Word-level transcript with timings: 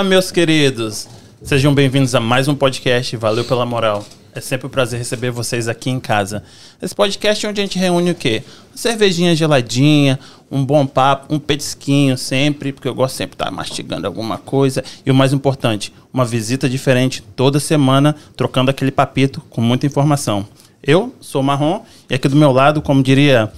Olá, 0.00 0.08
meus 0.08 0.32
queridos. 0.32 1.06
Sejam 1.42 1.74
bem-vindos 1.74 2.14
a 2.14 2.20
mais 2.20 2.48
um 2.48 2.54
podcast. 2.54 3.14
Valeu 3.18 3.44
pela 3.44 3.66
moral. 3.66 4.02
É 4.34 4.40
sempre 4.40 4.66
um 4.66 4.70
prazer 4.70 4.98
receber 4.98 5.30
vocês 5.30 5.68
aqui 5.68 5.90
em 5.90 6.00
casa. 6.00 6.42
Esse 6.80 6.94
podcast 6.94 7.44
é 7.44 7.50
onde 7.50 7.60
a 7.60 7.64
gente 7.64 7.78
reúne 7.78 8.10
o 8.10 8.14
quê? 8.14 8.42
Uma 8.70 8.78
cervejinha 8.78 9.36
geladinha, 9.36 10.18
um 10.50 10.64
bom 10.64 10.86
papo, 10.86 11.34
um 11.34 11.38
petisquinho 11.38 12.16
sempre, 12.16 12.72
porque 12.72 12.88
eu 12.88 12.94
gosto 12.94 13.16
sempre 13.16 13.36
de 13.36 13.42
estar 13.42 13.50
mastigando 13.50 14.06
alguma 14.06 14.38
coisa. 14.38 14.82
E 15.04 15.10
o 15.10 15.14
mais 15.14 15.34
importante, 15.34 15.92
uma 16.10 16.24
visita 16.24 16.66
diferente 16.66 17.22
toda 17.36 17.60
semana, 17.60 18.16
trocando 18.34 18.70
aquele 18.70 18.90
papito 18.90 19.42
com 19.50 19.60
muita 19.60 19.84
informação. 19.84 20.48
Eu 20.82 21.14
sou 21.20 21.42
Marrom 21.42 21.82
e 22.08 22.14
aqui 22.14 22.26
do 22.26 22.36
meu 22.36 22.52
lado, 22.52 22.80
como 22.80 23.02
diria 23.02 23.52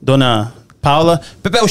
Dona 0.00 0.54
Paula, 0.80 1.20
Pepeu 1.42 1.68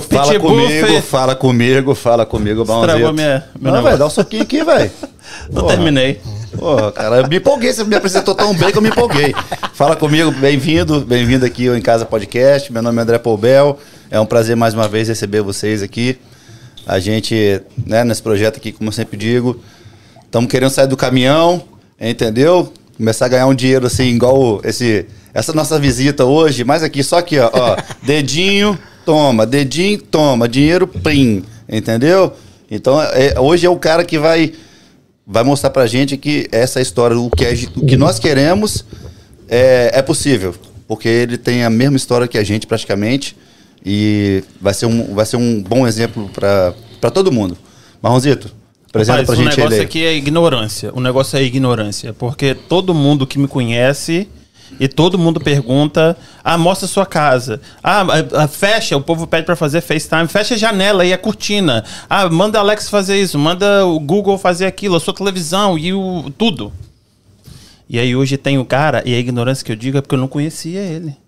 Fala 0.00 0.38
comigo, 0.38 1.02
fala 1.02 1.34
comigo, 1.34 1.94
fala 1.94 2.26
comigo, 2.26 2.62
Estragou 2.62 3.12
minha, 3.14 3.44
meu 3.58 3.72
Não, 3.72 3.82
velho, 3.82 3.96
dá 3.96 4.06
um 4.06 4.10
soquinho 4.10 4.42
aqui, 4.42 4.62
velho. 4.62 4.90
Não 5.50 5.66
terminei. 5.66 6.20
Porra, 6.58 6.92
cara, 6.92 7.16
eu 7.20 7.28
me 7.28 7.36
empolguei, 7.36 7.72
você 7.72 7.82
me 7.82 7.96
apresentou 7.96 8.34
tão 8.34 8.52
bem 8.52 8.70
que 8.70 8.76
eu 8.76 8.82
me 8.82 8.90
empolguei. 8.90 9.34
Fala 9.72 9.96
comigo, 9.96 10.30
bem-vindo, 10.32 11.00
bem-vindo 11.00 11.46
aqui 11.46 11.66
ao 11.66 11.74
Em 11.74 11.80
Casa 11.80 12.04
Podcast. 12.04 12.70
Meu 12.70 12.82
nome 12.82 12.98
é 12.98 13.02
André 13.02 13.18
Poubel. 13.18 13.78
É 14.10 14.20
um 14.20 14.26
prazer 14.26 14.54
mais 14.54 14.74
uma 14.74 14.86
vez 14.86 15.08
receber 15.08 15.40
vocês 15.40 15.82
aqui. 15.82 16.18
A 16.86 16.98
gente, 16.98 17.62
né, 17.86 18.04
nesse 18.04 18.22
projeto 18.22 18.58
aqui, 18.58 18.70
como 18.70 18.88
eu 18.88 18.92
sempre 18.92 19.16
digo, 19.16 19.58
estamos 20.26 20.50
querendo 20.50 20.70
sair 20.70 20.88
do 20.88 20.96
caminhão, 20.96 21.62
entendeu? 21.98 22.70
Começar 22.98 23.24
a 23.24 23.28
ganhar 23.28 23.46
um 23.46 23.54
dinheiro 23.54 23.86
assim, 23.86 24.04
igual 24.08 24.60
esse, 24.62 25.06
essa 25.32 25.54
nossa 25.54 25.78
visita 25.78 26.26
hoje, 26.26 26.64
mas 26.64 26.82
aqui, 26.82 27.02
só 27.02 27.16
aqui, 27.16 27.38
ó, 27.38 27.50
ó 27.50 27.76
dedinho, 28.02 28.78
toma, 29.04 29.46
dedinho, 29.46 30.00
toma, 30.02 30.48
dinheiro, 30.48 30.86
plim, 30.86 31.44
entendeu? 31.68 32.32
Então, 32.70 33.00
é, 33.02 33.38
hoje 33.38 33.66
é 33.66 33.70
o 33.70 33.76
cara 33.76 34.04
que 34.04 34.18
vai 34.18 34.52
vai 35.26 35.44
mostrar 35.44 35.70
pra 35.70 35.86
gente 35.86 36.16
que 36.16 36.48
essa 36.50 36.80
história, 36.80 37.18
o 37.18 37.30
que, 37.30 37.44
é, 37.44 37.52
o 37.76 37.86
que 37.86 37.96
nós 37.96 38.18
queremos 38.18 38.84
é, 39.48 39.90
é 39.94 40.02
possível. 40.02 40.54
Porque 40.86 41.08
ele 41.08 41.38
tem 41.38 41.64
a 41.64 41.70
mesma 41.70 41.96
história 41.96 42.26
que 42.26 42.36
a 42.36 42.44
gente, 42.44 42.66
praticamente. 42.66 43.36
E 43.84 44.44
vai 44.60 44.74
ser 44.74 44.86
um, 44.86 45.14
vai 45.14 45.26
ser 45.26 45.36
um 45.36 45.62
bom 45.62 45.86
exemplo 45.86 46.28
para 46.28 47.10
todo 47.10 47.32
mundo. 47.32 47.56
Marronzito, 48.00 48.52
apresenta 48.88 49.20
Rapaz, 49.20 49.26
pra 49.26 49.36
gente 49.36 49.54
ele. 49.54 49.66
O 49.66 49.70
negócio 49.70 49.82
aqui 49.82 50.04
é 50.04 50.14
ignorância. 50.14 50.90
O 50.94 51.00
negócio 51.00 51.38
é 51.38 51.42
ignorância. 51.42 52.12
Porque 52.12 52.54
todo 52.54 52.94
mundo 52.94 53.26
que 53.26 53.38
me 53.38 53.48
conhece 53.48 54.28
e 54.78 54.88
todo 54.88 55.18
mundo 55.18 55.40
pergunta: 55.40 56.16
ah, 56.42 56.58
mostra 56.58 56.88
sua 56.88 57.06
casa. 57.06 57.60
Ah, 57.82 58.04
fecha, 58.48 58.96
o 58.96 59.00
povo 59.00 59.26
pede 59.26 59.46
para 59.46 59.56
fazer 59.56 59.80
FaceTime, 59.80 60.28
fecha 60.28 60.54
a 60.54 60.58
janela 60.58 61.04
e 61.04 61.12
a 61.12 61.18
cortina. 61.18 61.84
Ah, 62.08 62.28
manda 62.28 62.58
Alex 62.58 62.88
fazer 62.88 63.20
isso, 63.20 63.38
manda 63.38 63.86
o 63.86 63.98
Google 64.00 64.38
fazer 64.38 64.66
aquilo, 64.66 64.96
a 64.96 65.00
sua 65.00 65.14
televisão 65.14 65.78
e 65.78 65.92
o 65.92 66.30
tudo. 66.36 66.72
E 67.88 67.98
aí 67.98 68.16
hoje 68.16 68.36
tem 68.36 68.58
o 68.58 68.64
cara, 68.64 69.02
e 69.04 69.14
a 69.14 69.18
ignorância 69.18 69.64
que 69.64 69.70
eu 69.70 69.76
digo 69.76 69.98
é 69.98 70.00
porque 70.00 70.14
eu 70.14 70.18
não 70.18 70.28
conhecia 70.28 70.80
ele. 70.80 71.21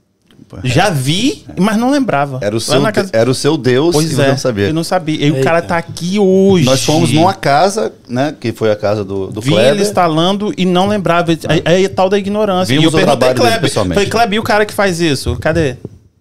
Já 0.63 0.91
vi, 0.91 1.45
mas 1.59 1.77
não 1.77 1.91
lembrava. 1.91 2.39
Era 2.41 2.55
o 2.55 2.61
seu, 2.61 2.81
casa... 2.93 3.11
era 3.13 3.31
o 3.31 3.35
seu 3.35 3.57
Deus 3.57 3.95
pois 3.95 4.17
e 4.17 4.21
é, 4.21 4.29
não 4.29 4.39
sabia. 4.39 4.67
Eu 4.67 4.75
não 4.75 4.85
sabia. 4.85 5.27
E 5.27 5.31
o 5.31 5.43
cara 5.43 5.61
tá 5.63 5.77
aqui 5.77 6.19
hoje. 6.19 6.65
Nós 6.65 6.85
fomos 6.85 7.11
numa 7.13 7.35
casa, 7.35 7.93
né? 8.09 8.35
Que 8.39 8.53
foi 8.53 8.71
a 8.71 8.77
casa 8.77 9.05
do, 9.05 9.29
do 9.29 9.41
Vi 9.41 9.51
Kleber. 9.51 9.73
ele 9.73 9.83
instalando 9.83 10.53
e 10.57 10.65
não 10.65 10.87
lembrava. 10.87 11.33
É, 11.33 11.83
é, 11.83 11.89
tal 11.89 12.09
da 12.09 12.19
ignorância. 12.19 12.75
Vimos 12.75 12.85
e 12.93 12.97
eu 12.97 13.03
o 13.03 13.05
perguntei 13.05 13.35
Kleber. 13.35 13.71
Falei, 13.71 14.07
Kleber, 14.07 14.37
e 14.37 14.39
o 14.39 14.43
cara 14.43 14.65
que 14.67 14.75
faz 14.75 15.01
isso? 15.01 15.37
Cadê? 15.41 15.77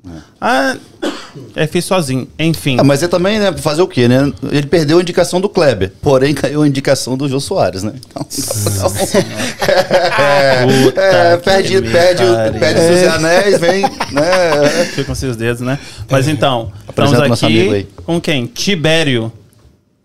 É. 0.06 0.18
Ah, 0.40 0.78
é, 1.56 1.66
fiz 1.66 1.86
sozinho. 1.86 2.28
Enfim. 2.38 2.78
Ah, 2.80 2.84
mas 2.84 3.02
é 3.02 3.08
também, 3.08 3.40
né? 3.40 3.54
Fazer 3.54 3.82
o 3.82 3.88
quê, 3.88 4.08
né? 4.08 4.32
Ele 4.52 4.68
perdeu 4.68 4.98
a 4.98 5.02
indicação 5.02 5.40
do 5.40 5.48
Kleber, 5.48 5.94
porém 6.02 6.34
caiu 6.34 6.62
a 6.62 6.68
indicação 6.68 7.16
do 7.16 7.28
Jô 7.30 7.40
Soares, 7.40 7.84
né? 7.84 7.94
Então, 8.06 8.26
é, 10.98 11.34
é, 11.34 11.38
perde, 11.38 11.82
perde, 11.82 12.24
perde 12.60 12.80
os 12.80 12.86
seus 12.86 13.14
anéis, 13.14 13.60
vem, 13.60 13.82
né? 13.82 14.86
Fica 14.92 15.06
com 15.06 15.16
seus 15.16 15.38
dedos, 15.38 15.62
né? 15.62 15.80
Mas 16.10 16.28
então, 16.28 16.72
Apresenta 16.88 17.34
estamos 17.34 17.44
aqui 17.44 17.88
com 18.06 18.20
quem? 18.20 18.46
Tibério. 18.46 19.32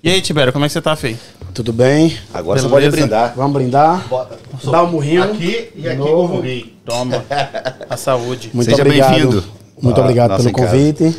E 0.03 0.11
aí, 0.11 0.21
Tibério, 0.21 0.53
como 0.53 0.65
é 0.65 0.69
que 0.69 0.73
você 0.73 0.81
tá, 0.81 0.95
Fê? 0.95 1.17
Tudo 1.53 1.73
bem? 1.73 2.17
Agora 2.33 2.61
Beleza? 2.61 2.69
você 2.69 2.69
pode 2.69 2.91
brindar. 2.91 3.33
Vamos 3.35 3.53
brindar? 3.53 4.07
Bota. 4.09 4.39
Dá 4.63 4.85
um 4.85 4.93
murrinho. 4.93 5.25
Aqui 5.25 5.71
e 5.75 5.89
aqui 5.89 5.99
com 5.99 6.25
o 6.27 6.63
Toma. 6.85 7.25
A 7.91 7.97
saúde. 7.97 8.51
Muito 8.55 8.71
Seja 8.71 8.85
bem-vindo. 8.85 9.58
Muito 9.81 10.01
obrigado 10.01 10.37
pelo 10.37 10.53
convite. 10.53 11.15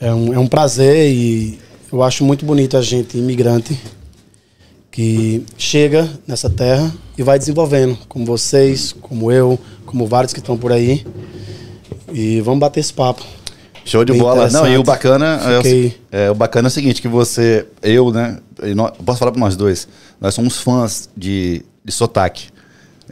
É 0.00 0.12
um, 0.12 0.34
é 0.34 0.38
um 0.38 0.46
prazer 0.46 1.12
e 1.12 1.58
eu 1.92 2.02
acho 2.02 2.24
muito 2.24 2.44
bonito 2.44 2.76
a 2.76 2.82
gente, 2.82 3.16
imigrante, 3.16 3.78
que 4.90 5.44
chega 5.56 6.08
nessa 6.26 6.50
terra 6.50 6.92
e 7.16 7.22
vai 7.22 7.38
desenvolvendo, 7.38 7.96
como 8.08 8.24
vocês, 8.24 8.92
como 8.92 9.30
eu, 9.30 9.58
como 9.86 10.06
vários 10.06 10.32
que 10.32 10.40
estão 10.40 10.56
por 10.56 10.72
aí. 10.72 11.06
E 12.12 12.40
vamos 12.40 12.60
bater 12.60 12.80
esse 12.80 12.92
papo. 12.92 13.24
Show 13.84 14.04
de 14.04 14.12
Bem 14.12 14.20
bola. 14.20 14.48
Não, 14.50 14.66
e 14.66 14.76
o 14.76 14.82
bacana 14.82 15.38
Fiquei... 15.56 15.96
é, 16.10 16.26
é, 16.26 16.30
o 16.30 16.34
bacana 16.34 16.66
é 16.66 16.70
o 16.70 16.72
seguinte, 16.72 17.02
que 17.02 17.08
você, 17.08 17.66
eu, 17.82 18.10
né, 18.10 18.38
posso 19.04 19.18
falar 19.18 19.32
para 19.32 19.40
nós 19.40 19.56
dois, 19.56 19.88
nós 20.20 20.34
somos 20.34 20.58
fãs 20.58 21.08
de, 21.16 21.64
de 21.84 21.92
sotaque. 21.92 22.48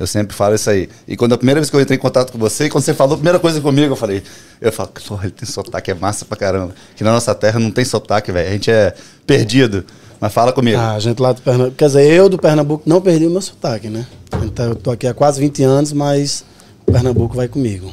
Eu 0.00 0.06
sempre 0.06 0.34
falo 0.34 0.54
isso 0.54 0.70
aí. 0.70 0.88
E 1.06 1.14
quando 1.14 1.34
a 1.34 1.36
primeira 1.36 1.60
vez 1.60 1.68
que 1.68 1.76
eu 1.76 1.80
entrei 1.80 1.98
em 1.98 2.00
contato 2.00 2.32
com 2.32 2.38
você, 2.38 2.70
quando 2.70 2.82
você 2.82 2.94
falou 2.94 3.12
a 3.12 3.16
primeira 3.18 3.38
coisa 3.38 3.60
comigo, 3.60 3.92
eu 3.92 3.96
falei, 3.96 4.22
eu 4.58 4.72
falo, 4.72 4.88
porra, 5.06 5.24
ele 5.26 5.32
tem 5.32 5.46
sotaque, 5.46 5.90
é 5.90 5.94
massa 5.94 6.24
pra 6.24 6.38
caramba. 6.38 6.74
Que 6.96 7.04
na 7.04 7.12
nossa 7.12 7.34
terra 7.34 7.60
não 7.60 7.70
tem 7.70 7.84
sotaque, 7.84 8.32
velho. 8.32 8.48
A 8.48 8.52
gente 8.52 8.70
é 8.70 8.94
perdido. 9.26 9.84
Mas 10.18 10.32
fala 10.32 10.54
comigo. 10.54 10.78
Ah, 10.78 10.92
a 10.92 10.98
gente 10.98 11.20
lá 11.20 11.34
do 11.34 11.42
Pernambuco. 11.42 11.76
Quer 11.76 11.86
dizer, 11.86 12.10
eu 12.10 12.30
do 12.30 12.38
Pernambuco 12.38 12.82
não 12.86 13.02
perdi 13.02 13.26
o 13.26 13.30
meu 13.30 13.42
sotaque, 13.42 13.90
né? 13.90 14.06
Então 14.42 14.70
eu 14.70 14.74
tô 14.74 14.90
aqui 14.90 15.06
há 15.06 15.12
quase 15.12 15.38
20 15.38 15.62
anos, 15.64 15.92
mas 15.92 16.46
o 16.86 16.92
Pernambuco 16.92 17.36
vai 17.36 17.46
comigo. 17.46 17.92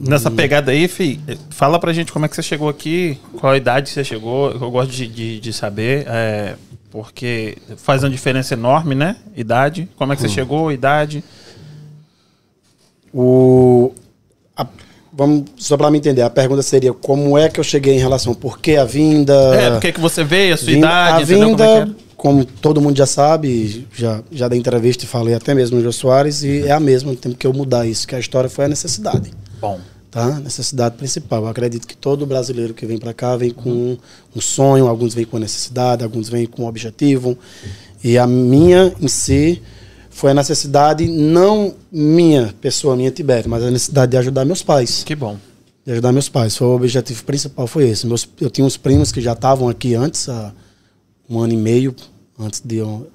Nessa 0.00 0.32
pegada 0.32 0.72
aí, 0.72 0.88
Fih, 0.88 1.20
fala 1.50 1.78
pra 1.78 1.92
gente 1.92 2.12
como 2.12 2.24
é 2.24 2.28
que 2.28 2.34
você 2.34 2.42
chegou 2.42 2.68
aqui, 2.68 3.16
qual 3.38 3.52
a 3.52 3.56
idade 3.56 3.90
você 3.90 4.02
chegou, 4.02 4.50
eu 4.50 4.68
gosto 4.68 4.90
de, 4.90 5.06
de, 5.06 5.38
de 5.38 5.52
saber, 5.52 6.04
é, 6.08 6.56
porque 6.90 7.56
faz 7.76 8.02
uma 8.02 8.10
diferença 8.10 8.54
enorme, 8.54 8.96
né? 8.96 9.16
Idade, 9.36 9.88
como 9.94 10.12
é 10.12 10.16
que 10.16 10.22
você 10.22 10.26
hum. 10.26 10.32
chegou, 10.32 10.72
idade. 10.72 11.22
O, 13.14 13.92
a, 14.56 14.66
vamos, 15.12 15.44
só 15.56 15.76
para 15.76 15.88
me 15.88 15.98
entender, 15.98 16.22
a 16.22 16.30
pergunta 16.30 16.62
seria 16.62 16.92
como 16.92 17.38
é 17.38 17.48
que 17.48 17.60
eu 17.60 17.64
cheguei 17.64 17.94
em 17.94 18.00
relação, 18.00 18.34
por 18.34 18.58
que 18.58 18.76
a 18.76 18.84
vinda? 18.84 19.32
É, 19.54 19.70
por 19.70 19.80
que, 19.80 19.92
que 19.92 20.00
você 20.00 20.24
veio, 20.24 20.54
a 20.54 20.56
sua 20.56 20.66
vinda, 20.66 20.86
idade? 20.86 21.18
A 21.18 21.20
é 21.20 21.24
vinda, 21.24 21.64
como, 21.64 21.92
é 21.92 22.04
como, 22.16 22.44
todo 22.44 22.80
mundo 22.80 22.96
já 22.96 23.06
sabe, 23.06 23.86
já, 23.94 24.20
já 24.32 24.48
da 24.48 24.56
entrevista 24.56 25.06
falei 25.06 25.32
até 25.32 25.54
mesmo 25.54 25.76
no 25.76 25.82
Jô 25.84 25.92
Soares, 25.92 26.42
e 26.42 26.62
é 26.66 26.72
a 26.72 26.80
mesma, 26.80 27.14
tem 27.14 27.32
que 27.32 27.46
eu 27.46 27.52
mudar 27.52 27.86
isso, 27.86 28.08
que 28.08 28.16
a 28.16 28.18
história 28.18 28.50
foi 28.50 28.64
a 28.64 28.68
necessidade. 28.68 29.30
Bom. 29.60 29.78
Tá? 30.10 30.38
Necessidade 30.38 30.96
principal. 30.96 31.42
Eu 31.42 31.48
acredito 31.48 31.88
que 31.88 31.96
todo 31.96 32.24
brasileiro 32.24 32.72
que 32.72 32.86
vem 32.86 32.98
para 32.98 33.12
cá 33.12 33.36
vem 33.36 33.50
com 33.50 33.96
um 34.34 34.40
sonho, 34.40 34.86
alguns 34.86 35.12
vêm 35.12 35.24
com 35.24 35.38
necessidade, 35.38 36.04
alguns 36.04 36.28
vêm 36.28 36.46
com 36.46 36.62
um 36.62 36.66
objetivo. 36.68 37.36
E 38.02 38.16
a 38.16 38.24
minha 38.24 38.92
em 39.00 39.08
si 39.08 39.60
foi 40.14 40.30
a 40.30 40.34
necessidade, 40.34 41.08
não 41.08 41.74
minha 41.90 42.54
pessoa, 42.60 42.94
minha 42.94 43.10
Tibério, 43.10 43.50
mas 43.50 43.64
a 43.64 43.70
necessidade 43.70 44.12
de 44.12 44.16
ajudar 44.16 44.44
meus 44.44 44.62
pais. 44.62 45.02
Que 45.02 45.16
bom. 45.16 45.36
De 45.84 45.90
ajudar 45.90 46.12
meus 46.12 46.28
pais. 46.28 46.56
Foi 46.56 46.68
o 46.68 46.76
objetivo 46.76 47.24
principal, 47.24 47.66
foi 47.66 47.88
esse. 47.88 48.06
Meus, 48.06 48.26
eu 48.40 48.48
tinha 48.48 48.64
uns 48.64 48.76
primos 48.76 49.10
que 49.10 49.20
já 49.20 49.32
estavam 49.32 49.68
aqui 49.68 49.96
antes, 49.96 50.28
há 50.28 50.52
um 51.28 51.40
ano 51.40 51.52
e 51.52 51.56
meio, 51.56 51.96
antes 52.38 52.62
de 52.64 52.76
eu, 52.76 53.10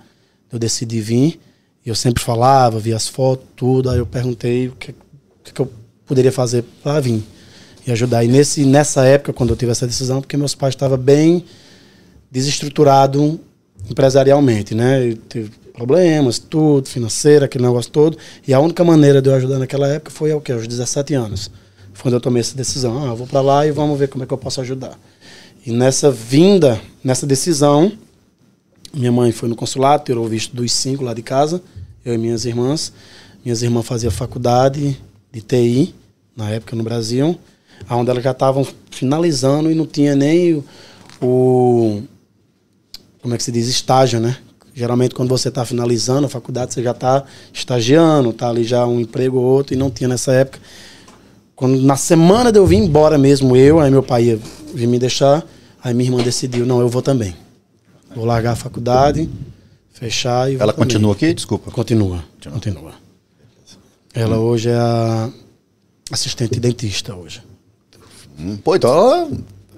eu 0.52 0.60
decidir 0.60 1.00
vir. 1.00 1.40
E 1.86 1.90
eu 1.90 1.96
sempre 1.96 2.22
falava, 2.22 2.78
via 2.80 2.98
as 2.98 3.08
fotos, 3.08 3.48
tudo. 3.56 3.90
Aí 3.90 3.98
eu 3.98 4.06
perguntei 4.06 4.68
o 4.68 4.74
que, 4.74 4.92
o 4.92 5.54
que 5.54 5.62
eu 5.62 5.72
poderia 6.06 6.34
fazer 6.34 6.66
para 6.84 7.00
vir 7.00 7.24
e 7.88 7.94
ajudar. 7.94 8.26
E 8.26 8.28
nesse, 8.28 8.66
nessa 8.66 9.06
época, 9.06 9.32
quando 9.32 9.52
eu 9.52 9.56
tive 9.56 9.72
essa 9.72 9.88
decisão, 9.88 10.20
porque 10.20 10.36
meus 10.36 10.54
pais 10.54 10.74
estavam 10.74 10.98
bem 10.98 11.46
desestruturados 12.30 13.40
empresarialmente, 13.90 14.76
né? 14.76 15.08
Eu 15.34 15.50
problemas, 15.80 16.38
tudo, 16.38 16.90
financeira, 16.90 17.46
aquele 17.46 17.64
negócio 17.64 17.90
todo. 17.90 18.18
E 18.46 18.54
a 18.54 18.60
única 18.60 18.84
maneira 18.84 19.22
de 19.22 19.30
eu 19.30 19.36
ajudar 19.36 19.60
naquela 19.60 19.88
época 19.88 20.12
foi 20.12 20.34
o 20.34 20.42
quê? 20.42 20.52
Aos 20.52 20.68
17 20.68 21.14
anos. 21.14 21.50
Foi 21.94 22.04
quando 22.04 22.16
eu 22.16 22.20
tomei 22.20 22.42
essa 22.42 22.56
decisão. 22.56 23.02
Ah, 23.02 23.08
eu 23.08 23.16
vou 23.16 23.26
para 23.26 23.40
lá 23.40 23.66
e 23.66 23.72
vamos 23.72 23.98
ver 23.98 24.10
como 24.10 24.24
é 24.24 24.28
que 24.28 24.34
eu 24.34 24.38
posso 24.38 24.60
ajudar. 24.60 25.00
E 25.66 25.72
nessa 25.72 26.12
vinda, 26.12 26.80
nessa 27.02 27.26
decisão, 27.26 27.94
minha 28.94 29.12
mãe 29.12 29.32
foi 29.32 29.48
no 29.48 29.56
consulado, 29.56 30.04
tirou 30.04 30.26
o 30.26 30.28
visto 30.28 30.54
dos 30.54 30.70
cinco 30.74 31.04
lá 31.04 31.14
de 31.14 31.22
casa, 31.22 31.62
eu 32.04 32.14
e 32.14 32.18
minhas 32.18 32.44
irmãs. 32.44 32.92
Minhas 33.44 33.62
irmãs 33.62 33.86
faziam 33.86 34.12
faculdade 34.12 35.00
de 35.32 35.42
TI, 35.42 35.96
na 36.36 36.50
época 36.50 36.76
no 36.76 36.84
Brasil, 36.84 37.40
onde 37.90 38.10
elas 38.10 38.24
já 38.24 38.32
estavam 38.32 38.68
finalizando 38.92 39.72
e 39.72 39.76
não 39.76 39.86
tinha 39.86 40.14
nem 40.14 40.56
o, 40.56 40.64
o 41.22 42.04
como 43.22 43.34
é 43.34 43.38
que 43.38 43.44
se 43.44 43.52
diz, 43.52 43.68
estágio, 43.68 44.20
né? 44.20 44.38
Geralmente, 44.80 45.14
quando 45.14 45.28
você 45.28 45.50
está 45.50 45.66
finalizando 45.66 46.26
a 46.26 46.30
faculdade, 46.30 46.74
você 46.74 46.82
já 46.82 46.92
está 46.92 47.26
estagiando, 47.52 48.30
está 48.30 48.48
ali 48.48 48.64
já 48.64 48.88
um 48.88 48.98
emprego 48.98 49.38
ou 49.38 49.44
outro, 49.44 49.74
e 49.74 49.78
não 49.78 49.92
tinha 49.92 50.08
nessa 50.08 50.32
época. 50.32 50.58
Quando, 51.54 51.82
na 51.82 51.98
semana 51.98 52.50
de 52.50 52.60
eu 52.60 52.66
vir 52.66 52.78
embora 52.78 53.18
mesmo, 53.18 53.58
eu, 53.58 53.82
aí 53.82 53.92
meu 53.92 54.02
pai 54.02 54.24
ia 54.24 54.40
vir 54.74 54.88
me 54.88 54.98
deixar, 54.98 55.46
aí 55.84 55.94
minha 55.94 56.10
irmã 56.10 56.24
decidiu, 56.24 56.66
não, 56.66 56.80
eu 56.80 56.88
vou 56.88 57.02
também. 57.02 57.36
Vou 58.16 58.24
largar 58.24 58.54
a 58.54 58.56
faculdade, 58.56 59.30
fechar 59.92 60.50
e 60.50 60.56
vou 60.56 60.64
Ela 60.64 60.72
também. 60.72 60.88
continua 60.88 61.12
aqui? 61.12 61.34
Desculpa. 61.34 61.70
Continua, 61.72 62.24
continua. 62.50 62.94
Ela 64.14 64.38
hoje 64.40 64.70
é 64.70 64.76
a 64.76 65.30
assistente 66.10 66.58
dentista 66.58 67.14
hoje. 67.14 67.44
Hum, 68.40 68.56
Pô, 68.64 68.78
então 68.78 68.90
ela 68.90 69.30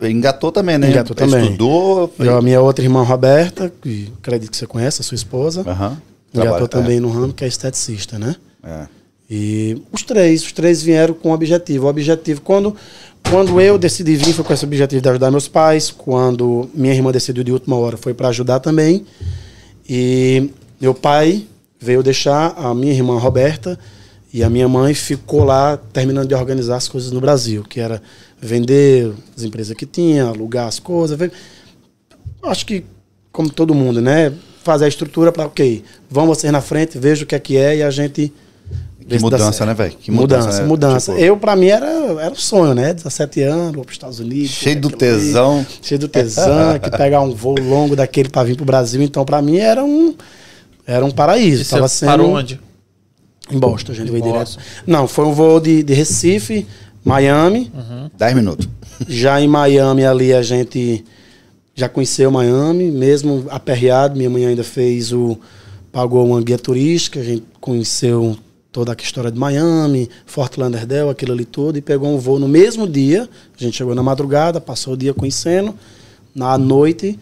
engatou 0.09 0.51
também, 0.51 0.77
né? 0.77 0.89
Engatou 0.89 1.15
também. 1.15 1.45
Estudou. 1.45 2.13
E 2.19 2.27
a 2.27 2.41
minha 2.41 2.61
outra 2.61 2.83
irmã 2.83 3.03
Roberta, 3.03 3.71
que 3.81 4.11
acredito 4.21 4.51
que 4.51 4.57
você 4.57 4.65
conhece, 4.65 5.01
a 5.01 5.03
sua 5.03 5.15
esposa, 5.15 5.63
Aham. 5.67 6.01
engatou 6.33 6.67
também 6.67 6.99
no 6.99 7.09
ramo, 7.09 7.33
que 7.33 7.43
é 7.43 7.47
esteticista, 7.47 8.17
né? 8.17 8.35
É. 8.63 8.85
E 9.29 9.81
os 9.91 10.03
três, 10.03 10.43
os 10.43 10.51
três 10.51 10.81
vieram 10.81 11.13
com 11.13 11.29
um 11.29 11.31
objetivo. 11.33 11.85
O 11.85 11.89
objetivo, 11.89 12.41
quando, 12.41 12.75
quando 13.29 13.61
eu 13.61 13.77
decidi 13.77 14.15
vir, 14.15 14.33
foi 14.33 14.43
com 14.43 14.53
esse 14.53 14.65
objetivo 14.65 15.01
de 15.01 15.09
ajudar 15.09 15.31
meus 15.31 15.47
pais. 15.47 15.89
Quando 15.89 16.69
minha 16.73 16.93
irmã 16.93 17.11
decidiu 17.11 17.43
de 17.43 17.51
última 17.51 17.77
hora, 17.77 17.95
foi 17.95 18.13
para 18.13 18.27
ajudar 18.27 18.59
também. 18.59 19.05
E 19.87 20.49
meu 20.81 20.93
pai 20.93 21.45
veio 21.79 22.03
deixar 22.03 22.53
a 22.57 22.73
minha 22.75 22.93
irmã 22.93 23.17
Roberta 23.17 23.79
e 24.33 24.43
a 24.43 24.49
minha 24.49 24.67
mãe 24.67 24.93
ficou 24.93 25.43
lá 25.43 25.77
terminando 25.77 26.27
de 26.27 26.35
organizar 26.35 26.77
as 26.77 26.87
coisas 26.87 27.11
no 27.11 27.19
Brasil, 27.19 27.63
que 27.63 27.79
era 27.79 28.01
vender 28.41 29.11
as 29.37 29.43
empresas 29.43 29.75
que 29.75 29.85
tinha, 29.85 30.25
alugar 30.25 30.67
as 30.67 30.79
coisas. 30.79 31.17
ver- 31.17 31.31
Acho 32.43 32.65
que, 32.65 32.83
como 33.31 33.49
todo 33.49 33.73
mundo, 33.75 34.01
né? 34.01 34.33
Fazer 34.63 34.85
a 34.85 34.87
estrutura 34.87 35.31
para, 35.31 35.45
ok, 35.45 35.83
vão 36.09 36.25
vocês 36.27 36.51
na 36.51 36.61
frente, 36.61 36.97
veja 36.97 37.23
o 37.23 37.27
que 37.27 37.35
é 37.35 37.39
que 37.39 37.57
é 37.57 37.77
e 37.77 37.83
a 37.83 37.89
gente. 37.91 38.33
Que 39.07 39.19
mudança, 39.19 39.65
né, 39.65 39.73
velho? 39.73 39.91
Que 39.99 40.09
mudança, 40.11 40.45
mudança, 40.47 40.65
mudança. 40.65 41.11
né? 41.11 41.17
Tipo- 41.17 41.27
Eu, 41.29 41.37
pra 41.37 41.55
mim, 41.55 41.67
era, 41.67 41.85
era 41.85 42.31
um 42.31 42.35
sonho, 42.35 42.73
né? 42.73 42.93
17 42.93 43.41
anos, 43.41 43.73
vou 43.73 43.83
para 43.83 43.89
os 43.89 43.95
Estados 43.95 44.19
Unidos. 44.19 44.51
Cheio 44.51 44.79
do 44.79 44.87
aquilo 44.87 45.11
ali. 45.11 45.21
tesão. 45.25 45.65
Cheio 45.81 45.99
do 45.99 46.07
tesão, 46.07 46.79
que 46.79 46.91
pegar 46.91 47.21
um 47.21 47.33
voo 47.33 47.55
longo 47.59 47.95
daquele 47.95 48.29
para 48.29 48.43
vir 48.43 48.55
pro 48.55 48.63
Brasil. 48.63 49.01
Então, 49.01 49.25
pra 49.25 49.41
mim, 49.41 49.57
era 49.57 49.83
um, 49.83 50.15
era 50.85 51.03
um 51.03 51.11
paraíso. 51.11 51.63
E 51.63 51.65
Tava 51.65 51.87
você 51.87 51.97
sendo 51.97 52.09
parou 52.09 52.31
onde? 52.35 52.59
Em 53.51 53.59
Boston, 53.59 53.91
a 53.91 53.95
gente 53.95 54.11
veio 54.11 54.23
direto. 54.23 54.57
Não, 54.87 55.07
foi 55.07 55.25
um 55.25 55.33
voo 55.33 55.59
de, 55.59 55.83
de 55.83 55.93
Recife, 55.93 56.65
Miami. 57.03 57.71
Dez 58.17 58.33
minutos. 58.33 58.67
Já 59.07 59.41
em 59.41 59.47
Miami 59.47 60.05
ali 60.05 60.33
a 60.33 60.41
gente 60.41 61.03
já 61.73 61.89
conheceu 61.89 62.29
Miami, 62.29 62.91
mesmo 62.91 63.45
aperreado. 63.49 64.15
Minha 64.15 64.29
mãe 64.29 64.45
ainda 64.45 64.63
fez 64.63 65.11
o. 65.11 65.37
pagou 65.91 66.25
uma 66.25 66.41
guia 66.41 66.57
turística, 66.57 67.19
a 67.19 67.23
gente 67.23 67.43
conheceu 67.59 68.37
toda 68.71 68.93
a 68.93 68.95
história 69.01 69.31
de 69.31 69.37
Miami, 69.37 70.09
Fort 70.25 70.57
Lauderdale, 70.57 71.09
aquilo 71.09 71.33
ali 71.33 71.43
tudo, 71.43 71.77
e 71.77 71.81
pegou 71.81 72.09
um 72.09 72.17
voo 72.17 72.39
no 72.39 72.47
mesmo 72.47 72.87
dia. 72.87 73.27
A 73.59 73.63
gente 73.63 73.75
chegou 73.75 73.93
na 73.93 74.03
madrugada, 74.03 74.61
passou 74.61 74.93
o 74.93 74.97
dia 74.97 75.13
conhecendo. 75.13 75.75
Na 76.33 76.57
noite, 76.57 77.19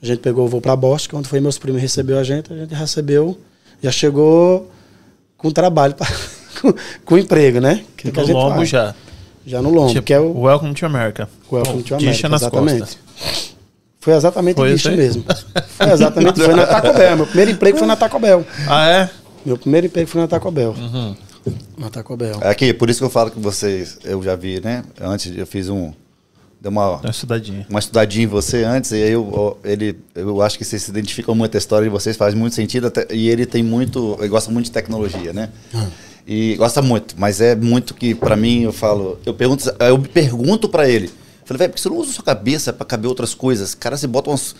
a 0.00 0.06
gente 0.06 0.20
pegou 0.20 0.44
o 0.44 0.48
voo 0.48 0.60
para 0.60 0.76
Boston, 0.76 1.16
quando 1.16 1.26
foi 1.26 1.40
meus 1.40 1.58
primos 1.58 1.80
recebeu 1.80 2.18
a 2.18 2.22
gente, 2.22 2.52
a 2.52 2.56
gente 2.56 2.74
recebeu, 2.74 3.36
já 3.82 3.90
chegou 3.90 4.70
com 5.36 5.50
trabalho, 5.50 5.94
pra, 5.94 6.06
com, 6.60 6.72
com 7.04 7.18
emprego, 7.18 7.58
né? 7.60 7.84
Que 7.96 8.12
que 8.12 8.20
a 8.20 8.22
gente 8.22 8.34
lombo 8.34 8.56
faz. 8.56 8.68
já. 8.68 8.94
Já 9.46 9.60
no 9.60 9.70
lombo, 9.70 9.88
Tipo, 9.92 10.02
que 10.02 10.14
é 10.14 10.20
o 10.20 10.40
Welcome 10.40 10.74
to 10.74 10.86
America. 10.86 11.28
Welcome 11.50 11.82
to 11.82 11.94
America, 11.94 12.28
nas 12.28 12.42
exatamente. 12.42 12.80
costas. 12.80 13.54
Foi 14.00 14.12
exatamente 14.14 14.56
Foi 14.56 14.72
isso 14.72 14.90
mesmo. 14.92 15.24
Foi 15.76 15.90
exatamente, 15.90 16.40
foi 16.40 16.54
na 16.54 16.66
Taco 16.66 16.92
Bell. 16.92 17.16
Meu 17.16 17.26
primeiro 17.26 17.50
emprego 17.52 17.78
foi 17.78 17.86
na 17.86 17.96
Taco 17.96 18.18
Bell. 18.18 18.46
Ah, 18.68 18.88
é? 18.88 19.10
Meu 19.44 19.56
primeiro 19.58 19.86
emprego 19.86 20.08
foi 20.08 20.20
na 20.20 20.28
Taco 20.28 20.50
Bell. 20.50 20.72
Uhum. 20.72 21.16
Na 21.76 21.90
Taco 21.90 22.16
Bell. 22.16 22.38
Aqui, 22.42 22.72
por 22.72 22.88
isso 22.90 23.00
que 23.00 23.04
eu 23.04 23.10
falo 23.10 23.30
que 23.30 23.38
vocês, 23.40 23.98
eu 24.04 24.22
já 24.22 24.36
vi, 24.36 24.60
né? 24.62 24.84
Antes 25.00 25.36
eu 25.36 25.46
fiz 25.46 25.68
um. 25.68 25.92
Deu 26.60 26.70
uma, 26.70 26.96
uma 26.98 27.10
estudadinha. 27.10 27.66
uma 27.68 27.78
estudadinha 27.78 28.24
em 28.24 28.28
você 28.28 28.64
antes, 28.64 28.90
e 28.92 28.94
aí 29.02 29.10
eu, 29.12 29.58
ele, 29.64 29.98
eu 30.14 30.40
acho 30.40 30.56
que 30.56 30.64
vocês 30.64 30.82
se 30.82 30.90
identificam 30.90 31.34
muito, 31.34 31.54
a 31.54 31.58
história 31.58 31.84
de 31.86 31.90
vocês 31.90 32.16
faz 32.16 32.32
muito 32.34 32.54
sentido, 32.54 32.86
até- 32.86 33.06
e 33.14 33.28
ele 33.28 33.44
tem 33.44 33.62
muito, 33.62 34.16
ele 34.18 34.28
gosta 34.28 34.50
muito 34.50 34.64
de 34.66 34.70
tecnologia, 34.72 35.32
né? 35.34 35.50
E 36.26 36.56
gosta 36.56 36.80
muito, 36.80 37.14
mas 37.18 37.40
é 37.40 37.54
muito 37.54 37.94
que, 37.94 38.14
pra 38.14 38.34
mim, 38.34 38.62
eu 38.62 38.72
falo, 38.72 39.18
eu 39.26 39.34
pergunto, 39.34 39.70
eu 39.78 39.98
pergunto 39.98 40.68
pra 40.68 40.88
ele, 40.88 41.10
falei, 41.44 41.58
velho, 41.58 41.70
por 41.70 41.76
que 41.76 41.82
você 41.82 41.88
não 41.90 41.98
usa 41.98 42.12
sua 42.12 42.24
cabeça 42.24 42.72
pra 42.72 42.86
caber 42.86 43.08
outras 43.08 43.34
coisas? 43.34 43.74
Cara, 43.74 43.96
você 43.96 44.06
bota 44.06 44.30
umas, 44.30 44.56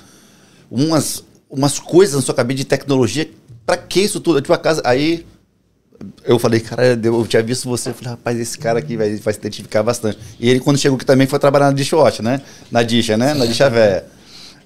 umas, 0.70 1.24
umas 1.48 1.78
coisas 1.78 2.16
na 2.16 2.20
sua 2.20 2.34
cabeça 2.34 2.58
de 2.58 2.64
tecnologia, 2.66 3.30
pra 3.64 3.78
que 3.78 4.00
isso 4.00 4.20
tudo? 4.20 4.42
Tipo, 4.42 4.52
a 4.52 4.58
casa, 4.58 4.82
aí 4.84 5.24
eu 6.24 6.38
falei, 6.38 6.60
cara, 6.60 6.98
eu 7.02 7.26
tinha 7.26 7.42
visto 7.42 7.66
você, 7.66 7.88
eu 7.90 7.94
falei, 7.94 8.10
rapaz, 8.10 8.38
esse 8.38 8.58
cara 8.58 8.78
aqui 8.78 8.96
vai, 8.96 9.16
vai 9.16 9.32
se 9.32 9.40
identificar 9.40 9.82
bastante. 9.82 10.18
E 10.38 10.50
ele, 10.50 10.60
quando 10.60 10.78
chegou 10.78 10.96
aqui 10.96 11.06
também, 11.06 11.26
foi 11.26 11.38
trabalhar 11.38 11.66
na 11.66 11.72
dishwatch, 11.72 12.20
né? 12.20 12.42
Na 12.70 12.82
disha, 12.82 13.16
né? 13.16 13.32
Na 13.32 13.46
disha 13.46 13.70
velha. 13.70 14.04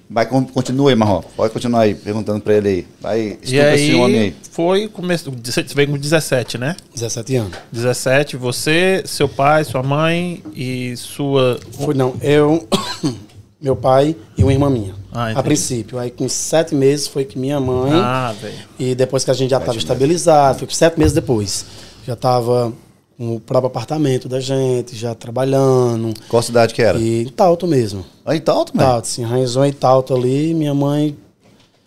Vai, 0.09 0.25
con- 0.25 0.45
continua 0.45 0.89
aí, 0.89 0.95
Marrom. 0.95 1.21
Pode 1.35 1.53
continuar 1.53 1.81
aí, 1.81 1.93
perguntando 1.93 2.41
pra 2.41 2.55
ele 2.55 2.67
aí. 2.69 2.87
Vai, 2.99 3.19
E 3.21 3.37
estuda 3.43 3.75
esse 3.75 3.93
homem 3.93 4.19
aí, 4.19 4.25
aí. 4.25 4.35
foi 4.51 4.87
começo. 4.87 5.31
Você 5.43 5.61
veio 5.75 5.89
com 5.89 5.97
17, 5.99 6.57
né? 6.57 6.75
17 6.95 7.35
anos. 7.35 7.57
17, 7.71 8.35
você, 8.35 9.03
seu 9.05 9.29
pai, 9.29 9.63
sua 9.63 9.83
mãe 9.83 10.41
e 10.55 10.95
sua. 10.97 11.59
Foi 11.73 11.93
não, 11.93 12.15
eu, 12.23 12.67
meu 13.61 13.75
pai 13.75 14.15
e 14.35 14.43
uma 14.43 14.51
irmã 14.51 14.67
minha. 14.69 14.95
Ah, 15.11 15.31
a 15.35 15.43
princípio. 15.43 15.99
Aí 15.99 16.09
com 16.09 16.27
sete 16.27 16.73
meses 16.73 17.07
foi 17.07 17.23
que 17.25 17.37
minha 17.37 17.59
mãe. 17.59 17.91
Ah, 17.93 18.33
velho. 18.41 18.55
E 18.79 18.95
depois 18.95 19.23
que 19.23 19.29
a 19.29 19.33
gente 19.35 19.51
já 19.51 19.57
estava 19.57 19.77
estabilizado, 19.77 20.57
foi 20.59 20.67
sete 20.71 20.97
meses 20.97 21.13
depois. 21.13 21.65
Já 22.07 22.13
estava 22.13 22.73
o 23.19 23.39
próprio 23.39 23.67
apartamento 23.67 24.29
da 24.29 24.39
gente, 24.39 24.95
já 24.95 25.13
trabalhando. 25.13 26.13
Qual 26.29 26.41
cidade 26.41 26.73
que 26.73 26.81
era? 26.81 26.97
E 26.97 27.23
em 27.23 27.29
Tauto 27.29 27.67
mesmo. 27.67 28.05
Ah, 28.25 28.35
em 28.35 28.39
Tauto, 28.39 28.75
mano. 28.75 28.89
Tauto, 28.89 29.07
sim, 29.07 29.23
arranjou 29.25 29.65
em 29.65 29.73
Tauto 29.73 30.15
ali. 30.15 30.53
Minha 30.53 30.73
mãe 30.73 31.15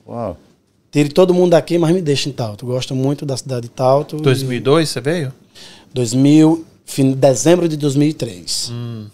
Uau. 0.07 0.37
Tire 0.91 1.09
todo 1.09 1.33
mundo 1.33 1.53
daqui, 1.53 1.79
mas 1.79 1.95
me 1.95 2.03
deixa 2.03 2.29
em 2.29 2.33
Tauto. 2.33 2.67
Gosto 2.67 2.95
muito 2.95 3.25
da 3.25 3.37
cidade 3.37 3.63
de 3.63 3.71
Tauto. 3.71 4.19
2002 4.19 4.91
você 4.91 5.01
veio? 5.01 5.33
2000, 5.95 6.67
fim, 6.85 7.13
dezembro 7.13 7.67
de 7.67 7.79
2003. 7.79 8.71
Hum. 8.71 9.07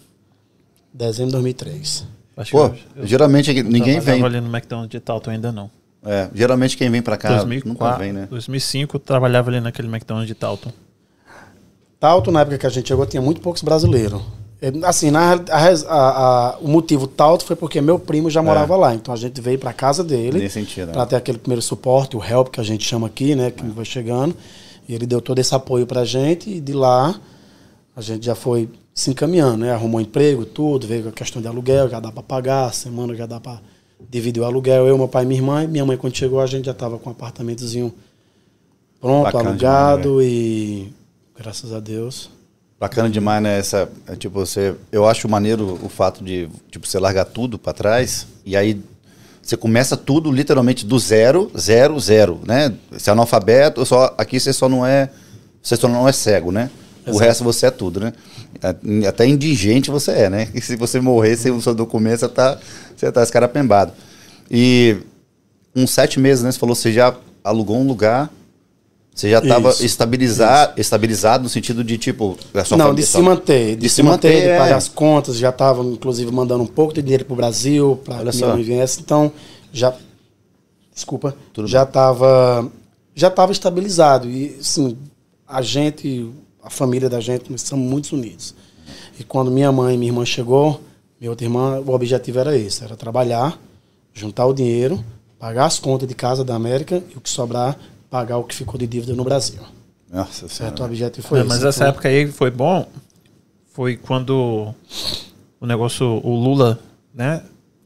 Dezembro 0.93 1.27
de 1.27 1.33
2003. 1.33 2.05
Acho 2.35 2.51
Pô, 2.51 2.69
que 2.69 2.75
eu, 2.95 3.03
eu 3.03 3.07
geralmente 3.07 3.53
ninguém 3.63 3.95
trabalhava 3.95 4.29
vem. 4.29 4.39
ali 4.39 4.41
no 4.41 4.53
McDonald's 4.53 4.91
de 4.91 4.99
Talton 4.99 5.31
ainda 5.31 5.51
não. 5.51 5.69
É, 6.03 6.29
geralmente 6.33 6.77
quem 6.77 6.89
vem 6.89 7.01
pra 7.01 7.17
cá 7.17 7.29
2004, 7.29 7.69
nunca 7.69 7.97
vem, 7.97 8.13
né? 8.13 8.27
2005 8.29 8.95
eu 8.95 8.99
trabalhava 8.99 9.49
ali 9.49 9.59
naquele 9.59 9.87
McDonald's 9.87 10.27
de 10.27 10.35
Talton. 10.35 10.71
Tauto, 11.99 12.31
na 12.31 12.41
época 12.41 12.57
que 12.57 12.65
a 12.67 12.69
gente 12.69 12.87
chegou, 12.87 13.05
tinha 13.05 13.21
muito 13.21 13.41
poucos 13.41 13.61
brasileiros. 13.61 14.21
É, 14.61 14.71
Assim, 14.85 15.09
na, 15.11 15.33
a 15.33 15.35
a- 15.87 16.49
a- 16.51 16.57
o 16.59 16.67
motivo 16.67 17.07
Tauto 17.07 17.45
foi 17.45 17.55
porque 17.55 17.79
meu 17.81 17.97
primo 17.99 18.29
já 18.29 18.41
morava 18.41 18.75
lá. 18.75 18.93
Então 18.93 19.13
a 19.13 19.17
gente 19.17 19.39
veio 19.41 19.57
pra 19.59 19.71
casa 19.73 20.03
dele. 20.03 20.39
Nesse 20.39 20.53
sentido, 20.55 20.87
né? 20.87 20.93
Pra 20.93 21.05
ter 21.05 21.15
aquele 21.15 21.37
primeiro 21.37 21.61
suporte, 21.61 22.15
o 22.17 22.23
help 22.23 22.49
que 22.49 22.59
a 22.59 22.63
gente 22.63 22.85
chama 22.85 23.07
aqui, 23.07 23.35
né? 23.35 23.51
Que 23.51 23.65
vai 23.67 23.85
chegando. 23.85 24.35
E 24.87 24.93
ele 24.95 25.05
deu 25.05 25.21
todo 25.21 25.39
esse 25.39 25.53
apoio 25.55 25.85
pra 25.87 26.03
gente. 26.05 26.49
E 26.49 26.59
de 26.59 26.73
lá 26.73 27.19
a 27.95 28.01
gente 28.01 28.25
já 28.25 28.35
foi 28.35 28.69
se 28.93 29.09
encaminhando, 29.11 29.57
né? 29.59 29.71
Arrumou 29.73 30.01
emprego, 30.01 30.45
tudo. 30.45 30.87
Veio 30.87 31.03
com 31.03 31.09
a 31.09 31.13
questão 31.13 31.41
de 31.41 31.47
aluguel, 31.47 31.89
já 31.89 31.99
dá 32.01 32.11
pra 32.11 32.23
pagar. 32.23 32.73
Semana 32.73 33.15
já 33.15 33.25
dá 33.25 33.39
pra 33.39 33.59
dividir 34.09 34.41
o 34.41 34.45
aluguel. 34.45 34.85
Eu, 34.87 34.97
meu 34.97 35.07
pai 35.07 35.23
e 35.23 35.27
minha 35.27 35.39
irmã. 35.39 35.63
E 35.63 35.67
minha 35.67 35.85
mãe, 35.85 35.95
quando 35.95 36.15
chegou, 36.17 36.39
a 36.41 36.45
gente 36.47 36.65
já 36.65 36.73
tava 36.73 36.97
com 36.97 37.09
um 37.09 37.13
apartamentozinho 37.13 37.93
pronto, 38.99 39.23
Bacana 39.23 39.49
alugado. 39.51 40.21
e 40.21 40.91
graças 41.39 41.71
a 41.71 41.79
Deus. 41.79 42.29
Bacana 42.77 43.09
demais, 43.09 43.41
né? 43.41 43.57
Essa, 43.57 43.89
é, 44.07 44.15
tipo, 44.15 44.39
você, 44.39 44.75
eu 44.91 45.07
acho 45.07 45.27
maneiro 45.29 45.79
o 45.81 45.89
fato 45.89 46.23
de 46.23 46.49
tipo, 46.69 46.85
você 46.85 46.99
largar 46.99 47.25
tudo 47.25 47.57
pra 47.57 47.71
trás 47.71 48.27
e 48.45 48.55
aí 48.57 48.81
você 49.41 49.55
começa 49.57 49.97
tudo 49.97 50.31
literalmente 50.31 50.85
do 50.85 50.99
zero, 50.99 51.49
zero, 51.57 51.99
zero, 51.99 52.39
né? 52.45 52.73
Você 52.91 53.09
é 53.09 53.13
analfabeto, 53.13 53.85
só, 53.85 54.13
aqui 54.17 54.39
você 54.39 54.53
só 54.53 54.67
não 54.69 54.85
é, 54.85 55.09
você 55.61 55.75
só 55.75 55.87
não 55.87 56.07
é 56.07 56.11
cego, 56.11 56.51
né? 56.51 56.69
O 57.05 57.11
Exato. 57.11 57.25
resto 57.25 57.43
você 57.43 57.65
é 57.65 57.71
tudo, 57.71 57.99
né? 58.01 58.13
É, 58.61 59.07
Até 59.07 59.25
indigente 59.25 59.89
você 59.89 60.11
é, 60.11 60.29
né? 60.29 60.49
E 60.53 60.59
se 60.61 60.75
você 60.75 60.99
morrer 60.99 61.35
sem 61.37 61.51
o 61.51 61.61
seu 61.61 61.73
documento, 61.73 62.19
você 62.19 62.29
tá, 62.29 62.59
você 62.95 63.11
tá 63.11 63.23
escarapembado. 63.23 63.93
E 64.51 64.97
uns 65.75 65.91
sete 65.91 66.19
meses, 66.19 66.43
né? 66.43 66.51
Você 66.51 66.59
falou 66.59 66.75
você 66.75 66.91
já 66.91 67.15
alugou 67.43 67.77
um 67.77 67.87
lugar, 67.87 68.29
você 69.13 69.29
já 69.29 69.39
estava 69.39 69.69
estabilizado, 69.71 70.79
estabilizado 70.79 71.43
no 71.43 71.49
sentido 71.49 71.83
de 71.83 71.97
tipo. 71.97 72.37
a 72.53 72.77
Não, 72.77 72.93
de 72.93 73.03
se 73.03 73.21
manter. 73.21 73.75
De, 73.75 73.81
de 73.81 73.89
se 73.89 74.01
manter, 74.01 74.41
de 74.41 74.47
é. 74.47 74.57
pagar 74.57 74.77
as 74.77 74.87
contas. 74.87 75.37
Já 75.37 75.49
estava, 75.49 75.83
inclusive, 75.83 76.31
mandando 76.31 76.63
um 76.63 76.67
pouco 76.67 76.93
de 76.93 77.01
dinheiro 77.01 77.25
para 77.25 77.33
o 77.33 77.35
Brasil, 77.35 77.99
para 78.05 78.31
mãe 78.47 78.63
viesse. 78.63 79.01
Então, 79.01 79.31
já. 79.73 79.93
Desculpa. 80.93 81.35
Tudo 81.51 81.67
já 81.67 81.83
estava. 81.83 82.71
Já 83.13 83.27
estava 83.27 83.51
estabilizado. 83.51 84.29
E, 84.29 84.55
assim, 84.59 84.97
a 85.45 85.61
gente, 85.61 86.29
a 86.63 86.69
família 86.69 87.09
da 87.09 87.19
gente, 87.19 87.51
nós 87.51 87.61
somos 87.63 87.89
muito 87.89 88.15
unidos. 88.15 88.55
E 89.19 89.23
quando 89.23 89.51
minha 89.51 89.71
mãe 89.71 89.95
e 89.95 89.97
minha 89.97 90.11
irmã 90.11 90.23
chegou, 90.23 90.79
minha 91.19 91.29
outra 91.29 91.45
irmã, 91.45 91.79
o 91.85 91.91
objetivo 91.91 92.39
era 92.39 92.57
esse: 92.57 92.83
era 92.83 92.95
trabalhar, 92.95 93.59
juntar 94.13 94.45
o 94.45 94.53
dinheiro, 94.53 95.03
pagar 95.37 95.65
as 95.65 95.77
contas 95.77 96.07
de 96.07 96.15
casa 96.15 96.43
da 96.43 96.55
América 96.55 97.03
e 97.13 97.17
o 97.17 97.21
que 97.21 97.29
sobrar, 97.29 97.77
pagar 98.09 98.37
o 98.37 98.43
que 98.43 98.55
ficou 98.55 98.77
de 98.77 98.87
dívida 98.87 99.13
no 99.13 99.23
Brasil. 99.23 99.59
Nossa 100.11 100.47
Certo? 100.47 100.73
O 100.73 100.77
senhora. 100.77 100.83
objetivo 100.85 101.27
foi 101.27 101.39
É, 101.39 101.41
esse. 101.41 101.49
mas 101.49 101.63
essa 101.63 101.79
Então, 101.79 101.87
época 101.89 102.09
aí 102.09 102.27
foi 102.31 102.49
bom. 102.51 102.85
Foi 103.73 103.95
quando 103.95 104.73
o 105.61 105.65
negócio, 105.65 106.05
o 106.23 106.35
Lula, 106.35 106.79
né? 107.13 107.41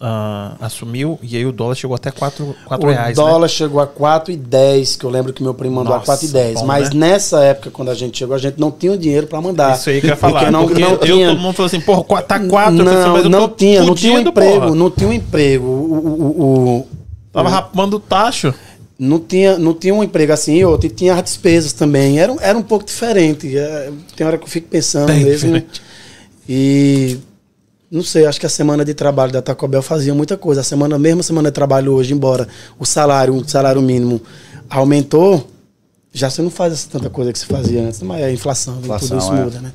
ah, 0.05 0.55
assumiu 0.59 1.17
e 1.21 1.37
aí 1.37 1.45
o 1.45 1.51
dólar 1.53 1.75
chegou 1.75 1.95
até 1.95 2.11
4, 2.11 2.53
4 2.65 2.85
o 2.87 2.91
reais, 2.91 3.17
né? 3.17 3.23
dólar 3.23 3.47
chegou 3.47 3.79
a 3.79 3.87
4,10, 3.87 4.97
que 4.97 5.05
eu 5.05 5.09
lembro 5.09 5.31
que 5.31 5.41
meu 5.41 5.53
primo 5.53 5.75
mandou 5.75 5.95
Nossa, 5.95 6.11
a 6.13 6.17
4,10. 6.17 6.53
bom, 6.55 6.65
Mas 6.65 6.89
né? 6.89 7.07
nessa 7.11 7.41
época, 7.41 7.71
quando 7.71 7.89
a 7.89 7.93
gente 7.93 8.17
chegou, 8.17 8.35
a 8.35 8.39
gente 8.39 8.59
não 8.59 8.69
tinha 8.69 8.91
o 8.91 8.97
dinheiro 8.97 9.27
pra 9.27 9.39
mandar. 9.39 9.77
Isso 9.77 9.89
aí 9.89 10.01
que 10.01 10.07
eu 10.07 10.09
ia 10.09 10.15
falar. 10.17 10.39
Porque 10.39 10.51
não, 10.51 10.67
porque 10.67 10.81
não 10.81 10.89
eu, 10.91 10.97
tinha. 10.97 11.29
todo 11.29 11.39
mundo 11.39 11.53
falou 11.55 11.67
assim, 11.67 11.79
porra, 11.79 12.21
tá 12.21 12.37
4, 12.39 12.45
eu 12.45 12.49
falei 12.49 12.93
assim, 12.99 13.07
não, 13.07 13.13
mas 13.13 13.23
eu 13.23 13.29
não 13.29 13.47
tô 13.47 13.55
tinha, 13.55 13.83
não 13.83 13.95
tinha 13.95 14.13
um 14.13 14.19
emprego, 14.19 14.59
porra. 14.61 14.75
não 14.75 14.91
tinha 14.91 15.09
um 15.09 15.13
emprego. 15.13 15.65
O, 15.65 15.69
o, 15.69 16.41
o- 16.43 16.77
o- 16.79 16.87
Tava 17.31 17.49
rapando 17.49 17.95
o 17.95 17.99
tacho. 17.99 18.53
Não 18.97 19.19
tinha, 19.19 19.57
não 19.57 19.73
tinha 19.73 19.93
um 19.93 20.03
emprego 20.03 20.31
assim 20.33 20.55
e 20.55 20.65
outro, 20.65 20.87
e 20.87 20.89
tinha 20.89 21.15
as 21.15 21.23
despesas 21.23 21.73
também. 21.73 22.19
Era, 22.19 22.31
um- 22.31 22.39
era 22.39 22.57
um 22.57 22.61
pouco 22.63 22.85
diferente. 22.85 23.57
É, 23.57 23.91
Tem 24.15 24.25
hora 24.25 24.37
que 24.37 24.43
eu 24.43 24.47
fico 24.49 24.67
pensando 24.69 25.07
Bem 25.07 25.23
mesmo. 25.23 25.53
diferente. 25.53 25.81
E 26.47 27.17
não 27.91 28.03
sei, 28.03 28.25
acho 28.25 28.39
que 28.39 28.45
a 28.45 28.49
semana 28.49 28.83
de 28.83 28.93
trabalho 28.93 29.31
da 29.31 29.41
Taco 29.41 29.67
Bell 29.67 29.81
fazia 29.81 30.13
muita 30.13 30.35
coisa. 30.37 30.61
A 30.61 30.63
semana, 30.63 30.97
mesmo 30.99 31.19
a 31.21 31.23
semana 31.23 31.49
de 31.49 31.53
trabalho 31.53 31.93
hoje, 31.93 32.13
embora 32.13 32.47
o 32.79 32.85
salário, 32.85 33.35
o 33.35 33.47
salário 33.47 33.81
mínimo 33.81 34.21
aumentou, 34.69 35.47
já 36.11 36.29
você 36.29 36.41
não 36.41 36.49
faz 36.49 36.73
essa 36.73 36.89
tanta 36.89 37.09
coisa 37.09 37.31
que 37.33 37.39
se 37.39 37.45
fazia 37.45 37.81
antes, 37.83 38.01
mas 38.01 38.21
é 38.21 38.25
a 38.25 38.31
inflação, 38.31 38.77
Inflação, 38.79 39.09
tudo 39.09 39.19
isso 39.19 39.33
é. 39.33 39.43
muda, 39.43 39.59
né? 39.61 39.73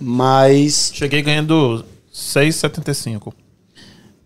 Mas 0.00 0.90
Cheguei 0.94 1.22
ganhando 1.22 1.84
6,75. 2.12 3.32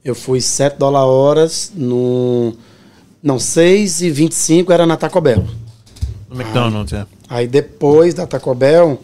eu 0.04 0.14
fui 0.14 0.40
7 0.40 0.76
dólares 0.78 1.08
horas 1.08 1.72
no. 1.74 2.54
Não, 3.22 3.36
6,25 3.36 4.70
era 4.70 4.84
na 4.84 4.96
Taco 4.96 5.20
Bell. 5.20 5.44
No 6.28 6.40
McDonald's, 6.40 6.92
é. 6.92 7.06
Aí 7.28 7.46
depois 7.46 8.14
da 8.14 8.26
Taco 8.26 8.54
Bell, 8.54 9.00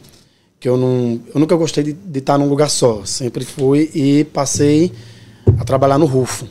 que 0.59 0.69
eu 0.69 0.77
não. 0.77 1.21
Eu 1.33 1.41
nunca 1.41 1.55
gostei 1.55 1.85
de, 1.85 1.93
de 1.93 2.19
estar 2.19 2.37
num 2.37 2.49
lugar 2.49 2.69
só. 2.69 3.05
Sempre 3.05 3.45
fui 3.45 3.91
e 3.95 4.25
passei 4.25 4.93
a 5.59 5.65
trabalhar 5.65 5.99
no 5.99 6.07
Rufo. 6.07 6.47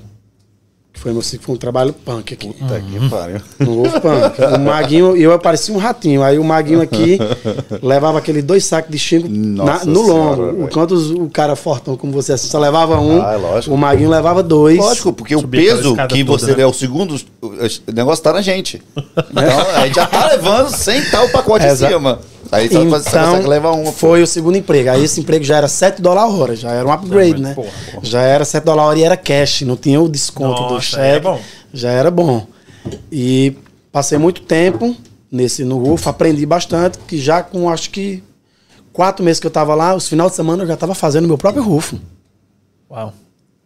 Foi, 0.98 1.13
meu, 1.13 1.22
foi 1.22 1.56
um 1.56 1.58
trabalho 1.58 1.94
punk 1.94 2.34
aqui. 2.34 2.48
Puta 2.50 2.80
que 2.82 3.10
pariu. 3.10 3.39
No 3.60 3.84
Rufo 3.84 4.01
Punk. 4.01 4.56
O 4.56 4.60
Maguinho, 4.60 5.16
e 5.16 5.24
eu 5.24 5.38
parecia 5.39 5.74
um 5.74 5.77
ratinho. 5.77 6.24
Aí 6.24 6.39
o 6.39 6.44
Maguinho 6.44 6.82
aqui 6.82 7.20
levava 7.82 8.18
aqueles 8.18 8.44
dois 8.44 8.66
sacos 8.66 8.92
de 8.92 8.98
xingo 8.98 9.27
na- 9.30 9.86
no 9.86 10.04
Senhora, 10.06 10.42
lombo. 10.42 10.63
Enquanto 10.63 10.92
os- 10.92 11.12
o 11.12 11.30
cara 11.30 11.56
fortão 11.56 11.96
como 11.96 12.12
você 12.12 12.34
assim, 12.34 12.48
só 12.48 12.58
levava 12.60 13.00
um, 13.00 13.22
Ah, 13.22 13.34
é 13.34 13.38
lógico. 13.38 13.74
o 13.75 13.77
Maguinho 13.77 14.10
levava 14.10 14.42
dois. 14.42 14.77
Lógico, 14.77 15.13
porque 15.13 15.36
o 15.36 15.39
Subir 15.39 15.60
aquela 15.60 15.75
peso 15.77 15.96
que 16.08 16.25
toda, 16.25 16.39
você 16.39 16.56
né? 16.56 16.63
é 16.63 16.66
o 16.68 16.74
segundo, 16.74 17.16
o 17.42 17.51
negócio 17.94 18.24
tá 18.24 18.34
na 18.34 18.42
gente. 18.42 18.82
Então, 18.98 19.60
a 19.75 19.86
gente 19.86 19.96
já 19.96 20.06
tá 20.08 20.27
levando 20.32 20.70
sem 20.70 20.98
estar 21.00 21.24
o 21.24 21.30
pacote 21.30 21.66
em 21.66 21.70
Exa- 21.70 21.89
cima. 21.89 22.20
Aí 22.51 22.68
só 22.70 22.80
você 22.80 22.88
Então, 22.88 23.00
consegue 23.00 23.48
levar 23.48 23.72
uma. 23.72 23.92
foi 23.92 24.22
o 24.24 24.27
segundo 24.27 24.58
emprego. 24.58 24.89
Aí 24.92 25.04
esse 25.04 25.20
emprego 25.20 25.44
já 25.44 25.58
era 25.58 25.68
7 25.68 26.01
dólares 26.01 26.32
a 26.32 26.36
hora, 26.38 26.56
já 26.56 26.72
era 26.72 26.88
um 26.88 26.92
upgrade, 26.92 27.34
Não, 27.42 27.50
né? 27.50 27.56
porra, 27.56 27.70
porra. 27.92 28.06
Já 28.06 28.22
era 28.22 28.46
7 28.46 28.63
dólares 28.63 28.86
a 28.86 28.89
hora 28.89 29.00
e 29.00 29.04
era 29.04 29.18
cash, 29.18 29.62
não 29.62 29.75
tinha 29.75 30.01
o 30.01 30.08
desconto 30.10 30.63
do 30.63 30.74
Nossa, 30.75 30.82
cheque. 30.82 31.01
aí 31.01 31.12
é 31.16 31.20
bom. 31.20 31.42
Já 31.74 31.92
era 31.92 32.10
bom. 32.12 32.48
E 33.12 33.56
passei 33.92 34.18
muito 34.18 34.42
tempo 34.42 34.96
nesse 35.32 35.63
no 35.66 35.77
Rufo, 35.77 36.08
aprendi 36.10 36.46
bastante, 36.46 36.98
que 37.00 37.18
já 37.20 37.44
com 37.44 37.70
acho 37.70 37.89
que 37.89 38.24
quatro 38.94 39.24
meses 39.25 39.39
que 39.39 39.48
eu 39.48 39.51
tava 39.51 39.75
lá, 39.75 39.94
os 39.94 40.08
finais 40.08 40.32
de 40.32 40.36
semana 40.38 40.63
eu 40.63 40.68
já 40.68 40.77
tava 40.77 40.96
fazendo 40.96 41.27
meu 41.27 41.38
próprio 41.38 41.62
Rufo. 41.63 42.00
Uau. 42.89 43.13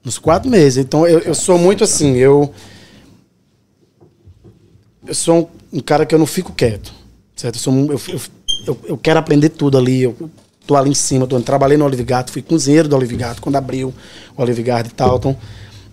Nos 0.03 0.17
quatro 0.17 0.49
meses. 0.49 0.83
Então 0.83 1.05
eu, 1.05 1.19
eu 1.19 1.35
sou 1.35 1.57
muito 1.59 1.83
assim, 1.83 2.15
eu. 2.17 2.51
Eu 5.05 5.13
sou 5.15 5.51
um, 5.73 5.77
um 5.77 5.79
cara 5.79 6.05
que 6.05 6.13
eu 6.13 6.19
não 6.19 6.25
fico 6.25 6.51
quieto. 6.53 6.93
Certo? 7.35 7.55
Eu, 7.55 7.59
sou 7.59 7.73
eu, 7.73 8.01
eu, 8.13 8.21
eu, 8.65 8.77
eu 8.85 8.97
quero 8.97 9.19
aprender 9.19 9.49
tudo 9.49 9.77
ali. 9.77 10.03
Eu 10.03 10.15
tô 10.65 10.75
ali 10.75 10.89
em 10.89 10.95
cima, 10.95 11.27
tô, 11.27 11.39
trabalhei 11.41 11.77
no 11.77 11.85
Olive 11.85 12.03
Garden, 12.03 12.31
fui 12.31 12.41
cozinheiro 12.41 12.87
do 12.87 12.95
Olive 12.95 13.17
quando 13.39 13.55
abriu 13.55 13.93
o 14.35 14.41
Olive 14.41 14.63
Garden 14.63 14.91
e 14.91 14.95
Talton. 14.95 15.35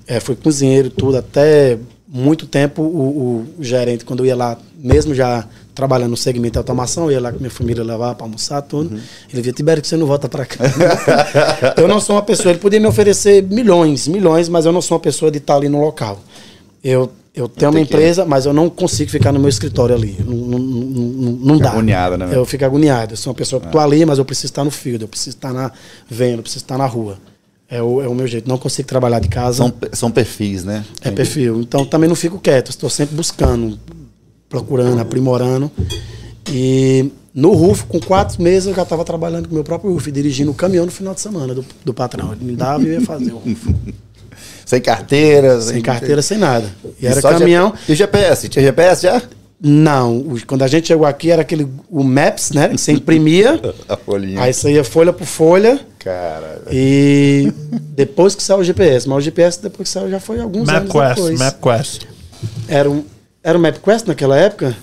É, 0.07 0.21
fui 0.21 0.37
cozinheiro, 0.37 0.89
tudo, 0.91 1.19
até 1.19 1.79
muito 2.11 2.47
tempo 2.47 2.81
o, 2.81 3.47
o 3.59 3.63
gerente, 3.63 4.05
quando 4.05 4.21
eu 4.21 4.27
ia 4.27 4.35
lá, 4.35 4.57
mesmo 4.79 5.15
já 5.15 5.47
trabalhando 5.75 6.11
no 6.11 6.17
segmento 6.17 6.53
de 6.53 6.59
automação, 6.59 7.05
eu 7.05 7.13
ia 7.13 7.21
lá 7.21 7.31
com 7.31 7.39
minha 7.39 7.51
família 7.51 7.85
levar 7.85 8.15
para 8.15 8.25
almoçar, 8.25 8.63
tudo. 8.63 8.99
Ele 9.31 9.43
via, 9.43 9.53
Tibério, 9.53 9.83
que 9.83 9.87
você 9.87 9.97
não 9.97 10.07
volta 10.07 10.29
para 10.29 10.47
cá. 10.47 10.65
eu 11.77 11.87
não 11.87 12.01
sou 12.01 12.17
uma 12.17 12.23
pessoa, 12.23 12.51
ele 12.51 12.59
podia 12.59 12.81
me 12.81 12.87
oferecer 12.87 13.43
milhões, 13.43 14.09
milhões, 14.09 14.49
mas 14.49 14.65
eu 14.65 14.73
não 14.73 14.81
sou 14.81 14.97
uma 14.97 15.03
pessoa 15.03 15.31
de 15.31 15.39
estar 15.39 15.55
ali 15.55 15.69
no 15.69 15.81
local. 15.81 16.21
Eu, 16.83 17.13
eu 17.35 17.49
tenho 17.49 17.71
uma 17.71 17.77
Tem 17.79 17.87
que- 17.87 17.93
empresa, 17.95 18.25
mas 18.25 18.47
eu 18.47 18.53
não 18.53 18.69
consigo 18.69 19.11
ficar 19.11 19.33
no 19.33 19.39
meu 19.39 19.49
escritório 19.49 19.95
ali. 19.95 20.17
Não, 20.25 20.35
não, 20.35 20.59
não, 20.59 21.33
não, 21.33 21.59
dá. 21.59 21.71
agoniado, 21.71 22.17
né? 22.17 22.29
Eu 22.33 22.45
fico 22.45 22.65
agoniado. 22.65 23.13
Eu 23.13 23.17
sou 23.17 23.31
uma 23.33 23.37
pessoa 23.37 23.61
que 23.61 23.67
estou 23.67 23.81
ali, 23.81 24.05
mas 24.05 24.19
eu 24.19 24.25
preciso 24.25 24.47
estar 24.47 24.65
no 24.65 24.71
field, 24.71 25.03
eu 25.03 25.09
preciso 25.09 25.37
estar 25.37 25.53
na 25.53 25.71
venda, 26.09 26.39
eu 26.39 26.43
preciso 26.43 26.65
estar 26.65 26.77
na 26.79 26.87
rua. 26.87 27.19
É 27.71 27.83
o, 27.83 28.01
é 28.03 28.09
o 28.09 28.15
meu 28.15 28.27
jeito. 28.27 28.49
Não 28.49 28.57
consigo 28.59 28.89
trabalhar 28.89 29.21
de 29.21 29.29
casa. 29.29 29.59
São, 29.59 29.73
são 29.93 30.11
perfis, 30.11 30.65
né? 30.65 30.85
É 31.03 31.11
perfil. 31.11 31.61
Então 31.61 31.85
também 31.85 32.09
não 32.09 32.17
fico 32.17 32.39
quieto, 32.39 32.71
estou 32.71 32.89
sempre 32.89 33.15
buscando, 33.15 33.79
procurando, 34.49 34.99
aprimorando. 34.99 35.71
E 36.51 37.11
no 37.35 37.53
Rufo, 37.53 37.87
com 37.87 38.01
quatro 38.01 38.43
meses, 38.43 38.67
eu 38.69 38.75
já 38.75 38.83
estava 38.83 39.05
trabalhando 39.05 39.47
com 39.47 39.53
o 39.53 39.55
meu 39.55 39.65
próprio 39.65 39.93
Rufo, 39.93 40.11
dirigindo 40.11 40.51
o 40.51 40.55
caminhão 40.55 40.87
no 40.87 40.91
final 40.91 41.15
de 41.15 41.21
semana 41.21 41.55
do, 41.55 41.65
do 41.85 41.93
patrão. 41.95 42.33
Ele 42.33 42.45
me 42.45 42.57
dava 42.57 42.83
e 42.83 42.87
eu 42.89 42.93
ia 42.95 43.01
fazer 43.03 43.33
o 43.33 43.39
Rufo. 43.39 43.75
Sem 44.69 44.81
carteira. 44.83 45.61
Sem 45.63 45.81
carteira, 45.81 46.21
sem 46.21 46.37
nada. 46.39 46.67
E 47.01 47.07
era 47.07 47.21
só 47.23 47.31
caminhão. 47.33 47.71
G- 47.75 47.79
E 47.89 47.93
o 47.93 47.97
GPS? 47.97 48.49
Tinha 48.49 48.63
GPS 48.65 49.03
já? 49.03 49.23
Não, 49.61 50.25
quando 50.47 50.63
a 50.63 50.69
gente 50.69 50.87
chegou 50.87 51.05
aqui 51.07 51.31
era 51.33 51.43
aquele 51.43 51.67
o 51.91 52.05
Maps, 52.05 52.51
né? 52.53 52.69
Que 52.69 52.79
você 52.79 52.93
imprimia, 52.93 53.61
A 53.89 53.97
folhinha. 53.97 54.41
aí 54.43 54.53
saía 54.53 54.85
folha 54.85 55.13
por 55.13 55.27
folha. 55.27 55.81
Cara. 55.99 56.63
E 56.71 57.53
depois 57.97 58.35
que 58.37 58.43
saiu 58.43 58.61
o 58.61 58.65
GPS, 58.65 59.09
mas 59.09 59.19
o 59.19 59.21
GPS 59.21 59.61
depois 59.61 59.89
que 59.89 59.93
saiu 59.93 60.09
já 60.11 60.21
foi 60.21 60.39
alguns 60.39 60.69
anos 60.69 60.83
MapQuest, 60.83 61.15
depois. 61.17 61.39
MapQuest. 61.41 62.03
Era 62.69 62.89
um, 62.91 63.03
era 63.43 63.59
o 63.59 63.61
MapQuest 63.61 64.07
naquela 64.07 64.37
época? 64.37 64.77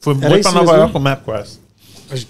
Fui 0.00 0.14
Era 0.20 0.28
muito 0.30 0.42
pra 0.42 0.52
Nova 0.52 0.64
mesmo, 0.66 0.76
York 0.76 0.86
né? 0.86 0.92
com 0.92 0.98
o 0.98 1.02
MapQuest. 1.02 1.58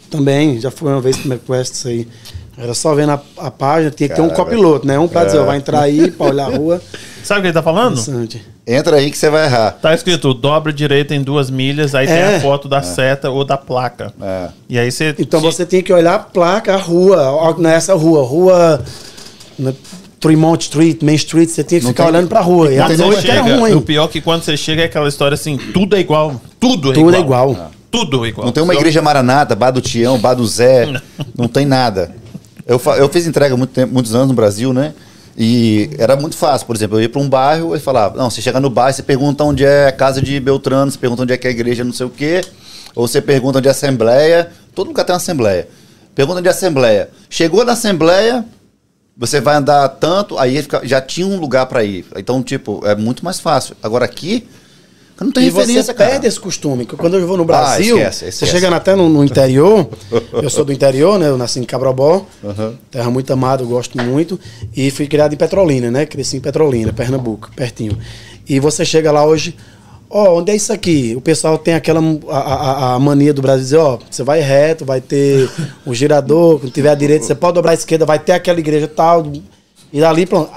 Também, 0.08 0.60
já 0.60 0.70
foi 0.70 0.92
uma 0.92 1.00
vez 1.00 1.16
pro 1.18 1.28
MapQuest 1.28 1.74
isso 1.74 1.88
aí. 1.88 2.08
Era 2.56 2.72
só 2.74 2.94
vendo 2.94 3.10
a, 3.12 3.20
a 3.38 3.50
página, 3.50 3.90
tinha 3.90 4.08
que 4.08 4.14
ter 4.14 4.20
um 4.20 4.28
copiloto, 4.30 4.86
né? 4.86 4.98
Um 4.98 5.08
pra 5.08 5.24
dizer, 5.24 5.38
É. 5.38 5.40
ó, 5.40 5.44
vai 5.44 5.56
entrar 5.56 5.80
aí 5.80 6.10
pra 6.10 6.26
olhar 6.26 6.46
a 6.46 6.56
rua. 6.56 6.80
Sabe 7.24 7.40
o 7.40 7.42
que 7.42 7.46
ele 7.48 7.54
tá 7.54 7.62
falando? 7.62 7.92
Interessante. 7.98 8.42
Entra 8.66 8.96
aí 8.96 9.10
que 9.10 9.16
você 9.18 9.28
vai 9.30 9.46
errar. 9.46 9.72
Tá 9.72 9.94
escrito 9.94 10.32
dobra 10.34 10.72
direita 10.72 11.14
em 11.14 11.22
duas 11.22 11.50
milhas, 11.50 11.94
aí 11.94 12.06
tem 12.06 12.16
É. 12.16 12.36
a 12.36 12.40
foto 12.40 12.68
da 12.68 12.80
seta 12.82 13.28
ou 13.30 13.44
da 13.44 13.56
placa. 13.56 14.12
É. 14.22 14.48
E 14.68 14.78
aí 14.78 14.90
você. 14.92 15.14
Então 15.18 15.40
te- 15.40 15.44
você 15.46 15.66
tem 15.66 15.82
que 15.82 15.92
olhar 15.92 16.14
a 16.14 16.18
placa, 16.18 16.74
a 16.74 16.76
rua, 16.76 17.30
ó, 17.30 17.54
nessa 17.58 17.94
rua, 17.94 18.22
rua. 18.24 18.80
né, 19.58 19.74
Tremont 20.20 20.62
Street, 20.62 21.02
Main 21.02 21.14
Street, 21.16 21.48
você 21.50 21.62
tinha 21.64 21.80
que 21.80 21.84
Não 21.86 21.92
ficar 21.92 22.04
tem- 22.04 22.12
olhando 22.14 22.28
pra 22.28 22.40
rua. 22.40 22.72
E 22.72 22.78
a 22.78 22.84
Quando 22.86 22.96
você 22.96 23.02
noite 23.02 23.30
era 23.30 23.42
chega, 23.44 23.56
ruim. 23.58 23.74
o 23.74 23.80
pior 23.82 24.04
é 24.04 24.08
que 24.08 24.20
quando 24.22 24.42
você 24.42 24.56
chega 24.56 24.82
é 24.82 24.84
aquela 24.86 25.08
história 25.08 25.34
assim, 25.34 25.58
tudo 25.58 25.96
é 25.96 26.00
igual. 26.00 26.40
Tudo 26.58 26.90
é 26.90 26.94
Tudo 26.94 27.10
igual. 27.16 27.48
é 27.48 27.52
igual. 27.52 27.70
Tudo 27.90 28.24
é 28.24 28.28
igual. 28.28 28.46
Não 28.46 28.52
tem 28.52 28.62
uma 28.62 28.72
Só- 28.72 28.80
igreja 28.80 29.02
maranata, 29.02 29.54
Bar 29.54 29.70
do 29.70 29.80
Tião, 29.82 30.18
Bar 30.18 30.34
do 30.34 30.46
Zé, 30.46 31.00
não 31.36 31.46
tem 31.46 31.66
nada. 31.66 32.10
Eu, 32.66 32.80
eu 32.96 33.08
fiz 33.08 33.26
entrega 33.26 33.56
muito 33.56 33.70
tempo, 33.70 33.92
muitos 33.92 34.14
anos 34.14 34.28
no 34.28 34.34
Brasil, 34.34 34.72
né? 34.72 34.94
E 35.36 35.90
era 35.98 36.16
muito 36.16 36.36
fácil, 36.36 36.66
por 36.66 36.76
exemplo, 36.76 36.96
eu 36.96 37.02
ia 37.02 37.08
para 37.08 37.20
um 37.20 37.28
bairro 37.28 37.74
e 37.74 37.80
falava, 37.80 38.16
não, 38.16 38.30
você 38.30 38.40
chega 38.40 38.60
no 38.60 38.70
bairro, 38.70 38.94
você 38.94 39.02
pergunta 39.02 39.42
onde 39.42 39.64
é 39.64 39.88
a 39.88 39.92
casa 39.92 40.22
de 40.22 40.38
Beltrano, 40.38 40.90
você 40.90 40.98
pergunta 40.98 41.22
onde 41.22 41.32
é 41.32 41.36
que 41.36 41.46
é 41.46 41.50
a 41.50 41.52
igreja, 41.52 41.82
não 41.82 41.92
sei 41.92 42.06
o 42.06 42.10
quê, 42.10 42.40
ou 42.94 43.08
você 43.08 43.20
pergunta 43.20 43.58
onde 43.58 43.66
é 43.66 43.70
a 43.70 43.72
assembleia, 43.72 44.50
todo 44.74 44.88
lugar 44.88 45.04
tem 45.04 45.12
uma 45.12 45.16
assembleia. 45.16 45.68
Pergunta 46.14 46.38
onde 46.38 46.46
é 46.46 46.52
a 46.52 46.54
assembleia. 46.54 47.10
Chegou 47.28 47.64
na 47.64 47.72
assembleia, 47.72 48.44
você 49.16 49.40
vai 49.40 49.56
andar 49.56 49.88
tanto, 49.88 50.38
aí 50.38 50.64
já 50.84 51.00
tinha 51.00 51.26
um 51.26 51.40
lugar 51.40 51.66
para 51.66 51.82
ir. 51.82 52.06
Então, 52.16 52.40
tipo, 52.40 52.86
é 52.86 52.94
muito 52.94 53.24
mais 53.24 53.40
fácil. 53.40 53.76
Agora 53.82 54.04
aqui, 54.04 54.46
não 55.20 55.30
tem 55.30 55.46
E 55.46 55.50
você 55.50 55.60
referência, 55.60 55.94
cara. 55.94 56.10
perde 56.10 56.26
esse 56.26 56.40
costume. 56.40 56.84
Quando 56.86 57.16
eu 57.16 57.26
vou 57.26 57.36
no 57.36 57.44
Brasil, 57.44 57.96
esquece, 57.96 58.18
você 58.18 58.28
esquece. 58.30 58.50
chegando 58.52 58.74
até 58.74 58.94
no, 58.96 59.08
no 59.08 59.22
interior, 59.24 59.88
eu 60.32 60.50
sou 60.50 60.64
do 60.64 60.72
interior, 60.72 61.18
né? 61.18 61.28
Eu 61.28 61.38
nasci 61.38 61.60
em 61.60 61.64
Cabrobó, 61.64 62.26
terra 62.90 63.10
muito 63.10 63.32
amada, 63.32 63.62
eu 63.62 63.68
gosto 63.68 63.96
muito. 64.02 64.38
E 64.76 64.90
fui 64.90 65.06
criado 65.06 65.32
em 65.32 65.36
Petrolina, 65.36 65.90
né? 65.90 66.04
Cresci 66.06 66.38
em 66.38 66.40
Petrolina, 66.40 66.92
Pernambuco, 66.92 67.50
pertinho. 67.54 67.96
E 68.48 68.58
você 68.58 68.84
chega 68.84 69.12
lá 69.12 69.24
hoje, 69.24 69.56
ó, 70.10 70.38
onde 70.38 70.50
é 70.50 70.56
isso 70.56 70.72
aqui? 70.72 71.14
O 71.16 71.20
pessoal 71.20 71.56
tem 71.58 71.74
aquela 71.74 72.00
a, 72.28 72.38
a- 72.38 72.94
a 72.94 72.98
mania 72.98 73.32
do 73.32 73.40
Brasil 73.40 73.62
dizer, 73.64 73.76
ó, 73.78 73.98
você 74.10 74.22
vai 74.24 74.40
reto, 74.40 74.84
vai 74.84 75.00
ter 75.00 75.48
o 75.86 75.94
girador, 75.94 76.58
quando 76.58 76.72
tiver 76.72 76.90
à 76.90 76.94
direita, 76.94 77.24
você 77.24 77.34
pode 77.36 77.54
dobrar 77.54 77.70
à 77.70 77.74
esquerda, 77.74 78.04
vai 78.04 78.18
ter 78.18 78.32
aquela 78.32 78.58
igreja 78.58 78.88
tal. 78.88 79.32
E 79.92 80.00
dali, 80.00 80.26
pronto. 80.26 80.50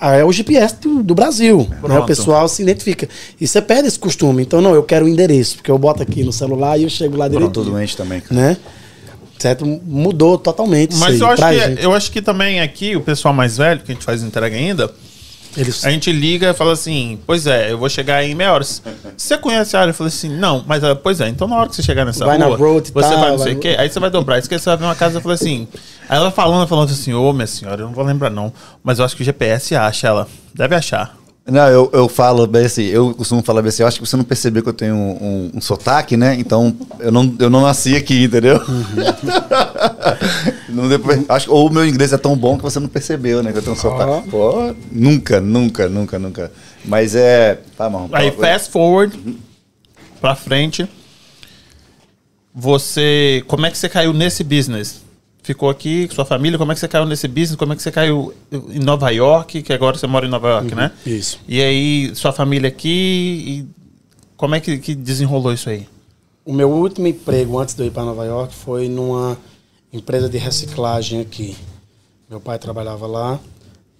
A- 0.00 0.10
a- 0.10 0.16
É 0.16 0.24
o 0.24 0.32
GPS 0.32 0.76
do, 0.80 1.02
do 1.02 1.14
Brasil. 1.14 1.66
Né? 1.70 1.78
Pronto. 1.80 2.02
O 2.02 2.06
pessoal 2.06 2.48
se 2.48 2.62
identifica. 2.62 3.08
E 3.40 3.46
você 3.46 3.60
perde 3.60 3.88
esse 3.88 3.98
costume. 3.98 4.42
Então, 4.42 4.60
não, 4.60 4.74
eu 4.74 4.82
quero 4.82 5.04
o 5.04 5.08
endereço, 5.08 5.56
porque 5.56 5.70
eu 5.70 5.78
boto 5.78 6.02
aqui 6.02 6.22
no 6.24 6.32
celular 6.32 6.78
e 6.78 6.84
eu 6.84 6.90
chego 6.90 7.16
lá 7.16 7.28
Pronto, 7.28 7.38
direito. 7.60 7.70
doente 7.70 7.96
também, 7.96 8.20
cara. 8.20 8.34
Né? 8.40 8.56
Certo? 9.38 9.64
Mudou 9.64 10.36
totalmente 10.36 10.94
Mas 10.96 11.18
eu 11.18 11.26
aí 11.26 11.32
acho, 11.32 11.48
que, 11.48 11.58
gente. 11.70 11.82
eu 11.84 11.94
acho 11.94 12.12
que 12.12 12.20
também 12.22 12.60
aqui, 12.60 12.94
o 12.94 13.00
pessoal 13.00 13.32
mais 13.32 13.56
velho, 13.56 13.80
que 13.80 13.90
a 13.90 13.94
gente 13.94 14.04
faz 14.04 14.22
entrega 14.22 14.54
ainda, 14.54 14.92
Eles- 15.56 15.84
A 15.84 15.90
gente 15.90 16.12
liga 16.12 16.50
e 16.50 16.54
fala 16.54 16.72
assim, 16.72 17.18
pois 17.26 17.46
é, 17.46 17.72
eu 17.72 17.78
vou 17.78 17.88
chegar 17.88 18.22
em 18.24 18.34
meia 18.34 18.52
hora. 18.52 18.64
Você 19.16 19.36
conhece 19.38 19.76
a 19.76 19.80
área? 19.80 19.90
Eu 19.90 19.94
falei 19.94 20.08
assim, 20.08 20.28
não, 20.28 20.64
mas 20.66 20.82
ah, 20.84 20.94
pois 20.94 21.20
é, 21.20 21.28
então 21.28 21.48
na 21.48 21.56
hora 21.56 21.68
que 21.68 21.74
você 21.76 21.82
chegar 21.82 22.04
nessa 22.04 22.24
Vai 22.24 22.38
na 22.38 22.46
rua, 22.46 22.56
road 22.56 22.88
e 22.88 22.92
você 22.92 23.08
tal, 23.08 23.18
vai 23.20 23.30
não 23.30 23.38
sei 23.38 23.44
vai 23.46 23.52
o 23.52 23.56
no- 23.56 23.60
quê, 23.60 23.76
aí 23.78 23.90
você 23.90 23.98
vai 24.00 24.10
dobrar, 24.10 24.38
esquece, 24.38 24.62
você 24.64 24.70
vai 24.70 24.76
ver 24.76 24.84
uma 24.84 24.94
casa, 24.94 25.18
eu 25.18 25.20
falei 25.20 25.34
assim, 25.34 25.66
aí 26.08 26.16
ela 26.18 26.30
falando, 26.30 26.68
falando 26.68 26.90
assim, 26.90 27.12
ô 27.14 27.32
minha 27.32 27.46
senhora, 27.48 27.82
eu 27.82 27.86
não 27.86 27.92
vou 27.94 28.04
lembrar 28.04 28.30
não, 28.30 28.52
mas 28.82 28.98
eu 29.00 29.04
acho 29.04 29.16
que 29.16 29.22
o 29.22 29.24
GPS 29.24 29.74
acha 29.74 30.06
ela, 30.06 30.28
deve 30.54 30.74
achar. 30.76 31.16
Não, 31.46 31.66
eu, 31.68 31.90
eu 31.92 32.08
falo 32.08 32.46
bem 32.46 32.66
assim, 32.66 32.84
eu 32.84 33.12
costumo 33.14 33.42
falar 33.42 33.60
bem 33.62 33.70
assim, 33.70 33.82
eu 33.82 33.88
acho 33.88 33.98
que 34.00 34.06
você 34.06 34.16
não 34.16 34.22
percebeu 34.22 34.62
que 34.62 34.68
eu 34.68 34.72
tenho 34.74 34.94
um, 34.94 35.10
um- 35.10 35.50
um 35.56 35.60
sotaque, 35.60 36.16
né? 36.16 36.36
Então, 36.38 36.76
eu 37.00 37.10
não, 37.10 37.34
eu 37.40 37.50
não 37.50 37.62
nasci 37.62 37.96
aqui, 37.96 38.24
entendeu? 38.24 38.60
Não 40.68 40.88
depois, 40.88 41.24
acho, 41.28 41.50
ou 41.52 41.68
o 41.68 41.72
meu 41.72 41.84
inglês 41.86 42.12
é 42.12 42.16
tão 42.18 42.36
bom 42.36 42.56
que 42.56 42.62
você 42.62 42.78
não 42.78 42.86
percebeu, 42.88 43.42
né? 43.42 43.50
Que 43.52 43.58
eu 43.58 43.62
tenho 43.62 43.74
um 43.74 43.78
sotaque. 43.78 44.28
Pô, 44.30 44.74
nunca, 44.92 45.40
nunca, 45.40 45.88
nunca, 45.88 46.18
nunca. 46.18 46.52
Mas 46.84 47.14
é. 47.16 47.60
Tá, 47.76 47.90
marrom. 47.90 48.08
Aí 48.12 48.30
fast 48.30 48.70
forward 48.70 49.18
pra 50.20 50.34
frente. 50.36 50.88
Você, 52.54 53.42
como 53.46 53.66
é 53.66 53.70
que 53.70 53.78
você 53.78 53.88
caiu 53.88 54.12
nesse 54.12 54.42
business? 54.44 55.02
Ficou 55.42 55.70
aqui 55.70 56.08
sua 56.12 56.24
família, 56.24 56.58
como 56.58 56.70
é 56.70 56.74
que 56.74 56.80
você 56.80 56.88
caiu 56.88 57.06
nesse 57.06 57.26
business? 57.26 57.56
Como 57.56 57.72
é 57.72 57.76
que 57.76 57.82
você 57.82 57.90
caiu 57.90 58.34
em 58.52 58.78
Nova 58.78 59.10
York, 59.10 59.62
que 59.62 59.72
agora 59.72 59.96
você 59.96 60.06
mora 60.06 60.26
em 60.26 60.28
Nova 60.28 60.48
York, 60.48 60.74
né? 60.74 60.92
Isso. 61.06 61.40
E 61.48 61.62
aí, 61.62 62.14
sua 62.14 62.32
família 62.32 62.68
aqui, 62.68 63.66
como 64.36 64.54
é 64.54 64.60
que, 64.60 64.78
que 64.78 64.94
desenrolou 64.94 65.52
isso 65.52 65.70
aí? 65.70 65.86
O 66.44 66.52
meu 66.52 66.70
último 66.70 67.06
emprego 67.06 67.58
antes 67.58 67.74
de 67.74 67.82
eu 67.82 67.86
ir 67.86 67.90
para 67.90 68.04
Nova 68.04 68.24
York 68.24 68.54
foi 68.54 68.88
numa 68.88 69.38
empresa 69.92 70.28
de 70.28 70.38
reciclagem 70.38 71.20
aqui. 71.20 71.56
Meu 72.28 72.40
pai 72.40 72.58
trabalhava 72.58 73.06
lá. 73.06 73.40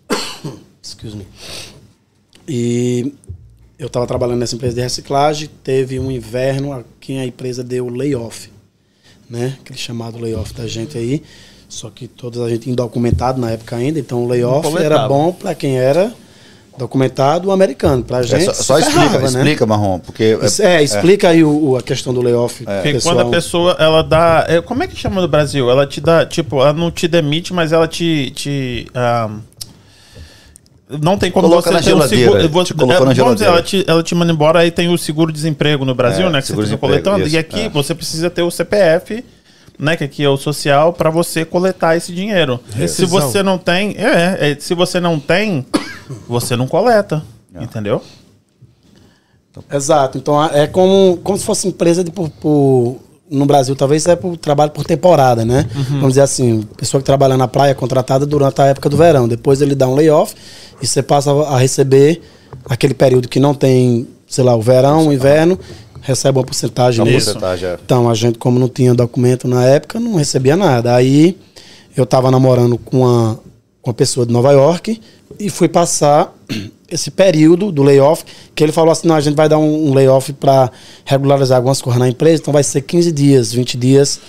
Excuse 0.82 1.16
me. 1.16 1.26
E 2.48 3.12
eu 3.78 3.86
estava 3.86 4.06
trabalhando 4.06 4.38
nessa 4.38 4.54
empresa 4.54 4.74
de 4.74 4.80
reciclagem. 4.80 5.50
Teve 5.62 5.98
um 5.98 6.10
inverno 6.10 6.72
aqui 6.72 7.18
a 7.18 7.24
empresa 7.24 7.64
deu 7.64 7.88
layoff, 7.88 8.50
né? 9.30 9.56
Aquele 9.62 9.78
chamado 9.78 10.18
layoff 10.18 10.52
da 10.52 10.66
gente 10.66 10.98
aí. 10.98 11.22
Só 11.68 11.88
que 11.88 12.08
toda 12.08 12.42
a 12.44 12.50
gente 12.50 12.68
indocumentado 12.68 13.40
na 13.40 13.50
época 13.52 13.76
ainda. 13.76 13.98
Então 14.00 14.24
o 14.24 14.28
layoff 14.28 14.76
era 14.76 15.06
bom 15.06 15.32
para 15.32 15.54
quem 15.54 15.78
era 15.78 16.12
documentado 16.76 17.52
americano. 17.52 18.02
Para 18.02 18.20
É, 18.20 18.22
gente 18.24 18.44
só 18.46 18.52
se 18.52 18.64
só 18.64 18.78
explica, 18.78 19.00
ferrava, 19.02 19.20
né? 19.30 19.38
explica, 19.38 19.66
Marrom, 19.66 19.98
porque. 20.00 20.38
Isso- 20.42 20.62
É, 20.62 20.82
explica 20.82 21.28
aí 21.28 21.44
o, 21.44 21.70
o- 21.70 21.76
a 21.76 21.82
questão 21.82 22.12
do 22.12 22.20
layoff. 22.22 22.64
Porque 22.64 22.92
pessoal. 22.94 23.14
quando 23.14 23.26
a 23.28 23.30
pessoa, 23.30 23.76
ela 23.78 24.02
dá... 24.02 24.46
é, 24.48 24.60
Como 24.60 24.82
é 24.82 24.86
que 24.88 24.96
chama 24.96 25.20
no 25.20 25.28
Brasil? 25.28 25.70
Ela 25.70 25.86
te 25.86 26.00
dá, 26.00 26.26
tipo, 26.26 26.56
ela 26.60 26.72
não 26.72 26.90
te 26.90 27.06
demite, 27.06 27.52
mas 27.52 27.70
ela 27.72 27.86
te... 27.86 28.30
te 28.34 28.86
ah, 28.94 29.30
não 31.02 31.16
tem 31.18 31.30
como 31.30 31.48
Coloca 31.48 31.68
você 31.68 31.74
na 31.74 31.82
ter 31.82 31.94
um 31.94 32.02
seguro. 32.02 32.38
te 32.40 32.48
você- 32.48 32.74
na 32.74 32.94
é, 32.94 32.98
vamos 32.98 33.34
dizer, 33.34 33.46
ela 33.46 33.62
te, 33.62 33.84
ela 33.86 34.02
te 34.02 34.14
manda 34.14 34.32
embora, 34.32 34.58
aí 34.60 34.70
tem 34.70 34.88
o 34.92 34.98
seguro-desemprego 34.98 35.84
no 35.84 35.94
Brasil, 35.94 36.26
É, 36.26 36.30
né? 36.30 36.40
Que 36.40 36.48
você 36.48 36.52
fica 36.54 36.66
seguro-desemprego, 36.66 37.02
coletando. 37.04 37.26
isso, 37.26 37.36
e 37.36 37.38
aqui 37.38 37.60
é. 37.62 37.68
você 37.68 37.94
precisa 37.94 38.28
ter 38.30 38.42
o 38.42 38.50
CPF, 38.50 39.24
né? 39.78 39.96
Que 39.96 40.04
aqui 40.04 40.24
é 40.24 40.28
o 40.28 40.36
social, 40.36 40.92
para 40.92 41.10
você 41.10 41.44
coletar 41.44 41.96
esse 41.96 42.12
dinheiro. 42.14 42.58
Se 42.88 43.04
você 43.06 43.42
não 43.42 43.58
tem. 43.58 43.94
É, 43.98 44.50
é, 44.52 44.56
se 44.58 44.74
você 44.74 44.98
não 45.00 45.18
tem, 45.20 45.64
você 46.28 46.56
não 46.56 46.66
coleta. 46.66 47.22
Entendeu? 47.60 48.02
Exato. 49.72 50.16
Então 50.18 50.42
é 50.44 50.66
como, 50.66 51.18
como 51.22 51.36
se 51.36 51.44
fosse 51.44 51.66
empresa 51.68 52.02
de 52.04 52.10
por, 52.10 52.28
por- 52.30 52.96
no 53.30 53.46
Brasil, 53.46 53.76
talvez 53.76 54.06
é 54.06 54.16
por 54.16 54.36
trabalho 54.36 54.72
por 54.72 54.84
temporada, 54.84 55.44
né? 55.44 55.66
Vamos 55.90 56.08
dizer 56.08 56.22
assim, 56.22 56.62
pessoa 56.76 57.00
que 57.00 57.06
trabalha 57.06 57.36
na 57.36 57.46
praia 57.46 57.70
é 57.70 57.74
contratada 57.74 58.26
durante 58.26 58.60
a 58.60 58.66
época 58.66 58.88
do 58.88 58.96
verão. 58.96 59.28
Depois 59.28 59.62
ele 59.62 59.74
dá 59.74 59.86
um 59.86 59.94
layoff 59.94 60.34
e 60.82 60.86
você 60.86 61.02
passa 61.02 61.30
a 61.30 61.56
receber 61.56 62.20
aquele 62.64 62.92
período 62.92 63.28
que 63.28 63.38
não 63.38 63.54
tem, 63.54 64.08
sei 64.26 64.42
lá, 64.42 64.56
o 64.56 64.60
verão, 64.60 65.08
o 65.08 65.12
inverno, 65.12 65.58
recebe 66.00 66.38
uma 66.38 66.44
porcentagem 66.44 67.04
Uma 67.04 67.12
porcentagem, 67.12 67.68
é. 67.68 67.78
Então 67.84 68.10
a 68.10 68.14
gente, 68.14 68.38
como 68.38 68.58
não 68.58 68.68
tinha 68.68 68.94
documento 68.94 69.46
na 69.46 69.64
época, 69.64 70.00
não 70.00 70.16
recebia 70.16 70.56
nada. 70.56 70.94
Aí 70.94 71.38
eu 71.96 72.04
estava 72.04 72.30
namorando 72.30 72.76
com 72.78 73.02
uma, 73.02 73.38
com 73.80 73.90
uma 73.90 73.94
pessoa 73.94 74.26
de 74.26 74.32
Nova 74.32 74.50
York 74.52 75.00
e 75.38 75.48
fui 75.48 75.68
passar 75.68 76.34
esse 76.90 77.10
período 77.10 77.70
do 77.70 77.82
layoff, 77.82 78.24
que 78.54 78.64
ele 78.64 78.72
falou 78.72 78.90
assim, 78.90 79.06
não, 79.06 79.14
a 79.14 79.20
gente 79.20 79.36
vai 79.36 79.48
dar 79.48 79.58
um, 79.58 79.88
um 79.88 79.94
layoff 79.94 80.32
para 80.32 80.70
regularizar 81.04 81.56
algumas 81.56 81.80
coisas 81.80 82.00
na 82.00 82.08
empresa, 82.08 82.42
então 82.42 82.52
vai 82.52 82.62
ser 82.62 82.82
15 82.82 83.12
dias, 83.12 83.52
20 83.52 83.76
dias, 83.76 84.20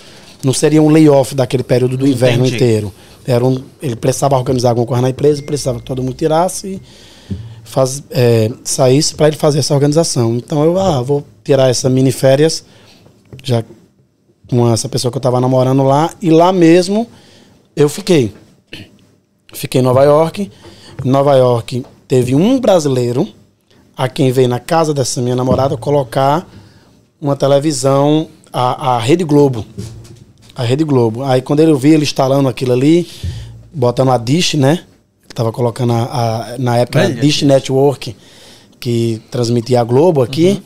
não 0.43 0.53
seria 0.53 0.81
um 0.81 0.89
layoff 0.89 1.35
daquele 1.35 1.63
período 1.63 1.97
do 1.97 2.07
inverno 2.07 2.45
Entendi. 2.45 2.55
inteiro. 2.55 2.93
Era 3.25 3.45
um, 3.45 3.61
ele 3.81 3.95
precisava 3.95 4.35
organizar 4.35 4.69
alguma 4.69 4.87
coisa 4.87 5.01
na 5.01 5.09
empresa, 5.09 5.41
precisava 5.43 5.79
que 5.79 5.85
todo 5.85 6.01
mundo 6.01 6.15
tirasse 6.15 6.67
e 6.67 6.81
faz, 7.63 8.03
é, 8.09 8.51
saísse 8.63 9.15
para 9.15 9.27
ele 9.27 9.37
fazer 9.37 9.59
essa 9.59 9.73
organização. 9.73 10.35
Então 10.35 10.63
eu 10.63 10.79
ah, 10.79 11.01
vou 11.01 11.23
tirar 11.43 11.69
essa 11.69 11.89
mini 11.89 12.11
férias, 12.11 12.63
já 13.43 13.63
com 14.49 14.71
essa 14.73 14.89
pessoa 14.89 15.11
que 15.11 15.17
eu 15.17 15.19
estava 15.19 15.39
namorando 15.39 15.83
lá, 15.83 16.13
e 16.21 16.29
lá 16.29 16.51
mesmo 16.51 17.07
eu 17.75 17.87
fiquei. 17.87 18.33
Fiquei 19.53 19.81
em 19.81 19.83
Nova 19.83 20.03
York. 20.03 20.51
Nova 21.03 21.35
York 21.35 21.83
teve 22.11 22.35
um 22.35 22.59
brasileiro 22.59 23.25
a 23.95 24.09
quem 24.09 24.33
veio 24.33 24.49
na 24.49 24.59
casa 24.59 24.93
dessa 24.93 25.21
minha 25.21 25.33
namorada 25.33 25.77
colocar 25.77 26.45
uma 27.21 27.37
televisão, 27.37 28.27
a, 28.51 28.95
a 28.95 28.99
Rede 28.99 29.23
Globo. 29.23 29.63
A 30.53 30.61
Rede 30.61 30.83
Globo. 30.83 31.23
Aí 31.23 31.41
quando 31.41 31.61
ele 31.61 31.73
viu 31.73 31.93
ele 31.93 32.03
instalando 32.03 32.49
aquilo 32.49 32.73
ali, 32.73 33.07
botando 33.73 34.11
a 34.11 34.17
Dish, 34.17 34.55
né? 34.55 34.83
Tava 35.33 35.53
colocando 35.53 35.93
a, 35.93 36.03
a- 36.03 36.57
na 36.59 36.77
época 36.79 36.99
a 36.99 37.03
Velha 37.07 37.21
Dish 37.21 37.43
Network, 37.43 38.13
que 38.77 39.21
transmitia 39.31 39.79
a 39.79 39.83
Globo 39.85 40.21
aqui. 40.21 40.61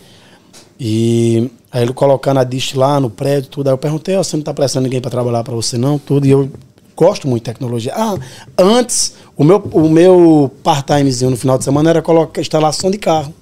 E 0.80 1.52
aí 1.72 1.84
ele 1.84 1.94
colocando 1.94 2.40
a 2.40 2.44
Dish 2.44 2.74
lá 2.74 3.00
no 3.00 3.12
prédio, 3.12 3.52
tudo. 3.52 3.68
Aí 3.68 3.74
eu 3.74 3.78
perguntei, 3.78 4.16
ó, 4.16 4.24
você 4.24 4.36
não 4.36 4.44
tá 4.44 4.52
prestando 4.52 4.86
ninguém 4.86 5.00
para 5.00 5.12
trabalhar 5.12 5.44
para 5.44 5.54
você 5.54 5.78
não? 5.78 6.00
Tudo. 6.00 6.26
E 6.26 6.32
eu 6.32 6.50
gosto 6.96 7.28
muito 7.28 7.44
de 7.44 7.52
tecnologia. 7.52 7.92
Ah, 7.96 8.16
antes, 8.58 9.14
o 9.36 9.44
meu, 9.44 9.58
o 9.74 9.90
meu 9.90 10.52
part-timezinho 10.64 11.30
no 11.32 11.38
final 11.38 11.58
de 11.58 11.64
semana 11.64 11.90
era 11.90 12.02
colocar 12.02 12.40
instalação 12.42 12.90
de 12.90 12.98
carro. 12.98 13.34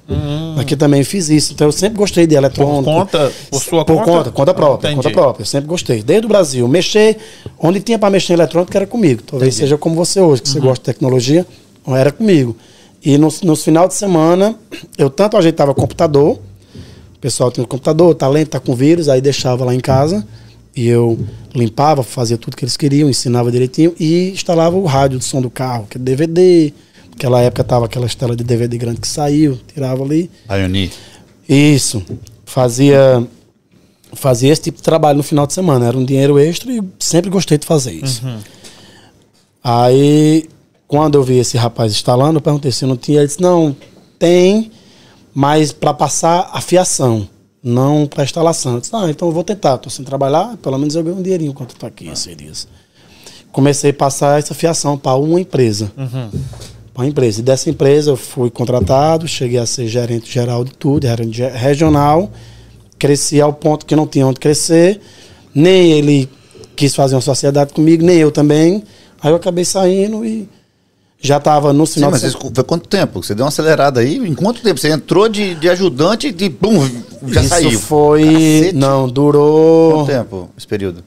Aqui 0.58 0.76
também 0.76 1.04
fiz 1.04 1.30
isso. 1.30 1.54
Então 1.54 1.68
eu 1.68 1.72
sempre 1.72 1.98
gostei 1.98 2.26
de 2.28 2.36
eletrônico. 2.36 2.84
conta- 2.84 3.32
por 3.52 3.62
sua 3.62 3.86
por 3.86 3.98
conta? 3.98 4.12
conta? 4.12 4.32
Conta 4.32 4.54
própria, 4.54 4.88
Entendi. 4.90 5.04
conta 5.08 5.12
própria. 5.22 5.42
Eu 5.44 5.46
sempre 5.48 5.68
gostei. 5.68 6.02
Desde 6.04 6.26
o 6.26 6.30
Brasil. 6.30 6.68
Mexer, 6.68 7.18
onde 7.60 7.80
tinha 7.80 8.00
para 8.00 8.10
mexer 8.10 8.34
em 8.34 8.36
eletrônico 8.36 8.76
era 8.76 8.88
comigo. 8.88 9.22
Talvez 9.24 9.54
seja 9.56 9.78
como 9.78 9.96
você 9.96 10.20
hoje, 10.20 10.42
que 10.42 10.50
você 10.50 10.58
Uhum. 10.60 10.66
gosta 10.66 10.80
de 10.82 10.86
tecnologia, 10.86 11.46
era 11.88 12.12
comigo. 12.12 12.56
E 13.06 13.18
nos, 13.18 13.42
nos 13.42 13.64
final 13.64 13.88
de 13.88 13.94
semana, 13.94 14.56
eu 14.98 15.10
tanto 15.10 15.36
ajeitava 15.38 15.74
computador, 15.76 16.40
o 17.16 17.20
pessoal 17.20 17.52
tinha 17.52 17.64
um 17.64 17.68
computador, 17.68 18.16
talento, 18.16 18.50
tá 18.50 18.60
com 18.60 18.74
vírus, 18.74 19.10
aí 19.10 19.20
deixava 19.22 19.66
lá 19.66 19.76
em 19.76 19.80
casa. 19.80 20.26
E 20.76 20.88
eu 20.88 21.20
limpava, 21.54 22.02
fazia 22.02 22.38
tudo 22.38 22.58
que 22.58 22.66
eles 22.66 22.76
queriam, 22.76 23.10
ensinava 23.10 23.52
direitinho 23.52 23.94
e 24.00 24.32
instalava 24.32 24.76
o 24.76 24.86
rádio 24.86 25.20
de 25.20 25.26
som 25.26 25.42
do 25.42 25.50
carro, 25.50 25.86
que 25.90 25.98
é 25.98 26.02
DVD. 26.02 26.74
Naquela 27.12 27.42
época 27.42 27.64
tava 27.64 27.86
aquelas 27.86 28.16
telas 28.16 28.36
de 28.36 28.44
DVD 28.44 28.78
grande 28.78 29.00
que 29.00 29.08
saiu, 29.08 29.60
tirava 29.72 30.04
ali. 30.04 30.32
Pioneer. 30.48 30.90
Isso. 31.48 32.04
Fazia 32.46 33.28
fazia 34.16 34.52
esse 34.52 34.62
tipo 34.62 34.78
de 34.78 34.84
trabalho 34.84 35.18
no 35.18 35.24
final 35.24 35.46
de 35.46 35.54
semana. 35.54 35.88
Era 35.88 35.98
um 35.98 36.06
dinheiro 36.06 36.40
extra 36.40 36.72
e 36.72 36.82
sempre 37.00 37.30
gostei 37.30 37.58
de 37.58 37.66
fazer 37.66 37.94
isso. 37.94 38.24
Aí, 39.64 40.50
quando 40.88 41.16
eu 41.16 41.24
vi 41.24 41.38
esse 41.38 41.58
rapaz 41.58 41.92
instalando, 41.92 42.38
eu 42.38 42.42
perguntei 42.42 42.72
se 42.72 42.86
não 42.86 42.98
tinha. 42.98 43.20
Ele 43.20 43.28
disse: 43.28 43.42
não, 43.42 43.76
tem, 44.20 44.72
mas 45.34 45.72
para 45.72 45.94
passar 45.94 46.50
a 46.52 46.62
fiação, 46.62 47.28
não 47.64 48.06
para 48.06 48.24
instalação. 48.24 48.74
Eu 48.76 48.82
disse: 48.82 48.96
ah, 48.96 49.10
então 49.10 49.28
eu 49.28 49.34
vou 49.34 49.44
tentar. 49.44 49.76
Estou 49.76 49.90
sem 49.90 50.04
trabalhar, 50.04 50.58
pelo 50.58 50.78
menos 50.78 50.96
eu 50.96 51.04
ganho 51.04 51.18
um 51.18 51.22
dinheirinho 51.22 51.52
enquanto 51.52 51.72
estou 51.72 51.88
aqui 51.88 52.08
esses 52.10 52.36
dias. 52.36 52.68
Comecei 53.52 53.92
a 53.92 53.94
passar 53.94 54.40
essa 54.40 54.54
fiação 54.54 54.98
para 54.98 55.16
uma 55.16 55.40
empresa. 55.40 55.92
Para 56.94 57.02
uma 57.04 57.08
empresa. 57.08 57.40
E 57.40 57.44
dessa 57.44 57.70
empresa 57.70 58.12
eu 58.12 58.18
fui 58.18 58.50
contratado, 58.50 59.28
cheguei 59.28 59.60
a 59.60 59.66
ser 59.66 59.88
gerente 59.88 60.32
geral 60.32 60.64
de 60.64 60.72
tudo, 60.74 61.06
gerente 61.08 61.38
ge- 61.38 61.50
regional. 61.50 62.32
Cresci 63.00 63.40
ao 63.42 63.54
ponto 63.54 63.86
que 63.86 63.96
não 63.96 64.08
tinha 64.08 64.26
onde 64.28 64.40
crescer. 64.40 65.00
Nem 65.54 65.92
ele 65.92 66.30
quis 66.76 66.96
fazer 66.96 67.16
uma 67.16 67.22
sociedade 67.22 67.74
comigo, 67.74 68.04
nem 68.04 68.18
eu 68.18 68.32
também. 68.32 68.84
Aí 69.22 69.32
eu 69.32 69.36
acabei 69.36 69.64
saindo 69.66 70.26
e 70.26 70.50
já 71.24 71.38
estava 71.38 71.72
no 71.72 71.88
Sim, 71.88 71.94
final 71.96 72.12
mas 72.12 72.22
de 72.22 72.28
isso 72.28 72.38
foi 72.54 72.64
quanto 72.66 72.88
tempo? 72.90 73.24
Você 73.24 73.34
deu 73.34 73.46
uma 73.46 73.50
acelerada 73.50 74.02
aí? 74.02 74.18
Em 74.18 74.36
quanto 74.36 74.62
tempo? 74.62 74.78
Você 74.80 74.90
entrou 74.90 75.30
de, 75.30 75.56
de 75.56 75.70
ajudante 75.70 76.28
e 76.38 76.50
pum, 76.50 76.86
já 77.28 77.40
Isso 77.40 77.50
saiu. 77.50 77.80
foi. 77.80 78.24
Cacete. 78.26 78.76
Não, 78.76 79.08
durou. 79.08 79.94
Quanto 80.00 80.08
tempo 80.08 80.50
esse 80.58 80.68
período? 80.68 81.02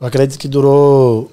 Eu 0.00 0.06
acredito 0.06 0.38
que 0.38 0.48
durou. 0.48 1.30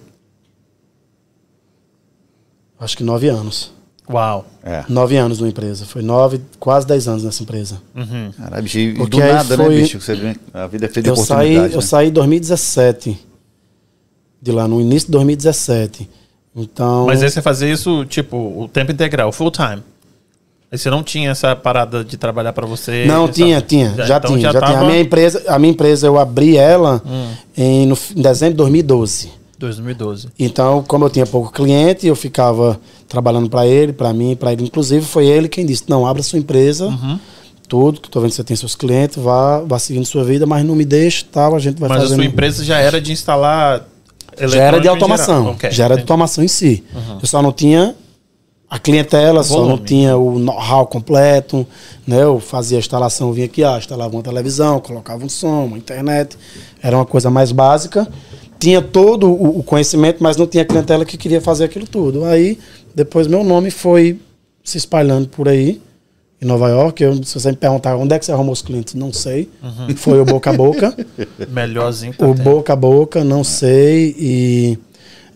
Acho 2.80 2.98
que 2.98 3.04
nove 3.04 3.30
anos. 3.30 3.72
Uau. 4.10 4.46
É. 4.64 4.84
Nove 4.90 5.16
anos 5.16 5.40
numa 5.40 5.50
empresa. 5.50 5.86
Foi 5.86 6.02
nove, 6.02 6.42
quase 6.60 6.86
dez 6.86 7.08
anos 7.08 7.24
nessa 7.24 7.42
empresa. 7.44 7.82
Caralho, 8.38 8.64
bicho, 8.64 8.78
e 8.78 8.94
do 8.94 9.18
nada, 9.20 9.56
né, 9.56 9.64
foi- 9.64 9.82
bicho? 9.82 10.02
Você 10.02 10.16
vê, 10.16 10.36
a 10.54 10.68
vida 10.68 10.86
é 10.86 10.90
feita 10.90 11.04
de 11.04 11.10
Eu 11.10 11.16
saí, 11.16 11.52
oportunidade. 11.52 11.74
eu 11.76 11.80
né? 11.80 11.86
saí 11.86 12.08
em 12.10 12.12
2017. 12.12 13.20
De 14.42 14.52
lá, 14.52 14.68
no 14.68 14.82
início 14.82 15.06
de 15.08 15.12
2017. 15.14 16.10
Então. 16.56 17.06
Mas 17.06 17.24
aí 17.24 17.30
você 17.30 17.42
fazia 17.42 17.72
isso, 17.72 18.06
tipo, 18.06 18.36
o 18.38 18.68
tempo 18.68 18.92
integral, 18.92 19.32
full 19.32 19.52
time. 19.52 19.82
Aí 20.72 20.78
você 20.78 20.90
não 20.90 21.04
tinha 21.04 21.32
essa 21.32 21.56
parada 21.56 22.04
de 22.04 22.16
trabalhar 22.18 22.54
para 22.54 22.66
você? 22.66 23.06
Não, 23.06 23.28
tinha, 23.28 23.60
tinha. 23.62 23.94
Já, 24.06 24.18
então 24.18 24.32
tinha, 24.38 24.52
já, 24.52 24.60
tinha. 24.60 24.70
A 24.72 24.74
tava- 24.74 24.86
minha 24.86 25.00
empresa, 25.02 25.44
a 25.48 25.60
minha 25.60 25.72
empresa 25.72 26.08
eu 26.08 26.18
abri 26.18 26.58
ela 26.58 27.02
Hum. 27.06 27.28
em, 27.58 27.86
no, 27.86 27.98
em 28.16 28.22
dezembro 28.22 28.54
de 28.54 28.58
2012. 28.58 29.30
2012. 29.60 30.30
Então, 30.40 30.84
como 30.88 31.06
eu 31.06 31.10
tinha 31.10 31.26
pouco 31.26 31.52
cliente, 31.52 32.08
eu 32.08 32.16
ficava 32.16 32.80
trabalhando 33.08 33.50
para 33.50 33.68
ele, 33.68 33.94
para 33.94 34.12
mim, 34.14 34.36
para 34.36 34.54
ele. 34.54 34.64
Inclusive, 34.64 35.06
foi 35.06 35.28
ele 35.28 35.48
quem 35.50 35.66
disse: 35.66 35.84
não, 35.88 36.06
abra 36.08 36.24
sua 36.24 36.40
empresa, 36.40 36.88
Uhum. 36.88 37.20
tudo, 37.68 38.00
que 38.02 38.10
tô 38.10 38.20
vendo 38.22 38.30
que 38.30 38.36
você 38.38 38.44
tem 38.44 38.56
seus 38.58 38.74
clientes, 38.76 39.18
vá, 39.22 39.60
vá 39.60 39.78
seguindo 39.78 40.06
sua 40.06 40.24
vida, 40.24 40.46
mas 40.46 40.66
não 40.66 40.76
me 40.76 40.86
deixe, 40.86 41.26
tal, 41.26 41.54
a 41.56 41.60
gente 41.60 41.80
vai 41.80 41.90
Mas 41.90 41.98
a 42.00 42.02
fazendo. 42.04 42.16
sua 42.18 42.26
empresa 42.26 42.64
já 42.64 42.80
era 42.80 43.00
de 43.02 43.12
instalar 43.12 43.86
já 44.38 44.64
era 44.64 44.80
de 44.80 44.88
automação. 44.88 45.40
geral. 45.40 45.54
Ok, 45.54 45.72
já 45.72 45.86
era 45.86 45.96
de 45.96 46.02
automação 46.02 46.44
em 46.44 46.48
si. 46.48 46.84
Eu 47.22 47.28
só 47.28 47.42
não 47.42 47.52
tinha 47.52 47.96
a 48.70 48.80
clientela, 48.80 49.44
só 49.44 49.66
não 49.66 49.78
tinha 49.78 50.16
o 50.16 50.40
know-how 50.40 50.88
completo. 50.88 51.68
Né? 52.08 52.24
Eu 52.24 52.40
fazia 52.40 52.78
a 52.78 52.80
instalação, 52.80 53.34
vinha 53.34 53.46
aqui, 53.46 53.64
ah, 53.64 53.78
instalava 53.78 54.16
uma 54.16 54.24
televisão, 54.24 54.80
colocava 54.80 55.26
um 55.26 55.30
som, 55.30 55.66
uma 55.66 55.78
internet. 55.78 56.38
Era 56.82 56.96
uma 56.96 57.06
coisa 57.06 57.30
mais 57.30 57.52
básica. 57.52 58.08
Tinha 58.58 58.82
todo 58.82 59.28
o, 59.28 59.60
o 59.60 59.64
conhecimento, 59.64 60.24
mas 60.24 60.38
não 60.38 60.48
tinha 60.48 60.64
clientela 60.64 61.04
que 61.04 61.18
queria 61.18 61.42
fazer 61.42 61.66
aquilo 61.66 61.86
tudo. 61.86 62.24
Aí, 62.24 62.58
depois, 62.96 63.28
meu 63.28 63.44
nome 63.44 63.72
foi 63.72 64.20
se 64.64 64.78
espalhando 64.78 65.28
por 65.28 65.50
aí. 65.50 65.82
Em 66.42 66.46
Nova 66.46 66.70
York, 66.70 67.04
eu, 67.04 67.24
se 67.24 67.40
você 67.40 67.52
me 67.52 67.58
perguntar 67.58 67.96
onde 67.96 68.16
é 68.16 68.20
que 68.20 68.26
você 68.26 68.32
arrumou 68.32 68.52
os 68.54 68.64
clientes, 68.64 68.96
não 68.96 69.14
sei. 69.14 69.48
Foi 69.98 70.20
o 70.20 70.26
boca 70.26 70.50
a 70.50 70.54
boca. 70.54 70.96
Melhorzinho 71.50 72.14
que 72.14 72.18
tá 72.18 72.26
O 72.28 72.34
boca 72.34 72.74
a 72.74 72.76
boca, 72.76 73.24
não 73.24 73.44
sei. 73.44 74.16
E 74.18 74.78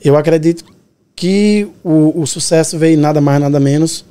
eu 0.03 0.17
acredito 0.17 0.65
que 1.15 1.67
o, 1.83 2.19
o 2.21 2.25
sucesso 2.25 2.77
veio 2.79 2.97
nada 2.97 3.21
mais, 3.21 3.39
nada 3.39 3.59
menos 3.59 4.03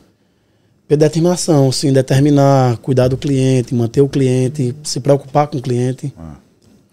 pela 0.87 0.99
determinação, 0.99 1.73
sim, 1.73 1.93
determinar, 1.93 2.77
cuidar 2.79 3.09
do 3.09 3.17
cliente, 3.17 3.75
manter 3.75 4.01
o 4.03 4.09
cliente, 4.09 4.75
se 4.85 5.01
preocupar 5.01 5.49
com 5.49 5.59
o 5.59 5.63
cliente. 5.63 6.15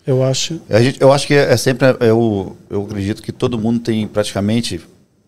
Eu 0.08 0.24
acho. 0.24 0.60
A 0.68 0.82
gente- 0.82 1.00
eu 1.00 1.12
acho 1.14 1.28
que 1.28 1.36
é, 1.36 1.54
é 1.54 1.58
sempre. 1.58 1.86
Eu, 2.00 2.58
eu 2.72 2.82
acredito 2.84 3.22
que 3.22 3.32
todo 3.32 3.60
mundo 3.60 3.80
tem 3.82 4.08
praticamente 4.08 4.82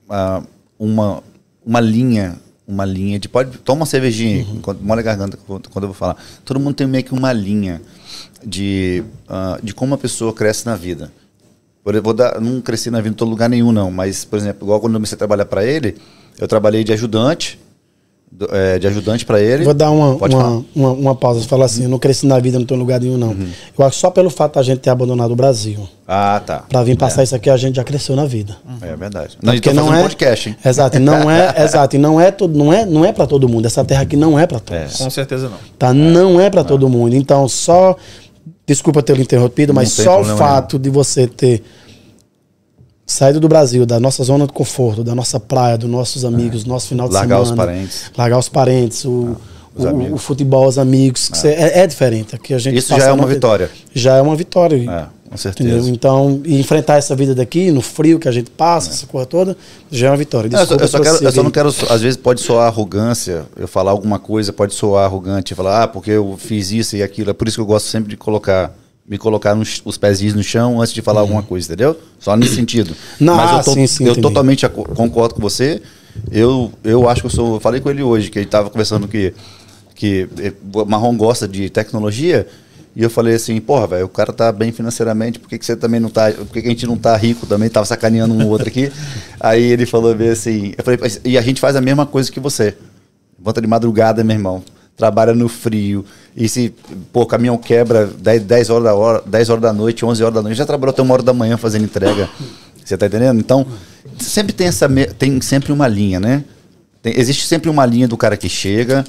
ah, 0.09 0.41
uma, 0.79 1.21
uma 1.63 1.79
linha. 1.79 2.37
Uma 2.67 2.85
linha 2.85 3.19
de. 3.19 3.27
Pode, 3.27 3.57
toma 3.57 3.81
uma 3.81 3.85
cervejinha 3.85 4.41
enquanto 4.41 4.79
molha 4.81 5.01
a 5.01 5.03
garganta 5.03 5.37
quando 5.45 5.83
eu 5.83 5.89
vou 5.89 5.93
falar. 5.93 6.15
Todo 6.45 6.59
mundo 6.59 6.75
tem 6.75 6.87
meio 6.87 7.03
que 7.03 7.13
uma 7.13 7.33
linha 7.33 7.81
de, 8.45 9.03
ah, 9.27 9.59
de 9.61 9.73
como 9.73 9.95
a 9.95 9.97
pessoa 9.97 10.33
cresce 10.33 10.65
na 10.65 10.75
vida. 10.75 11.11
Eu 11.85 12.01
vou 12.01 12.13
dar, 12.13 12.39
não 12.39 12.61
cresci 12.61 12.89
na 12.89 13.01
vida 13.01 13.09
em 13.09 13.17
todo 13.17 13.29
lugar 13.29 13.49
nenhum, 13.49 13.73
não. 13.73 13.91
Mas, 13.91 14.23
por 14.23 14.39
exemplo, 14.39 14.65
igual 14.65 14.79
quando 14.79 14.93
eu 14.93 14.99
comecei 14.99 15.15
a 15.15 15.19
trabalhar 15.19 15.45
para 15.45 15.65
ele, 15.65 15.97
eu 16.39 16.47
trabalhei 16.47 16.83
de 16.83 16.93
ajudante. 16.93 17.59
Do- 18.35 18.47
é, 18.51 18.79
de 18.79 18.87
ajudante 18.87 19.25
para 19.25 19.39
ele. 19.39 19.63
Vou 19.63 19.73
dar 19.73 19.91
uma, 19.91 20.15
uma, 20.15 20.65
uma, 20.75 20.91
uma 20.91 21.15
pausa 21.15 21.39
e 21.41 21.47
falar 21.47 21.65
assim: 21.65 21.83
eu 21.83 21.89
não 21.89 21.99
cresci 21.99 22.25
na 22.25 22.39
vida, 22.39 22.57
não 22.57 22.63
estou 22.63 22.75
em 22.75 22.79
lugar 22.79 22.99
nenhum, 22.99 23.17
não. 23.17 23.29
Uhum. 23.29 23.47
Eu 23.77 23.85
acho 23.85 23.95
que 23.95 24.01
só 24.01 24.09
pelo 24.09 24.29
fato 24.29 24.55
da 24.55 24.63
gente 24.63 24.79
ter 24.79 24.89
abandonado 24.89 25.31
o 25.31 25.35
Brasil, 25.35 25.87
Ah, 26.07 26.41
tá. 26.45 26.63
para 26.67 26.83
vir 26.83 26.97
passar 26.97 27.23
isso 27.23 27.35
aqui, 27.35 27.49
a 27.49 27.57
gente 27.57 27.75
já 27.75 27.83
cresceu 27.83 28.15
na 28.15 28.25
vida. 28.25 28.57
É 28.81 28.95
verdade. 28.95 29.37
Não, 29.41 29.53
Porque 29.53 29.71
não 29.71 29.93
é 29.93 30.01
podcast, 30.01 30.49
hein? 30.49 30.57
Exato, 30.65 30.97
e 30.97 30.99
não 30.99 31.29
é, 31.29 31.53
exato, 31.63 31.95
e 31.95 31.99
não 31.99 32.19
é 32.19 32.31
todo, 32.31 32.57
não 32.57 32.73
é, 32.73 32.85
não 32.85 33.05
é 33.05 33.11
para 33.11 33.27
todo 33.27 33.47
mundo. 33.47 33.65
Essa 33.67 33.85
terra 33.85 34.01
aqui 34.01 34.15
não 34.17 34.37
é 34.39 34.47
para 34.47 34.59
todos. 34.59 34.97
Com 34.97 35.09
certeza 35.09 35.47
não. 35.49 35.57
Tá? 35.77 35.93
Não 35.93 36.39
é 36.41 36.49
para 36.49 36.63
todo 36.63 36.89
mundo. 36.89 37.15
Então, 37.15 37.47
só. 37.47 37.95
Desculpa 38.65 39.03
ter 39.03 39.19
interrompido, 39.19 39.73
mas 39.73 39.91
só 39.91 40.21
o 40.21 40.25
fato 40.37 40.79
de 40.79 40.89
você 40.89 41.27
ter 41.27 41.61
saído 43.13 43.39
do 43.39 43.47
Brasil, 43.47 43.85
da 43.85 43.99
nossa 43.99 44.23
zona 44.23 44.45
de 44.47 44.53
conforto, 44.53 45.03
da 45.03 45.13
nossa 45.15 45.39
praia, 45.39 45.77
dos 45.77 45.89
nossos 45.89 46.25
amigos, 46.25 46.63
do 46.63 46.69
nosso 46.69 46.87
final 46.87 47.07
de 47.07 47.15
É. 47.15 47.19
Largar 47.19 47.35
semana. 47.45 47.51
os 47.51 47.57
parentes. 47.57 48.11
Largar 48.17 48.37
os 48.39 48.49
parentes, 48.49 49.05
o, 49.05 49.35
os 49.75 49.85
o- 49.85 50.13
o 50.13 50.17
futebol, 50.17 50.67
os 50.67 50.77
amigos. 50.77 51.29
que 51.29 51.37
você- 51.37 51.49
é. 51.49 51.79
é 51.79 51.87
diferente. 51.87 52.35
Aqui 52.35 52.53
a 52.53 52.57
gente 52.57 52.77
Isso 52.77 52.95
já 52.95 53.05
é 53.05 53.11
uma 53.11 53.25
vitória. 53.27 53.69
Já 53.93 54.17
é 54.17 54.21
uma 54.21 54.35
vitória. 54.35 54.75
É, 54.89 55.05
com 55.29 55.37
certeza. 55.37 55.69
Entendeu? 55.69 55.93
Então, 55.93 56.41
e 56.45 56.59
enfrentar 56.59 56.97
essa 56.97 57.15
vida 57.15 57.33
daqui, 57.33 57.71
no 57.71 57.81
frio 57.81 58.19
que 58.19 58.27
a 58.27 58.31
gente 58.31 58.51
passa, 58.51 58.91
essa 58.91 59.07
coisa 59.07 59.25
toda, 59.25 59.57
já 59.91 60.07
é 60.07 60.09
uma 60.11 60.17
vitória. 60.17 60.49
Não, 60.49 60.59
eu, 60.59 60.65
só, 60.67 60.75
Desculpa 60.75 60.83
eu 60.83 60.87
só 60.87 60.99
quero- 61.17 61.25
eu 61.25 61.31
só 61.31 61.43
não 61.43 61.49
quero. 61.51 61.69
Às 61.89 62.01
vezes 62.01 62.17
pode 62.17 62.41
soar 62.41 62.67
arrogância, 62.67 63.45
eu 63.57 63.67
falar 63.67 63.91
alguma 63.91 64.19
coisa 64.19 64.53
pode 64.53 64.73
soar 64.75 65.05
arrogante, 65.05 65.55
falar, 65.55 65.83
ah, 65.83 65.87
porque 65.87 66.11
eu 66.11 66.35
fiz 66.37 66.71
isso 66.71 66.95
e 66.95 67.01
aquilo. 67.01 67.29
É 67.31 67.33
por 67.33 67.47
isso 67.47 67.57
que 67.57 67.61
eu 67.61 67.65
gosto 67.65 67.87
sempre 67.87 68.11
de 68.11 68.17
colocar, 68.17 68.71
me 69.07 69.17
colocar 69.17 69.53
nos, 69.53 69.81
os 69.83 69.97
pezinhos 69.97 70.33
no 70.33 70.43
chão 70.43 70.81
antes 70.81 70.93
de 70.93 71.01
falar 71.01 71.21
alguma 71.21 71.43
coisa, 71.43 71.67
entendeu? 71.67 71.99
Só 72.19 72.35
nesse 72.37 72.55
sentido. 72.55 72.89
Uhum. 72.91 72.95
Não, 73.27 73.35
Mas 73.35 73.51
ah, 73.51 73.57
eu, 73.57 73.63
tô- 73.63 73.73
sim, 73.73 73.85
sim, 73.87 74.03
eu 74.05 74.11
entendi. 74.11 74.27
totalmente 74.27 74.67
concordo 74.69 75.35
com 75.35 75.41
você. 75.41 75.81
Eu, 76.31 76.71
eu 76.83 77.09
acho 77.09 77.21
que 77.21 77.27
eu 77.27 77.31
sou. 77.31 77.55
Eu 77.55 77.59
falei 77.59 77.81
com 77.81 77.89
ele 77.89 78.03
hoje, 78.03 78.29
que 78.29 78.37
ele 78.39 78.45
estava 78.45 78.69
conversando 78.69 79.07
que, 79.07 79.33
que 79.95 80.29
eh, 80.39 80.53
Marrom 80.87 81.17
gosta 81.17 81.47
de 81.47 81.69
tecnologia. 81.69 82.47
E 82.95 83.01
eu 83.01 83.09
falei 83.09 83.33
assim, 83.33 83.59
porra, 83.59 83.87
velho, 83.87 84.05
o 84.05 84.09
cara 84.09 84.31
tá 84.31 84.51
bem 84.51 84.71
financeiramente, 84.71 85.39
por 85.39 85.49
que, 85.49 85.57
que 85.57 85.65
você 85.65 85.75
também 85.75 85.99
não 85.99 86.09
tá. 86.11 86.31
Por 86.31 86.45
que, 86.49 86.61
que 86.61 86.67
a 86.67 86.69
gente 86.71 86.85
não 86.85 86.95
tá 86.95 87.17
rico 87.17 87.47
também? 87.47 87.67
Tava 87.67 87.87
sacaneando 87.87 88.33
um 88.35 88.47
outro 88.47 88.67
aqui. 88.67 88.91
Aí 89.39 89.63
ele 89.63 89.87
falou 89.87 90.13
bem 90.13 90.29
assim, 90.29 90.73
eu 90.77 90.83
falei, 90.83 90.99
"Mas- 91.01 91.19
e 91.25 91.35
a 91.35 91.41
gente 91.41 91.59
faz 91.59 91.75
a 91.75 91.81
mesma 91.81 92.05
coisa 92.05 92.31
que 92.31 92.39
você. 92.39 92.75
Volta 93.39 93.59
de 93.59 93.65
madrugada, 93.67 94.23
meu 94.23 94.35
irmão. 94.35 94.63
Trabalha 94.95 95.33
no 95.33 95.49
frio. 95.49 96.05
E 96.35 96.47
se, 96.47 96.73
pô, 97.11 97.21
o 97.21 97.25
caminhão 97.25 97.57
quebra 97.57 98.05
10, 98.07 98.43
10, 98.43 98.69
horas 98.69 98.83
da 98.83 98.93
hora, 98.95 99.23
10 99.25 99.49
horas 99.49 99.61
da 99.61 99.73
noite, 99.73 100.05
11 100.05 100.23
horas 100.23 100.35
da 100.35 100.41
noite, 100.41 100.57
já 100.57 100.65
trabalhou 100.65 100.91
até 100.91 101.01
uma 101.01 101.13
hora 101.13 101.23
da 101.23 101.33
manhã 101.33 101.57
fazendo 101.57 101.85
entrega. 101.85 102.29
Você 102.83 102.97
tá 102.97 103.05
entendendo? 103.05 103.39
Então, 103.39 103.65
sempre 104.19 104.51
tem 104.53 104.67
essa. 104.67 104.87
Tem 105.17 105.39
sempre 105.41 105.71
uma 105.71 105.87
linha, 105.87 106.19
né? 106.19 106.43
Tem- 107.01 107.17
existe 107.17 107.47
sempre 107.47 107.69
uma 107.69 107.85
linha 107.85 108.07
do 108.07 108.17
cara 108.17 108.35
que 108.35 108.49
chega, 108.49 109.05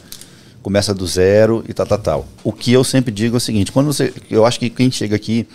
começa 0.62 0.94
do 0.94 1.06
zero 1.06 1.64
e 1.68 1.74
tal, 1.74 1.84
tal, 1.86 1.98
tal. 1.98 2.28
O 2.44 2.52
que 2.52 2.72
eu 2.72 2.84
sempre 2.84 3.12
digo 3.12 3.36
é 3.36 3.38
o 3.38 3.40
seguinte: 3.40 3.72
quando 3.72 3.86
você. 3.86 4.12
Eu 4.30 4.46
acho 4.46 4.60
que 4.60 4.70
quem 4.70 4.90
chega 4.90 5.16
aqui, 5.16 5.46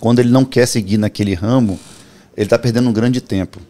quando 0.00 0.18
ele 0.18 0.30
não 0.30 0.44
quer 0.44 0.66
seguir 0.66 0.98
naquele 0.98 1.32
ramo, 1.34 1.78
ele 2.36 2.48
tá 2.48 2.58
perdendo 2.58 2.88
um 2.88 2.92
grande 2.92 3.20
tempo. 3.20 3.60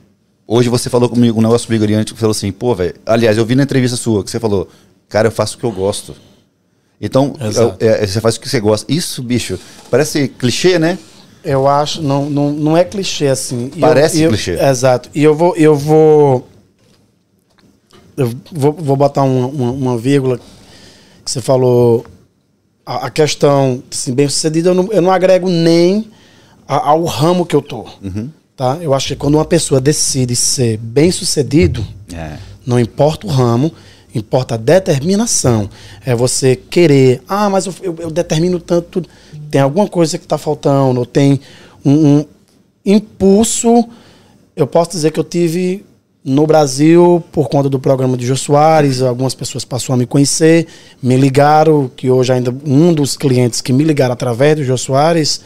Hoje 0.46 0.68
você 0.68 0.90
falou 0.90 1.08
comigo 1.08 1.38
um 1.38 1.42
negócio 1.42 1.66
comigo 1.66 1.84
ali 1.84 1.94
antes, 1.94 2.16
falou 2.18 2.32
assim, 2.32 2.50
pô, 2.50 2.74
velho. 2.74 2.94
Aliás, 3.06 3.36
eu 3.38 3.44
vi 3.46 3.54
na 3.54 3.62
entrevista 3.62 3.96
sua 3.96 4.24
que 4.24 4.30
você 4.30 4.40
falou, 4.40 4.68
cara, 5.10 5.28
eu 5.28 5.32
faço 5.32 5.56
o 5.56 5.60
que 5.60 5.64
eu 5.64 5.72
gosto. 5.72 6.16
Então, 6.98 7.34
eu- 7.40 7.76
é, 7.80 8.06
você 8.06 8.20
faz 8.20 8.36
o 8.36 8.40
que 8.40 8.48
você 8.48 8.60
gosta. 8.60 8.90
Isso, 8.90 9.22
bicho, 9.22 9.58
parece 9.90 10.28
clichê, 10.28 10.78
né? 10.78 10.98
Eu 11.44 11.66
acho, 11.68 12.00
não, 12.02 12.28
não, 12.30 12.50
não 12.52 12.76
é 12.76 12.84
clichê 12.84 13.26
assim. 13.26 13.70
Parece 13.80 14.18
eu- 14.18 14.24
eu- 14.24 14.28
clichê. 14.30 14.52
Exato. 14.62 15.08
E 15.14 15.22
eu 15.22 15.34
vou, 15.34 15.54
eu 15.56 15.74
vou, 15.76 16.46
eu 18.16 18.30
vou, 18.52 18.72
vou 18.72 18.96
botar 18.96 19.22
uma, 19.22 19.46
uma, 19.46 19.70
uma 19.72 19.98
vírgula 19.98 20.38
que 21.24 21.30
você 21.30 21.40
falou. 21.40 22.04
A, 22.84 23.06
a 23.06 23.10
questão, 23.10 23.82
assim, 23.90 24.12
bem 24.12 24.28
sucedida, 24.28 24.70
eu 24.70 24.74
não, 24.74 24.92
eu 24.92 25.00
não 25.02 25.10
agrego 25.10 25.48
nem 25.48 26.10
a- 26.66 26.88
ao 26.90 27.04
ramo 27.04 27.46
que 27.46 27.54
eu 27.56 27.62
tô. 27.62 27.86
Uhum. 28.02 28.30
Tá? 28.56 28.76
Eu 28.80 28.92
acho 28.92 29.08
que 29.08 29.16
quando 29.16 29.34
uma 29.36 29.44
pessoa 29.44 29.80
decide 29.80 30.36
ser 30.36 30.76
bem 30.76 31.10
sucedido, 31.10 31.86
É. 32.12 32.36
não 32.66 32.78
importa 32.78 33.26
o 33.26 33.30
ramo, 33.30 33.72
importa 34.14 34.56
determinação. 34.58 35.68
É 36.04 36.14
você 36.14 36.56
querer, 36.56 37.22
ah, 37.28 37.48
mas 37.50 37.66
eu, 37.66 37.74
eu- 37.82 37.96
eu 38.00 38.10
determino 38.10 38.58
tanto, 38.58 39.02
tem 39.50 39.60
alguma 39.60 39.86
coisa 39.88 40.18
que 40.18 40.24
está 40.24 40.36
faltando, 40.38 41.00
ou 41.00 41.06
tem 41.06 41.40
um, 41.84 42.18
um 42.18 42.24
impulso. 42.84 43.84
Eu 44.56 44.66
posso 44.66 44.90
dizer 44.92 45.10
que 45.12 45.20
eu 45.20 45.24
tive 45.24 45.84
no 46.22 46.46
Brasil, 46.46 47.22
por 47.32 47.48
conta 47.48 47.68
do 47.68 47.78
programa 47.78 48.14
de 48.16 48.26
Jô 48.26 48.36
Soares, 48.36 49.00
algumas 49.00 49.34
pessoas 49.34 49.64
passaram 49.64 49.94
a 49.94 49.98
me 49.98 50.06
conhecer, 50.06 50.66
me 51.02 51.16
ligaram, 51.16 51.90
que 51.96 52.10
hoje 52.10 52.30
ainda 52.32 52.54
um 52.66 52.92
dos 52.92 53.16
clientes 53.16 53.62
que 53.62 53.72
me 53.72 53.82
ligaram 53.84 54.12
através 54.12 54.56
do 54.56 54.64
Jô 54.64 54.76
Soares, 54.76 55.40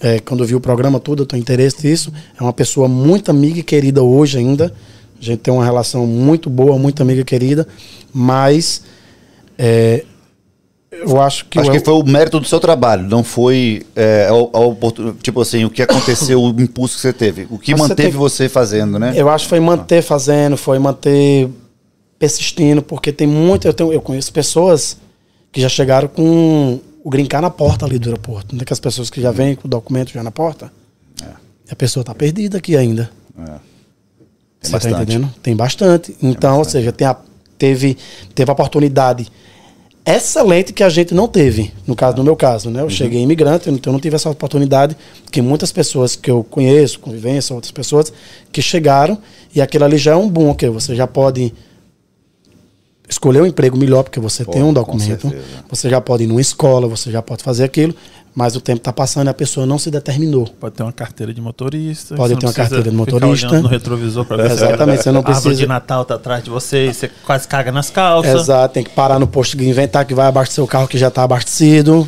é, 0.00 0.20
quando 0.20 0.44
eu 0.44 0.46
vi 0.46 0.54
o 0.54 0.60
programa 0.60 1.00
tudo, 1.00 1.22
eu 1.22 1.26
tenho 1.26 1.40
interesse 1.40 1.86
nisso, 1.88 2.12
é 2.38 2.42
uma 2.42 2.52
pessoa 2.52 2.86
muito 2.86 3.30
amiga 3.30 3.58
e 3.60 3.62
querida 3.62 4.02
hoje 4.02 4.36
ainda, 4.38 4.72
a 5.20 5.24
gente 5.24 5.38
tem 5.38 5.52
uma 5.52 5.64
relação 5.64 6.06
muito 6.06 6.48
boa, 6.50 6.78
muito 6.78 7.02
amiga 7.02 7.24
querida, 7.24 7.66
mas 8.12 8.82
é, 9.58 10.04
eu 10.90 11.20
acho 11.20 11.44
que... 11.46 11.58
Acho 11.58 11.70
eu- 11.70 11.72
que 11.74 11.80
foi 11.84 11.94
o 11.94 12.04
mérito 12.04 12.38
do 12.40 12.46
seu 12.46 12.58
trabalho, 12.60 13.02
não 13.08 13.22
foi 13.24 13.82
é, 13.96 14.26
a, 14.28 14.32
a 14.32 14.60
oportun- 14.60 15.14
tipo 15.22 15.40
assim, 15.40 15.64
o 15.64 15.70
que 15.70 15.82
aconteceu, 15.82 16.40
o 16.42 16.48
impulso 16.60 16.94
que 16.96 17.00
você 17.02 17.12
teve, 17.12 17.46
o 17.50 17.58
que 17.58 17.72
Mas 17.72 17.80
você 17.82 17.88
manteve 17.88 18.10
tem- 18.10 18.18
você 18.18 18.48
fazendo, 18.48 18.98
né? 18.98 19.12
Eu 19.16 19.28
acho 19.28 19.44
que 19.44 19.50
foi 19.50 19.60
manter 19.60 20.02
fazendo, 20.02 20.56
foi 20.56 20.78
manter 20.78 21.48
persistindo, 22.18 22.82
porque 22.82 23.12
tem 23.12 23.26
muito. 23.28 23.68
Eu, 23.68 23.72
tenho, 23.74 23.92
eu 23.92 24.00
conheço 24.00 24.32
pessoas 24.32 24.96
que 25.52 25.60
já 25.60 25.68
chegaram 25.68 26.08
com 26.08 26.80
o 27.04 27.10
grincar 27.10 27.40
na 27.40 27.48
porta 27.50 27.86
ali 27.86 27.98
do 27.98 28.08
aeroporto. 28.08 28.54
Não 28.56 28.62
é 28.62 28.64
que 28.64 28.72
as 28.72 28.80
pessoas 28.80 29.08
que 29.08 29.20
já 29.20 29.30
vêm 29.30 29.54
com 29.54 29.68
o 29.68 29.70
documento 29.70 30.10
já 30.12 30.22
na 30.22 30.30
porta. 30.32 30.72
E 31.22 31.70
a 31.72 31.76
pessoa 31.76 32.02
está 32.02 32.14
perdida 32.14 32.58
aqui 32.58 32.76
ainda. 32.76 33.08
É. 33.38 33.52
Tem 34.60 34.70
Você 34.70 34.72
tá 34.72 34.78
bastante. 34.78 35.02
entendendo? 35.02 35.34
Tem 35.42 35.56
bastante. 35.56 36.16
Então, 36.22 36.58
ou 36.58 36.64
seja, 36.64 36.90
tem 36.92 37.06
a- 37.06 37.16
teve, 37.56 37.96
teve 38.34 38.50
a 38.50 38.52
oportunidade 38.52 39.26
excelente 40.04 40.72
que 40.72 40.82
a 40.82 40.88
gente 40.88 41.12
não 41.14 41.28
teve. 41.28 41.72
No 41.86 41.94
caso, 41.94 42.16
no 42.16 42.24
meu 42.24 42.34
caso, 42.34 42.70
né? 42.70 42.80
Eu 42.80 42.88
cheguei 42.88 43.20
imigrante, 43.22 43.68
então 43.68 43.90
eu 43.90 43.92
não 43.92 44.00
tive 44.00 44.16
essa 44.16 44.30
oportunidade 44.30 44.96
que 45.30 45.42
muitas 45.42 45.70
pessoas 45.70 46.16
que 46.16 46.30
eu 46.30 46.42
conheço, 46.42 46.98
convivência, 46.98 47.54
outras 47.54 47.70
pessoas 47.70 48.12
que 48.50 48.62
chegaram 48.62 49.18
e 49.54 49.60
aquilo 49.60 49.84
ali 49.84 49.98
já 49.98 50.12
é 50.12 50.16
um 50.16 50.28
boom, 50.28 50.54
que 50.54 50.68
você 50.68 50.94
já 50.96 51.06
pode 51.06 51.52
escolher 53.08 53.42
um 53.42 53.46
emprego 53.46 53.76
melhor, 53.76 54.02
porque 54.04 54.20
você 54.20 54.44
Pô, 54.44 54.52
tem 54.52 54.62
um 54.62 54.72
documento, 54.72 55.32
você 55.70 55.88
já 55.88 56.00
pode 56.00 56.24
ir 56.24 56.26
numa 56.26 56.40
escola, 56.40 56.86
você 56.86 57.10
já 57.10 57.22
pode 57.22 57.42
fazer 57.42 57.64
aquilo, 57.64 57.94
mas 58.34 58.54
o 58.54 58.60
tempo 58.60 58.78
está 58.78 58.92
passando 58.92 59.26
e 59.26 59.30
a 59.30 59.34
pessoa 59.34 59.66
não 59.66 59.78
se 59.78 59.90
determinou. 59.90 60.46
Pode 60.60 60.74
ter 60.76 60.82
uma 60.82 60.92
carteira 60.92 61.32
de 61.34 61.40
motorista. 61.40 62.14
Pode 62.14 62.36
ter 62.36 62.46
uma 62.46 62.52
precisa 62.52 62.54
carteira 62.76 62.90
de 62.90 62.96
motorista. 62.96 63.60
no 63.60 63.68
retrovisor 63.68 64.24
pra 64.24 64.36
ver 64.36 64.48
se 64.50 64.54
Exatamente, 64.56 65.02
você 65.02 65.10
não 65.10 65.20
a 65.20 65.24
árvore 65.24 65.40
precisa- 65.42 65.60
de 65.62 65.66
Natal 65.66 66.04
tá 66.04 66.14
atrás 66.14 66.44
de 66.44 66.50
você 66.50 66.88
e 66.88 66.94
você 66.94 67.10
quase 67.26 67.48
caga 67.48 67.72
nas 67.72 67.90
calças. 67.90 68.42
Exato, 68.42 68.74
tem 68.74 68.84
que 68.84 68.90
parar 68.90 69.18
no 69.18 69.26
posto 69.26 69.56
de 69.56 69.68
inventar 69.68 70.04
que 70.04 70.14
vai 70.14 70.26
abastecer 70.28 70.62
o 70.62 70.66
carro 70.68 70.86
que 70.86 70.98
já 70.98 71.08
está 71.08 71.22
abastecido. 71.24 72.06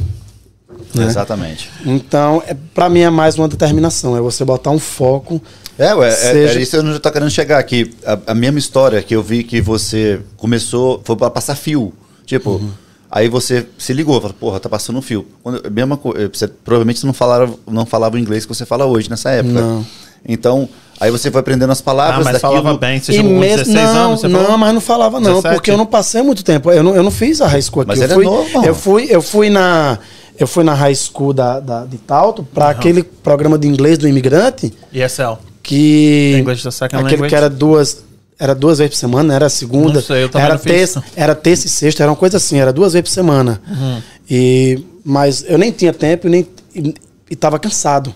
né? 0.94 1.04
Exatamente. 1.06 1.70
Então, 1.84 2.42
é, 2.46 2.54
para 2.74 2.88
mim 2.88 3.00
é 3.00 3.10
mais 3.10 3.36
uma 3.38 3.48
determinação, 3.48 4.16
é 4.16 4.20
você 4.20 4.44
botar 4.44 4.70
um 4.70 4.78
foco. 4.78 5.40
É, 5.82 5.94
ué, 5.94 6.08
é, 6.08 6.10
Seja- 6.12 6.58
é 6.58 6.62
isso 6.62 6.70
que 6.72 6.76
eu 6.76 6.82
não 6.82 6.98
tô 6.98 7.10
querendo 7.10 7.30
chegar 7.30 7.58
aqui. 7.58 7.90
A, 8.04 8.18
a 8.32 8.34
mesma 8.34 8.58
história 8.58 9.02
que 9.02 9.14
eu 9.16 9.22
vi 9.22 9.42
que 9.42 9.60
você 9.60 10.20
começou, 10.36 11.00
foi 11.04 11.16
para 11.16 11.30
passar 11.30 11.54
fio. 11.54 11.92
Tipo, 12.26 12.50
Uhum. 12.50 12.70
aí 13.10 13.28
você 13.28 13.66
se 13.78 13.92
ligou, 13.94 14.20
falou, 14.20 14.36
porra, 14.38 14.60
tá 14.60 14.68
passando 14.68 14.98
um 14.98 15.02
fio. 15.02 15.26
Quando, 15.42 15.70
mesma 15.70 15.96
coisa, 15.96 16.30
você 16.32 16.46
provavelmente 16.46 17.04
não 17.06 17.12
falava, 17.14 17.54
não 17.66 17.86
falava 17.86 18.16
o 18.16 18.18
inglês 18.18 18.44
que 18.44 18.54
você 18.54 18.66
fala 18.66 18.84
hoje 18.84 19.08
nessa 19.08 19.30
época. 19.30 19.54
Não. 19.60 19.86
Então, 20.28 20.68
aí 21.00 21.10
você 21.10 21.30
foi 21.30 21.40
aprendendo 21.40 21.70
as 21.72 21.80
Ah, 21.80 21.84
palavras 21.84 22.24
mas 22.26 22.34
daquilo. 22.34 22.62
falava 22.62 22.76
bem. 22.78 23.00
Você 23.00 23.14
chegou 23.14 23.30
com 23.32 23.38
mesmo- 23.38 23.56
16 23.64 23.74
não, 23.94 24.04
anos? 24.06 24.20
Você 24.20 24.28
não, 24.28 24.40
falou? 24.42 24.58
mas 24.58 24.74
não 24.74 24.80
falava 24.82 25.18
não, 25.18 25.34
17? 25.36 25.54
porque 25.54 25.70
eu 25.70 25.78
não 25.78 25.86
passei 25.86 26.20
muito 26.22 26.44
tempo. 26.44 26.70
Eu 26.70 26.82
não, 26.82 26.94
eu 26.94 27.02
não 27.02 27.10
fiz 27.10 27.40
a 27.40 27.46
high 27.46 27.62
school 27.62 27.80
aqui. 27.82 27.88
Mas 27.88 27.98
eu 28.00 28.04
ele 28.04 28.12
é 28.12 28.16
fui, 28.16 28.24
novo, 28.26 28.52
mano. 28.52 28.66
eu 28.66 28.74
fui, 28.74 29.06
eu 29.08 29.22
fui 29.22 29.48
na 29.48 29.98
eu 30.38 30.46
fui 30.46 30.62
na 30.64 30.72
high 30.74 30.94
school 30.94 31.32
da, 31.34 31.58
da- 31.60 31.84
de 31.84 31.98
Tauto 31.98 32.42
para 32.42 32.70
aquele 32.70 33.02
programa 33.02 33.58
de 33.58 33.66
inglês 33.68 33.96
do 33.98 34.06
imigrante 34.08 34.72
ESL. 34.92 35.38
Que 35.70 36.36
English 36.38 36.62
second 36.72 36.96
aquele 36.96 37.12
language? 37.12 37.28
que 37.28 37.34
era 37.36 37.48
duas 37.48 38.02
era 38.36 38.54
duas 38.54 38.78
vezes 38.78 38.94
por 38.94 38.98
semana, 38.98 39.34
era 39.34 39.46
a 39.46 39.50
segunda, 39.50 39.94
Não 39.94 40.02
sei, 40.02 40.24
eu 40.24 40.30
era 40.34 40.58
terça, 40.58 41.04
era 41.14 41.34
terça 41.34 41.66
e 41.66 41.70
sexta, 41.70 42.02
era 42.02 42.10
uma 42.10 42.16
coisa 42.16 42.38
assim, 42.38 42.58
era 42.58 42.72
duas 42.72 42.94
vezes 42.94 43.08
por 43.08 43.14
semana. 43.14 43.60
Uhum. 43.68 44.02
E 44.28 44.82
mas 45.04 45.44
eu 45.46 45.58
nem 45.58 45.70
tinha 45.70 45.92
tempo 45.92 46.26
e 46.26 46.30
nem 46.30 46.48
e, 46.74 46.94
e 47.30 47.36
tava 47.36 47.58
cansado. 47.58 48.14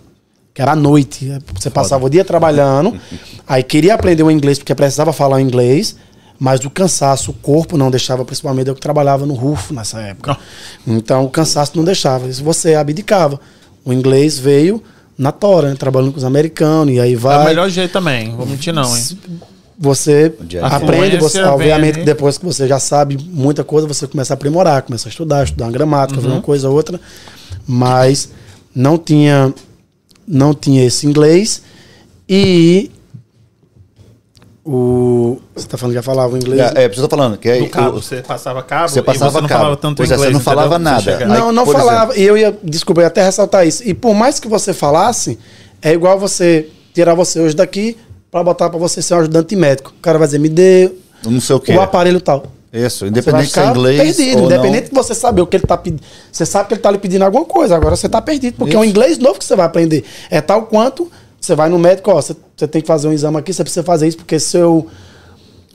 Que 0.52 0.62
era 0.62 0.72
à 0.72 0.76
noite. 0.76 1.30
Você 1.54 1.68
passava 1.68 2.06
o 2.06 2.08
dia 2.08 2.24
trabalhando, 2.24 2.98
aí 3.46 3.62
queria 3.62 3.94
aprender 3.94 4.22
o 4.22 4.30
inglês 4.30 4.58
porque 4.58 4.74
precisava 4.74 5.12
falar 5.12 5.36
o 5.36 5.40
inglês, 5.40 5.96
mas 6.38 6.64
o 6.64 6.70
cansaço, 6.70 7.32
o 7.32 7.34
corpo 7.34 7.76
não 7.76 7.90
deixava, 7.90 8.24
principalmente 8.24 8.68
eu 8.68 8.74
que 8.74 8.80
trabalhava 8.80 9.26
no 9.26 9.34
Rufo 9.34 9.74
nessa 9.74 10.00
época. 10.00 10.36
Então 10.86 11.24
o 11.24 11.30
cansaço 11.30 11.72
não 11.76 11.84
deixava. 11.84 12.26
Você 12.28 12.74
abdicava. 12.74 13.38
O 13.84 13.92
inglês 13.92 14.38
veio 14.38 14.82
na 15.16 15.31
tora, 15.33 15.70
né? 15.70 15.77
trabalhando 15.77 16.12
com 16.12 16.18
os 16.18 16.24
americanos, 16.24 16.94
e 16.94 17.00
aí 17.00 17.12
É 17.14 17.16
o 17.16 17.20
vai. 17.20 17.44
melhor 17.46 17.68
jeito 17.70 17.92
também. 17.92 18.35
Vou 18.35 18.46
mentir 18.46 18.72
não, 18.72 18.96
hein? 18.96 19.03
Você 19.77 20.33
aprende, 20.62 21.16
você, 21.18 21.40
vem 21.42 21.48
obviamente, 21.50 21.96
ali. 21.96 22.05
depois 22.05 22.38
que 22.38 22.44
você 22.44 22.68
já 22.68 22.79
sabe 22.79 23.18
muita 23.31 23.64
coisa, 23.64 23.88
você 23.88 24.07
começa 24.07 24.33
a 24.33 24.37
aprimorar, 24.37 24.83
começa 24.83 25.09
a 25.09 25.11
estudar, 25.11 25.44
estudar 25.44 25.64
uma 25.66 25.72
gramática, 25.72 26.20
Uhum. 26.20 26.33
uma 26.35 26.40
coisa 26.40 26.68
ou 26.68 26.77
outra. 26.77 27.00
Mas 27.66 28.29
não 28.74 28.96
tinha, 28.96 29.53
não 30.27 30.55
tinha 30.55 30.85
esse 30.85 31.07
inglês. 31.07 31.62
E 32.29 32.90
o. 34.64 35.38
Você 35.55 35.66
tá 35.66 35.77
falando 35.77 35.92
que 35.92 35.98
já 35.98 36.03
falava 36.03 36.33
o 36.35 36.37
inglês? 36.37 36.61
É, 36.74 36.85
é, 36.85 36.90
isso 36.90 37.00
eu 37.00 37.09
tô 37.09 37.16
falando. 37.16 37.37
Que 37.38 37.48
é, 37.48 37.61
No 37.61 37.68
cabo, 37.68 37.98
o- 37.98 38.03
você 38.03 38.22
passava 38.22 38.62
cabo 38.62 38.88
Você 38.88 39.00
e 39.00 39.03
passava 39.03 39.31
você 39.31 39.40
não 39.40 39.48
cabo. 39.48 39.61
falava 39.61 39.77
tanto 39.77 39.96
Pois 39.98 40.11
é, 40.11 40.14
inglês. 40.14 40.31
você 40.31 40.35
não 40.35 40.40
falava 40.40 40.79
nada. 40.79 41.03
chega- 41.03 41.24
Aí, 41.27 41.38
Não, 41.38 41.53
não 41.53 41.66
falava. 41.66 42.16
E 42.16 42.22
eu 42.22 42.37
ia, 42.38 42.57
desculpa, 42.62 43.00
eu 43.00 43.05
ia 43.05 43.09
até 43.09 43.22
ressaltar 43.22 43.66
isso. 43.66 43.83
E 43.87 43.92
por 43.94 44.14
mais 44.14 44.40
que 44.40 44.48
você 44.48 44.72
falasse, 44.72 45.38
é 45.83 45.92
igual 45.92 46.18
você 46.18 46.68
tirar 46.94 47.14
você 47.14 47.40
hoje 47.40 47.55
daqui 47.55 47.96
para 48.31 48.42
botar 48.42 48.70
para 48.70 48.79
você 48.79 49.03
ser 49.03 49.14
um 49.14 49.18
ajudante 49.18 49.55
médico. 49.55 49.92
O 49.96 50.00
cara 50.03 50.18
vai 50.18 50.27
dizer, 50.27 50.38
me 50.38 50.48
dê 50.48 50.90
não 51.27 51.40
sei 51.40 51.57
o 51.57 51.61
que. 51.61 51.72
o 51.72 51.81
aparelho 51.81 52.20
tal. 52.20 52.44
Isso, 52.72 53.07
independente 53.07 53.53
se 53.53 53.61
é 53.61 53.66
inglês 53.66 54.16
perdido, 54.16 54.40
ou 54.40 54.46
independente 54.46 54.88
de 54.88 54.94
você 54.96 55.14
saber 55.14 55.40
o 55.42 55.46
que 55.46 55.57
ele 55.57 55.64
tá 55.64 55.77
pedindo. 55.77 56.03
Você 56.33 56.44
sabe 56.44 56.66
que 56.66 56.74
ele 56.74 56.81
tá 56.81 56.90
lhe 56.90 56.98
pedindo 56.98 57.22
alguma 57.22 57.44
coisa, 57.44 57.77
agora 57.77 57.94
você 57.94 58.09
tá 58.09 58.20
perdido, 58.20 58.57
porque 58.59 58.74
é 58.74 58.79
um 58.79 58.83
Isso. 58.83 58.90
inglês 58.90 59.16
novo 59.18 59.38
que 59.38 59.44
você 59.44 59.55
vai 59.55 59.64
aprender. 59.64 60.03
É 60.29 60.40
tal 60.40 60.64
quanto 60.64 61.09
você 61.44 61.54
vai 61.54 61.68
no 61.68 61.78
médico, 61.78 62.11
ó, 62.11 62.14
você, 62.14 62.35
você 62.57 62.66
tem 62.66 62.80
que 62.80 62.88
fazer 62.88 63.09
um 63.09 63.12
exame 63.12 63.37
aqui, 63.37 63.52
você 63.52 63.62
precisa 63.62 63.83
fazer 63.85 64.09
isso 64.09 64.16
porque 64.16 64.38
seu. 64.38 64.87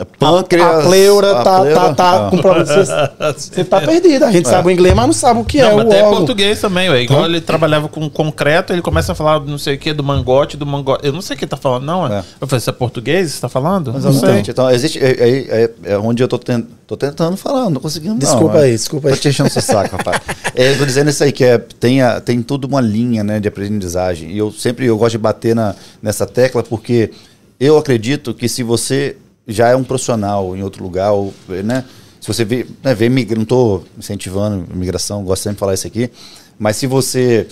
Pâncreas. 0.06 0.66
a 0.86 0.88
pleura 0.88 1.32
a 1.40 1.44
tá, 1.44 1.60
pleura- 1.62 1.76
tá, 1.76 1.94
tá 1.94 2.28
ah. 2.28 2.30
com 2.30 2.38
problema. 2.38 2.66
Você, 2.66 2.84
você 3.56 3.64
tá 3.64 3.82
perdido. 3.82 4.24
A 4.26 4.32
gente 4.32 4.48
sabe 4.48 4.68
o 4.68 4.72
inglês, 4.72 4.96
mas 4.96 5.06
não 5.06 5.14
sabe 5.14 5.40
o 5.42 5.44
que 5.46 5.60
é 5.60 5.64
Não, 5.64 5.74
o 5.74 5.78
mas 5.78 5.86
até 5.88 6.04
órgão. 6.04 6.18
português 6.18 6.62
também, 6.62 6.90
ué. 6.90 7.02
Igual 7.04 7.26
ele 7.26 7.42
trabalhava 7.42 7.88
com 7.90 8.10
concreto, 8.10 8.72
ele 8.74 8.82
começa 8.82 9.12
a 9.12 9.16
falar 9.16 9.40
não 9.42 9.58
sei 9.58 9.76
o 9.76 9.78
que, 9.78 9.92
do 9.94 10.04
mangote, 10.04 10.56
do 10.56 10.66
mangote. 10.66 11.06
Eu 11.06 11.12
não 11.14 11.22
sei 11.22 11.36
o 11.36 11.38
que 11.40 11.46
ele 11.46 11.50
tá 11.50 11.58
falando, 11.58 11.84
não. 11.86 12.08
É. 12.08 12.24
Eu 12.40 12.48
falei, 12.48 12.60
você 12.62 12.70
é 12.70 12.74
português? 12.74 13.32
Você 13.34 13.42
tá 13.42 13.50
falando? 13.50 13.92
Não. 13.92 14.00
Exatamente. 14.00 14.52
Então, 14.52 14.70
existe. 14.70 15.00
É, 15.00 15.12
é- 15.12 15.64
é- 15.64 15.72
é 15.94 15.98
onde 15.98 16.24
eu 16.24 16.28
tô, 16.28 16.38
ten- 16.38 16.66
tô 16.88 16.96
tentando 16.96 17.36
falar, 17.36 17.64
não 17.66 17.74
tô 17.74 17.80
conseguindo. 17.82 18.14
não, 18.14 18.20
Desculpa 18.20 18.60
né? 18.60 18.64
aí, 18.66 18.72
desculpa 18.72 19.08
aí. 19.10 19.14
Tô 19.16 19.20
te 19.22 19.30
enchendo 19.30 19.50
seu 19.50 19.62
saco, 19.62 19.96
rapaz. 19.98 20.22
É, 20.56 20.72
eu 20.74 20.78
tô 20.78 20.86
dizendo 20.86 21.10
isso 21.10 21.24
aí, 21.24 21.32
que 21.32 21.44
é, 21.44 21.58
tem, 21.58 22.02
a- 22.02 22.20
tem 22.22 22.42
tudo 22.42 22.66
uma 22.66 22.82
linha 22.82 23.24
né, 23.24 23.40
de 23.40 23.48
aprendizagem. 23.48 24.32
E 24.32 24.38
eu 24.38 24.52
sempre 24.52 24.86
eu 24.86 24.98
gosto 24.98 25.12
de 25.12 25.18
bater 25.18 25.54
na, 25.56 25.76
nessa 26.02 26.26
tecla, 26.26 26.64
porque 26.64 27.12
eu 27.60 27.78
acredito 27.78 28.34
que 28.34 28.48
se 28.48 28.64
você 28.64 29.18
já 29.50 29.68
é 29.70 29.76
um 29.76 29.84
profissional 29.84 30.56
em 30.56 30.64
outro 30.64 30.84
lugar, 30.84 31.12
ou, 31.12 31.34
né? 31.64 31.84
Se 32.22 32.28
você 32.28 32.46
vê, 32.46 32.68
né, 32.84 32.94
vê 32.94 33.10
não 33.10 33.44
estou 33.44 33.84
incentivando 33.98 34.66
imigração, 34.74 35.24
gosto 35.24 35.44
sempre 35.44 35.56
de 35.56 35.60
falar 35.60 35.74
isso 35.74 35.88
aqui, 35.88 36.10
mas 36.58 36.76
se 36.76 36.86
você 36.86 37.48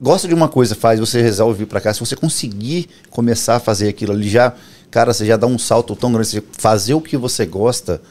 gosta 0.00 0.28
de 0.28 0.34
uma 0.34 0.48
coisa, 0.48 0.74
faz, 0.74 1.00
você 1.00 1.22
resolve 1.22 1.60
vir 1.60 1.66
para 1.66 1.80
cá, 1.80 1.94
se 1.94 2.00
você 2.00 2.16
conseguir 2.16 2.88
começar 3.10 3.56
a 3.56 3.60
fazer 3.60 3.88
aquilo 3.88 4.12
ali, 4.12 4.28
já, 4.28 4.52
cara, 4.90 5.12
você 5.14 5.24
já 5.24 5.36
dá 5.36 5.46
um 5.46 5.58
salto 5.58 5.94
tão 5.96 6.12
grande, 6.12 6.42
fazer 6.52 6.94
o 6.94 7.00
que 7.00 7.16
você 7.16 7.46
gosta 7.46 8.02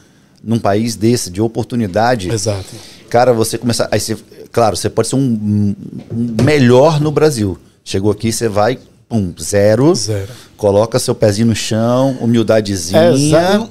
num 0.42 0.58
país 0.58 0.96
desse, 0.96 1.30
de 1.30 1.40
oportunidade. 1.40 2.30
Exato. 2.30 2.74
Cara, 3.08 3.32
você 3.32 3.56
começar. 3.56 3.88
Aí 3.90 4.00
você, 4.00 4.16
claro, 4.50 4.76
você 4.76 4.90
pode 4.90 5.08
ser 5.08 5.16
um, 5.16 5.74
um 6.12 6.42
melhor 6.42 7.00
no 7.00 7.10
Brasil. 7.10 7.58
Chegou 7.84 8.10
aqui, 8.10 8.32
você 8.32 8.48
vai, 8.48 8.78
pum, 9.08 9.32
zero. 9.40 9.94
Zero. 9.94 10.28
Coloca 10.56 10.98
seu 10.98 11.14
pezinho 11.14 11.48
no 11.48 11.54
chão, 11.54 12.16
humildadezinha. 12.20 13.00
É, 13.02 13.12
Exato. 13.12 13.70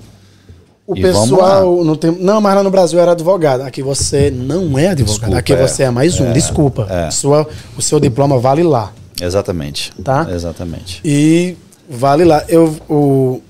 O 0.86 0.98
E 0.98 1.02
pessoal 1.02 1.84
não 1.84 1.96
tem. 1.96 2.12
Não, 2.20 2.42
mas 2.42 2.56
lá 2.56 2.62
no 2.64 2.70
Brasil 2.70 3.00
era 3.00 3.14
advogado. 3.14 3.62
Aqui 3.62 3.82
você 3.82 4.30
não 4.30 4.78
é 4.78 4.88
advogado. 4.90 5.20
Desculpa, 5.20 5.38
Aqui 5.38 5.54
é. 5.54 5.68
você 5.68 5.84
é 5.84 5.90
mais 5.90 6.20
um. 6.20 6.34
Desculpa. 6.34 6.88
é. 6.90 7.10
Sua, 7.10 7.48
o 7.78 7.82
seu 7.82 8.00
diploma 8.00 8.38
vale 8.38 8.64
lá. 8.64 8.92
Exatamente. 9.22 9.94
Tá? 10.04 10.28
Exatamente. 10.30 11.00
E 11.06 11.56
vale 11.90 12.26
lá. 12.26 12.44
Eu, 12.50 12.76
o, 12.90 13.42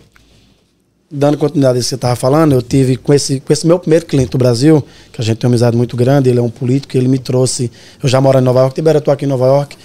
dando 1.09 1.37
continuidade 1.37 1.77
ao 1.77 1.81
que 1.81 1.87
você 1.89 1.95
estava 1.95 2.15
falando, 2.15 2.53
eu 2.53 2.61
tive 2.61 2.97
com 2.97 3.11
esse, 3.13 3.39
com 3.39 3.51
esse 3.51 3.65
meu 3.65 3.79
primeiro 3.79 4.05
cliente 4.05 4.29
do 4.31 4.37
Brasil, 4.37 4.83
que 5.11 5.19
a 5.19 5.23
gente 5.23 5.37
tem 5.37 5.47
uma 5.47 5.53
amizade 5.53 5.75
muito 5.75 5.95
grande, 5.97 6.29
ele 6.29 6.37
é 6.39 6.41
um 6.41 6.49
político, 6.49 6.95
ele 6.97 7.07
me 7.07 7.17
trouxe. 7.19 7.71
Eu 8.01 8.07
já 8.09 8.21
moro 8.21 8.37
em 8.37 8.41
Nova 8.41 8.59
York, 8.61 8.75
Tibera, 8.75 8.97
eu 8.97 9.01
tô 9.01 9.09
aqui 9.09 9.25
em 9.25 9.27
Nova 9.27 9.45
York. 9.47 9.75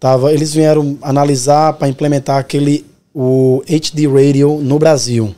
Tava, 0.00 0.32
eles 0.32 0.52
vieram 0.54 0.96
analisar 1.02 1.72
para 1.74 1.88
implementar 1.88 2.38
aquele 2.38 2.84
o 3.14 3.62
HD 3.68 4.06
Radio 4.06 4.60
no 4.62 4.78
Brasil. 4.78 5.34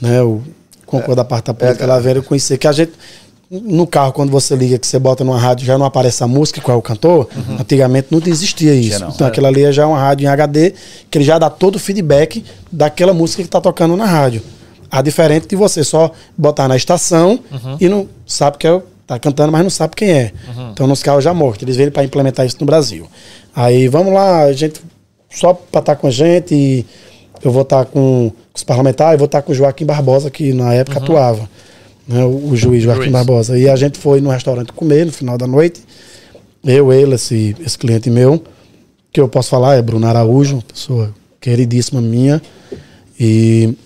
Né, 0.00 0.22
o 0.22 0.42
concurso 0.86 1.14
da 1.16 1.24
parte 1.24 1.46
da 1.46 1.54
política, 1.54 1.84
é, 1.84 1.86
lá 1.86 1.98
vieram 1.98 2.22
conhecer 2.22 2.56
que 2.58 2.66
a 2.66 2.72
gente 2.72 2.92
no 3.50 3.86
carro, 3.86 4.12
quando 4.12 4.30
você 4.30 4.56
liga, 4.56 4.78
que 4.78 4.86
você 4.86 4.98
bota 4.98 5.22
numa 5.22 5.38
rádio, 5.38 5.64
já 5.66 5.76
não 5.78 5.84
aparece 5.86 6.24
a 6.24 6.26
música, 6.26 6.60
qual 6.60 6.74
é 6.76 6.78
o 6.78 6.82
cantor. 6.82 7.28
Antigamente 7.60 8.08
não 8.10 8.20
existia 8.26 8.74
isso. 8.74 8.98
não, 9.00 9.10
então 9.10 9.26
é. 9.26 9.30
aquela 9.30 9.48
ali 9.48 9.70
já 9.70 9.82
é 9.82 9.86
uma 9.86 9.98
rádio 9.98 10.24
em 10.24 10.28
HD, 10.28 10.72
que 11.10 11.18
ele 11.18 11.24
já 11.24 11.38
dá 11.38 11.48
todo 11.50 11.76
o 11.76 11.78
feedback 11.78 12.42
daquela 12.72 13.12
música 13.14 13.42
que 13.42 13.48
está 13.48 13.60
tocando 13.60 13.96
na 13.96 14.06
rádio. 14.06 14.42
A 14.90 15.02
diferente 15.02 15.46
de 15.46 15.54
você 15.56 15.84
só 15.84 16.10
botar 16.36 16.66
na 16.68 16.76
estação 16.76 17.38
e 17.80 17.88
não 17.88 18.08
sabe 18.26 18.58
que 18.58 18.66
é, 18.66 18.72
o- 18.72 18.82
tá 19.06 19.18
cantando, 19.18 19.52
mas 19.52 19.62
não 19.62 19.70
sabe 19.70 19.96
quem 19.96 20.10
é. 20.10 20.32
Então 20.72 20.86
nos 20.86 21.02
carros 21.02 21.24
já 21.24 21.34
mortos. 21.34 21.62
Eles 21.62 21.76
vêm 21.76 21.90
para 21.90 22.04
implementar 22.04 22.46
isso 22.46 22.56
no 22.60 22.66
Brasil. 22.66 23.06
Aí 23.54 23.88
vamos 23.88 24.12
lá, 24.12 24.42
a 24.42 24.52
gente 24.52 24.80
só 25.30 25.52
para 25.52 25.80
estar 25.80 25.96
com 25.96 26.06
a 26.06 26.10
gente 26.10 26.86
eu 27.44 27.52
vou 27.52 27.62
estar 27.62 27.84
com 27.84 28.32
os 28.54 28.64
parlamentares, 28.64 29.18
vou 29.18 29.26
estar 29.26 29.42
com 29.42 29.52
o 29.52 29.54
Joaquim 29.54 29.84
Barbosa, 29.84 30.30
que 30.30 30.54
na 30.54 30.72
época 30.72 30.98
atuava, 30.98 31.48
né, 32.08 32.24
o, 32.24 32.50
o 32.50 32.56
juiz 32.56 32.82
Joaquim. 32.82 33.10
Barbosa. 33.10 33.58
E 33.58 33.68
a 33.68 33.76
gente 33.76 33.98
foi 33.98 34.20
no 34.22 34.30
restaurante 34.30 34.72
comer 34.72 35.04
no 35.04 35.12
final 35.12 35.36
da 35.36 35.46
noite. 35.46 35.82
Eu, 36.64 36.90
ele, 36.90 37.14
esse, 37.14 37.54
esse 37.60 37.76
cliente 37.76 38.08
meu, 38.08 38.42
que 39.12 39.20
eu 39.20 39.28
posso 39.28 39.50
falar 39.50 39.74
é 39.74 39.82
Bruno 39.82 40.06
Araújo, 40.06 40.54
uma 40.54 40.62
pessoa 40.62 41.14
queridíssima 41.38 42.00
minha. 42.00 42.40
E 43.20 43.76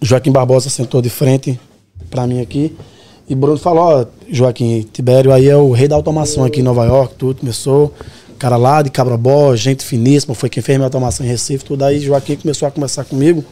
Joaquim 0.00 0.32
Barbosa 0.32 0.70
sentou 0.70 1.02
de 1.02 1.10
frente 1.10 1.60
para 2.08 2.26
mim 2.26 2.40
aqui. 2.40 2.74
E 3.28 3.34
Bruno 3.34 3.58
falou, 3.58 3.82
ó, 3.82 4.06
Joaquim 4.30 4.86
Tibério 4.92 5.32
aí 5.32 5.48
é 5.48 5.56
o 5.56 5.72
rei 5.72 5.88
da 5.88 5.96
automação 5.96 6.44
aqui 6.44 6.60
em 6.60 6.62
Nova 6.62 6.84
York, 6.84 7.14
tudo, 7.16 7.40
começou. 7.40 7.94
Cara 8.38 8.56
lá 8.56 8.82
de 8.82 8.90
Cabrabó, 8.90 9.54
gente 9.56 9.84
finíssima, 9.84 10.34
foi 10.34 10.50
quem 10.50 10.62
fez 10.62 10.76
minha 10.76 10.86
automação 10.86 11.24
em 11.24 11.28
Recife, 11.28 11.64
tudo. 11.64 11.84
Aí 11.84 12.00
Joaquim 12.00 12.36
começou 12.36 12.68
a 12.68 12.70
conversar 12.70 13.04
comigo. 13.04 13.42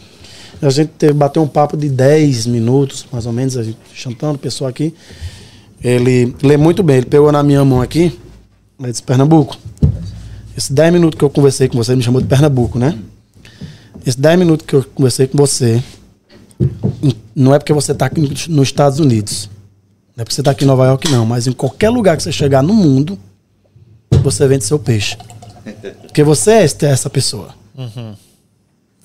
A 0.61 0.71
gente 0.71 0.91
teve, 0.99 1.13
bateu 1.13 1.43
um 1.43 1.49
papo 1.49 1.77
de 1.77 1.89
10 1.89 2.47
minutos, 2.47 3.07
mais 3.11 3.27
ou 3.27 3.33
menos, 3.33 3.57
a 3.57 3.63
gente 3.63 3.79
chantando, 3.95 4.37
o 4.37 4.39
pessoal 4.39 4.69
aqui. 4.69 4.95
Ele 5.83 6.35
lê 6.43 6.57
muito 6.57 6.83
bem, 6.83 6.99
ele 6.99 7.07
pegou 7.07 7.33
na 7.33 7.43
minha 7.43 7.65
mão 7.65 7.81
aqui, 7.81 8.17
ele 8.79 8.91
disse, 8.91 9.03
Pernambuco, 9.03 9.57
esses 10.57 10.71
10 10.71 10.93
minutos 10.93 11.19
que 11.19 11.25
eu 11.25 11.31
conversei 11.31 11.69
com 11.69 11.77
você, 11.77 11.93
ele 11.93 11.97
me 11.97 12.05
chamou 12.05 12.21
de 12.21 12.29
Pernambuco, 12.29 12.79
né? 12.79 12.97
Esses 14.03 14.17
10 14.17 14.39
minutos 14.39 14.67
que 14.67 14.75
eu 14.75 14.85
conversei 14.95 15.27
com 15.27 15.39
você, 15.39 15.83
não 17.35 17.55
é 17.55 17.59
porque 17.59 17.73
você 17.73 17.93
está 17.93 18.07
aqui 18.07 18.21
nos 18.21 18.69
Estados 18.69 19.01
Unidos. 19.01 19.49
Não 20.17 20.23
é 20.23 20.25
porque 20.25 20.35
você 20.35 20.41
está 20.41 20.51
aqui 20.51 20.65
em 20.65 20.67
Nova 20.67 20.87
York, 20.87 21.11
não. 21.11 21.25
Mas 21.25 21.47
em 21.47 21.53
qualquer 21.53 21.91
lugar 21.91 22.17
que 22.17 22.23
você 22.23 22.33
chegar 22.33 22.63
no 22.63 22.75
mundo, 22.75 23.19
você 24.23 24.47
vende 24.47 24.65
seu 24.65 24.79
peixe. 24.79 25.17
Porque 26.03 26.23
você 26.23 26.51
é 26.53 26.65
essa 26.83 27.09
pessoa. 27.09 27.55
Uhum. 27.77 28.15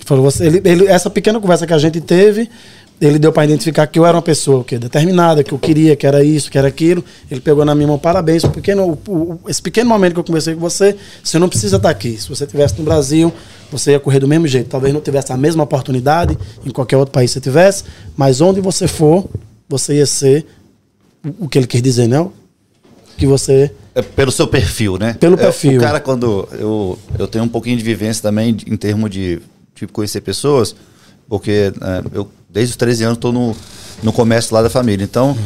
Você, 0.05 0.45
ele, 0.45 0.61
ele, 0.63 0.87
essa 0.87 1.09
pequena 1.09 1.39
conversa 1.39 1.67
que 1.67 1.73
a 1.73 1.77
gente 1.77 1.99
teve, 1.99 2.49
ele 2.99 3.19
deu 3.19 3.31
para 3.31 3.45
identificar 3.45 3.85
que 3.87 3.99
eu 3.99 4.05
era 4.05 4.15
uma 4.15 4.21
pessoa 4.21 4.63
que 4.63 4.77
determinada, 4.77 5.43
que 5.43 5.51
eu 5.53 5.59
queria, 5.59 5.95
que 5.95 6.07
era 6.07 6.23
isso, 6.23 6.49
que 6.49 6.57
era 6.57 6.67
aquilo. 6.67 7.03
Ele 7.29 7.41
pegou 7.41 7.63
na 7.63 7.75
minha 7.75 7.87
mão, 7.87 7.99
parabéns, 7.99 8.43
o 8.43 8.49
pequeno, 8.49 8.99
o, 9.07 9.11
o, 9.11 9.39
esse 9.47 9.61
pequeno 9.61 9.89
momento 9.89 10.13
que 10.13 10.19
eu 10.19 10.23
conversei 10.23 10.53
com 10.53 10.61
você, 10.61 10.95
você 11.23 11.37
não 11.37 11.49
precisa 11.49 11.77
estar 11.77 11.89
aqui. 11.89 12.17
Se 12.17 12.29
você 12.29 12.45
estivesse 12.45 12.77
no 12.77 12.83
Brasil, 12.83 13.33
você 13.71 13.91
ia 13.91 13.99
correr 13.99 14.19
do 14.19 14.27
mesmo 14.27 14.47
jeito. 14.47 14.69
Talvez 14.69 14.93
não 14.93 15.01
tivesse 15.01 15.31
a 15.31 15.37
mesma 15.37 15.63
oportunidade 15.63 16.37
em 16.65 16.71
qualquer 16.71 16.97
outro 16.97 17.11
país 17.11 17.31
que 17.31 17.33
você 17.35 17.41
tivesse, 17.41 17.83
mas 18.15 18.41
onde 18.41 18.61
você 18.61 18.87
for, 18.87 19.25
você 19.69 19.95
ia 19.95 20.05
ser 20.05 20.45
o 21.39 21.47
que 21.47 21.57
ele 21.57 21.67
quer 21.67 21.81
dizer, 21.81 22.07
não? 22.07 22.31
Que 23.17 23.25
você. 23.25 23.71
É 23.95 24.01
pelo 24.01 24.31
seu 24.31 24.47
perfil, 24.47 24.97
né? 24.97 25.13
Pelo 25.19 25.37
perfil. 25.37 25.73
É, 25.73 25.77
o 25.77 25.81
cara, 25.81 25.99
quando. 25.99 26.47
Eu, 26.51 26.99
eu 27.17 27.27
tenho 27.27 27.43
um 27.43 27.49
pouquinho 27.49 27.77
de 27.77 27.83
vivência 27.83 28.21
também 28.21 28.55
em 28.65 28.77
termos 28.77 29.09
de, 29.09 29.41
de 29.75 29.87
conhecer 29.87 30.21
pessoas, 30.21 30.75
porque 31.27 31.73
é, 31.81 32.03
eu 32.13 32.29
desde 32.49 32.71
os 32.71 32.77
13 32.77 33.03
anos 33.03 33.17
estou 33.17 33.31
no, 33.31 33.55
no 34.03 34.13
comércio 34.13 34.53
lá 34.53 34.61
da 34.61 34.69
família. 34.69 35.03
Então, 35.03 35.29
uhum. 35.29 35.37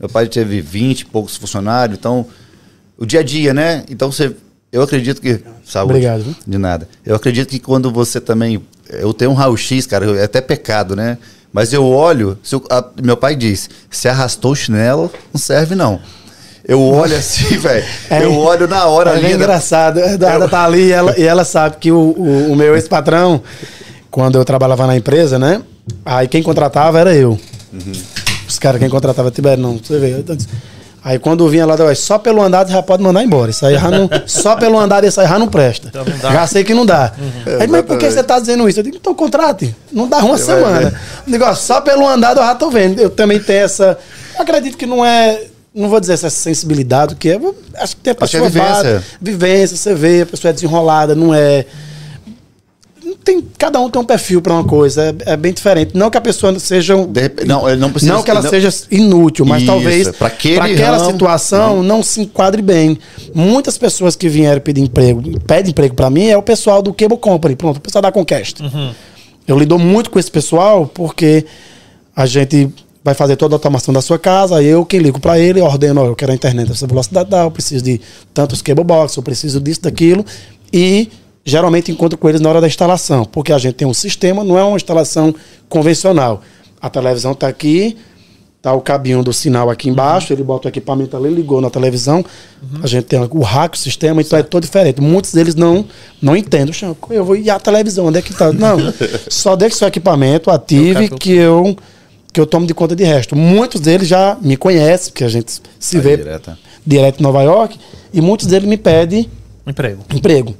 meu 0.00 0.08
pai 0.08 0.28
teve 0.28 0.60
20 0.60 1.00
e 1.00 1.04
poucos 1.06 1.36
funcionários, 1.36 1.98
então, 1.98 2.26
o 2.98 3.06
dia 3.06 3.20
a 3.20 3.22
dia, 3.22 3.54
né? 3.54 3.84
Então, 3.88 4.10
você, 4.10 4.34
eu 4.72 4.82
acredito 4.82 5.20
que. 5.20 5.40
Saúde. 5.64 5.92
Obrigado. 5.92 6.22
Viu? 6.22 6.34
De 6.46 6.58
nada. 6.58 6.88
Eu 7.04 7.14
acredito 7.14 7.48
que 7.48 7.58
quando 7.58 7.90
você 7.90 8.20
também. 8.20 8.62
Eu 8.88 9.14
tenho 9.14 9.30
um 9.30 9.34
raio-x, 9.34 9.86
cara, 9.86 10.18
é 10.18 10.24
até 10.24 10.40
pecado, 10.40 10.96
né? 10.96 11.16
Mas 11.52 11.72
eu 11.72 11.84
olho, 11.84 12.38
eu, 12.50 12.62
a, 12.70 12.84
meu 13.02 13.16
pai 13.16 13.34
diz: 13.34 13.68
se 13.90 14.08
arrastou 14.08 14.52
o 14.52 14.56
chinelo, 14.56 15.10
não 15.32 15.40
serve 15.40 15.74
não. 15.74 16.00
Eu 16.64 16.80
olho 16.80 17.16
assim, 17.16 17.56
velho. 17.58 17.84
É, 18.08 18.24
eu 18.24 18.36
olho 18.36 18.68
na 18.68 18.84
hora 18.86 19.10
é 19.10 19.16
ali. 19.16 19.26
É 19.26 19.32
engraçado. 19.32 19.98
A 19.98 20.12
Eduarda 20.12 20.44
eu... 20.44 20.48
tá 20.48 20.64
ali 20.64 20.86
e 20.86 20.92
ela, 20.92 21.18
e 21.18 21.24
ela 21.24 21.44
sabe 21.44 21.76
que 21.78 21.90
o, 21.90 21.98
o, 21.98 22.52
o 22.52 22.56
meu 22.56 22.74
ex-patrão, 22.76 23.42
quando 24.10 24.38
eu 24.38 24.44
trabalhava 24.44 24.86
na 24.86 24.96
empresa, 24.96 25.38
né? 25.38 25.62
Aí 26.04 26.28
quem 26.28 26.42
contratava 26.42 27.00
era 27.00 27.14
eu. 27.14 27.30
Uhum. 27.72 27.92
Os 28.48 28.58
caras, 28.58 28.80
quem 28.80 28.88
contratava 28.88 29.30
Tibério, 29.30 29.62
não, 29.62 29.78
você 29.78 29.98
vê. 29.98 30.24
Aí 31.02 31.18
quando 31.18 31.48
vinha 31.48 31.64
lá, 31.64 31.76
só 31.94 32.18
pelo 32.18 32.42
andar 32.42 32.66
você 32.66 32.72
já 32.72 32.82
pode 32.82 33.02
mandar 33.02 33.24
embora. 33.24 33.50
Isso 33.50 33.64
aí 33.64 33.74
já 33.74 33.90
não, 33.90 34.08
só 34.26 34.54
pelo 34.56 34.78
andar 34.78 35.02
isso 35.04 35.20
aí 35.20 35.26
já 35.26 35.38
não 35.38 35.48
presta. 35.48 35.88
Então 35.88 36.04
não 36.04 36.32
já 36.32 36.46
sei 36.46 36.62
que 36.62 36.74
não 36.74 36.84
dá. 36.84 37.12
Uhum. 37.18 37.60
Aí, 37.60 37.66
mas 37.66 37.82
por 37.86 37.96
que 37.96 38.10
você 38.10 38.22
tá 38.22 38.38
dizendo 38.38 38.68
isso? 38.68 38.80
Eu 38.80 38.84
digo, 38.84 38.96
então 38.96 39.14
contrate. 39.14 39.74
Não 39.90 40.06
dá 40.06 40.18
uma 40.18 40.36
você 40.36 40.44
semana. 40.44 40.92
Digo, 41.26 41.54
só 41.54 41.80
pelo 41.80 42.06
andar 42.06 42.36
eu 42.36 42.42
já 42.42 42.54
tô 42.54 42.70
vendo. 42.70 43.00
Eu 43.00 43.08
também 43.08 43.40
tenho 43.40 43.64
essa. 43.64 43.98
Acredito 44.38 44.76
que 44.76 44.86
não 44.86 45.04
é. 45.04 45.44
Não 45.74 45.88
vou 45.88 46.00
dizer 46.00 46.14
essa 46.14 46.28
sensibilidade, 46.28 47.14
que 47.14 47.30
é. 47.30 47.40
Acho 47.76 47.96
que 47.96 48.02
tem 48.02 48.10
a 48.12 48.14
pessoa. 48.14 48.46
Acho 48.46 48.52
que 48.52 48.58
é 48.58 48.62
vivência. 48.62 49.04
vivência, 49.20 49.76
você 49.76 49.94
vê, 49.94 50.22
a 50.22 50.26
pessoa 50.26 50.50
é 50.50 50.52
desenrolada, 50.52 51.14
não 51.14 51.34
é 51.34 51.64
tem, 53.14 53.42
cada 53.56 53.80
um 53.80 53.90
tem 53.90 54.00
um 54.00 54.04
perfil 54.04 54.40
para 54.42 54.52
uma 54.52 54.64
coisa, 54.64 55.14
é, 55.26 55.32
é, 55.32 55.36
bem 55.36 55.52
diferente. 55.52 55.96
Não 55.96 56.10
que 56.10 56.18
a 56.18 56.20
pessoa 56.20 56.58
seja. 56.58 56.96
Um, 56.96 57.10
não, 57.46 57.68
ele 57.68 57.80
não 57.80 57.90
precisa. 57.90 58.12
Não 58.12 58.22
que 58.22 58.30
ela 58.30 58.42
não, 58.42 58.50
seja 58.50 58.68
inútil, 58.90 59.44
mas 59.44 59.62
isso, 59.62 59.72
talvez 59.72 60.08
para 60.10 60.26
aquela 60.28 60.96
ramo, 60.98 61.10
situação 61.12 61.76
não. 61.76 61.96
não. 61.96 62.02
se 62.02 62.20
enquadre 62.20 62.62
bem. 62.62 62.98
Muitas 63.34 63.78
pessoas 63.78 64.16
que 64.16 64.28
vieram 64.28 64.60
pedir 64.60 64.82
emprego, 64.82 65.22
pedem 65.46 65.70
emprego 65.70 65.94
para 65.94 66.10
mim, 66.10 66.26
é 66.26 66.36
o 66.36 66.42
pessoal 66.42 66.82
do 66.82 66.92
Cable 66.92 67.18
Company, 67.18 67.56
pronto, 67.56 67.78
o 67.78 67.80
pessoal 67.80 68.02
da 68.02 68.12
Conquest. 68.12 68.60
Uhum. 68.60 68.92
Eu 69.46 69.58
lido 69.58 69.78
muito 69.78 70.10
com 70.10 70.18
esse 70.18 70.30
pessoal 70.30 70.86
porque 70.86 71.44
a 72.14 72.26
gente 72.26 72.70
vai 73.02 73.14
fazer 73.14 73.36
toda 73.36 73.54
a 73.54 73.56
automação 73.56 73.92
da 73.94 74.02
sua 74.02 74.18
casa, 74.18 74.62
eu 74.62 74.84
que 74.84 74.98
ligo 74.98 75.18
para 75.18 75.38
ele, 75.38 75.60
ordeno, 75.60 76.04
eu 76.04 76.14
quero 76.14 76.32
a 76.32 76.34
internet 76.34 76.68
dessa 76.68 76.86
velocidade, 76.86 77.30
eu 77.32 77.50
preciso 77.50 77.82
de 77.82 78.00
tantos 78.34 78.60
cable 78.60 78.84
box, 78.84 79.16
eu 79.16 79.22
preciso 79.22 79.60
disso, 79.60 79.82
daquilo, 79.82 80.24
e 80.72 81.10
geralmente 81.44 81.90
encontro 81.90 82.18
com 82.18 82.28
eles 82.28 82.40
na 82.40 82.48
hora 82.48 82.60
da 82.60 82.66
instalação, 82.66 83.24
porque 83.24 83.52
a 83.52 83.58
gente 83.58 83.74
tem 83.74 83.88
um 83.88 83.94
sistema, 83.94 84.44
não 84.44 84.58
é 84.58 84.64
uma 84.64 84.76
instalação 84.76 85.34
convencional. 85.68 86.42
A 86.80 86.88
televisão 86.88 87.32
está 87.32 87.48
aqui, 87.48 87.96
tá 88.62 88.72
o 88.74 88.80
cabinho 88.80 89.22
do 89.22 89.32
sinal 89.32 89.70
aqui 89.70 89.88
embaixo, 89.88 90.32
uhum. 90.32 90.36
ele 90.36 90.44
bota 90.44 90.68
o 90.68 90.70
equipamento 90.70 91.16
ali, 91.16 91.30
ligou 91.30 91.60
na 91.60 91.70
televisão, 91.70 92.24
uhum. 92.62 92.80
a 92.82 92.86
gente 92.86 93.04
tem 93.04 93.18
o 93.18 93.40
rack, 93.40 93.76
o 93.76 93.80
sistema, 93.80 94.20
então 94.20 94.38
é 94.38 94.42
todo 94.42 94.62
diferente. 94.62 95.00
Muitos 95.00 95.32
deles 95.32 95.54
não 95.54 95.84
não 96.20 96.36
entendem. 96.36 96.74
Eu 97.10 97.24
vou 97.24 97.36
ir 97.36 97.50
à 97.50 97.58
televisão, 97.58 98.06
onde 98.06 98.18
é 98.18 98.22
que 98.22 98.32
está? 98.32 98.52
Não, 98.52 98.78
só 99.28 99.56
deixe 99.56 99.76
seu 99.76 99.88
equipamento, 99.88 100.50
ative, 100.50 101.08
que 101.08 101.32
eu 101.32 101.76
que 102.32 102.40
eu 102.40 102.46
tomo 102.46 102.64
de 102.64 102.72
conta 102.72 102.94
de 102.94 103.02
resto. 103.02 103.34
Muitos 103.34 103.80
deles 103.80 104.06
já 104.06 104.38
me 104.40 104.56
conhecem, 104.56 105.10
porque 105.12 105.24
a 105.24 105.28
gente 105.28 105.60
se 105.80 105.96
tá 105.96 106.02
vê 106.02 106.16
direta. 106.16 106.58
direto 106.86 107.18
em 107.18 107.22
Nova 107.24 107.42
York, 107.42 107.76
e 108.12 108.20
muitos 108.20 108.46
deles 108.46 108.68
me 108.68 108.76
pedem 108.76 109.28
emprego. 109.66 110.04
emprego 110.14 110.56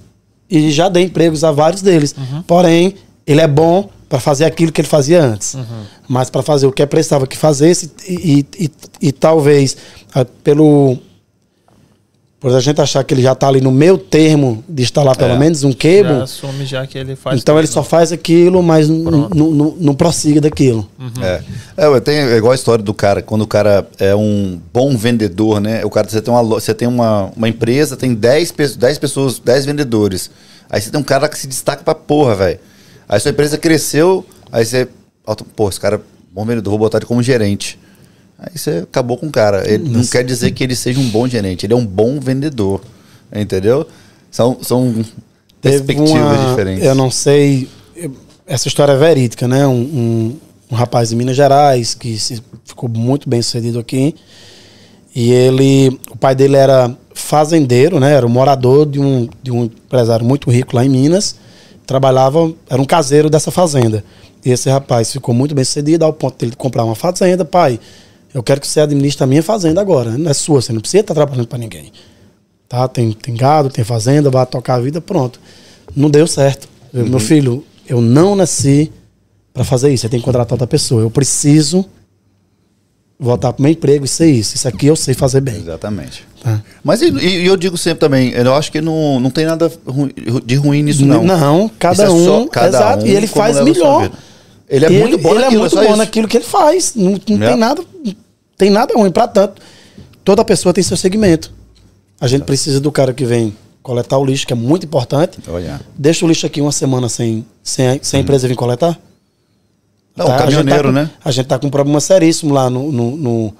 e 0.50 0.70
já 0.70 0.88
dei 0.88 1.04
empregos 1.04 1.44
a 1.44 1.52
vários 1.52 1.82
deles. 1.82 2.14
Uhum. 2.16 2.42
Porém, 2.42 2.94
ele 3.26 3.40
é 3.40 3.46
bom 3.46 3.88
para 4.08 4.18
fazer 4.18 4.44
aquilo 4.44 4.72
que 4.72 4.80
ele 4.80 4.88
fazia 4.88 5.22
antes. 5.22 5.54
Uhum. 5.54 5.84
Mas 6.08 6.28
para 6.28 6.42
fazer 6.42 6.66
o 6.66 6.72
que 6.72 6.82
é 6.82 6.86
precisava 6.86 7.26
que 7.26 7.36
fazesse 7.36 7.92
e, 8.08 8.46
e, 8.58 8.64
e, 8.64 8.70
e 9.08 9.12
talvez 9.12 9.76
ah, 10.12 10.24
pelo 10.42 10.98
por 12.40 12.54
a 12.54 12.58
gente 12.58 12.80
achar 12.80 13.04
que 13.04 13.12
ele 13.12 13.20
já 13.20 13.32
está 13.32 13.46
ali 13.46 13.60
no 13.60 13.70
meio 13.70 13.98
termo 13.98 14.64
de 14.66 14.82
instalar 14.82 15.14
pelo 15.14 15.34
é, 15.34 15.38
menos 15.38 15.62
um 15.62 15.74
cable. 15.74 16.08
Já 16.08 16.22
assume 16.22 16.64
já 16.64 16.86
que 16.86 16.96
ele 16.96 17.14
faz. 17.14 17.38
Então 17.38 17.58
ele 17.58 17.66
só 17.66 17.82
faz 17.82 18.12
aquilo, 18.12 18.62
mas 18.62 18.88
não 18.88 19.94
prossiga 19.94 20.40
daquilo. 20.40 20.88
Uhum. 20.98 21.22
É. 21.22 21.42
é, 21.76 22.00
tem 22.00 22.16
é 22.16 22.36
igual 22.38 22.52
a 22.52 22.54
história 22.54 22.82
do 22.82 22.94
cara, 22.94 23.20
quando 23.20 23.42
o 23.42 23.46
cara 23.46 23.86
é 23.98 24.16
um 24.16 24.58
bom 24.72 24.96
vendedor, 24.96 25.60
né? 25.60 25.84
O 25.84 25.90
cara, 25.90 26.08
você 26.08 26.22
tem 26.22 26.32
uma, 26.32 26.42
você 26.42 26.72
tem 26.72 26.88
uma, 26.88 27.30
uma 27.36 27.48
empresa, 27.48 27.94
tem 27.94 28.14
10, 28.14 28.54
10 28.74 28.98
pessoas, 28.98 29.38
10 29.38 29.66
vendedores. 29.66 30.30
Aí 30.70 30.80
você 30.80 30.90
tem 30.90 30.98
um 30.98 31.04
cara 31.04 31.28
que 31.28 31.38
se 31.38 31.46
destaca 31.46 31.84
pra 31.84 31.94
porra, 31.94 32.36
velho. 32.36 32.60
Aí 33.06 33.20
sua 33.20 33.32
empresa 33.32 33.58
cresceu, 33.58 34.24
aí 34.50 34.64
você. 34.64 34.88
Pô, 35.54 35.68
esse 35.68 35.78
cara, 35.78 36.00
bom 36.32 36.46
vendedor, 36.46 36.70
vou 36.70 36.78
botar 36.78 36.96
ele 36.96 37.06
como 37.06 37.22
gerente. 37.22 37.78
Aí 38.40 38.56
você 38.56 38.84
acabou 38.84 39.18
com 39.18 39.26
o 39.26 39.30
cara. 39.30 39.70
Ele 39.70 39.86
não 39.86 40.04
quer 40.04 40.24
dizer 40.24 40.50
que 40.52 40.64
ele 40.64 40.74
seja 40.74 40.98
um 40.98 41.08
bom 41.10 41.28
gerente, 41.28 41.66
ele 41.66 41.74
é 41.74 41.76
um 41.76 41.84
bom 41.84 42.18
vendedor. 42.18 42.80
Entendeu? 43.32 43.86
São, 44.30 44.58
são 44.62 45.04
perspectivas 45.60 46.10
uma, 46.10 46.48
diferentes. 46.48 46.84
Eu 46.84 46.94
não 46.94 47.10
sei. 47.10 47.68
Essa 48.46 48.66
história 48.66 48.92
é 48.92 48.96
verídica, 48.96 49.46
né? 49.46 49.66
Um, 49.66 49.72
um, 49.72 50.36
um 50.72 50.74
rapaz 50.74 51.10
de 51.10 51.16
Minas 51.16 51.36
Gerais 51.36 51.94
que 51.94 52.18
se, 52.18 52.42
ficou 52.64 52.88
muito 52.88 53.28
bem 53.28 53.42
sucedido 53.42 53.78
aqui. 53.78 54.14
E 55.14 55.30
ele. 55.30 56.00
O 56.10 56.16
pai 56.16 56.34
dele 56.34 56.56
era 56.56 56.96
fazendeiro, 57.12 58.00
né? 58.00 58.14
Era 58.14 58.26
um 58.26 58.30
morador 58.30 58.86
de 58.86 58.98
um, 58.98 59.28
de 59.42 59.50
um 59.50 59.64
empresário 59.64 60.24
muito 60.24 60.50
rico 60.50 60.74
lá 60.74 60.84
em 60.84 60.88
Minas. 60.88 61.36
Trabalhava, 61.86 62.52
era 62.70 62.80
um 62.80 62.86
caseiro 62.86 63.28
dessa 63.28 63.50
fazenda. 63.50 64.02
E 64.44 64.50
esse 64.50 64.70
rapaz 64.70 65.12
ficou 65.12 65.34
muito 65.34 65.54
bem 65.54 65.64
sucedido 65.64 66.04
ao 66.04 66.12
ponto 66.12 66.38
de 66.38 66.46
ele 66.46 66.56
comprar 66.56 66.84
uma 66.84 66.94
fazenda. 66.94 67.44
Pai, 67.44 67.78
eu 68.32 68.42
quero 68.42 68.60
que 68.60 68.66
você 68.66 68.80
administre 68.80 69.24
a 69.24 69.26
minha 69.26 69.42
fazenda 69.42 69.80
agora. 69.80 70.16
Não 70.16 70.30
é 70.30 70.34
sua, 70.34 70.60
você 70.60 70.72
não 70.72 70.80
precisa 70.80 71.00
estar 71.00 71.14
trabalhando 71.14 71.48
para 71.48 71.58
ninguém. 71.58 71.92
Tá? 72.68 72.86
Tem, 72.86 73.12
tem 73.12 73.34
gado, 73.34 73.68
tem 73.68 73.84
fazenda, 73.84 74.30
vai 74.30 74.46
tocar 74.46 74.74
a 74.74 74.80
vida, 74.80 75.00
pronto. 75.00 75.40
Não 75.94 76.08
deu 76.08 76.26
certo. 76.26 76.68
Uhum. 76.94 77.08
Meu 77.08 77.18
filho, 77.20 77.64
eu 77.88 78.00
não 78.00 78.36
nasci 78.36 78.92
para 79.52 79.64
fazer 79.64 79.92
isso. 79.92 80.02
Você 80.02 80.08
tem 80.08 80.20
que 80.20 80.24
contratar 80.24 80.52
outra 80.52 80.66
pessoa. 80.66 81.02
Eu 81.02 81.10
preciso 81.10 81.84
voltar 83.18 83.52
para 83.52 83.60
o 83.60 83.62
meu 83.62 83.72
emprego 83.72 84.04
e 84.04 84.08
ser 84.08 84.30
isso. 84.30 84.54
Isso 84.54 84.68
aqui 84.68 84.86
eu 84.86 84.94
sei 84.94 85.12
fazer 85.12 85.40
bem. 85.40 85.56
Exatamente. 85.56 86.24
Tá? 86.40 86.62
Mas 86.82 87.02
e, 87.02 87.10
e, 87.10 87.46
eu 87.46 87.56
digo 87.56 87.76
sempre 87.76 88.00
também, 88.00 88.30
eu 88.30 88.54
acho 88.54 88.72
que 88.72 88.80
não, 88.80 89.20
não 89.20 89.30
tem 89.30 89.44
nada 89.44 89.70
de 90.44 90.54
ruim 90.54 90.82
nisso, 90.82 91.04
não. 91.04 91.22
Não, 91.22 91.68
cada 91.78 92.04
é 92.04 92.08
um. 92.08 92.46
cada 92.46 92.68
exato. 92.68 93.04
Um 93.04 93.08
e 93.08 93.10
ele 93.10 93.26
faz 93.26 93.60
melhor. 93.60 94.10
Ele 94.68 94.84
é 94.86 94.88
ele, 94.88 95.00
muito 95.00 95.18
bom 95.18 95.30
ele 95.30 95.38
é 95.38 95.42
naquilo. 95.42 95.66
Ele 95.66 95.74
é 95.74 95.78
muito 95.78 95.88
bom 95.90 95.96
naquilo 95.96 96.28
que 96.28 96.36
ele 96.36 96.44
faz. 96.44 96.94
Não, 96.94 97.20
não 97.28 97.42
é. 97.42 97.48
tem 97.48 97.56
nada 97.56 97.84
tem 98.60 98.68
nada 98.68 98.94
ruim. 98.94 99.10
Para 99.10 99.26
tanto, 99.26 99.60
toda 100.22 100.44
pessoa 100.44 100.74
tem 100.74 100.84
seu 100.84 100.96
segmento. 100.96 101.50
A 102.20 102.28
gente 102.28 102.44
precisa 102.44 102.78
do 102.78 102.92
cara 102.92 103.14
que 103.14 103.24
vem 103.24 103.56
coletar 103.82 104.18
o 104.18 104.24
lixo, 104.24 104.46
que 104.46 104.52
é 104.52 104.56
muito 104.56 104.84
importante. 104.84 105.38
Deixa 105.96 106.26
o 106.26 106.28
lixo 106.28 106.44
aqui 106.44 106.60
uma 106.60 106.70
semana 106.70 107.08
sem, 107.08 107.46
sem, 107.62 107.98
sem 108.02 108.20
a 108.20 108.22
empresa 108.22 108.46
vir 108.46 108.54
coletar. 108.54 108.98
Não, 110.14 110.26
tá? 110.26 110.36
caminhoneiro, 110.36 110.80
a 110.80 110.82
tá 110.82 110.88
com, 110.88 110.92
né? 110.92 111.10
A 111.24 111.30
gente 111.30 111.46
tá 111.46 111.58
com 111.58 111.66
um 111.68 111.70
problema 111.70 111.98
seríssimo 112.00 112.52
lá 112.52 112.68
no, 112.68 112.92
no, 112.92 113.16
no, 113.16 113.54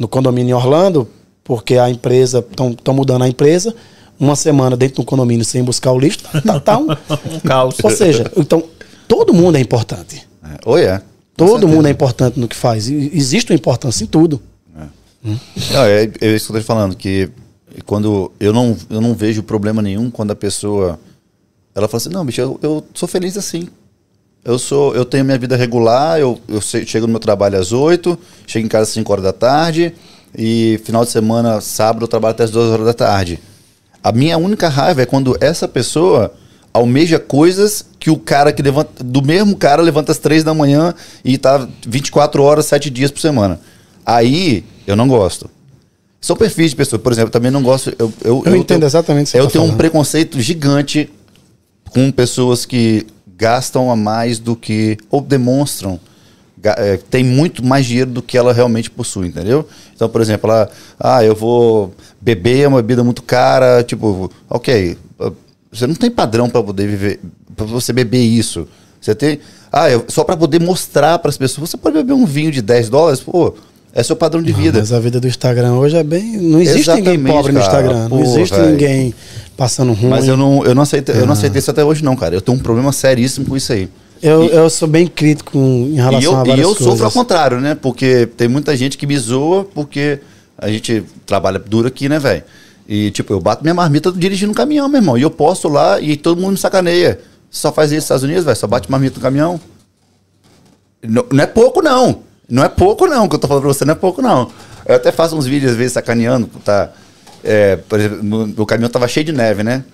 no 0.00 0.08
condomínio 0.08 0.50
em 0.50 0.54
Orlando, 0.54 1.08
porque 1.44 1.78
a 1.78 1.88
empresa, 1.88 2.44
estão 2.50 2.92
mudando 2.92 3.22
a 3.22 3.28
empresa, 3.28 3.72
uma 4.18 4.34
semana 4.34 4.76
dentro 4.76 4.96
do 4.96 5.04
condomínio 5.04 5.44
sem 5.44 5.62
buscar 5.62 5.92
o 5.92 5.98
lixo, 5.98 6.18
tá, 6.44 6.58
tá 6.58 6.76
um, 6.76 6.88
um 7.36 7.40
caos. 7.46 7.76
Ou 7.80 7.90
seja, 7.90 8.28
então, 8.36 8.64
todo 9.06 9.32
mundo 9.32 9.56
é 9.56 9.60
importante. 9.60 10.26
É. 10.42 10.56
Ou 10.64 10.76
é. 10.76 11.00
Todo 11.46 11.68
mundo 11.68 11.88
é 11.88 11.90
importante 11.90 12.38
no 12.38 12.46
que 12.46 12.56
faz. 12.56 12.88
Existe 12.88 13.52
uma 13.52 13.56
importância 13.56 14.04
em 14.04 14.06
tudo. 14.06 14.40
É. 14.76 14.84
Hum. 15.24 15.38
Não, 15.72 15.84
é, 15.84 16.02
é, 16.02 16.34
isso 16.34 16.46
que 16.46 16.52
eu 16.52 16.58
estou 16.58 16.62
falando, 16.62 16.94
que 16.94 17.30
quando 17.86 18.32
eu 18.38 18.52
não, 18.52 18.76
eu 18.88 19.00
não 19.00 19.14
vejo 19.14 19.42
problema 19.42 19.80
nenhum 19.80 20.10
quando 20.10 20.32
a 20.32 20.36
pessoa 20.36 20.98
ela 21.74 21.88
fala 21.88 21.98
assim, 21.98 22.10
não, 22.10 22.24
bicho, 22.24 22.40
eu, 22.40 22.58
eu 22.62 22.84
sou 22.94 23.08
feliz 23.08 23.36
assim. 23.36 23.68
Eu 24.44 24.58
sou, 24.58 24.94
eu 24.94 25.04
tenho 25.04 25.24
minha 25.24 25.38
vida 25.38 25.54
regular, 25.54 26.18
eu, 26.18 26.40
eu 26.48 26.60
chego 26.60 27.06
no 27.06 27.12
meu 27.12 27.20
trabalho 27.20 27.58
às 27.58 27.72
8, 27.72 28.18
chego 28.46 28.66
em 28.66 28.68
casa 28.68 28.84
às 28.84 28.88
5 28.90 29.12
horas 29.12 29.24
da 29.24 29.32
tarde, 29.32 29.94
e 30.36 30.80
final 30.84 31.04
de 31.04 31.10
semana, 31.10 31.60
sábado, 31.60 32.04
eu 32.04 32.08
trabalho 32.08 32.32
até 32.32 32.44
às 32.44 32.50
2 32.50 32.72
horas 32.72 32.86
da 32.86 32.94
tarde. 32.94 33.38
A 34.02 34.10
minha 34.12 34.38
única 34.38 34.68
raiva 34.68 35.02
é 35.02 35.06
quando 35.06 35.36
essa 35.40 35.68
pessoa 35.68 36.32
almeja 36.72 37.18
coisas 37.18 37.84
que 37.98 38.10
o 38.10 38.16
cara 38.16 38.52
que 38.52 38.62
levanta, 38.62 39.02
do 39.04 39.22
mesmo 39.22 39.56
cara 39.56 39.82
levanta 39.82 40.12
às 40.12 40.18
3 40.18 40.44
da 40.44 40.54
manhã 40.54 40.94
e 41.24 41.36
tá 41.36 41.68
24 41.86 42.42
horas, 42.42 42.66
7 42.66 42.88
dias 42.90 43.10
por 43.10 43.20
semana. 43.20 43.60
Aí 44.04 44.64
eu 44.86 44.96
não 44.96 45.08
gosto. 45.08 45.50
São 46.20 46.36
perfis 46.36 46.70
de 46.70 46.76
pessoas, 46.76 47.00
por 47.00 47.12
exemplo, 47.12 47.28
eu 47.28 47.32
também 47.32 47.50
não 47.50 47.62
gosto. 47.62 47.94
Eu, 47.98 48.12
eu, 48.22 48.42
Eu 48.44 48.56
entendo 48.56 48.84
exatamente 48.84 49.28
o 49.28 49.30
que 49.30 49.30
você 49.32 49.40
Eu 49.40 49.46
tá 49.46 49.50
tenho 49.52 49.64
um 49.64 49.66
falando. 49.68 49.78
preconceito 49.78 50.40
gigante 50.40 51.10
com 51.90 52.10
pessoas 52.10 52.64
que 52.66 53.06
gastam 53.36 53.90
a 53.90 53.96
mais 53.96 54.38
do 54.38 54.54
que. 54.54 54.98
ou 55.10 55.20
demonstram. 55.22 55.98
é, 56.62 56.98
tem 56.98 57.24
muito 57.24 57.64
mais 57.64 57.86
dinheiro 57.86 58.10
do 58.10 58.20
que 58.20 58.36
ela 58.36 58.52
realmente 58.52 58.90
possui, 58.90 59.28
entendeu? 59.28 59.66
Então, 59.94 60.08
por 60.08 60.20
exemplo, 60.20 60.50
ela. 60.50 60.70
Ah, 60.98 61.24
eu 61.24 61.34
vou 61.34 61.94
beber 62.20 62.68
uma 62.68 62.82
bebida 62.82 63.02
muito 63.02 63.22
cara. 63.22 63.82
Tipo, 63.82 64.30
ok. 64.48 64.98
Você 65.72 65.86
não 65.86 65.94
tem 65.94 66.10
padrão 66.10 66.48
para 66.50 66.62
poder 66.62 66.86
viver. 66.86 67.20
para 67.56 67.66
você 67.66 67.92
beber 67.92 68.22
isso. 68.22 68.66
Você 69.00 69.14
tem. 69.14 69.38
Ah, 69.72 69.88
eu- 69.90 70.04
só 70.08 70.24
para 70.24 70.36
poder 70.36 70.60
mostrar 70.60 71.18
para 71.18 71.28
as 71.28 71.36
pessoas. 71.36 71.70
Você 71.70 71.76
pode 71.76 71.94
beber 71.96 72.12
um 72.12 72.24
vinho 72.26 72.50
de 72.50 72.60
10 72.62 72.88
dólares? 72.88 73.20
Pô, 73.20 73.54
é 73.92 74.02
seu 74.02 74.16
padrão 74.16 74.42
de 74.42 74.52
Não, 74.52 74.58
vida. 74.58 74.78
Mas 74.80 74.92
a 74.92 74.98
vida 75.00 75.20
do 75.20 75.28
Instagram 75.28 75.74
hoje 75.74 75.96
é 75.96 76.02
bem. 76.02 76.36
Não 76.38 76.60
existe 76.60 76.88
ninguém 76.90 77.14
Exatamente, 77.14 77.32
pobre 77.34 77.52
no 77.52 77.60
cara. 77.60 77.72
Instagram. 77.82 78.08
Pô, 78.08 78.16
não 78.16 78.22
existe 78.24 78.56
velho. 78.56 78.70
ninguém 78.70 79.14
passando 79.56 79.92
ruim. 79.92 80.10
Mas 80.10 80.26
eu 80.26 80.36
não, 80.36 80.64
eu, 80.64 80.74
não 80.74 80.82
aceitei, 80.82 81.14
eu 81.14 81.20
não 81.22 81.30
Ah. 81.30 81.32
aceitei 81.32 81.58
isso 81.60 81.70
até 81.70 81.84
hoje, 81.84 82.02
não, 82.02 82.16
cara. 82.16 82.34
Eu 82.34 82.40
tenho 82.40 82.56
um 82.58 82.60
problema 82.60 82.92
seríssimo 82.92 83.46
com 83.46 83.56
isso 83.56 83.72
aí. 83.72 83.88
Eu, 84.22 84.44
E- 84.44 84.48
eu 84.54 84.68
sou 84.68 84.88
bem 84.88 85.06
crítico 85.06 85.56
em 85.58 85.94
relação 85.94 86.20
E 86.20 86.24
eu, 86.24 86.36
a 86.38 86.42
e 86.44 86.48
várias 86.48 86.58
eu 86.66 86.74
coisas. 86.74 86.84
sofro 86.84 87.04
ao 87.06 87.12
contrário, 87.12 87.60
né? 87.60 87.74
Porque 87.74 88.26
tem 88.36 88.48
muita 88.48 88.76
gente 88.76 88.98
que 88.98 89.06
me 89.06 89.16
zoa 89.18 89.64
porque 89.64 90.18
a 90.58 90.68
gente 90.68 91.02
trabalha 91.24 91.58
duro 91.58 91.88
aqui, 91.88 92.08
né, 92.08 92.18
velho? 92.18 92.42
E, 92.90 93.12
tipo, 93.12 93.32
eu 93.32 93.38
bato 93.38 93.62
minha 93.62 93.72
marmita 93.72 94.10
dirigindo 94.10 94.50
um 94.50 94.54
caminhão, 94.54 94.88
meu 94.88 95.00
irmão. 95.00 95.16
E 95.16 95.22
eu 95.22 95.30
posto 95.30 95.68
lá 95.68 96.00
e 96.00 96.16
todo 96.16 96.40
mundo 96.40 96.50
me 96.50 96.58
sacaneia. 96.58 97.20
Só 97.48 97.70
faz 97.70 97.92
isso 97.92 97.98
nos 97.98 98.04
Estados 98.04 98.24
Unidos, 98.24 98.44
velho? 98.44 98.56
Só 98.56 98.66
bate 98.66 98.90
marmita 98.90 99.14
no 99.14 99.22
caminhão? 99.22 99.60
Não, 101.00 101.24
não 101.30 101.44
é 101.44 101.46
pouco, 101.46 101.80
não. 101.80 102.24
Não 102.48 102.64
é 102.64 102.68
pouco, 102.68 103.06
não. 103.06 103.26
O 103.26 103.28
que 103.28 103.36
eu 103.36 103.38
tô 103.38 103.46
falando 103.46 103.62
pra 103.62 103.72
você 103.72 103.84
não 103.84 103.92
é 103.92 103.94
pouco, 103.94 104.20
não. 104.20 104.50
Eu 104.84 104.96
até 104.96 105.12
faço 105.12 105.36
uns 105.36 105.46
vídeos, 105.46 105.70
às 105.70 105.78
vezes, 105.78 105.92
sacaneando. 105.92 106.48
Tá, 106.64 106.90
é, 107.44 107.76
por 107.76 108.00
exemplo, 108.00 108.24
meu 108.24 108.66
caminhão 108.66 108.90
tava 108.90 109.06
cheio 109.06 109.24
de 109.24 109.30
neve, 109.30 109.62
né? 109.62 109.84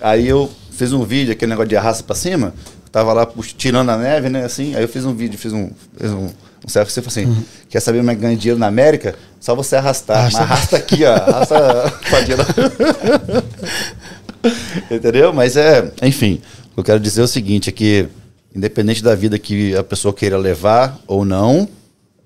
Aí 0.00 0.26
eu 0.26 0.50
fiz 0.70 0.94
um 0.94 1.04
vídeo, 1.04 1.32
aquele 1.32 1.50
negócio 1.50 1.68
de 1.68 1.76
arrasta 1.76 2.02
pra 2.02 2.16
cima. 2.16 2.54
Tava 2.90 3.12
lá 3.12 3.28
tirando 3.58 3.90
a 3.90 3.98
neve, 3.98 4.30
né? 4.30 4.46
Assim. 4.46 4.74
Aí 4.74 4.82
eu 4.82 4.88
fiz 4.88 5.04
um 5.04 5.14
vídeo, 5.14 5.38
fiz 5.38 5.52
um, 5.52 5.70
fiz 5.94 6.10
um, 6.10 6.30
um 6.66 6.68
falou 6.70 7.08
assim: 7.08 7.24
Uhum. 7.24 7.42
quer 7.68 7.80
saber 7.80 7.98
como 7.98 8.10
é 8.10 8.14
que 8.14 8.20
ganha 8.20 8.36
dinheiro 8.36 8.58
na 8.58 8.66
América? 8.66 9.14
Só 9.40 9.54
você 9.54 9.76
arrastar. 9.76 10.18
Arrasta. 10.18 10.40
Mas 10.40 10.50
arrasta 10.50 10.76
aqui, 10.76 11.04
ó. 11.04 11.14
Arrasta 11.14 11.94
direita. 12.26 12.54
Entendeu? 14.94 15.32
Mas 15.32 15.56
é, 15.56 15.90
enfim, 16.02 16.40
o 16.70 16.74
que 16.74 16.80
eu 16.80 16.84
quero 16.84 17.00
dizer 17.00 17.20
é 17.20 17.24
o 17.24 17.28
seguinte, 17.28 17.68
é 17.68 17.72
que 17.72 18.08
independente 18.54 19.02
da 19.02 19.14
vida 19.14 19.38
que 19.38 19.74
a 19.76 19.82
pessoa 19.84 20.12
queira 20.12 20.36
levar 20.36 20.98
ou 21.06 21.24
não, 21.24 21.68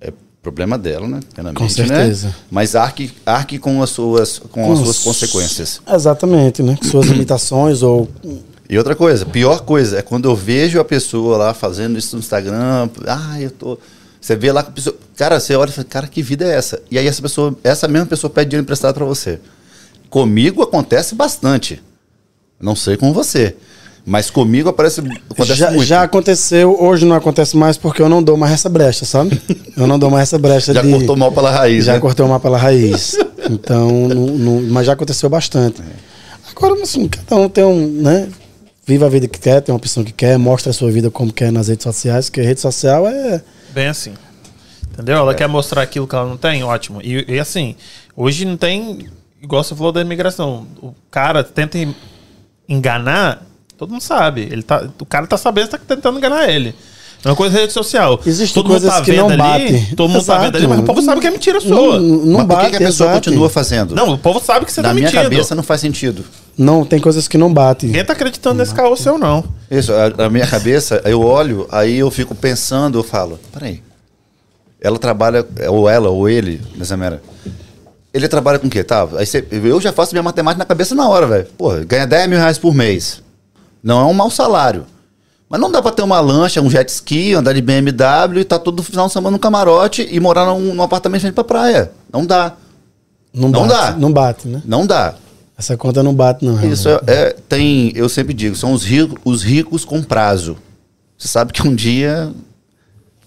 é 0.00 0.12
problema 0.42 0.78
dela, 0.78 1.06
né? 1.06 1.20
Com 1.54 1.68
certeza. 1.68 2.28
Né? 2.28 2.34
Mas 2.50 2.74
arque, 2.74 3.12
arque 3.24 3.58
com 3.58 3.82
as 3.82 3.90
suas, 3.90 4.38
com 4.38 4.72
as 4.72 4.78
suas 4.78 4.98
consequências. 5.00 5.80
Exatamente, 5.86 6.62
né? 6.62 6.76
Com 6.80 6.88
Suas 6.88 7.06
limitações 7.06 7.82
ou. 7.82 8.08
E 8.68 8.78
outra 8.78 8.96
coisa, 8.96 9.26
pior 9.26 9.60
coisa, 9.60 9.98
é 9.98 10.02
quando 10.02 10.28
eu 10.28 10.34
vejo 10.34 10.80
a 10.80 10.84
pessoa 10.84 11.36
lá 11.36 11.54
fazendo 11.54 11.98
isso 11.98 12.16
no 12.16 12.20
Instagram, 12.20 12.88
ah, 13.06 13.40
eu 13.40 13.50
tô. 13.50 13.78
Você 14.24 14.36
vê 14.36 14.50
lá 14.50 14.62
que 14.62 14.70
a 14.70 14.72
pessoa. 14.72 14.96
Cara, 15.18 15.38
você 15.38 15.54
olha 15.54 15.68
e 15.68 15.72
fala, 15.72 15.84
cara, 15.86 16.06
que 16.06 16.22
vida 16.22 16.46
é 16.46 16.54
essa? 16.56 16.80
E 16.90 16.98
aí 16.98 17.06
essa 17.06 17.20
pessoa, 17.20 17.54
essa 17.62 17.86
mesma 17.86 18.06
pessoa 18.06 18.30
pede 18.30 18.48
dinheiro 18.50 18.62
emprestado 18.64 18.94
pra 18.94 19.04
você. 19.04 19.38
Comigo 20.08 20.62
acontece 20.62 21.14
bastante. 21.14 21.82
Não 22.58 22.74
sei 22.74 22.96
com 22.96 23.12
você. 23.12 23.54
Mas 24.06 24.30
comigo 24.30 24.70
aparece, 24.70 25.02
acontece 25.30 25.54
Já, 25.58 25.70
muito. 25.70 25.84
já 25.84 26.02
aconteceu, 26.02 26.74
hoje 26.82 27.04
não 27.04 27.16
acontece 27.16 27.54
mais 27.54 27.76
porque 27.76 28.00
eu 28.00 28.08
não 28.08 28.22
dou 28.22 28.36
mais 28.36 28.52
essa 28.54 28.68
brecha, 28.70 29.04
sabe? 29.04 29.38
Eu 29.76 29.86
não 29.86 29.98
dou 29.98 30.10
mais 30.10 30.28
essa 30.28 30.38
brecha 30.38 30.72
Já 30.72 30.80
de. 30.82 30.90
cortou 30.90 31.16
mal 31.16 31.32
pela 31.32 31.50
raiz, 31.50 31.84
Já 31.86 31.94
né? 31.94 32.00
cortei 32.00 32.24
o 32.24 32.28
mal 32.28 32.40
pela 32.40 32.56
raiz. 32.56 33.18
Então, 33.50 34.08
não- 34.08 34.26
não- 34.38 34.62
mas 34.70 34.86
já 34.86 34.94
aconteceu 34.94 35.28
bastante. 35.28 35.82
Agora, 36.50 36.80
assim, 36.82 37.06
cada 37.08 37.36
um 37.36 37.46
tem 37.46 37.62
um, 37.62 37.86
né? 38.00 38.26
Viva 38.86 39.04
a 39.04 39.08
vida 39.10 39.28
que 39.28 39.38
quer, 39.38 39.60
tem 39.60 39.70
uma 39.70 39.76
opção 39.76 40.02
que 40.02 40.12
quer, 40.12 40.38
mostra 40.38 40.70
a 40.70 40.72
sua 40.72 40.90
vida 40.90 41.10
como 41.10 41.30
quer 41.30 41.52
nas 41.52 41.68
redes 41.68 41.82
sociais, 41.84 42.30
porque 42.30 42.40
rede 42.40 42.60
social 42.62 43.06
é. 43.06 43.42
Bem 43.74 43.88
assim. 43.88 44.14
Entendeu? 44.92 45.16
Ela 45.18 45.34
quer 45.34 45.48
mostrar 45.48 45.82
aquilo 45.82 46.06
que 46.06 46.14
ela 46.14 46.26
não 46.28 46.36
tem, 46.36 46.62
ótimo. 46.62 47.00
E, 47.02 47.24
e 47.28 47.38
assim, 47.40 47.74
hoje 48.16 48.44
não 48.44 48.56
tem. 48.56 49.08
Igual 49.42 49.62
você 49.64 49.74
falou 49.74 49.90
da 49.92 50.00
imigração. 50.00 50.66
O 50.80 50.94
cara 51.10 51.42
tenta 51.42 51.76
en- 51.78 51.94
enganar, 52.68 53.42
todo 53.76 53.90
mundo 53.90 54.00
sabe. 54.00 54.42
Ele 54.42 54.62
tá, 54.62 54.88
o 55.00 55.04
cara 55.04 55.26
tá 55.26 55.36
sabendo 55.36 55.66
que 55.70 55.78
tá 55.78 55.94
tentando 55.96 56.18
enganar 56.18 56.48
ele. 56.48 56.74
É 57.24 57.28
uma 57.28 57.36
coisa 57.36 57.58
rede 57.58 57.72
social. 57.72 58.20
Existem 58.26 58.54
todo 58.54 58.64
mundo 58.68 58.80
coisas 58.80 58.92
tá 58.94 59.00
que 59.02 59.10
vendo 59.12 59.20
não 59.22 59.28
ali, 59.30 59.38
batem. 59.38 59.86
Todo 59.96 60.08
mundo 60.10 60.16
tá 60.24 60.34
Exato. 60.34 60.40
vendo 60.42 60.56
ali, 60.56 60.66
mas 60.66 60.78
o 60.80 60.82
povo 60.82 61.00
sabe 61.02 61.20
que 61.22 61.26
é 61.26 61.30
mentira 61.30 61.58
sua. 61.60 61.70
Não, 61.70 61.92
Não, 61.92 62.00
não 62.00 62.32
Mas 62.38 62.42
por 62.42 62.46
bate, 62.56 62.64
que, 62.64 62.70
que 62.76 62.82
a 62.84 62.86
pessoa 62.86 63.10
exato. 63.10 63.24
continua 63.24 63.48
fazendo? 63.48 63.94
o 64.12 64.18
povo 64.18 64.40
sabe 64.44 64.66
que 64.66 64.72
você 64.72 64.82
Na 64.82 64.88
tá 64.88 64.94
minha 64.94 65.06
mentindo. 65.06 65.22
cabeça 65.22 65.54
não 65.54 65.62
faz 65.62 65.80
sentido. 65.80 66.22
Não, 66.58 66.84
tem 66.84 67.00
coisas 67.00 67.26
que 67.26 67.38
não 67.38 67.52
batem. 67.52 67.88
Ninguém 67.88 68.04
tá 68.04 68.12
acreditando 68.12 68.56
nesse 68.58 68.74
caô 68.74 68.94
seu, 68.94 69.16
não. 69.16 69.42
Isso, 69.70 69.90
a- 69.92 70.10
na 70.10 70.28
minha 70.28 70.46
cabeça, 70.46 71.00
eu 71.06 71.22
olho, 71.22 71.66
aí 71.72 71.96
eu 71.98 72.10
fico 72.10 72.34
pensando, 72.34 72.98
eu 72.98 73.02
falo, 73.02 73.40
peraí. 73.52 73.82
Ela 74.80 74.98
trabalha, 74.98 75.46
ou 75.70 75.88
ela, 75.88 76.10
ou 76.10 76.28
ele, 76.28 76.60
nessa 76.76 76.94
mera. 76.96 77.22
Ele 78.12 78.28
trabalha 78.28 78.58
com 78.58 78.66
o 78.66 78.70
quê? 78.70 78.84
Tá, 78.84 79.08
aí 79.16 79.24
você- 79.24 79.44
eu 79.50 79.80
já 79.80 79.92
faço 79.92 80.12
minha 80.12 80.22
matemática 80.22 80.58
na 80.58 80.66
cabeça 80.66 80.94
na 80.94 81.08
hora, 81.08 81.26
velho. 81.26 81.46
Pô, 81.56 81.70
ganha 81.86 82.06
10 82.06 82.28
mil 82.28 82.38
reais 82.38 82.58
por 82.58 82.74
mês. 82.74 83.22
Não 83.82 84.00
é 84.00 84.04
um 84.04 84.12
mau 84.12 84.30
salário. 84.30 84.84
Mas 85.48 85.60
não 85.60 85.70
dá 85.70 85.80
pra 85.82 85.92
ter 85.92 86.02
uma 86.02 86.20
lancha, 86.20 86.60
um 86.60 86.70
jet 86.70 86.88
ski, 86.88 87.34
andar 87.34 87.52
de 87.52 87.60
BMW 87.62 88.40
e 88.40 88.44
tá 88.44 88.58
todo 88.58 88.82
final 88.82 89.06
de 89.06 89.12
semana 89.12 89.32
no 89.32 89.38
camarote 89.38 90.06
e 90.10 90.18
morar 90.18 90.46
num, 90.46 90.74
num 90.74 90.82
apartamento 90.82 91.20
frente 91.20 91.34
pra 91.34 91.44
praia. 91.44 91.92
Não 92.12 92.24
dá. 92.24 92.54
Não, 93.32 93.48
Não 93.48 93.66
bate, 93.68 93.74
dá. 93.74 93.90
Não 93.98 94.12
bate, 94.12 94.48
né? 94.48 94.62
Não 94.64 94.86
dá. 94.86 95.14
Essa 95.56 95.76
conta 95.76 96.02
não 96.02 96.14
bate, 96.14 96.44
não. 96.44 96.60
Isso 96.68 96.88
é, 96.88 97.00
é- 97.06 97.36
tem, 97.48 97.92
eu 97.94 98.08
sempre 98.08 98.34
digo, 98.34 98.56
são 98.56 98.72
os 98.72 98.84
ricos, 98.84 99.18
os 99.24 99.42
ricos 99.42 99.84
com 99.84 100.02
prazo. 100.02 100.56
Você 101.16 101.28
sabe 101.28 101.52
que 101.52 101.66
um 101.66 101.74
dia 101.74 102.32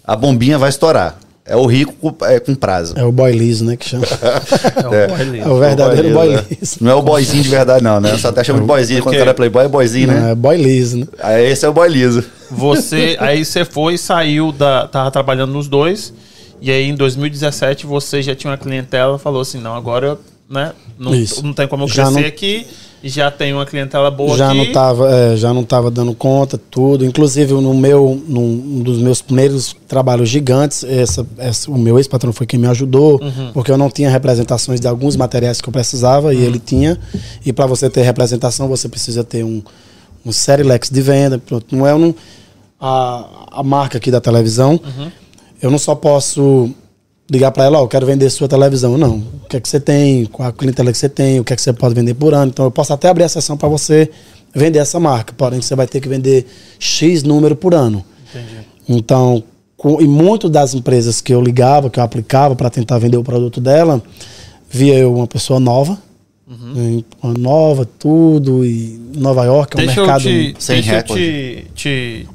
a 0.03 0.15
bombinha 0.15 0.57
vai 0.57 0.69
estourar. 0.69 1.17
É 1.47 1.55
o 1.55 1.65
rico 1.65 1.93
com, 1.93 2.25
é, 2.25 2.39
com 2.39 2.53
prazo. 2.53 2.93
É 2.97 3.03
o 3.05 3.11
boy 3.11 3.31
liso, 3.31 3.63
né? 3.63 3.77
Que 3.77 3.87
chama. 3.89 4.05
É 4.83 4.87
o 4.87 4.93
É. 4.93 5.07
boy 5.07 5.23
liso. 5.23 5.47
É 5.47 5.49
o 5.51 5.57
verdadeiro 5.59 6.13
boy 6.13 6.35
né? 6.35 6.43
liso. 6.49 6.77
Não 6.81 6.91
é 6.91 6.95
o 6.95 7.01
boyzinho 7.01 7.41
de 7.43 7.49
verdade, 7.49 7.83
não, 7.83 7.99
né? 8.01 8.17
Só 8.17 8.27
até 8.29 8.43
chama 8.43 8.59
de 8.59 8.65
boyzinho. 8.65 9.01
Quando 9.01 9.15
o 9.15 9.17
cara 9.17 9.31
é 9.31 9.33
playboy, 9.33 9.65
é 9.65 9.67
boyzinho, 9.67 10.07
Não, 10.07 10.13
né? 10.13 10.31
é 10.31 10.35
boy 10.35 10.57
liso, 10.57 10.97
né? 10.97 11.07
Aí 11.19 11.49
esse 11.51 11.65
é 11.65 11.69
o 11.69 11.73
boy 11.73 11.87
liso. 11.87 12.23
Você, 12.51 13.15
aí 13.21 13.45
você 13.45 13.63
foi 13.63 13.93
e 13.93 13.97
saiu 13.97 14.51
da. 14.51 14.87
Tava 14.87 15.09
trabalhando 15.09 15.53
nos 15.53 15.67
dois. 15.67 16.13
E 16.61 16.69
aí 16.71 16.89
em 16.89 16.95
2017 16.95 17.85
você 17.85 18.21
já 18.21 18.35
tinha 18.35 18.51
uma 18.51 18.57
clientela 18.57 19.17
falou 19.17 19.41
assim: 19.41 19.59
não, 19.59 19.75
agora 19.75 20.05
eu, 20.07 20.19
né, 20.49 20.73
não, 20.99 21.13
Isso. 21.15 21.45
não 21.45 21.53
tem 21.53 21.67
como 21.67 21.83
eu 21.83 21.87
crescer 21.87 22.11
não- 22.11 22.27
aqui. 22.27 22.65
E 23.03 23.09
já 23.09 23.29
tenho 23.29 23.57
uma 23.57 23.65
clientela 23.65 24.09
boa 24.09 24.35
já 24.35 24.47
aqui. 24.49 24.57
não 24.57 24.71
tava 24.71 25.09
é, 25.13 25.37
já 25.37 25.53
não 25.53 25.63
tava 25.63 25.91
dando 25.91 26.15
conta 26.15 26.57
tudo 26.57 27.05
inclusive 27.05 27.53
no 27.53 27.73
meu 27.73 28.19
num 28.27 28.41
um 28.79 28.81
dos 28.81 28.97
meus 28.97 29.21
primeiros 29.21 29.75
trabalhos 29.87 30.27
gigantes 30.29 30.83
essa, 30.83 31.25
essa- 31.37 31.69
o 31.69 31.77
meu 31.77 31.97
ex 31.99 32.07
patrão 32.07 32.33
foi 32.33 32.47
quem 32.47 32.59
me 32.59 32.65
ajudou 32.67 33.21
Uhum. 33.21 33.51
porque 33.53 33.71
eu 33.71 33.77
não 33.77 33.89
tinha 33.91 34.09
representações 34.09 34.79
de 34.79 34.87
alguns 34.87 35.15
materiais 35.15 35.61
que 35.61 35.69
eu 35.69 35.71
precisava 35.73 36.27
Uhum. 36.29 36.33
e 36.33 36.43
ele 36.43 36.57
tinha 36.59 36.99
e 37.45 37.53
para 37.53 37.67
você 37.67 37.87
ter 37.89 38.01
representação 38.01 38.67
você 38.67 38.89
precisa 38.89 39.23
ter 39.23 39.43
um 39.43 39.61
um 40.25 40.31
serilex 40.31 40.89
de 40.89 41.01
venda 41.01 41.37
pronto 41.37 41.75
não 41.75 41.85
é 41.85 41.93
um, 41.93 42.13
a, 42.81 43.25
a 43.59 43.63
marca 43.63 43.97
aqui 43.99 44.09
da 44.09 44.19
televisão 44.19 44.71
Uhum. 44.83 45.11
eu 45.61 45.69
não 45.69 45.77
só 45.77 45.93
posso 45.95 46.69
ligar 47.29 47.51
para 47.51 47.65
ela, 47.65 47.79
ó, 47.79 47.83
eu 47.83 47.87
quero 47.87 48.05
vender 48.05 48.29
sua 48.29 48.47
televisão. 48.47 48.97
Não. 48.97 49.17
O 49.17 49.47
que 49.49 49.57
é 49.57 49.59
que 49.59 49.67
você 49.69 49.79
tem? 49.79 50.25
Qual 50.25 50.47
a 50.47 50.51
clientela 50.51 50.91
que 50.91 50.97
você 50.97 51.09
tem? 51.09 51.39
O 51.39 51.43
que 51.43 51.53
é 51.53 51.55
que 51.55 51.61
você 51.61 51.73
pode 51.73 51.93
vender 51.95 52.13
por 52.13 52.33
ano? 52.33 52.49
Então 52.51 52.65
eu 52.65 52.71
posso 52.71 52.93
até 52.93 53.09
abrir 53.09 53.23
a 53.23 53.29
sessão 53.29 53.57
para 53.57 53.67
você 53.69 54.09
vender 54.55 54.79
essa 54.79 54.99
marca. 54.99 55.33
Porém, 55.37 55.61
você 55.61 55.75
vai 55.75 55.87
ter 55.87 55.99
que 56.01 56.07
vender 56.09 56.45
X 56.79 57.23
número 57.23 57.55
por 57.55 57.73
ano. 57.73 58.03
Entendi. 58.29 58.65
Então, 58.87 59.43
com, 59.75 60.01
e 60.01 60.07
muito 60.07 60.49
das 60.49 60.73
empresas 60.73 61.21
que 61.21 61.33
eu 61.33 61.41
ligava, 61.41 61.89
que 61.89 61.99
eu 61.99 62.03
aplicava 62.03 62.55
para 62.55 62.69
tentar 62.69 62.97
vender 62.97 63.17
o 63.17 63.23
produto 63.23 63.59
dela, 63.59 64.01
via 64.69 64.95
eu 64.95 65.13
uma 65.13 65.27
pessoa 65.27 65.59
nova. 65.59 65.97
né, 66.47 67.03
Uma 67.21 67.33
nova, 67.33 67.85
tudo, 67.85 68.65
e 68.65 68.99
Nova 69.15 69.43
York 69.45 69.77
é 69.77 69.81
um 69.81 69.85
Deixa 69.85 70.01
mercado. 70.01 70.29
eu, 70.29 70.53
te, 70.53 70.63
sem 70.63 70.75
deixa 70.77 70.91
eu 70.91 70.95
recorde. 70.97 71.67
te, 71.75 72.23
te 72.23 72.27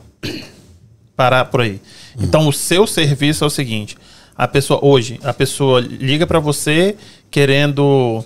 parar 1.17 1.47
por 1.47 1.63
aí. 1.63 1.81
Então, 2.21 2.47
o 2.47 2.53
seu 2.53 2.87
serviço 2.87 3.43
é 3.43 3.47
o 3.47 3.51
seguinte: 3.51 3.97
a 4.37 4.49
pessoa 4.49 4.81
hoje, 4.83 5.19
a 5.23 5.33
pessoa 5.33 5.81
liga 5.81 6.27
para 6.27 6.39
você 6.41 6.97
querendo 7.31 8.25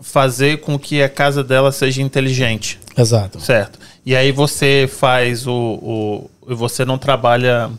fazer 0.00 0.60
com 0.60 0.78
que 0.78 1.02
a 1.02 1.08
casa 1.08 1.42
dela 1.42 1.72
seja 1.72 2.02
inteligente, 2.02 2.78
Exato. 2.96 3.40
certo? 3.40 3.78
E 4.04 4.14
aí 4.14 4.30
você 4.30 4.88
faz 4.90 5.46
o, 5.46 5.52
o- 5.52 6.30
você 6.54 6.84
não 6.84 6.98
trabalha 6.98 7.70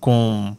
com 0.00 0.56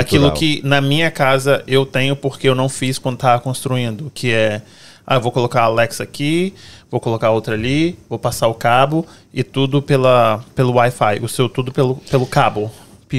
aquilo 0.00 0.32
que 0.32 0.60
na 0.64 0.80
minha 0.80 1.10
casa 1.10 1.62
eu 1.68 1.86
tenho 1.86 2.16
porque 2.16 2.48
eu 2.48 2.54
não 2.54 2.68
fiz 2.68 2.98
quando 2.98 3.14
estava 3.14 3.40
construindo, 3.40 4.10
que 4.12 4.32
é 4.32 4.60
ah, 5.06 5.16
eu 5.16 5.20
vou 5.20 5.32
colocar 5.32 5.62
a 5.62 5.64
Alexa 5.64 6.02
aqui, 6.02 6.52
vou 6.90 7.00
colocar 7.00 7.30
outra 7.30 7.54
ali, 7.54 7.98
vou 8.08 8.18
passar 8.18 8.46
o 8.48 8.54
cabo 8.54 9.06
e 9.32 9.42
tudo 9.42 9.80
pela, 9.82 10.44
pelo 10.54 10.72
Wi-Fi. 10.74 11.18
O 11.22 11.28
seu 11.28 11.48
tudo 11.48 11.72
pelo, 11.72 11.96
pelo 12.10 12.24
cabo. 12.26 12.70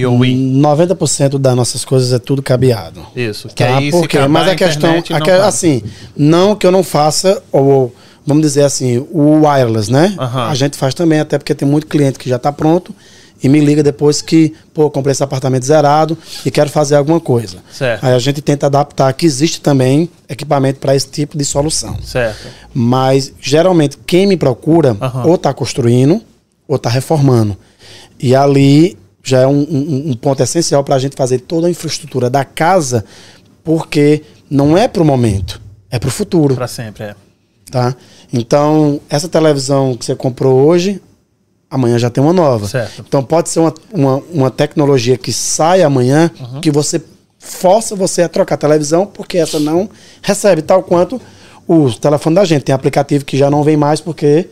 PoE. 0.01 0.33
90% 0.35 1.37
das 1.37 1.55
nossas 1.55 1.85
coisas 1.85 2.11
é 2.11 2.19
tudo 2.19 2.41
cabeado. 2.41 3.05
Isso. 3.15 3.47
Que 3.49 3.63
Tá? 3.63 3.77
aí, 3.77 3.91
Porque, 3.91 4.19
mas 4.27 4.47
a 4.47 4.55
questão, 4.55 4.91
a 4.91 4.93
não 4.95 5.01
que- 5.01 5.13
cabe. 5.13 5.29
assim, 5.31 5.81
não 6.17 6.55
que 6.55 6.65
eu 6.65 6.71
não 6.71 6.83
faça, 6.83 7.41
ou 7.51 7.93
vamos 8.25 8.41
dizer 8.43 8.63
assim, 8.63 9.05
o 9.11 9.45
wireless, 9.45 9.91
né? 9.91 10.15
A 10.17 10.53
gente 10.55 10.77
faz 10.77 10.93
também, 10.93 11.19
até 11.19 11.37
porque 11.37 11.53
tem 11.53 11.67
muito 11.67 11.87
cliente 11.87 12.17
que 12.19 12.27
já 12.29 12.37
está 12.37 12.51
pronto 12.51 12.93
e 13.43 13.49
me 13.49 13.59
liga 13.59 13.83
depois 13.83 14.21
que, 14.21 14.53
pô, 14.73 14.89
comprei 14.89 15.11
esse 15.11 15.21
apartamento 15.21 15.65
zerado 15.65 16.17
e 16.45 16.49
quero 16.49 16.69
fazer 16.69 16.95
alguma 16.95 17.19
coisa. 17.19 17.57
Certo. 17.71 18.01
Aí 18.05 18.13
a 18.13 18.19
gente 18.19 18.41
tenta 18.41 18.67
adaptar, 18.67 19.11
que 19.13 19.25
existe 19.25 19.59
também 19.59 20.09
equipamento 20.29 20.79
para 20.79 20.95
esse 20.95 21.09
tipo 21.09 21.37
de 21.37 21.43
solução. 21.43 21.97
Certo. 22.01 22.47
Mas 22.73 23.33
geralmente 23.41 23.97
quem 24.07 24.25
me 24.25 24.37
procura 24.37 24.95
ou 25.25 25.35
está 25.35 25.53
construindo 25.53 26.21
ou 26.65 26.77
está 26.77 26.89
reformando. 26.89 27.57
E 28.17 28.33
ali 28.33 28.97
já 29.23 29.39
é 29.41 29.47
um, 29.47 29.61
um- 29.61 30.11
um 30.11 30.13
ponto 30.15 30.43
essencial 30.43 30.83
para 30.83 30.95
a 30.95 30.99
gente 30.99 31.15
fazer 31.15 31.39
toda 31.39 31.67
a 31.67 31.69
infraestrutura 31.69 32.29
da 32.29 32.43
casa, 32.43 33.05
porque 33.63 34.21
não 34.49 34.77
é 34.77 34.87
para 34.87 35.01
o 35.01 35.05
momento, 35.05 35.61
é 35.89 35.97
para 35.97 36.09
o 36.09 36.11
futuro. 36.11 36.55
Pra 36.55 36.67
sempre, 36.67 37.03
é. 37.05 37.15
Tá? 37.71 37.95
Então, 38.31 38.99
essa 39.09 39.27
televisão 39.29 39.95
que 39.95 40.05
você 40.05 40.15
comprou 40.15 40.65
hoje, 40.67 41.01
amanhã 41.69 41.97
já 41.97 42.09
tem 42.09 42.23
uma 42.23 42.33
nova. 42.33 42.67
Certo. 42.67 43.03
Então, 43.07 43.23
pode 43.23 43.49
ser 43.49 43.59
uma, 43.61 43.73
uma, 43.91 44.17
uma 44.31 44.51
tecnologia 44.51 45.17
que 45.17 45.31
sai 45.33 45.81
amanhã, 45.81 46.29
Uhum. 46.39 46.61
que 46.61 46.69
você 46.69 47.01
força 47.39 47.95
você 47.95 48.21
a 48.21 48.29
trocar 48.29 48.55
a 48.55 48.57
televisão, 48.57 49.05
porque 49.05 49.37
essa 49.37 49.59
não 49.59 49.89
recebe, 50.21 50.61
tal 50.61 50.83
quanto 50.83 51.19
o 51.67 51.91
telefone 51.91 52.35
da 52.35 52.45
gente. 52.45 52.63
Tem 52.63 52.75
aplicativo 52.75 53.25
que 53.25 53.37
já 53.37 53.49
não 53.49 53.63
vem 53.63 53.75
mais 53.77 53.99
porque 53.99 54.49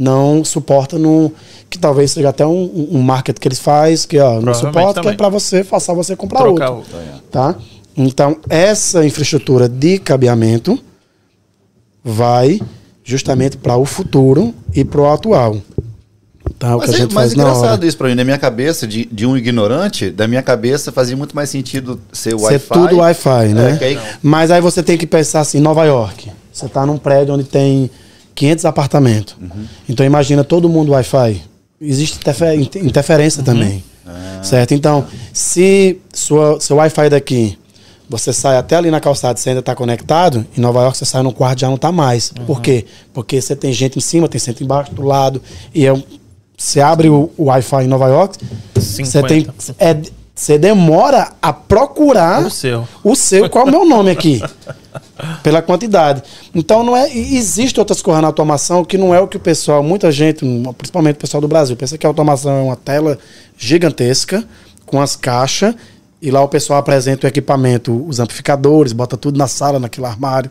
não 0.00 0.42
suporta 0.44 0.98
no. 0.98 1.30
Que 1.68 1.78
talvez 1.78 2.10
seja 2.10 2.30
até 2.30 2.44
um, 2.46 2.88
um 2.90 3.00
market 3.02 3.38
que 3.38 3.46
eles 3.46 3.58
fazem, 3.60 4.08
que 4.08 4.18
ó, 4.18 4.40
não 4.40 4.54
suporta, 4.54 4.94
que 4.94 4.98
é 5.00 5.02
também. 5.02 5.16
para 5.16 5.28
você 5.28 5.62
forçar 5.62 5.94
você 5.94 6.14
a 6.14 6.16
comprar 6.16 6.40
Trocar 6.40 6.70
outro. 6.70 6.96
outro. 6.96 7.22
Tá? 7.30 7.54
Então, 7.96 8.36
essa 8.48 9.04
infraestrutura 9.06 9.68
de 9.68 9.98
cabeamento 9.98 10.78
vai 12.02 12.60
justamente 13.04 13.56
para 13.56 13.76
o 13.76 13.84
futuro 13.84 14.54
e 14.74 14.84
para 14.84 15.00
o 15.00 15.06
atual. 15.12 15.58
Tá? 16.58 16.76
O 16.76 16.78
Mas 16.78 16.90
que 16.90 16.94
a 16.96 16.98
é, 16.98 17.02
gente 17.02 17.14
mas 17.14 17.22
faz 17.24 17.32
é 17.32 17.36
na 17.36 17.42
engraçado 17.42 17.78
hora. 17.80 17.86
isso 17.86 17.96
pra 17.96 18.08
mim. 18.08 18.14
Na 18.14 18.24
minha 18.24 18.38
cabeça, 18.38 18.86
de, 18.86 19.04
de 19.06 19.26
um 19.26 19.36
ignorante, 19.36 20.10
da 20.10 20.26
minha 20.26 20.42
cabeça 20.42 20.90
fazia 20.90 21.16
muito 21.16 21.34
mais 21.36 21.50
sentido 21.50 22.00
ser 22.12 22.30
Ser 22.30 22.42
Wi-Fi. 22.42 22.74
tudo 22.74 22.96
Wi-Fi, 22.98 23.48
né? 23.54 23.78
É, 23.80 23.84
aí- 23.84 23.98
Mas 24.22 24.50
aí 24.50 24.60
você 24.60 24.82
tem 24.82 24.96
que 24.98 25.06
pensar 25.06 25.40
assim, 25.40 25.60
Nova 25.60 25.84
York. 25.84 26.30
Você 26.52 26.66
está 26.66 26.84
num 26.84 26.98
prédio 26.98 27.34
onde 27.34 27.44
tem 27.44 27.90
500 28.40 28.64
apartamentos. 28.64 29.36
Uhum. 29.40 29.66
Então 29.88 30.04
imagina 30.06 30.42
todo 30.42 30.66
mundo 30.68 30.92
Wi-Fi. 30.92 31.42
Existe 31.80 32.16
interfe- 32.18 32.54
inter- 32.54 32.84
interferência 32.84 33.42
também. 33.42 33.84
Ah. 34.06 34.40
Certo? 34.42 34.72
Então, 34.72 35.04
se 35.32 35.98
sua, 36.12 36.58
seu 36.58 36.76
Wi-Fi 36.76 37.10
daqui, 37.10 37.58
você 38.08 38.32
sai 38.32 38.56
até 38.56 38.76
ali 38.76 38.90
na 38.90 38.98
calçada 38.98 39.38
e 39.38 39.42
você 39.42 39.50
ainda 39.50 39.60
está 39.60 39.74
conectado, 39.74 40.46
em 40.56 40.60
Nova 40.60 40.80
York 40.80 40.96
você 40.96 41.04
sai 41.04 41.22
no 41.22 41.32
quarto 41.32 41.58
e 41.58 41.60
já 41.60 41.68
não 41.68 41.74
está 41.76 41.92
mais. 41.92 42.32
Uhum. 42.38 42.46
Por 42.46 42.60
quê? 42.62 42.86
Porque 43.12 43.40
você 43.40 43.54
tem 43.54 43.72
gente 43.74 43.98
em 43.98 44.00
cima, 44.00 44.26
tem 44.26 44.40
gente 44.40 44.64
embaixo, 44.64 44.92
do 44.94 45.02
lado. 45.02 45.40
E 45.74 45.84
é 45.86 45.92
um- 45.92 46.02
você 46.56 46.80
abre 46.80 47.08
o, 47.10 47.30
o 47.36 47.44
Wi-Fi 47.44 47.84
em 47.84 47.88
Nova 47.88 48.08
York, 48.08 48.38
você 48.74 49.04
50. 49.04 49.28
tem. 49.28 49.46
É, 49.78 49.96
você 50.40 50.56
demora 50.56 51.32
a 51.42 51.52
procurar 51.52 52.46
O 52.46 52.50
seu. 52.50 52.88
o 53.04 53.14
seu, 53.14 53.50
qual 53.50 53.66
é 53.66 53.68
o 53.68 53.70
meu 53.70 53.84
nome 53.84 54.10
aqui? 54.10 54.42
Pela 55.42 55.60
quantidade. 55.60 56.22
Então 56.54 56.82
não 56.82 56.96
é. 56.96 57.14
Existe 57.14 57.78
outras 57.78 58.00
coisas 58.00 58.22
na 58.22 58.28
automação 58.28 58.82
que 58.82 58.96
não 58.96 59.14
é 59.14 59.20
o 59.20 59.28
que 59.28 59.36
o 59.36 59.40
pessoal, 59.40 59.82
muita 59.82 60.10
gente, 60.10 60.42
principalmente 60.78 61.16
o 61.16 61.18
pessoal 61.18 61.42
do 61.42 61.46
Brasil, 61.46 61.76
pensa 61.76 61.98
que 61.98 62.06
a 62.06 62.08
automação 62.08 62.52
é 62.52 62.62
uma 62.62 62.76
tela 62.76 63.18
gigantesca 63.58 64.42
com 64.86 64.98
as 64.98 65.14
caixas 65.14 65.74
e 66.22 66.30
lá 66.30 66.42
o 66.42 66.48
pessoal 66.48 66.78
apresenta 66.78 67.26
o 67.26 67.28
equipamento, 67.28 68.06
os 68.08 68.18
amplificadores, 68.18 68.94
bota 68.94 69.18
tudo 69.18 69.36
na 69.36 69.46
sala, 69.46 69.78
naquele 69.78 70.06
armário, 70.06 70.50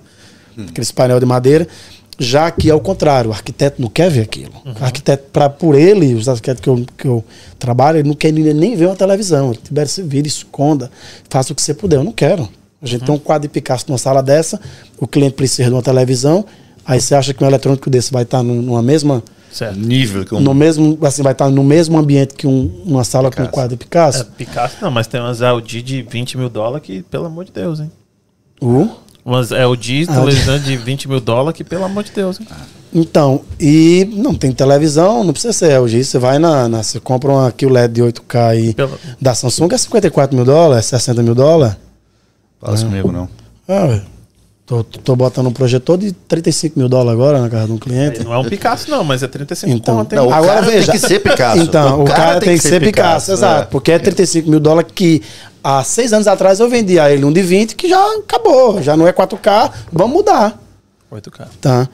aquele 0.70 0.86
painel 0.94 1.20
de 1.20 1.26
madeira. 1.26 1.68
Já 2.20 2.51
que 2.51 2.70
é 2.70 2.74
o 2.76 2.80
contrário, 2.82 3.30
o 3.30 3.34
arquiteto 3.34 3.82
não 3.82 3.89
quer 3.89 4.09
ver 4.11 4.22
aquilo. 4.22 4.51
O 4.80 4.84
arquiteto, 4.84 5.30
pra, 5.32 5.49
por 5.49 5.74
ele, 5.76 6.13
os 6.15 6.28
arquitetos 6.28 6.61
que 6.61 6.70
eu, 6.70 6.86
que 6.97 7.07
eu 7.07 7.24
trabalho, 7.57 7.99
ele 7.99 8.07
não 8.09 8.15
quer 8.15 8.32
nem 8.34 8.53
nem 8.53 8.76
ver 8.76 8.88
uma 8.88 8.95
televisão. 8.95 9.51
Ele 9.51 9.59
tiver 9.63 9.84
esse 9.84 10.01
vira, 10.03 10.28
esconda, 10.28 10.91
faça 11.30 11.53
o 11.53 11.55
que 11.55 11.61
você 11.61 11.74
puder. 11.74 11.95
Eu 11.95 12.03
não 12.03 12.11
quero. 12.11 12.49
A 12.82 12.86
gente 12.86 13.05
tem 13.05 13.13
um 13.15 13.20
quadro 13.20 13.47
de 13.47 13.51
Picasso 13.53 13.86
numa 13.88 13.97
sala 13.97 14.22
dessa, 14.24 14.59
o 14.99 15.07
cliente 15.07 15.34
precisa 15.36 15.70
de 15.70 15.76
uma 15.76 15.82
televisão, 15.82 16.45
aí 16.86 16.99
você 17.01 17.13
acha 17.15 17.34
que 17.34 17.43
um 17.43 17.47
eletrônico 17.47 17.89
desse 17.89 18.11
vai 18.11 18.24
estar 18.24 18.41
num- 18.43 18.61
numa 18.61 18.82
mesma. 18.82 19.24
Certo. 19.51 19.80
nível 19.80 20.24
que 20.26 20.36
um... 20.36 20.39
No 20.39 20.53
mesmo, 20.53 20.95
assim, 21.01 21.24
vai 21.24 21.32
estar 21.32 21.49
no 21.49 21.63
mesmo 21.63 21.97
ambiente 21.97 22.36
que 22.36 22.45
um- 22.45 22.84
uma 22.86 23.03
sala 23.03 23.32
com 23.32 23.41
um 23.41 23.45
Picasso. 23.45 23.51
quadro 23.51 23.70
de 23.70 23.76
É, 23.76 23.78
Picasso. 23.86 24.26
Picasso 24.38 24.76
não, 24.82 24.91
mas 24.91 25.07
tem 25.07 25.20
umas 25.20 25.41
LG 25.41 25.82
de 25.82 26.01
20 26.03 26.38
mil 26.38 26.49
dólares 26.49 26.86
que, 26.86 27.01
pelo 27.01 27.26
amor 27.26 27.45
de 27.45 27.51
Deus, 27.51 27.80
hein? 27.80 27.91
Uh. 28.61 28.89
Umas 29.26 29.51
LG 29.51 30.05
Ah, 30.07 30.13
televisão 30.15 30.57
de 30.59 30.76
20 30.78 31.07
mil 31.09 31.20
dólares 31.20 31.55
que, 31.57 31.63
pelo 31.63 31.84
amor 31.84 32.03
de 32.03 32.11
Deus, 32.11 32.39
hein? 32.39 32.47
Então, 32.93 33.41
e 33.59 34.09
não 34.15 34.34
tem 34.34 34.51
televisão, 34.51 35.24
não 35.24 35.32
precisa 35.34 35.53
ser 35.53 35.72
LG. 35.72 36.03
Você 36.03 36.17
vai 36.17 36.39
na, 36.39 36.67
na- 36.67 36.82
Você 36.82 36.99
compra 36.99 37.30
uma 37.32 37.51
QLED 37.51 37.93
de 37.93 38.01
8K 38.01 38.47
aí 38.47 38.74
Pelo- 38.74 38.97
da 39.22 39.36
Samsung, 39.36 39.67
é 39.72 39.78
54 39.78 40.36
mil 40.36 40.45
dólares, 40.45 40.86
60 40.86 41.22
mil 41.22 41.36
dólares. 41.36 41.76
Fala 42.59 42.76
isso 42.76 42.86
comigo, 42.86 43.11
não. 43.11 43.30
Ah, 43.67 43.86
velho. 43.88 44.01
Tô, 44.70 44.84
tô 44.84 45.15
botando 45.15 45.47
um 45.47 45.51
projetor 45.51 45.97
de 45.97 46.11
35 46.11 46.78
mil 46.78 46.88
dólares 46.88 47.20
agora 47.20 47.41
na 47.41 47.49
casa 47.49 47.65
de 47.65 47.72
um 47.74 47.78
cliente. 47.80 48.24
Não 48.24 48.32
é 48.34 48.38
um 48.38 48.45
Picasso, 48.45 48.89
não, 48.89 49.03
mas 49.03 49.24
é 49.24 49.28
35 49.28 49.74
Então, 49.76 49.97
conto? 49.97 50.15
Não, 50.15 50.28
o 50.28 50.34
Agora 50.34 50.61
cara 50.61 50.65
veja. 50.67 50.91
tem 50.91 51.01
que 51.01 51.07
ser 51.07 51.20
Picasso. 51.20 51.61
Então, 51.61 52.01
o, 52.01 52.05
cara, 52.05 52.39
tem 52.39 52.55
que 52.57 52.63
ser 52.63 52.80
Picasso, 52.80 53.32
exato. 53.32 53.63
é. 53.63 53.65
Porque 53.65 53.91
é 53.91 53.97
35 53.97 54.47
mil 54.49 54.59
dólares 54.59 54.91
que 54.93 55.24
há 55.63 55.84
seis 55.84 56.13
anos 56.13 56.28
atrás 56.28 56.59
eu 56.59 56.70
vendia 56.70 57.03
a 57.05 57.11
ele 57.11 57.26
um 57.26 57.34
de 57.34 57.41
20 57.41 57.76
que 57.76 57.89
já 57.89 57.99
acabou. 58.17 58.82
Já 58.82 58.95
não 58.95 59.07
é 59.07 59.11
4K, 59.11 59.72
vamos 59.91 60.13
mudar. 60.17 60.61
8K. 61.11 61.47
Tá? 61.59 61.89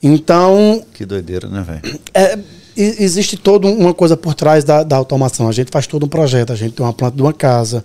Então, 0.00 0.82
Que 0.94 1.04
doideira, 1.04 1.48
né, 1.48 1.64
velho? 1.66 2.00
é, 2.14 2.38
existe 2.76 3.36
toda 3.36 3.66
uma 3.66 3.92
coisa 3.92 4.16
por 4.16 4.34
trás 4.34 4.64
da, 4.64 4.82
da 4.82 4.96
automação. 4.96 5.48
A 5.48 5.52
gente 5.52 5.70
faz 5.70 5.86
todo 5.86 6.06
um 6.06 6.08
projeto, 6.08 6.52
a 6.52 6.56
gente 6.56 6.74
tem 6.74 6.86
uma 6.86 6.92
planta 6.92 7.16
de 7.16 7.22
uma 7.22 7.32
casa, 7.32 7.84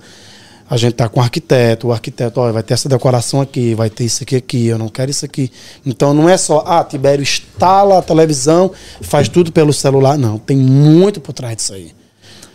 a 0.70 0.78
gente 0.78 0.93
tá 0.93 1.07
com 1.07 1.20
o 1.20 1.24
arquiteto, 1.24 1.88
o 1.88 1.91
arquiteto, 1.91 2.41
vai 2.51 2.63
ter 2.63 2.74
essa 2.74 2.89
decoração 2.89 3.39
aqui, 3.39 3.76
vai 3.76 3.89
ter 3.89 4.05
isso 4.05 4.24
aqui 4.24 4.36
aqui, 4.36 4.68
eu 4.68 4.78
não 4.78 4.89
quero 4.89 5.11
isso 5.11 5.24
aqui. 5.24 5.51
Então 5.86 6.13
não 6.13 6.28
é 6.28 6.38
só, 6.38 6.63
ah, 6.66 6.84
Tibério 6.84 7.22
instala 7.22 7.99
a 7.99 8.01
televisão, 8.01 8.72
faz 9.01 9.30
tudo 9.30 9.51
pelo 9.51 9.72
celular. 9.72 10.18
Não, 10.18 10.39
tem 10.39 10.57
muito 10.57 11.22
por 11.22 11.34
trás 11.34 11.55
disso 11.55 11.74
aí. 11.74 11.93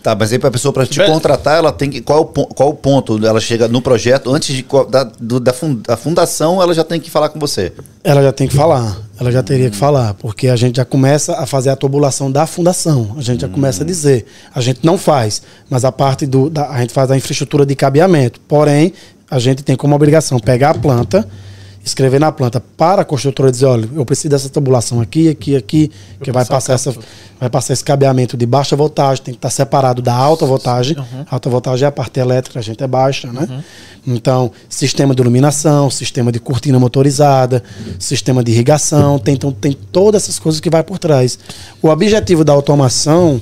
Tá, 0.03 0.15
mas 0.15 0.33
aí 0.33 0.39
pra 0.39 0.51
pessoa, 0.51 0.73
pra 0.73 0.87
te 0.87 0.99
Be- 0.99 1.07
contratar, 1.07 1.59
ela 1.59 1.71
tem 1.71 1.91
que. 1.91 2.01
Qual, 2.01 2.25
qual 2.25 2.71
o 2.71 2.75
ponto? 2.75 3.25
Ela 3.27 3.39
chega 3.41 3.69
no 3.69 3.83
projeto, 3.83 4.35
antes 4.35 4.55
de, 4.57 4.65
da, 4.91 5.05
do- 5.05 5.39
da, 5.39 5.53
da 5.87 5.97
fundação, 5.97 6.63
ela 6.63 6.73
já 6.73 6.83
tem 6.83 6.99
que 6.99 7.11
falar 7.11 7.29
com 7.29 7.39
você. 7.39 7.73
Ela 8.03 8.23
já 8.23 8.33
tem 8.33 8.49
que 8.49 8.55
falar, 8.57 8.97
ela 9.21 9.31
já 9.31 9.43
teria 9.43 9.69
que 9.69 9.77
falar, 9.77 10.15
porque 10.15 10.49
a 10.49 10.57
gente 10.57 10.77
já 10.77 10.87
começa 10.87 11.37
a 11.37 11.45
fazer 11.45 11.69
a 11.69 11.77
tubulação 11.77 12.33
da 12.33 12.47
fundação, 12.47 13.15
a 13.19 13.21
gente 13.21 13.43
já 13.43 13.49
começa 13.49 13.83
a 13.83 13.87
dizer, 13.87 14.25
a 14.55 14.61
gente 14.63 14.81
não 14.83 14.97
faz, 14.97 15.43
mas 15.69 15.85
a 15.85 15.93
parte 15.93 16.25
do, 16.25 16.49
da, 16.49 16.71
a 16.71 16.81
gente 16.81 16.95
faz 16.95 17.11
a 17.11 17.17
infraestrutura 17.19 17.67
de 17.67 17.75
cabeamento, 17.75 18.41
porém, 18.49 18.95
a 19.31 19.39
gente 19.39 19.63
tem 19.63 19.77
como 19.77 19.95
obrigação 19.95 20.39
pegar 20.41 20.71
a 20.71 20.75
planta, 20.75 21.29
escrever 21.83 22.20
na 22.20 22.31
planta 22.31 22.61
para 22.61 23.03
a 23.03 23.05
construtora 23.05 23.51
dizer, 23.51 23.64
olha, 23.64 23.89
eu 23.95 24.05
preciso 24.05 24.28
dessa 24.28 24.49
tubulação 24.49 25.01
aqui, 25.01 25.28
aqui, 25.28 25.57
aqui, 25.57 25.91
que 26.22 26.31
vai 26.31 26.45
passar, 26.45 26.74
essa, 26.74 26.95
vai 27.39 27.49
passar 27.49 27.72
esse 27.72 27.83
cabeamento 27.83 28.37
de 28.37 28.45
baixa 28.45 28.76
voltagem, 28.76 29.24
tem 29.24 29.35
que 29.35 29.39
estar 29.39 29.51
separado 29.51 30.03
da 30.03 30.14
alta 30.14 30.45
voltagem, 30.45 30.97
alta 31.31 31.49
voltagem 31.49 31.85
é 31.87 31.89
a 31.89 31.93
parte 31.93 32.20
elétrica, 32.20 32.59
a 32.59 32.62
gente 32.62 32.83
é 32.83 32.87
baixa, 32.87 33.33
né? 33.33 33.64
Então, 34.07 34.53
sistema 34.68 35.14
de 35.14 35.22
iluminação, 35.22 35.91
sistema 35.91 36.31
de 36.31 36.39
cortina 36.39 36.78
motorizada, 36.78 37.62
sistema 37.99 38.45
de 38.45 38.53
irrigação, 38.53 39.18
tem, 39.18 39.35
então, 39.35 39.51
tem 39.51 39.72
todas 39.72 40.24
essas 40.24 40.39
coisas 40.39 40.61
que 40.61 40.68
vai 40.68 40.83
por 40.83 40.99
trás. 40.99 41.39
O 41.81 41.89
objetivo 41.89 42.45
da 42.45 42.53
automação 42.53 43.41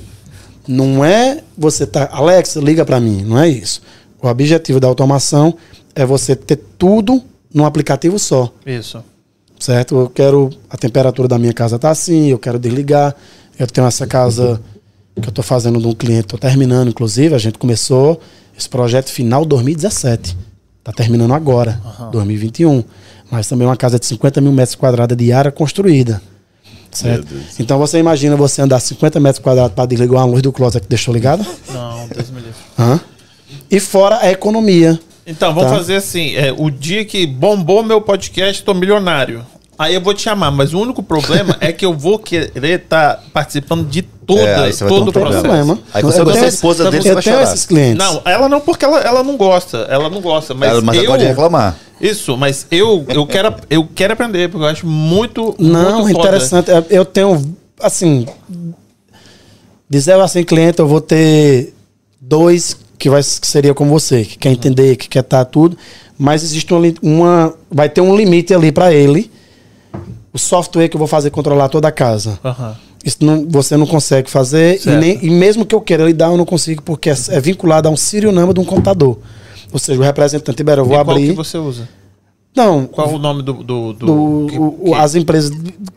não 0.67 1.03
é 1.03 1.41
você 1.57 1.85
tá, 1.85 2.09
Alexa, 2.11 2.59
liga 2.59 2.85
para 2.85 2.99
mim, 2.99 3.23
não 3.23 3.37
é 3.37 3.49
isso. 3.49 3.81
O 4.21 4.27
objetivo 4.27 4.79
da 4.79 4.87
automação 4.87 5.55
é 5.95 6.05
você 6.05 6.35
ter 6.35 6.57
tudo 6.77 7.23
num 7.53 7.65
aplicativo 7.65 8.19
só, 8.19 8.51
Isso. 8.65 9.03
certo? 9.59 9.95
Eu 9.95 10.09
quero 10.09 10.49
a 10.69 10.77
temperatura 10.77 11.27
da 11.27 11.37
minha 11.37 11.53
casa 11.53 11.79
tá 11.79 11.89
assim, 11.89 12.27
eu 12.27 12.39
quero 12.39 12.59
desligar. 12.59 13.15
Eu 13.57 13.67
tenho 13.67 13.85
essa 13.87 14.07
casa 14.07 14.61
que 15.15 15.27
eu 15.27 15.29
estou 15.29 15.43
fazendo 15.43 15.79
de 15.79 15.87
um 15.87 15.93
cliente, 15.93 16.21
estou 16.21 16.39
terminando, 16.39 16.89
inclusive, 16.89 17.35
a 17.35 17.37
gente 17.37 17.57
começou 17.57 18.21
esse 18.57 18.69
projeto 18.69 19.09
final 19.09 19.45
2017. 19.45 20.37
Está 20.79 20.91
terminando 20.93 21.33
agora, 21.33 21.79
2021. 22.11 22.83
Mas 23.29 23.47
também 23.47 23.65
é 23.65 23.69
uma 23.69 23.77
casa 23.77 23.99
de 23.99 24.05
50 24.05 24.41
mil 24.41 24.51
metros 24.51 24.75
quadrados 24.75 25.15
de 25.15 25.31
área 25.31 25.51
construída. 25.51 26.21
Certo? 26.91 27.27
Então 27.59 27.77
você 27.77 27.99
imagina 27.99 28.35
você 28.35 28.61
andar 28.61 28.79
50 28.79 29.19
metros 29.19 29.43
quadrados 29.43 29.73
para 29.75 29.85
desligar 29.85 30.23
uma 30.23 30.25
luz 30.25 30.41
do 30.41 30.51
closet 30.51 30.81
que 30.81 30.89
deixou 30.89 31.13
ligada? 31.13 31.45
Não, 31.71 32.07
Deus 32.07 32.31
me 32.31 32.37
livre. 32.41 32.55
Hã? 32.77 32.99
E 33.69 33.79
fora 33.79 34.17
a 34.19 34.31
economia. 34.31 34.99
Então, 35.29 35.53
vamos 35.53 35.69
Tá. 35.71 35.77
fazer 35.77 35.95
assim: 35.97 36.35
é, 36.35 36.53
o 36.57 36.69
dia 36.69 37.05
que 37.05 37.25
bombou 37.27 37.83
meu 37.83 38.01
podcast, 38.01 38.63
tô 38.63 38.73
milionário. 38.73 39.45
Aí 39.77 39.95
eu 39.95 40.01
vou 40.01 40.13
te 40.13 40.21
chamar, 40.23 40.51
mas 40.51 40.73
o 40.73 40.79
único 40.79 41.01
problema 41.01 41.55
é 41.61 41.71
que 41.71 41.85
eu 41.85 41.93
vou 41.93 42.19
querer 42.19 42.81
estar 42.81 43.23
participando 43.31 43.87
de 43.87 44.01
toda, 44.01 44.41
É, 44.41 44.55
vai 44.71 44.73
todo 44.73 45.05
um 45.05 45.09
o 45.09 45.11
processo. 45.13 45.41
problema. 45.41 45.79
Aí 45.93 46.03
você 46.03 46.21
é 46.21 46.25
tenho- 46.25 46.45
esposa 46.47 46.91
dele, 46.91 47.01
você 47.03 47.13
vai 47.13 47.23
chorar. 47.23 47.43
esses 47.43 47.65
clientes. 47.65 47.97
Não, 47.97 48.21
ela 48.25 48.49
não, 48.49 48.59
porque 48.59 48.83
ela, 48.83 48.99
ela 48.99 49.23
não 49.23 49.37
gosta. 49.37 49.77
Ela 49.89 50.09
não 50.09 50.19
gosta, 50.19 50.53
mas, 50.53 50.69
Ela- 50.69 50.81
mas 50.81 50.97
ela 50.97 51.05
eu... 51.05 51.11
pode 51.11 51.23
reclamar. 51.25 51.77
Isso, 52.01 52.35
mas 52.35 52.67
eu, 52.69 53.05
eu, 53.07 53.25
quero, 53.25 53.55
eu 53.69 53.87
quero 53.95 54.11
aprender, 54.13 54.49
porque 54.49 54.65
eu 54.65 54.69
acho 54.69 54.85
muito. 54.85 55.55
Não, 55.57 56.01
muito 56.01 56.09
é 56.09 56.13
foda. 56.13 56.27
interessante. 56.27 56.69
Eu- 56.89 57.05
tenho, 57.05 57.55
assim, 57.81 58.25
de 59.89 59.99
zero 59.99 60.21
a 60.21 60.27
100 60.27 60.43
clientes, 60.43 60.79
eu 60.79 60.87
vou 60.87 60.99
ter 61.01 61.73
dois 62.19 62.75
que, 62.99 63.09
vai, 63.09 63.21
que 63.23 63.47
seria 63.47 63.73
como 63.73 63.89
você, 63.91 64.23
que 64.25 64.37
quer 64.37 64.51
entender, 64.51 64.95
que 64.97 65.07
quer 65.09 65.21
estar 65.21 65.45
tudo, 65.45 65.75
mas 66.17 66.43
existe 66.43 66.71
uma, 66.73 66.83
uma 67.01 67.53
vai 67.71 67.89
ter 67.89 68.01
um 68.01 68.15
limite 68.15 68.53
ali 68.53 68.71
para 68.71 68.93
ele. 68.93 69.31
O 70.31 70.37
software 70.37 70.87
que 70.89 70.95
eu 70.95 70.99
vou 70.99 71.07
fazer 71.07 71.31
controlar 71.31 71.69
toda 71.69 71.87
a 71.87 71.91
casa. 71.91 72.37
Aham. 72.43 72.75
Isso 73.03 73.17
não, 73.21 73.47
você 73.49 73.77
não 73.77 73.87
consegue 73.87 74.29
fazer 74.29 74.81
e, 74.85 74.89
nem, 74.97 75.17
e 75.25 75.29
mesmo 75.29 75.65
que 75.65 75.73
eu 75.73 75.79
queira 75.79 76.03
lidar, 76.03 76.29
eu 76.31 76.37
não 76.37 76.45
consigo 76.45 76.83
porque 76.83 77.09
é, 77.09 77.15
é 77.29 77.39
vinculado 77.39 77.87
a 77.87 77.91
um 77.91 77.95
serial 77.95 78.33
number 78.33 78.53
de 78.53 78.59
um 78.59 78.65
computador. 78.65 79.17
Ou 79.71 79.79
seja, 79.79 79.97
o 79.99 80.03
representante, 80.03 80.61
eu 80.61 80.65
vou 80.85 80.85
E 80.85 80.87
qual 80.89 80.99
abrir. 80.99 81.29
que 81.29 81.35
você 81.35 81.57
usa? 81.57 81.87
Não, 82.55 82.85
Qual 82.87 83.07
o 83.13 83.17
nome 83.17 83.41
do. 83.41 83.53
do, 83.53 83.93
do, 83.93 83.93
do- 83.93 84.47
que- 84.49 84.57
o- 84.59 84.71
que- 84.85 84.93
as 84.95 85.15
empresas 85.15 85.51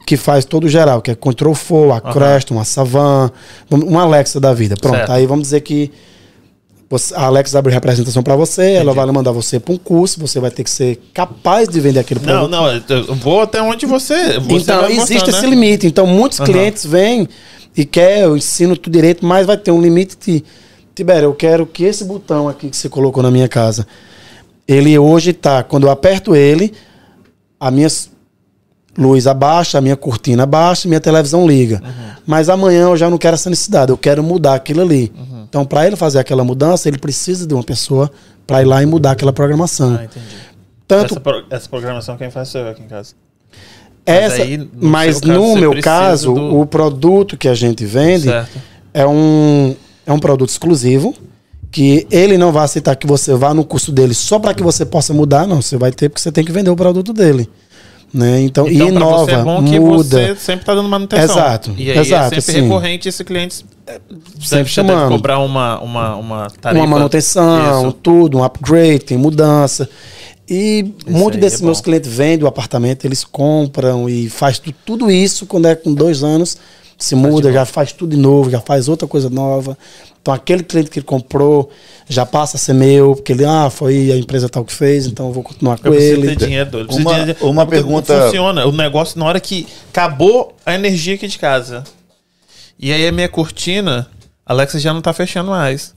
que 0.07 0.17
faz 0.17 0.45
todo 0.45 0.69
geral, 0.69 1.03
que 1.03 1.11
é 1.11 1.15
Control 1.15 1.55
4, 1.57 1.93
a 1.93 2.01
Creston, 2.13 2.61
a 2.61 2.65
Savan, 2.65 3.33
uma 3.71 4.03
Alexa 4.03 4.39
da 4.39 4.55
vida. 4.55 4.77
Pronto, 4.81 4.97
Certo. 4.99 5.11
aí 5.11 5.27
vamos 5.27 5.43
dizer 5.45 5.63
que 5.63 5.91
você- 6.93 7.15
a 7.15 7.23
Alexa 7.23 7.59
abre 7.59 7.73
representação 7.73 8.23
para 8.23 8.37
você, 8.37 8.73
ela 8.73 8.93
vai 8.93 9.07
mandar 9.07 9.33
você 9.33 9.59
para 9.59 9.73
um 9.73 9.79
curso, 9.79 10.21
você 10.21 10.39
vai 10.39 10.51
ter 10.51 10.63
que 10.63 10.69
ser 10.69 11.01
capaz 11.15 11.67
de 11.67 11.81
vender 11.81 12.01
aquele 12.01 12.21
Não, 12.21 12.27
produto. 12.47 12.51
não, 12.51 12.69
eu 12.99 13.15
vou 13.15 13.41
até 13.41 13.63
onde 13.63 13.87
você. 13.87 14.39
você 14.39 14.57
então, 14.57 14.85
existe 14.91 15.15
mostrar, 15.15 15.29
esse 15.31 15.43
né? 15.43 15.49
limite. 15.49 15.87
Então, 15.87 16.07
muitos 16.07 16.39
Aham. 16.39 16.51
clientes 16.53 16.85
vêm 16.85 17.27
e 17.75 17.87
quer, 17.87 18.25
eu 18.25 18.37
ensino 18.37 18.77
tudo 18.77 18.93
direito, 18.93 19.25
mas 19.25 19.47
vai 19.47 19.57
ter 19.57 19.71
um 19.71 19.81
limite 19.81 20.17
de. 20.23 20.45
Tibério, 20.95 21.29
eu 21.29 21.35
quero 21.35 21.65
que 21.65 21.85
esse 21.85 22.05
botão 22.05 22.47
aqui 22.47 22.69
que 22.69 22.77
você 22.77 22.87
colocou 22.91 23.23
na 23.23 23.31
minha 23.31 23.49
casa, 23.49 23.87
ele 24.69 24.99
hoje 24.99 25.33
tá, 25.33 25.63
quando 25.63 25.85
eu 25.87 25.91
aperto 25.91 26.37
ele, 26.37 26.75
a 27.59 27.71
minha 27.71 27.87
s- 27.87 28.11
luz 28.97 29.27
abaixa, 29.27 29.79
a 29.79 29.81
minha 29.81 29.97
cortina 29.97 30.43
abaixa, 30.43 30.87
minha 30.89 31.01
televisão 31.01 31.47
liga. 31.47 31.81
Uhum. 31.85 32.13
Mas 32.27 32.49
amanhã 32.49 32.83
eu 32.85 32.97
já 32.97 33.09
não 33.09 33.19
quero 33.19 33.35
essa 33.35 33.49
necessidade, 33.51 33.91
eu 33.91 33.97
quero 33.97 34.23
mudar 34.23 34.55
aquilo 34.55 34.83
ali. 34.83 35.13
Uhum. 35.17 35.45
Então, 35.49 35.65
para 35.65 35.87
ele 35.87 35.97
fazer 35.97 36.19
aquela 36.19 36.45
mudança, 36.45 36.89
ele 36.89 36.99
precisa 36.99 37.47
de 37.47 37.55
uma 37.55 37.63
pessoa 37.63 38.11
para 38.47 38.63
ir 38.63 38.65
lá 38.67 38.83
e 38.83 38.87
mudar 38.87 39.13
aquela 39.13 39.33
programação. 39.33 39.99
Ah, 40.01 40.05
entendi. 40.05 40.27
Tanto 40.87 41.13
Essa, 41.15 41.21
pro- 41.21 41.45
essa 41.51 41.69
programação 41.69 42.17
quem 42.17 42.31
faz 42.31 42.49
sou 42.49 42.61
eu 42.61 42.69
aqui 42.71 42.83
em 42.83 42.87
casa. 42.89 43.15
essa, 44.05 44.43
aí, 44.43 44.57
no 44.59 44.69
mas 44.75 45.21
caso, 45.21 45.33
no 45.33 45.57
meu 45.57 45.81
caso, 45.81 46.35
do- 46.35 46.61
o 46.61 46.67
produto 46.67 47.37
que 47.37 47.49
a 47.49 47.55
gente 47.55 47.85
vende 47.85 48.25
Certo. 48.25 48.59
é 48.93 49.07
um, 49.07 49.75
é 50.07 50.13
um 50.13 50.19
produto 50.19 50.51
exclusivo 50.51 51.15
que 51.71 52.07
ele 52.11 52.37
não 52.37 52.53
vai 52.53 52.65
aceitar 52.65 52.95
que 52.97 53.07
você 53.07 53.33
vá 53.35 53.55
no 53.55 53.65
curso 53.65 53.91
dele 53.93 54.13
só 54.13 54.39
para 54.39 54.53
que 54.53 54.63
você 54.63 54.85
possa 54.85 55.15
mudar, 55.15 55.47
não. 55.47 55.63
Você 55.63 55.77
vai 55.79 55.91
ter 55.93 56.09
porque 56.11 56.21
você 56.21 56.31
tem 56.33 56.45
que 56.45 56.53
vender 56.53 56.69
o 56.71 56.77
produto 56.77 57.13
dele. 57.15 57.49
Né? 58.13 58.43
Então, 58.43 58.69
Então, 58.69 58.87
e 58.87 58.89
inova, 58.91 59.25
você 59.25 59.31
é 59.33 59.43
bom 59.43 59.65
que 59.65 59.81
muda. 59.81 60.05
você 60.05 60.37
sempre 60.37 60.67
tá 60.67 60.75
dando 60.75 60.89
manutenção. 60.89 61.25
Exato, 61.35 61.75
E 61.79 61.91
aí 61.91 61.99
exato, 61.99 62.35
é 62.35 62.41
sempre 62.41 62.53
sim. 62.61 62.63
recorrente 62.63 63.09
esse 63.09 63.25
cliente 63.25 63.55
Sempre 63.55 64.47
sempre 64.47 64.69
chamando. 64.69 64.99
deve 64.99 65.11
cobrar 65.15 65.39
uma, 65.39 65.81
uma, 65.81 66.17
uma 66.17 66.47
tarefa. 66.61 66.85
uma 66.85 66.99
manutenção, 66.99 67.89
Isso. 67.89 67.93
tudo, 68.03 68.39
um 68.39 68.45
upgrade, 68.45 69.01
tem 69.01 69.17
mudança. 69.19 69.89
E 70.55 70.85
muitos 71.09 71.37
aí 71.37 71.41
desses 71.41 71.63
é 71.63 71.65
meus 71.65 71.79
bom. 71.79 71.85
clientes 71.85 72.11
vendem 72.13 72.45
o 72.45 72.47
apartamento, 72.47 73.05
eles 73.07 73.25
compram 73.25 74.07
e 74.09 74.29
faz 74.29 74.59
tu- 74.59 74.73
tudo 74.85 75.11
isso 75.11 75.47
quando 75.47 75.67
é 75.67 75.75
com 75.75 75.95
dois 75.95 76.23
anos, 76.23 76.59
se 76.99 77.15
muda, 77.15 77.51
já 77.51 77.65
faz 77.65 77.91
tudo 77.93 78.15
de 78.15 78.21
novo, 78.21 78.51
já 78.51 78.61
faz 78.61 78.87
outra 78.89 79.09
coisa 79.09 79.31
nova. 79.31 79.79
Então 80.21 80.33
aquele 80.35 80.63
cliente 80.63 80.91
que 80.91 80.99
ele 80.99 81.07
comprou 81.07 81.71
já 82.09 82.27
passa 82.27 82.57
a 82.57 82.61
ser 82.61 82.75
meu, 82.75 83.17
porque 83.17 83.33
ele, 83.33 83.45
ah, 83.47 83.71
foi 83.71 84.13
a 84.13 84.17
empresa 84.17 84.49
tal 84.49 84.65
que 84.65 84.73
fez, 84.75 85.07
então 85.07 85.29
eu 85.29 85.33
vou 85.33 85.43
continuar 85.43 85.79
com 85.79 85.89
Eu 85.89 85.93
preciso 85.95 86.21
ele. 86.21 86.29
ter 86.37 86.37
dinheiro. 86.45 86.71
Preciso 86.71 86.99
Uma- 87.01 87.11
de 87.15 87.19
dinheiro. 87.21 87.47
uma 87.49 87.67
pergunta- 87.67 88.25
Funciona. 88.27 88.67
O 88.67 88.73
negócio, 88.73 89.19
na 89.19 89.25
hora 89.25 89.41
que 89.41 89.67
acabou 89.91 90.55
a 90.67 90.75
energia 90.75 91.15
aqui 91.15 91.27
de 91.27 91.39
casa. 91.39 91.83
E 92.79 92.93
aí 92.93 93.07
a 93.09 93.13
minha 93.13 93.29
cortina, 93.29 94.07
a 94.45 94.53
Alexa 94.53 94.79
já 94.79 94.93
não 94.93 95.01
tá 95.01 95.13
fechando 95.13 95.51
mais. 95.51 95.95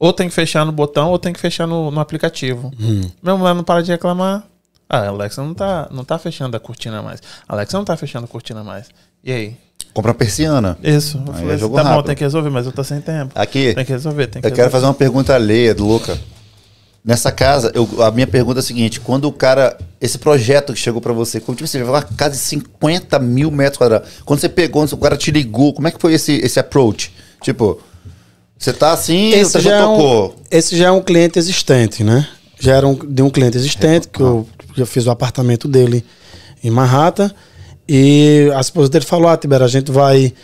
Ou 0.00 0.12
tem 0.14 0.28
que 0.28 0.34
fechar 0.34 0.64
no 0.64 0.72
botão, 0.72 1.10
ou 1.10 1.18
tem 1.18 1.32
que 1.32 1.38
fechar 1.38 1.66
no, 1.66 1.90
no 1.90 2.00
aplicativo. 2.00 2.72
Hum. 2.80 3.02
Meu 3.22 3.36
mulher 3.38 3.54
não 3.54 3.62
para 3.62 3.82
de 3.82 3.92
reclamar. 3.92 4.44
Ah, 4.88 5.00
a 5.02 5.08
Alexa 5.08 5.42
não 5.42 5.52
tá, 5.54 5.88
não 5.92 6.02
tá 6.04 6.18
fechando 6.18 6.56
a 6.56 6.60
cortina 6.60 7.02
mais. 7.02 7.20
A 7.46 7.52
Alexa 7.54 7.76
não 7.76 7.84
tá 7.84 7.96
fechando 7.96 8.24
a 8.24 8.28
cortina 8.28 8.64
mais. 8.64 8.86
E 9.22 9.30
aí? 9.30 9.56
Compra 9.92 10.12
uma 10.12 10.16
persiana. 10.16 10.78
Isso. 10.82 11.18
Eu 11.18 11.32
Aí 11.34 11.38
falei 11.40 11.50
é 11.50 11.54
assim, 11.56 11.60
tá 11.74 11.82
bom, 11.84 11.88
rápido. 11.90 12.06
tem 12.06 12.16
que 12.16 12.24
resolver, 12.24 12.48
mas 12.50 12.64
eu 12.66 12.72
tô 12.72 12.82
sem 12.82 13.00
tempo. 13.00 13.32
Aqui, 13.34 13.74
Tem 13.74 13.84
que 13.84 13.92
resolver, 13.92 14.26
tem 14.28 14.40
que 14.40 14.48
eu 14.48 14.50
quero 14.50 14.56
resolver. 14.68 14.70
fazer 14.72 14.86
uma 14.86 14.94
pergunta 14.94 15.34
alheia 15.34 15.74
do 15.74 15.86
Luca. 15.86 16.18
Nessa 17.04 17.30
casa, 17.32 17.72
eu- 17.74 18.02
a 18.02 18.10
minha 18.10 18.26
pergunta 18.26 18.58
é 18.58 18.62
a 18.62 18.62
seguinte: 18.62 19.00
quando 19.00 19.24
o 19.26 19.32
cara. 19.32 19.76
Esse 20.00 20.18
projeto 20.18 20.72
que 20.72 20.78
chegou 20.78 21.00
pra 21.00 21.12
você, 21.12 21.40
como 21.40 21.56
tipo, 21.56 21.66
você 21.68 21.82
vai 21.82 22.00
uma 22.00 22.02
casa 22.02 22.30
de 22.36 22.40
50 22.42 23.18
mil 23.18 23.50
metros 23.50 23.76
quadrados. 23.78 24.08
Quando 24.24 24.40
você 24.40 24.48
pegou, 24.48 24.84
o 24.84 24.96
cara 24.96 25.16
te 25.16 25.30
ligou, 25.30 25.72
como 25.74 25.88
é 25.88 25.90
que 25.90 26.00
foi 26.00 26.14
esse, 26.14 26.32
esse 26.36 26.58
approach? 26.58 27.12
Tipo, 27.42 27.80
você 28.60 28.74
tá 28.74 28.92
assim, 28.92 29.30
você 29.42 29.58
já 29.58 29.76
é 29.76 29.80
tocou. 29.80 30.28
um, 30.28 30.34
esse 30.50 30.76
já 30.76 30.88
é 30.88 30.90
um 30.90 31.00
cliente 31.00 31.38
existente, 31.38 32.04
né? 32.04 32.28
Já 32.58 32.76
era 32.76 32.86
um, 32.86 32.94
de 32.94 33.22
um 33.22 33.30
cliente 33.30 33.56
existente, 33.56 34.06
que 34.06 34.20
eu 34.20 34.46
já 34.76 34.84
fiz 34.84 35.06
o 35.06 35.10
apartamento 35.10 35.66
dele 35.66 36.04
em 36.62 36.70
Manhattan. 36.70 37.30
E 37.88 38.50
a 38.54 38.60
esposa 38.60 38.90
dele 38.90 39.06
falou: 39.06 39.28
Ah, 39.30 39.36
Tibera, 39.38 39.64
a 39.64 39.68
gente 39.68 39.90
vai 39.90 40.34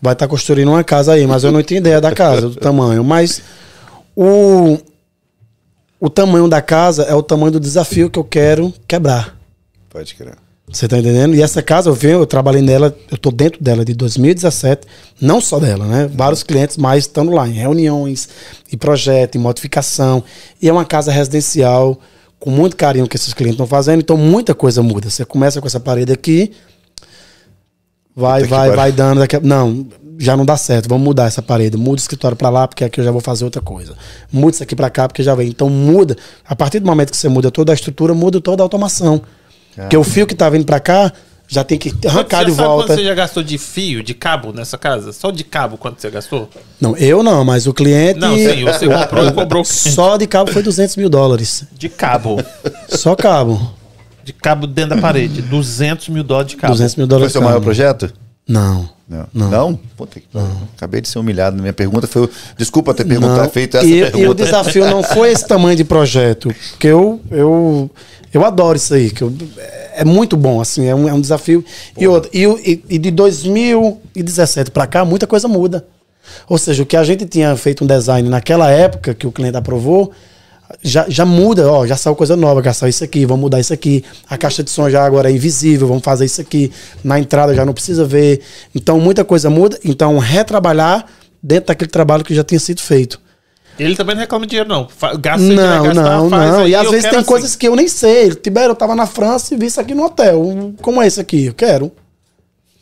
vai 0.00 0.14
estar 0.14 0.26
construindo 0.26 0.68
uma 0.68 0.82
casa 0.82 1.12
aí, 1.12 1.26
mas 1.26 1.44
eu 1.44 1.52
não 1.52 1.62
tinha 1.62 1.78
ideia 1.78 2.00
da 2.00 2.12
casa, 2.12 2.48
do 2.48 2.56
tamanho. 2.56 3.04
Mas 3.04 3.42
o, 4.16 4.78
o 6.00 6.08
tamanho 6.08 6.48
da 6.48 6.62
casa 6.62 7.02
é 7.02 7.14
o 7.14 7.22
tamanho 7.22 7.52
do 7.52 7.60
desafio 7.60 8.08
que 8.08 8.18
eu 8.18 8.24
quero 8.24 8.72
quebrar. 8.88 9.36
Pode 9.90 10.14
crer. 10.14 10.45
Você 10.70 10.88
tá 10.88 10.98
entendendo? 10.98 11.34
E 11.34 11.42
essa 11.42 11.62
casa, 11.62 11.88
eu 11.88 11.94
venho, 11.94 12.18
eu 12.18 12.26
trabalhei 12.26 12.60
nela, 12.60 12.94
eu 13.10 13.16
tô 13.16 13.30
dentro 13.30 13.62
dela 13.62 13.84
de 13.84 13.94
2017, 13.94 14.86
não 15.20 15.40
só 15.40 15.60
dela, 15.60 15.86
né? 15.86 16.10
Vários 16.12 16.42
clientes 16.42 16.76
mais 16.76 17.04
estando 17.04 17.30
lá 17.30 17.48
em 17.48 17.52
reuniões, 17.52 18.28
e 18.70 18.76
projeto, 18.76 19.36
em 19.36 19.38
modificação. 19.38 20.24
E 20.60 20.68
é 20.68 20.72
uma 20.72 20.84
casa 20.84 21.12
residencial 21.12 21.98
com 22.38 22.50
muito 22.50 22.76
carinho 22.76 23.06
que 23.08 23.16
esses 23.16 23.32
clientes 23.32 23.54
estão 23.54 23.66
fazendo, 23.66 24.00
então 24.00 24.16
muita 24.16 24.54
coisa 24.54 24.82
muda. 24.82 25.08
Você 25.08 25.24
começa 25.24 25.60
com 25.60 25.66
essa 25.68 25.78
parede 25.78 26.12
aqui, 26.12 26.52
vai, 28.14 28.42
Puta 28.42 28.54
vai, 28.56 28.70
vai 28.70 28.92
dando. 28.92 29.20
Daqui 29.20 29.36
a... 29.36 29.40
Não, 29.40 29.86
já 30.18 30.36
não 30.36 30.44
dá 30.44 30.56
certo, 30.56 30.88
vamos 30.88 31.04
mudar 31.04 31.26
essa 31.26 31.42
parede. 31.42 31.76
Muda 31.76 31.94
o 31.94 31.96
escritório 31.96 32.36
pra 32.36 32.48
lá, 32.48 32.66
porque 32.66 32.84
aqui 32.84 33.00
eu 33.00 33.04
já 33.04 33.12
vou 33.12 33.20
fazer 33.20 33.44
outra 33.44 33.62
coisa. 33.62 33.94
Muda 34.32 34.54
isso 34.54 34.62
aqui 34.62 34.74
pra 34.74 34.90
cá, 34.90 35.06
porque 35.06 35.22
já 35.22 35.34
vem. 35.34 35.48
Então 35.48 35.68
muda. 35.68 36.16
A 36.44 36.56
partir 36.56 36.80
do 36.80 36.86
momento 36.86 37.10
que 37.10 37.16
você 37.16 37.28
muda 37.28 37.50
toda 37.50 37.72
a 37.72 37.74
estrutura, 37.74 38.14
muda 38.14 38.40
toda 38.40 38.62
a 38.62 38.64
automação. 38.64 39.22
Porque 39.76 39.96
o 39.96 40.02
fio 40.04 40.26
que 40.26 40.34
tá 40.34 40.48
vindo 40.50 40.64
pra 40.64 40.80
cá 40.80 41.12
já 41.48 41.62
tem 41.62 41.78
que 41.78 41.94
arrancar 42.06 42.38
Você 42.40 42.44
de 42.46 42.52
sabe 42.56 42.66
volta. 42.68 42.86
quanto 42.88 42.98
você 42.98 43.04
já 43.04 43.14
gastou 43.14 43.42
de 43.42 43.56
fio, 43.58 44.02
de 44.02 44.14
cabo 44.14 44.52
nessa 44.52 44.76
casa? 44.76 45.12
Só 45.12 45.30
de 45.30 45.44
cabo, 45.44 45.76
quanto 45.78 46.00
você 46.00 46.10
gastou? 46.10 46.48
Não, 46.80 46.96
eu 46.96 47.22
não, 47.22 47.44
mas 47.44 47.66
o 47.66 47.74
cliente. 47.74 48.18
Não, 48.18 48.34
sim, 48.36 48.64
você 48.64 48.86
comprou 48.88 49.26
e 49.28 49.32
cobrou. 49.32 49.64
Só 49.64 50.16
de 50.16 50.26
cabo 50.26 50.50
foi 50.52 50.62
200 50.62 50.96
mil 50.96 51.08
dólares. 51.08 51.64
De 51.78 51.88
cabo. 51.88 52.42
Só 52.88 53.14
cabo. 53.14 53.74
De 54.24 54.32
cabo 54.32 54.66
dentro 54.66 54.96
da 54.96 55.00
parede. 55.00 55.40
200 55.42 56.08
mil 56.08 56.24
dólares 56.24 56.50
de 56.50 56.56
cabo. 56.56 56.72
200 56.72 56.96
mil 56.96 57.06
Foi 57.06 57.10
dólares. 57.10 57.32
seu 57.32 57.40
de 57.40 57.46
maior 57.46 57.60
projeto? 57.60 58.12
Não. 58.48 58.88
Não. 59.08 59.26
Não. 59.32 59.50
Não? 59.50 59.74
Puta 59.96 60.18
que 60.18 60.26
pariu. 60.26 60.48
Acabei 60.76 61.00
de 61.00 61.08
ser 61.08 61.20
humilhado. 61.20 61.60
Minha 61.60 61.72
pergunta 61.72 62.08
foi. 62.08 62.28
Desculpa 62.58 62.92
ter 62.92 63.04
perguntado, 63.04 63.42
Não. 63.42 63.50
feito 63.50 63.76
essa 63.76 63.86
e, 63.86 63.98
e 64.00 64.02
o 64.02 64.10
pergunta. 64.10 64.44
desafio 64.44 64.84
não 64.90 65.00
foi 65.04 65.30
esse 65.30 65.46
tamanho 65.46 65.76
de 65.76 65.84
projeto. 65.84 66.52
Porque 66.72 66.88
eu, 66.88 67.20
eu, 67.30 67.88
eu 68.32 68.44
adoro 68.44 68.76
isso 68.76 68.94
aí. 68.94 69.10
Que 69.10 69.22
eu- 69.22 69.32
é 69.94 70.04
muito 70.04 70.36
bom, 70.36 70.60
assim, 70.60 70.86
é 70.86 70.94
um, 70.94 71.08
é 71.08 71.12
um 71.14 71.20
desafio. 71.20 71.64
E, 71.96 72.06
outro, 72.06 72.30
e, 72.32 72.44
e, 72.44 72.84
e 72.90 72.98
de 72.98 73.10
2017 73.10 74.70
para 74.70 74.86
cá, 74.86 75.04
muita 75.04 75.26
coisa 75.26 75.48
muda. 75.48 75.86
Ou 76.48 76.58
seja, 76.58 76.82
o 76.82 76.86
que 76.86 76.96
a 76.96 77.04
gente 77.04 77.24
tinha 77.26 77.54
feito 77.56 77.84
um 77.84 77.86
design 77.86 78.28
naquela 78.28 78.70
época 78.70 79.14
que 79.14 79.26
o 79.26 79.32
cliente 79.32 79.56
aprovou, 79.56 80.10
já, 80.82 81.06
já 81.08 81.24
muda, 81.24 81.70
ó, 81.70 81.86
já 81.86 81.96
saiu 81.96 82.16
coisa 82.16 82.36
nova, 82.36 82.60
já 82.62 82.72
saiu 82.72 82.90
isso 82.90 83.04
aqui, 83.04 83.24
vamos 83.24 83.42
mudar 83.42 83.60
isso 83.60 83.72
aqui. 83.72 84.04
A 84.28 84.36
caixa 84.36 84.62
de 84.62 84.70
som 84.70 84.90
já 84.90 85.04
agora 85.04 85.30
é 85.30 85.32
invisível, 85.32 85.86
vamos 85.86 86.02
fazer 86.02 86.24
isso 86.24 86.40
aqui. 86.40 86.72
Na 87.04 87.18
entrada 87.20 87.54
já 87.54 87.64
não 87.64 87.72
precisa 87.72 88.04
ver. 88.04 88.40
Então 88.74 88.98
muita 88.98 89.24
coisa 89.24 89.48
muda. 89.48 89.78
Então 89.84 90.18
retrabalhar 90.18 91.06
dentro 91.42 91.68
daquele 91.68 91.90
trabalho 91.90 92.24
que 92.24 92.34
já 92.34 92.42
tinha 92.42 92.58
sido 92.58 92.80
feito. 92.82 93.20
Ele 93.78 93.94
também 93.94 94.14
não 94.14 94.20
reclama 94.20 94.46
dinheiro, 94.46 94.68
não. 94.68 94.88
Gasta 95.20 95.42
Não, 95.46 95.84
gastar, 95.84 96.02
não, 96.02 96.30
faz 96.30 96.50
não. 96.50 96.68
E 96.68 96.74
às 96.74 96.88
vezes 96.88 97.02
quero 97.02 97.10
tem 97.10 97.20
assim. 97.20 97.28
coisas 97.28 97.56
que 97.56 97.68
eu 97.68 97.76
nem 97.76 97.88
sei. 97.88 98.34
Tibério, 98.34 98.70
eu 98.70 98.76
tava 98.76 98.94
na 98.94 99.06
França 99.06 99.54
e 99.54 99.58
vi 99.58 99.66
isso 99.66 99.80
aqui 99.80 99.94
no 99.94 100.04
hotel. 100.04 100.74
Como 100.80 101.02
é 101.02 101.06
esse 101.06 101.20
aqui? 101.20 101.46
Eu 101.46 101.54
quero. 101.54 101.92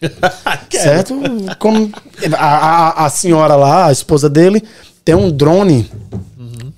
certo? 0.70 1.14
Como 1.59 1.90
a, 2.36 2.47
a, 2.47 3.07
a 3.07 3.11
senhora 3.11 3.57
lá, 3.57 3.86
a 3.86 3.92
esposa 3.92 4.28
dele, 4.28 4.62
tem 5.05 5.14
um 5.14 5.30
drone 5.30 5.90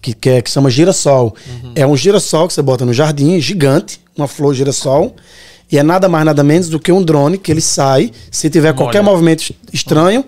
que, 0.00 0.14
que, 0.14 0.30
é, 0.30 0.42
que 0.42 0.50
chama 0.50 0.70
girassol. 0.70 1.34
É 1.74 1.86
um 1.86 1.96
girassol 1.96 2.46
que 2.46 2.54
você 2.54 2.62
bota 2.62 2.84
no 2.84 2.92
jardim, 2.92 3.40
gigante, 3.40 4.00
uma 4.16 4.28
flor 4.28 4.54
girassol. 4.54 5.14
E 5.70 5.78
é 5.78 5.82
nada 5.82 6.08
mais, 6.08 6.24
nada 6.24 6.44
menos 6.44 6.68
do 6.68 6.78
que 6.78 6.92
um 6.92 7.02
drone 7.02 7.38
que 7.38 7.50
ele 7.50 7.60
sai, 7.60 8.12
se 8.30 8.48
tiver 8.48 8.72
qualquer 8.72 9.00
Olha. 9.00 9.10
movimento 9.10 9.52
estranho, 9.72 10.24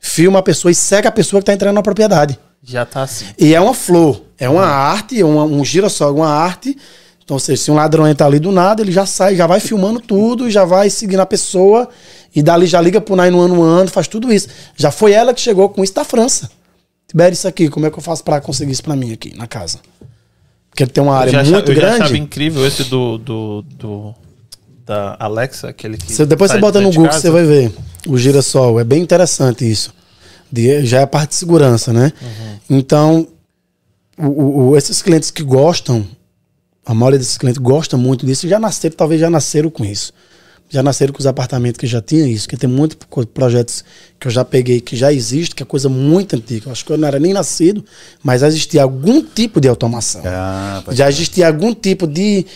filma 0.00 0.38
a 0.38 0.42
pessoa 0.42 0.72
e 0.72 0.74
segue 0.74 1.06
a 1.06 1.12
pessoa 1.12 1.40
que 1.40 1.42
está 1.42 1.52
entrando 1.52 1.74
na 1.74 1.82
propriedade. 1.82 2.38
Já 2.62 2.84
tá 2.86 3.02
assim. 3.02 3.26
E 3.38 3.54
é 3.54 3.60
uma 3.60 3.74
flor, 3.74 4.22
é 4.38 4.48
uma 4.48 4.64
arte, 4.64 5.20
é 5.20 5.24
uma- 5.24 5.44
um 5.44 5.64
girassol, 5.64 6.10
é 6.10 6.12
uma 6.12 6.28
arte. 6.28 6.76
Então, 7.24 7.34
ou 7.36 7.40
seja, 7.40 7.62
se 7.62 7.70
um 7.70 7.74
ladrão 7.74 8.06
entra 8.06 8.26
ali 8.26 8.38
do 8.38 8.52
nada, 8.52 8.82
ele 8.82 8.92
já 8.92 9.06
sai, 9.06 9.34
já 9.36 9.46
vai 9.46 9.60
filmando 9.60 10.00
tudo, 10.00 10.50
já 10.50 10.64
vai 10.64 10.90
seguindo 10.90 11.20
a 11.20 11.26
pessoa, 11.26 11.88
e 12.34 12.42
dali 12.42 12.66
já 12.66 12.80
liga 12.80 13.00
pro 13.00 13.16
911, 13.16 13.90
faz 13.90 14.06
tudo 14.08 14.32
isso. 14.32 14.48
Já 14.76 14.90
foi 14.90 15.12
ela 15.12 15.32
que 15.34 15.40
chegou 15.40 15.68
com 15.68 15.82
isso 15.82 15.94
da 15.94 16.04
França. 16.04 16.50
Tibério, 17.08 17.34
isso 17.34 17.46
aqui, 17.46 17.68
como 17.68 17.86
é 17.86 17.90
que 17.90 17.98
eu 17.98 18.02
faço 18.02 18.24
pra 18.24 18.40
conseguir 18.40 18.72
isso 18.72 18.82
pra 18.82 18.96
mim 18.96 19.12
aqui 19.12 19.36
na 19.36 19.46
casa? 19.46 19.78
Porque 20.70 20.82
ele 20.84 20.90
tem 20.90 21.02
uma 21.02 21.12
Eu 21.12 21.18
área 21.18 21.32
já, 21.32 21.40
achava, 21.42 21.56
muito 21.56 21.70
eu 21.70 21.74
já 21.74 21.80
grande. 21.80 22.02
achava 22.02 22.16
incrível 22.18 22.66
esse 22.66 22.84
do, 22.84 23.18
do, 23.18 23.62
do- 23.76 24.14
da 24.86 25.16
Alexa, 25.20 25.68
aquele 25.68 25.96
que. 25.96 26.12
Você- 26.12 26.24
depois 26.26 26.50
você 26.50 26.58
bota 26.58 26.80
no 26.80 26.90
Google, 26.90 27.12
você 27.12 27.30
vai 27.30 27.44
ver 27.44 27.72
o 28.08 28.16
girassol. 28.16 28.80
É 28.80 28.84
bem 28.84 29.02
interessante 29.02 29.70
isso. 29.70 29.92
De- 30.52 30.84
já 30.84 31.00
é 31.00 31.02
a 31.02 31.06
parte 31.06 31.30
de 31.30 31.36
segurança, 31.36 31.92
né? 31.92 32.12
Uhum. 32.20 32.78
Então, 32.78 33.28
o- 34.18 34.68
o- 34.70 34.76
esses 34.76 35.00
clientes 35.00 35.30
que 35.30 35.42
gostam, 35.42 36.06
a 36.84 36.92
maioria 36.94 37.18
desses 37.18 37.38
clientes 37.38 37.58
gosta 37.60 37.96
muito 37.96 38.26
disso, 38.26 38.46
já 38.46 38.58
nasceram, 38.58 38.94
talvez 38.96 39.20
já 39.20 39.30
nasceram 39.30 39.70
com 39.70 39.84
isso. 39.84 40.12
Já 40.68 40.82
nasceram 40.82 41.12
com 41.12 41.18
os 41.20 41.26
apartamentos 41.26 41.78
que 41.78 41.86
já 41.86 42.00
tinham 42.00 42.26
isso, 42.26 42.48
que 42.48 42.56
tem 42.56 42.68
muitos 42.68 42.96
projetos 43.34 43.84
que 44.18 44.26
eu 44.26 44.30
já 44.32 44.42
peguei 44.42 44.80
que 44.80 44.96
já 44.96 45.12
existe, 45.12 45.54
que 45.54 45.62
é 45.62 45.66
coisa 45.66 45.88
muito 45.88 46.34
antiga. 46.34 46.68
Eu 46.68 46.72
acho 46.72 46.82
que 46.84 46.90
eu 46.92 46.96
não 46.96 47.06
era 47.06 47.18
nem 47.18 47.34
nascido, 47.34 47.84
mas 48.22 48.40
já 48.40 48.48
existia 48.48 48.82
algum 48.82 49.22
tipo 49.22 49.60
de 49.60 49.68
automação. 49.68 50.22
Ah, 50.24 50.82
Já 50.92 51.08
existia 51.10 51.46
algum 51.46 51.74
tipo 51.74 52.06
de, 52.06 52.46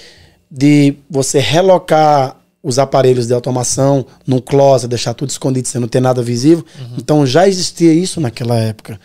de 0.51 0.95
você 1.11 1.39
relocar 1.41 2.37
os 2.69 2.81
aparelhos 2.81 3.29
de 3.29 3.33
automação 3.33 4.05
num 4.27 4.41
closet, 4.41 4.89
deixar 4.89 5.15
tudo 5.15 5.31
escondido 5.31 5.69
sem 5.69 5.81
não 5.81 5.87
ter 5.87 6.01
nada 6.01 6.21
visível. 6.21 6.65
Então 6.99 7.25
já 7.25 7.47
existia 7.47 7.93
isso 7.95 8.21
naquela 8.21 8.57
época. 8.59 8.99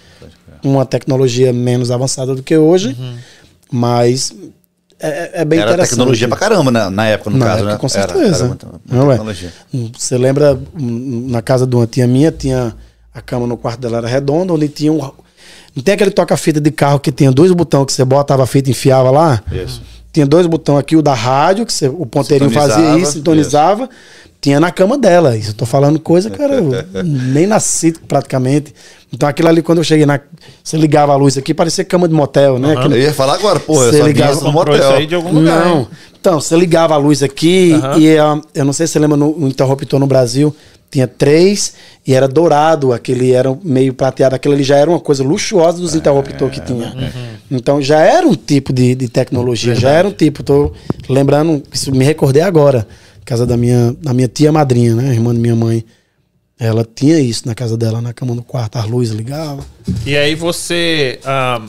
Uma 0.64 0.84
tecnologia 0.84 1.53
menos 1.53 1.91
avançada 1.91 2.34
do 2.34 2.41
que 2.41 2.57
hoje, 2.57 2.97
mas 3.72 4.34
é, 4.99 5.41
é 5.41 5.45
bem 5.45 5.59
Era 5.59 5.70
interessante. 5.72 5.89
tecnologia 5.97 6.28
pra 6.28 6.38
caramba 6.38 6.72
na, 6.72 6.89
na 6.89 7.05
época, 7.07 7.30
no 7.30 7.38
Na 7.38 7.45
caso, 7.45 7.57
época, 7.59 7.74
né? 7.74 7.80
com 7.80 7.88
Era- 7.88 8.07
certeza. 8.14 8.38
Era, 8.39 8.47
muita 8.47 8.68
Não 8.88 9.05
é? 9.12 9.16
tecnologia. 9.16 9.53
Você 9.97 10.18
lembra, 10.18 10.59
hum, 10.80 11.28
na 11.30 11.41
casa 11.41 11.66
de 11.66 11.76
uma 11.76 11.88
tia 11.88 12.07
minha, 12.07 12.32
tinha 12.32 12.76
a 13.14 13.22
cama 13.22 13.45
no 13.47 13.57
quarto 13.57 13.80
dela 13.80 13.97
era 13.97 14.07
redonda, 14.07 14.53
onde 14.53 14.68
tinha 14.68 14.91
um. 14.91 14.97
Não 15.76 15.84
tem 15.84 15.93
aquele 15.93 16.12
toca-fita 16.12 16.59
de 16.59 16.70
carro 16.72 16.99
que 16.99 17.12
tinha 17.12 17.32
dois 17.32 17.51
botões 17.51 17.86
que 17.86 17.93
você 17.93 18.03
botava 18.03 18.43
a 18.43 18.47
fita 18.47 18.70
e 18.70 18.72
enfiava 18.72 19.09
lá? 19.09 19.41
Isso. 19.51 19.82
Tinha 20.14 20.26
dois 20.26 20.45
botões 20.45 20.80
aqui, 20.80 20.95
o 20.95 21.01
da 21.01 21.14
rádio, 21.14 21.66
que 21.66 21.72
você, 21.72 21.88
o 21.88 22.05
ponteirinho 22.05 22.51
fazia 22.51 22.76
Sintonizava, 22.76 22.99
isso, 22.99 23.12
sintonizava. 23.14 23.89
Tinha 24.41 24.59
na 24.59 24.72
cama 24.72 24.97
dela. 24.97 25.38
Isso 25.38 25.51
eu 25.51 25.53
tô 25.53 25.66
falando 25.66 25.99
coisa, 25.99 26.30
cara, 26.30 26.55
eu 26.55 26.72
nem 27.05 27.45
nasci 27.47 27.93
praticamente. 28.07 28.74
Então 29.14 29.30
aquilo 29.30 29.47
ali, 29.47 29.62
quando 29.62 29.78
eu 29.78 29.84
cheguei 29.84 30.05
na. 30.05 30.20
Você 30.64 30.76
ligava 30.78 31.14
a 31.14 31.16
luz 31.16 31.38
aqui, 31.38 31.53
parecia 31.53 31.86
cama 31.86 32.07
de 32.07 32.14
motel, 32.14 32.57
né? 32.59 32.74
Aham. 32.74 32.80
Aquele- 32.80 32.95
Eu 32.95 33.01
ia 33.03 33.14
falar 33.14 33.36
agora, 33.36 33.59
porra, 33.59 33.91
Você 33.91 34.01
ligava- 34.01 34.32
isso 34.34 34.41
no 34.43 34.49
isso 34.49 34.57
motel. 34.57 34.93
aí 34.95 35.05
de 35.05 35.16
algum 35.16 35.32
lugar. 35.32 35.66
não. 35.66 35.78
hein? 35.82 35.88
Então, 36.20 36.39
você 36.41 36.55
ligava 36.57 36.93
a 36.93 36.97
luz 36.97 37.22
aqui 37.24 37.72
Aham. 37.74 37.99
e 37.99 38.18
ah, 38.18 38.41
eu 38.53 38.66
não 38.66 38.74
sei 38.74 38.88
se 38.88 38.93
você 38.93 38.99
lembra 38.99 39.16
no, 39.18 39.38
no 39.38 39.47
interruptor 39.47 39.99
no 39.99 40.07
Brasil, 40.07 40.53
tinha 40.92 41.08
três 41.08 41.74
e 42.06 42.14
era 42.14 42.28
dourado, 42.28 42.92
aquele 42.92 43.32
era 43.32 43.58
meio 43.64 43.94
prateado, 43.94 44.36
aquele 44.36 44.56
ali 44.56 44.64
já 44.64 44.76
era 44.76 44.89
uma 44.89 45.00
coisa 45.00 45.24
luxuosa 45.24 45.80
dos 45.80 45.96
interruptor 45.96 46.50
que 46.50 46.60
tinha. 46.60 46.88
Uhum. 46.88 47.58
Então 47.58 47.82
já 47.82 48.00
era 48.00 48.28
um 48.28 48.36
tipo 48.36 48.74
de, 48.74 48.94
de 48.94 49.08
tecnologia, 49.08 49.74
já 49.74 49.89
era 49.92 50.08
um 50.08 50.12
tipo, 50.12 50.44
tô 50.44 50.74
lembrando, 51.08 51.64
isso 51.72 51.92
me 51.92 52.04
recordei 52.04 52.42
agora, 52.42 52.86
casa 53.24 53.46
da 53.46 53.56
minha, 53.56 53.96
da 54.02 54.14
minha 54.14 54.28
tia 54.28 54.52
madrinha, 54.52 54.94
né, 54.94 55.14
irmã 55.14 55.34
de 55.34 55.39
minha 55.39 55.56
mãe. 55.56 55.86
Ela 56.60 56.86
tinha 56.86 57.20
isso 57.20 57.48
na 57.48 57.56
casa 57.56 57.76
dela, 57.76 58.02
na 58.02 58.14
cama 58.14 58.36
no 58.36 58.44
quarto, 58.44 58.78
as 58.78 58.86
luzes 58.86 59.16
ligavam. 59.16 59.66
E 60.06 60.16
aí 60.16 60.36
você 60.36 61.20
ah, 61.26 61.60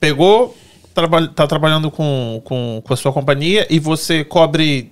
pegou, 0.00 0.56
traba 0.94 1.28
tá 1.28 1.46
trabalhando 1.46 1.90
com, 1.90 2.40
com, 2.44 2.80
com 2.82 2.94
a 2.94 2.96
sua 2.96 3.12
companhia 3.12 3.66
e 3.68 3.78
você 3.78 4.24
cobre 4.24 4.90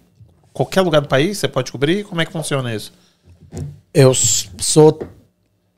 qualquer 0.52 0.82
lugar 0.82 1.00
do 1.00 1.08
país? 1.08 1.38
Você 1.38 1.48
pode 1.48 1.72
cobrir? 1.72 2.04
Como 2.04 2.20
é 2.20 2.26
que 2.26 2.32
funciona 2.32 2.74
isso? 2.74 2.92
Eu 3.92 4.12
sou 4.14 4.98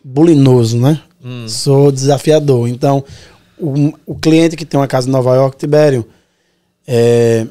bulinoso, 0.02 0.78
né? 0.78 1.00
Sou 1.48 1.90
desafiador. 1.90 2.68
Então, 2.68 3.02
o, 3.58 3.92
o 4.04 4.14
cliente 4.14 4.56
que 4.56 4.64
tem 4.66 4.78
uma 4.78 4.86
casa 4.86 5.08
em 5.08 5.12
Nova 5.12 5.34
York, 5.34 5.56
Tibério, 5.56 6.06
é, 6.86 7.46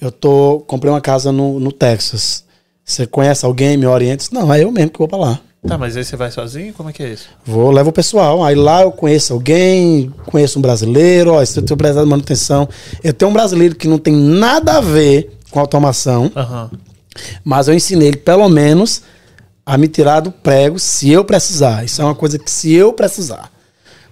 eu 0.00 0.12
tô 0.12 0.62
comprei 0.66 0.92
uma 0.92 1.00
casa 1.00 1.32
no, 1.32 1.58
no 1.58 1.72
Texas. 1.72 2.44
Você 2.84 3.06
conhece 3.06 3.46
alguém, 3.46 3.76
me 3.78 3.86
orienta? 3.86 4.26
Não, 4.32 4.52
é 4.52 4.62
eu 4.62 4.70
mesmo 4.70 4.90
que 4.90 4.98
vou 4.98 5.08
pra 5.08 5.16
lá. 5.16 5.40
Tá, 5.66 5.78
mas 5.78 5.96
aí 5.96 6.04
você 6.04 6.14
vai 6.14 6.30
sozinho? 6.30 6.74
Como 6.74 6.90
é 6.90 6.92
que 6.92 7.02
é 7.02 7.10
isso? 7.10 7.26
Vou, 7.42 7.70
levo 7.70 7.88
o 7.88 7.92
pessoal. 7.92 8.44
Aí 8.44 8.54
lá 8.54 8.82
eu 8.82 8.92
conheço 8.92 9.32
alguém, 9.32 10.12
conheço 10.26 10.58
um 10.58 10.62
brasileiro, 10.62 11.32
ó, 11.32 11.42
se 11.42 11.58
eu 11.58 11.64
tenho 11.64 11.78
precisado 11.78 12.04
de 12.04 12.10
manutenção. 12.10 12.68
Eu 13.02 13.14
tenho 13.14 13.30
um 13.30 13.34
brasileiro 13.34 13.74
que 13.74 13.88
não 13.88 13.96
tem 13.96 14.14
nada 14.14 14.76
a 14.76 14.80
ver 14.82 15.30
com 15.50 15.58
automação. 15.58 16.30
Aham. 16.36 16.70
Mas 17.42 17.68
eu 17.68 17.74
ensinei 17.74 18.08
ele, 18.08 18.16
pelo 18.18 18.46
menos, 18.48 19.02
a 19.66 19.78
me 19.78 19.88
tirar 19.88 20.20
do 20.20 20.30
prego 20.30 20.78
se 20.78 21.10
eu 21.10 21.24
precisar. 21.24 21.84
Isso 21.84 22.00
é 22.02 22.04
uma 22.04 22.14
coisa 22.14 22.38
que 22.38 22.50
se 22.50 22.72
eu 22.72 22.92
precisar. 22.92 23.50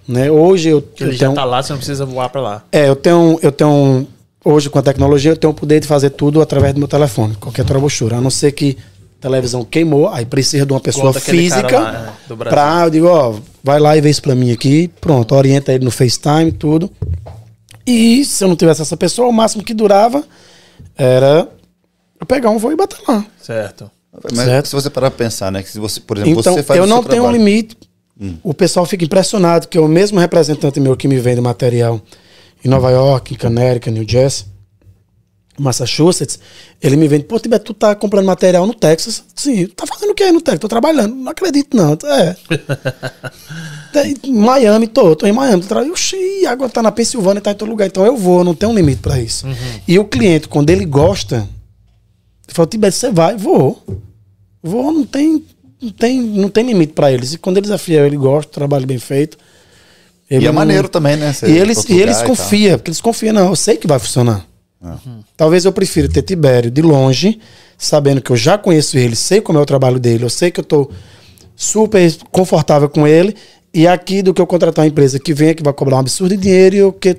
Né? 0.07 0.29
Hoje 0.29 0.69
eu, 0.69 0.83
Ele 0.99 1.11
eu 1.11 1.13
já 1.13 1.19
tenho. 1.19 1.33
tá 1.33 1.45
lá, 1.45 1.61
você 1.61 1.71
não 1.71 1.77
precisa 1.77 2.05
voar 2.05 2.29
pra 2.29 2.41
lá. 2.41 2.63
É, 2.71 2.89
eu 2.89 2.95
tenho. 2.95 3.39
Eu 3.41 3.51
tenho. 3.51 4.07
Hoje, 4.43 4.69
com 4.69 4.77
a 4.77 4.81
tecnologia, 4.81 5.31
eu 5.31 5.37
tenho 5.37 5.51
o 5.51 5.55
poder 5.55 5.79
de 5.79 5.87
fazer 5.87 6.09
tudo 6.09 6.41
através 6.41 6.73
do 6.73 6.79
meu 6.79 6.87
telefone, 6.87 7.35
qualquer 7.35 7.63
trobochura. 7.63 8.17
A 8.17 8.21
não 8.21 8.29
ser 8.29 8.51
que 8.51 8.77
a 9.19 9.21
televisão 9.21 9.63
queimou, 9.63 10.09
aí 10.09 10.25
precisa 10.25 10.65
de 10.65 10.73
uma 10.73 10.81
pessoa 10.81 11.13
física 11.13 12.13
é, 12.29 12.35
pra. 12.35 12.83
Eu 12.83 12.89
digo, 12.89 13.07
ó, 13.07 13.35
vai 13.63 13.79
lá 13.79 13.95
e 13.95 14.01
vê 14.01 14.09
isso 14.09 14.21
pra 14.21 14.35
mim 14.35 14.51
aqui. 14.51 14.89
Pronto, 14.99 15.33
orienta 15.33 15.71
ele 15.71 15.85
no 15.85 15.91
FaceTime, 15.91 16.51
tudo. 16.51 16.91
E 17.87 18.25
se 18.25 18.43
eu 18.43 18.49
não 18.49 18.55
tivesse 18.57 18.81
essa 18.81 18.97
pessoa, 18.97 19.29
o 19.29 19.33
máximo 19.33 19.63
que 19.63 19.73
durava 19.73 20.23
era 20.97 21.47
eu 22.19 22.25
pegar 22.25 22.49
um 22.49 22.57
voo 22.57 22.73
e 22.73 22.75
bater 22.75 22.99
lá. 23.07 23.25
Certo. 23.41 23.89
Mas 24.33 24.45
Certo. 24.45 24.67
se 24.67 24.75
você 24.75 24.89
parar 24.89 25.09
pra 25.11 25.25
pensar, 25.25 25.51
né? 25.51 25.63
Que 25.63 25.69
se 25.71 25.79
você, 25.79 25.99
por 25.99 26.17
exemplo, 26.17 26.39
Então, 26.39 26.53
você 26.53 26.63
faz 26.63 26.79
eu 26.79 26.85
não 26.85 27.01
tenho 27.03 27.23
um 27.23 27.25
trabalho. 27.27 27.37
limite. 27.37 27.75
O 28.43 28.53
pessoal 28.53 28.85
fica 28.85 29.03
impressionado 29.03 29.67
que 29.67 29.77
é 29.77 29.81
o 29.81 29.87
mesmo 29.87 30.19
representante 30.19 30.79
meu 30.79 30.95
que 30.95 31.07
me 31.07 31.17
vende 31.19 31.41
material 31.41 31.99
em 32.63 32.67
Nova 32.69 32.89
York, 32.91 33.33
em 33.33 33.37
Connecticut, 33.37 33.91
New 33.91 34.05
Jersey, 34.07 34.45
Massachusetts, 35.59 36.39
ele 36.81 36.95
me 36.95 37.07
vende, 37.07 37.25
pô, 37.25 37.39
Tibete, 37.39 37.65
tu 37.65 37.73
tá 37.73 37.93
comprando 37.95 38.25
material 38.25 38.65
no 38.65 38.73
Texas? 38.73 39.23
Sim, 39.35 39.67
tá 39.67 39.85
fazendo 39.85 40.11
o 40.11 40.15
que 40.15 40.23
aí 40.23 40.31
no 40.31 40.41
Texas? 40.41 40.59
Tô 40.61 40.67
trabalhando. 40.67 41.13
Não 41.15 41.31
acredito, 41.31 41.75
não. 41.75 41.93
É. 41.93 42.35
Miami, 44.27 44.87
tô, 44.87 45.15
tô 45.15 45.27
em 45.27 45.31
Miami. 45.31 45.61
Tô 45.63 45.67
tra... 45.67 45.81
Oxi, 45.83 46.45
agora 46.45 46.69
tá 46.71 46.81
na 46.81 46.91
Pensilvânia, 46.91 47.41
tá 47.41 47.51
em 47.51 47.55
todo 47.55 47.69
lugar. 47.69 47.87
Então 47.87 48.05
eu 48.05 48.15
vou, 48.17 48.43
não 48.43 48.55
tem 48.55 48.67
um 48.67 48.73
limite 48.75 49.01
pra 49.01 49.19
isso. 49.19 49.45
E 49.87 49.99
o 49.99 50.05
cliente, 50.05 50.47
quando 50.47 50.69
ele 50.69 50.85
gosta, 50.85 51.47
ele 52.47 52.53
fala, 52.53 52.67
Tibete, 52.67 52.95
você 52.95 53.11
vai? 53.11 53.35
Vou. 53.35 53.81
Vou, 54.61 54.91
não 54.91 55.05
tem, 55.05 55.43
não 55.81 55.91
tem, 55.91 56.21
não 56.21 56.49
tem 56.49 56.65
limite 56.65 56.93
pra 56.93 57.11
eles. 57.11 57.33
E 57.33 57.37
quando 57.37 57.57
eles 57.57 57.71
afiam, 57.71 58.05
ele 58.05 58.17
gosta, 58.17 58.51
trabalho 58.51 58.85
bem 58.87 58.97
feito. 58.99 59.37
E 60.29 60.35
Ele 60.35 60.45
é 60.45 60.47
não- 60.47 60.55
maneiro 60.55 60.87
também, 60.89 61.15
né? 61.17 61.31
Você 61.33 61.47
E 61.47 61.57
eles, 61.57 61.83
e 61.89 61.99
eles 61.99 62.21
e 62.21 62.25
confiam, 62.25 62.77
porque 62.77 62.89
eles 62.89 63.01
confiam, 63.01 63.33
não, 63.33 63.49
eu 63.49 63.55
sei 63.55 63.77
que 63.77 63.87
vai 63.87 63.99
funcionar. 63.99 64.45
Talvez 65.37 65.63
eu 65.63 65.71
prefira 65.71 66.09
ter 66.09 66.21
Tibério 66.23 66.69
de 66.69 66.81
longe, 66.81 67.39
sabendo 67.77 68.21
que 68.21 68.31
eu 68.31 68.35
já 68.35 68.57
conheço 68.57 68.97
ele, 68.97 69.15
sei 69.15 69.39
como 69.39 69.57
é 69.57 69.61
o 69.61 69.65
trabalho 69.65 69.97
dele, 69.99 70.25
eu 70.25 70.29
sei 70.29 70.51
que 70.51 70.59
eu 70.59 70.63
tô 70.63 70.89
super 71.55 72.13
confortável 72.31 72.89
com 72.89 73.07
ele, 73.07 73.35
e 73.73 73.87
aqui 73.87 74.21
do 74.21 74.33
que 74.33 74.41
eu 74.41 74.47
contratar 74.47 74.83
uma 74.83 74.89
empresa 74.89 75.19
que 75.19 75.33
venha, 75.33 75.53
que 75.53 75.63
vai 75.63 75.71
cobrar 75.73 75.95
um 75.95 75.99
absurdo 75.99 76.35
de 76.35 76.41
dinheiro 76.43 76.75
e 76.75 76.79
eu 76.79 76.91
que 76.91 77.15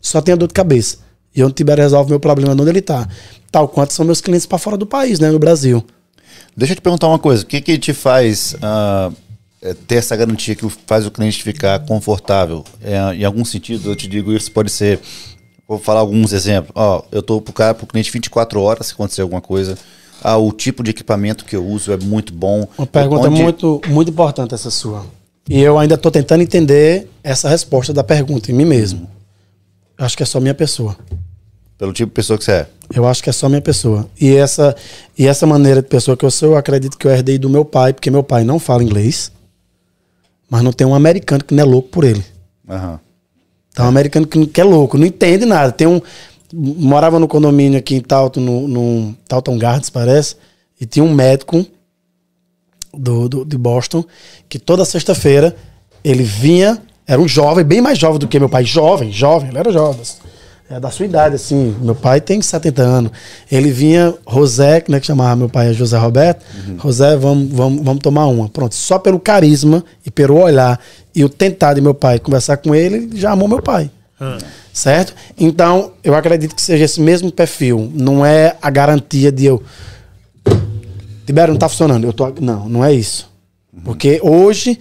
só 0.00 0.20
tenha 0.20 0.36
dor 0.36 0.48
de 0.48 0.54
cabeça. 0.54 0.98
E 1.34 1.42
onde 1.42 1.54
Tibério 1.54 1.82
resolve 1.82 2.10
meu 2.10 2.20
problema 2.20 2.52
onde 2.52 2.68
ele 2.70 2.82
tá. 2.82 3.08
Tal 3.50 3.68
quanto 3.68 3.92
são 3.92 4.04
meus 4.04 4.20
clientes 4.20 4.46
para 4.46 4.58
fora 4.58 4.76
do 4.76 4.86
país, 4.86 5.18
né, 5.18 5.30
no 5.30 5.38
Brasil. 5.38 5.84
Deixa 6.56 6.72
eu 6.72 6.76
te 6.76 6.82
perguntar 6.82 7.08
uma 7.08 7.18
coisa. 7.18 7.42
O 7.42 7.46
que 7.46 7.60
que 7.60 7.78
te 7.78 7.92
faz 7.92 8.54
é, 9.62 9.74
ter 9.86 9.96
essa 9.96 10.14
garantia 10.14 10.54
que 10.54 10.68
faz 10.86 11.06
o 11.06 11.10
cliente 11.10 11.42
ficar 11.42 11.80
confortável? 11.80 12.64
É, 12.82 13.14
em 13.14 13.24
algum 13.24 13.44
sentido, 13.44 13.90
eu 13.90 13.96
te 13.96 14.06
digo 14.08 14.32
isso, 14.32 14.50
pode 14.52 14.70
ser... 14.70 15.00
Vou 15.66 15.78
falar 15.78 16.00
alguns 16.00 16.32
exemplos. 16.32 16.72
Ó, 16.74 17.02
eu 17.10 17.22
tô 17.22 17.40
pro 17.40 17.52
cara, 17.52 17.74
pro 17.74 17.86
cliente 17.86 18.10
24 18.10 18.60
horas, 18.60 18.88
se 18.88 18.92
acontecer 18.92 19.22
alguma 19.22 19.40
coisa. 19.40 19.78
Ah, 20.22 20.36
o 20.36 20.52
tipo 20.52 20.82
de 20.82 20.90
equipamento 20.90 21.44
que 21.44 21.56
eu 21.56 21.66
uso 21.66 21.90
é 21.90 21.96
muito 21.96 22.34
bom. 22.34 22.68
Uma 22.76 22.86
pergunta 22.86 23.28
Onde- 23.28 23.42
muito, 23.42 23.80
muito 23.88 24.10
importante 24.10 24.54
essa 24.54 24.70
sua. 24.70 25.06
E 25.48 25.60
eu 25.60 25.78
ainda 25.78 25.94
estou 25.94 26.10
tentando 26.10 26.42
entender 26.42 27.08
essa 27.22 27.48
resposta 27.48 27.92
da 27.92 28.04
pergunta 28.04 28.50
em 28.50 28.54
mim 28.54 28.64
mesmo. 28.64 29.08
Acho 29.96 30.16
que 30.16 30.22
é 30.22 30.26
só 30.26 30.40
minha 30.40 30.54
pessoa. 30.54 30.96
Pelo 31.84 31.92
tipo 31.92 32.08
de 32.08 32.14
pessoa 32.14 32.38
que 32.38 32.44
você 32.44 32.52
é. 32.52 32.66
Eu 32.94 33.06
acho 33.06 33.22
que 33.22 33.28
é 33.28 33.32
só 33.32 33.46
minha 33.46 33.60
pessoa. 33.60 34.08
E 34.18 34.34
essa, 34.34 34.74
e 35.18 35.26
essa 35.26 35.46
maneira 35.46 35.82
de 35.82 35.88
pessoa 35.88 36.16
que 36.16 36.24
eu 36.24 36.30
sou, 36.30 36.52
eu 36.52 36.56
acredito 36.56 36.96
que 36.96 37.06
eu 37.06 37.10
herdei 37.10 37.36
do 37.36 37.50
meu 37.50 37.62
pai, 37.62 37.92
porque 37.92 38.10
meu 38.10 38.22
pai 38.22 38.42
não 38.42 38.58
fala 38.58 38.82
inglês, 38.82 39.30
mas 40.48 40.62
não 40.62 40.72
tem 40.72 40.86
um 40.86 40.94
americano 40.94 41.44
que 41.44 41.52
não 41.54 41.62
é 41.62 41.66
louco 41.66 41.90
por 41.90 42.04
ele. 42.04 42.24
Aham. 42.66 42.98
Tá 43.74 43.84
um 43.84 43.88
americano 43.88 44.26
que, 44.26 44.46
que 44.46 44.60
é 44.62 44.64
louco, 44.64 44.96
não 44.96 45.04
entende 45.06 45.44
nada. 45.44 45.72
Tem 45.72 45.86
um. 45.86 46.00
Morava 46.54 47.18
no 47.18 47.28
condomínio 47.28 47.78
aqui 47.78 47.96
em 47.96 48.00
Talton, 48.00 48.40
no, 48.40 48.66
no 48.66 49.14
Talton 49.28 49.58
Gardens, 49.58 49.90
parece, 49.90 50.36
e 50.80 50.86
tinha 50.86 51.04
um 51.04 51.12
médico 51.12 51.66
do, 52.96 53.28
do- 53.28 53.44
de 53.44 53.58
Boston 53.58 54.04
que 54.48 54.58
toda 54.58 54.84
sexta-feira 54.86 55.54
ele 56.02 56.22
vinha, 56.22 56.80
era 57.06 57.20
um 57.20 57.28
jovem, 57.28 57.62
bem 57.64 57.80
mais 57.82 57.98
jovem 57.98 58.18
do 58.18 58.26
que 58.28 58.38
meu 58.38 58.48
pai, 58.48 58.64
jovem, 58.64 59.12
jovem, 59.12 59.48
ele 59.50 59.58
era 59.58 59.70
jovem. 59.72 60.00
É 60.74 60.80
da 60.80 60.90
sua 60.90 61.06
idade, 61.06 61.36
assim. 61.36 61.72
Meu 61.80 61.94
pai 61.94 62.20
tem 62.20 62.42
70 62.42 62.82
anos. 62.82 63.12
Ele 63.48 63.70
vinha, 63.70 64.12
José, 64.28 64.82
né, 64.88 64.98
que 64.98 65.06
chamava 65.06 65.36
meu 65.36 65.48
pai 65.48 65.72
José 65.72 65.96
Roberto. 65.96 66.44
José, 66.82 67.16
vamos, 67.16 67.48
vamos, 67.52 67.84
vamos 67.84 68.02
tomar 68.02 68.26
uma. 68.26 68.48
Pronto. 68.48 68.74
Só 68.74 68.98
pelo 68.98 69.20
carisma 69.20 69.84
e 70.04 70.10
pelo 70.10 70.36
olhar 70.36 70.80
e 71.14 71.24
o 71.24 71.28
tentar 71.28 71.74
de 71.74 71.80
meu 71.80 71.94
pai 71.94 72.18
conversar 72.18 72.56
com 72.56 72.74
ele, 72.74 72.96
ele 72.96 73.16
já 73.16 73.30
amou 73.30 73.46
meu 73.46 73.62
pai. 73.62 73.88
Certo? 74.72 75.14
Então, 75.38 75.92
eu 76.02 76.12
acredito 76.12 76.56
que 76.56 76.62
seja 76.62 76.84
esse 76.84 77.00
mesmo 77.00 77.30
perfil. 77.30 77.88
Não 77.94 78.26
é 78.26 78.56
a 78.60 78.68
garantia 78.68 79.30
de 79.30 79.44
eu. 79.44 79.62
Tibério, 81.24 81.54
não 81.54 81.58
tá 81.58 81.68
funcionando. 81.68 82.02
Eu 82.02 82.12
tô... 82.12 82.34
Não, 82.40 82.68
não 82.68 82.84
é 82.84 82.92
isso. 82.92 83.30
Porque 83.84 84.18
hoje, 84.24 84.80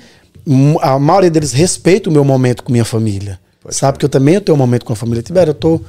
a 0.81 0.97
maioria 0.97 1.29
deles 1.29 1.51
respeita 1.51 2.09
o 2.09 2.11
meu 2.11 2.25
momento 2.25 2.63
com 2.63 2.71
minha 2.71 2.83
família. 2.83 3.42
Sabe 3.69 3.97
que 3.97 4.05
eu 4.05 4.09
também 4.09 4.39
tenho 4.39 4.55
um 4.55 4.59
momento 4.59 4.85
com 4.85 4.93
a 4.93 4.95
família. 4.95 5.21
Tibério, 5.23 5.51
eu 5.51 5.55
tô, 5.55 5.79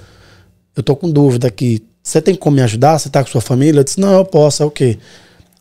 eu 0.77 0.83
tô 0.83 0.95
com 0.97 1.11
dúvida 1.11 1.49
aqui. 1.49 1.83
Você 2.03 2.21
tem 2.21 2.35
como 2.35 2.57
me 2.57 2.63
ajudar? 2.63 2.99
Você 2.99 3.09
tá 3.09 3.23
com 3.25 3.31
sua 3.31 3.41
família? 3.41 3.81
Eu 3.81 3.85
disse, 3.85 3.99
não, 4.01 4.13
eu 4.13 4.25
posso, 4.25 4.63
é 4.63 4.67
o 4.67 4.71
quê? 4.71 4.99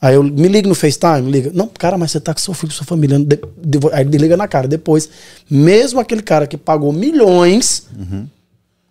Aí 0.02 0.16
eu 0.16 0.24
me 0.24 0.48
liga 0.50 0.68
no 0.68 0.76
FaceTime, 0.76 1.32
liga. 1.32 1.52
Não, 1.54 1.68
cara, 1.68 1.98
mas 1.98 2.12
você 2.12 2.20
tá 2.20 2.34
com 2.34 2.40
seu 2.42 2.54
filho, 2.54 2.68
com 2.72 2.76
sua 2.78 2.86
família. 2.86 3.18
De- 3.18 3.40
de- 3.64 3.80
aí 3.94 4.02
ele 4.06 4.18
liga 4.18 4.36
na 4.36 4.48
cara. 4.48 4.68
Depois, 4.68 5.10
mesmo 5.50 6.00
aquele 6.00 6.22
cara 6.22 6.46
que 6.46 6.58
pagou 6.58 6.92
milhões, 6.92 7.88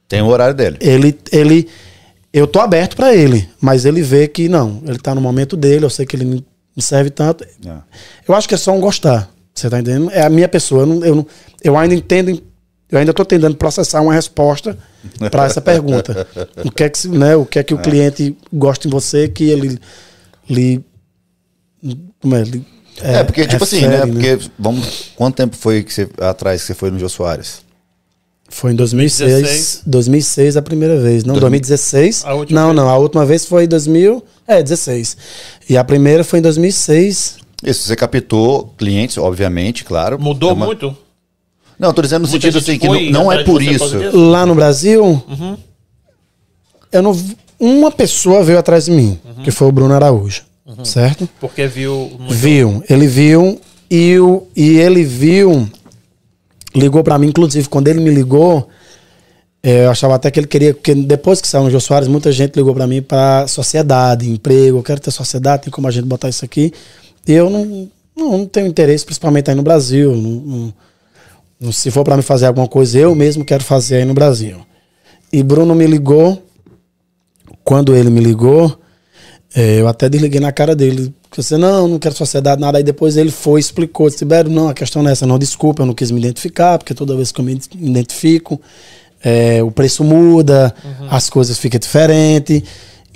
Tem 0.08 0.22
o 0.22 0.26
horário 0.26 0.54
dele. 0.54 0.78
ele, 0.80 1.18
ele 1.30 1.68
eu 2.32 2.46
tô 2.46 2.60
aberto 2.60 2.96
pra 2.96 3.14
ele, 3.14 3.46
mas 3.60 3.84
ele 3.84 4.00
vê 4.00 4.26
que 4.26 4.48
não, 4.48 4.80
ele 4.86 4.98
tá 4.98 5.14
no 5.14 5.20
momento 5.20 5.54
dele, 5.54 5.84
eu 5.84 5.90
sei 5.90 6.06
que 6.06 6.16
ele 6.16 6.24
me 6.24 6.82
serve 6.82 7.10
tanto. 7.10 7.44
É. 7.44 7.76
Eu 8.26 8.34
acho 8.34 8.48
que 8.48 8.54
é 8.54 8.58
só 8.58 8.72
um 8.72 8.80
gostar. 8.80 9.30
Você 9.54 9.68
tá 9.68 9.78
entendendo? 9.80 10.10
É 10.10 10.22
a 10.22 10.30
minha 10.30 10.48
pessoa. 10.48 10.82
Eu, 10.82 10.86
não, 10.86 11.04
eu, 11.04 11.14
não- 11.14 11.26
eu 11.62 11.76
ainda 11.76 11.94
entendo, 11.94 12.42
eu 12.92 12.98
ainda 12.98 13.12
tô 13.12 13.24
tentando 13.24 13.56
processar 13.56 14.00
uma 14.02 14.12
resposta 14.14 14.78
para 15.30 15.46
essa 15.46 15.60
pergunta. 15.60 16.26
O 16.64 16.70
que 16.70 16.84
é 16.84 16.88
que, 16.88 17.08
né, 17.08 17.34
o 17.34 17.44
que 17.44 17.58
é 17.58 17.62
que 17.64 17.74
o 17.74 17.78
cliente 17.78 18.36
gosta 18.52 18.86
em 18.86 18.90
você 18.90 19.26
que 19.28 19.44
ele 19.44 19.78
lhe 20.48 20.84
como 22.20 22.36
é, 22.36 22.42
lhe, 22.42 22.64
É, 23.00 23.24
porque, 23.24 23.46
tipo 23.46 23.64
assim, 23.64 23.80
né? 23.86 24.04
refere, 24.04 24.12
Porque, 24.12 24.38
vamos. 24.58 25.10
Quanto 25.16 25.34
tempo 25.36 25.56
foi 25.56 25.82
que 25.82 25.92
você, 25.92 26.08
atrás 26.20 26.60
que 26.60 26.66
você 26.68 26.74
foi 26.74 26.90
no 26.92 26.98
Jô 26.98 27.08
Soares? 27.08 27.62
Foi 28.48 28.72
em 28.72 28.76
2006, 28.76 29.18
2016. 29.30 29.82
2006 29.86 30.56
a 30.58 30.62
primeira 30.62 31.00
vez. 31.00 31.24
Não, 31.24 31.34
2016. 31.38 32.22
A 32.26 32.34
última 32.34 32.60
não, 32.60 32.66
vez. 32.68 32.76
não. 32.76 32.88
A 32.90 32.98
última 32.98 33.24
vez 33.24 33.46
foi 33.46 33.64
em 33.64 33.68
2000. 33.68 34.22
É, 34.46 34.62
16. 34.62 35.16
E 35.70 35.76
a 35.76 35.82
primeira 35.82 36.22
foi 36.22 36.38
em 36.38 36.42
2006. 36.42 37.38
Isso, 37.64 37.84
você 37.88 37.96
captou 37.96 38.74
clientes, 38.76 39.16
obviamente, 39.16 39.84
claro. 39.84 40.20
Mudou 40.20 40.50
É 40.50 40.52
uma- 40.52 40.66
muito? 40.66 40.94
Não, 41.82 41.92
tô 41.92 42.00
dizendo 42.00 42.22
no 42.22 42.28
Muita 42.28 42.40
sentido 42.46 42.58
assim, 42.62 42.78
que 42.78 42.86
não, 43.10 43.24
não 43.24 43.32
é 43.32 43.42
por 43.42 43.60
isso. 43.60 43.84
Lá 44.16 44.46
no 44.46 44.54
Brasil, 44.54 45.02
Uhum. 45.04 45.56
eu 46.92 47.02
não. 47.02 47.16
Uma 47.58 47.90
pessoa 47.90 48.44
veio 48.44 48.58
atrás 48.58 48.84
de 48.84 48.92
mim, 48.92 49.18
Uhum. 49.24 49.42
que 49.42 49.50
foi 49.50 49.66
o 49.66 49.72
Bruno 49.72 49.92
Araújo. 49.92 50.42
Certo? 50.84 51.28
Porque 51.40 51.66
viu. 51.66 52.12
Viu. 52.30 52.82
Ele 52.88 53.06
viu 53.08 53.60
e, 53.90 54.16
o, 54.20 54.46
e 54.54 54.78
ele 54.78 55.02
viu. 55.04 55.68
Ligou 56.74 57.02
pra 57.02 57.18
mim, 57.18 57.26
inclusive, 57.26 57.68
quando 57.68 57.88
ele 57.88 58.00
me 58.00 58.10
ligou, 58.10 58.66
eh, 59.62 59.84
eu 59.84 59.90
achava 59.90 60.14
até 60.14 60.30
que 60.30 60.38
ele 60.40 60.46
queria. 60.46 60.72
Porque 60.72 60.94
depois 60.94 61.40
que 61.40 61.48
saiu 61.48 61.64
no 61.64 61.70
Jô 61.70 61.80
Soares, 61.80 62.08
muita 62.08 62.30
gente 62.32 62.54
ligou 62.56 62.72
pra 62.74 62.86
mim 62.86 63.02
pra 63.02 63.46
sociedade, 63.48 64.30
emprego. 64.30 64.78
Eu 64.78 64.82
quero 64.84 65.00
ter 65.00 65.10
sociedade, 65.10 65.64
tem 65.64 65.70
como 65.72 65.88
a 65.88 65.90
gente 65.90 66.04
botar 66.06 66.28
isso 66.28 66.44
aqui. 66.44 66.72
E 67.26 67.32
eu 67.32 67.50
não, 67.50 67.88
não, 68.16 68.38
não 68.38 68.46
tenho 68.46 68.66
interesse, 68.68 69.04
principalmente 69.04 69.50
aí 69.50 69.56
no 69.56 69.62
Brasil. 69.62 70.14
Não- 70.16 70.30
não- 70.30 70.74
se 71.70 71.90
for 71.90 72.02
pra 72.02 72.16
me 72.16 72.22
fazer 72.22 72.46
alguma 72.46 72.66
coisa, 72.66 72.98
eu 72.98 73.14
mesmo 73.14 73.44
quero 73.44 73.62
fazer 73.62 73.96
aí 73.96 74.04
no 74.04 74.14
Brasil. 74.14 74.56
E 75.32 75.42
Bruno 75.42 75.74
me 75.74 75.86
ligou. 75.86 76.42
Quando 77.62 77.94
ele 77.94 78.10
me 78.10 78.20
ligou, 78.20 78.76
é, 79.54 79.80
eu 79.80 79.86
até 79.86 80.08
desliguei 80.08 80.40
na 80.40 80.50
cara 80.50 80.74
dele. 80.74 81.14
Você 81.34 81.56
não, 81.56 81.86
não 81.86 81.98
quero 81.98 82.14
sociedade, 82.14 82.60
nada. 82.60 82.78
Aí 82.78 82.84
depois 82.84 83.16
ele 83.16 83.30
foi, 83.30 83.60
explicou, 83.60 84.06
disse, 84.06 84.18
Tibério, 84.18 84.50
não, 84.50 84.68
a 84.68 84.74
questão 84.74 85.02
não 85.02 85.10
é 85.10 85.12
essa, 85.12 85.26
não, 85.26 85.38
desculpa, 85.38 85.82
eu 85.82 85.86
não 85.86 85.94
quis 85.94 86.10
me 86.10 86.18
identificar, 86.18 86.78
porque 86.78 86.94
toda 86.94 87.16
vez 87.16 87.30
que 87.30 87.40
eu 87.40 87.44
me 87.44 87.58
identifico, 87.74 88.60
é, 89.22 89.62
o 89.62 89.70
preço 89.70 90.02
muda, 90.02 90.74
as 91.08 91.30
coisas 91.30 91.58
ficam 91.58 91.78
diferentes. 91.78 92.62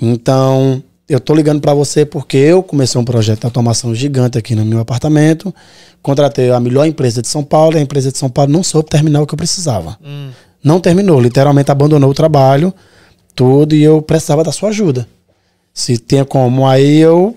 Então, 0.00 0.82
eu 1.08 1.20
tô 1.20 1.34
ligando 1.34 1.60
para 1.60 1.72
você 1.72 2.04
porque 2.04 2.36
eu 2.36 2.62
comecei 2.62 3.00
um 3.00 3.04
projeto 3.04 3.40
de 3.40 3.46
automação 3.46 3.94
gigante 3.94 4.36
aqui 4.38 4.54
no 4.54 4.64
meu 4.64 4.80
apartamento, 4.80 5.54
contratei 6.02 6.50
a 6.50 6.60
melhor 6.60 6.86
empresa 6.86 7.22
de 7.22 7.28
São 7.28 7.44
Paulo, 7.44 7.76
e 7.76 7.78
a 7.78 7.82
empresa 7.82 8.10
de 8.10 8.18
São 8.18 8.28
Paulo 8.28 8.52
não 8.52 8.62
soube 8.62 8.88
terminar 8.88 9.22
o 9.22 9.26
que 9.26 9.34
eu 9.34 9.38
precisava. 9.38 9.98
Não 10.62 10.80
terminou, 10.80 11.20
literalmente 11.20 11.70
abandonou 11.70 12.10
o 12.10 12.14
trabalho, 12.14 12.74
tudo, 13.34 13.74
e 13.74 13.82
eu 13.82 14.02
precisava 14.02 14.42
da 14.42 14.50
sua 14.50 14.70
ajuda 14.70 15.06
se 15.76 15.98
tinha 15.98 16.24
como. 16.24 16.66
Aí 16.66 16.96
eu 16.96 17.36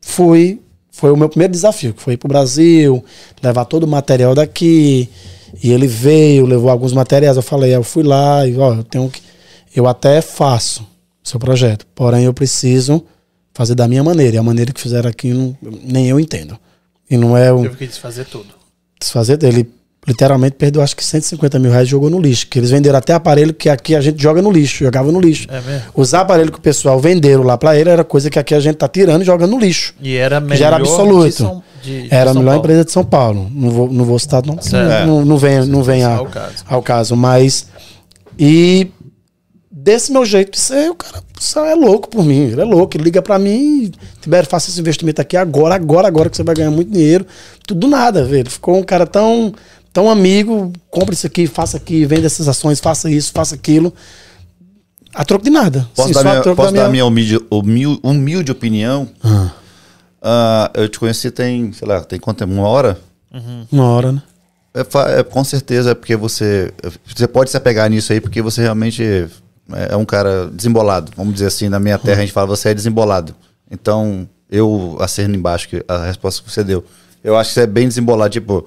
fui, 0.00 0.60
foi 0.92 1.10
o 1.10 1.16
meu 1.16 1.28
primeiro 1.28 1.52
desafio, 1.52 1.92
que 1.92 2.00
foi 2.00 2.14
ir 2.14 2.16
pro 2.16 2.28
Brasil, 2.28 3.04
levar 3.42 3.64
todo 3.64 3.82
o 3.82 3.88
material 3.88 4.32
daqui. 4.32 5.10
E 5.60 5.72
ele 5.72 5.88
veio, 5.88 6.46
levou 6.46 6.70
alguns 6.70 6.92
materiais. 6.92 7.36
Eu 7.36 7.42
falei, 7.42 7.74
eu 7.74 7.82
fui 7.82 8.04
lá 8.04 8.46
e 8.46 8.56
ó, 8.56 8.74
eu 8.74 8.84
tenho 8.84 9.10
que. 9.10 9.20
Eu 9.74 9.88
até 9.88 10.20
faço 10.20 10.86
seu 11.22 11.38
projeto, 11.40 11.86
porém 11.94 12.24
eu 12.24 12.32
preciso 12.34 13.04
fazer 13.54 13.74
da 13.74 13.86
minha 13.88 14.02
maneira. 14.02 14.36
E 14.36 14.38
a 14.38 14.42
maneira 14.42 14.72
que 14.72 14.80
fizeram 14.80 15.08
aqui 15.10 15.32
não- 15.32 15.56
nem 15.84 16.08
eu 16.08 16.18
entendo. 16.18 16.56
E 17.10 17.16
não 17.16 17.36
é 17.36 17.52
o 17.52 17.62
Teve 17.62 17.76
que 17.76 17.86
desfazer 17.86 18.24
tudo. 18.26 18.46
desfazer 19.00 19.36
dele. 19.36 19.68
Literalmente 20.08 20.56
perdeu 20.56 20.80
acho 20.80 20.96
que 20.96 21.04
150 21.04 21.58
mil 21.58 21.70
reais 21.70 21.86
e 21.86 21.90
jogou 21.90 22.08
no 22.08 22.18
lixo. 22.18 22.46
Que 22.46 22.58
eles 22.58 22.70
venderam 22.70 22.98
até 22.98 23.12
aparelho 23.12 23.52
que 23.52 23.68
aqui 23.68 23.94
a 23.94 24.00
gente 24.00 24.20
joga 24.20 24.40
no 24.40 24.50
lixo, 24.50 24.82
jogava 24.82 25.12
no 25.12 25.20
lixo. 25.20 25.46
É 25.50 25.60
mesmo? 25.60 25.88
Os 25.94 26.14
aparelhos 26.14 26.52
que 26.52 26.58
o 26.58 26.60
pessoal 26.62 26.98
venderam 26.98 27.42
lá 27.42 27.58
pra 27.58 27.76
ele 27.78 27.90
era 27.90 28.02
coisa 28.02 28.30
que 28.30 28.38
aqui 28.38 28.54
a 28.54 28.60
gente 28.60 28.76
tá 28.76 28.88
tirando 28.88 29.20
e 29.20 29.24
jogando 29.26 29.50
no 29.50 29.58
lixo. 29.60 29.94
E 30.00 30.16
era 30.16 30.40
melhor. 30.40 30.56
Já 30.56 30.66
era 30.68 30.76
de 30.76 30.82
absoluto. 30.82 31.32
São- 31.32 31.62
de- 31.82 32.02
de 32.08 32.14
Era 32.14 32.30
a 32.30 32.34
melhor 32.34 32.46
Paulo. 32.46 32.58
empresa 32.60 32.84
de 32.86 32.92
São 32.92 33.04
Paulo. 33.04 33.50
Não 33.54 33.70
vou, 33.70 33.92
não 33.92 34.04
vou 34.06 34.18
citar, 34.18 34.42
não. 34.46 34.60
Certo. 34.62 35.06
Não, 35.06 35.22
não 35.24 35.36
vem, 35.36 35.66
não 35.66 35.82
vem 35.82 36.02
a- 36.02 36.16
Ao 36.16 36.26
caso. 36.26 36.64
ao 36.66 36.82
caso. 36.82 37.14
Mas. 37.16 37.66
E 38.38 38.88
desse 39.82 40.12
meu 40.12 40.24
jeito 40.24 40.52
de 40.52 40.58
ser, 40.60 40.90
o 40.90 40.94
cara 40.94 41.22
só 41.38 41.64
é 41.64 41.74
louco 41.74 42.08
por 42.08 42.24
mim. 42.24 42.50
Ele 42.50 42.60
é 42.60 42.64
louco. 42.64 42.96
Ele 42.96 43.04
liga 43.04 43.22
pra 43.22 43.38
mim 43.38 43.84
e 43.84 43.92
Tibério, 44.20 44.48
faça 44.48 44.70
esse 44.70 44.80
investimento 44.80 45.20
aqui 45.20 45.36
agora, 45.36 45.74
agora, 45.74 46.06
agora 46.08 46.28
que 46.30 46.36
você 46.36 46.42
vai 46.42 46.54
ganhar 46.54 46.70
muito 46.70 46.90
dinheiro. 46.90 47.26
Tudo 47.66 47.80
do 47.80 47.88
nada, 47.88 48.24
velho. 48.24 48.50
Ficou 48.50 48.76
um 48.78 48.82
cara 48.82 49.06
tão, 49.06 49.52
tão 49.92 50.10
amigo. 50.10 50.72
Compra 50.90 51.14
isso 51.14 51.26
aqui, 51.26 51.46
faça 51.46 51.76
aqui, 51.76 52.04
vende 52.04 52.26
essas 52.26 52.48
ações, 52.48 52.78
faça 52.80 53.10
isso, 53.10 53.32
faça 53.32 53.54
aquilo. 53.54 53.92
A 55.14 55.24
troco 55.24 55.44
de 55.44 55.50
nada. 55.50 55.88
Posso 55.94 56.08
Sim, 56.08 56.14
dar, 56.14 56.24
minha, 56.24 56.54
posso 56.54 56.72
da 56.72 56.82
dar 56.82 56.88
minha 56.88 57.04
humilde, 57.04 57.38
humil- 57.50 57.98
humilde 58.02 58.52
opinião? 58.52 59.08
Ah, 59.24 59.50
Ah, 60.22 60.70
eu 60.74 60.88
te 60.88 60.98
conheci 60.98 61.30
tem, 61.30 61.72
sei 61.72 61.88
lá, 61.88 62.02
tem 62.02 62.18
quanto 62.20 62.38
tempo? 62.38 62.52
Uma 62.52 62.68
hora? 62.68 62.98
uma 63.72 63.84
hora, 63.86 64.12
né? 64.12 64.22
É, 64.74 65.18
é, 65.18 65.22
com 65.24 65.42
certeza 65.42 65.90
é 65.90 65.94
porque 65.94 66.14
você. 66.14 66.72
Você 67.16 67.26
pode 67.26 67.50
se 67.50 67.56
apegar 67.56 67.88
nisso 67.90 68.12
aí, 68.12 68.20
porque 68.20 68.40
você 68.42 68.60
realmente 68.60 69.26
é, 69.74 69.92
é 69.94 69.96
um 69.96 70.04
cara 70.04 70.46
desembolado. 70.52 71.12
Vamos 71.16 71.34
dizer 71.34 71.46
assim, 71.46 71.68
na 71.68 71.78
minha 71.80 71.98
terra 71.98 72.18
a 72.18 72.20
gente 72.20 72.32
fala, 72.32 72.46
você 72.46 72.70
é 72.70 72.74
desembolado. 72.74 73.34
Então, 73.70 74.28
eu 74.50 74.96
acerno 75.00 75.34
embaixo 75.36 75.68
que 75.68 75.84
a 75.86 76.04
resposta 76.06 76.42
que 76.42 76.50
você 76.50 76.64
deu. 76.64 76.84
Eu 77.22 77.36
acho 77.36 77.50
que 77.50 77.54
você 77.54 77.60
é 77.62 77.66
bem 77.66 77.86
desembolado. 77.86 78.30
Tipo, 78.32 78.66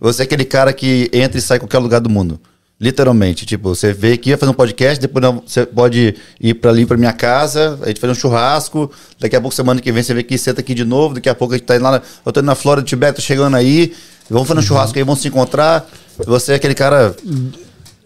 você 0.00 0.22
é 0.22 0.24
aquele 0.24 0.44
cara 0.44 0.72
que 0.72 1.10
entra 1.12 1.38
e 1.38 1.42
sai 1.42 1.56
em 1.56 1.60
qualquer 1.60 1.78
lugar 1.78 2.00
do 2.00 2.08
mundo. 2.08 2.40
Literalmente. 2.80 3.44
Tipo, 3.44 3.74
você 3.74 3.92
vê 3.92 4.16
que 4.16 4.30
ia 4.30 4.38
fazer 4.38 4.52
um 4.52 4.54
podcast, 4.54 5.00
depois 5.00 5.20
não, 5.22 5.42
você 5.44 5.66
pode 5.66 6.14
ir 6.40 6.54
pra 6.54 6.70
ali 6.70 6.86
pra 6.86 6.96
minha 6.96 7.12
casa, 7.12 7.76
a 7.82 7.88
gente 7.88 8.00
fazer 8.00 8.12
um 8.12 8.14
churrasco. 8.14 8.90
Daqui 9.18 9.34
a 9.34 9.40
pouco, 9.40 9.54
semana 9.54 9.80
que 9.80 9.90
vem, 9.90 10.02
você 10.02 10.14
vê 10.14 10.22
que 10.22 10.38
senta 10.38 10.60
aqui 10.60 10.74
de 10.74 10.84
novo. 10.84 11.14
Daqui 11.16 11.28
a 11.28 11.34
pouco 11.34 11.54
a 11.54 11.56
gente 11.58 11.66
tá 11.66 11.74
indo 11.74 11.82
lá. 11.82 11.90
na- 11.90 12.02
Eu 12.24 12.32
tô 12.32 12.38
indo 12.40 12.46
na 12.46 12.54
Flórida, 12.54 12.86
Tibete, 12.86 13.16
tô 13.16 13.22
chegando 13.22 13.56
aí. 13.56 13.92
Vamos 14.30 14.46
fazer 14.46 14.60
um 14.60 14.62
churrasco 14.62 14.96
aí, 14.96 15.02
vamos 15.04 15.20
se 15.20 15.28
encontrar. 15.28 15.88
Você 16.24 16.52
é 16.52 16.54
aquele 16.54 16.74
cara 16.74 17.16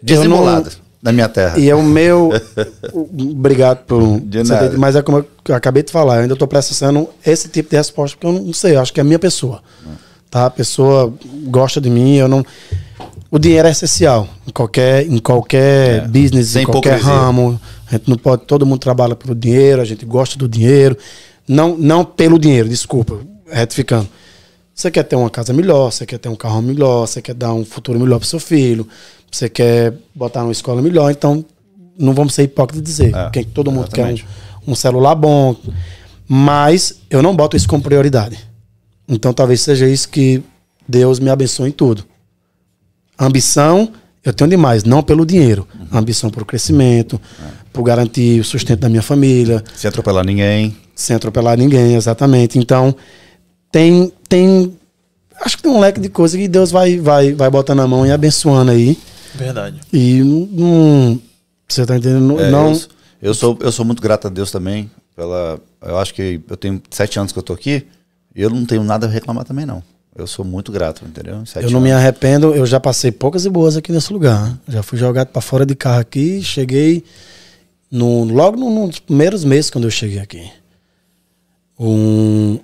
desembolado 0.02 0.70
da 1.02 1.12
minha 1.12 1.28
terra. 1.28 1.58
E 1.58 1.68
é 1.68 1.74
o 1.74 1.82
meu. 1.82 2.30
Obrigado 2.92 3.78
por. 3.86 4.20
De 4.20 4.42
nada. 4.44 4.70
ter- 4.70 4.78
mas 4.78 4.94
é 4.96 5.02
como 5.02 5.24
eu 5.48 5.54
acabei 5.54 5.82
de 5.82 5.90
falar, 5.90 6.16
eu 6.16 6.22
ainda 6.22 6.34
estou 6.34 6.46
processando 6.48 7.08
esse 7.26 7.48
tipo 7.48 7.70
de 7.70 7.76
resposta, 7.76 8.16
porque 8.16 8.26
eu 8.26 8.32
não, 8.40 8.46
não 8.46 8.52
sei, 8.52 8.76
eu 8.76 8.80
acho 8.80 8.92
que 8.92 9.00
é 9.00 9.02
a 9.02 9.04
minha 9.04 9.18
pessoa. 9.18 9.62
Tá? 10.30 10.46
A 10.46 10.50
pessoa 10.50 11.12
gosta 11.46 11.80
de 11.80 11.90
mim, 11.90 12.16
eu 12.16 12.28
não. 12.28 12.44
O 13.30 13.38
dinheiro 13.38 13.66
é 13.66 13.70
essencial 13.70 14.28
em 14.46 14.50
qualquer, 14.52 15.06
em 15.06 15.18
qualquer 15.18 16.04
É, 16.04 16.08
business, 16.08 16.48
sem 16.50 16.62
em 16.62 16.66
qualquer 16.66 16.98
hipocrisia. 16.98 17.12
ramo. 17.20 17.60
A 17.88 17.92
gente 17.92 18.08
não 18.08 18.16
pode, 18.16 18.42
todo 18.44 18.64
mundo 18.64 18.78
trabalha 18.78 19.14
pelo 19.16 19.34
dinheiro, 19.34 19.80
a 19.82 19.84
gente 19.84 20.04
gosta 20.06 20.38
do 20.38 20.48
dinheiro. 20.48 20.96
Não, 21.48 21.76
não 21.76 22.04
pelo 22.04 22.38
dinheiro, 22.38 22.68
desculpa, 22.68 23.18
retificando. 23.50 24.08
Você 24.82 24.90
quer 24.90 25.04
ter 25.04 25.14
uma 25.14 25.30
casa 25.30 25.52
melhor, 25.52 25.92
você 25.92 26.04
quer 26.04 26.18
ter 26.18 26.28
um 26.28 26.34
carro 26.34 26.60
melhor, 26.60 27.06
você 27.06 27.22
quer 27.22 27.34
dar 27.36 27.54
um 27.54 27.64
futuro 27.64 28.00
melhor 28.00 28.18
para 28.18 28.26
seu 28.26 28.40
filho, 28.40 28.84
você 29.30 29.48
quer 29.48 29.94
botar 30.12 30.40
numa 30.40 30.50
escola 30.50 30.82
melhor, 30.82 31.08
então 31.08 31.44
não 31.96 32.12
vamos 32.12 32.34
ser 32.34 32.42
hipócritas 32.42 32.82
de 32.82 32.90
dizer 32.90 33.14
É, 33.14 33.30
que 33.30 33.44
todo 33.44 33.70
mundo 33.70 33.86
exatamente. 33.86 34.24
quer 34.24 34.28
um, 34.66 34.72
um 34.72 34.74
celular 34.74 35.14
bom, 35.14 35.54
mas 36.26 36.96
eu 37.08 37.22
não 37.22 37.36
boto 37.36 37.56
isso 37.56 37.68
como 37.68 37.80
prioridade. 37.80 38.36
Então 39.06 39.32
talvez 39.32 39.60
seja 39.60 39.86
isso 39.86 40.08
que 40.08 40.42
Deus 40.88 41.20
me 41.20 41.30
abençoe 41.30 41.68
em 41.68 41.72
tudo. 41.72 42.04
Ambição, 43.16 43.88
eu 44.24 44.32
tenho 44.32 44.50
demais, 44.50 44.82
não 44.82 45.00
pelo 45.00 45.24
dinheiro. 45.24 45.64
Ambição 45.92 46.28
por 46.28 46.44
crescimento, 46.44 47.20
por 47.72 47.84
garantir 47.84 48.40
o 48.40 48.44
sustento 48.44 48.80
da 48.80 48.88
minha 48.88 49.00
família, 49.02 49.62
Sem 49.76 49.88
atropelar 49.88 50.26
ninguém. 50.26 50.76
sem 50.92 51.14
atropelar 51.14 51.56
ninguém, 51.56 51.94
exatamente. 51.94 52.58
Então, 52.58 52.92
tem 53.70 54.12
tem 54.32 54.76
acho 55.44 55.56
que 55.56 55.62
tem 55.62 55.72
um 55.72 55.78
leque 55.80 56.00
de 56.00 56.08
coisas 56.08 56.38
que 56.40 56.48
Deus 56.48 56.70
vai 56.70 56.98
vai 56.98 57.32
vai 57.34 57.50
botando 57.50 57.78
na 57.78 57.86
mão 57.86 58.06
e 58.06 58.10
abençoando 58.10 58.70
aí. 58.70 58.96
Verdade. 59.34 59.80
E 59.92 60.20
não 60.22 61.20
você 61.68 61.84
tá 61.86 61.96
entendendo? 61.96 62.40
É, 62.40 62.50
não 62.50 62.72
eu, 62.72 62.80
eu 63.22 63.34
sou, 63.34 63.58
eu 63.60 63.70
sou 63.72 63.84
muito 63.84 64.00
grato 64.02 64.26
a 64.26 64.30
Deus 64.30 64.50
também. 64.50 64.90
Pela, 65.14 65.58
eu 65.82 65.98
acho 65.98 66.14
que 66.14 66.40
eu 66.48 66.56
tenho 66.56 66.80
sete 66.90 67.18
anos 67.18 67.32
que 67.32 67.38
eu 67.38 67.42
tô 67.42 67.52
aqui 67.52 67.86
e 68.34 68.40
eu 68.42 68.48
não 68.50 68.64
tenho 68.64 68.82
nada 68.82 69.06
a 69.06 69.10
reclamar 69.10 69.44
também, 69.44 69.66
não. 69.66 69.82
Eu 70.16 70.26
sou 70.26 70.44
muito 70.44 70.70
grato, 70.72 71.04
entendeu? 71.06 71.44
Sete 71.46 71.64
eu 71.64 71.70
não 71.70 71.80
me 71.80 71.90
anos. 71.90 72.02
arrependo, 72.02 72.54
eu 72.54 72.64
já 72.66 72.78
passei 72.80 73.10
poucas 73.12 73.44
e 73.46 73.50
boas 73.50 73.76
aqui 73.76 73.92
nesse 73.92 74.12
lugar. 74.12 74.58
Já 74.68 74.82
fui 74.82 74.98
jogado 74.98 75.28
para 75.28 75.40
fora 75.42 75.64
de 75.66 75.74
carro 75.74 76.00
aqui, 76.00 76.42
cheguei 76.42 77.02
no, 77.90 78.24
logo 78.24 78.56
no- 78.58 78.86
nos 78.86 78.98
primeiros 79.00 79.44
meses 79.44 79.70
quando 79.70 79.84
eu 79.84 79.90
cheguei 79.90 80.18
aqui. 80.18 80.50
Um, 81.78 82.58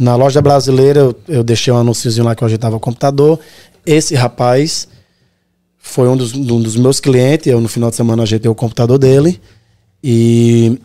na 0.00 0.16
loja 0.16 0.40
brasileira, 0.40 1.00
eu, 1.00 1.16
eu 1.28 1.44
deixei 1.44 1.70
um 1.70 1.76
anúnciozinho 1.76 2.24
lá 2.24 2.34
que 2.34 2.42
eu 2.42 2.46
ajeitava 2.46 2.74
o 2.74 2.80
computador. 2.80 3.38
Esse 3.84 4.14
rapaz 4.14 4.88
foi 5.78 6.08
um 6.08 6.16
dos, 6.16 6.32
um 6.32 6.62
dos 6.62 6.74
meus 6.74 7.00
clientes. 7.00 7.46
Eu, 7.46 7.60
no 7.60 7.68
final 7.68 7.90
de 7.90 7.96
semana, 7.96 8.22
ajeitei 8.22 8.50
o 8.50 8.54
computador 8.54 8.96
dele. 8.98 9.38
E 10.02 10.80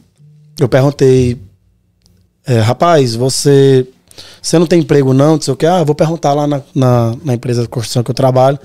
eu 0.59 0.67
perguntei, 0.67 1.39
é, 2.45 2.59
rapaz, 2.59 3.15
você, 3.15 3.87
você 4.41 4.59
não 4.59 4.67
tem 4.67 4.81
emprego 4.81 5.13
não? 5.13 5.39
Sei 5.39 5.53
o 5.53 5.57
que. 5.57 5.65
Ah, 5.65 5.81
vou 5.85 5.95
perguntar 5.95 6.33
lá 6.33 6.45
na, 6.45 6.61
na, 6.75 7.15
na 7.23 7.33
empresa 7.33 7.61
de 7.61 7.69
construção 7.69 8.03
que 8.03 8.11
eu 8.11 8.15
trabalho 8.15 8.59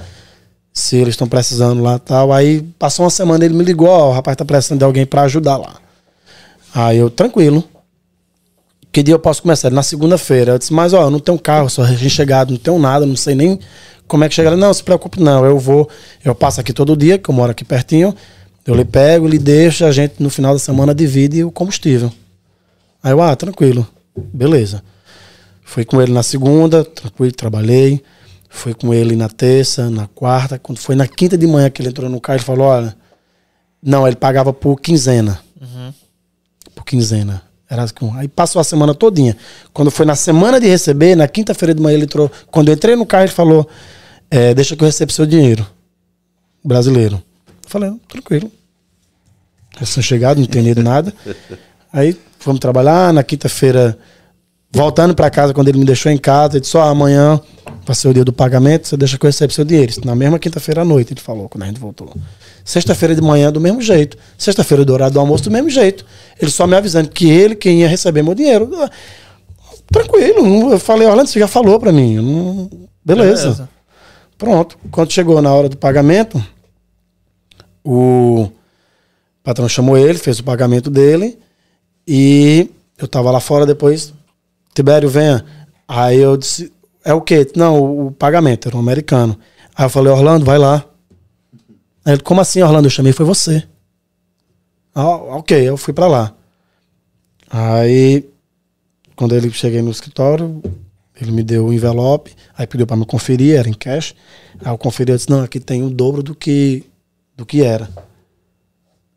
se 0.73 0.97
eles 0.97 1.11
estão 1.11 1.29
precisando 1.29 1.81
lá 1.81 1.97
tal. 2.01 2.33
Aí 2.33 2.63
passou 2.77 3.05
uma 3.05 3.11
semana, 3.11 3.45
ele 3.45 3.55
me 3.55 3.63
ligou, 3.63 3.89
ó, 3.89 4.09
o 4.09 4.13
rapaz 4.13 4.37
tá 4.37 4.45
precisando 4.45 4.79
de 4.79 4.85
alguém 4.85 5.07
para 5.07 5.23
ajudar 5.23 5.57
lá. 5.57 5.77
Aí 6.75 6.99
eu, 6.99 7.09
tranquilo. 7.09 7.63
Que 8.93 9.03
dia 9.03 9.15
eu 9.15 9.19
posso 9.19 9.43
começar? 9.43 9.71
Na 9.71 9.83
segunda-feira. 9.83 10.53
Eu 10.53 10.59
disse, 10.59 10.73
mas 10.73 10.93
ó, 10.93 11.03
eu 11.03 11.11
não 11.11 11.21
tenho 11.21 11.39
carro, 11.39 11.69
sou 11.69 11.85
recém-chegado, 11.85 12.53
não 12.53 12.59
tenho 12.59 12.79
nada, 12.79 13.07
não 13.07 13.17
sei 13.17 13.35
nem 13.35 13.59
como 14.09 14.25
é 14.25 14.29
que 14.29 14.35
chega. 14.35 14.57
Não, 14.57 14.75
se 14.75 14.83
preocupe 14.83 15.21
não, 15.21 15.45
eu 15.45 15.59
vou, 15.59 15.89
eu 16.25 16.35
passo 16.35 16.61
aqui 16.61 16.73
todo 16.73 16.97
dia, 16.97 17.17
que 17.17 17.31
eu 17.31 17.35
moro 17.35 17.53
aqui 17.53 17.65
pertinho. 17.65 18.15
Eu 18.67 18.75
lhe 18.75 18.85
pego, 18.85 19.27
lhe 19.27 19.39
deixo, 19.39 19.85
a 19.85 19.93
gente 19.93 20.15
no 20.19 20.29
final 20.29 20.53
da 20.53 20.59
semana 20.59 20.95
divide 20.95 21.45
o 21.45 21.51
combustível. 21.51 22.13
Aí 23.03 23.13
eu, 23.13 23.23
ah, 23.23 23.35
tranquilo, 23.35 23.87
beleza. 24.17 24.83
Fui 25.63 25.85
com 25.85 26.03
ele 26.03 26.13
na 26.13 26.23
segunda, 26.23 26.85
tranquilo, 26.85 27.33
trabalhei. 27.33 28.03
Fui 28.49 28.75
com 28.75 28.93
ele 28.93 29.15
na 29.15 29.29
terça, 29.29 29.89
na 29.89 30.09
quarta. 30.09 30.59
Quando 30.59 30.79
foi 30.79 30.97
na 30.97 31.07
quinta 31.07 31.39
de 31.39 31.47
manhã 31.47 31.71
que 31.71 31.81
ele 31.81 31.91
entrou 31.91 32.11
no 32.11 32.21
carro, 32.21 32.39
ele 32.39 32.45
falou: 32.45 32.67
Olha, 32.67 32.97
não, 33.81 34.07
ele 34.07 34.17
pagava 34.17 34.53
por 34.53 34.81
quinzena. 34.81 35.41
Por 36.75 36.85
quinzena. 36.85 37.50
Aí 38.17 38.27
passou 38.27 38.61
a 38.61 38.65
semana 38.65 38.95
todinha. 38.95 39.37
Quando 39.73 39.91
foi 39.91 40.05
na 40.05 40.17
semana 40.17 40.59
de 40.59 40.67
receber, 40.67 41.15
na 41.15 41.29
quinta-feira 41.29 41.73
de 41.73 41.81
manhã, 41.81 41.95
ele 41.95 42.05
entrou. 42.05 42.31
Quando 42.51 42.69
eu 42.69 42.75
entrei 42.75 42.97
no 42.97 43.07
carro, 43.07 43.25
ele 43.25 43.33
falou: 43.33 43.69
é, 44.31 44.53
Deixa 44.53 44.75
que 44.75 44.83
eu 44.83 44.87
recebo 44.87 45.13
seu 45.13 45.25
dinheiro. 45.25 45.65
Brasileiro. 46.65 47.23
Eu 47.47 47.71
falei: 47.71 47.93
Tranquilo. 48.09 48.51
Recém-chegado, 49.77 50.39
não 50.39 50.45
entendi 50.45 50.75
nada. 50.83 51.15
Aí 51.93 52.17
fomos 52.39 52.59
trabalhar. 52.59 53.13
Na 53.13 53.23
quinta-feira, 53.23 53.97
voltando 54.73 55.15
para 55.15 55.31
casa, 55.31 55.53
quando 55.55 55.69
ele 55.69 55.79
me 55.79 55.85
deixou 55.85 56.11
em 56.13 56.19
casa, 56.19 56.55
ele 56.55 56.61
disse: 56.61 56.77
Ó, 56.77 56.83
amanhã 56.83 57.41
vai 57.87 57.95
ser 57.95 58.09
o 58.09 58.15
dia 58.15 58.25
do 58.25 58.33
pagamento, 58.33 58.87
você 58.89 58.97
deixa 58.97 59.19
que 59.19 59.25
eu 59.25 59.29
recebo 59.29 59.53
seu 59.53 59.65
dinheiro. 59.65 59.91
Isso 59.91 60.05
Na 60.07 60.15
mesma 60.15 60.39
quinta-feira 60.39 60.83
à 60.83 60.85
noite, 60.85 61.13
ele 61.13 61.21
falou, 61.21 61.49
quando 61.49 61.65
a 61.65 61.67
gente 61.67 61.81
voltou. 61.81 62.13
Sexta-feira 62.65 63.15
de 63.15 63.21
manhã, 63.23 63.51
do 63.51 63.61
mesmo 63.61 63.81
jeito. 63.81 64.17
Sexta-feira 64.39 64.85
do 64.85 64.93
horário 64.93 65.15
do 65.15 65.19
almoço, 65.21 65.45
do 65.45 65.51
mesmo 65.51 65.71
jeito. 65.71 66.05
Ele 66.41 66.51
só 66.51 66.67
me 66.67 66.77
avisando 66.77 67.09
que 67.09 67.29
ele 67.29 67.55
quem 67.57 67.81
ia 67.81 67.89
receber 67.89 68.23
meu 68.23 68.35
dinheiro. 68.35 68.71
Tranquilo. 69.91 70.73
Eu 70.73 70.79
falei, 70.79 71.09
Orlando, 71.09 71.29
você 71.29 71.41
já 71.41 71.49
falou 71.49 71.81
para 71.81 71.91
mim. 71.91 72.17
não- 72.17 72.71
Beleza. 73.05 73.69
Pronto. 74.39 74.79
Quando 74.91 75.11
chegou 75.11 75.41
na 75.43 75.53
hora 75.53 75.69
do 75.69 75.77
pagamento, 75.77 76.43
o 77.85 78.49
patrão 79.43 79.69
chamou 79.69 79.97
ele, 79.97 80.19
fez 80.19 80.39
o 80.39 80.45
pagamento 80.45 80.91
dele 80.91 81.39
e 82.07 82.69
eu 82.99 83.09
tava 83.09 83.31
lá 83.31 83.41
fora 83.41 83.67
depois. 83.67 84.13
Tibério, 84.75 85.09
venha. 85.09 85.45
Aí 85.87 86.19
eu 86.19 86.37
disse, 86.37 86.73
é 87.05 87.13
o 87.13 87.21
quê? 87.21 87.47
Não, 87.57 88.07
o, 88.07 88.13
pagamento, 88.13 88.69
era 88.69 88.77
um 88.77 88.81
americano. 88.81 89.39
Aí 89.75 89.85
eu 89.85 89.91
falei, 89.91 90.13
Orlando, 90.13 90.45
vai 90.45 90.59
lá. 90.59 90.85
Aí 92.05 92.15
ele, 92.15 92.23
como 92.23 92.41
assim, 92.41 92.63
Orlando? 92.63 92.87
Eu 92.87 92.91
chamei, 92.91 93.13
foi 93.13 93.27
você. 93.27 93.67
Ah, 94.95 95.09
ok, 95.09 95.69
eu 95.69 95.77
fui 95.77 95.93
pra 95.93 96.07
lá. 96.07 96.35
Aí, 97.49 98.29
quando 99.17 99.35
ele 99.35 99.51
cheguei 99.51 99.83
no 99.83 99.91
escritório, 99.91 100.63
ele 101.21 101.33
me 101.33 101.43
deu 101.43 101.67
o 101.67 101.73
envelope, 101.73 102.35
aí 102.57 102.67
pediu 102.67 102.87
para 102.87 102.97
me 102.97 103.05
conferir, 103.05 103.59
era 103.59 103.69
em 103.69 103.73
cash. 103.73 104.15
Aí 104.65 104.73
eu 104.73 104.79
conferi, 104.79 105.13
eu 105.13 105.17
disse, 105.17 105.31
não, 105.31 105.43
aqui 105.43 105.61
tem 105.61 105.83
o 105.83 105.91
dobro 105.91 106.23
do 106.23 106.35
que, 106.35 106.85
do 107.37 107.45
que 107.45 107.63
era. 107.63 107.89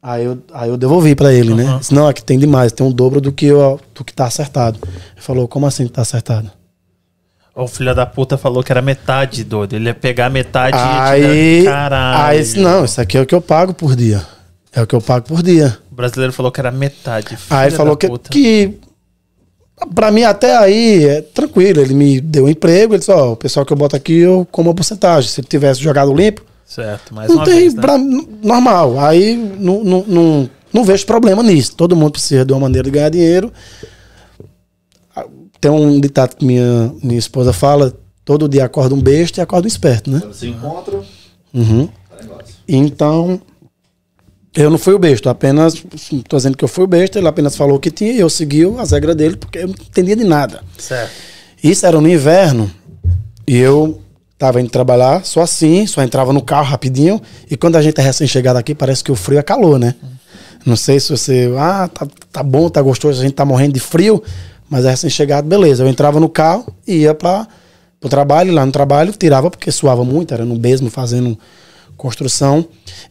Aí 0.04 0.26
eu, 0.26 0.38
aí 0.54 0.70
eu 0.70 0.76
devolvi 0.76 1.16
para 1.16 1.32
ele, 1.32 1.54
né? 1.54 1.64
Uhum. 1.64 1.78
Disse, 1.78 1.94
não, 1.94 2.08
aqui 2.10 2.22
tem 2.22 2.38
demais, 2.38 2.74
tem 2.74 2.86
um 2.86 2.92
dobro 2.92 3.22
do 3.22 3.32
que, 3.32 3.46
eu, 3.46 3.80
do 3.96 4.04
que 4.04 4.14
tá 4.14 4.26
acertado. 4.26 4.78
Ele 4.84 5.22
falou, 5.22 5.48
como 5.48 5.66
assim 5.66 5.86
que 5.88 5.94
tá 5.94 6.02
acertado? 6.02 6.52
O 7.56 7.68
filho 7.68 7.96
da 7.96 8.06
puta 8.06 8.38
falou 8.38 8.62
que 8.62 8.72
era 8.72 8.82
metade, 8.82 9.46
doido. 9.46 9.78
Ele 9.78 9.86
ia 9.86 9.94
pegar 9.94 10.30
metade 10.30 10.76
e 10.76 10.80
Aí, 10.80 11.62
tirar. 11.62 11.74
Caralho. 11.74 12.24
aí 12.26 12.40
disse, 12.40 12.60
não, 12.60 12.84
isso 12.84 13.00
aqui 13.00 13.18
é 13.18 13.22
o 13.22 13.26
que 13.26 13.34
eu 13.34 13.42
pago 13.42 13.74
por 13.74 13.96
dia. 13.96 14.22
É 14.74 14.82
o 14.82 14.88
que 14.88 14.94
eu 14.94 15.00
pago 15.00 15.26
por 15.26 15.42
dia. 15.42 15.78
O 15.90 15.96
brasileiro 15.96 16.34
falou 16.34 16.52
que 16.52 16.60
era 16.60 16.72
metade. 16.72 17.38
Aí 17.50 17.70
ele 17.70 17.76
falou 17.76 17.96
que, 17.96 18.08
puta. 18.08 18.30
que 18.30 18.80
pra 19.96 20.12
mim 20.12 20.24
até 20.24 20.58
aí 20.58 21.06
é 21.06 21.22
tranquilo. 21.22 21.80
Ele 21.80 21.94
me 21.94 22.20
deu 22.20 22.46
um 22.46 22.50
emprego, 22.50 22.94
ele 22.94 23.00
disse, 23.00 23.12
ó, 23.12 23.32
o 23.32 23.38
pessoal 23.38 23.66
que 23.66 23.72
eu 23.72 23.78
boto 23.78 23.96
aqui 23.96 24.18
eu 24.18 24.46
como 24.52 24.72
a 24.72 24.74
porcentagem. 24.74 25.30
Se 25.30 25.40
ele 25.40 25.48
tivesse 25.48 25.80
jogado 25.80 26.14
limpo, 26.14 26.44
Certo, 26.66 27.14
mais 27.14 27.30
não 27.30 27.38
uma 27.38 27.46
tem 27.46 27.56
vez, 27.56 27.74
né? 27.74 27.82
pra- 27.82 27.98
normal. 27.98 29.00
Aí 29.00 29.36
não, 29.38 29.84
não, 29.84 30.04
não, 30.08 30.50
não 30.74 30.84
vejo 30.84 31.06
problema 31.06 31.44
nisso. 31.44 31.76
Todo 31.76 31.96
mundo 31.96 32.12
precisa 32.14 32.44
de 32.46 32.52
uma 32.54 32.62
maneira 32.62 32.86
de 32.86 32.92
ganhar 32.92 33.10
dinheiro. 33.10 33.52
Ah, 35.16 35.26
Tem 35.62 35.70
um 35.72 36.00
ditado 36.00 36.36
que 36.36 36.46
minha, 36.46 36.92
minha 37.04 37.20
esposa 37.20 37.54
fala: 37.54 37.94
todo 38.26 38.50
dia 38.50 38.66
acorda 38.66 38.96
um 38.96 39.02
besta 39.02 39.40
e 39.40 39.44
acorda 39.44 39.66
um 39.66 39.68
esperto, 39.68 40.10
né? 40.10 40.20
Quando 40.20 40.34
se 40.34 40.48
encontra, 40.48 41.02
Uhum. 41.54 41.88
negócio. 42.20 42.56
Então, 42.68 43.40
eu 44.56 44.70
não 44.70 44.78
fui 44.78 44.94
o 44.94 45.00
besta, 45.00 45.30
apenas 45.30 45.74
estou 45.94 46.38
dizendo 46.38 46.58
que 46.58 46.64
eu 46.64 46.68
fui 46.68 46.84
o 46.84 46.88
besta, 46.88 47.20
ele 47.20 47.28
apenas 47.28 47.56
falou 47.56 47.78
o 47.78 47.80
que 47.80 47.92
tinha 47.92 48.12
e 48.12 48.20
eu 48.20 48.30
segui 48.30 48.64
as 48.80 48.92
regras 48.92 49.16
dele, 49.16 49.36
porque 49.36 49.60
eu 49.60 49.68
não 49.68 49.74
entendia 49.76 50.16
de 50.16 50.24
nada. 50.24 50.64
Certo. 50.78 51.12
Isso 51.64 51.86
era 51.86 52.00
no 52.02 52.08
inverno 52.10 52.70
e 53.48 53.58
eu 53.58 54.02
tava 54.44 54.60
indo 54.60 54.70
trabalhar 54.70 55.24
só 55.24 55.40
assim, 55.40 55.88
só 55.88 56.04
entrava 56.04 56.34
no 56.34 56.42
carro 56.42 56.66
rapidinho 56.66 57.22
e 57.50 57.56
quando 57.56 57.78
a 57.78 57.82
gente 57.82 57.98
é 58.02 58.04
recém-chegado 58.04 58.60
aqui, 58.60 58.76
parece 58.76 59.02
que 59.02 59.10
o 59.10 59.16
frio 59.16 59.40
é 59.40 59.42
calor, 59.42 59.80
né? 59.80 59.96
Não 60.66 60.76
sei 60.76 61.00
se 61.00 61.10
você, 61.12 61.50
ah, 61.58 61.88
tá, 61.88 62.06
tá 62.30 62.44
bom, 62.44 62.68
tá 62.68 62.82
gostoso, 62.82 63.22
a 63.22 63.24
gente 63.24 63.36
tá 63.36 63.46
morrendo 63.46 63.76
de 63.76 63.80
frio, 63.80 64.22
mas 64.70 64.84
é 64.84 64.90
recém-chegado, 64.90 65.48
beleza. 65.48 65.82
Eu 65.82 65.88
entrava 65.88 66.20
no 66.20 66.28
carro 66.28 66.76
e 66.86 67.04
ia 67.04 67.14
para 67.14 67.48
o 68.04 68.10
trabalho, 68.10 68.54
lá 68.54 68.66
no 68.66 68.72
trabalho 68.74 69.14
tirava 69.14 69.50
porque 69.50 69.72
suava 69.72 70.04
muito, 70.04 70.34
era 70.34 70.44
no 70.44 70.60
mesmo 70.60 70.90
fazendo 70.90 71.40
construção. 71.96 72.66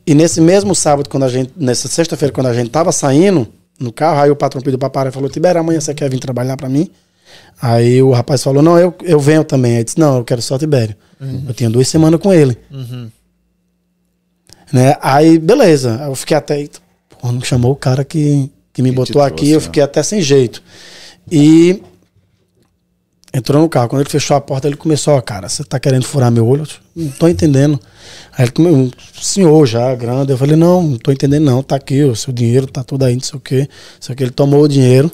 E 0.07 0.15
nesse 0.15 0.39
mesmo 0.39 0.75
sábado, 0.75 1.09
quando 1.09 1.23
a 1.23 1.29
gente, 1.29 1.51
nessa 1.57 1.89
sexta-feira, 1.89 2.31
quando 2.31 2.49
a 2.49 2.55
gente 2.55 2.69
tava 2.69 2.93
saindo 2.93 3.49
no 3.81 3.91
carro, 3.91 4.21
aí 4.21 4.31
o 4.31 4.37
patrão 4.37 4.61
pediu 4.61 4.79
para 4.79 4.91
parar 4.91 5.09
e 5.09 5.13
falou: 5.13 5.31
Tibério, 5.31 5.63
amanhã 5.63 5.81
você 5.81 5.95
quer 5.95 6.11
vir 6.11 6.21
trabalhar 6.21 6.59
para 6.59 6.69
mim? 6.69 6.91
Aí 7.61 8.03
o 8.03 8.11
rapaz 8.11 8.43
falou: 8.43 8.63
Não, 8.63 8.79
eu, 8.79 8.95
eu 9.03 9.19
venho 9.19 9.45
também. 9.45 9.79
Aí 9.79 9.85
disse: 9.85 9.99
Não, 9.99 10.19
eu 10.19 10.25
quero 10.25 10.43
só 10.43 10.59
Tibério. 10.59 10.95
Eu 11.49 11.55
tinha 11.55 11.71
duas 11.71 11.89
semanas 11.89 12.21
com 12.21 12.33
ele. 12.33 12.57
Uhum. 12.71 13.11
Né? 14.73 14.97
Aí, 15.01 15.39
beleza. 15.39 16.01
Eu 16.05 16.15
fiquei 16.15 16.37
até. 16.37 16.69
Porra, 17.21 17.33
não 17.33 17.43
chamou 17.43 17.73
o 17.73 17.77
cara 17.77 18.05
que, 18.05 18.51
que 18.73 18.83
me 18.83 18.91
Que 18.91 18.97
botou 18.97 19.23
aqui, 19.23 19.37
trouxe, 19.37 19.53
eu 19.53 19.59
né? 19.59 19.65
fiquei 19.65 19.83
até 19.83 20.03
sem 20.03 20.21
jeito. 20.21 20.63
E 21.31 21.83
Entrou 23.35 23.63
no 23.63 23.69
carro. 23.69 23.89
Quando 23.89 24.03
ele 24.03 24.11
fechou 24.11 24.37
a 24.37 24.41
porta, 24.41 24.69
ele 24.69 24.77
começou, 24.77 25.15
ó, 25.15 25.21
cara, 25.23 25.49
você 25.49 25.65
tá 25.65 25.81
querendo 25.81 26.05
furar 26.05 26.31
meu 26.31 26.47
olho? 26.47 26.65
Eu, 26.95 27.05
não 27.05 27.11
tô 27.13 27.27
entendendo. 27.27 27.81
Aí 28.37 28.45
ele 28.45 28.53
começou, 28.53 28.79
um 28.79 28.91
senhor 29.15 29.67
já, 29.67 29.95
grande. 29.95 30.33
Eu 30.33 30.37
falei, 30.37 30.55
não, 30.55 30.83
não 30.83 30.99
tô 30.99 31.11
entendendo 31.11 31.45
não, 31.45 31.63
tá 31.63 31.77
aqui, 31.77 32.03
o 32.03 32.15
seu 32.15 32.31
dinheiro 32.31 32.67
tá 32.67 32.85
tudo 32.85 33.07
aí, 33.07 33.15
não 33.15 33.23
sei 33.23 33.39
o 33.39 33.41
quê. 33.41 33.69
Só 33.99 34.15
que 34.15 34.23
ele 34.23 34.31
tomou 34.31 34.63
o 34.63 34.69
dinheiro, 34.69 35.11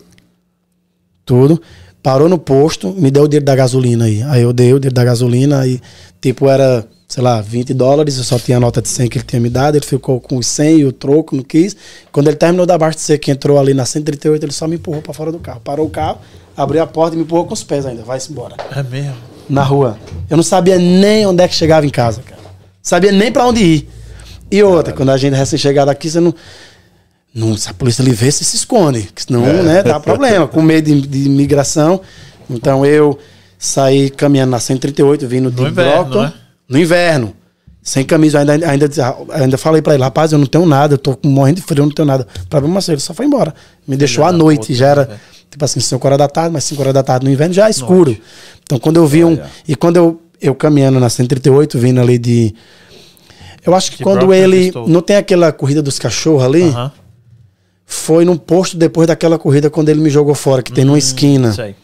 tudo, 1.24 1.62
parou 2.08 2.26
no 2.26 2.38
posto, 2.38 2.94
me 2.96 3.10
deu 3.10 3.24
o 3.24 3.28
dinheiro 3.28 3.44
da 3.44 3.54
gasolina 3.54 4.06
aí. 4.06 4.22
Aí 4.22 4.40
eu 4.40 4.50
dei 4.50 4.72
o 4.72 4.80
dinheiro 4.80 4.94
da 4.94 5.04
gasolina 5.04 5.66
e, 5.66 5.78
tipo, 6.22 6.48
era, 6.48 6.82
sei 7.06 7.22
lá, 7.22 7.38
20 7.38 7.74
dólares, 7.74 8.16
eu 8.16 8.24
só 8.24 8.38
tinha 8.38 8.56
a 8.56 8.60
nota 8.60 8.80
de 8.80 8.88
100 8.88 9.08
que 9.10 9.18
ele 9.18 9.26
tinha 9.26 9.38
me 9.38 9.50
dado, 9.50 9.76
ele 9.76 9.84
ficou 9.84 10.18
com 10.18 10.38
os 10.38 10.46
100 10.46 10.78
e 10.78 10.84
o 10.86 10.90
troco, 10.90 11.36
não 11.36 11.42
quis. 11.42 11.76
Quando 12.10 12.28
ele 12.28 12.36
terminou 12.36 12.64
da 12.64 12.76
abastecer, 12.76 13.20
que 13.20 13.30
entrou 13.30 13.58
ali 13.58 13.74
na 13.74 13.84
138, 13.84 14.42
ele 14.42 14.52
só 14.52 14.66
me 14.66 14.76
empurrou 14.76 15.02
pra 15.02 15.12
fora 15.12 15.30
do 15.30 15.38
carro. 15.38 15.60
Parou 15.62 15.84
o 15.84 15.90
carro, 15.90 16.16
abriu 16.56 16.82
a 16.82 16.86
porta 16.86 17.14
e 17.14 17.18
me 17.18 17.24
empurrou 17.24 17.44
com 17.44 17.52
os 17.52 17.62
pés 17.62 17.84
ainda, 17.84 18.02
vai-se 18.04 18.32
embora. 18.32 18.56
É 18.74 18.82
mesmo. 18.82 19.16
Na 19.46 19.62
rua. 19.62 19.98
Eu 20.30 20.38
não 20.38 20.44
sabia 20.44 20.78
nem 20.78 21.26
onde 21.26 21.42
é 21.42 21.46
que 21.46 21.54
chegava 21.54 21.84
em 21.84 21.90
casa, 21.90 22.22
cara. 22.22 22.40
Sabia 22.80 23.12
nem 23.12 23.30
pra 23.30 23.46
onde 23.46 23.62
ir. 23.62 23.88
E 24.50 24.62
outra, 24.62 24.94
quando 24.94 25.10
a 25.10 25.16
gente 25.18 25.34
é 25.34 25.36
recém-chegado 25.36 25.90
aqui, 25.90 26.08
você 26.08 26.20
não... 26.20 26.34
Não, 27.34 27.56
se 27.56 27.68
a 27.68 27.74
polícia 27.74 28.02
lhe 28.02 28.10
vê, 28.12 28.30
você 28.30 28.42
se 28.44 28.56
esconde. 28.56 29.08
que 29.14 29.22
Senão, 29.22 29.42
né, 29.62 29.82
dá 29.82 30.00
problema. 30.00 30.46
Com 30.48 30.62
medo 30.62 30.86
de, 30.86 31.00
de 31.06 31.26
imigração. 31.26 32.00
Então 32.50 32.84
eu 32.84 33.18
saí 33.58 34.10
caminhando 34.10 34.50
na 34.50 34.58
138, 34.58 35.26
vindo 35.28 35.50
de 35.50 35.60
No 35.62 35.68
inverno, 35.68 35.92
Brockton. 36.04 36.22
né? 36.22 36.32
No 36.68 36.78
inverno. 36.78 37.34
Sem 37.82 38.04
camisa, 38.04 38.40
ainda, 38.40 38.52
ainda, 38.52 38.88
ainda 39.30 39.56
falei 39.58 39.80
pra 39.80 39.94
ele, 39.94 40.02
rapaz, 40.02 40.32
eu 40.32 40.38
não 40.38 40.46
tenho 40.46 40.66
nada, 40.66 40.94
eu 40.94 40.98
tô 40.98 41.18
morrendo 41.24 41.56
de 41.56 41.62
frio, 41.62 41.80
eu 41.82 41.86
não 41.86 41.92
tenho 41.92 42.06
nada. 42.06 42.26
Problema 42.50 42.80
seu, 42.82 42.92
ele 42.92 43.00
só 43.00 43.14
foi 43.14 43.24
embora. 43.24 43.54
Me 43.86 43.96
deixou 43.96 44.24
à 44.24 44.32
noite, 44.32 44.74
já 44.74 44.88
era, 44.88 45.06
né, 45.06 45.16
tipo 45.50 45.64
assim, 45.64 45.80
5 45.80 46.06
horas 46.06 46.18
da 46.18 46.28
tarde, 46.28 46.52
mas 46.52 46.64
5 46.64 46.82
horas 46.82 46.92
da 46.92 47.02
tarde 47.02 47.24
no 47.24 47.32
inverno 47.32 47.54
já 47.54 47.66
é 47.66 47.70
escuro. 47.70 48.14
Então 48.62 48.78
quando 48.78 48.96
eu 48.96 49.06
vi 49.06 49.24
um. 49.24 49.38
E 49.66 49.74
quando 49.74 49.96
eu, 49.96 50.20
eu 50.40 50.54
caminhando 50.54 51.00
na 51.00 51.08
138, 51.08 51.78
vindo 51.78 51.98
ali 52.00 52.18
de. 52.18 52.54
Eu 53.64 53.74
acho 53.74 53.90
que 53.92 53.98
De 53.98 54.02
quando 54.04 54.26
Brockton 54.26 54.34
ele. 54.34 54.72
Não 54.86 55.00
tem 55.00 55.16
aquela 55.16 55.50
corrida 55.50 55.80
dos 55.82 55.98
cachorros 55.98 56.42
ali? 56.42 56.62
Aham. 56.64 56.92
Foi 57.90 58.22
num 58.22 58.36
posto 58.36 58.76
depois 58.76 59.08
daquela 59.08 59.38
corrida 59.38 59.70
quando 59.70 59.88
ele 59.88 59.98
me 60.00 60.10
jogou 60.10 60.34
fora, 60.34 60.62
que 60.62 60.70
tem 60.70 60.84
numa 60.84 60.98
esquina. 60.98 61.48
Isso 61.48 61.62
aí. 61.62 61.74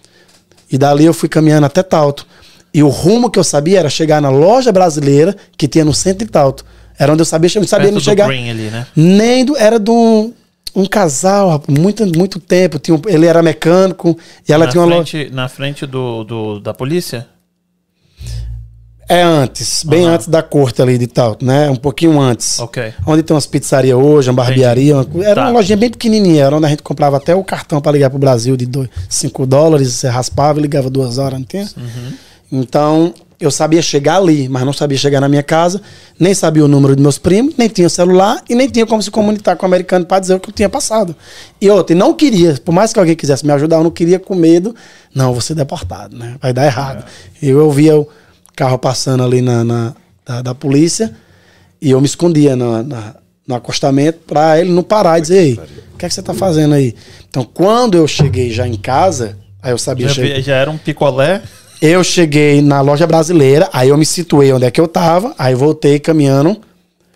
E 0.71 0.77
dali 0.77 1.05
eu 1.07 1.15
fui 1.15 1.31
caminhando 1.31 1.65
até 1.65 1.83
Talto. 1.83 2.27
E 2.75 2.83
o 2.83 2.89
rumo 2.89 3.31
que 3.31 3.39
eu 3.39 3.45
sabia 3.45 3.79
era 3.79 3.89
chegar 3.89 4.21
na 4.21 4.29
loja 4.29 4.71
brasileira 4.71 5.35
que 5.57 5.67
tinha 5.67 5.85
no 5.85 5.95
centro 5.95 6.27
de 6.27 6.31
Talto. 6.31 6.63
Era 6.99 7.13
onde 7.13 7.23
eu 7.23 7.25
sabia, 7.25 7.49
eu 7.55 7.61
não 7.63 7.67
sabia 7.69 7.91
do 7.91 8.01
chegar. 8.01 8.29
Ali, 8.29 8.71
né? 8.71 8.87
Nem 8.95 9.45
do, 9.47 9.57
era 9.57 9.79
de 9.81 9.91
um, 9.91 10.33
um 10.77 10.85
casal, 10.85 11.63
muito, 11.69 12.05
muito 12.19 12.39
tempo. 12.39 12.79
Tinha 12.79 12.95
um- 12.97 13.03
ele 13.07 13.25
era 13.27 13.43
mecânico 13.43 14.17
e 14.47 14.53
ela 14.53 14.67
na, 14.67 14.71
tinha 14.71 14.83
uma 14.83 14.95
loja. 14.97 15.11
frente, 15.11 15.33
na 15.33 15.49
frente 15.49 15.87
do, 15.87 16.23
do- 16.25 16.61
da 16.61 16.75
polícia? 16.75 17.27
É 19.09 19.23
antes, 19.23 19.85
bem 19.85 20.05
Aham. 20.07 20.15
antes 20.15 20.29
da 20.29 20.43
corte 20.43 20.81
ali 20.81 20.97
de 20.97 21.07
Talto, 21.07 21.45
né? 21.45 21.69
Um 21.69 21.77
pouquinho 21.77 22.19
antes. 22.19 22.59
Ok. 22.59 22.93
Onde 23.07 23.23
tem 23.23 23.35
umas 23.35 23.47
pizzarias 23.47 23.97
hoje, 23.99 24.31
uma 24.31 24.37
barbearia. 24.43 24.97
uma 24.97 25.25
era 25.25 25.35
Tá. 25.35 25.43
uma 25.43 25.59
lojinha 25.59 25.77
bem 25.77 25.91
pequenininha, 25.91 26.45
era 26.45 26.57
onde 26.57 26.65
a 26.67 26.69
gente 26.71 26.83
comprava 26.83 27.19
até 27.19 27.35
o 27.35 27.45
cartão 27.45 27.81
para 27.81 27.93
ligar 27.93 28.09
pro 28.09 28.19
Brasil 28.19 28.57
de 28.57 28.67
5 29.09 29.47
dólares. 29.47 29.89
Você 29.93 30.09
raspava 30.09 30.59
e 30.59 30.63
ligava 30.63 30.89
duas 30.89 31.19
horas, 31.19 31.39
não 31.39 31.45
tinha? 31.47 31.69
Então, 32.51 33.13
eu 33.41 33.51
sabia 33.51 33.83
chegar 33.83 34.17
ali, 34.17 34.49
mas 34.49 34.65
não 34.65 34.73
sabia 34.73 34.97
chegar 34.97 35.21
na 35.21 35.29
minha 35.29 35.43
casa, 35.43 35.83
nem 36.19 36.33
sabia 36.33 36.65
o 36.65 36.69
número 36.69 36.95
dos 36.95 37.03
meus 37.03 37.19
primos, 37.19 37.55
nem 37.59 37.69
tinha 37.69 37.89
celular 37.89 38.43
e 38.49 38.55
nem 38.55 38.69
tinha 38.69 38.87
como 38.87 39.03
se 39.03 39.11
comunicar 39.11 39.57
com 39.57 39.65
o 39.65 39.69
americano 39.69 40.07
para 40.07 40.21
dizer 40.21 40.35
o 40.35 40.41
que 40.41 40.49
eu 40.51 40.55
tinha 40.55 40.69
passado. 40.69 41.15
E 41.61 41.69
outra, 41.69 41.95
e 41.95 41.99
não 41.99 42.15
queria, 42.15 42.55
por 42.65 42.73
mais 42.73 42.93
que 42.93 42.99
alguém 42.99 43.17
quisesse 43.17 43.45
me 43.45 43.53
ajudar, 43.53 43.77
eu 43.77 43.85
não 43.85 43.91
queria 43.91 44.19
com 44.19 44.35
medo, 44.35 44.75
não, 45.15 45.33
vou 45.33 45.41
ser 45.41 45.55
deportado, 45.55 46.17
né? 46.17 46.37
Vai 46.41 46.53
dar 46.53 46.65
errado. 46.65 47.05
Eu, 47.43 47.59
eu 47.59 47.71
via 47.71 47.97
o 47.99 48.09
carro 48.57 48.79
passando 48.79 49.23
ali 49.23 49.41
na, 49.43 49.65
na- 49.65 49.95
da, 50.27 50.43
da 50.43 50.55
polícia 50.55 51.15
e 51.81 51.91
eu 51.91 52.01
me 52.01 52.07
escondia 52.07 52.57
na, 52.57 52.83
na- 52.83 53.15
no 53.47 53.55
acostamento 53.55 54.21
para 54.27 54.59
ele 54.59 54.71
não 54.73 54.83
parar 54.83 55.19
e 55.19 55.23
dizer, 55.23 55.37
ei, 55.39 55.53
o 55.93 55.99
que 55.99 56.07
é 56.07 56.09
que 56.09 56.15
você 56.15 56.23
tá 56.23 56.33
fazendo 56.33 56.75
aí? 56.75 56.95
Então, 57.29 57.45
quando 57.45 57.97
eu 57.97 58.09
cheguei 58.09 58.51
já 58.51 58.67
em 58.67 58.75
casa, 58.77 59.37
aí 59.63 59.71
eu 59.73 59.77
sabia 59.79 60.09
Já, 60.09 60.15
chegar. 60.15 60.37
vi- 60.37 60.43
já 60.43 60.55
era 60.57 60.71
um 60.71 60.79
picolé. 60.79 61.43
Eu 61.83 62.03
cheguei 62.03 62.63
na 62.63 62.81
loja 62.81 63.07
brasileira, 63.07 63.69
aí 63.73 63.91
eu 63.91 63.99
me 63.99 64.07
situei 64.07 64.51
onde 64.53 64.65
é 64.65 64.71
que 64.71 64.81
eu 64.81 64.89
tava, 64.89 65.35
aí 65.39 65.55
voltei 65.55 65.99
caminhando 65.99 66.57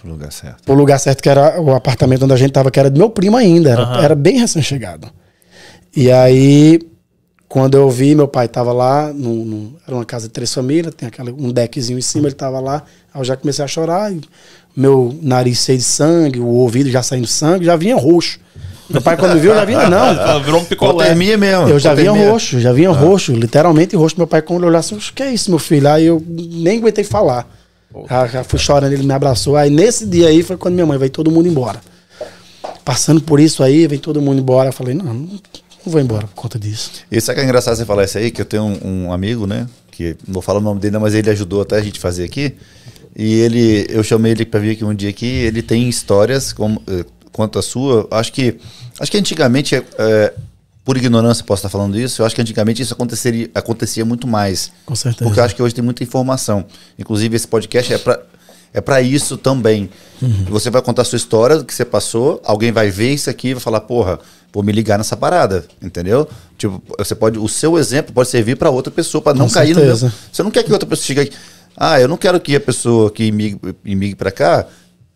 Pro 0.03 0.11
lugar 0.11 0.31
certo. 0.31 0.63
pro 0.65 0.75
lugar 0.75 0.99
certo, 1.01 1.23
que 1.23 1.29
era 1.31 1.59
o 1.61 1.73
apartamento 1.75 2.25
onde 2.25 2.35
a 2.35 2.37
gente 2.37 2.53
tava, 2.53 2.71
que 2.71 2.79
era 2.79 2.91
do 2.91 2.99
meu 2.99 3.09
primo 3.09 3.37
ainda, 3.37 3.71
era, 3.71 3.83
Aham. 3.83 4.03
era 4.05 4.15
bem 4.15 4.39
recém-chegado. 4.39 5.09
E 5.97 6.11
aí, 6.13 6.79
quando 7.49 7.77
eu 7.77 7.89
vi, 7.91 8.15
meu 8.15 8.29
pai 8.29 8.47
tava 8.47 8.73
lá, 8.73 9.13
num- 9.13 9.45
num- 9.45 9.73
era 9.87 9.97
uma 9.97 10.05
casa 10.05 10.27
de 10.29 10.33
três 10.35 10.53
famílias, 10.53 10.95
tem 10.95 11.09
aquele, 11.09 11.31
um 11.33 11.51
deckzinho 11.51 11.99
em 11.99 12.03
cima, 12.03 12.29
ele 12.29 12.35
tava 12.35 12.61
lá, 12.61 12.83
aí 13.13 13.21
eu 13.21 13.25
já 13.25 13.37
comecei 13.37 13.65
a 13.65 13.69
chorar, 13.69 14.13
e 14.13 14.21
meu 14.77 15.17
nariz 15.23 15.65
cheio 15.65 15.79
de 15.79 15.85
sangue, 15.85 16.39
o 16.41 16.47
ouvido 16.47 16.91
já 16.91 17.03
saindo 17.03 17.27
sangue, 17.27 17.65
já 17.65 17.75
vinha 17.77 17.97
roxo. 17.97 18.39
Meu 18.91 19.03
pai, 19.03 19.17
quando 19.19 19.39
viu, 19.39 19.55
já 19.55 19.65
vinha, 19.67 19.89
não, 19.89 20.41
Virou 20.45 20.61
um 20.61 20.65
picolé. 20.65 20.93
Hipotermia 20.93 21.37
mesmo. 21.37 21.69
eu 21.69 21.79
já 21.79 21.93
vinha 21.95 22.11
roxo, 22.31 22.59
já 22.61 22.73
vinha 22.73 22.91
roxo, 22.91 23.33
literalmente 23.33 23.95
roxo. 23.95 24.17
Meu 24.17 24.27
pai, 24.27 24.41
quando 24.41 24.65
olhou 24.65 24.79
assim, 24.79 24.95
o 24.95 24.99
que 24.99 25.23
é 25.23 25.31
isso, 25.31 25.51
meu 25.51 25.59
filho? 25.59 25.89
Aí 25.91 26.07
eu 26.07 26.23
nem 26.27 26.79
aguentei 26.79 27.05
falar. 27.05 27.47
Já, 28.09 28.27
já 28.27 28.45
fui 28.45 28.59
chorando, 28.59 28.93
ele 28.93 29.03
me 29.03 29.13
abraçou. 29.13 29.57
Aí 29.57 29.69
nesse 29.69 30.07
dia 30.07 30.29
aí 30.29 30.43
foi 30.43 30.57
quando 30.57 30.75
minha 30.75 30.87
mãe 30.87 30.97
veio 30.99 31.11
todo 31.11 31.31
mundo 31.31 31.47
embora. 31.49 31.81
Passando 32.85 33.21
por 33.21 33.41
isso 33.41 33.63
aí, 33.63 33.87
vem 33.87 33.99
todo 33.99 34.21
mundo 34.23 34.39
embora. 34.41 34.71
Eu 34.71 34.73
falei, 34.73 34.95
não, 34.95 35.05
não, 35.13 35.29
não 35.85 35.93
vou 35.93 36.01
embora 36.01 36.27
por 36.27 36.35
conta 36.35 36.59
disso. 36.59 36.91
E 37.11 37.21
sabe 37.21 37.37
que 37.37 37.41
é 37.43 37.45
engraçado 37.45 37.77
você 37.77 37.85
falar 37.85 38.05
isso 38.05 38.19
aí? 38.19 38.31
Que 38.31 38.41
eu 38.41 38.45
tenho 38.45 38.65
um, 38.65 39.07
um 39.07 39.13
amigo, 39.13 39.47
né? 39.47 39.67
Que 39.91 40.17
não 40.27 40.35
vou 40.35 40.43
falar 40.43 40.59
o 40.59 40.63
nome 40.63 40.81
dele, 40.81 40.99
mas 40.99 41.15
ele 41.15 41.31
ajudou 41.31 41.63
até 41.63 41.77
a 41.77 41.83
gente 41.83 41.99
fazer 41.99 42.25
aqui. 42.25 42.55
E 43.17 43.35
ele, 43.41 43.87
eu 43.89 44.03
chamei 44.03 44.33
ele 44.33 44.45
para 44.45 44.61
vir 44.61 44.73
aqui 44.73 44.85
um 44.85 44.95
dia 44.95 45.11
aqui. 45.11 45.27
Ele 45.27 45.63
tem 45.63 45.89
histórias 45.89 46.53
como, 46.53 46.83
eh, 46.87 47.05
quanto 47.33 47.59
a 47.59 47.63
sua. 47.63 48.07
Acho 48.11 48.33
que, 48.33 48.59
acho 49.01 49.11
que 49.11 49.19
antigamente, 49.19 49.75
eh, 49.75 50.35
por 50.85 50.97
ignorância, 50.97 51.45
posso 51.45 51.61
estar 51.61 51.69
falando 51.69 51.99
isso. 51.99 52.23
Eu 52.23 52.27
acho 52.27 52.35
que 52.35 52.41
antigamente 52.41 52.83
isso 52.83 52.95
aconteceria, 52.95 53.51
acontecia 53.55 54.05
muito 54.05 54.27
mais. 54.27 54.71
Com 54.87 54.95
certeza. 54.95 55.25
Porque 55.25 55.41
eu 55.41 55.45
acho 55.45 55.57
que 55.57 55.63
hoje 55.63 55.75
tem 55.75 55.83
muita 55.83 56.03
informação. 56.03 56.65
Inclusive, 56.99 57.35
esse 57.35 57.49
podcast 57.49 57.93
é 57.93 57.99
para 57.99 58.21
é 58.73 58.81
para 58.81 59.01
isso 59.01 59.37
também. 59.37 59.89
Você 60.49 60.71
vai 60.71 60.83
contar 60.83 61.03
a 61.03 61.05
sua 61.05 61.17
história, 61.17 61.57
do 61.57 61.65
que 61.65 61.75
você 61.75 61.85
passou, 61.85 62.41
alguém 62.45 62.71
vai 62.71 62.91
ver 62.91 63.15
isso 63.15 63.31
aqui 63.31 63.49
e 63.49 63.55
vai 63.55 63.63
falar, 63.63 63.81
porra, 63.81 64.19
vou 64.53 64.63
me 64.63 64.73
ligar 64.73 64.99
nessa 64.99 65.17
parada, 65.17 65.65
entendeu? 65.83 66.29
Tipo, 66.57 66.83
você 66.97 67.15
pode, 67.15 67.39
o 67.39 67.49
seu 67.49 67.79
exemplo 67.79 68.13
pode 68.13 68.29
servir 68.29 68.57
para 68.57 68.71
outra 68.71 68.91
pessoa, 68.91 69.21
para 69.23 69.37
não 69.37 69.47
Com 69.47 69.55
cair 69.55 69.75
certeza. 69.75 70.07
no 70.07 70.13
mesmo. 70.13 70.13
Você 70.33 70.43
não 70.43 70.51
quer 70.51 70.63
que 70.63 70.73
outra 70.73 70.89
pessoa 70.89 71.07
chegue 71.07 71.21
aqui. 71.21 71.37
Ah, 71.77 72.01
eu 72.01 72.09
não 72.09 72.17
quero 72.17 72.41
que 72.41 72.57
a 72.57 72.61
pessoa 72.61 73.11
que 73.11 73.25
imigre, 73.25 73.75
imigre 73.85 74.17
para 74.17 74.31
cá 74.31 74.67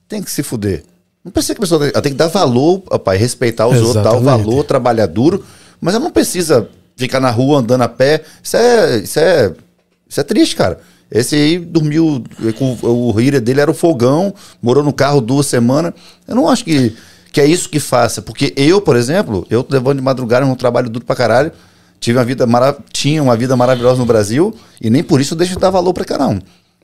tem 0.09 0.23
que 0.23 0.31
se 0.31 0.43
fuder. 0.43 0.85
Não 1.25 1.33
precisa 1.33 1.55
que 1.55 1.61
a 1.61 1.63
pessoa 1.63 1.89
ela 1.89 2.03
tem 2.03 2.13
que 2.13 2.19
dar 2.19 2.29
valor, 2.29 2.81
pai, 3.01 3.17
respeitar 3.17 3.67
os 3.67 3.79
outros, 3.79 3.95
dar 3.95 4.13
o 4.13 4.19
Exatamente. 4.19 4.45
valor, 4.45 4.65
trabalhar 4.65 5.07
duro, 5.07 5.45
mas 5.81 5.95
ela 5.95 6.05
não 6.05 6.11
precisa 6.11 6.69
ficar 6.97 7.21
na 7.21 7.31
rua 7.31 7.59
andando 7.59 7.83
a 7.83 7.89
pé. 7.89 8.23
Isso 8.43 8.57
é, 8.57 8.99
isso 8.99 9.19
é, 9.19 9.53
isso 10.09 10.21
é 10.21 10.23
triste, 10.23 10.57
cara. 10.57 10.79
Esse 11.11 11.37
aí 11.37 11.59
dormiu, 11.59 12.25
com, 12.59 12.79
o 12.83 13.13
rir 13.13 13.39
dele 13.41 13.61
era 13.61 13.71
o 13.71 13.75
fogão, 13.75 14.35
morou 14.63 14.83
no 14.83 14.93
carro 14.93 15.21
duas 15.21 15.47
semanas. 15.47 15.93
Eu 16.27 16.35
não 16.35 16.49
acho 16.49 16.65
que, 16.65 16.97
que 17.33 17.41
é 17.41 17.47
isso 17.47 17.69
que 17.69 17.81
faça. 17.81 18.21
Porque 18.23 18.53
eu, 18.57 18.81
por 18.81 18.95
exemplo, 18.97 19.47
eu 19.49 19.63
tô 19.65 19.75
levando 19.75 19.97
de 19.99 20.03
madrugada 20.05 20.45
um 20.45 20.55
trabalho 20.55 20.91
duro 20.91 21.05
pra 21.05 21.17
caralho. 21.17 21.51
Tive 21.99 22.19
uma 22.19 22.25
vida 22.25 22.47
mara 22.47 22.77
tinha 22.93 23.23
uma 23.23 23.37
vida 23.37 23.57
maravilhosa 23.57 23.99
no 23.99 24.05
Brasil 24.07 24.55
e 24.81 24.91
nem 24.91 25.03
por 25.03 25.21
isso 25.21 25.35
eu 25.35 25.39
deixo 25.39 25.55
de 25.55 25.59
dar 25.61 25.71
valor 25.71 25.95
pra 25.95 26.05
cá, 26.05 26.19
não. 26.19 26.41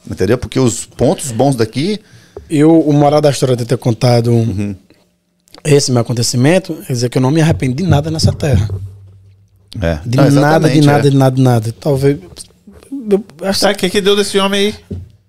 Entendeu? 0.09 0.39
Porque 0.39 0.59
os 0.59 0.87
pontos 0.87 1.31
bons 1.33 1.57
daqui. 1.57 2.01
Eu, 2.49 2.81
o 2.81 2.93
moral 2.93 3.21
da 3.21 3.31
história 3.31 3.57
de 3.57 3.65
ter 3.65 3.77
contado 3.77 4.31
Uhum. 4.31 4.75
esse 5.65 5.91
meu 5.91 6.01
acontecimento, 6.01 6.73
quer 6.87 6.93
dizer 6.93 7.09
que 7.11 7.19
eu 7.19 7.23
não 7.23 7.31
me 7.33 7.41
arrependi 7.43 7.83
de 7.83 7.89
nada 7.89 8.11
nessa 8.11 8.33
terra. 8.33 8.71
É. 9.83 9.99
De 10.07 10.17
Não, 10.17 10.31
nada, 10.31 10.69
de 10.71 10.81
nada, 10.81 11.09
é. 11.09 11.11
de 11.11 11.17
nada, 11.17 11.37
de 11.37 11.43
nada. 11.43 11.75
Talvez. 11.79 12.17
eu 13.11 13.25
acho 13.43 13.61
Sabe 13.61 13.75
o 13.75 13.77
que, 13.77 13.91
que 13.91 14.01
deu 14.01 14.15
desse 14.17 14.39
homem 14.39 14.61
aí? 14.69 14.75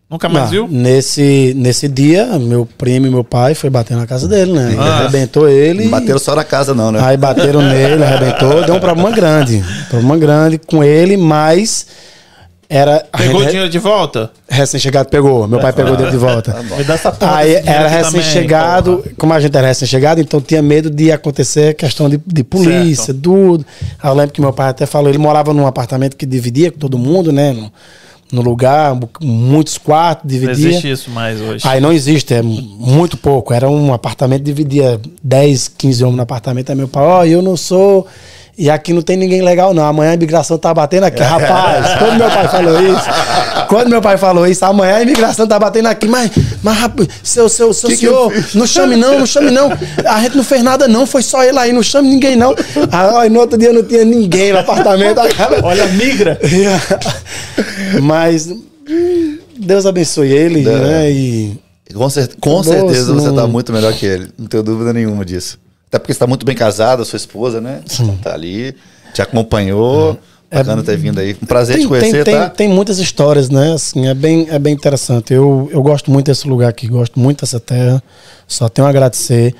Nunca 0.09 0.27
mais 0.27 0.45
Não, 0.45 0.51
viu? 0.51 0.67
Nesse, 0.67 1.53
nesse 1.55 1.87
dia, 1.87 2.25
meu 2.39 2.67
primo 2.77 3.05
e 3.05 3.09
meu 3.11 3.23
pai 3.23 3.53
foi 3.53 3.69
bater 3.69 3.95
na 3.95 4.07
casa 4.07 4.27
dele, 4.27 4.53
né? 4.53 4.73
E 4.73 4.79
Ah. 4.79 4.99
arrebentou 5.01 5.47
ele. 5.47 5.83
Não 5.83 5.91
bateram 5.91 6.17
só 6.17 6.35
na 6.35 6.43
casa, 6.43 6.73
não, 6.73 6.91
né? 6.91 6.99
Aí 7.03 7.15
bateram 7.15 7.61
nele, 7.61 8.03
arrebentou, 8.03 8.63
deu 8.65 8.73
um 8.75 8.79
problema 8.79 9.11
grande. 9.11 9.63
Problema 9.87 10.17
grande 10.17 10.57
com 10.57 10.83
ele, 10.83 11.15
mas 11.15 11.85
era. 12.67 13.05
Pegou 13.15 13.35
o 13.35 13.39
gente- 13.41 13.49
dinheiro 13.51 13.69
de 13.69 13.77
volta? 13.77 14.31
Recém-chegado 14.49 15.09
pegou, 15.09 15.47
meu 15.47 15.59
pai 15.59 15.73
pegou 15.73 15.95
dele 15.95 16.09
de 16.09 16.17
volta. 16.17 16.55
Me 16.75 16.83
dá 16.83 16.95
essa 16.95 17.11
porra 17.11 17.35
Aí 17.37 17.47
dinheiro 17.49 17.69
era 17.69 17.87
recém-chegado, 17.87 19.03
como 19.15 19.31
a 19.31 19.39
gente 19.39 19.55
era 19.55 19.67
recém-chegado, 19.67 20.19
então 20.19 20.41
tinha 20.41 20.61
medo 20.63 20.89
de 20.89 21.11
acontecer 21.11 21.75
questão 21.75 22.09
de, 22.09 22.19
de 22.25 22.43
polícia, 22.43 23.05
Certo. 23.13 23.21
tudo. 23.21 23.65
Aí 24.01 24.09
eu 24.09 24.15
lembro 24.15 24.31
que 24.33 24.41
meu 24.41 24.53
pai 24.53 24.69
até 24.69 24.87
falou, 24.87 25.07
ele 25.07 25.19
morava 25.19 25.53
num 25.53 25.67
apartamento 25.67 26.17
que 26.17 26.25
dividia 26.25 26.71
com 26.71 26.79
todo 26.79 26.97
mundo, 26.97 27.31
né? 27.31 27.53
No, 27.53 27.71
no 28.31 28.41
lugar, 28.41 28.97
muitos 29.21 29.77
quartos, 29.77 30.23
Não 30.25 30.29
dividia. 30.39 30.69
existe 30.69 30.91
isso 30.91 31.09
mais 31.09 31.41
hoje. 31.41 31.67
Aí 31.67 31.79
não 31.81 31.91
existe, 31.91 32.33
é 32.33 32.41
muito 32.41 33.17
pouco. 33.17 33.53
Era 33.53 33.69
um 33.69 33.93
apartamento, 33.93 34.43
dividia 34.43 34.99
10, 35.23 35.67
15 35.69 36.03
homens 36.03 36.17
no 36.17 36.23
apartamento. 36.23 36.69
Aí 36.69 36.75
meu 36.75 36.87
pai, 36.87 37.03
ó, 37.03 37.25
eu 37.25 37.41
não 37.41 37.57
sou 37.57 38.05
E 38.61 38.69
aqui 38.69 38.91
não 38.91 39.01
tem 39.01 39.15
ninguém 39.15 39.41
legal, 39.41 39.73
não. 39.73 39.85
Amanhã 39.85 40.11
a 40.11 40.13
imigração 40.15 40.57
tá 40.57 40.73
batendo 40.73 41.05
aqui. 41.05 41.21
Rapaz, 41.23 41.97
quando 41.97 42.17
meu 42.17 42.29
pai 42.29 42.47
falou 42.49 42.81
isso, 42.81 43.05
quando 43.69 43.89
meu 43.89 44.01
pai 44.01 44.17
falou 44.17 44.45
isso, 44.45 44.65
amanhã 44.65 44.95
a 44.97 45.01
imigração 45.01 45.47
tá 45.47 45.57
batendo 45.57 45.85
aqui. 45.87 46.09
Mas, 46.09 46.29
mas 46.61 46.77
rapaz, 46.77 47.07
seu, 47.23 47.47
seu, 47.47 47.73
seu 47.73 47.89
Que 47.89 47.95
que 47.95 48.01
senhor, 48.01 48.29
fiz? 48.33 48.53
não 48.55 48.67
chame 48.67 48.97
não, 48.97 49.17
não 49.19 49.25
chame 49.25 49.49
não. 49.49 49.69
A 50.05 50.21
gente 50.21 50.35
não 50.35 50.43
fez 50.43 50.61
nada, 50.61 50.89
não. 50.89 51.05
Foi 51.07 51.21
só 51.23 51.41
ele 51.41 51.57
aí, 51.57 51.71
não 51.71 51.81
chame 51.81 52.09
ninguém, 52.09 52.35
não. 52.35 52.53
Aí, 53.17 53.29
no 53.29 53.39
outro 53.39 53.57
dia 53.57 53.71
não 53.71 53.81
tinha 53.81 54.03
ninguém 54.03 54.51
no 54.51 54.59
apartamento. 54.59 55.21
Olha, 55.63 55.87
migra. 55.87 56.37
mas 58.03 58.49
Deus 59.57 59.85
abençoe 59.85 60.31
ele, 60.33 60.63
né? 60.63 61.09
E 61.09 61.57
Com, 61.93 62.09
cer- 62.09 62.29
com 62.41 62.61
certeza 62.61 63.13
você 63.13 63.27
não- 63.27 63.35
tá 63.35 63.47
muito 63.47 63.71
melhor 63.71 63.93
que 63.93 64.05
ele. 64.05 64.27
Não 64.37 64.47
tenho 64.47 64.63
dúvida 64.63 64.91
nenhuma 64.91 65.23
disso. 65.23 65.57
Até 65.89 65.99
porque 65.99 66.13
você 66.13 66.19
tá 66.19 66.27
muito 66.27 66.45
bem 66.45 66.55
casado, 66.55 67.01
a 67.01 67.05
sua 67.05 67.17
esposa, 67.17 67.59
né? 67.59 67.81
Tá 68.21 68.33
ali, 68.33 68.75
te 69.13 69.21
acompanhou. 69.21 70.17
Bacana 70.51 70.81
ter 70.81 70.97
vindo 70.97 71.19
aí. 71.19 71.37
Um 71.41 71.45
prazer 71.45 71.79
te 71.79 71.87
conhecer, 71.87 72.23
tem, 72.23 72.33
tá? 72.33 72.49
tem 72.49 72.67
muitas 72.67 72.97
histórias, 72.97 73.49
né? 73.49 73.73
Assim, 73.73 74.07
é 74.07 74.15
bem, 74.15 74.47
é 74.49 74.57
bem 74.57 74.73
interessante. 74.73 75.31
Eu, 75.31 75.69
eu 75.71 75.81
gosto 75.83 76.09
muito 76.09 76.25
desse 76.25 76.47
lugar 76.47 76.69
aqui, 76.69 76.87
gosto 76.87 77.19
muito 77.19 77.41
dessa 77.41 77.59
terra. 77.59 78.01
Só 78.47 78.67
tenho 78.67 78.87
a 78.87 78.89
agradecer. 78.89 79.53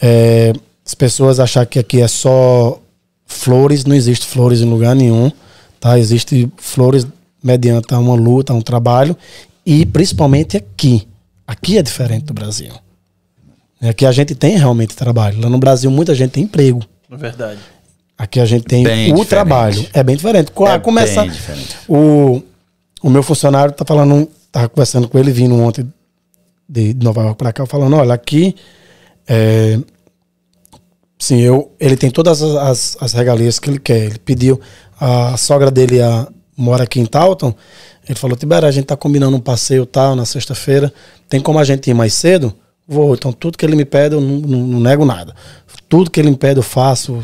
É, 0.00 0.52
as 0.86 0.94
pessoas 0.94 1.40
achar 1.40 1.66
que 1.66 1.78
aqui 1.78 2.00
é 2.00 2.06
só 2.06 2.80
flores, 3.26 3.84
não 3.84 3.96
existe 3.96 4.26
flores 4.26 4.60
em 4.60 4.70
lugar 4.70 4.94
nenhum, 4.94 5.30
tá? 5.80 5.98
Existe 5.98 6.48
flores 6.56 7.04
mediante 7.42 7.92
uma 7.92 8.14
luta, 8.14 8.52
um 8.52 8.62
trabalho 8.62 9.16
e 9.66 9.84
principalmente 9.84 10.56
aqui. 10.56 11.08
Aqui 11.46 11.78
é 11.78 11.82
diferente 11.82 12.26
do 12.26 12.34
Brasil. 12.34 12.72
Aqui 13.82 14.06
a 14.06 14.12
gente 14.12 14.34
tem 14.34 14.56
realmente 14.56 14.94
trabalho. 14.94 15.40
Lá 15.40 15.48
no 15.50 15.58
Brasil 15.58 15.90
muita 15.90 16.14
gente 16.14 16.30
tem 16.30 16.44
emprego. 16.44 16.80
É 17.10 17.16
verdade. 17.16 17.58
Aqui 18.16 18.38
a 18.38 18.44
gente 18.44 18.64
tem 18.64 18.84
Bem 18.84 19.04
o 19.06 19.16
diferente. 19.16 19.28
trabalho. 19.28 19.86
É 19.92 20.02
bem 20.02 20.16
diferente. 20.16 20.52
É 20.68 20.78
começa 20.78 21.22
bem 21.22 21.30
diferente. 21.30 21.76
o 21.88 22.42
o 23.02 23.10
meu 23.10 23.22
funcionário 23.24 23.74
tá 23.74 23.84
falando, 23.84 24.28
tava 24.52 24.68
conversando 24.68 25.08
com 25.08 25.18
ele 25.18 25.32
vindo 25.32 25.56
ontem 25.56 25.84
de 26.68 26.94
Nova 27.02 27.22
York 27.22 27.36
para 27.36 27.52
cá 27.52 27.66
falando, 27.66 27.96
olha, 27.96 28.14
aqui 28.14 28.54
é, 29.26 29.76
sim, 31.18 31.40
eu 31.40 31.72
ele 31.80 31.96
tem 31.96 32.10
todas 32.10 32.40
as, 32.42 32.54
as, 32.56 32.96
as 33.00 33.12
regalias 33.12 33.58
que 33.58 33.68
ele 33.70 33.78
quer. 33.80 34.04
Ele 34.06 34.18
pediu 34.18 34.60
a 35.00 35.36
sogra 35.36 35.70
dele 35.70 36.00
a, 36.00 36.28
mora 36.56 36.84
aqui 36.84 37.00
em 37.00 37.06
Taunton. 37.06 37.52
Ele 38.08 38.18
falou: 38.18 38.36
"Tibera, 38.36 38.66
a 38.68 38.70
gente 38.70 38.84
tá 38.86 38.96
combinando 38.96 39.36
um 39.36 39.40
passeio 39.40 39.84
tal 39.84 40.14
na 40.14 40.24
sexta-feira. 40.24 40.92
Tem 41.28 41.40
como 41.40 41.58
a 41.58 41.64
gente 41.64 41.90
ir 41.90 41.94
mais 41.94 42.14
cedo?" 42.14 42.54
Vou. 42.92 43.14
Então 43.14 43.32
tudo 43.32 43.56
que 43.56 43.64
ele 43.64 43.74
me 43.76 43.84
pede 43.84 44.14
eu 44.14 44.20
não, 44.20 44.38
não, 44.38 44.66
não 44.66 44.80
nego 44.80 45.04
nada. 45.04 45.34
Tudo 45.88 46.10
que 46.10 46.20
ele 46.20 46.30
me 46.30 46.36
pede 46.36 46.58
eu 46.58 46.62
faço 46.62 47.20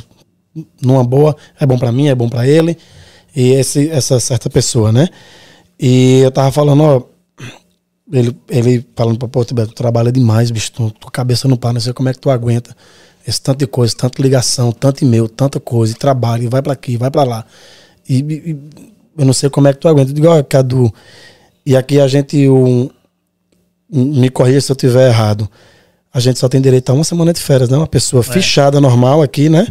numa 0.82 1.04
boa, 1.04 1.36
é 1.60 1.66
bom 1.66 1.78
pra 1.78 1.92
mim, 1.92 2.08
é 2.08 2.14
bom 2.14 2.28
pra 2.28 2.46
ele 2.46 2.76
e 3.36 3.52
esse, 3.52 3.88
essa 3.90 4.18
certa 4.18 4.50
pessoa, 4.50 4.90
né? 4.90 5.08
E 5.78 6.20
eu 6.20 6.30
tava 6.32 6.50
falando, 6.50 6.82
ó, 6.82 7.02
ele, 8.12 8.36
ele 8.48 8.84
falando 8.96 9.18
pra 9.18 9.28
Porto 9.28 9.54
Beto, 9.54 9.68
tu 9.68 9.74
trabalha 9.74 10.10
demais, 10.10 10.50
bicho, 10.50 10.72
tu, 10.72 10.90
tua 10.90 11.10
cabeça 11.10 11.46
não 11.46 11.56
para, 11.56 11.74
não 11.74 11.80
sei 11.80 11.92
como 11.92 12.08
é 12.08 12.12
que 12.12 12.18
tu 12.18 12.30
aguenta 12.30 12.74
esse 13.26 13.40
tanto 13.40 13.58
de 13.58 13.66
coisa, 13.66 13.94
tanta 13.94 14.22
ligação, 14.22 14.72
tanto 14.72 15.04
e-mail, 15.04 15.28
tanta 15.28 15.60
coisa, 15.60 15.92
e 15.92 15.96
trabalho, 15.96 16.44
e 16.44 16.48
vai 16.48 16.62
pra 16.62 16.72
aqui, 16.72 16.96
vai 16.96 17.10
pra 17.10 17.22
lá. 17.24 17.44
E- 18.08 18.18
e 18.20 18.56
eu 19.18 19.24
não 19.24 19.34
sei 19.34 19.50
como 19.50 19.68
é 19.68 19.72
que 19.72 19.78
tu 19.78 19.86
aguenta. 19.86 20.10
Eu 20.10 20.14
digo, 20.14 20.28
ó, 20.28 20.42
Cadu, 20.42 20.92
e 21.66 21.76
aqui 21.76 22.00
a 22.00 22.08
gente, 22.08 22.48
um, 22.48 22.88
me 23.90 24.28
corrija 24.30 24.60
se 24.60 24.70
eu 24.72 24.76
tiver 24.76 25.08
errado, 25.08 25.48
a 26.12 26.20
gente 26.20 26.38
só 26.38 26.48
tem 26.48 26.60
direito 26.60 26.90
a 26.90 26.92
uma 26.94 27.04
semana 27.04 27.32
de 27.32 27.40
férias, 27.40 27.68
né? 27.68 27.76
Uma 27.76 27.86
pessoa 27.86 28.22
fichada 28.22 28.80
normal 28.80 29.22
aqui, 29.22 29.48
né? 29.48 29.66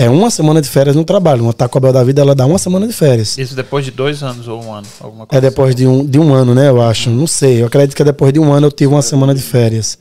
É 0.00 0.08
uma 0.08 0.30
semana 0.30 0.62
de 0.62 0.68
férias 0.68 0.94
no 0.94 1.02
trabalho. 1.04 1.42
Uma 1.42 1.52
Taco 1.52 1.80
Bell 1.80 1.92
da 1.92 2.04
vida, 2.04 2.20
ela 2.20 2.32
dá 2.32 2.46
uma 2.46 2.58
semana 2.58 2.86
de 2.86 2.92
férias. 2.92 3.36
Isso 3.36 3.56
depois 3.56 3.84
de 3.84 3.90
dois 3.90 4.22
anos 4.22 4.46
ou 4.46 4.62
um 4.62 4.72
ano, 4.72 4.86
alguma 5.00 5.24
É 5.24 5.26
coisa. 5.26 5.40
depois 5.40 5.74
de 5.74 5.88
um, 5.88 6.06
de 6.06 6.20
um 6.20 6.32
ano, 6.32 6.54
né? 6.54 6.68
Eu 6.68 6.80
acho. 6.80 7.10
Não 7.10 7.26
sei. 7.26 7.60
Eu 7.62 7.66
acredito 7.66 7.96
que 7.96 8.02
é 8.02 8.04
depois 8.04 8.32
de 8.32 8.38
um 8.38 8.52
ano 8.52 8.68
eu 8.68 8.70
tive 8.70 8.94
uma 8.94 9.02
semana 9.02 9.34
de 9.34 9.42
férias. 9.42 9.98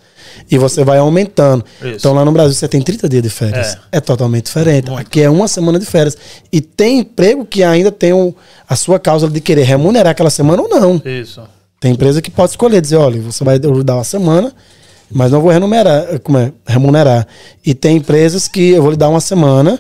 E 0.51 0.57
você 0.57 0.83
vai 0.83 0.99
aumentando. 0.99 1.65
Isso. 1.81 1.95
Então 1.95 2.13
lá 2.13 2.23
no 2.23 2.31
Brasil 2.31 2.53
você 2.53 2.67
tem 2.67 2.79
30 2.79 3.09
dias 3.09 3.23
de 3.23 3.29
férias. 3.31 3.75
É, 3.91 3.99
totalmente 3.99 4.45
diferente. 4.45 4.91
Aqui 4.91 5.23
é 5.23 5.29
uma 5.31 5.47
semana 5.47 5.79
de 5.79 5.85
férias. 5.87 6.15
E 6.51 6.61
tem 6.61 6.99
emprego 6.99 7.43
que 7.43 7.63
ainda 7.63 7.91
tem 7.91 8.13
o- 8.13 8.35
a 8.69 8.75
sua 8.75 8.99
causa 8.99 9.27
de 9.27 9.41
querer 9.41 9.63
remunerar 9.63 10.11
aquela 10.11 10.29
semana 10.29 10.61
ou 10.61 10.69
não. 10.69 11.01
Isso. 11.03 11.41
Tem 11.79 11.91
empresa 11.93 12.21
que 12.21 12.31
pode 12.31 12.51
escolher, 12.51 12.81
dizer, 12.81 12.95
olha, 12.97 13.21
você 13.21 13.43
vai 13.43 13.59
dar 13.59 13.95
uma 13.95 14.03
semana, 14.03 14.51
mas 15.11 15.31
não 15.31 15.41
vou 15.41 15.51
remunerar, 15.51 16.19
como 16.21 16.37
é? 16.37 16.51
remunerar. 16.65 17.27
E 17.65 17.73
tem 17.73 17.97
empresas 17.97 18.47
que 18.47 18.71
eu 18.71 18.81
vou 18.81 18.91
lhe 18.91 18.97
dar 18.97 19.09
uma 19.09 19.21
semana, 19.21 19.79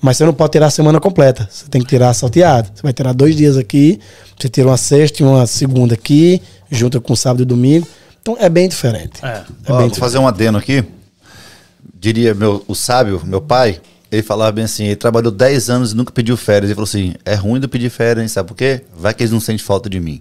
mas 0.00 0.16
você 0.16 0.24
não 0.24 0.32
pode 0.32 0.52
tirar 0.52 0.66
a 0.66 0.70
semana 0.70 1.00
completa. 1.00 1.48
Você 1.50 1.66
tem 1.68 1.80
que 1.82 1.88
tirar 1.88 2.14
salteado. 2.14 2.70
Você 2.74 2.82
vai 2.82 2.92
tirar 2.92 3.12
dois 3.12 3.36
dias 3.36 3.56
aqui, 3.56 4.00
você 4.38 4.48
tira 4.48 4.68
uma 4.68 4.76
sexta 4.76 5.22
e 5.22 5.26
uma 5.26 5.46
segunda 5.46 5.94
aqui, 5.94 6.40
junta 6.70 7.00
com 7.00 7.14
sábado 7.16 7.42
e 7.42 7.46
domingo. 7.46 7.86
Então 8.20 8.36
é 8.38 8.48
bem 8.48 8.68
diferente. 8.68 9.24
É. 9.24 9.28
É 9.28 9.32
Ó, 9.32 9.42
bem 9.42 9.44
vou 9.44 9.76
diferente. 9.76 9.98
fazer 9.98 10.18
um 10.18 10.28
adeno 10.28 10.58
aqui. 10.58 10.84
Diria 11.94 12.34
meu, 12.34 12.64
o 12.66 12.74
sábio, 12.74 13.20
meu 13.24 13.40
pai, 13.40 13.80
ele 14.10 14.22
falava 14.22 14.52
bem 14.52 14.64
assim, 14.64 14.84
ele 14.86 14.96
trabalhou 14.96 15.30
10 15.30 15.70
anos 15.70 15.92
e 15.92 15.96
nunca 15.96 16.12
pediu 16.12 16.36
férias. 16.36 16.70
Ele 16.70 16.74
falou 16.74 16.88
assim, 16.88 17.14
é 17.24 17.34
ruim 17.34 17.60
de 17.60 17.68
pedir 17.68 17.90
férias, 17.90 18.22
hein? 18.22 18.28
sabe 18.28 18.48
por 18.48 18.56
quê? 18.56 18.82
Vai 18.96 19.12
que 19.14 19.22
eles 19.22 19.32
não 19.32 19.40
sentem 19.40 19.64
falta 19.64 19.88
de 19.88 19.98
mim. 20.00 20.20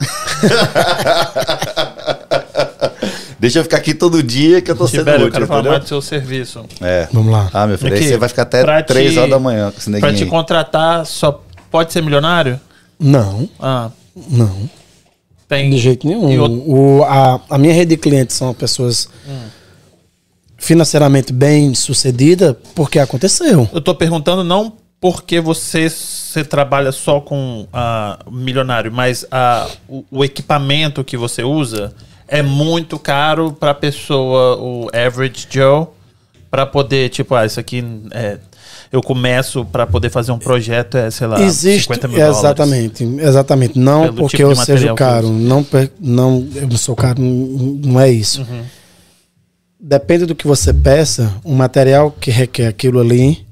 Deixa 3.38 3.60
eu 3.60 3.62
ficar 3.62 3.78
aqui 3.78 3.94
todo 3.94 4.22
dia 4.22 4.60
que 4.60 4.70
eu 4.70 4.76
tô 4.76 4.86
sendo 4.86 5.08
eu 5.08 5.16
útil, 5.20 5.32
quero 5.32 5.46
falar 5.46 5.60
entendeu? 5.60 5.72
mais 5.72 5.84
do 5.84 5.88
seu 5.88 6.02
serviço. 6.02 6.62
É. 6.80 7.08
Vamos 7.10 7.32
lá. 7.32 7.48
Ah, 7.54 7.66
meu 7.66 7.78
filho, 7.78 7.92
aí 7.94 7.98
Aqui, 7.98 8.08
você 8.08 8.16
vai 8.18 8.28
ficar 8.28 8.42
até 8.42 8.62
pra 8.62 8.82
3 8.82 9.12
te- 9.12 9.18
horas 9.18 9.30
da 9.30 9.38
manhã 9.38 9.70
com 9.70 9.78
esse 9.78 9.90
Pra 9.90 10.00
neguinho 10.00 10.16
te 10.16 10.24
aí. 10.24 10.28
contratar, 10.28 11.06
só 11.06 11.42
pode 11.70 11.92
ser 11.92 12.02
milionário? 12.02 12.60
Não, 12.98 13.48
Ah, 13.58 13.90
não. 14.30 14.68
tem. 15.48 15.70
De 15.70 15.78
jeito 15.78 16.06
nenhum. 16.06 16.38
Outro- 16.38 16.70
O, 16.70 17.02
a, 17.04 17.40
a 17.48 17.56
minha 17.58 17.72
rede 17.72 17.90
de 17.90 17.96
clientes 17.96 18.36
são 18.36 18.52
pessoas 18.52 19.08
financeiramente 20.58 21.32
bem 21.32 21.74
sucedidas 21.74 22.54
porque 22.74 22.98
aconteceu. 22.98 23.66
Eu 23.72 23.80
tô 23.80 23.94
perguntando 23.94 24.44
não 24.44 24.74
porque 25.00 25.40
você, 25.40 25.88
você 25.88 26.44
trabalha 26.44 26.92
só 26.92 27.20
com 27.20 27.66
ah, 27.72 28.18
milionário, 28.30 28.92
mas 28.92 29.24
ah, 29.30 29.66
o, 29.88 30.04
o 30.10 30.24
equipamento 30.24 31.02
que 31.02 31.16
você 31.16 31.42
usa 31.42 31.94
é 32.28 32.42
muito 32.42 32.98
caro 32.98 33.52
pra 33.52 33.72
pessoa, 33.72 34.56
o 34.58 34.88
average 34.92 35.46
Joe, 35.50 35.86
pra 36.50 36.66
poder, 36.66 37.08
tipo, 37.08 37.34
ah, 37.34 37.46
isso 37.46 37.58
aqui 37.58 37.82
é. 38.12 38.38
Eu 38.92 39.00
começo 39.00 39.64
pra 39.64 39.86
poder 39.86 40.10
fazer 40.10 40.32
um 40.32 40.38
projeto, 40.38 40.96
é, 40.96 41.12
sei 41.12 41.28
lá, 41.28 41.40
Existe, 41.40 41.82
50 41.82 42.08
mil 42.08 42.16
dólares. 42.16 42.38
exatamente, 42.38 43.04
exatamente. 43.04 43.78
Não 43.78 44.02
Pelo 44.02 44.16
porque 44.16 44.38
tipo 44.38 44.50
eu 44.50 44.56
seja 44.56 44.94
caro, 44.94 45.28
usa. 45.28 45.38
não, 45.38 45.66
não, 46.00 46.48
eu 46.56 46.66
não 46.66 46.76
sou 46.76 46.96
caro, 46.96 47.22
não, 47.22 48.00
é 48.00 48.10
isso. 48.10 48.40
Uhum. 48.40 48.62
Depende 49.78 50.26
do 50.26 50.34
que 50.34 50.44
você 50.44 50.74
peça, 50.74 51.32
um 51.44 51.54
material 51.54 52.10
que 52.10 52.32
requer 52.32 52.66
aquilo 52.66 52.98
ali 52.98 53.46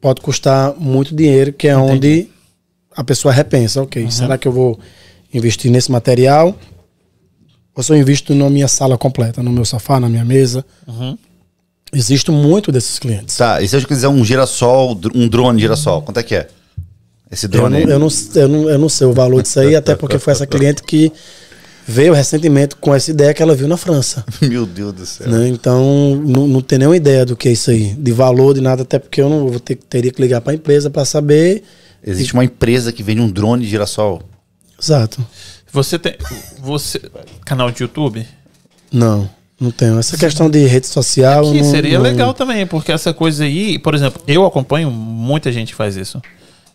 pode 0.00 0.20
custar 0.20 0.74
muito 0.78 1.14
dinheiro, 1.14 1.52
que 1.52 1.68
é 1.68 1.76
onde 1.76 2.28
a 2.96 3.02
pessoa 3.04 3.32
repensa, 3.32 3.82
ok, 3.82 4.04
Uhum. 4.04 4.10
será 4.10 4.38
que 4.38 4.46
eu 4.48 4.52
vou 4.52 4.78
investir 5.32 5.70
nesse 5.70 5.90
material? 5.90 6.56
Ou 7.74 7.82
se 7.82 7.92
eu 7.92 7.96
invisto 7.96 8.34
na 8.34 8.50
minha 8.50 8.66
sala 8.68 8.98
completa, 8.98 9.42
no 9.42 9.52
meu 9.52 9.64
sofá, 9.64 10.00
na 10.00 10.08
minha 10.08 10.24
mesa? 10.24 10.64
Uhum. 10.86 11.16
Existe 11.92 12.30
muito 12.30 12.70
desses 12.72 12.98
clientes. 12.98 13.36
Tá, 13.36 13.62
e 13.62 13.68
se 13.68 13.76
eu 13.76 13.86
quiser 13.86 14.08
um 14.08 14.24
girassol, 14.24 14.98
um 15.14 15.28
drone 15.28 15.60
girassol, 15.60 16.02
quanto 16.02 16.18
é 16.18 16.22
que 16.22 16.34
é? 16.34 16.48
Esse 17.30 17.46
Eu 17.46 17.50
drone 17.50 17.70
não, 17.70 17.76
aí. 17.86 17.92
eu, 17.92 17.98
não, 17.98 18.08
eu, 18.34 18.48
não, 18.48 18.70
eu 18.70 18.78
não 18.78 18.88
sei 18.88 19.06
o 19.06 19.12
valor 19.12 19.42
disso 19.42 19.60
aí, 19.60 19.74
até 19.76 19.94
porque 19.94 20.18
foi 20.18 20.32
essa 20.32 20.46
cliente 20.46 20.82
que 20.82 21.12
veio 21.88 22.12
recentemente 22.12 22.76
com 22.76 22.94
essa 22.94 23.10
ideia 23.10 23.32
que 23.32 23.42
ela 23.42 23.54
viu 23.54 23.66
na 23.66 23.76
França. 23.78 24.24
Meu 24.42 24.66
Deus 24.66 24.92
do 24.92 25.06
céu. 25.06 25.26
né? 25.28 25.48
Então, 25.48 26.14
não, 26.24 26.46
não 26.46 26.60
tem 26.60 26.78
nenhuma 26.78 26.96
ideia 26.96 27.24
do 27.24 27.34
que 27.34 27.48
é 27.48 27.52
isso 27.52 27.70
aí, 27.70 27.94
de 27.94 28.12
valor, 28.12 28.54
de 28.54 28.60
nada, 28.60 28.82
até 28.82 28.98
porque 28.98 29.20
eu 29.22 29.28
não 29.30 29.48
vou 29.48 29.58
ter, 29.58 29.74
teria 29.76 30.12
que 30.12 30.20
ligar 30.20 30.40
para 30.42 30.52
a 30.52 30.54
empresa 30.54 30.90
para 30.90 31.04
saber. 31.04 31.62
Existe 32.04 32.34
uma 32.34 32.44
empresa 32.44 32.92
que 32.92 33.02
vende 33.02 33.20
um 33.22 33.28
drone 33.30 33.64
de 33.64 33.70
girassol. 33.70 34.22
Exato. 34.80 35.24
Você 35.72 35.98
tem. 35.98 36.14
Você. 36.62 37.00
Canal 37.44 37.70
de 37.70 37.82
YouTube? 37.82 38.24
Não, 38.92 39.28
não 39.60 39.70
tenho. 39.70 39.98
Essa 39.98 40.16
questão 40.16 40.48
de 40.48 40.64
rede 40.66 40.86
social. 40.86 41.50
Que 41.50 41.60
não- 41.60 41.70
seria 41.70 41.98
não- 41.98 42.04
legal 42.04 42.32
também, 42.32 42.66
porque 42.66 42.92
essa 42.92 43.12
coisa 43.12 43.44
aí, 43.44 43.78
por 43.78 43.94
exemplo, 43.94 44.22
eu 44.26 44.46
acompanho 44.46 44.90
muita 44.90 45.50
gente 45.50 45.68
que 45.68 45.74
faz 45.74 45.96
isso. 45.96 46.22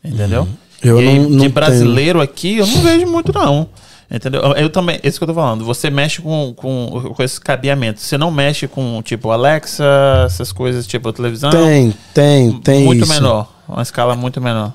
Entendeu? 0.04 0.42
Uhum. 0.42 0.48
Eu 0.84 1.02
E 1.02 1.08
aí, 1.08 1.20
não- 1.20 1.30
não 1.30 1.38
de 1.38 1.50
brasileiro 1.50 2.20
aqui, 2.22 2.58
eu 2.58 2.68
não 2.68 2.82
vejo 2.82 3.08
muito, 3.08 3.32
não. 3.34 3.70
Entendeu? 4.14 4.42
Eu 4.56 4.70
também, 4.70 5.00
isso 5.04 5.18
que 5.18 5.24
eu 5.24 5.28
tô 5.28 5.34
falando. 5.34 5.66
Você 5.66 5.90
mexe 5.90 6.22
com, 6.22 6.54
com, 6.56 7.14
com 7.16 7.24
esse 7.24 7.42
cabeamento. 7.42 8.00
Você 8.00 8.16
não 8.16 8.30
mexe 8.30 8.68
com, 8.68 9.02
tipo, 9.02 9.32
Alexa, 9.32 9.84
essas 10.24 10.52
coisas, 10.52 10.86
tipo, 10.86 11.12
televisão. 11.12 11.50
Tem, 11.50 11.92
tem, 12.14 12.60
tem. 12.60 12.86
Muito 12.86 13.06
isso. 13.06 13.12
menor. 13.14 13.52
Uma 13.68 13.82
escala 13.82 14.16
muito 14.16 14.40
menor. 14.40 14.72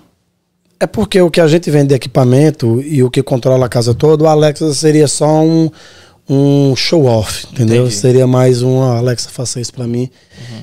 É 0.80 0.86
porque 0.88 1.20
o 1.20 1.30
que 1.30 1.40
a 1.40 1.46
gente 1.46 1.70
vende 1.70 1.88
de 1.88 1.94
equipamento 1.94 2.80
e 2.82 3.00
o 3.02 3.10
que 3.10 3.22
controla 3.22 3.66
a 3.66 3.68
casa 3.68 3.94
toda, 3.94 4.24
o 4.24 4.26
Alexa 4.26 4.74
seria 4.74 5.06
só 5.06 5.40
um, 5.40 5.70
um 6.28 6.74
show-off, 6.74 7.46
entendeu? 7.52 7.82
Entendi. 7.84 7.94
Seria 7.94 8.26
mais 8.26 8.62
um, 8.62 8.82
"Ah, 8.82 8.98
Alexa, 8.98 9.28
faça 9.28 9.60
isso 9.60 9.72
pra 9.72 9.86
mim. 9.86 10.10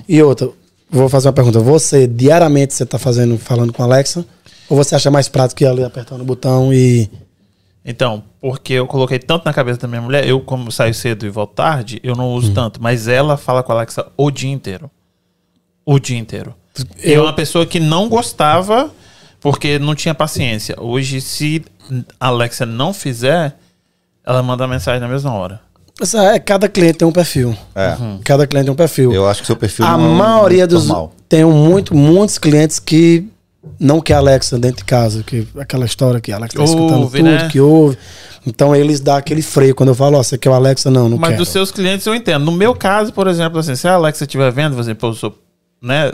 E 0.07 0.21
outra, 0.21 0.49
vou 0.89 1.07
fazer 1.07 1.27
uma 1.27 1.33
pergunta. 1.33 1.59
Você, 1.59 2.07
diariamente, 2.07 2.73
você 2.73 2.85
tá 2.85 2.97
fazendo, 2.99 3.37
falando 3.37 3.71
com 3.71 3.81
a 3.81 3.85
Alexa? 3.85 4.25
Ou 4.69 4.75
você 4.75 4.95
acha 4.95 5.09
mais 5.09 5.29
prático 5.29 5.63
ir 5.63 5.67
ali 5.67 5.83
apertando 5.83 6.21
o 6.21 6.25
botão 6.25 6.73
e. 6.73 7.09
Então, 7.85 8.23
porque 8.41 8.73
eu 8.73 8.87
coloquei 8.87 9.19
tanto 9.19 9.45
na 9.45 9.53
cabeça 9.53 9.79
da 9.79 9.87
minha 9.87 10.01
mulher, 10.01 10.27
eu, 10.27 10.41
como 10.41 10.71
saio 10.71 10.93
cedo 10.93 11.25
e 11.25 11.29
volto 11.29 11.53
tarde, 11.53 11.99
eu 12.03 12.15
não 12.15 12.33
uso 12.33 12.51
tanto. 12.53 12.81
Mas 12.81 13.07
ela 13.07 13.37
fala 13.37 13.61
com 13.61 13.71
a 13.71 13.75
Alexa 13.75 14.07
o 14.17 14.31
dia 14.31 14.49
inteiro. 14.51 14.89
O 15.85 15.99
dia 15.99 16.17
inteiro. 16.17 16.55
Eu, 16.97 17.13
Eu- 17.13 17.23
uma 17.23 17.33
pessoa 17.33 17.65
que 17.65 17.79
não 17.79 18.09
gostava 18.09 18.89
porque 19.39 19.77
não 19.77 19.93
tinha 19.93 20.15
paciência. 20.15 20.75
Hoje, 20.79 21.21
se 21.21 21.63
a 22.19 22.27
Alexa 22.29 22.65
não 22.65 22.91
fizer, 22.91 23.55
ela 24.25 24.41
manda 24.41 24.67
mensagem 24.67 24.99
na 24.99 25.07
mesma 25.07 25.31
hora. 25.33 25.61
É, 26.33 26.39
cada 26.39 26.67
cliente 26.67 26.97
tem 26.97 27.07
um 27.07 27.11
perfil. 27.11 27.55
É. 27.75 27.95
Cada 28.25 28.47
cliente 28.47 28.65
tem 28.65 28.73
um 28.73 28.75
perfil. 28.75 29.13
Eu 29.13 29.27
acho 29.29 29.41
que 29.41 29.47
seu 29.47 29.55
perfil 29.55 29.85
a 29.85 29.95
não 29.95 30.15
é 30.15 30.17
maioria 30.17 30.65
dos. 30.67 30.87
normal. 30.87 31.13
Tem 31.29 31.45
muito, 31.45 31.95
muitos 31.95 32.37
clientes 32.39 32.79
que 32.79 33.27
não 33.79 33.99
quer 34.01 34.13
Alexa 34.15 34.57
dentro 34.57 34.77
de 34.77 34.85
casa, 34.85 35.23
que 35.23 35.47
aquela 35.57 35.85
história 35.85 36.19
que 36.21 36.31
a 36.31 36.35
Alexa 36.37 36.57
tá 36.57 36.63
escutando 36.63 37.01
Ouve, 37.03 37.17
tudo, 37.19 37.29
né? 37.29 37.49
que 37.51 37.59
ouve. 37.59 37.97
Então 38.47 38.75
eles 38.75 38.99
dão 38.99 39.15
aquele 39.15 39.41
freio. 39.41 39.73
Quando 39.75 39.89
eu 39.89 39.95
falo, 39.95 40.17
ó, 40.17 40.23
você 40.23 40.37
quer 40.37 40.49
o 40.49 40.53
Alexa? 40.53 40.91
Não, 40.91 41.09
não 41.09 41.17
Mas 41.17 41.29
quero. 41.31 41.39
dos 41.41 41.49
seus 41.49 41.71
clientes 41.71 42.05
eu 42.05 42.13
entendo. 42.13 42.45
No 42.45 42.51
meu 42.51 42.75
caso, 42.75 43.11
por 43.11 43.27
exemplo, 43.27 43.59
assim, 43.59 43.75
se 43.75 43.87
a 43.87 43.93
Alexa 43.93 44.23
estiver 44.23 44.51
vendo, 44.51 44.75
você, 44.75 44.93
pô, 44.93 45.07
eu 45.07 45.13
sou 45.13 45.35
né, 45.81 46.11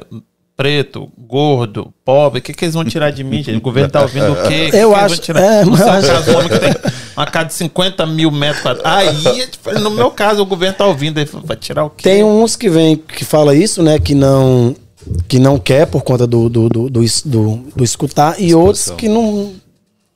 preto, 0.56 1.10
gordo, 1.18 1.91
pobre, 2.06 2.40
o 2.40 2.41
que, 2.41 2.53
que 2.53 2.65
eles 2.65 2.76
vão 2.76 2.86
tirar 2.86 3.10
de 3.11 3.23
mim, 3.23 3.41
gente? 3.44 3.57
O 3.57 3.61
governo 3.61 3.90
tá 3.90 4.02
ouvindo 4.02 4.32
o 4.32 4.36
quê? 4.48 4.69
Que 4.69 4.78
Eu 4.78 4.90
que 4.90 4.95
acho- 4.95 5.15
vão 5.15 5.23
tirar? 5.23 5.41
é, 5.41 5.65
mas 5.65 5.80
caso, 5.82 6.32
homem 6.38 6.49
que 6.49 6.60
tem 6.60 6.73
uma 7.18 7.26
casa 7.26 7.45
de 7.48 7.53
50 7.56 8.06
mil 8.06 8.30
metros 8.32 8.61
quadrados. 8.61 9.26
Aí, 9.26 9.41
é 9.76 9.80
no 9.80 9.90
meu 9.90 10.11
caso, 10.11 10.41
o 10.41 10.45
governo 10.45 10.76
tá 10.78 10.86
ouvindo. 10.86 11.19
Vai 11.44 11.57
tirar 11.57 11.84
o 11.86 11.90
quê? 11.90 12.03
Tem 12.03 12.23
uns 12.23 12.56
que 12.56 12.69
vem 12.69 12.95
que 12.95 13.26
fala 13.26 13.56
isso, 13.56 13.82
né? 13.82 13.98
Que 13.98 14.14
não 14.14 14.76
que 15.28 15.40
não 15.40 15.57
quer 15.57 15.88
por 15.88 16.03
conta 16.03 16.26
do, 16.28 16.48
do, 16.49 16.69
do, 16.69 16.90
do, 16.90 17.02
do- 17.26 17.64
do 17.76 17.84
escutar 17.84 18.40
e 18.40 18.53
outros 18.53 18.90
que 18.91 19.07
não 19.10 19.53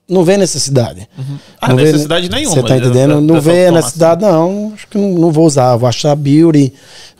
não 0.07 0.23
vê 0.23 0.37
necessidade. 0.37 1.07
Ah, 1.59 1.69
Não 1.69 1.77
vê- 1.77 1.85
necessidade 1.85 2.29
nenhuma, 2.29 2.53
Você 2.55 2.61
tá 2.61 2.77
de- 2.77 2.85
entendendo? 2.85 3.15
da- 3.15 3.21
Não 3.21 3.41
vê 3.41 3.51
automação. 3.65 3.73
necessidade, 3.75 4.21
não. 4.21 4.71
Acho 4.75 4.87
que 4.87 4.97
não, 4.99 5.09
não 5.13 5.31
vou 5.31 5.47
usar. 5.47 5.75
Vou 5.77 5.89
achar 5.89 6.15
beauty. 6.15 6.71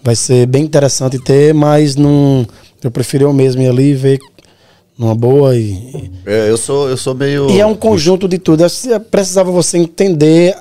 Vai 0.04 0.16
ser 0.16 0.46
bem 0.46 0.64
interessante 0.64 1.18
ter, 1.18 1.52
mas 1.52 1.96
não. 1.96 2.46
Eu 2.84 2.92
prefiro 2.92 3.24
eu 3.26 3.34
mesmo 3.34 3.60
ir 3.64 3.68
ali 3.70 3.90
e 3.90 3.94
ver 3.96 4.20
numa 4.96 5.16
boa 5.16 5.56
e, 5.58 6.12
É, 6.28 6.48
eu 6.48 6.58
sou, 6.58 6.88
eu 6.88 6.96
sou 6.96 7.16
meio. 7.16 7.50
e 7.50 7.60
é 7.60 7.66
um 7.66 7.74
conjunto 7.74 8.28
de 8.28 8.38
tudo. 8.38 8.64
Acho 8.64 8.84
que 8.84 9.00
Precisava 9.00 9.52
você 9.52 9.80
entender 9.80 10.56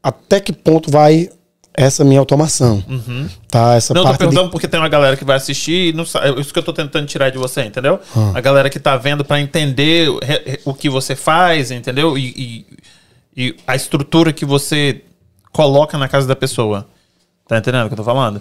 até 0.00 0.38
que 0.38 0.52
ponto 0.52 0.92
vai 0.92 1.28
essa 1.76 2.04
minha 2.04 2.20
automação. 2.20 2.82
Tá? 3.48 3.74
Essa 3.74 3.92
Não, 3.94 4.00
eu 4.00 4.04
tô 4.04 4.08
parte 4.10 4.18
de 4.20 4.26
perguntando 4.26 4.50
porque 4.50 4.68
tem 4.68 4.78
uma 4.78 4.88
galera 4.88 5.16
que 5.16 5.24
vai 5.24 5.36
assistir 5.36 5.88
e 5.88 5.92
não 5.92 6.06
sabe. 6.06 6.40
Isso 6.40 6.52
que 6.52 6.58
eu 6.58 6.62
tô 6.62 6.72
tentando 6.72 7.06
tirar 7.06 7.30
de 7.30 7.38
você, 7.38 7.62
entendeu? 7.64 7.98
Ah. 8.16 8.32
A 8.34 8.40
galera 8.40 8.70
que 8.70 8.78
tá 8.78 8.96
vendo 8.96 9.24
pra 9.24 9.40
entender 9.40 10.08
o- 10.64 10.72
que 10.74 10.88
você 10.88 11.16
faz, 11.16 11.70
entendeu? 11.70 12.16
E, 12.16 12.26
e- 12.26 12.66
e 13.36 13.56
a 13.66 13.74
estrutura 13.74 14.32
que 14.32 14.44
você 14.44 15.02
coloca 15.52 15.98
na 15.98 16.08
casa 16.08 16.26
da 16.28 16.36
pessoa. 16.36 16.86
Tá 17.48 17.58
entendendo 17.58 17.84
o 17.84 17.88
que 17.88 17.94
eu 17.94 17.98
tô 17.98 18.04
falando? 18.04 18.40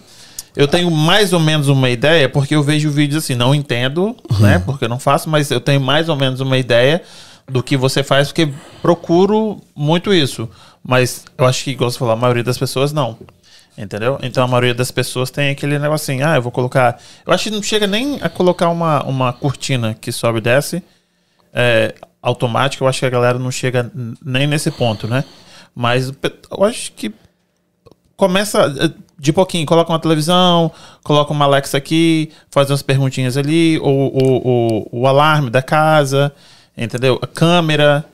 Eu 0.55 0.67
tenho 0.67 0.91
mais 0.91 1.33
ou 1.33 1.39
menos 1.39 1.67
uma 1.67 1.89
ideia, 1.89 2.29
porque 2.29 2.53
eu 2.55 2.61
vejo 2.61 2.91
vídeos 2.91 3.23
assim, 3.23 3.33
não 3.33 3.55
entendo, 3.55 4.15
né? 4.39 4.59
Porque 4.63 4.85
eu 4.85 4.89
não 4.89 4.99
faço, 4.99 5.27
mas 5.27 5.49
eu 5.49 5.59
tenho 5.59 5.81
mais 5.81 6.07
ou 6.09 6.15
menos 6.15 6.39
uma 6.39 6.57
ideia 6.59 7.01
do 7.49 7.63
que 7.63 7.75
você 7.75 8.03
faz, 8.03 8.27
porque 8.27 8.47
procuro 8.81 9.59
muito 9.75 10.13
isso. 10.13 10.47
Mas 10.83 11.25
eu 11.37 11.45
acho 11.45 11.63
que, 11.63 11.71
igual 11.71 11.89
você 11.89 11.97
falou, 11.97 12.13
a 12.13 12.17
maioria 12.17 12.43
das 12.43 12.57
pessoas 12.57 12.91
não. 12.91 13.17
Entendeu? 13.77 14.19
Então 14.21 14.43
a 14.43 14.47
maioria 14.47 14.73
das 14.73 14.91
pessoas 14.91 15.31
tem 15.31 15.49
aquele 15.49 15.79
negocinho, 15.79 16.27
ah, 16.27 16.35
eu 16.35 16.41
vou 16.41 16.51
colocar. 16.51 16.99
Eu 17.25 17.33
acho 17.33 17.45
que 17.45 17.49
não 17.49 17.63
chega 17.63 17.87
nem 17.87 18.19
a 18.21 18.29
colocar 18.29 18.69
uma, 18.69 19.03
uma 19.03 19.33
cortina 19.33 19.95
que 19.99 20.11
sobe 20.11 20.37
e 20.37 20.41
desce 20.41 20.83
é, 21.51 21.95
automática. 22.21 22.83
Eu 22.83 22.87
acho 22.87 22.99
que 22.99 23.05
a 23.05 23.09
galera 23.09 23.39
não 23.39 23.49
chega 23.49 23.91
nem 24.23 24.45
nesse 24.45 24.69
ponto, 24.69 25.07
né? 25.07 25.23
Mas 25.75 26.11
eu 26.51 26.63
acho 26.63 26.91
que 26.91 27.11
começa 28.15 28.73
eh, 28.79 28.91
de 29.17 29.33
pouquinho, 29.33 29.65
coloca 29.65 29.91
uma 29.91 29.99
televisão, 29.99 30.71
coloca 31.03 31.33
uma 31.33 31.45
Alexa 31.45 31.77
aqui, 31.77 32.31
faz 32.51 32.69
umas 32.69 32.81
perguntinhas 32.81 33.37
ali, 33.37 33.79
o, 33.79 33.83
o, 33.83 34.47
o, 34.47 35.01
o 35.01 35.07
alarme 35.07 35.49
da 35.49 35.61
casa, 35.61 36.31
entendeu? 36.77 37.19
A 37.21 37.27
câmera. 37.27 38.05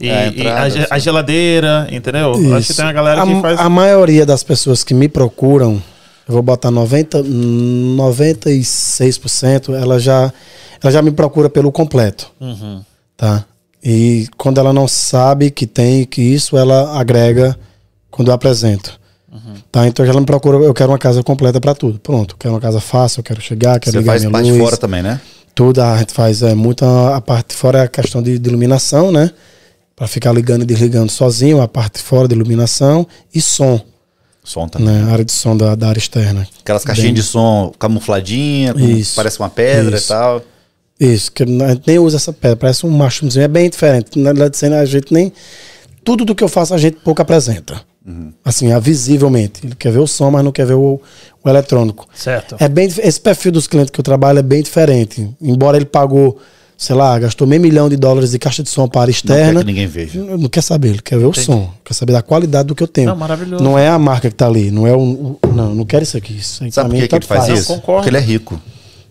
E, 0.00 0.08
É, 0.08 0.18
a 0.18 0.26
e 0.26 0.28
entrada, 0.40 0.60
a, 0.62 0.68
ge- 0.68 0.78
a 0.78 0.82
assim. 0.94 1.00
geladeira, 1.00 1.88
entendeu? 1.90 2.30
Acho 2.32 2.42
que 2.66 2.72
Isso. 2.72 2.76
tem 2.76 2.84
uma 2.84 2.92
galera 2.92 3.26
que 3.26 3.32
a, 3.32 3.40
faz. 3.40 3.58
a 3.60 3.68
maioria 3.68 4.24
das 4.24 4.42
pessoas 4.44 4.84
que 4.84 4.94
me 4.94 5.08
procuram, 5.08 5.82
eu 6.28 6.34
vou 6.34 6.42
botar 6.42 6.70
90, 6.70 7.20
96%, 7.22 9.74
ela 9.74 9.98
já, 9.98 10.32
ela 10.82 10.92
já 10.92 11.02
me 11.02 11.10
procura 11.10 11.48
pelo 11.50 11.70
completo. 11.72 12.30
Uhum. 12.40 12.80
Tá? 13.16 13.44
E 13.82 14.26
quando 14.36 14.58
ela 14.58 14.72
não 14.72 14.88
sabe 14.88 15.50
que 15.50 15.66
tem, 15.66 16.04
que 16.04 16.20
isso 16.22 16.56
ela 16.56 16.98
agrega 16.98 17.56
quando 18.10 18.28
eu 18.28 18.34
apresento. 18.34 18.98
Uhum. 19.32 19.54
Tá? 19.70 19.86
Então 19.86 20.04
ela 20.04 20.20
me 20.20 20.26
procura, 20.26 20.58
eu 20.58 20.74
quero 20.74 20.90
uma 20.90 20.98
casa 20.98 21.22
completa 21.22 21.60
para 21.60 21.74
tudo. 21.74 21.98
Pronto, 21.98 22.34
eu 22.34 22.38
quero 22.38 22.54
uma 22.54 22.60
casa 22.60 22.80
fácil, 22.80 23.20
eu 23.20 23.24
quero 23.24 23.40
chegar, 23.40 23.78
quero 23.78 23.92
Você 23.92 23.98
ligar 23.98 24.12
faz 24.12 24.22
minha 24.22 24.32
parte 24.32 24.44
de 24.46 24.52
luz. 24.52 24.62
fora 24.64 24.76
também, 24.76 25.02
né? 25.02 25.20
Tudo 25.54 25.82
a 25.82 25.96
gente 25.98 26.12
faz 26.12 26.42
é 26.42 26.54
muito 26.54 26.84
a, 26.84 27.16
a 27.16 27.20
parte 27.20 27.48
de 27.48 27.54
fora 27.56 27.80
é 27.80 27.82
a 27.82 27.88
questão 27.88 28.22
de, 28.22 28.38
de 28.38 28.48
iluminação, 28.48 29.10
né? 29.10 29.30
Para 29.98 30.06
ficar 30.06 30.32
ligando 30.32 30.62
e 30.62 30.64
desligando 30.64 31.10
sozinho, 31.10 31.60
a 31.60 31.66
parte 31.66 31.94
de 31.96 32.02
fora 32.04 32.28
de 32.28 32.34
iluminação 32.34 33.04
e 33.34 33.40
som, 33.40 33.80
Som 34.44 34.68
também. 34.68 34.94
né? 34.94 35.02
A 35.10 35.12
área 35.12 35.24
de 35.24 35.32
som 35.32 35.56
da, 35.56 35.74
da 35.74 35.88
área 35.88 35.98
externa. 35.98 36.46
Aquelas 36.60 36.84
caixinhas 36.84 37.14
de 37.16 37.22
som 37.24 37.72
camufladinha, 37.78 38.72
com- 38.74 38.80
Isso. 38.80 39.16
parece 39.16 39.38
uma 39.40 39.50
pedra 39.50 39.96
Isso. 39.96 40.06
e 40.06 40.08
tal. 40.08 40.42
Isso, 41.00 41.30
que 41.32 41.42
a 41.42 41.46
gente 41.46 41.82
nem 41.86 41.98
usa 41.98 42.16
essa 42.16 42.32
pedra, 42.32 42.56
parece 42.56 42.86
um 42.86 42.90
machumzinho, 42.90 43.42
é 43.44 43.48
bem 43.48 43.68
diferente. 43.68 44.18
Na 44.18 44.32
verdade, 44.32 44.74
a 44.74 44.84
gente 44.84 45.12
nem. 45.12 45.32
Tudo 46.04 46.24
do 46.24 46.34
que 46.34 46.42
eu 46.42 46.48
faço 46.48 46.72
a 46.74 46.78
gente 46.78 46.96
pouco 47.04 47.20
apresenta. 47.20 47.80
Assim, 48.44 48.72
é 48.72 48.80
visivelmente. 48.80 49.60
Ele 49.66 49.74
quer 49.74 49.92
ver 49.92 49.98
o 49.98 50.06
som, 50.06 50.30
mas 50.30 50.42
não 50.42 50.50
quer 50.50 50.64
ver 50.64 50.74
o, 50.74 50.98
o 51.44 51.48
eletrônico. 51.48 52.08
Certo. 52.14 52.56
É 52.58 52.66
bem, 52.66 52.86
esse 52.86 53.20
perfil 53.20 53.52
dos 53.52 53.66
clientes 53.66 53.90
que 53.90 54.00
eu 54.00 54.04
trabalho 54.04 54.38
é 54.38 54.42
bem 54.42 54.62
diferente. 54.62 55.28
Embora 55.42 55.76
ele 55.76 55.84
pagou, 55.84 56.38
sei 56.78 56.94
lá, 56.96 57.18
gastou 57.18 57.46
meio 57.46 57.60
milhão 57.60 57.88
de 57.88 57.96
dólares 57.96 58.30
de 58.30 58.38
caixa 58.38 58.62
de 58.62 58.70
som 58.70 58.88
para 58.88 59.00
a 59.00 59.02
área 59.02 59.10
Não 59.12 59.20
quer 59.20 59.34
externa. 59.34 59.60
que 59.60 59.66
ninguém 59.66 59.86
veja. 59.86 60.22
Não, 60.22 60.38
não 60.38 60.48
quer 60.48 60.62
saber, 60.62 60.88
ele 60.90 61.02
quer 61.02 61.18
ver 61.18 61.24
o 61.26 61.34
som, 61.34 61.70
quer 61.84 61.92
saber 61.92 62.12
da 62.12 62.22
qualidade 62.22 62.68
do 62.68 62.74
que 62.74 62.82
eu 62.82 62.88
tenho. 62.88 63.08
Não, 63.08 63.16
maravilhoso. 63.16 63.62
Não 63.62 63.76
é 63.78 63.88
a 63.88 63.98
marca 63.98 64.30
que 64.30 64.34
tá 64.36 64.46
ali, 64.46 64.70
não 64.70 64.86
é 64.86 64.94
o. 64.96 64.98
o- 65.00 65.38
não, 65.52 65.74
não 65.74 65.84
quero 65.84 66.04
isso 66.04 66.16
aqui. 66.16 66.34
Isso 66.36 66.62
aí 66.64 66.70
Sabe 66.72 66.90
por 66.90 66.96
que, 67.00 67.08
que 67.08 67.14
ele 67.16 67.26
faz, 67.26 67.46
faz. 67.48 67.58
isso? 67.58 67.68
Concordo. 67.74 68.02
Porque 68.04 68.08
ele 68.10 68.16
é 68.16 68.26
rico. 68.26 68.58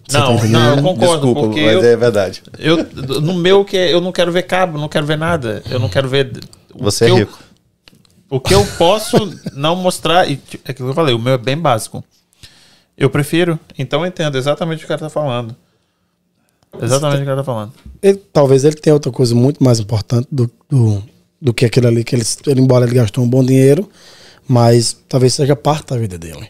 Você 0.08 0.18
tá 0.18 0.24
Não, 0.24 0.48
não, 0.48 0.76
eu 0.78 0.84
concordo. 0.84 1.14
Desculpa, 1.26 1.42
porque 1.42 1.62
mas 1.62 1.74
eu, 1.74 1.84
é 1.84 1.96
verdade. 1.98 2.42
eu, 2.58 2.78
no 3.22 3.34
meu, 3.34 3.66
que 3.66 3.76
é- 3.76 3.94
eu 3.94 4.00
não 4.00 4.14
quero 4.14 4.32
ver 4.32 4.44
cabo, 4.44 4.78
não 4.80 4.88
quero 4.88 5.06
ver 5.06 5.18
nada. 5.18 5.62
Eu 5.70 5.80
não 5.80 5.90
quero 5.90 6.08
ver. 6.08 6.32
Você 6.80 7.04
é 7.04 7.08
que 7.08 7.12
eu- 7.12 7.18
rico. 7.18 7.40
O 8.30 8.40
que 8.40 8.54
eu 8.54 8.66
posso 8.78 9.18
não 9.54 9.76
mostrar, 9.76 10.30
e 10.30 10.40
é 10.66 10.72
aquilo 10.72 10.88
que 10.88 10.92
eu 10.92 10.94
falei, 10.94 11.14
o 11.14 11.20
meu 11.20 11.34
é 11.34 11.38
bem 11.38 11.58
básico. 11.58 12.04
Eu 12.98 13.10
prefiro, 13.10 13.60
então 13.78 14.02
eu 14.02 14.06
entendo 14.08 14.38
exatamente 14.38 14.78
o 14.78 14.80
que 14.80 14.86
o 14.86 14.88
cara 14.88 15.00
tá 15.02 15.10
falando. 15.10 15.56
Exatamente 16.86 17.18
o 17.18 17.20
que 17.22 17.26
cara 17.26 17.38
tá 17.38 17.44
falando. 17.44 17.74
Ele- 18.02 18.22
talvez 18.32 18.64
ele 18.64 18.76
tenha 18.76 18.94
outra 18.94 19.12
coisa 19.12 19.34
muito 19.36 19.64
mais 19.64 19.80
importante 19.80 20.28
do, 20.32 20.50
do, 20.70 21.04
do 21.42 21.54
que 21.54 21.66
aquele 21.66 21.88
ali, 21.88 22.04
que 22.04 22.16
ele, 22.16 22.24
ele, 22.48 22.62
embora 22.62 22.86
ele 22.86 22.96
gastou 22.96 23.24
um 23.24 23.30
bom 23.30 23.44
dinheiro, 23.44 23.90
mas 24.48 24.96
talvez 25.08 25.34
seja 25.34 25.56
parte 25.56 25.88
da 25.88 25.98
vida 25.98 26.18
dele. 26.18 26.50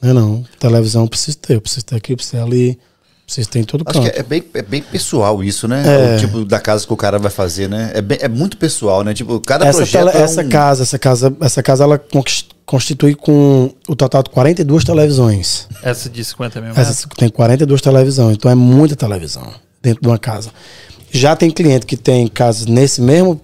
Não 0.00 0.10
é 0.10 0.12
não. 0.12 0.44
Televisão 0.58 1.02
eu 1.02 1.08
preciso 1.08 1.38
ter, 1.38 1.54
eu 1.56 1.60
preciso 1.60 1.84
ter 1.86 1.96
aqui, 1.96 2.12
eu 2.12 2.16
preciso 2.16 2.36
ter 2.36 2.42
ali, 2.42 2.78
preciso 3.26 3.48
ter 3.50 3.58
em 3.58 3.64
todo 3.64 3.82
Acho 3.86 4.00
canto. 4.00 4.12
que 4.12 4.18
é 4.18 4.22
bem, 4.22 4.44
é 4.54 4.62
bem 4.62 4.80
pessoal 4.80 5.42
isso, 5.42 5.66
né? 5.68 5.82
É. 5.86 6.16
O 6.16 6.20
tipo 6.20 6.44
da 6.44 6.60
casa 6.60 6.86
que 6.86 6.92
o 6.92 6.96
cara 6.96 7.18
vai 7.18 7.30
fazer, 7.30 7.68
né? 7.68 7.90
É, 7.94 8.00
bem- 8.00 8.18
é 8.20 8.28
muito 8.28 8.56
pessoal, 8.56 9.02
né? 9.02 9.12
Tipo, 9.12 9.40
cada 9.40 9.66
essa, 9.66 9.78
projeto 9.78 10.06
tele- 10.12 10.16
é 10.18 10.22
essa 10.24 10.42
um- 10.42 10.48
casa, 10.48 10.82
essa 10.84 10.98
casa, 10.98 11.36
essa 11.40 11.62
casa 11.62 11.84
ela 11.84 11.98
conquist- 11.98 12.52
constitui 12.68 13.14
com 13.14 13.74
o 13.88 13.96
total 13.96 14.22
de 14.22 14.28
42 14.28 14.84
televisões. 14.84 15.66
Essa 15.82 16.10
de 16.10 16.22
50 16.22 16.60
mil 16.60 16.68
metros. 16.68 16.86
Essa 16.86 17.08
tem 17.08 17.30
42 17.30 17.80
televisões, 17.80 18.36
então 18.36 18.50
é 18.50 18.54
muita 18.54 18.94
televisão 18.94 19.54
dentro 19.80 20.02
de 20.02 20.06
uma 20.06 20.18
casa. 20.18 20.50
Já 21.10 21.34
tem 21.34 21.50
cliente 21.50 21.86
que 21.86 21.96
tem 21.96 22.28
casas 22.28 22.66
nesse 22.66 23.00
mesmo 23.00 23.40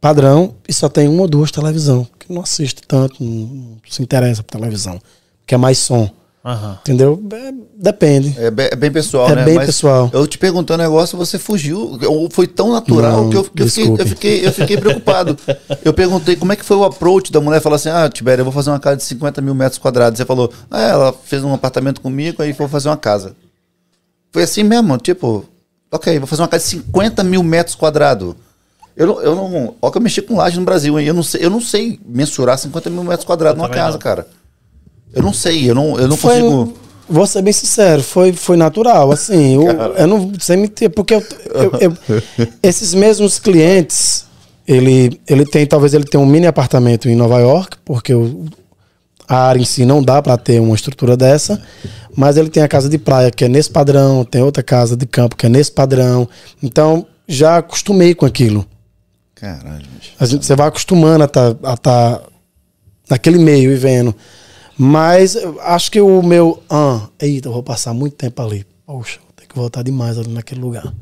padrão 0.00 0.54
e 0.66 0.72
só 0.72 0.88
tem 0.88 1.06
uma 1.06 1.22
ou 1.22 1.28
duas 1.28 1.50
televisão, 1.50 2.08
que 2.18 2.32
não 2.32 2.40
assiste 2.40 2.80
tanto, 2.88 3.22
não, 3.22 3.76
se 3.86 4.02
interessa 4.02 4.42
por 4.42 4.58
televisão, 4.58 4.98
que 5.46 5.54
é 5.54 5.58
mais 5.58 5.76
som. 5.76 6.10
Aham. 6.44 6.78
Entendeu? 6.82 7.22
É, 7.32 7.52
depende. 7.74 8.34
É 8.38 8.50
bem, 8.50 8.68
é 8.70 8.76
bem 8.76 8.92
pessoal, 8.92 9.30
É 9.30 9.34
né? 9.34 9.44
bem 9.46 9.58
pessoal. 9.58 10.10
Eu 10.12 10.26
te 10.26 10.36
perguntei 10.36 10.76
um 10.76 10.78
negócio, 10.78 11.16
você 11.16 11.38
fugiu. 11.38 11.98
Ou 12.06 12.28
Foi 12.30 12.46
tão 12.46 12.70
natural 12.70 13.22
Não, 13.22 13.30
que, 13.30 13.36
eu, 13.36 13.44
que 13.44 13.62
eu, 13.62 13.66
fiquei, 13.68 13.88
eu, 13.88 14.06
fiquei, 14.06 14.46
eu 14.46 14.52
fiquei 14.52 14.76
preocupado. 14.76 15.38
eu 15.82 15.94
perguntei 15.94 16.36
como 16.36 16.52
é 16.52 16.56
que 16.56 16.64
foi 16.64 16.76
o 16.76 16.84
approach 16.84 17.32
da 17.32 17.40
mulher. 17.40 17.60
Falou 17.62 17.76
assim: 17.76 17.88
Ah, 17.88 18.10
Tibério, 18.10 18.42
eu 18.42 18.44
vou 18.44 18.52
fazer 18.52 18.68
uma 18.68 18.78
casa 18.78 18.98
de 18.98 19.04
50 19.04 19.40
mil 19.40 19.54
metros 19.54 19.78
quadrados. 19.78 20.18
Você 20.18 20.26
falou: 20.26 20.52
Ah, 20.70 20.82
ela 20.82 21.12
fez 21.24 21.42
um 21.42 21.54
apartamento 21.54 22.02
comigo, 22.02 22.42
aí 22.42 22.52
vou 22.52 22.68
fazer 22.68 22.90
uma 22.90 22.96
casa. 22.98 23.34
Foi 24.30 24.42
assim 24.42 24.64
mesmo, 24.64 24.98
tipo, 24.98 25.46
ok, 25.90 26.18
vou 26.18 26.26
fazer 26.26 26.42
uma 26.42 26.48
casa 26.48 26.64
de 26.64 26.70
50 26.70 27.22
mil 27.24 27.42
metros 27.42 27.74
quadrados. 27.74 28.34
Eu 28.94 29.06
não, 29.06 29.22
eu 29.22 29.34
não. 29.34 29.74
Ó, 29.80 29.90
que 29.90 29.96
eu 29.96 30.02
mexi 30.02 30.20
com 30.20 30.36
laje 30.36 30.58
no 30.58 30.64
Brasil, 30.66 31.00
hein? 31.00 31.06
Eu 31.06 31.14
não 31.14 31.22
sei, 31.22 31.42
eu 31.44 31.48
não 31.50 31.60
sei 31.60 31.98
mensurar 32.04 32.58
50 32.58 32.90
mil 32.90 33.02
metros 33.02 33.24
quadrados 33.24 33.56
numa 33.56 33.68
também 33.68 33.82
casa, 33.82 33.92
não. 33.94 33.98
cara. 33.98 34.26
Eu 35.14 35.22
não 35.22 35.32
sei, 35.32 35.70
eu 35.70 35.74
não, 35.74 35.98
eu 35.98 36.08
não 36.08 36.16
Foi, 36.16 36.40
consigo. 36.40 36.74
Vou 37.08 37.26
ser 37.26 37.42
bem 37.42 37.52
sincero, 37.52 38.02
foi, 38.02 38.32
foi 38.32 38.56
natural, 38.56 39.12
assim, 39.12 39.54
eu, 39.62 39.66
eu 39.68 40.06
não 40.06 40.32
sei 40.40 40.56
mentir, 40.56 40.88
porque 40.90 41.14
eu, 41.14 41.22
eu- 41.80 41.96
esses 42.62 42.94
mesmos 42.94 43.38
clientes, 43.38 44.24
ele, 44.66 45.20
ele 45.28 45.44
tem, 45.44 45.66
talvez 45.66 45.92
ele 45.92 46.04
tenha 46.04 46.22
um 46.22 46.26
mini 46.26 46.46
apartamento 46.46 47.08
em 47.08 47.14
Nova 47.14 47.38
York, 47.40 47.76
porque 47.84 48.14
o- 48.14 48.46
a 49.28 49.36
área 49.48 49.60
em 49.60 49.64
si 49.64 49.84
não 49.84 50.02
dá 50.02 50.20
para 50.22 50.36
ter 50.36 50.60
uma 50.60 50.74
estrutura 50.74 51.16
dessa, 51.16 51.62
mas 52.16 52.36
ele 52.36 52.48
tem 52.48 52.62
a 52.62 52.68
casa 52.68 52.88
de 52.88 52.96
praia 52.98 53.30
que 53.30 53.44
é 53.44 53.48
nesse 53.48 53.70
padrão, 53.70 54.24
tem 54.24 54.42
outra 54.42 54.62
casa 54.62 54.96
de 54.96 55.06
campo 55.06 55.36
que 55.36 55.46
é 55.46 55.48
nesse 55.48 55.72
padrão, 55.72 56.28
então 56.62 57.06
já 57.28 57.58
acostumei 57.58 58.14
com 58.14 58.24
aquilo. 58.26 58.66
Caralho, 59.34 59.84
bicho. 59.98 60.12
A 60.18 60.24
gente, 60.26 60.46
você 60.46 60.54
vai 60.56 60.68
acostumando 60.68 61.22
a 61.22 61.26
estar 61.26 61.54
a 61.62 61.76
tá 61.76 62.22
naquele 63.10 63.38
meio 63.38 63.72
e 63.72 63.76
vendo. 63.76 64.14
Mas 64.76 65.36
acho 65.62 65.90
que 65.90 66.00
o 66.00 66.22
meu. 66.22 66.62
Ah, 66.68 67.02
eita, 67.20 67.48
eu 67.48 67.52
vou 67.52 67.62
passar 67.62 67.94
muito 67.94 68.14
tempo 68.16 68.40
ali. 68.42 68.64
Poxa, 68.86 69.18
vou 69.22 69.32
ter 69.36 69.46
que 69.46 69.54
voltar 69.56 69.82
demais 69.82 70.18
ali 70.18 70.28
naquele 70.28 70.60
lugar. 70.60 70.92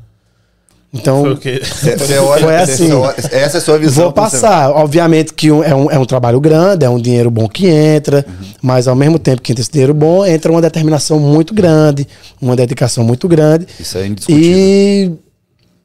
Então, 0.94 1.22
Foi 1.22 1.32
o 1.32 1.36
quê? 1.38 1.58
Cê- 1.64 1.96
cê 1.98 2.18
olha- 2.18 2.42
Foi 2.44 2.54
assim. 2.56 2.90
essa 3.32 3.56
é 3.56 3.58
a 3.58 3.60
sua 3.62 3.78
visão. 3.78 4.04
vou 4.04 4.12
quando 4.12 4.28
você- 4.28 4.40
passar. 4.40 4.70
Obviamente 4.72 5.32
que 5.32 5.48
é, 5.48 5.74
um, 5.74 5.90
é 5.90 5.98
um 5.98 6.04
trabalho 6.04 6.38
grande, 6.38 6.84
é 6.84 6.90
um 6.90 7.00
dinheiro 7.00 7.30
bom 7.30 7.48
que 7.48 7.66
entra, 7.66 8.26
mas 8.60 8.86
ao 8.86 8.94
mesmo 8.94 9.18
tempo 9.18 9.40
que 9.40 9.52
entra 9.52 9.62
esse 9.62 9.72
dinheiro 9.72 9.94
bom, 9.94 10.24
entra 10.26 10.52
uma 10.52 10.60
determinação 10.60 11.18
muito 11.18 11.54
grande, 11.54 12.06
uma 12.40 12.54
dedicação 12.54 13.02
muito 13.04 13.26
grande. 13.26 13.66
Isso 13.80 13.96
é 13.96 14.06
indiscutível. 14.06 14.58
E. 14.58 15.12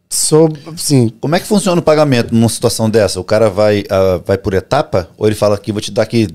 Sou, 0.10 0.50
assim, 0.74 1.12
Como 1.20 1.36
é 1.36 1.40
que 1.40 1.46
funciona 1.46 1.80
o 1.80 1.84
pagamento 1.84 2.34
numa 2.34 2.48
situação 2.50 2.90
dessa? 2.90 3.20
O 3.20 3.24
cara 3.24 3.50
vai, 3.50 3.84
ah, 3.90 4.22
vai 4.26 4.38
por 4.38 4.54
etapa? 4.54 5.10
Ou 5.18 5.28
ele 5.28 5.36
fala 5.36 5.56
aqui, 5.56 5.72
vou 5.72 5.82
te 5.82 5.92
dar 5.92 6.04
aqui 6.04 6.28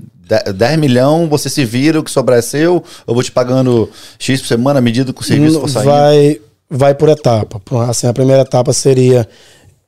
10 0.55 0.77
milhões, 0.79 1.27
você 1.29 1.49
se 1.49 1.65
vira, 1.65 1.99
o 1.99 2.03
que 2.03 2.11
sobrar 2.11 2.39
é 2.39 2.41
seu, 2.41 2.83
eu 3.07 3.13
vou 3.13 3.23
te 3.23 3.31
pagando 3.31 3.89
X 4.19 4.41
por 4.41 4.47
semana 4.47 4.79
à 4.79 4.81
medida 4.81 5.11
que 5.11 5.21
o 5.21 5.23
serviço 5.23 5.59
for 5.59 5.69
saindo? 5.69 5.89
vai, 5.89 6.39
vai 6.69 6.95
por 6.95 7.09
etapa. 7.09 7.59
Assim, 7.89 8.07
a 8.07 8.13
primeira 8.13 8.43
etapa 8.43 8.71
seria. 8.73 9.27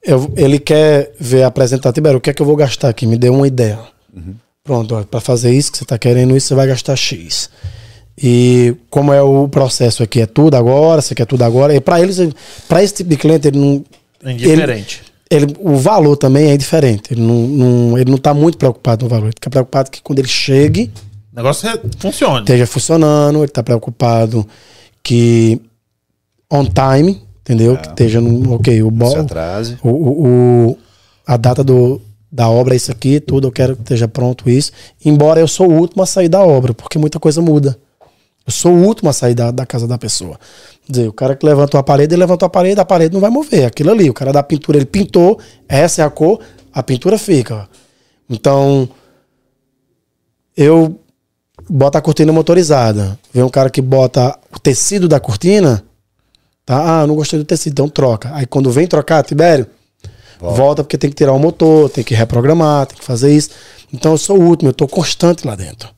eu- 0.04 0.32
ele 0.36 0.60
quer 0.60 1.14
ver 1.20 1.44
apresentar, 1.44 1.92
Tibério, 1.94 2.18
o 2.18 2.22
que 2.22 2.30
é 2.30 2.34
que 2.34 2.42
eu 2.42 2.46
vou 2.46 2.56
gastar 2.56 2.90
aqui? 2.90 3.06
Me 3.08 3.18
dê 3.18 3.30
uma 3.30 3.48
ideia. 3.48 3.80
Pronto, 4.64 5.08
para 5.10 5.22
fazer 5.22 5.52
isso 5.54 5.72
que 5.72 5.78
você 5.78 5.84
está 5.84 5.98
querendo, 5.98 6.36
isso 6.36 6.48
você 6.48 6.56
vai 6.56 6.66
gastar 6.68 6.96
X. 6.96 7.50
E 8.18 8.76
como 8.90 9.12
é 9.12 9.22
o 9.22 9.48
processo 9.50 10.02
aqui, 10.02 10.22
é 10.22 10.26
tudo 10.26 10.56
agora, 10.56 11.02
você 11.02 11.14
quer 11.14 11.26
tudo 11.26 11.44
agora. 11.44 11.76
E 11.76 11.82
para 11.82 12.00
eles, 12.02 12.18
para 12.68 12.82
esse 12.82 12.94
tipo 12.96 13.10
de 13.10 13.18
cliente, 13.18 13.48
ele 13.48 13.60
não. 13.60 13.84
É 14.24 14.32
indiferente. 14.32 15.04
Ele, 15.30 15.54
o 15.60 15.76
valor 15.76 16.16
também 16.16 16.52
é 16.52 16.58
diferente. 16.58 17.12
Ele 17.14 17.22
não, 17.22 17.36
não, 17.48 17.98
ele 17.98 18.10
não 18.10 18.18
tá 18.18 18.34
muito 18.34 18.58
preocupado 18.58 19.04
no 19.04 19.10
valor. 19.10 19.26
Ele 19.26 19.34
fica 19.36 19.50
preocupado 19.50 19.92
que 19.92 20.02
quando 20.02 20.20
ele 20.20 20.28
chegue, 20.28 20.92
O 21.34 21.36
negócio 21.36 21.68
é, 21.68 21.80
funciona. 22.00 22.40
esteja 22.40 22.66
funcionando, 22.66 23.40
ele 23.40 23.46
está 23.46 23.62
preocupado 23.64 24.48
que 25.04 25.60
on 26.50 26.66
time, 26.66 27.22
entendeu? 27.42 27.76
Que 27.78 27.88
esteja 27.90 28.22
no. 28.22 28.54
Ok, 28.54 28.82
o 28.82 28.86
Se 28.86 28.92
bom. 28.92 29.20
atrase. 29.20 29.78
O, 29.84 29.90
o, 29.90 30.28
o- 30.72 30.78
a 31.28 31.38
data 31.38 31.64
do, 31.64 32.00
da 32.32 32.48
obra 32.48 32.76
é 32.76 32.78
isso 32.78 32.92
aqui, 32.92 33.20
tudo, 33.20 33.48
eu 33.48 33.52
quero 33.52 33.76
que 33.76 33.82
esteja 33.82 34.08
pronto 34.08 34.48
isso. 34.50 34.72
Embora 35.04 35.40
eu 35.40 35.48
sou 35.48 35.68
o 35.70 35.74
último 35.74 36.04
a 36.04 36.06
sair 36.06 36.30
da 36.30 36.42
obra, 36.44 36.74
porque 36.74 37.00
muita 37.00 37.20
coisa 37.20 37.42
muda. 37.42 37.78
Eu 38.46 38.54
sou 38.54 38.74
o 38.74 38.84
último 38.84 39.10
a 39.10 39.14
sair 39.14 39.34
da, 39.34 39.50
da 39.50 39.66
casa 39.66 39.88
da 39.88 39.98
pessoa. 39.98 40.40
Quer 40.86 40.92
dizer, 40.92 41.08
o 41.08 41.14
cara 41.14 41.36
que 41.36 41.46
levantou 41.46 41.80
a 41.80 41.84
parede, 41.84 42.14
ele 42.14 42.20
levantou 42.20 42.46
a 42.46 42.50
parede, 42.50 42.80
a 42.80 42.86
parede 42.86 43.14
não 43.14 43.22
vai 43.22 43.32
mover. 43.32 43.66
Aquilo 43.66 43.92
ali, 43.92 44.10
o 44.10 44.14
cara 44.14 44.32
da 44.32 44.44
pintura, 44.44 44.78
ele 44.78 44.86
pintou, 44.86 45.40
essa 45.68 46.04
é 46.04 46.06
a 46.06 46.10
cor, 46.10 46.40
a 46.72 46.84
pintura 46.84 47.18
fica. 47.18 47.68
Então, 48.30 48.88
eu 50.56 51.00
boto 51.70 51.98
a 51.98 52.02
cortina 52.02 52.32
motorizada. 52.32 53.18
Vem 53.34 53.44
um 53.44 53.50
cara 53.50 53.70
que 53.70 53.82
bota 53.82 54.38
o 54.56 54.60
tecido 54.60 55.08
da 55.08 55.20
cortina, 55.20 55.84
tá? 56.66 57.02
Ah, 57.02 57.08
não 57.08 57.16
gostei 57.16 57.40
do 57.40 57.46
tecido, 57.46 57.74
então 57.74 57.90
troca. 57.90 58.32
Aí 58.34 58.46
quando 58.46 58.72
vem 58.72 58.88
trocar, 58.88 59.24
Tibério, 59.24 59.66
volta. 60.40 60.84
porque 60.84 60.98
tem 60.98 61.10
que 61.10 61.16
tirar 61.16 61.34
o 61.34 61.40
motor, 61.40 61.90
tem 61.90 62.04
que 62.04 62.14
reprogramar, 62.14 62.86
tem 62.86 62.98
que 62.98 63.06
fazer 63.06 63.36
isso. 63.36 63.50
Então 63.92 64.12
eu 64.12 64.18
sou 64.18 64.38
o 64.38 64.44
último, 64.44 64.70
eu 64.70 64.74
tô 64.74 64.88
constante 64.88 65.48
lá 65.48 65.56
dentro. 65.56 65.95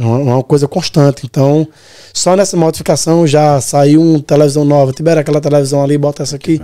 É 0.00 0.04
uma, 0.04 0.42
coisa 0.42 0.66
constante. 0.66 1.26
Então, 1.26 1.68
só 2.14 2.34
nessa 2.34 2.56
modificação 2.56 3.26
já 3.26 3.60
saiu 3.60 4.00
uma 4.00 4.22
televisão 4.22 4.64
nova. 4.64 4.92
Tibério, 4.94 5.20
aquela 5.20 5.42
televisão 5.42 5.82
ali, 5.82 5.98
bota 5.98 6.22
essa 6.22 6.36
aqui. 6.36 6.58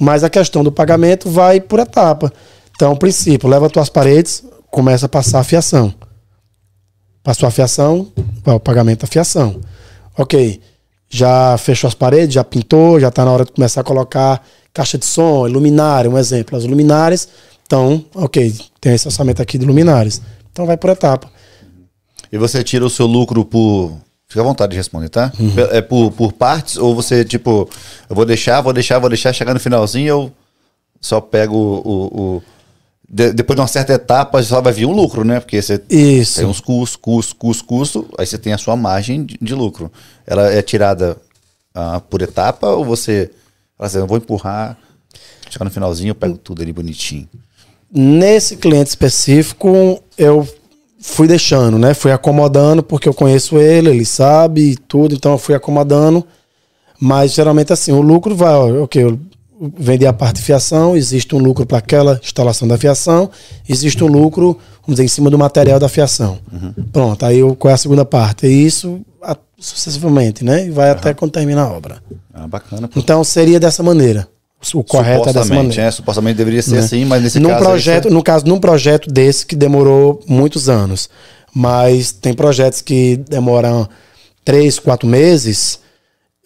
Mas 0.00 0.24
a 0.24 0.30
questão 0.30 0.64
do 0.64 0.72
pagamento 0.72 1.28
vai 1.28 1.60
por 1.60 1.78
etapa. 1.78 2.32
Então, 2.74 2.96
princípio, 2.96 3.48
leva 3.48 3.68
tuas 3.68 3.90
paredes, 3.90 4.42
começa 4.70 5.04
a 5.04 5.08
passar 5.10 5.40
a 5.40 5.44
fiação. 5.44 5.92
Passou 7.22 7.46
a 7.46 7.50
fiação, 7.50 8.10
vai 8.42 8.54
o 8.54 8.60
pagamento 8.60 9.00
da 9.00 9.06
fiação. 9.06 9.60
Ok, 10.16 10.58
já 11.10 11.58
fechou 11.58 11.86
as 11.86 11.94
paredes, 11.94 12.34
já 12.34 12.42
pintou, 12.42 12.98
já 12.98 13.08
está 13.08 13.26
na 13.26 13.30
hora 13.30 13.44
de 13.44 13.52
começar 13.52 13.82
a 13.82 13.84
colocar 13.84 14.42
caixa 14.72 14.96
de 14.96 15.04
som, 15.04 15.46
luminária, 15.46 16.10
um 16.10 16.16
exemplo. 16.16 16.56
As 16.56 16.64
luminárias, 16.64 17.28
então, 17.66 18.02
ok, 18.14 18.54
tem 18.80 18.94
esse 18.94 19.06
orçamento 19.06 19.42
aqui 19.42 19.58
de 19.58 19.66
luminárias. 19.66 20.22
Então 20.50 20.64
vai 20.64 20.78
por 20.78 20.88
etapa. 20.88 21.28
E 22.32 22.38
você 22.38 22.62
tira 22.62 22.84
o 22.84 22.90
seu 22.90 23.06
lucro 23.06 23.44
por. 23.44 23.96
Fica 24.26 24.40
à 24.42 24.44
vontade 24.44 24.72
de 24.72 24.76
responder, 24.76 25.08
tá? 25.08 25.30
Pe- 25.54 25.76
É 25.76 25.80
por, 25.80 26.10
por 26.12 26.32
partes? 26.32 26.76
Ou 26.76 26.94
você, 26.94 27.24
tipo, 27.24 27.68
eu 28.10 28.14
vou 28.14 28.26
deixar, 28.26 28.60
vou 28.60 28.72
deixar, 28.74 28.98
vou 28.98 29.08
deixar, 29.08 29.32
chegar 29.32 29.54
no 29.54 29.60
finalzinho 29.60 30.06
eu 30.08 30.32
só 31.00 31.20
pego 31.20 31.56
o. 31.56 31.88
o- 31.88 32.20
o- 32.36 32.42
de- 33.10 33.32
depois 33.32 33.56
de 33.56 33.62
uma 33.62 33.66
certa 33.68 33.94
etapa 33.94 34.42
só 34.42 34.60
vai 34.60 34.70
vir 34.72 34.84
um 34.84 34.92
lucro, 34.92 35.24
né? 35.24 35.40
Porque 35.40 35.62
você 35.62 35.82
Isso. 35.88 36.40
tem 36.40 36.46
uns 36.46 36.60
custos, 36.60 36.96
custos, 36.96 37.32
custos, 37.32 37.62
custos, 37.66 38.04
aí 38.18 38.26
você 38.26 38.36
tem 38.36 38.52
a 38.52 38.58
sua 38.58 38.76
margem 38.76 39.24
de, 39.24 39.38
de 39.40 39.54
lucro. 39.54 39.90
Ela 40.26 40.52
é 40.52 40.60
tirada 40.60 41.16
ah, 41.74 42.00
por 42.00 42.20
etapa 42.20 42.66
ou 42.68 42.84
você. 42.84 43.30
Fala 43.78 43.86
assim, 43.86 43.98
eu 43.98 44.06
vou 44.06 44.18
empurrar, 44.18 44.76
chegar 45.48 45.64
no 45.64 45.70
finalzinho 45.70 46.10
eu 46.10 46.14
pego 46.14 46.36
tudo 46.36 46.60
ali 46.60 46.72
bonitinho. 46.72 47.26
Nesse 47.90 48.56
cliente 48.58 48.90
específico, 48.90 50.02
eu 50.18 50.46
fui 51.00 51.26
deixando, 51.28 51.78
né? 51.78 51.94
Fui 51.94 52.10
acomodando, 52.12 52.82
porque 52.82 53.08
eu 53.08 53.14
conheço 53.14 53.56
ele, 53.58 53.90
ele 53.90 54.04
sabe 54.04 54.76
tudo, 54.88 55.14
então 55.14 55.32
eu 55.32 55.38
fui 55.38 55.54
acomodando. 55.54 56.24
Mas 57.00 57.32
geralmente 57.32 57.72
assim, 57.72 57.92
o 57.92 58.00
lucro 58.00 58.34
vai, 58.34 58.52
ó, 58.52 58.82
ok, 58.84 59.02
eu 59.04 59.18
vendi 59.76 60.06
a 60.06 60.12
parte 60.12 60.36
de 60.36 60.42
fiação, 60.42 60.96
existe 60.96 61.34
um 61.34 61.38
lucro 61.38 61.64
para 61.66 61.78
aquela 61.78 62.20
instalação 62.22 62.66
da 62.66 62.76
fiação, 62.78 63.30
existe 63.68 64.02
um 64.02 64.06
lucro, 64.08 64.58
vamos 64.82 64.96
dizer, 64.96 65.04
em 65.04 65.08
cima 65.08 65.30
do 65.30 65.38
material 65.38 65.78
da 65.78 65.88
fiação. 65.88 66.38
Pronto, 66.92 67.24
aí 67.24 67.38
eu, 67.38 67.54
qual 67.54 67.70
é 67.70 67.74
a 67.74 67.78
segunda 67.78 68.04
parte? 68.04 68.46
E 68.46 68.66
isso 68.66 69.00
a- 69.22 69.36
sucessivamente, 69.58 70.44
né? 70.44 70.66
E 70.66 70.70
vai 70.70 70.90
até 70.90 71.14
quando 71.14 71.32
termina 71.32 71.62
a 71.62 71.72
obra. 71.72 72.02
Ah, 72.34 72.46
bacana. 72.48 72.86
pô. 72.88 72.98
Então 72.98 73.22
seria 73.24 73.58
dessa 73.60 73.82
maneira. 73.82 74.28
O 74.74 74.82
correto 74.82 75.28
é 75.28 75.32
dessa 75.32 75.54
maneira. 75.54 75.84
né? 75.84 75.90
Supostamente 75.90 76.36
deveria 76.36 76.62
ser 76.62 76.78
assim, 76.78 77.04
mas 77.04 77.22
nesse 77.22 77.38
num 77.38 77.48
caso. 77.48 77.60
aí 77.60 77.66
projeto, 77.70 78.02
você- 78.04 78.10
no 78.14 78.22
caso, 78.22 78.46
num 78.46 78.58
projeto 78.58 79.10
desse 79.10 79.46
que 79.46 79.54
demorou 79.54 80.20
muitos 80.26 80.68
anos. 80.68 81.08
Mas 81.54 82.12
tem 82.12 82.34
projetos 82.34 82.80
que 82.82 83.16
demoram 83.28 83.88
três, 84.44 84.78
quatro 84.78 85.06
meses. 85.08 85.78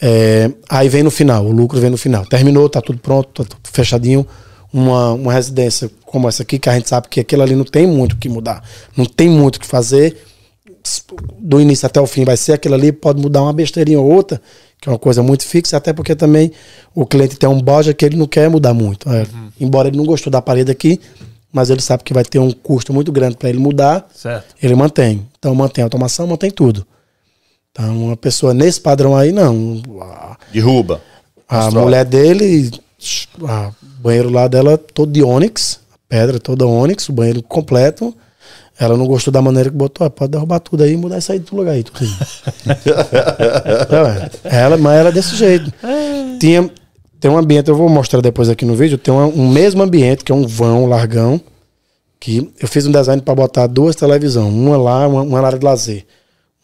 é, 0.04 0.50
aí 0.68 0.88
vem 0.88 1.02
no 1.04 1.12
final, 1.12 1.46
o 1.46 1.52
lucro 1.52 1.78
vem 1.80 1.88
no 1.88 1.96
final. 1.96 2.26
Terminou, 2.26 2.68
tá 2.68 2.80
tudo 2.82 2.98
pronto, 2.98 3.44
tá 3.44 3.48
tudo 3.48 3.60
fechadinho. 3.72 4.26
Uma, 4.72 5.12
uma 5.12 5.32
residência 5.32 5.88
como 6.04 6.28
essa 6.28 6.42
aqui, 6.42 6.58
que 6.58 6.68
a 6.68 6.74
gente 6.74 6.88
sabe 6.88 7.06
que 7.08 7.20
aquilo 7.20 7.42
ali 7.42 7.54
não 7.54 7.64
tem 7.64 7.86
muito 7.86 8.14
o 8.14 8.16
que 8.16 8.28
mudar. 8.28 8.64
Não 8.96 9.04
tem 9.04 9.28
muito 9.28 9.56
o 9.56 9.60
que 9.60 9.66
fazer. 9.66 10.16
Do 11.38 11.60
início 11.60 11.86
até 11.86 12.00
o 12.00 12.06
fim 12.06 12.24
vai 12.24 12.36
ser 12.36 12.52
aquilo 12.54 12.74
ali, 12.74 12.90
pode 12.90 13.20
mudar 13.22 13.42
uma 13.42 13.52
besteirinha 13.52 14.00
ou 14.00 14.10
outra, 14.10 14.42
que 14.82 14.88
é 14.88 14.92
uma 14.92 14.98
coisa 14.98 15.22
muito 15.22 15.46
fixa, 15.46 15.76
até 15.76 15.92
porque 15.92 16.14
também 16.16 16.50
o 16.92 17.06
cliente 17.06 17.36
tem 17.36 17.48
um 17.48 17.62
budget 17.62 17.94
que 17.96 18.04
ele 18.04 18.16
não 18.16 18.26
quer 18.26 18.50
mudar 18.50 18.74
muito. 18.74 19.08
É, 19.08 19.24
Embora 19.60 19.86
ele 19.86 19.96
não 19.96 20.04
gostou 20.04 20.28
da 20.28 20.42
parede 20.42 20.72
aqui, 20.72 21.00
mas 21.52 21.70
ele 21.70 21.80
sabe 21.80 22.02
que 22.02 22.12
vai 22.12 22.24
ter 22.24 22.40
um 22.40 22.50
custo 22.50 22.92
muito 22.92 23.12
grande 23.12 23.36
para 23.36 23.48
ele 23.48 23.58
mudar, 23.60 24.04
Certo. 24.12 24.56
ele 24.60 24.74
mantém. 24.74 25.24
Então 25.38 25.54
mantém 25.54 25.82
a 25.82 25.86
automação, 25.86 26.26
mantém 26.26 26.50
tudo. 26.50 26.84
Então 27.70 28.06
uma 28.06 28.16
pessoa 28.16 28.52
nesse 28.52 28.80
padrão 28.80 29.16
aí, 29.16 29.30
não. 29.30 29.80
A, 30.00 30.36
Derruba. 30.52 31.00
a 31.48 31.60
Destrói. 31.60 31.82
mulher 31.84 32.04
dele, 32.04 32.70
o 33.40 33.72
banheiro 34.02 34.30
lá 34.30 34.48
dela 34.48 34.76
todo 34.76 35.12
de 35.12 35.22
ônix, 35.22 35.78
a 35.94 35.96
pedra 36.08 36.40
toda 36.40 36.66
ônix, 36.66 37.08
o 37.08 37.12
banheiro 37.12 37.40
completo. 37.40 38.12
Ela 38.78 38.96
não 38.96 39.06
gostou 39.06 39.32
da 39.32 39.42
maneira 39.42 39.70
que 39.70 39.76
botou, 39.76 40.06
ah, 40.06 40.10
pode 40.10 40.32
derrubar 40.32 40.58
tudo 40.58 40.82
aí 40.82 40.92
e 40.92 40.96
mudar 40.96 41.18
isso 41.18 41.30
aí 41.30 41.38
do 41.38 41.54
lugar 41.56 41.72
aí, 41.72 41.84
tudo. 41.84 42.00
É, 44.44 44.56
ela, 44.62 44.76
mas 44.76 44.98
ela 44.98 45.08
é 45.08 45.12
desse 45.12 45.36
jeito. 45.36 45.72
Tinha, 46.38 46.70
tem 47.20 47.30
um 47.30 47.38
ambiente, 47.38 47.68
eu 47.68 47.76
vou 47.76 47.88
mostrar 47.88 48.20
depois 48.20 48.48
aqui 48.48 48.64
no 48.64 48.74
vídeo, 48.74 48.98
tem 48.98 49.12
uma- 49.12 49.26
um 49.26 49.48
mesmo 49.48 49.82
ambiente, 49.82 50.24
que 50.24 50.32
é 50.32 50.34
um 50.34 50.46
vão 50.46 50.86
largão, 50.86 51.40
que 52.18 52.50
eu 52.60 52.68
fiz 52.68 52.86
um 52.86 52.92
design 52.92 53.20
para 53.22 53.34
botar 53.34 53.66
duas 53.66 53.96
televisões, 53.96 54.52
uma 54.52 54.76
lá, 54.76 55.06
uma, 55.06 55.22
uma 55.22 55.40
área 55.40 55.58
de 55.58 55.64
lazer. 55.64 56.04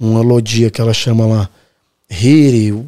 Uma 0.00 0.20
lodia 0.20 0.70
que 0.70 0.80
ela 0.80 0.94
chama 0.94 1.26
lá 1.26 1.48
Hiri, 2.10 2.84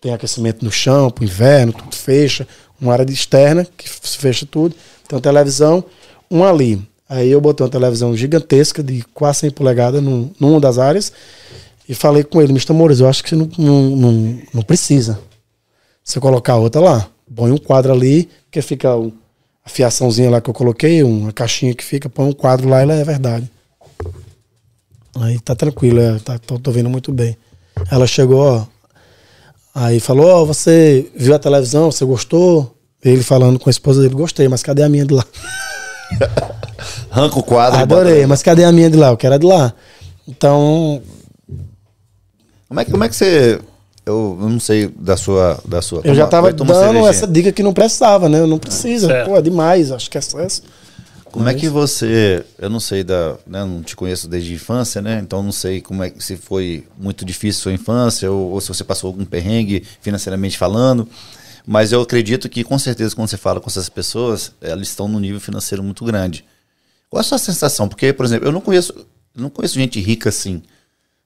tem 0.00 0.12
aquecimento 0.12 0.64
no 0.64 0.72
chão, 0.72 1.10
pro 1.10 1.24
inverno, 1.24 1.72
tudo 1.72 1.94
fecha. 1.94 2.46
Uma 2.80 2.92
área 2.92 3.04
de 3.04 3.12
externa, 3.12 3.66
que 3.76 3.88
se 3.88 4.18
fecha 4.18 4.46
tudo. 4.50 4.74
Tem 5.06 5.16
uma 5.16 5.20
televisão, 5.22 5.84
um 6.30 6.42
ali. 6.42 6.82
Aí 7.14 7.30
eu 7.30 7.40
botei 7.40 7.64
uma 7.64 7.70
televisão 7.70 8.16
gigantesca 8.16 8.82
de 8.82 9.04
quase 9.14 9.40
100 9.40 9.50
polegadas 9.52 10.02
num, 10.02 10.32
numa 10.40 10.58
das 10.58 10.78
áreas. 10.78 11.12
E 11.88 11.94
falei 11.94 12.24
com 12.24 12.42
ele, 12.42 12.50
Mr. 12.50 12.72
Mores, 12.72 12.98
eu 12.98 13.08
acho 13.08 13.22
que 13.22 13.30
você 13.30 13.36
não, 13.36 13.48
não, 13.56 13.82
não, 13.96 14.38
não 14.52 14.62
precisa. 14.62 15.20
Você 16.02 16.18
colocar 16.18 16.56
outra 16.56 16.80
lá. 16.80 17.08
Põe 17.32 17.52
um 17.52 17.56
quadro 17.56 17.92
ali, 17.92 18.28
que 18.50 18.60
fica 18.60 18.88
a 19.64 19.68
fiaçãozinha 19.68 20.28
lá 20.28 20.40
que 20.40 20.50
eu 20.50 20.54
coloquei, 20.54 21.04
uma 21.04 21.32
caixinha 21.32 21.72
que 21.72 21.84
fica, 21.84 22.08
põe 22.08 22.26
um 22.26 22.32
quadro 22.32 22.68
lá 22.68 22.80
e 22.80 22.82
ela 22.82 22.94
é 22.94 23.04
verdade. 23.04 23.48
Aí 25.20 25.38
tá 25.38 25.54
tranquilo, 25.54 26.00
é, 26.00 26.18
tá, 26.18 26.36
tô, 26.36 26.58
tô 26.58 26.72
vendo 26.72 26.90
muito 26.90 27.12
bem. 27.12 27.36
Ela 27.92 28.08
chegou, 28.08 28.40
ó, 28.40 28.66
aí 29.72 30.00
falou, 30.00 30.26
ó, 30.26 30.44
você 30.44 31.08
viu 31.14 31.32
a 31.32 31.38
televisão, 31.38 31.92
você 31.92 32.04
gostou? 32.04 32.76
Ele 33.04 33.22
falando 33.22 33.60
com 33.60 33.68
a 33.68 33.72
esposa 33.72 34.02
dele, 34.02 34.14
gostei, 34.14 34.48
mas 34.48 34.64
cadê 34.64 34.82
a 34.82 34.88
minha 34.88 35.06
de 35.06 35.14
lá? 35.14 35.24
Arranca 37.10 37.38
o 37.38 37.42
quadro. 37.42 37.78
Adorei, 37.80 38.26
mas 38.26 38.42
cadê 38.42 38.64
a 38.64 38.72
minha 38.72 38.90
de 38.90 38.96
lá? 38.96 39.08
Eu 39.08 39.16
quero 39.16 39.34
a 39.34 39.38
de 39.38 39.46
lá. 39.46 39.72
Então, 40.26 41.00
Como 42.68 42.80
é, 42.80 42.84
que- 42.84 42.90
como 42.90 43.04
é 43.04 43.08
que 43.08 43.14
você. 43.16 43.60
Eu 44.06 44.36
não 44.40 44.60
sei 44.60 44.88
da 44.98 45.16
sua. 45.16 45.58
Da 45.64 45.80
sua 45.80 46.00
eu 46.04 46.14
já 46.14 46.26
tava 46.26 46.52
dando 46.52 46.74
cervejinha. 46.74 47.08
essa 47.08 47.26
dica 47.26 47.52
que 47.52 47.62
não 47.62 47.72
precisava, 47.72 48.28
né? 48.28 48.44
Não 48.46 48.58
precisa. 48.58 49.06
Certo. 49.06 49.26
Pô, 49.30 49.36
é 49.36 49.42
demais, 49.42 49.90
acho 49.92 50.10
que 50.10 50.18
é 50.18 50.20
excesso. 50.20 50.62
Como 51.32 51.48
é 51.48 51.54
que 51.54 51.68
você. 51.68 52.44
Eu 52.58 52.68
não 52.70 52.78
sei 52.80 53.02
da. 53.02 53.36
Né, 53.46 53.64
não 53.64 53.82
te 53.82 53.96
conheço 53.96 54.28
desde 54.28 54.52
a 54.52 54.54
infância, 54.54 55.00
né? 55.02 55.20
Então 55.22 55.42
não 55.42 55.52
sei 55.52 55.80
como 55.80 56.02
é 56.02 56.10
que 56.10 56.22
se 56.22 56.36
foi 56.36 56.84
muito 56.98 57.24
difícil 57.24 57.62
sua 57.62 57.72
infância 57.72 58.30
ou, 58.30 58.52
ou 58.52 58.60
se 58.60 58.68
você 58.68 58.84
passou 58.84 59.08
algum 59.08 59.24
perrengue 59.24 59.82
financeiramente 60.00 60.56
falando. 60.58 61.08
Mas 61.66 61.92
eu 61.92 62.02
acredito 62.02 62.48
que 62.48 62.62
com 62.62 62.78
certeza 62.78 63.14
quando 63.16 63.28
você 63.28 63.36
fala 63.36 63.60
com 63.60 63.70
essas 63.70 63.88
pessoas, 63.88 64.52
elas 64.60 64.88
estão 64.88 65.08
num 65.08 65.18
nível 65.18 65.40
financeiro 65.40 65.82
muito 65.82 66.04
grande. 66.04 66.44
Qual 67.08 67.18
é 67.18 67.24
a 67.24 67.24
sua 67.24 67.38
sensação? 67.38 67.88
Porque, 67.88 68.12
por 68.12 68.26
exemplo, 68.26 68.46
eu 68.46 68.52
não 68.52 68.60
conheço, 68.60 68.94
não 69.34 69.48
conheço 69.48 69.74
gente 69.74 70.00
rica 70.00 70.28
assim. 70.28 70.62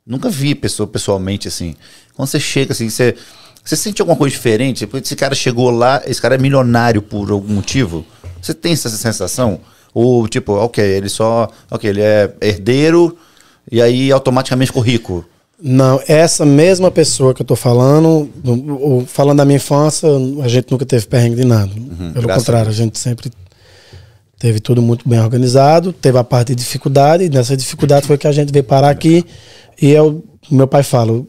Nunca 0.06 0.31
vi 0.31 0.55
pessoa 0.55 0.86
pessoalmente 0.86 1.48
assim. 1.48 1.74
Quando 2.15 2.28
você 2.28 2.39
chega 2.39 2.73
assim, 2.73 2.89
você, 2.89 3.16
você 3.65 3.77
sente 3.77 4.01
alguma 4.01 4.16
coisa 4.16 4.35
diferente? 4.35 4.78
Tipo, 4.78 4.97
esse 4.98 5.16
cara 5.16 5.35
chegou 5.35 5.70
lá, 5.70 6.02
esse 6.06 6.23
cara 6.23 6.36
é 6.36 6.39
milionário 6.39 7.02
por 7.02 7.31
algum 7.31 7.55
motivo? 7.55 8.06
Você 8.40 8.55
tem 8.55 8.73
essa 8.73 8.89
sensação? 8.89 9.60
Ou 9.93 10.28
tipo, 10.28 10.52
ok, 10.52 10.85
ele 10.85 11.09
só. 11.09 11.51
Ok, 11.70 11.90
ele 11.90 12.01
é 12.01 12.32
herdeiro 12.40 13.19
e 13.70 13.82
aí 13.82 14.12
automaticamente 14.12 14.69
ficou 14.69 14.82
rico. 14.82 15.24
Não, 15.60 16.01
essa 16.06 16.47
mesma 16.47 16.90
pessoa 16.90 17.35
que 17.35 17.43
eu 17.43 17.47
tô 17.47 17.56
falando, 17.56 18.30
falando 19.09 19.39
da 19.39 19.44
minha 19.44 19.56
infância, 19.56 20.09
a 20.43 20.48
gente 20.48 20.70
nunca 20.70 20.86
teve 20.86 21.06
perrengue 21.06 21.36
de 21.36 21.44
nada. 21.44 21.72
Pelo 21.72 22.26
Uhum, 22.26 22.32
a 22.32 22.35
contrário, 22.36 22.70
a 22.70 22.74
gente 22.74 22.97
sempre 22.97 23.30
teve 24.39 24.60
tudo 24.60 24.80
muito 24.80 25.09
bem 25.09 25.18
organizado, 25.18 25.93
teve 25.93 26.16
a 26.16 26.22
parte 26.22 26.55
de 26.55 26.62
dificuldade, 26.62 27.24
e 27.24 27.28
nessa 27.28 27.56
dificuldade 27.56 28.06
foi 28.06 28.16
que 28.16 28.28
a 28.28 28.32
gente 28.32 28.52
veio 28.52 28.64
parar 28.64 28.90
aqui. 28.90 29.24
E 29.82 29.90
eu, 29.90 30.24
meu 30.48 30.68
pai 30.68 30.85
fala, 30.85 31.24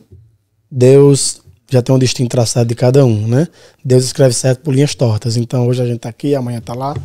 Deus 0.70 1.42
já 1.68 1.82
tem 1.82 1.94
um 1.94 2.00
destino 2.00 2.30
traçado 2.30 2.70
de 2.70 2.76
cada 2.76 3.04
um, 3.04 3.28
né? 3.28 3.48
Deus 3.84 4.04
escreve 4.04 4.34
certo 4.34 4.62
por 4.62 4.74
linhas 4.74 4.94
tortas. 4.94 5.38
Então 5.38 5.68
hoje 5.68 5.82
a 5.82 5.86
gente 5.86 6.00
tá 6.00 6.10
aqui, 6.10 6.36
amanhã 6.36 6.62
tá 6.62 6.76
lá, 6.76 6.96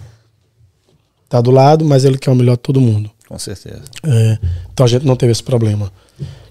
tá 1.29 1.41
do 1.41 1.51
lado, 1.51 1.85
mas 1.87 2.05
ele 2.05 2.19
quer 2.19 2.31
o 2.31 2.35
melhor 2.35 2.57
de 2.57 2.63
todo 2.63 2.81
mundo. 2.81 3.11
Com 3.27 3.39
certeza. 3.39 3.83
É, 4.03 4.39
então 4.73 4.85
a 4.85 4.89
gente 4.89 5.07
não 5.07 5.17
teve 5.17 5.33
esse 5.33 5.43
problema. 5.43 5.91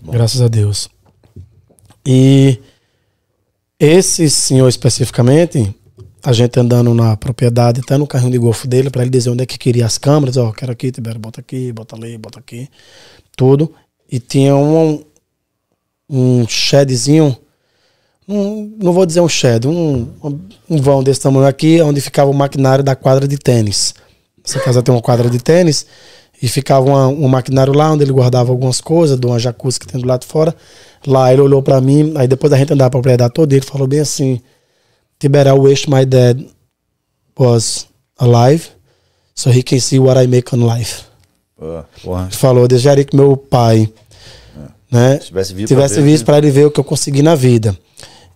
Graças 0.05 0.41
a 0.41 0.47
Deus. 0.47 0.89
E 2.05 2.59
esse 3.79 4.29
senhor 4.29 4.67
especificamente, 4.67 5.73
a 6.21 6.33
gente 6.33 6.59
andando 6.59 6.93
na 6.93 7.15
propriedade, 7.15 7.79
até 7.81 7.97
no 7.97 8.05
carrinho 8.05 8.31
de 8.31 8.37
golfe 8.37 8.67
dele, 8.67 8.89
para 8.89 9.01
ele 9.01 9.11
dizer 9.11 9.29
onde 9.29 9.43
é 9.43 9.45
que 9.45 9.57
queria 9.57 9.85
as 9.85 9.97
câmeras, 9.97 10.35
ó, 10.37 10.51
quero 10.51 10.71
aqui, 10.71 10.91
Tibério, 10.91 11.19
bota 11.19 11.39
aqui, 11.39 11.71
bota 11.71 11.95
ali, 11.95 12.17
bota 12.17 12.39
aqui, 12.39 12.69
tudo. 13.35 13.73
E 14.11 14.19
tinha 14.19 14.55
um, 14.55 15.03
um 16.09 16.47
shedzinho, 16.47 17.37
um, 18.27 18.77
não 18.81 18.91
vou 18.91 19.05
dizer 19.05 19.21
um 19.21 19.29
shed, 19.29 19.67
um, 19.67 20.07
um 20.69 20.77
vão 20.81 21.01
desse 21.01 21.21
tamanho 21.21 21.47
aqui, 21.47 21.81
onde 21.81 22.01
ficava 22.01 22.29
o 22.29 22.33
maquinário 22.33 22.83
da 22.83 22.95
quadra 22.95 23.27
de 23.27 23.37
tênis. 23.37 23.93
Essa 24.45 24.59
casa 24.59 24.83
tem 24.83 24.93
uma 24.93 25.01
quadra 25.01 25.29
de 25.29 25.39
tênis 25.39 25.85
e 26.41 26.47
ficava 26.47 26.85
uma- 26.85 27.07
um 27.07 27.27
maquinário 27.27 27.73
lá 27.73 27.91
onde 27.91 28.03
ele 28.03 28.11
guardava 28.11 28.51
algumas 28.51 28.81
coisas, 28.81 29.19
de 29.19 29.25
uma 29.25 29.39
jacuzzi 29.39 29.79
que 29.79 29.87
tem 29.87 29.99
do 30.01 30.07
lado 30.07 30.21
de 30.21 30.27
fora. 30.27 30.55
Lá 31.07 31.31
ele 31.31 31.41
olhou 31.41 31.61
pra 31.61 31.79
mim, 31.81 32.13
aí 32.15 32.27
depois 32.27 32.51
da 32.51 32.57
gente 32.57 32.73
andar 32.73 32.85
a 32.87 32.89
propriedade 32.89 33.33
toda, 33.33 33.53
ele 33.55 33.65
falou 33.65 33.87
bem 33.87 33.99
assim: 33.99 34.41
Tibera, 35.19 35.51
I 35.51 35.53
wish 35.53 35.89
my 35.89 36.05
dad 36.05 36.43
was 37.37 37.87
alive 38.17 38.69
so 39.35 39.49
he 39.49 39.63
can 39.63 39.79
see 39.79 39.99
what 39.99 40.21
I 40.21 40.27
make 40.27 40.53
on 40.55 40.65
life. 40.67 41.03
Porra. 41.57 42.23
Ele 42.23 42.31
falou: 42.35 42.67
desejaria 42.67 43.03
que 43.05 43.15
meu 43.15 43.37
pai 43.37 43.91
né, 44.91 45.19
Se 45.19 45.27
tivesse 45.27 45.53
visto 45.53 45.67
tivesse 45.69 45.93
pra 45.95 46.03
ver, 46.03 46.09
visto 46.11 46.21
né? 46.21 46.25
para 46.25 46.37
ele 46.39 46.51
ver 46.51 46.65
o 46.65 46.71
que 46.71 46.79
eu 46.79 46.83
consegui 46.83 47.21
na 47.21 47.35
vida. 47.35 47.77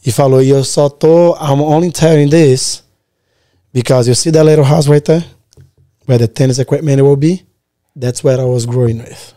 E 0.05 0.11
falou: 0.11 0.41
e 0.41 0.49
eu 0.49 0.63
só 0.63 0.87
tô, 0.89 1.35
I'm 1.35 1.61
only 1.61 1.91
telling 1.91 2.29
this 2.29 2.83
because 3.73 4.09
you 4.09 4.15
see 4.15 4.31
that 4.31 4.45
little 4.45 4.63
house 4.65 4.87
right 4.87 5.03
there? 5.05 5.23
Where 6.07 6.17
the 6.19 6.27
tennis 6.27 6.57
equipment 6.59 7.01
will 7.01 7.17
be? 7.17 7.45
That's 7.99 8.23
where 8.23 8.41
I 8.41 8.45
was 8.45 8.65
growing 8.65 8.99
with. 8.99 9.35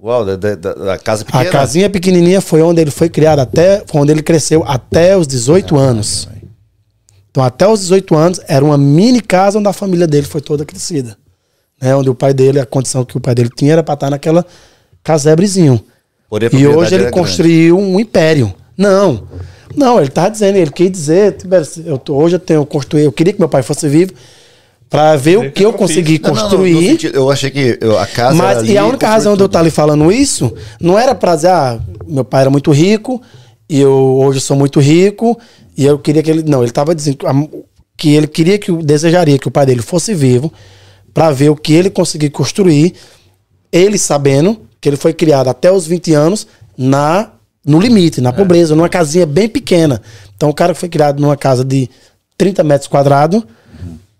Uau, 0.00 0.24
da, 0.24 0.36
da- 0.36 0.54
da- 0.74 0.98
casa 0.98 1.22
A 1.22 1.26
pequena. 1.26 1.50
casinha 1.50 1.90
pequenininha 1.90 2.40
foi 2.40 2.62
onde 2.62 2.80
ele 2.80 2.90
foi 2.92 3.08
criado, 3.08 3.40
até, 3.40 3.82
foi 3.86 4.00
onde 4.00 4.12
ele 4.12 4.22
cresceu 4.22 4.62
até 4.64 5.16
os 5.16 5.26
18 5.26 5.76
anos. 5.76 6.28
Então, 7.30 7.42
até 7.42 7.66
os 7.68 7.80
18 7.80 8.14
anos, 8.14 8.40
era 8.46 8.64
uma 8.64 8.78
mini 8.78 9.20
casa 9.20 9.58
onde 9.58 9.68
a 9.68 9.72
família 9.72 10.06
dele 10.06 10.26
foi 10.26 10.40
toda 10.40 10.64
crescida. 10.64 11.16
Né? 11.80 11.94
Onde 11.96 12.08
o 12.08 12.14
pai 12.14 12.32
dele, 12.32 12.60
a 12.60 12.66
condição 12.66 13.04
que 13.04 13.16
o 13.16 13.20
pai 13.20 13.34
dele 13.34 13.50
tinha 13.54 13.72
era 13.72 13.82
para 13.82 13.94
estar 13.94 14.10
naquela 14.10 14.46
casebrezinho. 15.02 15.80
Porém, 16.28 16.48
a 16.52 16.56
E 16.56 16.66
hoje 16.66 16.94
ele 16.94 17.02
era 17.04 17.10
grande. 17.10 17.12
construiu 17.12 17.78
um 17.78 17.98
império. 17.98 18.54
Não. 18.76 19.26
Não, 19.76 20.00
ele 20.00 20.08
tá 20.10 20.28
dizendo, 20.28 20.56
ele 20.56 20.70
quer 20.70 20.88
dizer, 20.88 21.36
eu 21.84 21.98
tô- 21.98 22.14
hoje 22.16 22.36
eu 22.36 22.40
tenho 22.40 22.64
construído, 22.64 23.04
eu 23.06 23.12
queria 23.12 23.32
que 23.32 23.38
meu 23.38 23.48
pai 23.48 23.62
fosse 23.62 23.88
vivo 23.88 24.12
para 24.90 25.16
ver 25.16 25.38
o 25.38 25.52
que 25.52 25.64
eu 25.64 25.72
consegui 25.72 26.18
Não, 26.18 26.30
não, 26.30 26.34
não, 26.36 26.42
construir. 26.42 26.88
sentido- 26.90 27.14
eu 27.14 27.30
achei 27.30 27.50
que 27.50 27.78
eu- 27.80 27.98
a 27.98 28.06
casa. 28.06 28.34
Mas, 28.34 28.58
ali 28.58 28.72
e 28.72 28.78
a 28.78 28.86
única 28.86 29.06
razão 29.08 29.32
de 29.34 29.42
eu 29.42 29.48
tudo. 29.48 29.56
estar 29.58 29.62
lhe 29.62 29.70
falando 29.70 30.10
isso 30.10 30.52
não 30.80 30.98
era 30.98 31.14
pra 31.14 31.36
dizer, 31.36 31.48
ah, 31.50 31.78
meu 32.06 32.24
pai 32.24 32.42
era 32.42 32.50
muito 32.50 32.70
rico 32.72 33.20
e 33.68 33.78
eu 33.80 33.92
hoje 34.20 34.40
sou 34.40 34.56
muito 34.56 34.80
rico 34.80 35.38
e 35.76 35.84
eu 35.84 35.98
queria 35.98 36.22
que 36.22 36.30
ele. 36.30 36.42
Não, 36.42 36.60
ele 36.60 36.70
estava 36.70 36.94
dizendo 36.94 37.18
que 37.96 38.14
ele 38.14 38.26
queria 38.26 38.58
que, 38.58 38.72
desejaria 38.72 39.38
que 39.38 39.48
o 39.48 39.50
pai 39.50 39.66
dele 39.66 39.82
fosse 39.82 40.14
vivo 40.14 40.52
para 41.12 41.30
ver 41.30 41.50
o 41.50 41.56
que 41.56 41.72
ele 41.74 41.90
conseguir 41.90 42.30
construir, 42.30 42.94
ele 43.72 43.98
sabendo 43.98 44.60
que 44.80 44.88
ele 44.88 44.96
foi 44.96 45.12
criado 45.12 45.48
até 45.48 45.70
os 45.70 45.86
20 45.86 46.14
anos 46.14 46.46
na 46.76 47.30
no 47.66 47.78
limite, 47.78 48.20
na 48.22 48.32
pobreza, 48.32 48.74
numa 48.74 48.88
casinha 48.88 49.26
bem 49.26 49.46
pequena. 49.48 50.00
Então, 50.34 50.48
o 50.48 50.54
cara 50.54 50.72
que 50.72 50.80
foi 50.80 50.88
criado 50.88 51.20
numa 51.20 51.36
casa 51.36 51.62
de 51.62 51.90
30 52.38 52.64
metros 52.64 52.88
quadrados, 52.88 53.42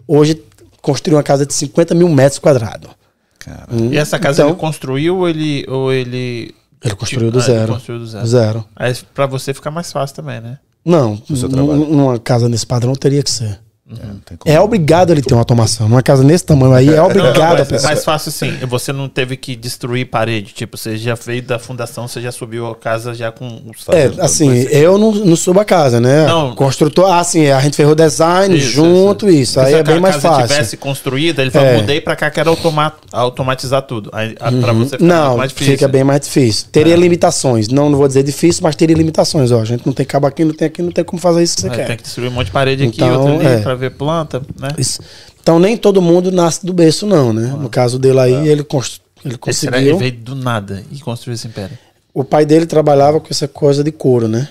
hoje 0.07 0.43
construiu 0.89 1.17
uma 1.19 1.23
casa 1.23 1.45
de 1.45 1.53
50 1.53 1.95
mil 1.95 2.09
metros 2.09 2.39
quadrados. 2.39 2.91
Cara, 3.39 3.67
E 3.91 3.97
essa 3.99 4.19
casa 4.19 4.41
Então- 4.43 4.51
ele 4.53 4.59
construiu 4.59 5.19
ou 5.19 5.29
ele. 5.29 5.65
Ou 5.69 5.93
ele... 5.93 6.55
Ele 6.83 6.95
construiu 6.95 7.31
do 7.31 7.39
Ah, 7.39 7.43
ele 7.43 7.53
zero. 7.53 7.73
construiu 7.75 7.99
do 8.01 8.07
zero. 8.07 8.27
Zero. 8.27 8.65
Aí 8.77 8.95
pra 9.15 9.27
você 9.27 9.53
fica 9.53 9.71
mais 9.71 9.91
fácil 9.93 10.17
também, 10.17 10.41
né? 10.41 10.59
Não, 10.85 11.17
seu 11.27 11.49
num- 11.49 11.67
trabalho. 11.67 11.87
numa 11.87 12.19
casa 12.19 12.49
nesse 12.49 12.67
padrão 12.67 12.95
teria 12.95 13.23
que 13.23 13.31
ser. 13.31 13.61
É, 13.91 14.07
não 14.07 14.21
como. 14.39 14.55
É 14.57 14.61
obrigado 14.61 15.11
ele 15.11 15.23
ter 15.23 15.35
uma 15.35 15.41
automação. 15.41 15.89
Numa 15.89 16.03
casa 16.03 16.23
nesse 16.23 16.45
tamanho 16.45 16.73
aí, 16.75 16.89
é 16.89 16.97
Não, 16.97 16.97
não, 16.97 17.07
obrigado 17.07 17.55
a 17.55 17.59
mas, 17.59 17.69
pessoa. 17.69 17.93
mais 17.93 18.05
fácil 18.05 18.29
assim. 18.31 18.53
Você 18.67 18.93
não 18.93 19.09
teve 19.09 19.37
que 19.37 19.57
destruir 19.57 20.07
parede. 20.07 20.53
Tipo, 20.53 20.77
você 20.77 20.97
já 20.97 21.15
veio 21.15 21.43
da 21.43 21.59
fundação, 21.59 22.07
você 22.07 22.21
já 22.21 22.31
subiu 22.33 22.67
a 22.67 22.75
casa 22.77 23.15
já 23.15 23.33
com 23.33 23.47
os 23.47 23.89
É, 23.89 24.11
assim, 24.23 24.51
eu 24.71 24.99
não, 24.99 25.13
não 25.13 25.37
subo 25.37 25.61
a 25.61 25.65
casa, 25.65 26.01
né? 26.01 26.27
Não. 26.27 26.55
Construtor, 26.55 27.11
ah, 27.13 27.25
sim, 27.25 27.49
a 27.51 27.61
gente 27.61 27.77
ferrou 27.77 27.95
design 27.95 28.57
Isso, 28.57 28.71
junto, 28.73 29.29
isso. 29.29 29.55
Porque 29.55 29.67
Aí 29.67 29.73
se 29.73 29.79
é 29.79 29.81
a 29.81 29.85
bem 29.85 30.01
mais 30.01 30.17
casa 30.17 30.29
fácil. 30.29 30.49
tivesse 30.49 30.77
construída, 30.77 31.43
ele 31.43 31.51
falou, 31.51 31.69
É. 31.69 31.77
mudei 31.79 32.01
pra 32.01 32.15
cá, 32.17 32.31
quero 32.31 32.51
automa 32.51 32.93
automatizar 33.13 33.83
tudo. 33.83 34.11
Aí, 34.13 34.35
a- 34.41 34.51
pra 34.53 34.73
você 34.73 34.97
fica 34.99 35.05
Não, 35.05 35.37
mais 35.37 35.51
difícil. 35.51 35.73
fica 35.75 35.89
bem 35.89 36.05
mais 36.05 36.21
difícil. 36.21 36.67
Teria 36.71 36.97
limitações. 36.97 37.69
Não, 37.69 37.89
não 37.91 37.99
vou 37.99 38.07
dizer 38.09 38.23
difícil, 38.23 38.61
mas 38.63 38.77
teria 38.77 38.97
limitações. 38.97 39.51
Ó, 39.51 39.61
a 39.61 39.65
gente 39.65 39.85
não 39.87 39.93
tem 39.93 40.05
cabo 40.07 40.27
aqui, 40.27 40.45
não 40.45 40.53
tem 40.55 40.67
aqui, 40.69 40.83
não 40.83 40.93
tem 40.93 41.05
como 41.05 41.21
fazer 41.21 41.43
isso 41.43 41.57
que 41.57 41.63
você 41.63 41.69
Aí 41.71 41.77
quer. 41.77 41.87
tem 41.87 41.97
que 41.97 42.03
destruir 42.03 42.29
um 42.29 42.33
monte 42.33 42.47
de 42.47 42.53
parede 42.53 42.85
aqui, 42.85 42.97
Então, 43.03 43.21
outra 43.21 43.49
ali, 43.49 43.59
é. 43.59 43.63
pra 43.63 43.75
ver 43.79 43.91
planta, 43.93 44.41
né? 44.59 44.69
Isso. 44.77 45.01
Então 45.41 45.59
nem 45.59 45.77
todo 45.77 46.03
mundo 46.03 46.31
nasce 46.31 46.65
do 46.67 46.73
berço, 46.73 47.07
não, 47.07 47.33
né? 47.33 47.47
No 47.59 47.69
caso 47.71 47.99
dele 47.99 48.21
aí, 48.21 48.49
ele, 48.49 48.63
cons- 48.63 49.01
ele 49.25 49.39
Esse 49.47 49.67
cara, 49.67 49.77
conseguiu. 49.79 49.97
ele 49.97 50.11
veio 50.11 50.23
do 50.23 50.35
nada 50.35 50.83
e 50.93 50.99
construiu 51.01 51.35
esse 51.35 51.47
império. 51.47 51.79
O 52.13 52.23
pai 52.25 52.45
dele 52.45 52.67
trabalhava 52.67 53.21
com 53.21 53.29
essa 53.31 53.47
coisa 53.49 53.83
de 53.83 53.93
couro, 53.93 54.29
né? 54.29 54.49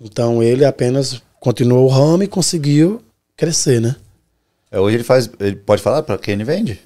Então 0.00 0.42
ele 0.42 0.64
apenas 0.64 1.20
continuou 1.40 1.84
o 1.86 1.88
ramo 1.88 2.22
e 2.22 2.26
conseguiu 2.28 3.00
crescer, 3.36 3.80
né? 3.80 3.96
É, 4.70 4.78
hoje 4.78 4.96
ele 4.96 5.04
faz. 5.04 5.30
Ele 5.40 5.56
pode 5.56 5.80
falar 5.80 6.02
pra 6.02 6.18
quem 6.18 6.34
ele 6.34 6.44
vende? 6.44 6.78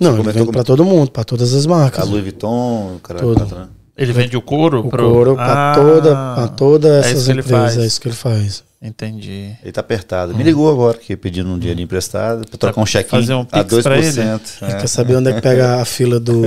Não, 0.00 0.12
Você 0.16 0.20
ele 0.22 0.32
vende 0.32 0.52
pra 0.52 0.64
todo 0.64 0.84
mundo, 0.84 1.10
pra 1.10 1.24
todas 1.24 1.52
as 1.54 1.66
A 1.66 1.68
marcas. 1.68 2.08
Louis 2.08 2.22
Vuitton, 2.22 2.96
o 2.96 3.00
cara. 3.00 3.20
Tudo. 3.20 3.36
quatro, 3.40 3.58
né? 3.58 3.68
Ele 3.96 4.12
vende 4.12 4.36
o 4.36 4.42
couro? 4.42 4.80
O 4.86 4.88
pro- 4.90 5.10
couro 5.10 5.34
pra 5.34 5.72
Ah, 5.72 5.74
toda, 5.74 6.10
pra 6.10 6.48
todas 6.48 6.92
é 6.92 6.98
essas 7.00 7.12
isso 7.12 7.24
que 7.26 7.30
ele 7.32 7.40
empresas. 7.40 7.62
faz. 7.74 7.78
É 7.78 7.86
isso 7.86 8.00
que 8.00 8.08
ele 8.08 8.14
faz. 8.16 8.64
Entendi. 8.86 9.56
Ele 9.62 9.72
tá 9.72 9.80
apertado. 9.80 10.34
Me 10.34 10.44
ligou 10.44 10.70
agora, 10.70 10.96
que 10.96 11.16
pedindo 11.16 11.50
um 11.50 11.58
dinheiro 11.58 11.80
emprestado 11.80 12.46
pra 12.48 12.56
trocar 12.56 12.80
um 12.80 12.86
check-in 12.86 13.08
fazer 13.10 13.34
um 13.34 13.40
a 13.50 13.64
pix 13.64 13.82
pra 13.82 13.96
2%. 13.98 14.40
Ele 14.62 14.72
é. 14.72 14.78
quer 14.78 14.86
saber 14.86 15.16
onde 15.16 15.30
é 15.30 15.32
que 15.34 15.40
pega 15.42 15.80
a 15.80 15.84
fila 15.84 16.20
do. 16.20 16.42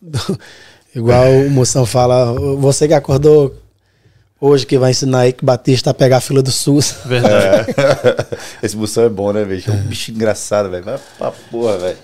do- 0.00 0.38
Igual 0.96 1.30
o 1.30 1.50
moção 1.50 1.86
fala, 1.86 2.32
você 2.56 2.88
que 2.88 2.94
acordou 2.94 3.54
hoje 4.40 4.66
que 4.66 4.76
vai 4.78 4.90
ensinar 4.90 5.20
aí 5.20 5.32
que 5.32 5.44
Batista 5.44 5.90
a 5.90 5.94
pegar 5.94 6.16
a 6.16 6.20
fila 6.20 6.42
do 6.42 6.50
SUS. 6.50 6.96
Verdade. 7.04 7.68
Esse 8.62 8.76
moção 8.76 9.04
é 9.04 9.08
bom, 9.08 9.32
né, 9.32 9.44
velho? 9.44 9.62
É 9.68 9.70
um 9.70 9.82
bicho 9.82 10.10
engraçado, 10.10 10.70
velho. 10.70 10.84
Vai 10.84 10.98
pra 11.18 11.30
porra, 11.30 11.78
velho. 11.78 11.98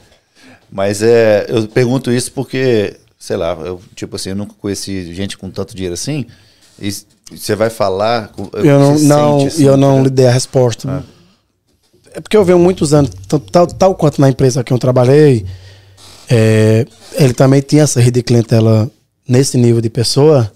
Mas 0.71 1.03
é, 1.03 1.47
eu 1.49 1.67
pergunto 1.69 2.13
isso 2.13 2.31
porque, 2.33 2.97
sei 3.19 3.37
lá, 3.37 3.55
eu, 3.55 3.81
tipo 3.95 4.17
assim, 4.17 4.31
eu 4.31 4.37
nunca 4.37 4.55
conheci 4.61 5.13
gente 5.15 5.39
com 5.39 5.51
tanto 5.51 5.75
dinheiro 5.75 5.95
assim. 5.95 6.27
E 6.79 6.93
você 7.35 7.55
vai 7.57 7.71
falar. 7.71 8.29
com- 8.29 8.49
Eu 8.55 8.79
não, 8.79 8.99
não, 8.99 9.47
assim, 9.47 9.65
eu 9.65 9.77
não 9.77 10.03
lhe 10.03 10.11
dei 10.11 10.27
a 10.27 10.31
resposta. 10.31 11.05
É 12.15 12.21
porque 12.21 12.37
eu 12.37 12.45
venho 12.45 12.59
muitos 12.59 12.95
anos, 12.95 13.11
tal, 13.29 13.41
tal, 13.41 13.67
tal 13.67 13.95
quanto 13.95 14.21
na 14.21 14.29
empresa 14.31 14.65
que 14.65 14.73
eu 14.73 14.79
trabalhei, 14.79 15.45
é, 16.31 16.87
ele 17.15 17.35
também 17.35 17.61
tinha 17.61 17.83
essa 17.83 18.01
rede 18.01 18.21
de 18.21 18.23
clientela 18.23 18.91
nesse 19.29 19.59
nível 19.59 19.81
de 19.83 19.91
pessoa, 19.91 20.51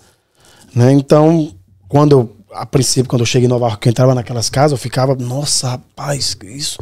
né? 0.75 0.93
Então, 0.93 1.53
quando 1.89 2.13
eu, 2.13 2.37
a 2.53 2.67
princípio, 2.67 3.09
quando 3.09 3.21
eu 3.21 3.27
cheguei 3.27 3.47
em 3.47 3.49
Nova 3.49 3.67
York, 3.67 3.81
que 3.81 3.89
eu 3.89 3.91
entrava 3.91 4.15
naquelas 4.15 4.51
casas, 4.51 4.73
eu 4.73 4.79
ficava, 4.79 5.15
nossa, 5.15 5.71
rapaz, 5.71 6.35
que 6.35 6.47
isso. 6.47 6.79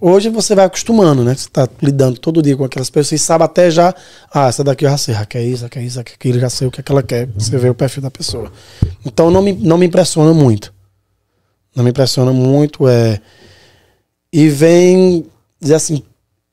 Hoje 0.00 0.28
você 0.28 0.54
vai 0.54 0.64
acostumando, 0.64 1.24
né? 1.24 1.34
Você 1.34 1.48
tá 1.48 1.68
lidando 1.82 2.20
todo 2.20 2.40
dia 2.40 2.56
com 2.56 2.64
aquelas 2.64 2.88
pessoas 2.88 3.20
e 3.20 3.24
sabe 3.24 3.42
até 3.42 3.70
já, 3.70 3.92
ah, 4.32 4.48
essa 4.48 4.62
daqui 4.62 4.84
eu 4.84 4.90
já 4.90 4.96
sei, 4.96 5.14
quer 5.26 5.42
isso, 5.42 5.68
quer 5.68 5.82
isso, 5.82 5.98
ah, 5.98 6.04
quer 6.04 6.14
aquilo, 6.14 6.38
já 6.38 6.48
sei 6.48 6.68
o 6.68 6.70
que, 6.70 6.80
é 6.80 6.82
que 6.82 6.92
ela 6.92 7.02
quer. 7.02 7.28
Você 7.36 7.56
vê 7.58 7.68
o 7.68 7.74
perfil 7.74 8.02
da 8.02 8.10
pessoa. 8.10 8.52
Então 9.04 9.30
não 9.30 9.42
me, 9.42 9.52
não 9.52 9.76
me 9.76 9.86
impressiona 9.86 10.32
muito. 10.32 10.72
Não 11.74 11.82
me 11.82 11.90
impressiona 11.90 12.32
muito. 12.32 12.86
É... 12.86 13.20
E 14.32 14.48
vem 14.48 15.26
dizer 15.60 15.74
assim, 15.74 16.02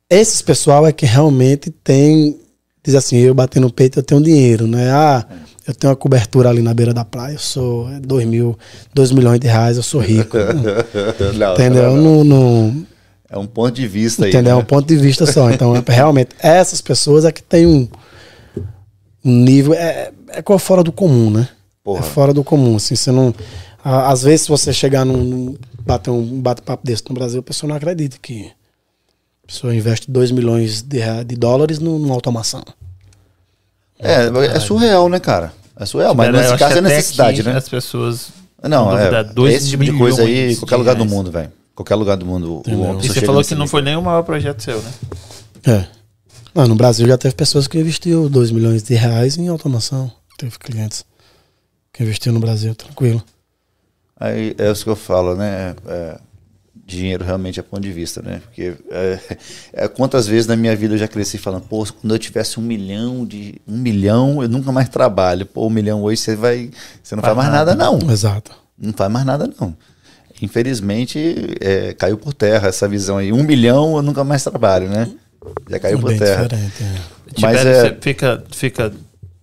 esses 0.09 0.41
pessoal 0.41 0.87
é 0.87 0.91
que 0.91 1.05
realmente 1.05 1.69
tem, 1.69 2.39
diz 2.83 2.95
assim, 2.95 3.17
eu 3.17 3.35
bater 3.35 3.59
no 3.59 3.71
peito, 3.71 3.99
eu 3.99 4.03
tenho 4.03 4.21
dinheiro, 4.21 4.65
né? 4.65 4.91
Ah, 4.91 5.25
eu 5.67 5.73
tenho 5.73 5.91
uma 5.91 5.95
cobertura 5.95 6.49
ali 6.49 6.61
na 6.61 6.73
beira 6.73 6.93
da 6.93 7.03
praia, 7.03 7.33
eu 7.33 7.39
sou 7.39 7.89
é, 7.91 7.99
dois 7.99 8.25
mil, 8.25 8.57
dois 8.93 9.11
milhões 9.11 9.39
de 9.39 9.47
reais, 9.47 9.77
eu 9.77 9.83
sou 9.83 9.99
rico. 10.01 10.37
Não, 11.37 11.53
entendeu? 11.53 11.95
não, 11.97 12.23
não. 12.23 12.85
É 13.29 13.37
um 13.37 13.47
ponto 13.47 13.73
de 13.75 13.87
vista 13.87 14.25
aí. 14.25 14.29
entendeu? 14.31 14.53
É 14.53 14.55
né? 14.55 14.61
um 14.61 14.65
ponto 14.65 14.87
de 14.87 14.95
vista 14.95 15.25
só. 15.25 15.49
Então, 15.49 15.75
é, 15.75 15.83
realmente, 15.87 16.29
essas 16.39 16.79
pessoas 16.81 17.25
é 17.25 17.31
que 17.31 17.41
tem 17.41 17.65
um, 17.65 17.87
um 19.23 19.31
nível. 19.43 19.73
É, 19.73 20.11
é 20.29 20.59
fora 20.59 20.83
do 20.83 20.91
comum, 20.91 21.29
né? 21.31 21.49
Porra. 21.83 21.99
É 21.99 22.03
fora 22.03 22.33
do 22.33 22.43
comum. 22.43 22.75
Assim, 22.75 22.95
você 22.95 23.11
não. 23.11 23.33
a- 23.83 24.11
Às 24.11 24.23
vezes, 24.23 24.41
se 24.43 24.49
você 24.49 24.71
chegar 24.71 25.03
num. 25.05 25.23
num 25.23 25.55
bater 25.79 26.09
um 26.11 26.41
bate-papo 26.41 26.85
desse 26.85 27.03
no 27.09 27.13
Brasil, 27.15 27.39
a 27.39 27.43
pessoa 27.43 27.67
não 27.69 27.75
acredita 27.75 28.17
que 28.21 28.45
a 29.43 29.47
pessoa 29.47 29.75
investe 29.75 30.09
2 30.09 30.31
milhões 30.31 30.81
de, 30.81 30.99
de 31.25 31.35
dólares 31.35 31.77
num- 31.79 31.99
numa 31.99 32.13
automação. 32.15 32.63
É, 33.99 34.25
é 34.55 34.59
surreal, 34.59 35.07
né, 35.09 35.19
cara? 35.19 35.53
É 35.77 35.85
surreal, 35.85 36.13
mas 36.15 36.27
Pera, 36.27 36.37
nesse 36.41 36.57
caso 36.57 36.77
é 36.77 36.81
necessidade, 36.81 37.43
né? 37.43 37.57
As 37.57 37.67
pessoas. 37.69 38.29
Não, 38.63 38.97
é, 38.97 39.09
esse 39.49 39.69
tipo 39.69 39.83
de 39.83 39.93
coisa 39.97 40.23
aí, 40.23 40.53
em 40.53 40.55
qualquer 40.55 40.75
lugar 40.77 40.95
do 40.95 41.05
mundo, 41.05 41.31
velho. 41.31 41.51
Qualquer 41.75 41.95
lugar 41.95 42.15
do 42.17 42.25
mundo. 42.25 42.61
o- 42.65 42.99
E 43.03 43.07
você 43.09 43.21
falou 43.21 43.43
que 43.43 43.53
não 43.55 43.67
foi 43.67 43.81
nem 43.81 43.95
o 43.97 44.01
maior 44.01 44.23
projeto 44.23 44.61
seu, 44.61 44.81
né? 44.81 44.91
É. 45.67 45.85
Não, 46.53 46.65
no 46.67 46.75
Brasil 46.75 47.05
já 47.05 47.17
teve 47.17 47.35
pessoas 47.35 47.67
que 47.67 47.77
investiu 47.77 48.29
2 48.29 48.49
milhões 48.51 48.81
de 48.81 48.95
reais 48.95 49.37
em 49.37 49.49
automação. 49.49 50.09
Teve 50.37 50.57
clientes 50.57 51.03
que 51.91 52.01
investiu 52.03 52.31
no 52.31 52.39
Brasil, 52.39 52.73
tranquilo. 52.73 53.21
Aí 54.17 54.55
é 54.57 54.71
isso 54.71 54.85
que 54.85 54.89
eu 54.89 54.95
falo, 54.95 55.35
né? 55.35 55.75
É, 55.85 56.17
dinheiro 56.85 57.25
realmente 57.25 57.59
é 57.59 57.63
ponto 57.63 57.81
de 57.81 57.91
vista, 57.91 58.21
né? 58.21 58.41
Porque 58.45 58.75
é, 58.91 59.19
é, 59.73 59.87
quantas 59.87 60.27
vezes 60.27 60.45
na 60.45 60.55
minha 60.55 60.75
vida 60.75 60.93
eu 60.93 60.97
já 60.97 61.07
cresci 61.07 61.37
falando, 61.37 61.63
pô, 61.63 61.85
quando 61.99 62.13
eu 62.13 62.19
tivesse 62.19 62.59
um 62.59 62.63
milhão 62.63 63.25
de. 63.25 63.55
um 63.67 63.77
milhão, 63.77 64.43
eu 64.43 64.47
nunca 64.47 64.71
mais 64.71 64.87
trabalho. 64.87 65.45
Pô, 65.45 65.65
um 65.65 65.69
milhão 65.69 66.03
hoje 66.03 66.21
você 66.21 66.35
vai. 66.35 66.69
Você 67.01 67.15
não 67.15 67.23
Faz 67.23 67.35
faz 67.35 67.47
mais 67.47 67.57
nada, 67.57 67.73
não. 67.75 67.99
Exato. 68.11 68.51
Não 68.77 68.93
faz 68.93 69.11
mais 69.11 69.25
nada, 69.25 69.49
não. 69.59 69.75
Infelizmente, 70.41 71.57
é, 71.61 71.93
caiu 71.93 72.17
por 72.17 72.33
terra 72.33 72.67
essa 72.67 72.87
visão 72.87 73.17
aí. 73.17 73.31
Um 73.31 73.43
milhão 73.43 73.95
eu 73.95 74.01
nunca 74.01 74.23
mais 74.23 74.43
trabalho, 74.43 74.89
né? 74.89 75.09
Já 75.69 75.79
caiu 75.79 75.97
é 75.97 76.01
por 76.01 76.09
bem 76.09 76.19
terra. 76.19 76.43
diferente. 76.43 76.83
é. 76.83 76.95
Mas 77.41 77.59
Tibério, 77.59 77.71
é- 77.71 77.81
você 77.89 77.97
fica, 78.01 78.43
fica 78.51 78.93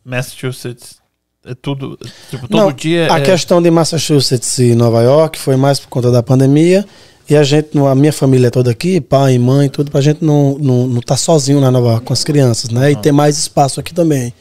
Massachusetts, 0.04 0.96
é 1.44 1.54
tudo, 1.54 1.98
tipo, 2.30 2.46
todo 2.48 2.56
Não, 2.60 2.72
dia 2.72 3.12
A 3.12 3.18
é... 3.18 3.22
questão 3.22 3.60
de 3.60 3.70
Massachusetts 3.70 4.58
e 4.58 4.74
Nova 4.74 5.02
York 5.02 5.38
foi 5.38 5.56
mais 5.56 5.80
por 5.80 5.88
conta 5.88 6.10
da 6.10 6.22
pandemia. 6.22 6.84
E 7.32 7.36
a 7.36 7.42
gente, 7.42 7.78
a 7.78 7.94
minha 7.94 8.12
família 8.12 8.50
toda 8.50 8.70
aqui, 8.70 9.00
pai, 9.00 9.38
mãe, 9.38 9.66
tudo, 9.66 9.90
pra 9.90 10.02
gente 10.02 10.22
não, 10.22 10.58
não, 10.58 10.86
não 10.86 11.00
tá 11.00 11.16
sozinho 11.16 11.60
lá 11.60 11.68
em 11.68 11.70
Nova 11.70 11.98
com 11.98 12.12
as 12.12 12.22
crianças, 12.22 12.68
né? 12.68 12.90
E 12.90 12.96
ter 12.96 13.10
mais 13.10 13.38
espaço 13.38 13.80
aqui 13.80 13.94
também. 13.94 14.34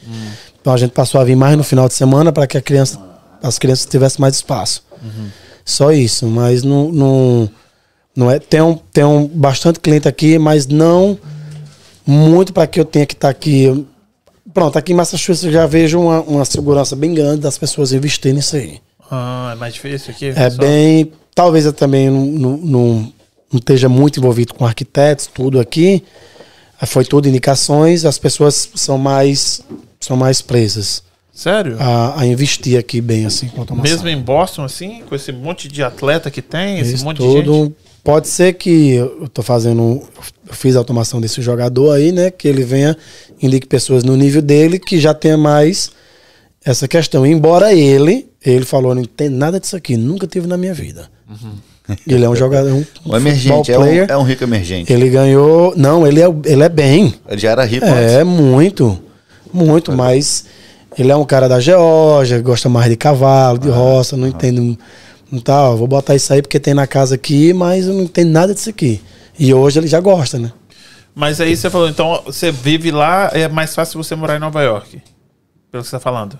Então 0.60 0.74
a 0.74 0.76
gente 0.76 0.90
passou 0.90 1.18
a 1.18 1.24
vir 1.24 1.34
mais 1.34 1.56
no 1.56 1.64
final 1.64 1.88
de 1.88 1.94
semana 1.94 2.30
para 2.30 2.46
que 2.46 2.58
a 2.58 2.60
criança, 2.60 3.00
as 3.42 3.58
crianças 3.58 3.86
tivessem 3.86 4.20
mais 4.20 4.34
espaço. 4.34 4.84
Só 5.64 5.90
isso, 5.90 6.26
mas 6.26 6.62
não, 6.62 6.92
não, 6.92 7.50
não 8.14 8.30
é. 8.30 8.38
Tem, 8.38 8.60
um, 8.60 8.74
tem 8.74 9.04
um 9.04 9.26
bastante 9.26 9.80
cliente 9.80 10.06
aqui, 10.06 10.38
mas 10.38 10.66
não 10.66 11.18
muito 12.06 12.52
para 12.52 12.66
que 12.66 12.78
eu 12.78 12.84
tenha 12.84 13.06
que 13.06 13.14
estar 13.14 13.30
aqui. 13.30 13.86
Pronto, 14.52 14.76
aqui 14.76 14.92
em 14.92 14.96
Massachusetts 14.96 15.44
eu 15.44 15.50
já 15.50 15.66
vejo 15.66 15.98
uma, 15.98 16.20
uma 16.20 16.44
segurança 16.44 16.94
bem 16.94 17.14
grande 17.14 17.40
das 17.40 17.56
pessoas 17.56 17.90
investirem 17.90 18.36
nisso 18.36 18.54
aí. 18.54 18.80
Ah, 19.10 19.52
é 19.54 19.56
mais 19.56 19.72
difícil 19.72 20.12
aqui? 20.12 20.26
É 20.26 20.34
pessoal? 20.34 20.68
bem. 20.68 21.12
Talvez 21.34 21.64
eu 21.64 21.72
também 21.72 22.10
não, 22.10 22.26
não, 22.26 22.56
não, 22.58 23.12
não 23.52 23.58
esteja 23.58 23.88
muito 23.88 24.18
envolvido 24.20 24.54
com 24.54 24.64
arquitetos, 24.66 25.26
tudo 25.26 25.58
aqui. 25.60 26.02
Eh, 26.80 26.86
Foi 26.86 27.04
tudo 27.04 27.28
indicações, 27.28 28.04
as 28.04 28.18
pessoas 28.18 28.70
são 28.74 28.98
mais, 28.98 29.62
são 30.00 30.16
mais 30.16 30.42
presas 30.42 31.02
Sério? 31.32 31.76
a, 31.80 32.20
a 32.20 32.26
investir 32.26 32.78
aqui 32.78 33.00
bem 33.00 33.24
assim 33.24 33.48
com 33.48 33.60
automação. 33.60 33.90
Mesmo 33.90 34.08
em 34.08 34.20
Boston, 34.20 34.64
assim, 34.64 35.02
com 35.08 35.14
esse 35.14 35.32
monte 35.32 35.68
de 35.68 35.82
atleta 35.82 36.30
que 36.30 36.42
tem, 36.42 36.78
esse 36.78 36.94
Isso 36.94 37.04
monte 37.04 37.18
de 37.18 37.24
gente? 37.30 37.44
tudo. 37.44 37.74
Pode 38.04 38.26
ser 38.26 38.54
que 38.54 38.94
eu 38.94 39.28
tô 39.28 39.42
fazendo. 39.42 40.02
Eu 40.48 40.54
fiz 40.54 40.74
a 40.74 40.80
automação 40.80 41.20
desse 41.20 41.40
jogador 41.40 41.92
aí, 41.92 42.10
né? 42.10 42.32
Que 42.32 42.48
ele 42.48 42.64
venha, 42.64 42.96
indique 43.40 43.64
pessoas 43.66 44.02
no 44.02 44.16
nível 44.16 44.42
dele 44.42 44.78
que 44.78 44.98
já 44.98 45.14
tenha 45.14 45.38
mais 45.38 45.92
essa 46.64 46.88
questão. 46.88 47.24
Embora 47.24 47.72
ele, 47.72 48.28
ele 48.44 48.64
falou, 48.64 48.92
não 48.92 49.04
tem 49.04 49.28
nada 49.28 49.60
disso 49.60 49.76
aqui, 49.76 49.96
nunca 49.96 50.26
tive 50.26 50.48
na 50.48 50.56
minha 50.56 50.74
vida. 50.74 51.08
Ele 52.06 52.24
é 52.24 52.28
um 52.28 52.36
jogador, 52.36 52.72
um, 52.72 52.84
Um 53.06 53.16
emergente, 53.16 53.52
é 53.52 53.56
futeball 53.56 53.82
um, 53.82 53.86
player. 53.86 54.06
é 54.10 54.16
um 54.16 54.22
rico 54.22 54.44
emergente. 54.44 54.92
Ele 54.92 55.08
ganhou. 55.10 55.74
Não, 55.76 56.06
ele 56.06 56.20
é, 56.22 56.26
ele 56.44 56.62
é 56.62 56.68
bem. 56.68 57.14
Ele 57.28 57.40
já 57.40 57.50
era 57.50 57.64
rico 57.64 57.86
antes. 57.86 58.12
É, 58.12 58.24
muito. 58.24 58.98
Muito, 59.52 59.92
mas 59.92 60.46
ele 60.98 61.12
é 61.12 61.16
um 61.16 61.24
cara 61.24 61.48
da 61.48 61.60
Geórgia, 61.60 62.40
gosta 62.40 62.68
mais 62.68 62.88
de 62.88 62.96
cavalo, 62.96 63.58
de 63.58 63.68
roça, 63.68 64.16
não 64.16 64.26
entende. 64.26 64.78
Não 65.30 65.40
tá, 65.40 65.70
ó, 65.70 65.76
vou 65.76 65.86
botar 65.86 66.14
isso 66.14 66.32
aí 66.32 66.40
porque 66.42 66.60
tem 66.60 66.74
na 66.74 66.86
casa 66.86 67.14
aqui, 67.14 67.52
mas 67.52 67.86
eu 67.86 67.94
não 67.94 68.02
entendo 68.02 68.30
nada 68.30 68.54
disso 68.54 68.70
aqui. 68.70 69.00
E 69.38 69.52
hoje 69.52 69.78
ele 69.78 69.86
já 69.86 70.00
gosta, 70.00 70.38
né? 70.38 70.52
Mas 71.14 71.40
aí 71.40 71.56
você 71.56 71.68
falou, 71.68 71.88
então 71.88 72.22
você 72.24 72.50
vive 72.50 72.90
lá, 72.90 73.30
é 73.32 73.48
mais 73.48 73.74
fácil 73.74 74.02
você 74.02 74.14
morar 74.14 74.36
em 74.36 74.40
Nova 74.40 74.62
York. 74.62 75.02
Pelo 75.70 75.82
que 75.82 75.88
você 75.88 75.96
tá 75.96 76.00
falando. 76.00 76.38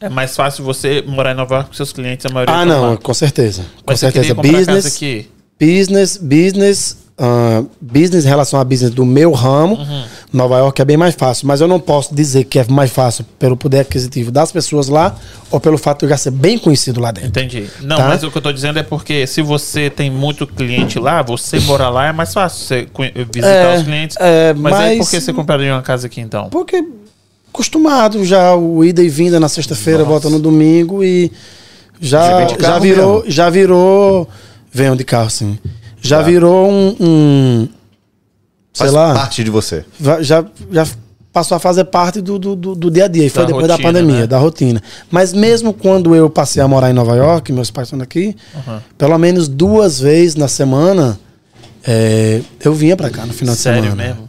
É 0.00 0.08
mais 0.08 0.36
fácil 0.36 0.64
você 0.64 1.02
morar 1.06 1.32
em 1.32 1.34
Nova 1.34 1.54
York 1.56 1.70
com 1.70 1.74
seus 1.76 1.92
clientes, 1.92 2.26
a 2.26 2.28
maioria 2.28 2.54
Ah, 2.54 2.62
estão 2.64 2.80
não, 2.82 2.90
lá. 2.92 2.96
com 2.98 3.14
certeza. 3.14 3.62
Com 3.62 3.68
Mas 3.86 4.00
você 4.00 4.10
certeza. 4.12 4.34
Business, 4.34 4.86
aqui. 4.96 5.28
business, 5.58 6.16
business, 6.18 6.96
ah, 7.18 7.62
business 7.80 8.26
em 8.26 8.28
relação 8.28 8.60
a 8.60 8.64
business 8.64 8.90
do 8.92 9.06
meu 9.06 9.32
ramo, 9.32 9.76
Uhum. 9.76 10.04
Nova 10.34 10.58
York 10.58 10.82
é 10.82 10.84
bem 10.84 10.98
mais 10.98 11.14
fácil. 11.14 11.46
Mas 11.46 11.62
eu 11.62 11.68
não 11.68 11.80
posso 11.80 12.14
dizer 12.14 12.44
que 12.44 12.58
é 12.58 12.66
mais 12.68 12.90
fácil 12.90 13.24
pelo 13.38 13.56
poder 13.56 13.78
aquisitivo 13.80 14.30
das 14.30 14.52
pessoas 14.52 14.88
lá 14.88 15.16
ou 15.50 15.58
pelo 15.58 15.78
fato 15.78 16.00
de 16.00 16.04
eu 16.06 16.10
já 16.10 16.18
ser 16.18 16.30
bem 16.30 16.58
conhecido 16.58 17.00
lá 17.00 17.10
dentro. 17.10 17.30
Entendi. 17.30 17.66
Não, 17.80 17.96
Tá. 17.96 18.08
mas 18.08 18.22
o 18.22 18.30
que 18.30 18.36
eu 18.36 18.42
tô 18.42 18.52
dizendo 18.52 18.78
é 18.78 18.82
porque 18.82 19.26
se 19.26 19.40
você 19.40 19.88
tem 19.88 20.10
muito 20.10 20.46
cliente 20.46 20.98
lá, 20.98 21.22
você 21.22 21.58
morar 21.60 21.88
lá 21.88 22.08
é 22.08 22.12
mais 22.12 22.34
fácil 22.34 22.66
você 22.66 22.86
visitar 23.32 23.48
É, 23.48 23.76
os 23.78 23.82
clientes. 23.82 24.16
é, 24.20 24.52
mas, 24.52 24.72
mas- 24.74 24.98
por 24.98 25.08
que 25.10 25.20
você 25.22 25.32
compraria 25.32 25.72
uma 25.72 25.80
casa 25.82 26.06
aqui 26.06 26.20
então? 26.20 26.50
Porque 26.50 26.84
acostumado 27.56 28.22
já 28.24 28.54
o 28.54 28.84
ida 28.84 29.02
e 29.02 29.08
vinda 29.08 29.40
na 29.40 29.48
sexta-feira, 29.48 30.04
volta 30.04 30.28
no 30.28 30.38
domingo 30.38 31.02
e 31.02 31.32
já, 32.00 32.46
já 32.60 32.78
virou, 32.78 33.14
mesmo? 33.20 33.30
já 33.30 33.48
virou, 33.50 34.28
venham 34.70 34.94
de 34.94 35.02
carro 35.04 35.30
sim. 35.30 35.58
Já 36.00 36.20
virou 36.22 36.70
um, 36.70 36.96
um 37.00 37.68
sei 38.72 38.84
Faz 38.86 38.92
lá, 38.92 39.14
parte 39.14 39.42
de 39.42 39.50
você. 39.50 39.84
já, 40.20 40.44
já 40.70 40.86
passou 41.32 41.56
a 41.56 41.58
fazer 41.58 41.84
parte 41.86 42.20
do, 42.20 42.38
do, 42.38 42.54
do- 42.54 42.74
do 42.74 42.90
dia 42.90 43.06
a 43.06 43.08
dia. 43.08 43.24
E 43.24 43.30
foi 43.30 43.42
Da 43.42 43.46
depois 43.48 43.66
da 43.66 43.74
rotina, 43.74 43.92
pandemia, 43.92 44.20
né? 44.20 44.26
da 44.26 44.38
rotina. 44.38 44.82
Mas 45.10 45.32
mesmo 45.32 45.72
quando 45.72 46.14
eu 46.14 46.28
passei 46.30 46.62
a 46.62 46.68
morar 46.68 46.90
em 46.90 46.94
Nova 46.94 47.16
York, 47.16 47.50
meus 47.52 47.70
pais 47.70 47.88
estão 47.88 48.00
aqui, 48.02 48.36
Uhum. 48.54 48.78
pelo 48.98 49.16
menos 49.18 49.48
duas 49.48 49.98
vezes 49.98 50.34
na 50.36 50.46
semana, 50.48 51.18
é, 51.84 52.40
eu 52.62 52.72
vinha 52.74 52.96
pra 52.96 53.08
cá 53.10 53.24
no 53.26 53.32
final 53.32 53.54
Sério 53.54 53.82
de 53.82 53.88
semana. 53.90 54.08
mesmo? 54.08 54.25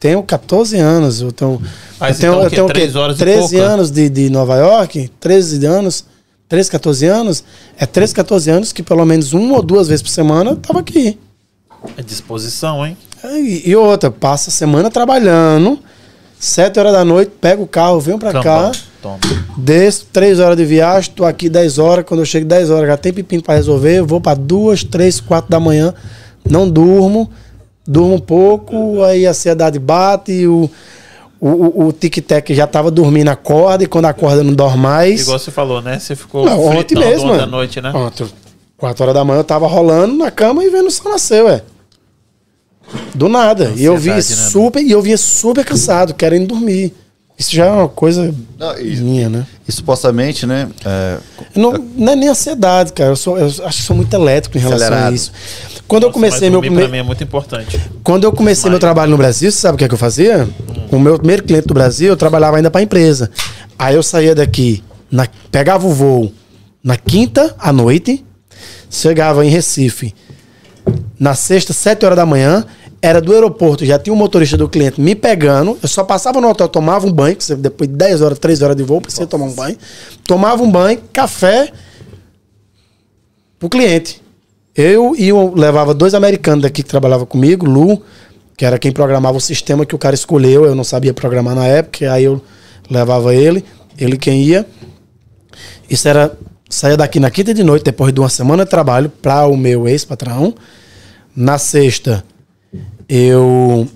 Tenho 0.00 0.22
14 0.22 0.78
anos, 0.78 1.20
eu 1.20 1.30
tenho. 1.30 1.60
Mas 2.00 2.16
eu 2.16 2.20
tenho, 2.20 2.32
então 2.32 2.42
eu 2.44 2.50
tenho 2.50 2.64
o 2.64 2.68
quê? 2.68 2.72
Três 2.72 2.96
horas 2.96 3.16
e 3.16 3.18
13 3.18 3.40
pouca? 3.40 3.64
anos 3.72 3.90
de, 3.90 4.08
de 4.08 4.30
Nova 4.30 4.56
York, 4.56 5.10
13 5.20 5.66
anos, 5.66 6.04
13, 6.48 6.70
14 6.70 7.06
anos. 7.06 7.44
É 7.78 7.84
13, 7.84 8.14
14 8.14 8.50
anos 8.50 8.72
que 8.72 8.82
pelo 8.82 9.04
menos 9.04 9.34
uma 9.34 9.56
ou 9.56 9.62
duas 9.62 9.86
vezes 9.88 10.02
por 10.02 10.08
semana 10.08 10.52
eu 10.52 10.56
tava 10.56 10.80
aqui. 10.80 11.18
É 11.96 12.02
disposição, 12.02 12.84
hein? 12.84 12.96
E, 13.22 13.70
e 13.70 13.76
outra, 13.76 14.10
passa 14.10 14.48
a 14.48 14.52
semana 14.52 14.90
trabalhando, 14.90 15.78
Sete 16.40 16.80
horas 16.80 16.94
da 16.94 17.04
noite, 17.04 17.32
pego 17.38 17.64
o 17.64 17.66
carro, 17.66 18.00
venho 18.00 18.18
pra 18.18 18.32
cá, 18.42 18.72
Toma. 19.02 19.18
desço, 19.58 20.06
três 20.10 20.40
horas 20.40 20.56
de 20.56 20.64
viagem, 20.64 21.12
tô 21.14 21.26
aqui 21.26 21.50
10 21.50 21.78
horas. 21.78 22.02
Quando 22.06 22.20
eu 22.20 22.24
chego 22.24 22.46
10 22.46 22.70
horas, 22.70 22.88
já 22.88 22.96
tem 22.96 23.12
pepino 23.12 23.42
pra 23.42 23.56
resolver. 23.56 23.98
Eu 23.98 24.06
vou 24.06 24.22
pra 24.22 24.32
duas, 24.32 24.82
três, 24.82 25.20
quatro 25.20 25.50
da 25.50 25.60
manhã, 25.60 25.92
não 26.48 26.66
durmo, 26.66 27.30
durmo 27.90 28.14
um 28.14 28.20
pouco, 28.20 29.02
aí 29.02 29.26
a 29.26 29.30
ansiedade 29.30 29.76
bate, 29.80 30.46
o, 30.46 30.70
o, 31.40 31.86
o, 31.86 31.92
tic-tac 31.92 32.54
já 32.54 32.64
tava 32.64 32.88
dormindo, 32.88 33.28
acorda, 33.28 33.82
e 33.82 33.86
quando 33.88 34.04
acorda 34.04 34.44
não 34.44 34.54
dorme 34.54 34.78
mais. 34.78 35.22
Igual 35.22 35.38
você 35.40 35.50
falou, 35.50 35.82
né? 35.82 35.98
Você 35.98 36.14
ficou 36.14 36.44
Não, 36.44 36.66
ontem 36.66 36.96
mesmo, 36.96 37.28
mano. 37.28 37.46
noite, 37.46 37.80
né? 37.80 37.90
Ontem, 37.92 38.26
4 38.76 39.02
horas 39.02 39.14
da 39.14 39.24
manhã, 39.24 39.40
eu 39.40 39.44
tava 39.44 39.66
rolando 39.66 40.14
na 40.14 40.30
cama 40.30 40.62
e 40.62 40.70
vendo 40.70 40.86
o 40.86 40.90
sol 40.90 41.10
nascer, 41.10 41.42
ué. 41.44 41.62
Do 43.12 43.28
nada. 43.28 43.72
E 43.76 43.84
eu 43.84 43.96
vi 43.96 44.10
né, 44.10 44.20
super, 44.20 44.80
e 44.80 44.92
eu 44.92 45.02
vinha 45.02 45.18
super 45.18 45.64
cansado, 45.64 46.14
querendo 46.14 46.46
dormir. 46.46 46.94
Isso 47.40 47.56
já 47.56 47.64
é 47.64 47.70
uma 47.70 47.88
coisa 47.88 48.34
Não, 48.58 48.78
e- 48.78 48.96
minha, 48.96 49.30
né? 49.30 49.46
E 49.66 49.72
supostamente, 49.72 50.44
né? 50.44 50.68
é, 50.84 51.16
Eu 51.56 51.62
Não, 51.62 51.72
não 51.96 52.12
é 52.12 52.16
nem 52.16 52.28
ansiedade, 52.28 52.92
cara. 52.92 53.08
Eu, 53.12 53.16
sou, 53.16 53.38
eu 53.38 53.46
acho 53.46 53.78
que 53.78 53.82
sou 53.82 53.96
muito 53.96 54.12
elétrico 54.12 54.58
em 54.58 54.60
relação 54.60 54.86
Acelerado. 54.88 55.12
a 55.12 55.14
isso. 55.14 55.32
Quando 55.88 56.02
eu 56.02 56.08
Nossa, 56.10 56.14
comecei 56.18 56.40
mas 56.42 56.50
meu 56.50 56.60
primeiro. 56.60 56.86
Pra 56.88 56.92
mim 56.92 57.00
é 57.02 57.02
muito 57.02 57.24
importante. 57.24 57.80
Quando 58.04 58.24
eu 58.24 58.32
comecei 58.32 58.68
meu 58.70 58.78
trabalho 58.78 59.10
no 59.10 59.16
Brasil, 59.16 59.50
você 59.50 59.56
sabe 59.58 59.74
o 59.76 59.78
que 59.78 59.84
é 59.84 59.88
que 59.88 59.94
eu 59.94 59.98
fazia? 59.98 60.46
O 60.92 60.98
meu 60.98 61.16
primeiro 61.16 61.42
cliente 61.42 61.66
do 61.66 61.72
Brasil, 61.72 62.08
eu 62.08 62.16
trabalhava 62.16 62.58
ainda 62.58 62.70
para 62.70 62.82
a 62.82 62.84
empresa. 62.84 63.30
Aí 63.78 63.94
eu 63.94 64.02
saía 64.02 64.34
daqui, 64.34 64.84
na- 65.10 65.26
pegava 65.50 65.86
o 65.86 65.94
voo 65.94 66.30
na 66.84 66.98
quinta 66.98 67.54
à 67.58 67.72
noite, 67.72 68.22
chegava 68.90 69.46
em 69.46 69.48
Recife 69.48 70.14
na 71.18 71.34
sexta, 71.34 71.72
sete 71.72 72.04
horas 72.04 72.16
da 72.16 72.26
manhã, 72.26 72.66
era 73.02 73.20
do 73.20 73.32
aeroporto, 73.32 73.84
já 73.84 73.98
tinha 73.98 74.12
um 74.12 74.16
motorista 74.16 74.56
do 74.56 74.68
cliente 74.68 75.00
me 75.00 75.14
pegando, 75.14 75.78
eu 75.82 75.88
só 75.88 76.04
passava 76.04 76.40
no 76.40 76.48
hotel, 76.48 76.68
tomava 76.68 77.06
um 77.06 77.12
banho, 77.12 77.36
depois 77.58 77.88
de 77.88 77.96
10 77.96 78.20
horas, 78.20 78.38
3 78.38 78.60
horas 78.62 78.76
de 78.76 78.82
voo, 78.82 79.00
precisa 79.00 79.26
tomar 79.26 79.46
um 79.46 79.52
banho. 79.52 79.76
Tomava 80.24 80.62
um 80.62 80.70
banho, 80.70 81.00
café 81.12 81.72
pro 83.58 83.68
cliente. 83.68 84.20
Eu 84.74 85.14
e 85.16 85.28
eu 85.28 85.52
levava 85.54 85.94
dois 85.94 86.14
americanos 86.14 86.62
daqui 86.62 86.82
que 86.82 86.88
trabalhavam 86.88 87.26
comigo, 87.26 87.66
Lu, 87.66 88.02
que 88.56 88.64
era 88.64 88.78
quem 88.78 88.92
programava 88.92 89.38
o 89.38 89.40
sistema 89.40 89.86
que 89.86 89.94
o 89.94 89.98
cara 89.98 90.14
escolheu, 90.14 90.66
eu 90.66 90.74
não 90.74 90.84
sabia 90.84 91.14
programar 91.14 91.54
na 91.54 91.66
época, 91.66 92.12
aí 92.12 92.24
eu 92.24 92.42
levava 92.90 93.34
ele, 93.34 93.64
ele 93.98 94.18
quem 94.18 94.42
ia. 94.42 94.66
Isso 95.88 96.06
era 96.06 96.36
saía 96.68 96.96
daqui 96.96 97.18
na 97.18 97.30
quinta 97.30 97.52
de 97.52 97.64
noite, 97.64 97.82
depois 97.82 98.12
de 98.12 98.20
uma 98.20 98.28
semana 98.28 98.64
de 98.64 98.70
trabalho, 98.70 99.10
para 99.10 99.46
o 99.46 99.56
meu 99.56 99.88
ex-patrão. 99.88 100.54
Na 101.34 101.58
sexta, 101.58 102.24
eu 103.12 103.88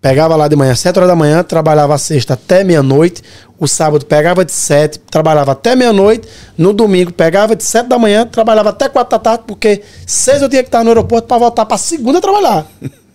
pegava 0.00 0.36
lá 0.36 0.46
de 0.46 0.54
manhã, 0.54 0.72
7 0.72 0.96
horas 0.96 1.08
da 1.08 1.16
manhã, 1.16 1.42
trabalhava 1.42 1.96
a 1.96 1.98
sexta 1.98 2.34
até 2.34 2.62
meia-noite. 2.62 3.24
O 3.58 3.66
sábado 3.66 4.06
pegava 4.06 4.44
de 4.44 4.52
7, 4.52 5.00
trabalhava 5.10 5.50
até 5.50 5.74
meia-noite. 5.74 6.28
No 6.56 6.72
domingo 6.72 7.12
pegava 7.12 7.56
de 7.56 7.64
7 7.64 7.88
da 7.88 7.98
manhã, 7.98 8.24
trabalhava 8.24 8.70
até 8.70 8.88
4 8.88 9.10
da 9.10 9.18
tarde, 9.18 9.44
porque 9.48 9.82
6 10.06 10.42
eu 10.42 10.48
tinha 10.48 10.62
que 10.62 10.68
estar 10.68 10.84
no 10.84 10.90
aeroporto 10.90 11.26
para 11.26 11.38
voltar 11.38 11.66
para 11.66 11.76
segunda 11.76 12.20
trabalhar. 12.20 12.66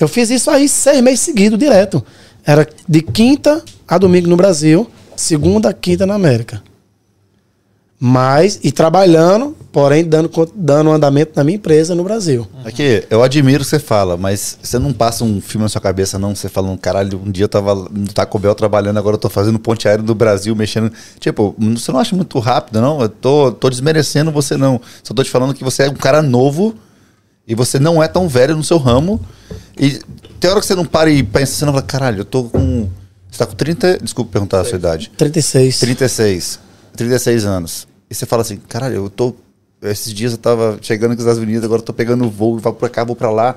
Eu 0.00 0.08
fiz 0.08 0.28
isso 0.28 0.50
aí 0.50 0.68
seis 0.68 1.00
meses 1.00 1.20
seguidos, 1.20 1.56
direto. 1.56 2.04
Era 2.44 2.68
de 2.88 3.00
quinta 3.00 3.62
a 3.86 3.96
domingo 3.96 4.28
no 4.28 4.36
Brasil, 4.36 4.90
segunda 5.14 5.68
a 5.68 5.72
quinta 5.72 6.04
na 6.04 6.14
América. 6.14 6.60
Mas, 8.06 8.60
e 8.62 8.70
trabalhando, 8.70 9.56
porém 9.72 10.04
dando, 10.04 10.30
dando 10.54 10.90
andamento 10.90 11.32
na 11.36 11.42
minha 11.42 11.56
empresa 11.56 11.94
no 11.94 12.04
Brasil. 12.04 12.46
Aqui, 12.62 13.02
eu 13.08 13.22
admiro 13.22 13.62
o 13.62 13.64
que 13.64 13.70
você 13.70 13.78
fala, 13.78 14.14
mas 14.14 14.58
você 14.62 14.78
não 14.78 14.92
passa 14.92 15.24
um 15.24 15.40
filme 15.40 15.62
na 15.62 15.70
sua 15.70 15.80
cabeça, 15.80 16.18
não? 16.18 16.34
Você 16.34 16.50
falando, 16.50 16.76
caralho, 16.76 17.18
um 17.24 17.30
dia 17.30 17.44
eu 17.44 17.48
tava 17.48 17.74
no 17.74 18.12
Taco 18.12 18.38
Bell 18.38 18.54
trabalhando, 18.54 18.98
agora 18.98 19.14
eu 19.14 19.18
tô 19.18 19.30
fazendo 19.30 19.58
ponte 19.58 19.88
aérea 19.88 20.04
do 20.04 20.14
Brasil, 20.14 20.54
mexendo. 20.54 20.92
Tipo, 21.18 21.56
você 21.58 21.90
não 21.90 21.98
acha 21.98 22.14
muito 22.14 22.38
rápido, 22.40 22.78
não? 22.78 23.00
Eu 23.00 23.08
tô, 23.08 23.50
tô 23.52 23.70
desmerecendo 23.70 24.30
você, 24.30 24.54
não. 24.54 24.78
Só 25.02 25.14
tô 25.14 25.24
te 25.24 25.30
falando 25.30 25.54
que 25.54 25.64
você 25.64 25.84
é 25.84 25.88
um 25.88 25.94
cara 25.94 26.20
novo 26.20 26.74
e 27.48 27.54
você 27.54 27.78
não 27.78 28.02
é 28.02 28.06
tão 28.06 28.28
velho 28.28 28.54
no 28.54 28.62
seu 28.62 28.76
ramo. 28.76 29.18
E 29.80 29.98
tem 30.38 30.50
hora 30.50 30.60
que 30.60 30.66
você 30.66 30.74
não 30.74 30.84
para 30.84 31.08
e 31.08 31.22
pensa, 31.22 31.54
você 31.54 31.64
não 31.64 31.72
fala, 31.72 31.82
caralho, 31.82 32.20
eu 32.20 32.24
tô 32.26 32.44
com. 32.44 32.86
Você 33.30 33.38
tá 33.38 33.46
com 33.46 33.54
30. 33.54 34.00
Desculpa 34.02 34.30
perguntar 34.30 34.60
a 34.60 34.64
sua 34.64 34.76
idade. 34.76 35.10
36. 35.16 35.80
36. 35.80 36.60
36 36.94 37.46
anos. 37.46 37.93
E 38.14 38.16
você 38.16 38.26
fala 38.26 38.42
assim, 38.42 38.58
caralho, 38.68 38.94
eu 38.94 39.10
tô. 39.10 39.34
Esses 39.82 40.14
dias 40.14 40.30
eu 40.30 40.38
tava 40.38 40.78
chegando 40.80 41.12
aqui 41.14 41.22
nas 41.24 41.36
avenidas, 41.36 41.64
agora 41.64 41.80
eu 41.80 41.84
tô 41.84 41.92
pegando 41.92 42.30
voo, 42.30 42.60
vou 42.60 42.72
pra 42.72 42.88
cá, 42.88 43.02
vou 43.02 43.16
pra 43.16 43.28
lá. 43.28 43.56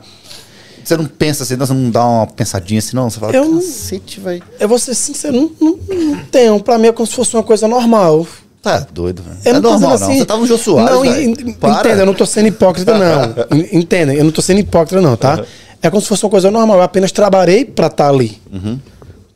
Você 0.84 0.98
não 0.98 1.06
pensa 1.06 1.44
assim, 1.44 1.56
não, 1.56 1.66
você 1.68 1.74
não 1.74 1.92
dá 1.92 2.04
uma 2.04 2.26
pensadinha 2.26 2.80
assim, 2.80 2.96
não? 2.96 3.08
Você 3.08 3.20
fala, 3.20 3.34
Eu 3.36 3.46
não- 3.46 3.62
cacete, 3.62 4.20
velho. 4.20 4.42
Eu 4.60 4.68
vou 4.68 4.80
ser 4.80 4.96
sincero, 4.96 5.36
não, 5.38 5.52
não, 5.62 5.96
não 5.96 6.26
tenho. 6.26 6.60
Pra 6.60 6.80
mim 6.80 6.88
é 6.88 6.92
como 6.92 7.06
se 7.06 7.14
fosse 7.14 7.36
uma 7.36 7.44
coisa 7.44 7.68
normal. 7.68 8.26
Tá 8.64 8.80
doido, 8.92 9.22
velho. 9.22 9.38
Não 9.46 9.52
é 9.52 9.54
tô 9.54 9.62
normal, 9.62 9.78
dizendo 9.78 9.90
não. 10.00 10.08
assim- 10.10 10.18
Você 10.20 10.26
tava 10.26 10.40
no 10.42 10.48
Jô 10.48 10.58
Soares, 10.58 10.92
Não, 10.92 11.06
en- 11.06 11.30
entenda, 11.32 11.90
eu 12.02 12.06
não 12.08 12.14
tô 12.16 12.26
sendo 12.26 12.48
hipócrita, 12.48 12.98
não. 12.98 13.36
En- 13.60 13.78
Entenda, 13.78 14.14
eu 14.16 14.24
não 14.24 14.32
tô 14.32 14.42
sendo 14.42 14.60
hipócrita, 14.60 15.00
não, 15.00 15.16
tá? 15.16 15.46
É 15.84 15.90
como 15.92 16.02
se 16.02 16.08
fosse 16.08 16.24
uma 16.26 16.32
coisa 16.32 16.50
normal. 16.50 16.78
Eu 16.78 16.84
apenas 16.84 17.12
trabalhei 17.12 17.64
pra 17.64 17.88
estar 17.88 18.10
ali. 18.10 18.42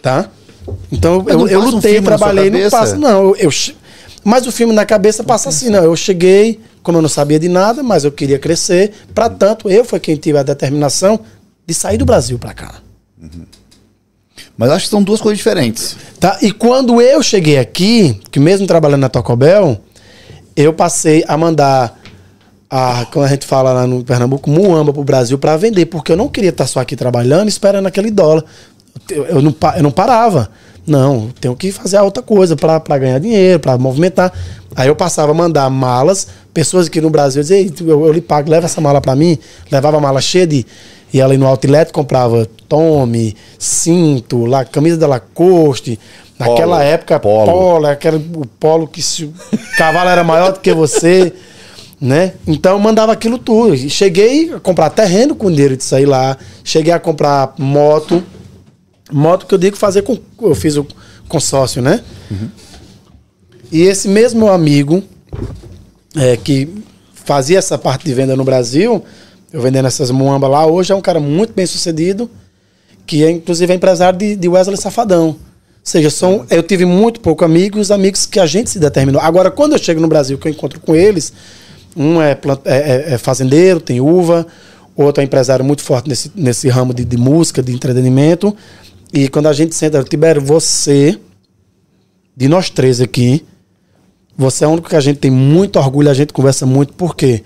Tá? 0.01 0.27
Então 0.91 1.21
Mas 1.23 1.33
eu, 1.33 1.39
não 1.39 1.47
eu 1.47 1.59
um 1.61 1.69
lutei, 1.69 1.93
sua 1.97 2.01
trabalhei, 2.03 2.49
não 2.49 2.69
passa. 2.69 2.95
Não, 2.95 3.35
eu, 3.35 3.49
mas 4.23 4.45
o 4.45 4.51
filme 4.51 4.73
na 4.73 4.85
cabeça 4.85 5.23
passa 5.23 5.49
assim, 5.49 5.69
não. 5.69 5.83
Eu 5.83 5.95
cheguei, 5.95 6.59
como 6.83 6.97
eu 6.97 7.01
não 7.01 7.09
sabia 7.09 7.39
de 7.39 7.49
nada, 7.49 7.81
mas 7.81 8.03
eu 8.03 8.11
queria 8.11 8.37
crescer. 8.37 8.91
Pra 9.13 9.29
tanto, 9.29 9.69
eu 9.69 9.83
foi 9.83 9.99
quem 9.99 10.15
tive 10.15 10.37
a 10.37 10.43
determinação 10.43 11.19
de 11.65 11.73
sair 11.73 11.97
do 11.97 12.05
Brasil 12.05 12.37
pra 12.37 12.53
cá. 12.53 12.75
Mas 14.57 14.69
eu 14.69 14.75
acho 14.75 14.85
que 14.85 14.91
são 14.91 15.01
duas 15.01 15.19
coisas 15.21 15.37
diferentes. 15.37 15.95
Tá? 16.19 16.37
E 16.41 16.51
quando 16.51 17.01
eu 17.01 17.23
cheguei 17.23 17.57
aqui, 17.57 18.19
que 18.29 18.39
mesmo 18.39 18.67
trabalhando 18.67 19.01
na 19.01 19.09
Taco 19.09 19.35
Bell, 19.35 19.79
eu 20.55 20.73
passei 20.73 21.23
a 21.27 21.35
mandar, 21.35 21.99
a, 22.69 23.05
como 23.11 23.25
a 23.25 23.27
gente 23.27 23.45
fala 23.45 23.73
lá 23.73 23.87
no 23.87 24.03
Pernambuco, 24.03 24.49
muamba 24.49 24.93
pro 24.93 25.03
Brasil 25.03 25.37
para 25.39 25.57
vender, 25.57 25.87
porque 25.87 26.11
eu 26.11 26.17
não 26.17 26.27
queria 26.27 26.51
estar 26.51 26.67
só 26.67 26.79
aqui 26.79 26.95
trabalhando 26.95 27.47
esperando 27.47 27.87
aquele 27.87 28.11
dólar. 28.11 28.43
Eu, 29.09 29.25
eu 29.25 29.41
não, 29.41 29.55
eu 29.77 29.83
não 29.83 29.91
parava. 29.91 30.51
Não, 30.85 31.29
tenho 31.39 31.55
que 31.55 31.71
fazer 31.71 31.97
a 31.97 32.03
outra 32.03 32.23
coisa 32.23 32.55
para 32.55 32.79
ganhar 32.97 33.19
dinheiro, 33.19 33.59
para 33.59 33.77
movimentar. 33.77 34.33
Aí 34.75 34.87
eu 34.87 34.95
passava 34.95 35.31
a 35.31 35.35
mandar 35.35 35.69
malas, 35.69 36.27
pessoas 36.53 36.87
aqui 36.87 36.99
no 36.99 37.09
Brasil 37.09 37.41
diziam, 37.41 37.59
"Ei, 37.59 37.69
tu- 37.69 37.87
eu, 37.87 38.05
eu 38.05 38.11
lhe 38.11 38.21
pago, 38.21 38.49
leva 38.49 38.65
essa 38.65 38.81
mala 38.81 38.99
para 38.99 39.15
mim. 39.15 39.37
Levava 39.71 39.97
a 39.97 40.01
mala 40.01 40.19
cheia 40.21 40.47
de. 40.47 40.65
Ia 41.13 41.25
ali 41.25 41.37
no 41.37 41.45
outlet, 41.45 41.91
comprava 41.91 42.47
tome, 42.69 43.35
cinto, 43.59 44.45
lá, 44.45 44.63
camisa 44.65 44.95
da 44.97 45.07
Lacoste. 45.07 45.99
Naquela 46.39 46.77
Polo, 46.77 46.87
época, 46.89 47.19
polo. 47.19 47.51
polo, 47.51 47.85
aquele, 47.85 48.17
o 48.35 48.45
polo 48.59 48.87
que 48.87 49.01
se 49.01 49.25
o 49.25 49.33
cavalo 49.77 50.09
era 50.09 50.23
maior 50.23 50.53
do 50.53 50.59
que 50.59 50.73
você, 50.73 51.31
né? 51.99 52.33
Então 52.47 52.71
eu 52.71 52.79
mandava 52.79 53.11
aquilo 53.11 53.37
tudo. 53.37 53.75
E 53.75 53.89
Cheguei 53.89 54.53
a 54.53 54.59
comprar 54.59 54.89
terreno 54.89 55.35
com 55.35 55.51
dinheiro 55.51 55.77
de 55.77 55.83
sair 55.83 56.05
lá. 56.07 56.35
Cheguei 56.63 56.91
a 56.93 56.97
comprar 56.99 57.53
moto. 57.59 58.23
Moto 59.11 59.45
que 59.45 59.53
eu 59.53 59.57
digo 59.57 59.75
fazer 59.77 60.01
com. 60.03 60.17
Eu 60.41 60.55
fiz 60.55 60.77
o 60.77 60.85
consórcio, 61.27 61.81
né? 61.81 62.01
E 63.71 63.81
esse 63.83 64.07
mesmo 64.07 64.49
amigo, 64.49 65.03
é, 66.15 66.35
que 66.37 66.67
fazia 67.13 67.57
essa 67.57 67.77
parte 67.77 68.03
de 68.05 68.13
venda 68.13 68.35
no 68.35 68.43
Brasil, 68.43 69.03
eu 69.53 69.61
vendendo 69.61 69.87
essas 69.87 70.11
muambas 70.11 70.49
lá, 70.49 70.65
hoje 70.65 70.91
é 70.91 70.95
um 70.95 71.01
cara 71.01 71.19
muito 71.19 71.53
bem 71.53 71.65
sucedido, 71.65 72.29
que 73.05 73.23
é 73.23 73.31
inclusive 73.31 73.71
é 73.71 73.75
empresário 73.75 74.17
de, 74.19 74.35
de 74.35 74.47
Wesley 74.47 74.77
Safadão. 74.77 75.27
Ou 75.27 75.37
seja, 75.83 76.09
são, 76.09 76.45
eu 76.49 76.61
tive 76.61 76.85
muito 76.85 77.19
pouco 77.21 77.43
amigos, 77.43 77.81
os 77.81 77.91
amigos 77.91 78.25
que 78.25 78.39
a 78.39 78.45
gente 78.45 78.69
se 78.69 78.77
determinou. 78.79 79.21
Agora, 79.21 79.49
quando 79.49 79.71
eu 79.73 79.79
chego 79.79 79.99
no 79.99 80.07
Brasil, 80.07 80.37
que 80.37 80.47
eu 80.47 80.51
encontro 80.51 80.79
com 80.79 80.95
eles, 80.95 81.33
um 81.95 82.21
é, 82.21 82.37
é- 82.65 82.77
é- 83.09 83.13
é 83.13 83.17
fazendeiro, 83.17 83.79
tem 83.79 83.99
uva, 83.99 84.45
outro 84.95 85.21
é 85.21 85.25
empresário 85.25 85.65
muito 85.65 85.81
forte 85.81 86.07
nesse, 86.07 86.31
nesse 86.35 86.69
ramo 86.69 86.93
de, 86.93 87.03
de 87.03 87.17
música, 87.17 87.63
de 87.63 87.71
entretenimento. 87.73 88.55
E 89.13 89.27
quando 89.27 89.47
a 89.47 89.53
gente 89.53 89.75
senta, 89.75 90.03
Tibério, 90.03 90.41
você, 90.41 91.19
de 92.35 92.47
nós 92.47 92.69
três 92.69 93.01
aqui, 93.01 93.45
você 94.37 94.63
é 94.63 94.67
o 94.67 94.71
único 94.71 94.89
que 94.89 94.95
a 94.95 95.01
gente 95.01 95.17
tem 95.17 95.29
muito 95.29 95.77
orgulho, 95.77 96.09
a 96.09 96.13
gente 96.13 96.31
conversa 96.31 96.65
muito. 96.65 96.93
Por 96.93 97.15
quê? 97.15 97.43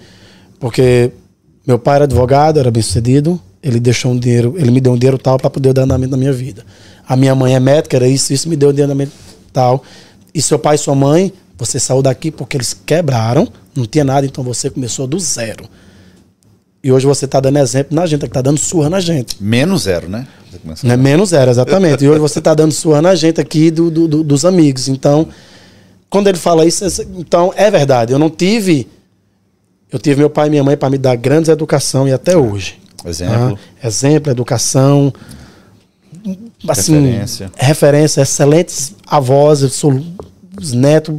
Porque 0.59 1.11
meu 1.65 1.79
pai 1.79 1.95
era 1.95 2.03
advogado, 2.05 2.59
era 2.59 2.69
bem 2.69 2.83
sucedido. 2.83 3.41
Ele 3.61 3.79
deixou 3.79 4.11
um 4.11 4.19
dinheiro, 4.19 4.53
ele 4.57 4.69
me 4.69 4.79
deu 4.79 4.93
um 4.93 4.97
dinheiro 4.97 5.17
tal 5.17 5.39
para 5.39 5.49
poder 5.49 5.73
dar 5.73 5.83
andamento 5.83 6.11
na 6.11 6.17
minha 6.17 6.31
vida. 6.31 6.63
A 7.07 7.15
minha 7.15 7.33
mãe 7.33 7.55
é 7.55 7.59
médica, 7.59 7.97
era 7.97 8.07
isso, 8.07 8.31
isso 8.31 8.47
me 8.47 8.55
deu 8.55 8.69
um 8.69 8.83
andamento 8.83 9.11
tal. 9.51 9.83
E 10.33 10.41
seu 10.41 10.59
pai 10.59 10.75
e 10.75 10.77
sua 10.77 10.93
mãe, 10.93 11.33
você 11.57 11.79
saiu 11.79 12.03
daqui 12.03 12.29
porque 12.29 12.57
eles 12.57 12.73
quebraram, 12.73 13.47
não 13.75 13.85
tinha 13.85 14.03
nada, 14.03 14.25
então 14.25 14.43
você 14.43 14.69
começou 14.69 15.07
do 15.07 15.19
zero. 15.19 15.65
E 16.85 16.91
hoje 16.91 17.07
você 17.07 17.25
está 17.25 17.39
dando 17.39 17.57
exemplo 17.57 17.95
na 17.95 18.05
gente, 18.05 18.19
que 18.19 18.27
está 18.27 18.43
dando 18.43 18.59
surra 18.59 18.91
na 18.91 18.99
gente. 18.99 19.41
Menos 19.41 19.81
zero, 19.81 20.07
né? 20.07 20.27
Né? 20.83 20.95
Menos 20.95 21.29
zero, 21.29 21.49
exatamente. 21.49 22.05
E 22.05 22.07
hoje 22.07 22.19
você 22.19 22.37
está 22.37 22.53
dando 22.53 22.71
surra 22.73 23.01
na 23.01 23.15
gente 23.15 23.41
aqui 23.41 23.71
do, 23.71 23.89
do- 23.89 24.07
do- 24.07 24.23
dos 24.23 24.45
amigos. 24.45 24.87
Então, 24.87 25.27
quando 26.11 26.27
ele 26.27 26.37
fala 26.37 26.63
isso, 26.63 26.85
então 27.17 27.51
é 27.55 27.71
verdade. 27.71 28.13
Eu 28.13 28.19
não 28.19 28.29
tive. 28.29 28.87
Eu 29.91 29.97
tive 29.97 30.17
meu 30.19 30.29
pai 30.29 30.45
e 30.45 30.51
minha 30.51 30.63
mãe 30.63 30.77
para 30.77 30.91
me 30.91 30.99
dar 30.99 31.15
grandes 31.15 31.49
educação 31.49 32.07
e 32.07 32.13
até 32.13 32.37
hoje. 32.37 32.79
Exemplo. 33.03 33.57
Ah, 33.81 33.87
exemplo, 33.87 34.31
educação. 34.31 35.11
assim, 36.67 36.93
Referência. 37.01 37.51
referência, 37.55 38.21
excelentes 38.21 38.93
avós, 39.07 39.63
eu 39.63 39.69
sou 39.69 39.99
os 40.61 40.71
netos, 40.71 41.15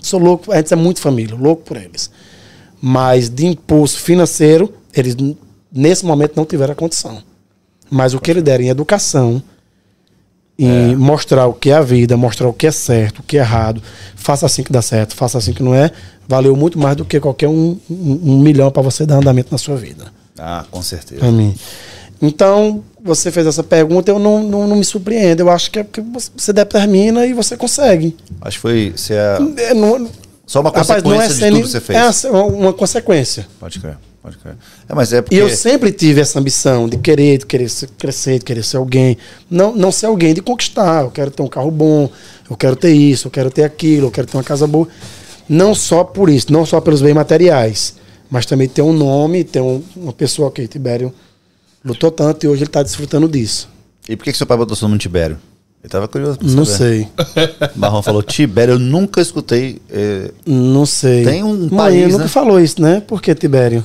sou 0.00 0.20
louco, 0.20 0.52
a 0.52 0.56
gente 0.58 0.72
é 0.72 0.76
muito 0.76 1.00
família, 1.00 1.34
louco 1.34 1.62
por 1.64 1.76
eles. 1.76 2.08
Mas 2.80 3.28
de 3.28 3.46
impulso 3.46 3.98
financeiro, 3.98 4.72
eles 5.00 5.16
nesse 5.72 6.04
momento 6.04 6.32
não 6.36 6.44
tiveram 6.44 6.72
a 6.72 6.76
condição. 6.76 7.22
Mas 7.90 8.14
o 8.14 8.20
que 8.20 8.30
eles 8.30 8.42
deram 8.42 8.64
em 8.64 8.68
educação, 8.68 9.42
em 10.58 10.96
mostrar 10.96 11.46
o 11.46 11.54
que 11.54 11.70
é 11.70 11.74
a 11.74 11.80
vida, 11.82 12.16
mostrar 12.16 12.48
o 12.48 12.52
que 12.52 12.66
é 12.66 12.70
certo, 12.72 13.20
o 13.20 13.22
que 13.22 13.36
é 13.38 13.40
errado, 13.40 13.80
faça 14.16 14.44
assim 14.44 14.62
que 14.62 14.72
dá 14.72 14.82
certo, 14.82 15.14
faça 15.14 15.38
assim 15.38 15.52
que 15.52 15.62
não 15.62 15.72
é, 15.74 15.90
valeu 16.26 16.56
muito 16.56 16.78
mais 16.78 16.96
do 16.96 17.04
que 17.04 17.20
qualquer 17.20 17.48
um, 17.48 17.78
um- 17.88 18.20
um 18.24 18.38
milhão 18.40 18.70
para 18.70 18.82
você 18.82 19.06
dar 19.06 19.16
andamento 19.16 19.48
na 19.52 19.58
sua 19.58 19.76
vida. 19.76 20.06
Ah, 20.36 20.64
com 20.70 20.82
certeza. 20.82 21.20
Pra 21.20 21.30
mim. 21.30 21.54
Então, 22.20 22.82
você 23.02 23.30
fez 23.30 23.46
essa 23.46 23.62
pergunta, 23.62 24.10
eu 24.10 24.18
não, 24.18 24.42
não, 24.42 24.66
não 24.66 24.76
me 24.76 24.84
surpreendo. 24.84 25.40
Eu 25.40 25.50
acho 25.50 25.70
que 25.70 25.78
é 25.78 25.84
porque 25.84 26.00
você- 26.00 26.30
você 26.36 26.52
determina 26.52 27.24
e 27.24 27.32
você 27.32 27.56
consegue. 27.56 28.16
Acho 28.40 28.56
que 28.56 28.62
foi 28.62 28.92
se 28.96 29.12
é 29.14 29.38
É, 29.58 29.74
não- 29.74 30.08
só 30.48 30.60
uma 30.60 30.70
rapaz, 30.70 30.86
consequência 30.88 31.14
não 31.14 31.22
é 31.22 31.28
de 31.28 31.34
sem 31.34 31.50
tudo 31.52 31.62
que 31.62 31.68
você 31.68 31.80
fez. 31.80 32.24
É 32.24 32.30
uma- 32.30 32.72
consequência. 32.72 33.46
Pode 33.60 33.78
crer, 33.78 33.98
pode 34.22 34.38
crer. 34.38 34.56
É, 34.88 34.94
mas 34.94 35.12
é 35.12 35.20
porque 35.22 35.36
E 35.36 35.38
eu 35.38 35.48
sempre 35.50 35.92
tive 35.92 36.20
essa 36.20 36.40
ambição 36.40 36.88
de 36.88 36.96
querer, 36.96 37.38
de 37.38 37.46
querer 37.46 37.70
crescer, 37.98 38.38
de 38.38 38.44
querer 38.46 38.64
ser 38.64 38.78
alguém. 38.78 39.16
Não, 39.50 39.74
não 39.76 39.92
ser 39.92 40.06
alguém, 40.06 40.32
de 40.34 40.40
conquistar. 40.40 41.02
Eu 41.04 41.10
quero 41.10 41.30
ter 41.30 41.42
um 41.42 41.48
carro 41.48 41.70
bom, 41.70 42.10
eu 42.50 42.56
quero 42.56 42.74
ter 42.74 42.92
isso, 42.92 43.28
eu 43.28 43.30
quero 43.30 43.50
ter 43.50 43.62
aquilo, 43.62 44.06
eu 44.06 44.10
quero 44.10 44.26
ter 44.26 44.36
uma 44.36 44.42
casa 44.42 44.66
boa. 44.66 44.88
Não 45.48 45.74
só 45.74 46.02
por 46.02 46.28
isso, 46.30 46.50
não 46.52 46.64
só 46.66 46.80
pelos 46.80 47.02
bens 47.02 47.12
materiais, 47.14 47.94
mas 48.30 48.44
também 48.46 48.68
ter 48.68 48.82
um 48.82 48.92
nome, 48.92 49.44
ter 49.44 49.60
um- 49.60 49.82
uma 49.94 50.12
pessoa 50.12 50.50
que 50.50 50.66
Tibério 50.66 51.12
lutou 51.84 52.10
tanto 52.10 52.44
e 52.44 52.48
hoje 52.48 52.62
ele 52.62 52.68
está 52.70 52.82
desfrutando 52.82 53.28
disso. 53.28 53.68
E 54.08 54.16
por 54.16 54.24
que, 54.24 54.32
que 54.32 54.38
seu 54.38 54.46
pai 54.46 54.56
botou 54.56 54.74
seu 54.74 54.88
nome 54.88 54.98
Tibério? 54.98 55.38
Eu 55.82 55.88
tava 55.88 56.08
curioso 56.08 56.38
pra 56.38 56.48
Não 56.48 56.64
saber. 56.64 56.78
sei. 56.78 57.08
Marrom 57.76 58.02
falou 58.02 58.22
Tibério, 58.22 58.74
eu 58.74 58.78
nunca 58.78 59.20
escutei. 59.20 59.80
é, 59.90 60.30
Não 60.46 60.84
sei. 60.84 61.24
Tem 61.24 61.42
um 61.44 61.54
Mãe, 61.70 61.76
país, 61.76 62.12
nunca 62.12 62.24
né? 62.24 62.28
falou 62.28 62.60
isso, 62.60 62.80
né? 62.82 63.00
Por 63.06 63.22
que 63.22 63.34
Tibério? 63.34 63.84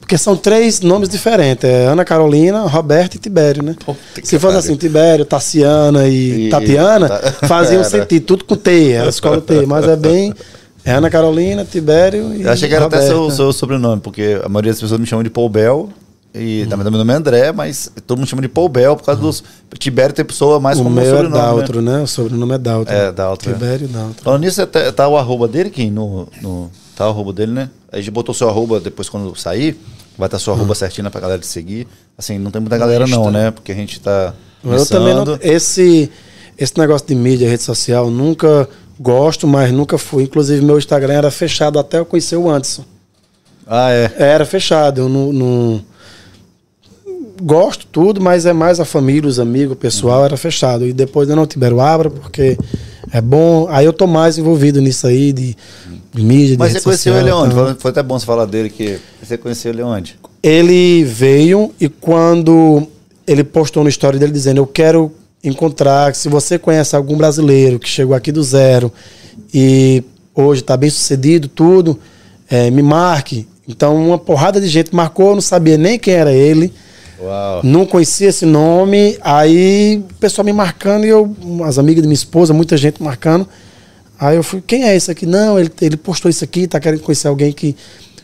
Porque 0.00 0.18
são 0.18 0.36
três 0.36 0.80
nomes 0.80 1.08
diferentes. 1.08 1.64
É 1.64 1.86
Ana 1.86 2.04
Carolina, 2.04 2.62
Roberto 2.66 3.14
e 3.14 3.18
Tibério, 3.18 3.62
né? 3.62 3.74
Puta 3.86 3.98
Se 4.22 4.38
fosse 4.38 4.58
assim, 4.58 4.76
Tibério, 4.76 5.24
Tassiana 5.24 6.06
e, 6.08 6.46
E- 6.46 6.50
Tatiana, 6.50 7.08
tá- 7.08 7.32
faziam 7.48 7.80
Era. 7.80 7.88
sentido, 7.88 8.26
tudo 8.26 8.44
com 8.44 8.54
T, 8.56 8.90
era 8.90 9.08
escola 9.08 9.40
T. 9.40 9.64
Mas 9.66 9.88
é 9.88 9.96
bem... 9.96 10.34
É 10.86 10.92
Ana 10.92 11.08
Carolina, 11.08 11.64
Tibério 11.64 12.34
e 12.34 12.42
Eu 12.42 12.52
achei 12.52 12.68
que 12.68 12.74
era 12.74 12.84
até 12.84 13.00
seu, 13.00 13.30
seu 13.30 13.50
sobrenome, 13.54 14.02
porque 14.02 14.38
a 14.44 14.48
maioria 14.50 14.70
das 14.72 14.80
pessoas 14.82 15.00
me 15.00 15.06
chamam 15.06 15.22
de 15.22 15.30
Paul 15.30 15.48
Bell. 15.48 15.88
E 16.34 16.66
também 16.66 16.84
meu 16.90 16.98
nome 16.98 17.12
é 17.12 17.16
André, 17.16 17.52
mas 17.52 17.88
todo 18.08 18.18
mundo 18.18 18.26
chama 18.28 18.42
de 18.42 18.48
Paul 18.48 18.68
Bell 18.68 18.96
por 18.96 19.04
causa 19.04 19.20
dos. 19.20 19.44
Tibério 19.78 20.12
tem 20.14 20.24
pessoa 20.24 20.58
mais 20.58 20.78
O 20.80 20.82
como 20.82 20.94
meu 20.96 21.04
é 21.04 21.06
sobrenome. 21.08 21.34
né? 21.36 21.40
Daltro, 21.42 21.80
né? 21.82 22.00
O 22.00 22.06
sobrenome 22.08 22.54
é 22.54 22.58
Daltro. 22.58 22.92
É, 22.94 23.12
Daltro, 23.12 23.50
é. 23.50 23.52
Tibério 23.54 23.86
Daltro. 23.88 24.24
Falando 24.24 24.40
nisso, 24.42 24.60
até- 24.60 24.90
tá 24.90 25.06
o 25.06 25.16
arroba 25.16 25.46
dele 25.46 25.68
aqui 25.68 25.88
no, 25.90 26.26
no. 26.42 26.70
Tá 26.96 27.06
o 27.06 27.10
arroba 27.10 27.32
dele, 27.32 27.52
né? 27.52 27.70
A 27.92 27.98
gente 27.98 28.10
botou 28.10 28.34
seu 28.34 28.48
arroba 28.48 28.80
depois 28.80 29.08
quando 29.08 29.34
sair. 29.36 29.78
Vai 30.18 30.26
estar 30.26 30.38
seu 30.40 30.52
Hum. 30.52 30.56
arroba 30.56 30.74
certinho 30.74 31.08
pra 31.10 31.20
galera 31.20 31.40
te 31.40 31.46
seguir. 31.46 31.86
Assim, 32.18 32.38
não 32.38 32.50
tem 32.50 32.60
muita 32.60 32.78
galera 32.78 33.06
não, 33.06 33.30
né? 33.30 33.50
Porque 33.52 33.70
a 33.70 33.74
gente 33.74 34.00
tá. 34.00 34.34
Eu 34.64 34.84
também 34.86 35.14
não, 35.14 35.38
esse 35.40 36.10
esse 36.58 36.76
negócio 36.78 37.06
de 37.06 37.14
mídia, 37.14 37.48
rede 37.48 37.62
social, 37.62 38.10
nunca 38.10 38.68
gosto, 38.98 39.46
mas 39.46 39.70
nunca 39.72 39.98
fui. 39.98 40.24
Inclusive 40.24 40.64
meu 40.64 40.78
Instagram 40.78 41.14
era 41.14 41.30
fechado 41.30 41.78
até 41.78 41.98
eu 41.98 42.04
conhecer 42.06 42.36
o 42.36 42.48
Anderson. 42.50 42.84
Ah, 43.66 43.90
é. 43.92 44.12
Era 44.18 44.44
fechado, 44.44 45.00
eu 45.00 45.08
não- 45.08 45.80
gosto 47.42 47.86
tudo, 47.90 48.20
mas 48.20 48.46
é 48.46 48.52
mais 48.52 48.80
a 48.80 48.84
família, 48.84 49.28
os 49.28 49.38
amigos, 49.40 49.72
o 49.72 49.76
pessoal 49.76 50.24
era 50.24 50.36
fechado. 50.36 50.86
E 50.86 50.92
depois 50.92 51.28
eu 51.28 51.36
não 51.36 51.46
tiveram 51.46 51.80
abra 51.80 52.10
porque 52.10 52.56
é 53.10 53.20
bom. 53.20 53.66
Aí 53.70 53.84
eu 53.86 53.92
tô 53.92 54.06
mais 54.06 54.38
envolvido 54.38 54.80
nisso 54.80 55.06
aí 55.06 55.32
de, 55.32 55.56
de 56.12 56.22
mídia, 56.22 56.56
de 56.56 56.58
Mas 56.58 56.68
você 56.72 56.74
rede 56.74 56.84
conheceu 56.84 57.12
social, 57.12 57.28
ele 57.28 57.32
onde? 57.32 57.54
então. 57.54 57.76
Foi- 57.78 57.90
até 57.90 58.02
bom 58.02 58.18
você 58.18 58.26
falar 58.26 58.44
dele 58.46 58.70
que. 58.70 58.98
Você 59.22 59.36
conheceu 59.36 59.72
ele 59.72 59.82
onde? 59.82 60.16
Ele 60.42 61.04
veio 61.04 61.72
e 61.80 61.88
quando 61.88 62.86
ele 63.26 63.42
postou 63.42 63.82
no 63.82 63.88
story 63.88 64.18
dele 64.18 64.32
dizendo: 64.32 64.58
Eu 64.58 64.66
quero 64.66 65.10
encontrar, 65.42 66.14
se 66.14 66.28
você 66.28 66.58
conhece 66.58 66.94
algum 66.96 67.16
brasileiro 67.16 67.78
que 67.78 67.88
chegou 67.88 68.14
aqui 68.14 68.32
do 68.32 68.42
zero 68.42 68.90
e 69.52 70.02
hoje 70.34 70.62
está 70.62 70.76
bem 70.76 70.88
sucedido, 70.90 71.48
tudo, 71.48 71.98
eh, 72.50 72.70
me 72.70 72.82
marque. 72.82 73.46
Então, 73.68 73.96
uma 73.96 74.18
porrada 74.18 74.60
de 74.60 74.68
gente 74.68 74.94
marcou, 74.94 75.28
eu 75.30 75.34
não 75.34 75.40
sabia 75.40 75.76
nem 75.78 75.98
quem 75.98 76.14
era 76.14 76.32
ele, 76.32 76.72
Uau. 77.24 77.60
não 77.64 77.86
conhecia 77.86 78.28
esse 78.28 78.44
nome. 78.44 79.18
Aí 79.20 80.04
o 80.10 80.14
pessoal 80.14 80.44
me 80.44 80.52
marcando 80.52 81.04
e 81.04 81.08
eu, 81.08 81.34
as 81.64 81.78
amigas 81.78 82.02
de 82.02 82.08
minha 82.08 82.14
esposa, 82.14 82.52
muita 82.52 82.76
gente 82.76 83.02
marcando. 83.02 83.48
Aí 84.18 84.36
eu 84.36 84.42
fui, 84.42 84.62
quem 84.64 84.84
é 84.84 84.94
esse 84.94 85.10
aqui? 85.10 85.26
Não, 85.26 85.58
ele, 85.58 85.70
ele 85.80 85.96
postou 85.96 86.30
isso 86.30 86.44
aqui, 86.44 86.66
tá 86.66 86.78
querendo 86.78 87.00
conhecer 87.00 87.28
alguém 87.28 87.52
que 87.52 87.76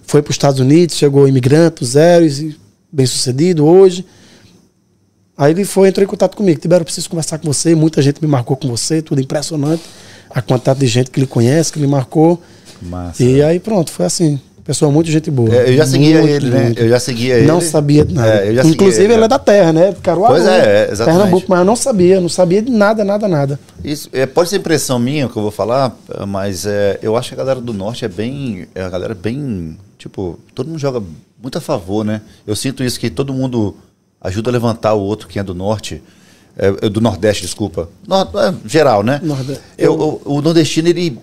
foi 0.03 0.23
para 0.23 0.31
os 0.31 0.35
Estados 0.35 0.61
Unidos, 0.61 0.97
chegou 0.97 1.27
imigrante, 1.27 1.85
zero, 1.85 2.27
e 2.27 2.57
bem 2.93 3.07
sucedido 3.07 3.67
hoje. 3.67 4.05
Aí 5.37 5.53
ele 5.53 5.65
foi, 5.65 5.89
entrou 5.89 6.05
em 6.05 6.07
contato 6.07 6.37
comigo. 6.37 6.61
Tibério, 6.61 6.83
eu 6.83 6.85
preciso 6.85 7.09
conversar 7.09 7.39
com 7.39 7.47
você. 7.47 7.75
Muita 7.75 8.03
gente 8.03 8.21
me 8.21 8.29
marcou 8.29 8.57
com 8.57 8.69
você, 8.69 9.01
tudo 9.01 9.21
impressionante. 9.21 9.83
A 10.29 10.43
quantidade 10.43 10.81
de 10.81 10.87
gente 10.87 11.11
que 11.11 11.19
ele 11.19 11.27
conhece, 11.27 11.73
que 11.73 11.79
me 11.79 11.87
marcou. 11.87 12.41
Massa. 12.83 13.23
E 13.23 13.43
aí 13.43 13.59
pronto, 13.59 13.91
foi 13.91 14.05
assim. 14.05 14.39
Pessoa 14.71 14.89
muito 14.93 15.11
gente 15.11 15.33
boa. 15.33 15.53
É, 15.53 15.69
eu 15.69 15.77
já 15.77 15.85
seguia 15.85 16.21
Muito, 16.21 16.31
ele, 16.33 16.49
né? 16.51 16.63
muito. 16.67 16.81
Eu 16.81 16.89
já 16.91 17.01
seguia 17.01 17.35
ele. 17.39 17.47
Não 17.49 17.61
sabia 17.61 18.05
de 18.05 18.15
nada. 18.15 18.29
É, 18.37 18.51
eu 18.57 18.65
Inclusive, 18.69 19.03
ele, 19.05 19.17
né? 19.17 19.25
é 19.25 19.29
da 19.29 19.37
terra, 19.41 19.73
né? 19.73 19.93
Caruaru. 20.01 20.33
Pois 20.35 20.47
é, 20.47 20.59
é, 20.87 20.93
exatamente. 20.93 21.19
Pernambuco, 21.23 21.47
mas 21.49 21.59
eu 21.59 21.65
não 21.65 21.75
sabia, 21.75 22.21
não 22.21 22.29
sabia 22.29 22.63
de 22.63 22.71
nada, 22.71 23.05
nada, 23.05 23.27
nada. 23.27 23.59
Isso, 23.83 24.09
é, 24.13 24.27
pode 24.27 24.49
ser 24.49 24.59
impressão 24.59 24.97
minha 25.01 25.29
que 25.29 25.37
eu 25.37 25.43
vou 25.43 25.51
falar, 25.51 25.93
mas 26.29 26.67
é, 26.67 27.01
eu 27.03 27.17
acho 27.17 27.31
que 27.31 27.35
a 27.35 27.39
galera 27.39 27.61
do 27.61 27.73
norte 27.73 28.05
é 28.05 28.09
bem. 28.09 28.69
É 28.73 28.83
a 28.83 28.89
galera 28.89 29.13
bem. 29.13 29.77
Tipo, 29.99 30.39
todo 30.55 30.69
mundo 30.69 30.79
joga 30.79 31.03
muito 31.43 31.59
a 31.59 31.61
favor, 31.61 32.05
né? 32.05 32.21
Eu 32.47 32.55
sinto 32.55 32.85
isso 32.85 33.01
que 33.01 33.11
todo 33.11 33.35
mundo 33.35 33.75
ajuda 34.21 34.51
a 34.51 34.53
levantar 34.53 34.95
o 34.95 35.01
outro 35.01 35.27
quem 35.27 35.41
é 35.41 35.43
do 35.43 35.53
norte. 35.53 36.01
É, 36.57 36.89
do 36.89 37.01
Nordeste, 37.01 37.43
desculpa. 37.43 37.89
É, 38.09 38.55
geral, 38.69 39.03
né? 39.03 39.19
Norde- 39.21 39.59
Eu, 39.77 39.95
o, 40.25 40.37
o 40.37 40.41
nordestino, 40.41 40.87
ele. 40.87 41.19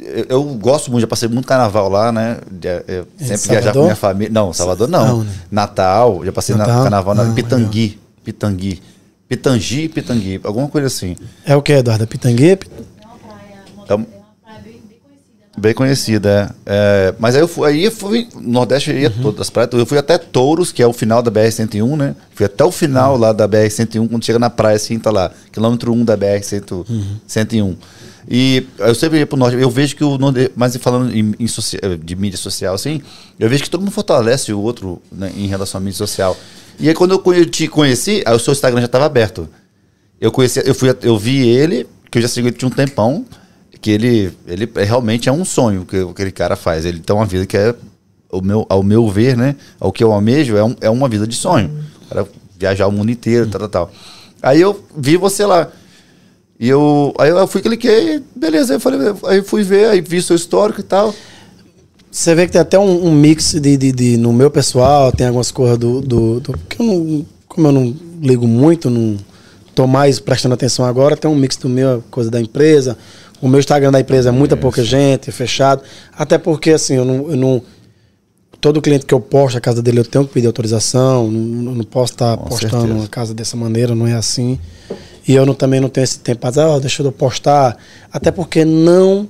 Eu- 0.00 0.26
Eu 0.28 0.44
gosto 0.54 0.90
muito, 0.90 1.00
já 1.02 1.06
passei 1.06 1.28
muito 1.28 1.46
carnaval 1.46 1.88
lá, 1.88 2.10
né? 2.12 2.38
Eu 2.86 3.06
Em 3.20 3.24
sempre 3.24 3.50
viajar 3.50 3.72
com 3.72 3.82
minha 3.84 3.96
família. 3.96 4.32
Não, 4.32 4.52
Salvador 4.52 4.88
não. 4.88 5.06
Não, 5.06 5.24
né? 5.24 5.32
Natal, 5.50 6.22
já 6.24 6.32
passei 6.32 6.54
na, 6.54 6.66
Natal? 6.66 6.82
carnaval 6.82 7.14
na 7.14 7.22
Ah, 7.30 7.32
Pitangui. 7.32 7.98
Pitangui. 8.24 8.82
Pitangi, 9.28 9.88
Pitangui. 9.88 10.40
Alguma 10.44 10.68
coisa 10.68 10.86
assim. 10.86 11.16
É 11.46 11.56
o 11.56 11.62
que, 11.62 11.72
Eduardo? 11.72 12.06
Pitangue? 12.06 12.58
É 13.88 13.94
um- 13.94 14.06
Bem 15.56 15.72
conhecida, 15.72 16.52
é. 16.66 17.08
É, 17.10 17.14
Mas 17.16 17.36
aí 17.36 17.40
eu 17.40 17.46
fui, 17.46 17.68
aí 17.68 17.84
eu 17.84 17.92
fui, 17.92 18.26
no 18.34 18.50
Nordeste 18.54 18.90
eu 18.90 18.98
ia 18.98 19.08
todas 19.10 19.42
as 19.42 19.50
praias, 19.50 19.70
eu 19.72 19.86
fui 19.86 19.96
até 19.96 20.18
Touros, 20.18 20.72
que 20.72 20.82
é 20.82 20.86
o 20.86 20.92
final 20.92 21.22
da 21.22 21.30
BR-101, 21.30 21.96
né? 21.96 22.16
Fui 22.34 22.44
até 22.44 22.64
o 22.64 22.72
final 22.72 23.16
lá 23.16 23.32
da 23.32 23.46
BR-101, 23.46 24.08
quando 24.08 24.24
chega 24.24 24.38
na 24.40 24.50
praia 24.50 24.74
assim, 24.74 24.98
tá 24.98 25.12
lá, 25.12 25.30
quilômetro 25.52 25.92
1 25.92 26.04
da 26.04 26.16
BR-101. 26.16 27.76
E 28.28 28.66
eu 28.78 28.94
sempre 28.94 29.18
ia 29.18 29.26
pro 29.26 29.36
Norte, 29.36 29.56
eu 29.56 29.70
vejo 29.70 29.94
que 29.96 30.04
o 30.04 30.16
Nordeste, 30.16 30.52
mas 30.56 30.76
falando 30.76 31.14
em, 31.14 31.34
em 31.38 31.46
de 32.02 32.16
mídia 32.16 32.38
social, 32.38 32.74
assim, 32.74 33.02
eu 33.38 33.48
vejo 33.48 33.64
que 33.64 33.70
todo 33.70 33.80
mundo 33.80 33.90
fortalece 33.92 34.52
o 34.52 34.60
outro 34.60 35.00
né, 35.12 35.30
em 35.36 35.46
relação 35.46 35.78
à 35.78 35.82
mídia 35.82 35.98
social. 35.98 36.36
E 36.80 36.88
aí 36.88 36.94
quando 36.94 37.20
eu 37.26 37.46
te 37.46 37.68
conheci, 37.68 38.22
aí 38.24 38.34
o 38.34 38.38
seu 38.38 38.52
Instagram 38.52 38.80
já 38.80 38.86
estava 38.86 39.04
aberto. 39.04 39.48
Eu 40.20 40.32
conheci, 40.32 40.62
eu 40.64 40.74
fui, 40.74 40.94
eu 41.02 41.18
vi 41.18 41.46
ele, 41.46 41.86
que 42.10 42.18
eu 42.18 42.22
já 42.22 42.28
segui 42.28 42.48
ele 42.48 42.56
tinha 42.56 42.68
um 42.68 42.72
tempão, 42.72 43.26
que 43.80 43.90
ele, 43.90 44.32
ele 44.46 44.70
é- 44.76 44.82
realmente 44.84 45.28
é 45.28 45.32
um 45.32 45.44
sonho 45.44 45.84
que 45.84 45.96
aquele 45.98 46.30
cara 46.32 46.56
faz. 46.56 46.86
Ele 46.86 47.00
tem 47.00 47.14
uma 47.14 47.26
vida 47.26 47.44
que 47.44 47.56
é, 47.56 47.74
o 48.32 48.40
meu, 48.40 48.64
ao 48.70 48.82
meu 48.82 49.06
ver, 49.10 49.36
né? 49.36 49.54
Ao 49.78 49.92
que 49.92 50.02
eu 50.02 50.10
almejo, 50.10 50.56
é, 50.56 50.64
um, 50.64 50.74
é 50.80 50.88
uma 50.88 51.06
vida 51.08 51.26
de 51.26 51.36
sonho. 51.36 51.70
O 52.06 52.08
cara 52.08 52.26
viajar 52.58 52.86
o 52.86 52.92
mundo 52.92 53.10
inteiro, 53.10 53.46
tal, 53.48 53.60
tal, 53.60 53.68
tal. 53.68 53.92
Aí 54.42 54.60
eu 54.60 54.82
vi 54.96 55.16
você 55.18 55.44
lá. 55.44 55.70
E 56.58 56.68
eu, 56.68 57.12
aí 57.18 57.30
eu 57.30 57.46
fui, 57.46 57.60
cliquei, 57.60 58.22
beleza. 58.34 58.72
Aí 58.72 58.76
eu 58.76 58.80
falei, 58.80 59.00
aí 59.26 59.42
fui 59.42 59.62
ver, 59.62 59.86
aí 59.90 60.00
vi 60.00 60.22
seu 60.22 60.36
histórico 60.36 60.80
e 60.80 60.84
tal. 60.84 61.14
Você 62.10 62.34
vê 62.34 62.46
que 62.46 62.52
tem 62.52 62.60
até 62.60 62.78
um, 62.78 63.06
um 63.06 63.12
mix 63.12 63.54
de, 63.54 63.76
de, 63.76 63.90
de- 63.92 64.16
no 64.16 64.32
meu 64.32 64.50
pessoal, 64.50 65.10
tem 65.10 65.26
algumas 65.26 65.50
coisas 65.50 65.76
do, 65.76 66.00
do, 66.00 66.40
do- 66.40 66.58
que 66.68 66.80
eu 66.80 66.86
não, 66.86 67.26
como 67.48 67.66
eu 67.68 67.72
não 67.72 67.96
ligo 68.22 68.46
muito, 68.46 68.88
não 68.88 69.16
tô 69.74 69.86
mais 69.88 70.20
prestando 70.20 70.54
atenção 70.54 70.84
agora, 70.84 71.16
tem 71.16 71.28
um 71.28 71.34
mix 71.34 71.56
do 71.56 71.68
meu, 71.68 72.04
coisa 72.10 72.30
da 72.30 72.40
empresa. 72.40 72.96
O 73.42 73.48
meu 73.48 73.58
Instagram 73.58 73.90
da 73.90 73.98
empresa 74.00 74.28
é 74.28 74.32
muita 74.32 74.56
pouca 74.56 74.82
gente, 74.84 75.28
é 75.28 75.32
fechado. 75.32 75.82
Até 76.16 76.38
porque 76.38 76.70
assim, 76.70 76.94
eu 76.94 77.04
não, 77.04 77.28
eu 77.30 77.36
não 77.36 77.60
todo 78.60 78.80
cliente 78.80 79.04
que 79.04 79.12
eu 79.12 79.20
posto 79.20 79.58
a 79.58 79.60
casa 79.60 79.82
dele 79.82 79.98
eu 79.98 80.04
tenho 80.04 80.24
que 80.26 80.32
pedir 80.32 80.46
autorização, 80.46 81.28
não, 81.30 81.74
não 81.74 81.84
posso 81.84 82.12
estar 82.12 82.36
Com 82.38 82.44
postando 82.48 82.86
certeza. 82.86 83.04
a 83.04 83.08
casa 83.08 83.34
dessa 83.34 83.56
maneira, 83.56 83.92
não 83.94 84.06
é 84.06 84.14
assim. 84.14 84.58
E 85.26 85.34
eu 85.34 85.46
não, 85.46 85.54
também 85.54 85.80
não 85.80 85.88
tenho 85.88 86.04
esse 86.04 86.18
tempo 86.18 86.40
para 86.40 86.50
dizer, 86.50 86.62
ó, 86.62 86.78
deixa 86.78 87.02
eu 87.02 87.10
postar. 87.12 87.76
Até 88.12 88.30
porque 88.30 88.64
não 88.64 89.26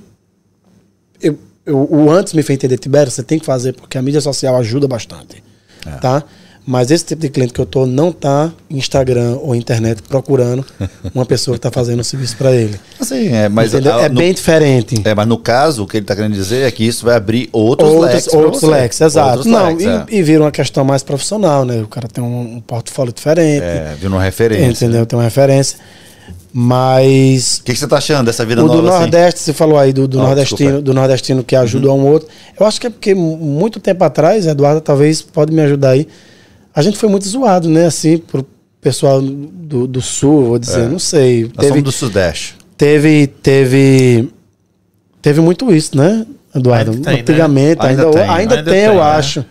eu, 1.21 1.37
eu- 1.65 1.87
o 1.89 2.11
antes 2.11 2.33
me 2.33 2.43
fez 2.43 2.57
entender, 2.57 2.77
Tibério, 2.77 3.11
você 3.11 3.23
tem 3.23 3.39
que 3.39 3.45
fazer, 3.45 3.73
porque 3.73 3.97
a 3.97 4.01
mídia 4.01 4.21
social 4.21 4.55
ajuda 4.57 4.87
bastante. 4.87 5.43
Tá? 5.99 6.23
Mas 6.67 6.89
esse 6.89 7.05
tipo 7.05 7.21
de 7.21 7.29
cliente 7.29 7.53
que 7.53 7.61
eu 7.61 7.65
tô 7.65 7.85
não 7.85 8.11
tá 8.11 8.51
em 8.69 8.77
Instagram 8.77 9.37
ou 9.41 9.53
internet 9.53 10.01
procurando 10.01 10.65
uma 11.13 11.23
pessoa 11.23 11.53
que 11.55 11.59
está 11.59 11.69
fazendo 11.69 11.99
o 11.99 12.03
serviço 12.03 12.35
para 12.37 12.51
ele. 12.53 12.79
Assim, 12.99 13.27
é, 13.27 13.47
mas 13.47 13.75
a- 13.75 13.77
é 14.01 14.09
no- 14.09 14.15
bem 14.19 14.33
diferente. 14.33 14.99
É, 15.05 15.13
mas 15.13 15.27
no 15.27 15.37
caso, 15.37 15.83
o 15.83 15.87
que 15.87 15.97
ele 15.97 16.03
está 16.05 16.15
querendo 16.15 16.33
dizer 16.33 16.63
é 16.67 16.71
que 16.71 16.83
isso 16.83 17.05
vai 17.05 17.15
abrir 17.17 17.49
outros, 17.51 17.91
outros 17.91 18.11
leques. 18.13 18.33
outros 18.33 18.63
leques, 18.63 18.99
exato. 19.01 19.29
Outros 19.37 19.45
não, 19.45 19.67
leques, 19.67 19.85
e, 19.85 19.89
é. 19.89 20.05
e 20.09 20.23
vira 20.23 20.41
uma 20.41 20.51
questão 20.51 20.83
mais 20.83 21.03
profissional, 21.03 21.63
né? 21.65 21.81
O 21.83 21.87
cara 21.87 22.07
tem 22.07 22.23
um, 22.23 22.55
um 22.55 22.59
portfólio 22.61 23.13
diferente, 23.13 23.61
É, 23.63 23.95
viu 23.99 24.09
uma 24.09 24.23
referência. 24.23 24.85
entendeu? 24.85 25.05
Tem 25.05 25.17
uma 25.19 25.25
referência. 25.25 25.77
Mas 26.51 27.57
O 27.59 27.63
que, 27.65 27.73
que 27.73 27.79
você 27.79 27.85
tá 27.87 27.97
achando 27.97 28.25
dessa 28.25 28.45
vida 28.45 28.63
o 28.63 28.67
nova 28.67 28.81
do 28.81 28.87
assim? 28.87 28.99
Nordeste, 29.01 29.39
você 29.41 29.53
falou 29.53 29.77
aí 29.77 29.91
do, 29.93 30.07
do 30.07 30.19
Ah, 30.19 30.23
nordestino, 30.23 30.57
desculpa. 30.57 30.81
do 30.81 30.93
nordestino 30.93 31.43
que 31.43 31.55
ajuda 31.55 31.91
um 31.91 32.07
outro. 32.07 32.27
Eu 32.59 32.65
acho 32.65 32.79
que 32.81 32.87
é 32.87 32.89
porque 32.89 33.13
muito 33.13 33.79
tempo 33.79 34.03
atrás, 34.03 34.47
Eduardo 34.47 34.79
talvez 34.81 35.21
pode 35.21 35.51
me 35.53 35.61
ajudar 35.61 35.89
aí. 35.91 36.07
A 36.75 36.81
gente 36.81 36.97
foi 36.97 37.07
muito 37.09 37.27
zoado, 37.27 37.69
né? 37.69 37.85
Assim, 37.85 38.17
pro 38.17 38.45
pessoal 38.81 39.21
do, 39.21 39.87
do 39.87 40.01
sul, 40.01 40.45
vou 40.45 40.59
dizer, 40.59 40.89
não 40.89 40.99
sei. 40.99 41.43
Nós 41.43 41.53
Teve, 41.55 41.67
somos 41.69 41.83
do 41.83 41.91
Sudeste. 41.91 42.55
teve, 42.77 43.27
teve, 43.27 44.29
teve 45.21 45.41
muito 45.41 45.73
isso, 45.73 45.97
né, 45.97 46.25
Eduardo? 46.53 46.91
Ainda 46.91 47.03
tem, 47.03 47.13
né? 47.15 47.21
Antigamente, 47.21 47.85
Ainda 47.85 48.03
ainda, 48.03 48.11
tem. 48.11 48.21
ainda, 48.29 48.55
Ainda 48.57 48.63
tem, 48.71 48.83
eu 48.83 48.91
tem, 48.91 48.99
né? 48.99 49.05
acho. 49.05 49.45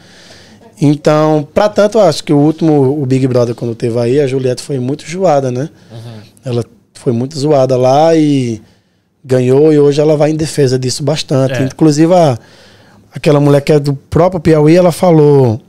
Então, 0.80 1.48
pra 1.54 1.68
tanto, 1.68 1.98
eu 1.98 2.02
acho 2.02 2.22
que 2.22 2.32
o 2.32 2.36
último, 2.38 3.00
o 3.00 3.06
Big 3.06 3.26
Brother, 3.26 3.54
quando 3.54 3.74
teve 3.74 3.98
aí, 3.98 4.20
a 4.20 4.26
Juliette 4.26 4.62
foi 4.62 4.78
muito 4.78 5.08
zoada, 5.10 5.50
né? 5.50 5.70
Uhum. 5.90 6.20
Ela 6.44 6.64
foi 6.94 7.12
muito 7.12 7.38
zoada 7.38 7.76
lá 7.76 8.14
e 8.14 8.60
ganhou, 9.24 9.72
e 9.72 9.78
hoje 9.78 10.00
ela 10.00 10.16
vai 10.16 10.30
em 10.30 10.36
defesa 10.36 10.78
disso 10.78 11.02
bastante. 11.02 11.54
É. 11.54 11.62
Inclusive, 11.64 12.12
a, 12.12 12.38
aquela 13.12 13.40
mulher 13.40 13.60
que 13.62 13.72
é 13.72 13.78
do 13.78 13.94
próprio 13.94 14.40
Piauí, 14.40 14.76
ela 14.76 14.92
falou, 14.92 15.60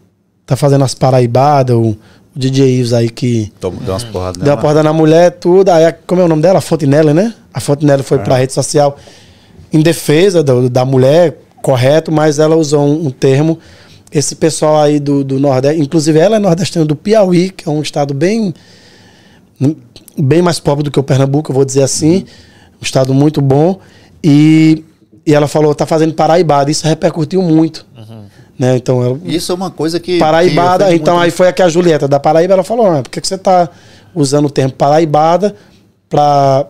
tá 0.45 0.55
fazendo 0.55 0.83
as 0.83 0.93
paraibadas, 0.93 1.75
o, 1.75 1.81
o 1.89 1.97
DJ 2.35 2.77
Ives 2.79 2.93
aí 2.93 3.09
que 3.09 3.51
Toma- 3.59 3.79
Deu 3.81 3.93
umas 3.93 4.03
porradas 4.03 4.41
Deu 4.43 4.53
uma 4.53 4.59
porrada 4.61 4.83
na 4.83 4.93
mulher, 4.93 5.31
tudo. 5.31 5.69
Aí, 5.69 5.91
como 6.05 6.21
é 6.21 6.23
o 6.25 6.27
nome 6.27 6.41
dela? 6.41 6.59
A 6.59 6.61
Fontenelle, 6.61 7.13
né? 7.13 7.33
A 7.53 7.59
Fontenelle 7.59 8.03
foi 8.03 8.19
pra 8.19 8.37
rede 8.37 8.53
social 8.53 8.97
em 9.73 9.81
defesa 9.81 10.43
do- 10.43 10.69
da 10.69 10.85
mulher, 10.85 11.37
correto, 11.61 12.11
mas 12.11 12.37
ela 12.39 12.55
usou 12.55 12.81
um, 12.85 13.07
um 13.07 13.09
termo. 13.09 13.57
Esse 14.11 14.35
pessoal 14.35 14.77
aí 14.81 14.99
do, 14.99 15.23
do 15.23 15.39
Nordeste, 15.39 15.81
inclusive 15.81 16.17
ela 16.19 16.35
é 16.37 16.39
nordestina 16.39 16.85
do 16.85 16.95
Piauí, 16.95 17.49
que 17.49 17.67
é 17.67 17.71
um 17.71 17.81
estado 17.81 18.13
bem, 18.13 18.53
bem 20.17 20.41
mais 20.41 20.59
pobre 20.59 20.83
do 20.83 20.91
que 20.91 20.99
o 20.99 21.03
Pernambuco, 21.03 21.51
eu 21.51 21.55
vou 21.55 21.65
dizer 21.65 21.83
assim. 21.83 22.25
Um 22.81 22.83
estado 22.83 23.13
muito 23.13 23.41
bom. 23.41 23.79
E, 24.23 24.83
e 25.25 25.33
ela 25.33 25.47
falou, 25.47 25.73
tá 25.73 25.85
fazendo 25.85 26.13
paraibada. 26.13 26.69
Isso 26.71 26.87
repercutiu 26.87 27.41
muito. 27.41 27.85
Né? 28.57 28.77
Então, 28.77 29.03
ela, 29.03 29.19
Isso 29.25 29.51
é 29.51 29.55
uma 29.55 29.69
coisa 29.69 29.99
que. 29.99 30.17
Paraibada, 30.17 30.87
que 30.87 30.95
então 30.95 31.15
muito. 31.15 31.25
aí 31.25 31.31
foi 31.31 31.47
aqui 31.49 31.61
a 31.61 31.67
Julieta 31.69 32.07
da 32.07 32.19
Paraíba, 32.19 32.53
ela 32.53 32.63
falou, 32.63 32.87
ah, 32.87 33.01
por 33.03 33.09
que, 33.09 33.19
que 33.19 33.27
você 33.27 33.37
tá 33.37 33.67
usando 34.15 34.45
o 34.45 34.49
termo 34.49 34.71
Paraibada 34.73 35.55
pra, 36.09 36.65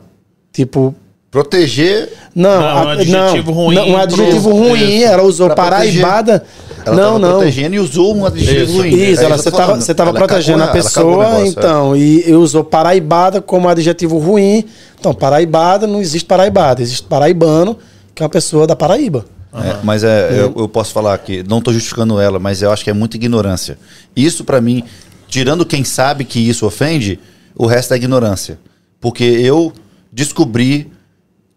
tipo... 0.51 0.95
Proteger. 1.29 2.13
Não, 2.33 2.49
Não, 2.61 2.65
a- 2.65 2.81
um 2.85 2.89
adjetivo 2.89 3.51
ruim 3.51 3.75
não, 3.75 3.89
um 3.89 3.97
adjetivo 3.97 4.49
pro- 4.49 4.57
ruim, 4.57 4.97
Isso. 4.99 5.05
ela 5.05 5.23
usou 5.23 5.47
Pra 5.47 5.65
proteger. 5.67 6.01
Paraibada. 6.01 6.45
Ela 6.85 6.95
não, 6.95 7.03
tava 7.03 7.19
não. 7.19 7.37
protegendo 7.39 7.75
e 7.75 7.79
usou 7.79 8.15
um 8.15 8.25
adjetivo 8.25 8.63
Isso. 8.63 8.77
ruim. 8.77 8.89
Isso, 8.95 9.21
É 9.21 9.25
ela, 9.25 9.37
você 9.37 9.47
eu 9.47 9.51
tô 9.51 9.57
tava, 9.57 9.67
falando. 9.67 9.81
você 9.81 9.93
tava 9.93 10.09
Ela 10.11 10.19
protegendo 10.19 10.59
cagou- 10.59 10.69
a 10.71 10.73
pessoa, 10.73 11.23
negócio, 11.25 11.45
é. 11.45 11.47
então, 11.49 11.95
e, 11.95 12.29
e 12.29 12.33
usou 12.33 12.63
paraibada 12.63 13.41
como 13.41 13.67
adjetivo 13.67 14.17
ruim. 14.17 14.63
Então, 14.97 15.13
paraibada 15.13 15.85
não 15.85 15.99
existe 15.99 16.25
paraibada, 16.25 16.81
existe 16.81 17.03
paraibano, 17.05 17.77
que 18.15 18.23
é 18.23 18.25
uma 18.25 18.29
pessoa 18.29 18.65
da 18.65 18.75
Paraíba. 18.75 19.25
É, 19.63 19.77
mas 19.83 20.03
é, 20.03 20.31
eu, 20.39 20.53
eu 20.57 20.67
posso 20.67 20.91
falar 20.91 21.17
que 21.19 21.41
não 21.43 21.59
estou 21.59 21.73
justificando 21.73 22.19
ela, 22.19 22.39
mas 22.39 22.61
eu 22.61 22.71
acho 22.71 22.83
que 22.83 22.89
é 22.89 22.93
muita 22.93 23.15
ignorância. 23.15 23.77
Isso 24.15 24.43
pra 24.43 24.59
mim, 24.59 24.83
tirando 25.27 25.65
quem 25.65 25.83
sabe 25.83 26.25
que 26.25 26.39
isso 26.39 26.65
ofende, 26.65 27.19
o 27.55 27.65
resto 27.65 27.93
é 27.93 27.97
ignorância. 27.97 28.59
Porque 28.99 29.23
eu 29.23 29.71
descobri 30.11 30.91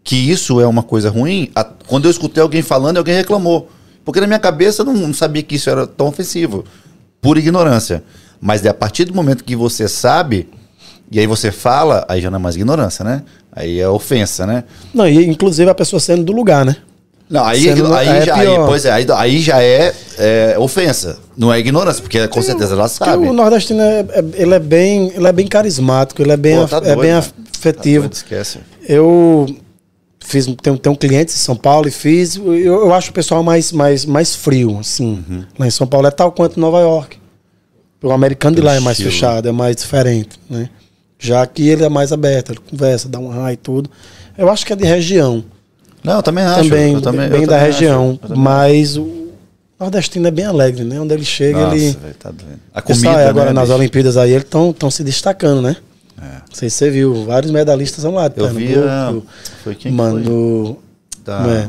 que 0.05 0.16
isso 0.16 0.61
é 0.61 0.66
uma 0.66 0.83
coisa 0.83 1.11
ruim 1.11 1.51
a- 1.55 1.65
quando 1.65 2.05
eu 2.07 2.11
escutei 2.11 2.43
alguém 2.43 2.62
falando 2.62 2.97
e 2.97 2.99
alguém 2.99 3.15
reclamou. 3.15 3.70
Porque 4.05 4.20
na 4.20 4.27
minha 4.27 4.39
cabeça 4.39 4.83
eu 4.83 4.87
não, 4.87 4.95
não 4.95 5.15
sabia 5.15 5.43
que 5.43 5.57
isso 5.57 5.69
era 5.69 5.87
tão 5.87 6.07
ofensivo. 6.09 6.65
Por 7.20 7.37
ignorância. 7.37 8.03
Mas 8.41 8.65
é 8.65 8.69
a 8.69 8.75
partir 8.75 9.05
do 9.05 9.15
momento 9.15 9.43
que 9.45 9.57
você 9.57 9.89
sabe, 9.89 10.49
e 11.11 11.19
aí 11.19 11.27
você 11.27 11.51
fala, 11.51 12.07
aí 12.09 12.20
já 12.20 12.31
não 12.31 12.39
é 12.39 12.43
mais 12.43 12.55
ignorância, 12.55 13.05
né? 13.05 13.23
Aí 13.53 13.81
é 13.81 13.89
ofensa, 13.89 14.47
né? 14.47 14.65
Não, 14.95 15.07
e 15.09 15.27
inclusive 15.27 15.69
a 15.69 15.75
pessoa 15.75 15.99
sendo 15.99 16.23
do 16.25 16.33
lugar, 16.33 16.65
né? 16.65 16.77
Não, 17.31 17.45
aí, 17.45 17.63
Sendo- 17.63 17.93
aí, 17.95 18.09
é 18.09 18.23
já, 18.25 18.35
aí, 18.37 18.47
pois 18.67 18.85
é, 18.87 18.91
aí, 18.91 19.07
aí 19.15 19.41
já 19.41 19.63
é, 19.63 19.93
é 20.17 20.57
ofensa. 20.59 21.19
Não 21.37 21.53
é 21.53 21.59
ignorância, 21.59 22.01
porque 22.03 22.27
com 22.29 22.41
certeza 22.41 22.75
ela 22.75 22.89
sabe. 22.89 23.27
o 23.29 23.33
nordestino 23.33 23.81
é, 23.83 24.01
é- 24.01 24.25
ele 24.35 24.55
é 24.55 24.59
bem, 24.59 25.13
ele 25.15 25.27
é 25.27 25.33
bem 25.33 25.47
carismático, 25.47 26.23
ele 26.23 26.33
é 26.33 26.37
bem, 26.37 26.57
Pô, 26.57 26.63
af- 26.63 26.71
tá 26.71 26.77
é 26.79 26.81
doido, 26.81 27.01
bem 27.01 27.13
né? 27.13 27.19
afetivo. 27.19 27.75
Tá 27.75 28.09
doido, 28.09 28.13
esquece. 28.15 28.59
Eu 28.89 29.47
fiz 30.25 30.47
tenho, 30.63 30.79
tenho 30.79 30.97
clientes 30.97 31.35
em 31.35 31.39
São 31.39 31.55
Paulo 31.55 31.87
e 31.87 31.91
fiz, 31.91 32.37
eu, 32.37 32.55
eu 32.55 32.95
acho 32.95 33.11
o 33.11 33.13
pessoal 33.15 33.43
mais 33.43 33.73
mais 33.73 34.05
mais 34.07 34.35
frio, 34.35 34.79
assim. 34.79 35.23
Uhum. 35.29 35.45
Lá 35.59 35.67
em 35.67 35.71
São 35.71 35.87
Paulo 35.87 36.07
é 36.07 36.11
tal 36.11 36.33
quanto 36.33 36.59
Nova 36.59 36.81
York. 36.81 37.19
O 38.03 38.11
americano 38.13 38.57
de 38.57 38.63
lá 38.63 38.75
é 38.75 38.81
mais 38.81 38.97
estilo. 38.99 39.13
fechado, 39.13 39.49
é 39.49 39.53
mais 39.53 39.77
diferente, 39.77 40.39
né? 40.49 40.71
Já 41.19 41.45
que 41.47 41.69
ele 41.69 41.85
é 41.85 41.89
mais 41.89 42.13
aberto, 42.13 42.53
ele 42.53 42.61
conversa, 42.71 43.09
dá 43.09 43.19
um 43.19 43.29
raio 43.29 43.55
e 43.55 43.57
tudo. 43.57 43.91
Eu 44.37 44.49
acho 44.49 44.65
que 44.65 44.73
é 44.73 44.77
de 44.77 44.85
região. 44.87 45.45
Não, 46.09 46.17
eu 46.17 46.23
também 46.23 46.45
acho. 46.45 46.69
também, 46.69 46.93
eu 46.95 47.01
também, 47.01 47.29
bem 47.29 47.41
eu 47.43 47.47
da 47.47 47.57
também 47.59 47.73
região. 47.73 48.19
acho, 48.23 48.37
Mas 48.39 48.97
o 48.97 49.29
nordestino 49.79 50.27
é 50.27 50.31
bem 50.31 50.45
alegre, 50.47 50.85
né? 50.85 51.01
Onde 51.01 51.15
ele 51.15 51.25
chega, 51.25 51.61
Nossa, 51.61 51.77
ele. 51.77 51.91
velho, 51.91 52.15
tá 52.19 52.31
doido. 52.31 52.59
A 52.75 52.83
pessoal 52.83 53.13
comida, 53.15 53.27
é 53.27 53.29
agora 53.31 53.47
né, 53.47 53.53
nas 53.53 53.65
bicho? 53.69 53.79
Olimpíadas 53.79 54.17
aí, 54.17 54.31
eles 54.33 54.45
estão 54.45 54.91
se 54.91 55.05
destacando, 55.05 55.61
né? 55.63 55.77
É. 56.21 56.25
Não 56.49 56.55
sei 56.55 56.69
se 56.71 56.77
você 56.77 56.91
viu, 56.91 57.25
vários 57.25 57.53
medalhistas 57.53 58.03
são 58.03 58.13
lá. 58.15 58.31
Eu 58.35 58.49
vi, 58.49 58.75
ah, 58.77 59.15
foi 59.63 59.75
quem 59.75 59.93
que 59.93 59.97
Mano, 59.97 60.79
Tá. 61.25 61.41
não 61.43 61.51
é? 61.53 61.69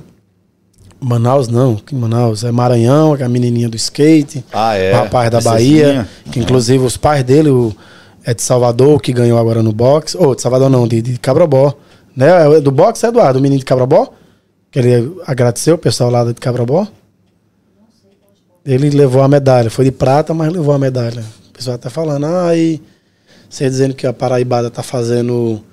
Manaus 1.02 1.48
não, 1.48 1.76
que 1.76 1.96
Manaus 1.96 2.44
é 2.44 2.52
Maranhão, 2.52 3.16
que 3.16 3.24
é 3.24 3.26
a 3.26 3.30
menininha 3.30 3.70
do 3.70 3.78
skate, 3.78 4.44
Ah, 4.52 4.76
é. 4.76 4.92
o 4.94 4.96
rapaz 4.98 5.30
da. 5.30 5.40
Bahia, 5.40 6.08
que 6.32 6.40
inclusive 6.40 6.84
os 6.84 6.98
pais 6.98 7.24
dele, 7.24 7.50
o, 7.50 7.74
é 8.26 8.34
de 8.34 8.42
Salvador, 8.42 9.02
que 9.02 9.14
ganhou 9.14 9.38
agora 9.38 9.64
no 9.64 9.72
boxe, 9.72 10.18
ou 10.18 10.36
de 10.36 10.42
Salvador 10.42 10.70
não, 10.70 10.86
de, 10.88 11.02
de 11.02 11.18
Cabrobó, 11.20 11.74
né? 12.16 12.58
É 12.58 12.60
Do 12.62 12.72
boxe, 12.72 13.06
Eduardo, 13.06 13.40
o 13.40 13.42
menino 13.42 13.60
de 13.60 13.66
Cabrobó, 13.66 14.12
que 14.72 14.80
ele 14.80 15.20
agradeceu 15.26 15.76
o 15.76 15.78
pessoal 15.78 16.10
lá 16.10 16.24
de 16.24 16.34
Cabrobó. 16.36 16.88
Ele 18.66 18.90
levou 18.90 19.22
a 19.22 19.28
medalha, 19.28 19.70
foi 19.70 19.86
de 19.86 19.92
prata, 19.92 20.34
mas 20.34 20.52
levou 20.52 20.74
a 20.74 20.80
medalha. 20.80 21.24
O 21.50 21.54
pessoal 21.54 21.78
tá 21.78 21.90
falando, 21.90 22.26
ah, 22.26 22.56
e 22.56 22.82
você 23.50 23.68
dizendo 23.68 23.96
que 23.96 24.06
a 24.06 24.14
Paraibada 24.14 24.70
tá 24.70 24.84
fazendo. 24.84 25.64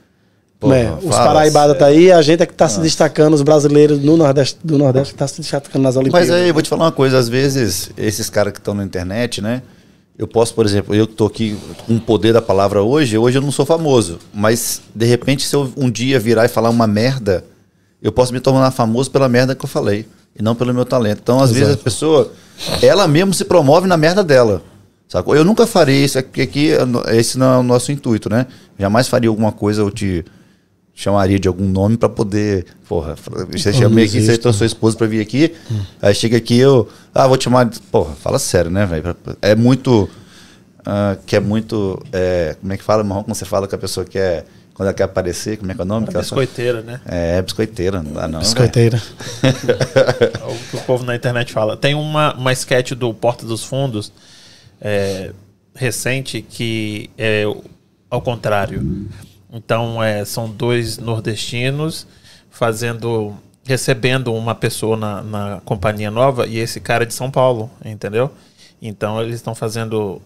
É? 0.63 0.85
Porra, 0.87 0.99
Os 1.03 1.15
Paraibada 1.15 1.75
tá 1.75 1.87
aí, 1.87 2.11
a 2.11 2.23
gente 2.23 2.43
é 2.43 2.47
que 2.47 2.55
tá 2.55 2.67
se 2.67 2.81
destacando, 2.81 3.35
os 3.35 3.43
brasileiros 3.43 4.01
no 4.01 4.17
Nordeste, 4.17 4.59
do 4.65 4.79
Nordeste 4.79 5.13
que 5.13 5.19
tá 5.19 5.29
se 5.29 5.41
destacando 5.41 5.83
nas 5.83 5.97
Olimpíadas. 5.97 6.31
Mas 6.31 6.37
aí, 6.37 6.49
eu 6.49 6.55
vou 6.55 6.63
te 6.63 6.69
falar 6.71 6.87
uma 6.87 6.93
coisa, 6.93 7.19
às 7.19 7.29
vezes, 7.29 7.91
esses 7.97 8.31
caras 8.31 8.55
que 8.55 8.59
estão 8.59 8.73
na 8.73 8.83
internet, 8.83 9.43
né? 9.43 9.63
Eu 10.19 10.27
posso, 10.27 10.55
por 10.55 10.65
exemplo, 10.65 10.95
eu 10.95 11.07
que 11.07 11.13
tô 11.13 11.27
aqui 11.27 11.59
com 11.87 11.97
o 11.97 12.01
poder 12.01 12.33
da 12.33 12.41
palavra 12.41 12.83
hoje, 12.83 13.19
hoje 13.19 13.37
eu 13.37 13.43
não 13.43 13.53
sou 13.53 13.67
famoso. 13.67 14.19
Mas, 14.33 14.81
de 14.95 15.05
repente, 15.05 15.47
se 15.47 15.55
eu 15.55 15.71
um 15.77 15.91
dia 15.91 16.19
virar 16.19 16.47
e 16.47 16.49
falar 16.49 16.71
uma 16.71 16.87
merda, 16.87 17.45
eu 18.03 18.13
posso 18.13 18.33
me 18.33 18.41
tornar 18.41 18.71
famoso 18.71 19.11
pela 19.11 19.29
merda 19.29 19.55
que 19.55 19.65
eu 19.65 19.69
falei. 19.69 20.07
E 20.39 20.43
não 20.43 20.55
pelo 20.55 20.75
meu 20.75 20.85
talento. 20.85 21.21
Então, 21.23 21.41
às 21.41 21.51
vezes, 21.51 21.75
a 21.75 21.79
pessoa, 21.79 22.31
ela 22.83 23.09
mesmo 23.09 23.33
se 23.33 23.43
promove 23.45 23.87
na 23.87 23.97
merda 23.97 24.23
dela. 24.23 24.63
Sacou? 25.09 25.35
Eu 25.35 25.45
nunca 25.45 25.67
farei 25.67 26.05
isso, 26.05 26.23
porque 26.23 26.43
aqui 26.43 26.71
esse 27.09 27.39
não 27.39 27.55
é 27.55 27.59
o 27.59 27.63
nosso 27.63 27.91
intuito, 27.91 28.29
né? 28.29 28.47
Jamais 28.79 29.09
faria 29.09 29.31
alguma 29.31 29.51
coisa, 29.51 29.81
eu 29.81 29.91
te 29.91 30.25
chamaria 30.95 31.39
de 31.39 31.47
algum 31.47 31.69
nome 31.69 31.97
pra 31.97 32.09
poder. 32.09 32.67
Porra, 32.89 33.15
você 33.53 33.73
chamei 33.73 34.07
aqui, 34.07 34.21
você 34.21 34.37
trouxe 34.37 34.59
sua 34.59 34.67
esposa 34.67 34.97
pra 34.97 35.07
vir 35.07 35.21
aqui. 35.21 35.55
Aí 36.03 36.15
chega 36.15 36.37
aqui, 36.37 36.59
eu. 36.59 36.89
Ah, 37.15 37.27
vou 37.27 37.37
te 37.37 37.45
chamar. 37.45 37.71
Porra, 37.91 38.15
fala 38.15 38.39
sério, 38.39 38.71
né, 38.71 38.85
velho? 38.85 39.17
É 39.41 39.55
muito. 39.55 40.09
ah, 40.85 41.17
que 41.25 41.37
é 41.37 41.41
muito. 41.41 42.03
é, 42.13 42.57
como 42.61 42.73
é 42.73 42.77
que 42.77 42.83
fala, 42.83 43.05
Marrom, 43.05 43.23
quando 43.23 43.37
você 43.37 43.45
fala 43.45 43.69
que 43.69 43.75
a 43.75 43.79
pessoa 43.79 44.05
quer. 44.05 44.45
Quando 44.77 44.89
ela 44.89 44.95
quer 44.95 45.05
aparecer, 45.05 45.57
como 45.57 45.73
é 45.73 45.75
que 45.75 45.81
é 45.81 45.85
o 45.85 45.87
nome? 45.87 46.07
Fala? 46.07 46.19
Biscoiteira, 46.21 46.83
né? 46.83 47.01
É, 47.07 47.41
biscoiteira, 47.41 48.03
não 48.03 48.13
dá 48.13 48.29
não. 48.29 48.41
velho. 48.41 48.43
Biscoiteira. 48.43 49.03
É 49.43 50.45
o 50.47 50.71
que 50.71 50.77
o 50.77 50.81
povo 50.83 51.03
na 51.03 51.17
internet 51.17 51.51
fala. 51.51 51.79
Tem 51.79 51.95
uma, 51.95 52.35
uma 52.35 52.53
sketch 52.53 52.93
do 52.93 53.15
Porta 53.15 53.47
dos 53.47 53.65
Fundos 53.65 54.13
é, 54.79 55.33
recente 55.75 56.43
que 56.43 57.09
é 57.17 57.45
ao 58.11 58.21
contrário. 58.21 59.09
Então, 59.51 60.03
é, 60.03 60.27
são 60.27 60.47
dois 60.47 60.99
nordestinos 60.99 62.07
fazendo 62.51 63.35
recebendo 63.65 64.33
uma 64.35 64.55
pessoa 64.55 64.95
na, 64.95 65.23
na 65.23 65.61
companhia 65.65 66.11
nova 66.11 66.47
e 66.47 66.59
esse 66.59 66.81
cara 66.81 67.05
é 67.05 67.07
de 67.07 67.15
São 67.15 67.31
Paulo, 67.31 67.71
entendeu? 67.83 68.31
Então, 68.81 69.23
eles 69.23 69.37
estão 69.37 69.55
fazendo 69.55 70.21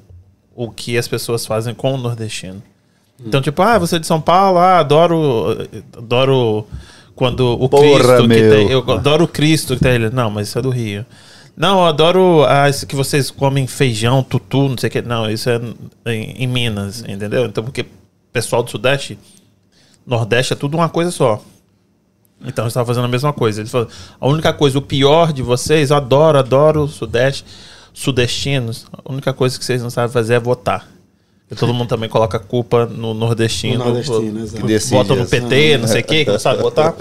o 0.57 0.73
que 0.73 0.99
as 0.99 1.07
pessoas 1.07 1.47
fazem 1.47 1.73
com 1.73 1.95
o 1.95 1.97
nordestino. 1.97 2.61
Então, 3.25 3.41
tipo, 3.41 3.61
ah, 3.63 3.79
você 3.79 3.97
é 3.97 3.99
de 3.99 4.07
São 4.07 4.21
Paulo, 4.21 4.59
ah, 4.59 4.79
adoro, 4.79 5.57
adoro 5.97 6.67
quando 7.15 7.53
o 7.61 7.69
Porra, 7.69 7.83
Cristo 7.83 8.23
que 8.23 8.29
meu. 8.29 8.51
tem, 8.51 8.71
eu 8.71 8.91
adoro 8.91 9.25
o 9.25 9.29
Cristo 9.29 9.75
que 9.75 9.83
tem 9.83 9.93
ele. 9.93 10.11
Não, 10.11 10.31
mas 10.31 10.49
isso 10.49 10.59
é 10.59 10.63
do 10.63 10.71
Rio. 10.71 11.05
Não, 11.57 11.81
eu 11.81 11.87
adoro 11.87 12.45
ah, 12.49 12.69
isso 12.69 12.87
que 12.87 12.97
vocês 12.97 13.31
comem 13.31 13.67
feijão, 13.67 14.23
tutu, 14.23 14.71
não 14.71 14.79
sei 14.79 14.89
o 14.89 14.91
que. 14.91 15.03
Não, 15.03 15.31
isso 15.31 15.51
é 15.51 15.61
em, 16.07 16.45
em 16.45 16.47
Minas, 16.47 17.05
entendeu? 17.07 17.45
Então, 17.45 17.63
porque 17.63 17.85
pessoal 18.33 18.63
do 18.63 18.71
Sudeste, 18.71 19.19
Nordeste 20.07 20.55
é 20.55 20.57
tudo 20.57 20.77
uma 20.77 20.89
coisa 20.89 21.11
só. 21.11 21.43
Então, 22.43 22.65
eles 22.65 22.73
estavam 22.73 22.87
fazendo 22.87 23.05
a 23.05 23.09
mesma 23.09 23.35
coisa. 23.35 23.61
Eles 23.61 23.71
falaram, 23.71 23.91
a 24.19 24.27
única 24.27 24.53
coisa, 24.55 24.79
o 24.79 24.83
pior 24.83 25.31
de 25.33 25.43
vocês, 25.43 25.91
eu 25.91 25.97
adoro, 25.97 26.39
adoro 26.39 26.85
o 26.85 26.89
Sudeste, 26.89 27.45
sudestinos. 27.93 28.87
A 29.05 29.13
única 29.13 29.35
coisa 29.35 29.59
que 29.59 29.65
vocês 29.65 29.83
não 29.83 29.91
sabem 29.91 30.11
fazer 30.11 30.35
é 30.35 30.41
votar. 30.41 30.89
E 31.51 31.55
todo 31.57 31.75
mundo 31.75 31.89
também 31.89 32.09
coloca 32.09 32.37
a 32.37 32.41
culpa 32.41 32.87
no 32.87 33.13
nordestino. 33.13 33.79
No 33.79 33.85
nordestino, 33.87 34.41
exato. 34.41 34.61
Que 34.63 34.67
decide 34.69 34.95
Votam 34.95 35.17
no. 35.17 35.27
PT, 35.27 35.79
não 35.79 35.89
sei 35.89 36.01
o 36.01 36.05
que, 36.05 36.25
que 36.25 36.31
não 36.31 36.39
sabe 36.39 36.63
votar. 36.63 36.95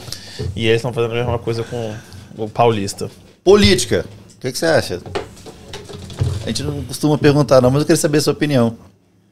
E 0.56 0.66
eles 0.66 0.78
estão 0.78 0.92
fazendo 0.92 1.12
a 1.12 1.16
mesma 1.16 1.38
coisa 1.38 1.64
com 1.64 1.94
o 2.38 2.50
paulista. 2.50 3.10
Política. 3.44 4.06
O 4.38 4.42
que, 4.42 4.52
que 4.52 4.58
você 4.58 4.66
acha? 4.66 5.02
A 6.44 6.48
gente 6.48 6.64
não 6.64 6.82
costuma 6.84 7.18
perguntar, 7.18 7.62
não, 7.62 7.70
mas 7.70 7.82
eu 7.82 7.86
queria 7.86 7.98
saber 8.02 8.18
a 8.18 8.22
sua 8.22 8.34
opinião 8.34 8.76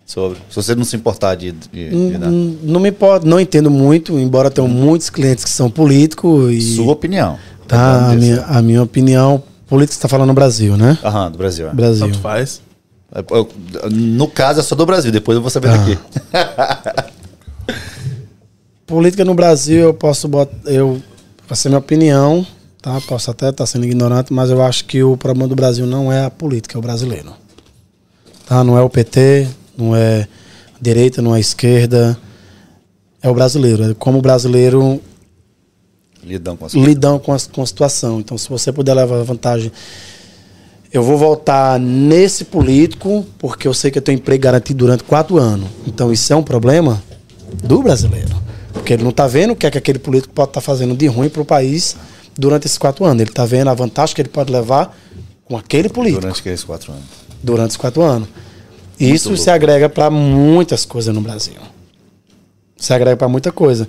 sobre. 0.06 0.38
Se 0.50 0.56
você 0.56 0.76
não 0.76 0.84
se 0.84 0.96
importar 0.96 1.36
de, 1.36 1.52
de, 1.52 1.90
de 2.12 2.18
dar. 2.18 2.28
Hum, 2.30 2.58
Não 2.62 2.80
me 2.80 2.90
importa, 2.90 3.26
não 3.26 3.40
entendo 3.40 3.72
muito, 3.72 4.20
embora 4.20 4.52
tenham 4.52 4.68
muitos 4.68 5.10
clientes 5.10 5.44
que 5.44 5.50
são 5.50 5.70
políticos 5.70 6.52
e 6.54 6.76
Sua 6.76 6.92
opinião. 6.94 7.40
tá, 7.68 7.78
a 7.96 8.08
Vamos 8.10 8.24
minha, 8.24 8.42
a 8.44 8.62
minha 8.62 8.84
opinião, 8.84 9.42
político 9.68 9.94
está 9.94 10.08
falando 10.08 10.28
no 10.28 10.34
Brasil, 10.34 10.78
né? 10.78 10.98
Aham, 11.04 11.32
do 11.32 11.38
Brasil. 11.40 11.68
é. 11.70 11.74
Brasil. 11.74 12.06
Tanto 12.06 12.20
faz. 12.20 12.62
No 13.92 14.28
caso 14.28 14.60
é 14.60 14.64
só 14.64 14.76
do 14.76 14.86
Brasil, 14.86 15.12
depois 15.12 15.36
eu 15.36 15.42
vou 15.42 15.50
saber 15.50 15.70
Tá. 15.70 15.78
daqui. 15.78 17.14
Política 18.86 19.26
no 19.26 19.34
Brasil, 19.34 19.80
eu 19.80 19.94
posso 19.94 20.28
botar, 20.28 20.56
eu, 20.72 21.02
vai 21.48 21.58
ser 21.58 21.68
minha 21.70 21.80
opinião, 21.80 22.46
tá? 22.82 23.02
Posso 23.02 23.30
até 23.30 23.50
estar 23.50 23.66
sendo 23.66 23.86
ignorante, 23.86 24.32
mas 24.32 24.50
eu 24.50 24.62
acho 24.62 24.86
que 24.86 25.04
o 25.04 25.18
problema 25.18 25.48
do 25.48 25.56
Brasil 25.56 25.86
não 25.86 26.12
é 26.12 26.26
a 26.26 26.30
política, 26.30 26.78
é 26.78 26.80
o 26.80 26.82
brasileiro. 26.82 27.34
Tá? 28.46 28.64
Não 28.64 28.78
é 28.78 28.82
o 28.82 28.90
PT, 28.90 29.48
não 29.78 29.94
é 29.94 30.22
a 30.22 30.28
direita, 30.80 31.22
não 31.22 31.34
é 31.34 31.38
a 31.38 31.42
esquerda, 31.42 32.18
é 33.22 33.30
o 33.30 33.34
brasileiro. 33.34 33.92
É 33.92 33.94
como 33.94 34.20
o 34.20 34.22
brasileiro 34.22 35.02
Lidam 36.24 36.58
com 36.58 36.66
as 36.66 36.74
lidam 36.74 37.20
com 37.20 37.34
a, 37.34 37.38
com 37.52 37.62
a 37.62 37.66
situação. 37.66 38.20
Então, 38.20 38.38
se 38.38 38.50
você 38.50 38.72
puder 38.72 38.94
levar 38.94 39.24
vantagem, 39.24 39.72
eu 40.92 41.04
vou 41.04 41.18
votar 41.18 41.80
nesse 41.80 42.46
político 42.46 43.26
porque 43.38 43.68
eu 43.68 43.74
sei 43.74 43.92
que 43.92 43.98
eu 43.98 44.02
tenho 44.02 44.18
emprego 44.18 44.42
garantido 44.42 44.80
durante 44.80 45.04
quatro 45.04 45.38
anos. 45.38 45.70
Então, 45.86 46.12
isso 46.12 46.32
é 46.32 46.36
um 46.36 46.44
problema 46.44 47.02
do 47.64 47.82
brasileiro. 47.82 48.36
Porque 48.72 48.94
ele 48.94 49.04
não 49.04 49.10
está 49.10 49.28
vendo 49.28 49.52
o 49.52 49.56
que 49.56 49.66
é 49.66 49.72
que 49.72 49.78
aquele 49.78 50.00
político 50.00 50.34
pode 50.34 50.50
estar 50.50 50.62
fazendo 50.62 50.96
de 50.96 51.08
ruim 51.08 51.30
para 51.30 51.42
o 51.42 51.46
país 51.46 51.96
durante 52.38 52.66
esses 52.66 52.78
quatro 52.78 53.04
anos. 53.06 53.22
Ele 53.22 53.30
está 53.30 53.46
vendo 53.46 53.70
a 53.70 53.74
vantagem 53.74 54.16
que 54.16 54.22
ele 54.22 54.30
pode 54.30 54.52
levar 54.52 54.98
com 55.46 55.58
aquele 55.58 55.90
político 55.90 56.22
durante 56.22 56.40
aqueles 56.40 56.64
quatro 56.64 56.92
anos. 56.92 57.06
durante 57.42 57.72
os 57.72 57.78
quatro 57.78 58.02
anos. 58.02 58.30
E 59.00 59.14
isso 59.14 59.30
louco. 59.30 59.44
se 59.44 59.50
agrega 59.50 59.90
para 59.90 60.10
muitas 60.10 60.86
coisas 60.86 61.14
no 61.14 61.22
Brasil. 61.22 61.56
Se 62.78 62.94
agrega 62.94 63.18
para 63.18 63.28
muita 63.28 63.52
coisa. 63.52 63.88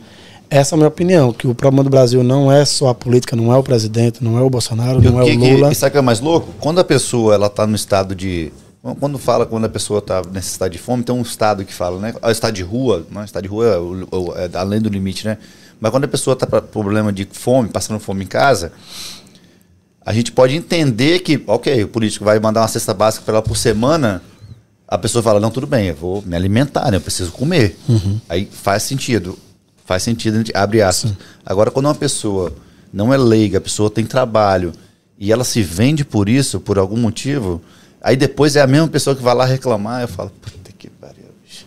Essa 0.51 0.75
é 0.75 0.77
a 0.77 0.79
minha 0.79 0.89
opinião, 0.89 1.33
que 1.33 1.47
o 1.47 1.55
problema 1.55 1.85
do 1.85 1.91
Brasil 1.91 2.23
não 2.25 2.51
é 2.51 2.65
só 2.65 2.89
a 2.89 2.95
política, 2.95 3.37
não 3.37 3.53
é 3.53 3.57
o 3.57 3.63
presidente, 3.63 4.25
não 4.25 4.39
é 4.39 4.43
o 4.43 4.49
Bolsonaro, 4.49 5.01
não 5.03 5.21
é 5.21 5.25
que, 5.27 5.37
o 5.37 5.41
que- 5.41 5.53
Lula. 5.55 5.71
e 5.71 5.75
sabe 5.75 5.91
o 5.91 5.93
que 5.93 5.99
é 5.99 6.03
mais 6.03 6.21
louco? 6.21 6.55
Quando 6.59 6.79
a 6.81 6.85
pessoa 6.85 7.35
ela 7.35 7.51
tá 7.51 7.67
no 7.67 7.77
estado 7.77 8.15
de. 8.15 8.51
Quando 9.01 9.19
fala 9.19 9.45
quando 9.45 9.65
a 9.67 9.69
pessoa 9.69 9.99
está 9.99 10.23
nesse 10.33 10.51
estado 10.53 10.71
de 10.71 10.79
fome, 10.79 11.03
tem 11.03 11.15
um 11.15 11.21
estado 11.21 11.65
que 11.65 11.75
fala, 11.75 12.01
né? 12.01 12.15
O 12.23 12.31
estado 12.31 12.55
de 12.55 12.63
rua, 12.63 13.05
não, 13.11 13.23
estado 13.25 13.43
de 13.43 13.49
rua 13.49 13.67
é, 13.67 13.77
o- 13.77 14.09
o- 14.11 14.35
é 14.37 14.49
além 14.55 14.81
do 14.81 14.89
limite, 14.89 15.27
né? 15.27 15.37
Mas 15.79 15.91
quando 15.91 16.05
a 16.05 16.09
pessoa 16.09 16.33
está 16.33 16.47
com 16.47 16.61
problema 16.61 17.13
de 17.13 17.29
fome, 17.31 17.69
passando 17.69 18.01
fome 18.01 18.25
em 18.25 18.27
casa, 18.27 18.73
a 20.07 20.13
gente 20.15 20.33
pode 20.33 20.55
entender 20.57 21.19
que, 21.21 21.43
ok, 21.47 21.85
o 21.85 21.89
político 21.89 22.25
vai 22.25 22.39
mandar 22.41 22.63
uma 22.63 22.69
cesta 22.69 22.95
básica 22.95 23.25
para 23.25 23.35
ela 23.35 23.43
por 23.43 23.57
semana, 23.57 24.23
a 24.87 24.97
pessoa 24.97 25.23
fala, 25.23 25.39
não, 25.41 25.51
tudo 25.51 25.67
bem, 25.67 25.89
eu 25.89 25.95
vou 25.95 26.23
me 26.25 26.35
alimentar, 26.35 26.91
né? 26.91 26.97
Eu 26.97 27.01
preciso 27.03 27.33
comer. 27.33 27.77
Aí 28.29 28.49
faz 28.51 28.85
sentido. 28.85 29.39
Faz 29.89 30.03
sentido, 30.03 30.35
a 30.35 30.39
gente 30.39 30.53
abre 30.55 30.83
aspas. 30.83 31.13
Agora, 31.47 31.71
quando 31.71 31.87
uma 31.87 31.95
pessoa 31.95 32.53
não 32.93 33.11
é 33.11 33.17
leiga, 33.17 33.57
a 33.57 33.61
pessoa 33.61 33.89
tem 33.89 34.05
trabalho 34.05 34.71
e 35.19 35.33
ela 35.33 35.45
se 35.45 35.63
vende 35.63 36.05
por 36.05 36.29
isso, 36.29 36.61
por 36.61 36.79
algum 36.79 36.99
motivo, 36.99 37.59
aí 38.03 38.15
depois 38.15 38.55
é 38.55 38.61
a 38.61 38.67
mesma 38.67 38.87
pessoa 38.87 39.17
que 39.17 39.23
vai 39.23 39.35
lá 39.35 39.47
reclamar, 39.47 40.03
eu 40.03 40.09
falo, 40.09 40.31
puta 40.43 40.71
que 40.77 40.91
pariu, 40.91 41.25
bicho. 41.43 41.65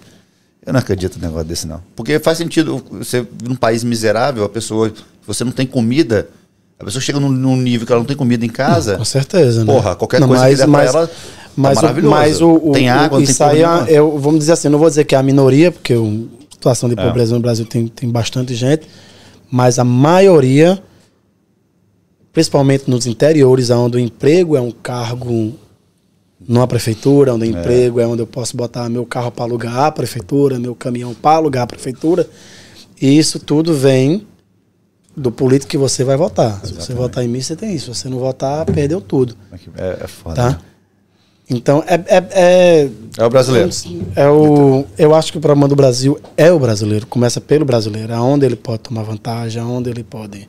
Eu 0.63 0.71
não 0.71 0.79
acredito 0.79 1.15
num 1.17 1.25
negócio 1.25 1.47
desse, 1.47 1.65
não. 1.65 1.81
Porque 1.95 2.19
faz 2.19 2.37
sentido, 2.37 2.85
você, 2.91 3.25
num 3.43 3.55
país 3.55 3.83
miserável, 3.83 4.43
a 4.43 4.49
pessoa, 4.49 4.93
você 5.25 5.43
não 5.43 5.51
tem 5.51 5.65
comida, 5.65 6.29
a 6.79 6.85
pessoa 6.85 7.01
chega 7.01 7.19
num, 7.19 7.27
num 7.29 7.57
nível 7.57 7.87
que 7.87 7.91
ela 7.91 8.01
não 8.01 8.05
tem 8.05 8.15
comida 8.15 8.45
em 8.45 8.49
casa. 8.49 8.97
Com 8.97 9.03
certeza, 9.05 9.65
né? 9.65 9.73
Porra, 9.73 9.95
qualquer 9.95 10.19
Não, 10.19 10.27
coisa 10.27 10.43
mas- 10.43 10.51
que 10.51 10.57
der 10.57 10.69
pra 10.71 10.71
mas- 10.79 10.93
ela, 10.95 11.07
tá 11.07 11.13
Mas, 11.57 11.77
o, 11.77 11.81
maravilhoso. 11.81 12.15
mas 12.15 12.41
o, 12.41 12.51
o- 12.51 12.71
tem 12.71 12.87
água, 12.87 13.17
o, 13.17 13.21
tem 13.23 13.31
isso 13.31 13.43
aí, 13.43 13.61
porra 13.63 13.85
é- 13.89 13.93
eu, 13.97 14.19
vamos 14.19 14.41
dizer 14.41 14.51
assim, 14.51 14.67
eu 14.67 14.71
não 14.73 14.79
vou 14.79 14.89
dizer 14.89 15.05
que 15.05 15.15
é 15.15 15.17
a 15.17 15.23
minoria, 15.23 15.71
porque 15.71 15.95
o- 15.95 16.29
a 16.39 16.40
situação 16.61 16.87
de 16.87 16.95
É. 16.97 17.03
pobreza 17.03 17.33
no 17.33 17.41
Brasil 17.41 17.65
tem, 17.65 17.87
tem 17.87 18.09
bastante 18.09 18.53
gente, 18.53 18.87
mas 19.49 19.79
a 19.79 19.83
maioria, 19.83 20.81
principalmente 22.31 22.89
nos 22.89 23.07
interiores, 23.07 23.71
onde 23.71 23.97
o 23.97 23.99
emprego 23.99 24.55
é 24.55 24.61
um 24.61 24.71
cargo 24.71 25.53
numa 26.47 26.67
prefeitura, 26.67 27.33
onde 27.33 27.45
o 27.45 27.49
emprego 27.49 27.99
é 27.99 28.05
onde 28.05 28.21
eu 28.21 28.27
posso 28.27 28.55
botar 28.55 28.87
meu 28.89 29.05
carro 29.05 29.31
para 29.31 29.43
alugar 29.43 29.79
a 29.79 29.91
prefeitura, 29.91 30.59
meu 30.59 30.75
caminhão 30.75 31.13
para 31.13 31.37
alugar 31.37 31.63
a 31.63 31.67
prefeitura, 31.67 32.27
e 33.01 33.17
isso 33.17 33.39
tudo 33.39 33.73
vem 33.73 34.27
do 35.17 35.31
político 35.31 35.71
que 35.71 35.77
você 35.77 36.03
vai 36.03 36.15
votar. 36.15 36.53
Se 36.63 36.67
você 36.67 36.73
Exatamente. 36.73 36.97
votar 36.97 37.25
em 37.25 37.27
mim, 37.27 37.41
você 37.41 37.55
tem 37.55 37.75
isso. 37.75 37.93
Se 37.93 38.01
você 38.01 38.09
não 38.09 38.17
votar, 38.17 38.65
perdeu 38.65 39.01
tudo. 39.01 39.35
É, 39.75 39.99
é 40.03 40.07
foda. 40.07 40.35
Tá? 40.35 40.61
Então, 41.53 41.83
é, 41.85 41.95
é, 41.95 42.27
é, 42.31 42.89
É 43.17 43.25
o 43.25 43.29
brasileiro. 43.29 43.69
é 44.15 44.29
o, 44.29 44.85
eu 44.97 45.13
acho 45.13 45.33
que 45.33 45.37
o 45.37 45.41
problema 45.41 45.67
do 45.67 45.75
Brasil 45.75 46.17
é 46.37 46.49
o 46.51 46.57
brasileiro. 46.57 47.05
Começa 47.07 47.41
pelo 47.41 47.65
brasileiro. 47.65 48.13
Aonde 48.13 48.45
ele 48.45 48.55
pode 48.55 48.79
tomar 48.83 49.03
vantagem, 49.03 49.61
aonde 49.61 49.89
ele 49.89 50.03
pode 50.03 50.47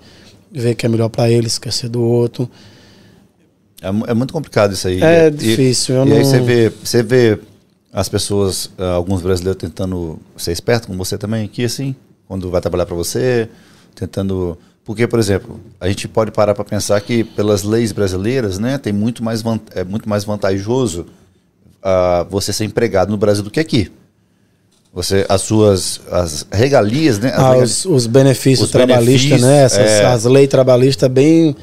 ver 0.50 0.74
que 0.76 0.86
é 0.86 0.88
melhor 0.88 1.08
para 1.08 1.28
ele, 1.28 1.48
esquecer 1.48 1.88
do 1.88 2.00
outro. 2.00 2.48
É, 3.80 3.88
é 3.88 4.14
muito 4.14 4.32
complicado 4.32 4.72
isso 4.74 4.86
aí. 4.86 5.02
É 5.02 5.26
E- 5.26 5.30
difícil, 5.30 5.96
E, 5.96 5.98
aí 5.98 6.08
não- 6.08 6.24
você 6.24 6.40
vê, 6.40 6.68
você 6.84 7.02
vê 7.02 7.38
as 7.92 8.08
pessoas, 8.08 8.70
ah, 8.78 8.92
alguns 8.92 9.20
brasileiros 9.22 9.60
tentando 9.60 10.20
ser 10.36 10.52
esperto, 10.52 10.86
como 10.86 11.04
você 11.04 11.18
também 11.18 11.44
aqui, 11.44 11.64
assim, 11.64 11.96
quando 12.28 12.48
vai 12.48 12.60
trabalhar 12.60 12.86
para 12.86 12.94
você, 12.94 13.48
tentando. 13.94 14.56
Porque, 14.84 15.06
por 15.06 15.18
exemplo, 15.18 15.60
a 15.80 15.88
gente 15.88 16.08
pode 16.08 16.32
parar 16.32 16.54
para 16.54 16.64
pensar 16.64 17.00
que 17.00 17.22
pelas 17.22 17.62
leis 17.62 17.92
brasileiras, 17.92 18.58
né, 18.58 18.78
tem 18.78 18.92
muito 18.92 19.22
mais 19.22 19.42
é 19.74 19.84
muito 19.84 20.08
mais 20.08 20.24
vantajoso 20.24 21.06
ah, 21.82 22.26
você 22.28 22.52
ser 22.52 22.64
empregado 22.64 23.10
no 23.10 23.16
Brasil 23.16 23.44
do 23.44 23.50
que 23.50 23.60
aqui. 23.60 23.90
Você, 24.94 25.24
as 25.28 25.40
suas 25.42 26.00
as 26.10 26.46
regalias, 26.52 27.18
né? 27.18 27.28
as 27.30 27.38
Ah, 27.38 27.48
regali- 27.50 27.62
os, 27.64 27.84
os 27.86 28.06
benefícios 28.06 28.66
Os 28.66 28.72
trabalhistas, 28.72 29.40
né? 29.40 29.62
Essas, 29.62 29.78
é. 29.90 30.04
As 30.04 30.24
leis 30.24 30.48
trabalhistas 30.48 31.10
bem, 31.10 31.56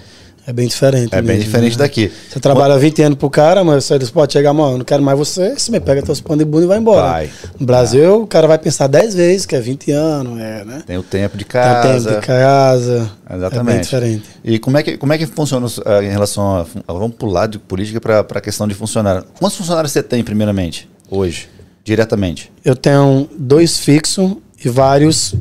é 0.49 0.53
bem 0.53 0.67
diferente. 0.67 1.13
é 1.13 1.21
bem 1.21 1.37
mesmo, 1.37 1.43
diferente 1.43 1.77
né? 1.77 1.83
daqui. 1.83 2.11
Você 2.27 2.39
trabalha 2.39 2.75
20 2.75 3.03
anos 3.03 3.19
pro 3.19 3.29
cara, 3.29 3.63
mas 3.63 3.85
você 3.85 3.99
pode 4.07 4.33
chegar, 4.33 4.51
mano, 4.51 4.79
não 4.79 4.83
quero 4.83 5.03
mais 5.03 5.15
você, 5.15 5.53
você 5.53 5.71
me 5.71 5.79
pega 5.79 6.01
teus 6.01 6.19
panos 6.19 6.43
de 6.43 6.45
bunda 6.49 6.63
e 6.63 6.67
vai 6.67 6.79
embora. 6.79 7.07
Vai. 7.07 7.29
No 7.59 7.67
Brasil, 7.67 8.23
o 8.23 8.25
cara 8.25 8.47
vai 8.47 8.57
pensar 8.57 8.87
10 8.87 9.13
vezes 9.13 9.45
que 9.45 9.55
é 9.55 9.61
20 9.61 9.91
anos, 9.91 10.39
é, 10.39 10.65
né? 10.65 10.83
Tem 10.87 10.97
o 10.97 11.03
tempo 11.03 11.37
de 11.37 11.45
Tem 11.45 11.51
casa. 11.51 12.09
tempo 12.09 12.21
de 12.21 12.27
casa. 12.27 13.11
Exatamente. 13.31 13.69
É 13.69 13.73
bem 13.73 13.81
diferente. 13.81 14.23
E 14.43 14.57
como 14.57 14.77
é 14.79 14.81
que, 14.81 14.97
como 14.97 15.13
é 15.13 15.19
que 15.19 15.27
funciona 15.27 15.67
ah, 15.85 16.03
em 16.03 16.09
relação 16.09 16.57
a. 16.57 16.65
Vamos 16.91 17.15
pular 17.15 17.45
de 17.45 17.59
política 17.59 18.01
para 18.01 18.21
a 18.21 18.41
questão 18.41 18.67
de 18.67 18.73
funcionário. 18.73 19.25
Quantos 19.37 19.55
funcionários 19.55 19.91
você 19.91 20.01
tem, 20.01 20.23
primeiramente, 20.23 20.89
hoje? 21.11 21.47
Diretamente? 21.83 22.51
Eu 22.65 22.75
tenho 22.75 23.29
dois 23.37 23.77
fixos 23.77 24.35
e 24.65 24.67
vários 24.67 25.35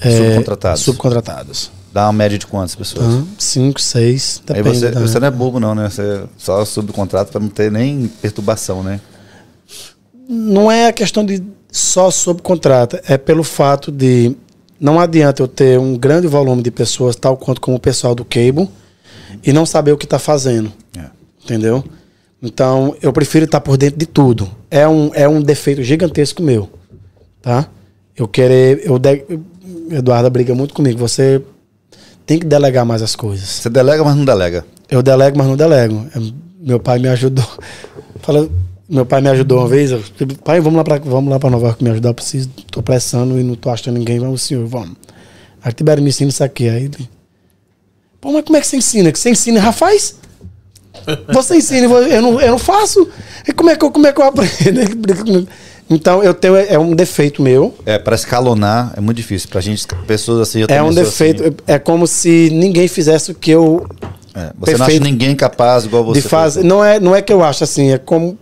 é, 0.00 0.34
Subcontratados. 0.82 1.77
Dá 1.92 2.06
uma 2.06 2.12
média 2.12 2.38
de 2.38 2.46
quantas 2.46 2.74
pessoas? 2.74 3.06
Então, 3.06 3.28
cinco, 3.38 3.80
seis, 3.80 4.42
Aí 4.48 4.56
depende. 4.56 4.78
você, 4.78 4.90
da- 4.90 5.00
você 5.00 5.18
não 5.20 5.26
é 5.28 5.30
bobo, 5.30 5.58
não, 5.58 5.74
né? 5.74 5.88
Você 5.88 6.22
só 6.36 6.64
subcontrata 6.64 7.32
para 7.32 7.40
não 7.40 7.48
ter 7.48 7.70
nem 7.72 8.08
perturbação, 8.20 8.82
né? 8.82 9.00
Não 10.28 10.70
é 10.70 10.88
a 10.88 10.92
questão 10.92 11.24
de 11.24 11.42
só 11.70 12.10
subcontrata, 12.10 13.02
é 13.06 13.16
pelo 13.16 13.42
fato 13.42 13.90
de 13.90 14.36
não 14.78 15.00
adianta 15.00 15.42
eu 15.42 15.48
ter 15.48 15.78
um 15.78 15.96
grande 15.96 16.26
volume 16.26 16.62
de 16.62 16.70
pessoas, 16.70 17.16
tal 17.16 17.36
quanto 17.36 17.60
como 17.60 17.76
o 17.76 17.80
pessoal 17.80 18.14
do 18.14 18.24
cable, 18.24 18.68
e 19.44 19.52
não 19.52 19.64
saber 19.66 19.92
o 19.92 19.96
que 19.98 20.04
está 20.04 20.18
fazendo. 20.18 20.72
É. 20.96 21.06
Entendeu? 21.42 21.82
Então, 22.42 22.94
eu 23.02 23.12
prefiro 23.12 23.44
estar 23.46 23.60
por 23.60 23.76
dentro 23.76 23.98
de 23.98 24.06
tudo. 24.06 24.48
É 24.70 24.86
um, 24.86 25.10
é 25.14 25.28
um 25.28 25.40
defeito 25.42 25.82
gigantesco 25.82 26.42
meu. 26.42 26.68
Tá? 27.42 27.68
Eu 28.16 28.28
querer. 28.28 28.82
Eu 28.84 28.98
de, 28.98 29.24
Eduarda 29.90 30.28
briga 30.30 30.54
muito 30.54 30.72
comigo. 30.74 30.98
Você 30.98 31.42
tem 32.28 32.38
que 32.38 32.44
delegar 32.44 32.84
mais 32.84 33.00
as 33.00 33.16
coisas. 33.16 33.48
Você 33.48 33.70
delega, 33.70 34.04
mas 34.04 34.14
não 34.14 34.22
delega. 34.22 34.62
Eu 34.90 35.02
delego, 35.02 35.38
mas 35.38 35.46
não 35.46 35.56
delego. 35.56 36.06
É, 36.14 36.20
Meu 36.60 36.78
pai 36.78 36.98
me 36.98 37.08
ajudou. 37.08 37.48
Fala, 38.20 38.46
meu 38.86 39.06
pai 39.06 39.22
me 39.22 39.30
ajudou 39.30 39.60
uma 39.60 39.68
vez. 39.68 39.90
Eu, 39.90 40.02
pai, 40.44 40.60
vamos 40.60 40.76
lá 40.76 40.84
para 40.84 40.98
vamos 40.98 41.30
lá 41.30 41.38
para 41.38 41.48
Nova 41.48 41.68
York 41.68 41.82
me 41.82 41.88
ajudar. 41.88 42.10
Eu 42.10 42.14
preciso, 42.14 42.50
tô 42.70 42.82
pressando 42.82 43.40
e 43.40 43.42
não 43.42 43.54
tô 43.54 43.70
achando 43.70 43.96
ninguém. 43.96 44.18
Vamos, 44.18 44.42
senhor, 44.42 44.66
vamos. 44.66 44.94
Aí 45.62 45.72
Tibério 45.72 46.02
me 46.02 46.10
ensina 46.10 46.28
isso 46.28 46.44
aqui. 46.44 46.68
Aí 46.68 46.84
ele, 46.84 47.08
pô, 48.20 48.30
mas 48.30 48.44
como 48.44 48.58
é 48.58 48.60
que 48.60 48.66
você 48.66 48.76
ensina? 48.76 49.10
Que 49.10 49.18
você 49.18 49.30
ensina, 49.30 49.58
já 49.60 49.72
faz? 49.72 50.16
Você 51.32 51.56
ensina, 51.56 51.86
eu 51.86 52.20
não, 52.20 52.40
eu 52.40 52.50
não 52.50 52.58
faço. 52.58 53.08
E 53.46 53.52
como 53.52 53.70
é 53.70 53.76
que 53.76 53.84
eu, 53.84 53.90
como 53.90 54.06
é 54.06 54.12
que 54.12 54.20
eu 54.20 54.24
aprendo? 54.24 55.48
Então, 55.90 56.22
eu 56.22 56.34
tenho. 56.34 56.54
É 56.56 56.78
um 56.78 56.94
defeito 56.94 57.40
meu. 57.42 57.74
É, 57.86 57.98
para 57.98 58.14
escalonar 58.14 58.92
é 58.96 59.00
muito 59.00 59.16
difícil. 59.16 59.48
Pra 59.48 59.60
gente, 59.60 59.86
pessoas 60.06 60.40
assim. 60.40 60.60
Eu 60.60 60.66
É 60.68 60.82
um 60.82 60.92
sou 60.92 61.02
defeito. 61.04 61.42
assim. 61.42 61.54
É 61.66 61.78
como 61.78 62.06
se 62.06 62.50
ninguém 62.52 62.86
fizesse 62.88 63.30
o 63.30 63.34
que 63.34 63.50
eu. 63.50 63.86
É, 64.34 64.52
você 64.58 64.76
não 64.76 64.86
acha 64.86 65.00
ninguém 65.00 65.34
capaz 65.34 65.84
igual 65.86 66.04
você. 66.04 66.20
de 66.20 66.28
fazer. 66.28 66.62
Não 66.62 66.84
é, 66.84 67.00
não 67.00 67.16
é 67.16 67.22
que 67.22 67.32
eu 67.32 67.42
acho 67.42 67.64
assim, 67.64 67.90
é 67.92 67.98
como. 67.98 68.38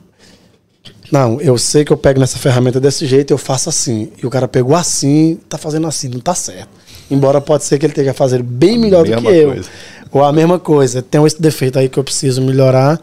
Não, 1.12 1.40
eu 1.40 1.56
sei 1.56 1.84
que 1.84 1.92
eu 1.92 1.96
pego 1.96 2.18
nessa 2.18 2.36
ferramenta 2.36 2.80
desse 2.80 3.06
jeito, 3.06 3.30
eu 3.30 3.38
faço 3.38 3.68
assim. 3.68 4.10
E 4.20 4.26
o 4.26 4.30
cara 4.30 4.48
pegou 4.48 4.74
assim, 4.74 5.38
tá 5.48 5.56
fazendo 5.56 5.86
assim, 5.86 6.08
não 6.08 6.18
tá 6.18 6.34
certo. 6.34 6.68
Embora 7.08 7.40
pode 7.40 7.62
ser 7.62 7.78
que 7.78 7.86
ele 7.86 7.92
esteja 7.92 8.12
fazendo 8.12 8.42
bem 8.42 8.76
melhor 8.76 9.04
do 9.04 9.10
que 9.10 9.14
Mesma 9.14 9.30
eu. 9.30 9.48
coisa. 9.52 9.68
Ou 10.10 10.24
a 10.24 10.32
mesma 10.32 10.58
coisa. 10.58 11.00
Tem 11.00 11.24
esse 11.24 11.40
defeito 11.40 11.78
aí 11.78 11.88
que 11.88 11.96
eu 11.96 12.02
preciso 12.02 12.42
melhorar. 12.42 13.00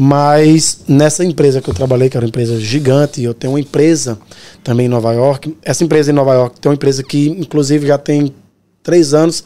Mas 0.00 0.82
nessa 0.86 1.24
empresa 1.24 1.60
que 1.60 1.68
eu 1.68 1.74
trabalhei, 1.74 2.08
que 2.08 2.16
era 2.16 2.24
uma 2.24 2.28
empresa 2.28 2.60
gigante, 2.60 3.20
eu 3.20 3.34
tenho 3.34 3.54
uma 3.54 3.58
empresa 3.58 4.16
também 4.62 4.86
em 4.86 4.88
Nova 4.88 5.12
York. 5.12 5.56
Essa 5.60 5.82
empresa 5.82 6.12
em 6.12 6.14
Nova 6.14 6.34
York 6.34 6.60
tem 6.60 6.70
uma 6.70 6.76
empresa 6.76 7.02
que, 7.02 7.30
inclusive, 7.30 7.84
já 7.88 7.98
tem 7.98 8.32
três 8.80 9.12
anos 9.12 9.42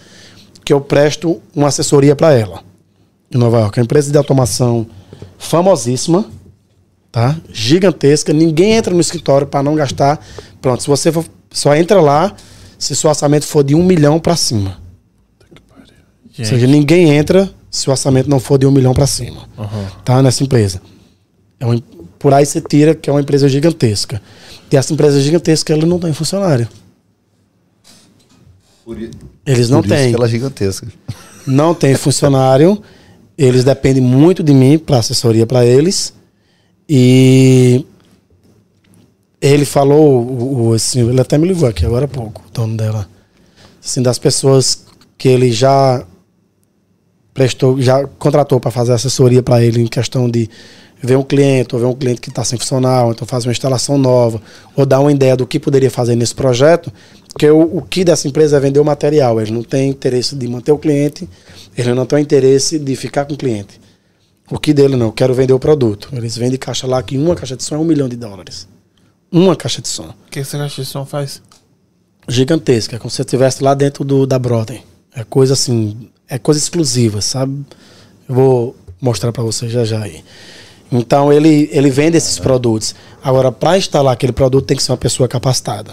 que 0.63 0.71
eu 0.71 0.79
presto 0.79 1.41
uma 1.57 1.69
assessoria 1.69 2.15
para 2.15 2.35
ela. 2.35 2.63
Em 3.35 3.39
Nova 3.39 3.61
York. 3.61 3.79
É 3.79 3.81
uma 3.81 3.85
empresa 3.87 4.13
de 4.13 4.19
automação 4.19 4.87
famosíssima, 5.39 6.27
tá? 7.11 7.35
Gigantesca. 7.51 8.31
Ninguém 8.35 8.73
entra 8.73 8.93
no 8.93 9.01
escritório 9.01 9.47
para 9.47 9.63
não 9.63 9.75
gastar. 9.75 10.23
Pronto, 10.61 10.83
se 10.83 10.89
você 10.89 11.11
for, 11.11 11.25
só 11.51 11.75
entra 11.75 11.99
lá 11.99 12.37
se 12.79 12.95
seu 12.95 13.09
orçamento 13.09 13.47
for 13.47 13.65
de 13.65 13.75
um 13.75 13.83
milhão 13.83 14.21
para 14.21 14.37
cima. 14.37 14.77
Ou 16.39 16.45
seja, 16.45 16.67
ninguém 16.67 17.09
entra 17.09 17.51
se 17.73 17.89
o 17.89 17.91
orçamento 17.91 18.29
não 18.31 18.39
for 18.39 18.59
de 18.59 18.67
um 18.67 18.71
milhão 18.71 18.93
para 18.95 19.07
cima. 19.07 19.49
Tá? 20.05 20.23
Nessa 20.23 20.45
empresa. 20.45 20.81
É 21.59 21.65
uma, 21.67 21.83
por 22.19 22.33
aí 22.35 22.45
você 22.47 22.61
tira 22.61 22.95
que 22.95 23.09
é 23.09 23.13
uma 23.13 23.21
empresa 23.23 23.49
gigantesca. 23.49 24.21
E 24.71 24.77
essa 24.77 24.93
empresa 24.93 25.19
gigantesca, 25.21 25.73
ela 25.73 25.87
não 25.87 25.99
tem 25.99 26.13
funcionário. 26.13 26.69
Por, 28.85 28.97
Eles 29.47 29.71
não 29.71 29.81
por 29.81 29.87
isso 29.87 29.95
têm. 29.97 30.11
que 30.11 30.17
ela 30.17 30.27
é 30.27 30.29
gigantesca. 30.29 30.87
Não 31.47 31.75
tem 31.75 31.95
funcionário. 31.95 32.83
Eles 33.39 33.65
dependem 33.65 34.03
muito 34.03 34.43
de 34.43 34.53
mim 34.53 34.79
para 34.79 34.99
assessoria 34.99 35.47
para 35.47 35.65
eles. 35.65 36.13
E 36.89 37.87
ele 39.41 39.65
falou, 39.65 40.23
o, 40.23 40.69
o- 40.69 40.73
assim, 40.75 41.09
ele 41.09 41.21
até 41.21 41.39
me 41.39 41.49
ligou 41.49 41.69
aqui 41.69 41.87
agora 41.87 42.05
há 42.05 42.09
pouco, 42.09 42.43
o 42.47 42.51
dono 42.53 42.77
dela. 42.77 43.09
Assim, 43.83 44.03
das 44.03 44.19
pessoas 44.19 44.85
que 45.17 45.29
ele 45.29 45.51
já 45.51 46.05
prestou, 47.35 47.81
já 47.81 48.07
contratou 48.19 48.61
para 48.61 48.71
fazer 48.71 48.93
assessoria 48.93 49.43
para 49.43 49.63
ele 49.63 49.81
em 49.81 49.87
questão 49.87 50.29
de 50.29 50.49
ver 51.03 51.17
um 51.17 51.23
cliente, 51.23 51.75
ou 51.75 51.81
ver 51.81 51.87
um 51.87 51.95
cliente 51.95 52.21
que 52.21 52.29
está 52.29 52.45
sem 52.45 52.59
funcionar, 52.59 53.07
ou 53.07 53.13
então 53.13 53.27
fazer 53.27 53.49
uma 53.49 53.53
instalação 53.53 53.99
nova, 53.99 54.41
ou 54.77 54.87
dar 54.87 55.01
uma 55.01 55.11
ideia 55.11 55.37
do 55.37 55.47
que 55.47 55.59
poderia 55.59 55.91
fazer 55.91 56.15
nesse 56.15 56.35
projeto, 56.35 56.93
porque 57.29 57.51
o, 57.51 57.79
o 57.79 57.83
que 57.83 58.05
dessa 58.05 58.29
empresa 58.29 58.57
é 58.57 58.61
vender 58.61 58.79
o 58.79 58.85
material, 58.85 59.41
ele 59.41 59.51
não 59.51 59.65
tem 59.65 59.91
interesse 59.91 60.37
de 60.37 60.47
manter 60.47 60.71
o 60.71 60.79
cliente, 60.79 61.29
ele 61.77 61.93
não 61.93 62.07
tem 62.07 62.21
interesse 62.21 62.79
de 62.79 62.95
ficar 62.95 63.25
com 63.25 63.35
o 63.35 63.37
cliente. 63.37 63.81
O 64.51 64.59
que 64.59 64.73
dele 64.75 64.97
não, 64.97 65.07
eu 65.07 65.13
quero 65.13 65.33
vender 65.33 65.55
o 65.55 65.59
produto. 65.59 66.11
Eles 66.13 66.37
vendem 66.37 66.59
caixa 66.59 66.87
lá 66.87 67.03
que 67.03 67.17
uma 67.17 67.35
caixa 67.35 67.57
de 67.57 67.65
som 67.65 67.77
é 67.77 67.79
um 67.79 67.85
milhão 67.85 68.09
de 68.09 68.17
dólares. 68.17 68.69
Uma 69.31 69.57
caixa 69.57 69.81
de 69.81 69.89
som. 69.89 70.09
O 70.27 70.31
que 70.31 70.41
essa 70.41 70.59
caixa 70.59 70.83
de 70.83 70.87
som 70.87 71.07
faz? 71.07 71.41
Gigantesca, 72.29 72.97
é 72.97 72.99
como 72.99 73.11
se 73.11 73.17
você 73.17 73.23
estivesse 73.23 73.65
lá 73.65 73.73
dentro 73.73 74.05
do, 74.05 74.27
da 74.27 74.39
Broadway. 74.39 74.83
É 75.15 75.25
coisa 75.25 75.55
assim, 75.55 76.11
é 76.35 76.39
coisa 76.39 76.59
exclusiva, 76.59 77.21
sabe? 77.21 77.53
Eu 78.29 78.35
vou 78.35 78.77
mostrar 79.01 79.33
para 79.33 79.43
vocês 79.43 79.71
já 79.71 79.85
já 79.85 80.03
aí. 80.03 80.23
Então 80.91 81.33
ele, 81.33 81.69
ele 81.73 81.91
vende 81.91 82.17
esses 82.17 82.39
produtos. 82.39 82.95
Agora, 83.23 83.51
para 83.51 83.79
instalar 83.79 84.13
aquele 84.13 84.33
produto 84.33 84.67
tem 84.67 84.77
que 84.77 84.83
ser 84.83 84.93
uma 84.93 84.99
pessoa 84.99 85.29
capacitada. 85.29 85.93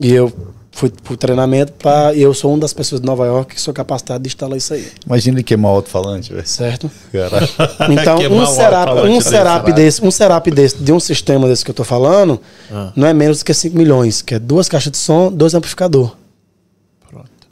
E 0.00 0.12
eu 0.12 0.32
fui 0.70 0.90
pro 0.90 1.16
treinamento 1.18 1.72
para 1.74 2.14
eu 2.14 2.32
sou 2.32 2.50
uma 2.50 2.60
das 2.60 2.72
pessoas 2.72 3.00
de 3.00 3.06
Nova 3.06 3.26
York 3.26 3.54
que 3.54 3.60
sou 3.60 3.74
capacitado 3.74 4.22
de 4.22 4.28
instalar 4.28 4.56
isso 4.56 4.72
aí, 4.72 4.86
Imagina 5.06 5.36
ele 5.36 5.42
queimar 5.42 5.70
o 5.70 5.74
alto-falante, 5.76 6.32
velho. 6.32 6.46
certo? 6.46 6.90
Caralho. 7.12 7.46
Então, 7.92 8.16
um 8.18 8.46
setup, 8.46 8.74
alto-falante 8.74 9.16
um 9.16 9.20
setup 9.20 9.62
vai. 9.64 9.72
desse, 9.74 10.02
um 10.04 10.10
setup 10.10 10.50
desse, 10.50 10.76
de 10.78 10.92
um 10.92 10.98
sistema 11.00 11.46
desse 11.46 11.62
que 11.64 11.70
eu 11.70 11.74
tô 11.74 11.84
falando, 11.84 12.40
Ah. 12.72 12.90
não 12.96 13.06
é 13.06 13.12
menos 13.12 13.40
do 13.40 13.44
que 13.44 13.52
5 13.52 13.76
milhões, 13.76 14.22
que 14.22 14.34
é 14.34 14.38
duas 14.38 14.66
caixas 14.68 14.90
de 14.92 14.98
som, 14.98 15.30
dois 15.30 15.54
amplificador. 15.54 16.16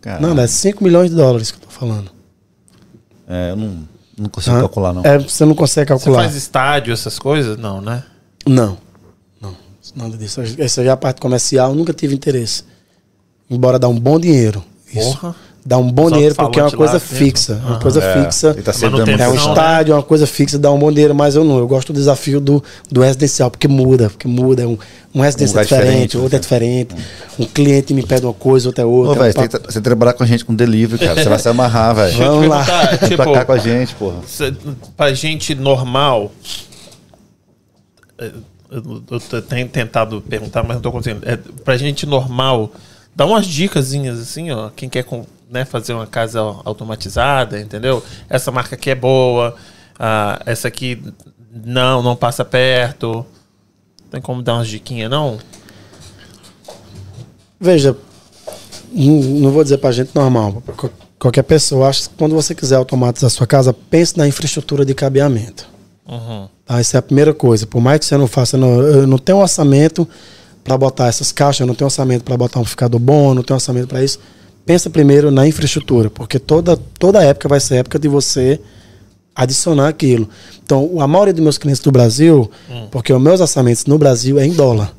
Caralho. 0.00 0.34
Não, 0.34 0.42
é 0.42 0.46
5 0.46 0.82
milhões 0.82 1.10
de 1.10 1.16
dólares 1.16 1.50
que 1.50 1.58
eu 1.58 1.62
tô 1.62 1.70
falando. 1.70 2.10
É, 3.28 3.50
eu 3.50 3.56
não, 3.56 3.88
não 4.18 4.28
consigo 4.28 4.56
Hã? 4.56 4.60
calcular, 4.60 4.92
não. 4.92 5.04
É, 5.04 5.18
você 5.18 5.44
não 5.44 5.54
consegue 5.54 5.92
Você 5.92 6.04
calcular. 6.04 6.22
faz 6.24 6.34
estádio, 6.34 6.92
essas 6.92 7.18
coisas? 7.18 7.56
Não, 7.56 7.80
né? 7.80 8.02
Não. 8.46 8.78
Não. 9.40 9.54
Nada 9.94 10.16
disso. 10.16 10.40
Essa 10.58 10.82
já 10.82 10.90
é 10.90 10.92
a 10.92 10.96
parte 10.96 11.20
comercial, 11.20 11.74
nunca 11.74 11.92
tive 11.92 12.14
interesse. 12.14 12.64
Embora 13.48 13.78
dá 13.78 13.88
um 13.88 13.98
bom 13.98 14.18
dinheiro. 14.18 14.64
Isso. 14.92 15.16
Porra. 15.18 15.36
Dá 15.64 15.76
um 15.76 15.92
bom 15.92 16.08
Só 16.08 16.14
dinheiro 16.14 16.34
porque 16.34 16.58
é 16.58 16.62
uma 16.62 16.70
coisa 16.72 16.98
fixa. 16.98 17.60
Uma 17.66 17.78
coisa 17.78 18.02
É, 18.02 18.24
fixa. 18.24 18.50
ele 18.50 18.62
tá 18.62 18.72
É 18.72 19.28
um 19.28 19.32
né? 19.34 19.36
estádio, 19.36 19.92
é 19.92 19.94
uma 19.96 20.02
coisa 20.02 20.26
fixa, 20.26 20.58
dá 20.58 20.72
um 20.72 20.78
bom 20.78 20.90
dinheiro, 20.90 21.14
mas 21.14 21.34
eu 21.36 21.44
não. 21.44 21.58
Eu 21.58 21.68
gosto 21.68 21.92
do 21.92 21.98
desafio 21.98 22.40
do, 22.40 22.64
do 22.90 23.02
residencial, 23.02 23.50
porque 23.50 23.68
muda, 23.68 24.08
porque 24.08 24.26
muda. 24.26 24.66
Um, 24.66 24.78
um 25.14 25.20
residencial 25.20 25.62
lugar 25.62 25.76
é 25.76 25.80
diferente, 25.80 26.16
diferente, 26.16 26.16
outro 26.16 26.34
é 26.34 26.38
né? 26.38 26.40
diferente. 26.40 26.94
Um 27.38 27.44
cliente 27.44 27.92
me 27.92 28.02
pede 28.02 28.24
uma 28.24 28.32
coisa, 28.32 28.68
outro 28.70 28.80
é 28.82 28.86
Ô, 28.86 28.90
outra. 28.90 29.22
velho, 29.24 29.26
É 29.26 29.28
um 29.28 29.32
você 29.32 29.38
tem 29.38 29.48
que 29.48 29.58
tra- 29.58 29.70
você 29.72 29.80
trabalhar 29.82 30.12
com 30.14 30.22
a 30.22 30.26
gente 30.26 30.44
com 30.46 30.54
delivery, 30.54 31.04
cara. 31.04 31.22
Você 31.22 31.28
vai 31.28 31.38
se 31.38 31.48
amarrar, 31.50 31.94
velho. 31.94 32.22
Eu 32.22 32.26
Vamos 32.32 32.48
lá. 32.48 32.62
Vem 32.62 33.16
pra 33.16 33.24
cá 33.26 33.32
tipo, 33.34 33.44
com 33.46 33.52
a 33.52 33.58
gente, 33.58 33.94
porra. 33.96 34.16
cê- 34.26 34.54
pra 34.96 35.12
gente 35.12 35.54
normal. 35.54 36.32
é, 38.18 38.30
Eu, 38.70 39.02
eu 39.10 39.20
tô- 39.20 39.42
tenho 39.42 39.68
tentado 39.68 40.22
perguntar, 40.22 40.62
mas 40.62 40.76
não 40.76 40.80
tô 40.80 40.92
conseguindo. 40.92 41.28
É, 41.28 41.36
pra 41.64 41.76
gente 41.76 42.06
normal, 42.06 42.72
dá 43.14 43.26
umas 43.26 43.44
dicasinhas 43.46 44.18
assim, 44.20 44.50
ó. 44.52 44.70
Quem 44.74 44.88
quer 44.88 45.02
com- 45.02 45.26
né, 45.50 45.64
fazer 45.64 45.92
uma 45.92 46.06
casa 46.06 46.40
automatizada, 46.40 47.60
entendeu? 47.60 48.02
Essa 48.28 48.52
marca 48.52 48.76
aqui 48.76 48.90
é 48.90 48.94
boa, 48.94 49.56
ah, 49.98 50.40
essa 50.46 50.68
aqui 50.68 51.02
não, 51.52 52.02
não 52.02 52.14
passa 52.14 52.44
perto. 52.44 53.26
Tem 54.10 54.20
como 54.20 54.42
dar 54.42 54.54
umas 54.54 54.68
diquinhas, 54.68 55.10
não? 55.10 55.38
Veja, 57.60 57.96
não 58.92 59.50
vou 59.50 59.62
dizer 59.62 59.78
pra 59.78 59.92
gente 59.92 60.14
normal, 60.14 60.62
qualquer 61.18 61.42
pessoa. 61.42 61.88
Acho 61.88 62.08
que 62.08 62.14
quando 62.16 62.34
você 62.34 62.54
quiser 62.54 62.76
automatizar 62.76 63.26
a 63.26 63.30
sua 63.30 63.46
casa, 63.46 63.72
pense 63.72 64.16
na 64.16 64.26
infraestrutura 64.26 64.84
de 64.84 64.94
cabeamento. 64.94 65.68
Uhum. 66.08 66.48
Tá? 66.64 66.80
Essa 66.80 66.96
é 66.96 66.98
a 66.98 67.02
primeira 67.02 67.34
coisa. 67.34 67.66
Por 67.66 67.80
mais 67.80 68.00
que 68.00 68.06
você 68.06 68.16
não 68.16 68.26
faça, 68.26 68.56
não, 68.56 68.80
eu 68.80 69.06
não 69.06 69.18
tenho 69.18 69.38
orçamento 69.38 70.08
para 70.64 70.76
botar 70.76 71.08
essas 71.08 71.30
caixas, 71.30 71.60
eu 71.60 71.66
não 71.66 71.74
tenho 71.74 71.86
orçamento 71.86 72.24
para 72.24 72.36
botar 72.36 72.58
um 72.58 72.62
amplificador 72.62 72.98
bom, 72.98 73.30
eu 73.30 73.34
não 73.34 73.42
tenho 73.42 73.56
orçamento 73.56 73.88
para 73.88 74.02
isso. 74.02 74.18
Pensa 74.64 74.88
primeiro 74.90 75.30
na 75.30 75.46
infraestrutura, 75.46 76.10
porque 76.10 76.38
toda, 76.38 76.76
toda 76.98 77.22
época 77.24 77.48
vai 77.48 77.60
ser 77.60 77.76
época 77.76 77.98
de 77.98 78.08
você 78.08 78.60
adicionar 79.34 79.88
aquilo. 79.88 80.28
Então, 80.62 81.00
a 81.00 81.06
maioria 81.06 81.32
dos 81.32 81.42
meus 81.42 81.58
clientes 81.58 81.82
do 81.82 81.90
Brasil, 81.90 82.50
porque 82.90 83.12
os 83.12 83.20
meus 83.20 83.40
orçamentos 83.40 83.86
no 83.86 83.98
Brasil 83.98 84.38
é 84.38 84.46
em 84.46 84.52
dólar. 84.52 84.94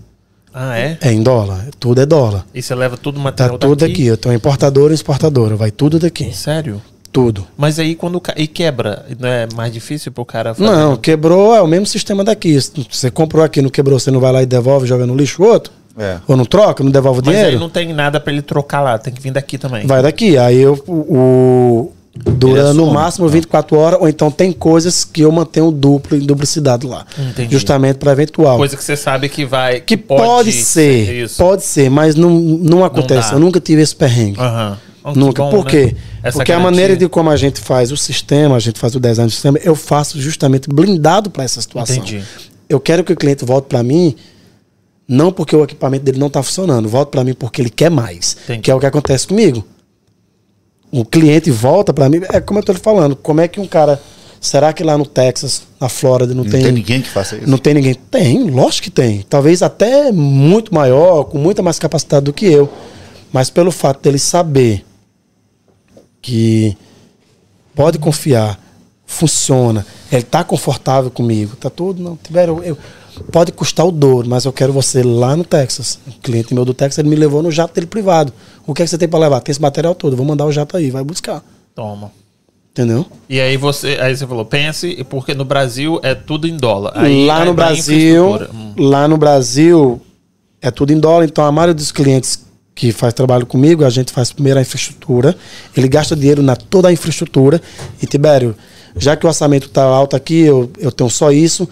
Ah, 0.54 0.78
é? 0.78 0.98
É 1.00 1.12
em 1.14 1.24
dólar, 1.24 1.68
tudo 1.80 2.02
é 2.02 2.06
dólar. 2.06 2.46
E 2.54 2.62
você 2.62 2.76
leva 2.76 2.98
tudo 2.98 3.16
Tá 3.18 3.24
material 3.24 3.58
tudo 3.58 3.76
daqui? 3.80 3.94
aqui. 3.94 4.06
Eu 4.06 4.18
tenho 4.18 4.36
importadora 4.36 4.92
e 4.92 4.96
exportadora, 4.96 5.56
vai 5.56 5.72
tudo 5.72 5.98
daqui. 5.98 6.34
Sério? 6.36 6.82
Tudo. 7.10 7.46
Mas 7.58 7.78
aí 7.80 7.96
quando 7.96 8.22
e 8.38 8.48
quebra, 8.48 9.06
não 9.20 9.30
é 9.30 9.48
mais 9.56 9.72
difícil 9.72 10.12
pro 10.12 10.26
cara 10.26 10.54
fazer? 10.54 10.70
Não, 10.70 10.96
quebrou 10.98 11.54
é 11.56 11.62
o 11.62 11.68
mesmo 11.68 11.86
sistema 11.86 12.24
daqui. 12.24 12.58
Você 12.90 13.12
comprou 13.12 13.44
aqui, 13.44 13.62
não 13.62 13.70
quebrou, 13.70 14.00
você 14.00 14.12
não 14.12 14.20
vai 14.20 14.32
lá 14.32 14.44
e 14.44 14.46
devolve, 14.46 14.88
joga 14.88 15.06
no 15.06 15.16
lixo 15.16 15.44
outro? 15.44 15.72
É. 15.98 16.18
Ou 16.28 16.38
não 16.38 16.46
troca, 16.46 16.84
não 16.84 16.92
devolve 16.92 17.20
o 17.20 17.24
Mas 17.26 17.36
aí 17.36 17.42
dinheiro? 17.42 17.60
não 17.60 17.70
tem 17.70 17.92
nada 17.94 18.20
pra 18.20 18.32
ele 18.32 18.42
trocar 18.42 18.82
lá, 18.82 18.98
tem 18.98 19.14
que 19.14 19.22
vir 19.22 19.32
daqui 19.32 19.58
também. 19.58 19.86
Vai 19.86 20.02
daqui. 20.02 20.38
Aí 20.38 20.58
eu, 20.58 20.82
o, 20.88 20.94
o- 20.94 21.92
dura 22.14 22.62
Ele 22.70 22.74
no 22.74 22.92
máximo 22.92 23.28
24 23.28 23.78
horas, 23.78 24.00
ou 24.02 24.08
então 24.10 24.30
tem 24.32 24.52
coisas 24.52 25.04
que 25.06 25.22
eu 25.22 25.32
mantenho 25.32 25.72
duplo 25.72 26.18
em 26.18 26.22
duplicidade 26.22 26.86
lá. 26.88 27.06
Entendi. 27.18 27.52
Justamente 27.54 27.98
para 27.98 28.12
eventual. 28.12 28.58
Coisa 28.58 28.76
que 28.78 28.84
você 28.84 28.96
sabe 28.98 29.28
que 29.30 29.46
vai. 29.46 29.80
que 29.82 29.96
pode, 29.98 30.52
ser, 30.52 31.24
Isso. 31.24 31.38
pode 31.38 31.64
ser, 31.64 31.90
mas 31.90 32.16
não, 32.16 32.30
não 32.30 32.84
acontece. 32.86 33.30
dá. 33.30 33.36
eu 33.36 33.40
nunca 33.40 33.60
tive 33.60 33.82
esse 33.82 33.96
perrengue. 33.96 34.40
Aham. 34.40 34.78
Oh, 35.04 35.14
que 35.14 35.20
Nunca. 35.20 35.42
bom, 35.44 35.50
Por 35.50 35.66
né? 35.66 35.72
quê? 35.72 35.96
Essa 36.22 36.38
Porque 36.38 36.52
a 36.52 36.56
garantia. 36.56 36.60
maneira 36.72 36.96
de 36.96 37.10
como 37.10 37.32
a 37.32 37.36
gente 37.36 37.60
faz 37.60 37.92
o 37.92 37.98
sistema, 37.98 38.56
a 38.56 38.60
gente 38.60 38.78
faz 38.80 38.94
o 38.94 39.00
design 39.00 39.28
do 39.28 39.34
sistema, 39.34 39.58
eu 39.64 39.76
faço 39.76 40.22
justamente 40.22 40.70
blindado 40.70 41.30
para 41.32 41.44
essa 41.44 41.60
situação. 41.60 41.96
Entendi. 41.96 42.22
Eu 42.70 42.80
quero 42.80 43.04
que 43.04 43.12
o 43.12 43.16
cliente 43.16 43.44
volte 43.44 43.66
para 43.66 43.82
mim, 43.82 44.16
não 45.12 45.30
porque 45.30 45.54
o 45.54 45.62
equipamento 45.62 46.06
dele 46.06 46.18
não 46.18 46.28
está 46.28 46.42
funcionando, 46.42 46.88
volte 46.88 47.10
para 47.10 47.22
mim 47.22 47.34
porque 47.34 47.62
ele 47.62 47.70
quer 47.70 47.92
mais. 47.92 48.38
Entendi. 48.46 48.62
Que 48.62 48.72
é 48.72 48.76
o 48.76 48.80
que 48.80 48.86
acontece 48.86 49.28
comigo. 49.28 49.62
O 50.90 51.04
cliente 51.04 51.52
volta 51.52 51.94
para 51.94 52.08
mim, 52.08 52.22
é 52.32 52.40
como 52.40 52.60
eu 52.60 52.62
estou 52.62 52.76
falando, 52.76 53.14
como 53.18 53.42
é 53.42 53.48
que 53.48 53.60
um 53.60 53.68
cara. 53.68 54.02
Será 54.40 54.74
que 54.74 54.84
lá 54.84 54.98
no 54.98 55.06
Texas, 55.06 55.64
na 55.80 55.88
Flórida, 55.88 56.34
não, 56.34 56.44
Não 56.44 56.50
tem 56.50 56.72
ninguém 56.72 57.02
que 57.02 57.10
faça 57.10 57.36
isso. 57.36 57.48
Não 57.48 57.58
tem 57.58 57.74
ninguém? 57.76 57.94
Tem, 57.94 58.50
lógico 58.50 58.86
que 58.86 58.90
tem. 58.90 59.22
Talvez 59.30 59.62
até 59.62 60.12
muito 60.12 60.74
maior, 60.74 61.26
com 61.26 61.38
muita 61.38 61.62
mais 61.62 61.78
capacidade 61.78 62.26
do 62.26 62.34
que 62.34 62.46
eu. 62.46 62.68
Mas 63.32 63.50
pelo 63.50 63.72
fato 63.72 64.02
dele 64.02 64.18
saber 64.18 64.84
que 66.22 66.76
pode 67.76 68.00
confiar, 68.00 68.60
funciona, 69.06 69.86
ele 70.12 70.24
tá 70.24 70.44
confortável 70.44 71.12
comigo, 71.12 71.56
tá 71.56 71.70
tudo, 71.70 72.02
não, 72.02 72.16
Tibério, 72.16 72.64
eu, 72.64 72.78
pode 73.32 73.52
custar 73.52 73.86
o 73.86 73.92
dobro, 73.92 74.30
mas 74.30 74.46
eu 74.46 74.54
quero 74.54 74.72
você 74.72 75.04
lá 75.04 75.36
no 75.36 75.44
Texas. 75.44 76.00
O 76.08 76.12
cliente 76.22 76.54
meu 76.54 76.66
do 76.66 76.74
Texas, 76.74 77.00
ele 77.00 77.10
me 77.10 77.16
levou 77.16 77.42
no 77.42 77.52
jato 77.52 77.74
dele 77.74 77.88
privado. 77.88 78.34
O 78.66 78.74
que 78.74 78.82
é 78.82 78.86
que 78.86 78.90
você 78.90 78.98
tem 78.98 79.08
para 79.08 79.20
levar? 79.20 79.42
Tem 79.42 79.52
esse 79.52 79.62
material 79.62 79.96
todo, 79.96 80.16
vou 80.16 80.26
mandar 80.26 80.46
o 80.46 80.52
jato 80.52 80.78
aí, 80.78 80.92
vai 80.92 81.04
buscar. 81.04 81.44
Toma. 81.76 82.12
Entendeu? 82.72 83.06
E 83.28 83.40
aí 83.42 83.58
você, 83.58 83.98
aí 84.00 84.16
você 84.16 84.26
falou, 84.26 84.46
pense, 84.46 85.04
porque 85.10 85.34
no 85.34 85.44
Brasil 85.44 86.00
é 86.04 86.16
tudo 86.16 86.48
em 86.48 86.56
dólar. 86.56 86.94
Aí, 86.96 87.26
lá 87.26 87.42
aí 87.42 87.46
no 87.46 87.54
Brasil. 87.54 88.36
Hum. 88.54 88.74
lá 88.78 89.08
no 89.08 89.18
Brasil 89.18 90.02
é 90.62 90.72
tudo 90.72 90.94
em 90.94 91.00
dólar, 91.00 91.26
então 91.26 91.44
a 91.44 91.52
maioria 91.52 91.74
dos 91.74 91.92
clientes 91.92 92.46
que 92.74 92.94
faz 92.94 93.14
trabalho 93.14 93.46
comigo, 93.46 93.84
a 93.84 93.90
gente 93.90 94.14
faz 94.14 94.32
primeiro 94.32 94.58
a 94.58 94.62
infraestrutura, 94.62 95.36
ele 95.76 95.88
gasta 95.90 96.16
dinheiro 96.16 96.42
na 96.42 96.56
toda 96.56 96.88
a 96.88 96.94
infraestrutura. 96.94 97.62
E 98.02 98.06
Tibério, 98.06 98.56
já 98.96 99.16
que 99.16 99.26
o 99.26 99.28
orçamento 99.28 99.68
está 99.68 99.84
alto 99.84 100.16
aqui, 100.16 100.42
eu, 100.42 100.72
eu 100.80 100.92
tenho 100.92 101.10
só 101.10 101.32
isso. 101.32 101.68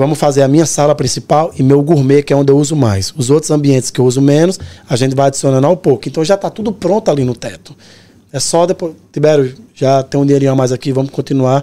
Vamos 0.00 0.18
fazer 0.18 0.40
a 0.40 0.48
minha 0.48 0.64
sala 0.64 0.94
principal 0.94 1.52
e 1.58 1.62
meu 1.62 1.82
gourmet, 1.82 2.22
que 2.22 2.32
é 2.32 2.36
onde 2.36 2.50
eu 2.50 2.56
uso 2.56 2.74
mais. 2.74 3.12
Os 3.18 3.28
outros 3.28 3.50
ambientes 3.50 3.90
que 3.90 4.00
eu 4.00 4.06
uso 4.06 4.22
menos, 4.22 4.58
a 4.88 4.96
gente 4.96 5.14
vai 5.14 5.26
adicionando 5.26 5.66
ao 5.66 5.76
pouco. 5.76 6.08
Então 6.08 6.24
já 6.24 6.36
está 6.36 6.48
tudo 6.48 6.72
pronto 6.72 7.10
ali 7.10 7.22
no 7.22 7.34
teto. 7.36 7.76
É 8.32 8.40
só 8.40 8.64
depois. 8.64 8.94
Tibério, 9.12 9.54
já 9.74 10.02
tem 10.02 10.18
um 10.18 10.24
dinheirinho 10.24 10.52
a 10.52 10.54
mais 10.56 10.72
aqui, 10.72 10.90
vamos 10.90 11.10
continuar. 11.10 11.62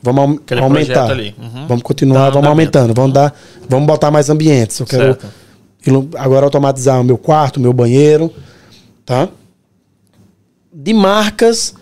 Vamos 0.00 0.36
Aquele 0.36 0.60
aumentar. 0.60 1.10
Uhum. 1.10 1.66
Vamos 1.66 1.82
continuar, 1.82 2.30
vamos 2.30 2.48
aumentando. 2.48 2.94
Vamos, 2.94 3.14
dar, 3.14 3.34
vamos 3.68 3.88
botar 3.88 4.12
mais 4.12 4.30
ambientes. 4.30 4.78
Eu 4.78 4.86
quero 4.86 5.18
Certo. 5.20 6.08
agora 6.16 6.46
automatizar 6.46 7.00
o 7.00 7.04
meu 7.04 7.18
quarto, 7.18 7.56
o 7.56 7.60
meu 7.60 7.72
banheiro. 7.72 8.32
Tá? 9.04 9.28
De 10.72 10.94
marcas. 10.94 11.74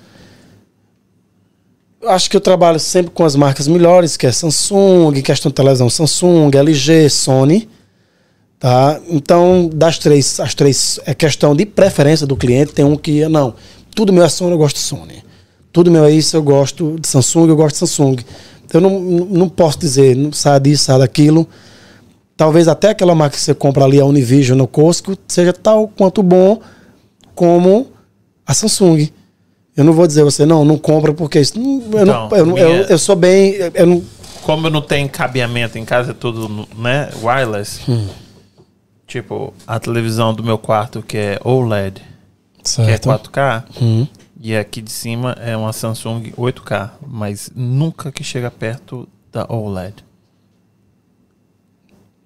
Acho 2.07 2.31
que 2.31 2.37
eu 2.37 2.41
trabalho 2.41 2.81
sempre 2.81 3.11
com 3.11 3.25
as 3.25 3.37
marcas 3.37 3.69
melhores, 3.69 4.17
que 4.17 4.27
é 4.27 4.33
Samsung, 4.33 5.21
questão 5.21 5.51
de 5.51 5.55
televisão 5.55 5.91
Samsung, 5.91 6.51
LG, 6.57 7.11
Sony. 7.11 7.69
Tá? 8.59 8.99
Então, 9.09 9.69
das 9.73 9.99
três, 9.99 10.41
as 10.41 10.55
três 10.55 10.99
é 11.05 11.15
questão 11.15 11.55
de 11.55 11.67
preferência 11.67 12.27
do 12.27 12.37
cliente. 12.37 12.73
Tem 12.73 12.87
um 12.87 12.97
que 12.97 13.29
não, 13.29 13.55
tudo 13.95 14.15
meu 14.15 14.25
é 14.25 14.29
Sony, 14.31 14.53
eu 14.53 14.59
gosto 14.59 14.77
de 14.77 14.83
Sony. 14.83 15.23
Tudo 15.71 15.91
meu 15.91 16.05
é 16.05 16.11
isso, 16.11 16.35
eu 16.37 16.43
gosto 16.43 16.97
de 16.99 17.07
Samsung, 17.07 17.49
eu 17.49 17.57
gosto 17.57 17.75
de 17.75 17.79
Samsung. 17.81 18.17
Então, 18.65 18.81
eu 18.81 18.91
não, 18.91 19.01
não 19.27 19.49
posso 19.49 19.79
dizer, 19.79 20.17
não 20.17 20.33
sai 20.33 20.59
disso, 20.59 20.85
sai 20.85 20.99
daquilo. 20.99 21.47
Talvez 22.35 22.67
até 22.67 22.91
aquela 22.91 23.15
marca 23.15 23.37
que 23.37 23.43
você 23.43 23.53
compra 23.53 23.85
ali, 23.85 24.01
a 24.01 24.07
Univision 24.07 24.57
no 24.57 24.67
Costco, 24.67 25.19
seja 25.29 25.53
tal 25.53 25.87
quanto 25.87 26.23
bom 26.23 26.61
como 27.35 27.89
a 28.47 28.55
Samsung. 28.55 29.11
Eu 29.77 29.85
não 29.85 29.93
vou 29.93 30.07
dizer 30.07 30.23
a 30.23 30.25
você, 30.25 30.45
não, 30.45 30.65
não 30.65 30.77
compra 30.77 31.13
porque 31.15 31.41
isso. 31.41 31.55
Eu, 31.59 32.05
não, 32.07 32.27
Então, 32.27 32.39
eu, 32.39 32.47
não- 32.47 32.59
eu, 32.59 32.69
minha- 32.71 32.87
eu 32.87 32.99
sou 32.99 33.17
bem. 33.17 33.55
Eu 33.75 33.87
não, 33.87 34.05
Como 34.43 34.67
eu 34.67 34.71
não 34.71 34.83
tenho 34.83 35.09
cabeamento 35.09 35.79
em 35.79 35.85
casa, 35.85 36.11
é 36.11 36.15
tudo, 36.15 36.67
né, 36.77 37.11
wireless. 37.23 37.81
Hum. 37.91 38.09
Tipo, 39.07 39.53
a 39.67 39.79
televisão 39.81 40.33
do 40.35 40.43
meu 40.43 40.57
quarto, 40.59 41.03
que 41.03 41.17
é 41.17 41.39
OLED, 41.45 42.01
que 42.63 42.81
é 42.81 42.97
certo. 42.99 43.09
4K, 43.09 43.65
Hum. 43.81 44.07
e 44.41 44.57
aqui 44.57 44.81
de 44.81 44.91
cima 44.91 45.33
é 45.41 45.57
uma 45.57 45.73
Samsung 45.73 46.33
8K, 46.37 46.91
mas 47.07 47.51
nunca 47.55 48.11
que 48.13 48.23
chega 48.25 48.51
perto 48.51 49.09
da 49.33 49.47
OLED. 49.49 50.05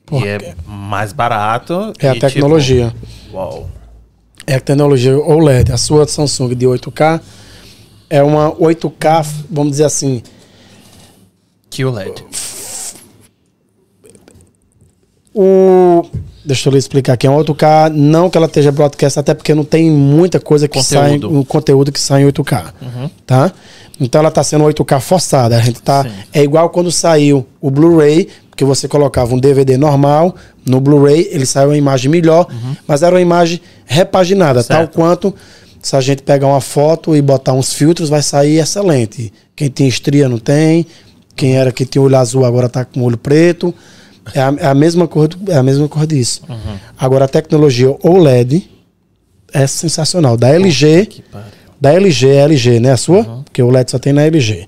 Por 0.06 0.22
e 0.22 0.28
é 0.28 0.54
mais 0.66 1.12
barato. 1.12 1.92
É 1.98 2.10
a 2.10 2.16
e, 2.16 2.18
tecnologia. 2.18 2.90
Tipo, 3.24 3.36
uau. 3.36 3.68
É 4.46 4.54
a 4.56 4.60
tecnologia 4.60 5.18
OLED. 5.18 5.72
A 5.72 5.76
sua 5.76 6.06
Samsung 6.06 6.54
de 6.54 6.66
8K 6.66 7.20
é 8.10 8.22
uma 8.22 8.52
8K, 8.52 9.26
vamos 9.50 9.72
dizer 9.72 9.84
assim, 9.84 10.22
QLED. 11.70 12.24
o. 15.34 16.04
Deixa 16.44 16.68
eu 16.68 16.72
lhe 16.72 16.78
explicar 16.78 17.14
aqui. 17.14 17.26
É 17.26 17.30
um 17.30 17.38
8K, 17.38 17.90
não 17.90 18.28
que 18.28 18.36
ela 18.36 18.46
esteja 18.46 18.70
broadcast, 18.70 19.18
até 19.18 19.32
porque 19.32 19.54
não 19.54 19.64
tem 19.64 19.90
muita 19.90 20.38
coisa 20.38 20.68
que 20.68 20.82
sai, 20.82 21.14
Conteúdo. 21.14 21.38
um 21.38 21.42
conteúdo 21.42 21.90
que 21.90 21.98
sai 21.98 22.22
em 22.22 22.26
8K. 22.26 22.74
Tá? 23.24 23.50
Então 23.98 24.18
ela 24.18 24.28
está 24.28 24.44
sendo 24.44 24.62
8K 24.64 25.00
forçada. 25.00 25.56
A 25.56 25.60
gente 25.60 25.80
tá, 25.80 26.02
Sim. 26.02 26.10
é 26.34 26.42
igual 26.42 26.68
quando 26.68 26.92
saiu 26.92 27.46
o 27.62 27.70
Blu-ray, 27.70 28.28
que 28.56 28.64
você 28.64 28.86
colocava 28.88 29.34
um 29.34 29.38
DVD 29.38 29.76
normal 29.76 30.34
no 30.66 30.80
Blu-ray, 30.80 31.28
ele 31.30 31.44
saiu 31.46 31.68
uma 31.70 31.76
imagem 31.76 32.10
melhor, 32.10 32.46
mas 32.86 33.02
era 33.02 33.14
uma 33.14 33.20
imagem 33.20 33.60
repaginada, 33.84 34.62
tal 34.62 34.78
Certo. 34.78 34.92
quanto 34.94 35.34
se 35.82 35.94
a 35.96 36.00
gente 36.00 36.22
pegar 36.22 36.46
uma 36.46 36.60
foto 36.60 37.14
e 37.14 37.20
botar 37.20 37.52
uns 37.52 37.72
filtros, 37.72 38.08
vai 38.08 38.22
sair 38.22 38.58
excelente. 38.58 39.32
Quem 39.54 39.68
tem 39.70 39.86
estria 39.86 40.28
não 40.28 40.38
tem, 40.38 40.86
quem 41.36 41.56
era 41.56 41.70
que 41.72 41.84
tinha 41.84 42.00
olho 42.00 42.16
azul 42.16 42.44
agora 42.44 42.66
está 42.66 42.84
com 42.84 43.02
olho 43.02 43.18
preto. 43.18 43.74
É 44.32 44.40
a, 44.40 44.54
é 44.58 44.66
a 44.68 44.74
mesma 44.74 45.06
cor, 45.06 45.28
do- 45.28 45.52
é 45.52 45.56
a 45.56 45.62
mesma 45.62 45.86
cor 45.86 46.06
disso. 46.06 46.40
Agora 46.98 47.26
a 47.26 47.28
tecnologia 47.28 47.94
OLED 48.02 48.70
é 49.52 49.66
sensacional. 49.66 50.36
Da 50.36 50.48
LG, 50.48 51.22
da 51.78 51.92
LG 51.92 52.28
é 52.28 52.36
LG, 52.36 52.80
né? 52.80 52.92
A 52.92 52.96
sua? 52.96 53.22
Porque 53.44 53.62
o 53.62 53.68
LED 53.70 53.90
só 53.90 53.98
tem 53.98 54.12
na 54.14 54.22
LG. 54.22 54.66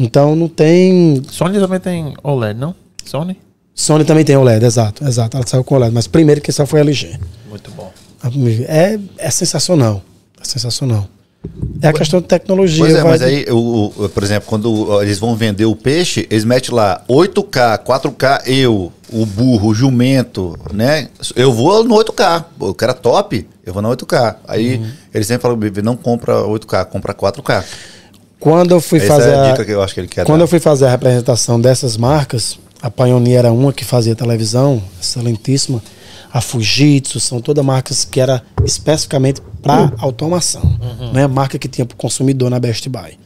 Então 0.00 0.34
não 0.34 0.48
tem. 0.48 1.20
Sony 1.30 1.58
também 1.58 1.78
tem 1.80 2.14
OLED, 2.22 2.58
não? 2.58 2.74
Sony? 3.08 3.36
Sony 3.74 4.04
também 4.04 4.24
tem 4.24 4.36
OLED, 4.36 4.64
exato, 4.64 5.04
exato. 5.06 5.36
Ela 5.36 5.46
saiu 5.46 5.62
com 5.64 5.74
OLED, 5.76 5.92
mas 5.94 6.06
primeiro 6.06 6.40
que 6.40 6.50
só 6.52 6.66
foi 6.66 6.80
LG. 6.80 7.18
Muito 7.48 7.70
bom. 7.70 7.92
É, 8.66 8.98
é 9.18 9.30
sensacional. 9.30 10.02
É 10.40 10.44
sensacional. 10.44 11.06
É 11.80 11.86
a 11.88 11.92
questão 11.92 12.20
de 12.20 12.26
tecnologia. 12.26 12.84
Pois 12.84 12.94
é, 12.96 13.04
mas 13.04 13.22
aí, 13.22 13.46
o, 13.48 13.92
o- 13.96 14.08
por 14.08 14.22
exemplo, 14.24 14.48
quando 14.48 15.00
eles 15.02 15.20
vão 15.20 15.36
vender 15.36 15.64
o 15.66 15.76
peixe, 15.76 16.26
eles 16.28 16.44
metem 16.44 16.74
lá 16.74 17.00
8K, 17.08 17.78
4K, 17.84 18.42
eu, 18.48 18.92
o 19.12 19.24
burro, 19.24 19.68
o 19.68 19.74
jumento, 19.74 20.58
né? 20.74 21.08
Eu 21.36 21.52
vou 21.52 21.84
no 21.84 21.94
8K. 21.94 22.44
O 22.58 22.74
cara 22.74 22.92
top, 22.92 23.46
eu 23.64 23.72
vou 23.72 23.80
no 23.80 23.88
8K. 23.88 24.36
Aí 24.48 24.76
Uhum. 24.78 24.90
eles 25.14 25.28
sempre 25.28 25.42
falam, 25.42 25.56
"Bebê, 25.56 25.80
não 25.80 25.96
compra 25.96 26.42
8K, 26.44 26.84
compra 26.84 27.14
4K. 27.14 27.64
Quando 28.40 28.72
eu 28.72 28.80
fui 28.80 28.98
Essa 28.98 29.06
fazer. 29.06 29.30
é 29.30 29.34
a 29.36 29.44
a- 29.46 29.50
dica 29.52 29.64
que 29.64 29.70
eu 29.70 29.82
acho 29.82 29.94
que 29.94 30.00
ele 30.00 30.08
quer 30.08 30.24
Quando 30.26 30.38
dar. 30.38 30.44
eu 30.44 30.48
fui 30.48 30.58
fazer 30.60 30.86
a 30.86 30.90
representação 30.90 31.60
dessas 31.60 31.96
marcas, 31.96 32.58
a 32.80 32.90
Pioneer 32.90 33.38
era 33.38 33.52
uma 33.52 33.72
que 33.72 33.84
fazia 33.84 34.14
televisão, 34.14 34.82
excelentíssima. 35.00 35.82
A 36.32 36.40
Fujitsu, 36.40 37.18
são 37.18 37.40
todas 37.40 37.64
marcas 37.64 38.04
que 38.04 38.20
era 38.20 38.42
especificamente 38.64 39.40
para 39.62 39.92
automação. 39.98 40.62
Não 41.12 41.20
é 41.20 41.26
marca 41.26 41.58
que 41.58 41.68
tinha 41.68 41.86
para 41.86 41.94
o 41.94 41.98
consumidor 41.98 42.50
na 42.50 42.60
Best 42.60 42.88
Buy. 42.88 43.18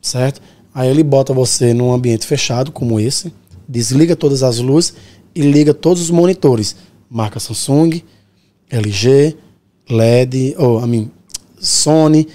Certo? 0.00 0.40
Aí 0.74 0.88
ele 0.88 1.02
bota 1.02 1.32
você 1.32 1.74
num 1.74 1.92
ambiente 1.92 2.26
fechado 2.26 2.70
como 2.70 3.00
esse, 3.00 3.32
desliga 3.68 4.14
todas 4.14 4.42
as 4.42 4.58
luzes 4.58 4.94
e 5.34 5.40
liga 5.42 5.74
todos 5.74 6.02
os 6.02 6.10
monitores. 6.10 6.76
Marca 7.10 7.40
Samsung, 7.40 8.02
LG, 8.70 9.36
LED, 9.90 10.54
ou 10.58 10.82
I 10.82 10.86
mean, 10.86 11.10
Sony, 11.58 12.28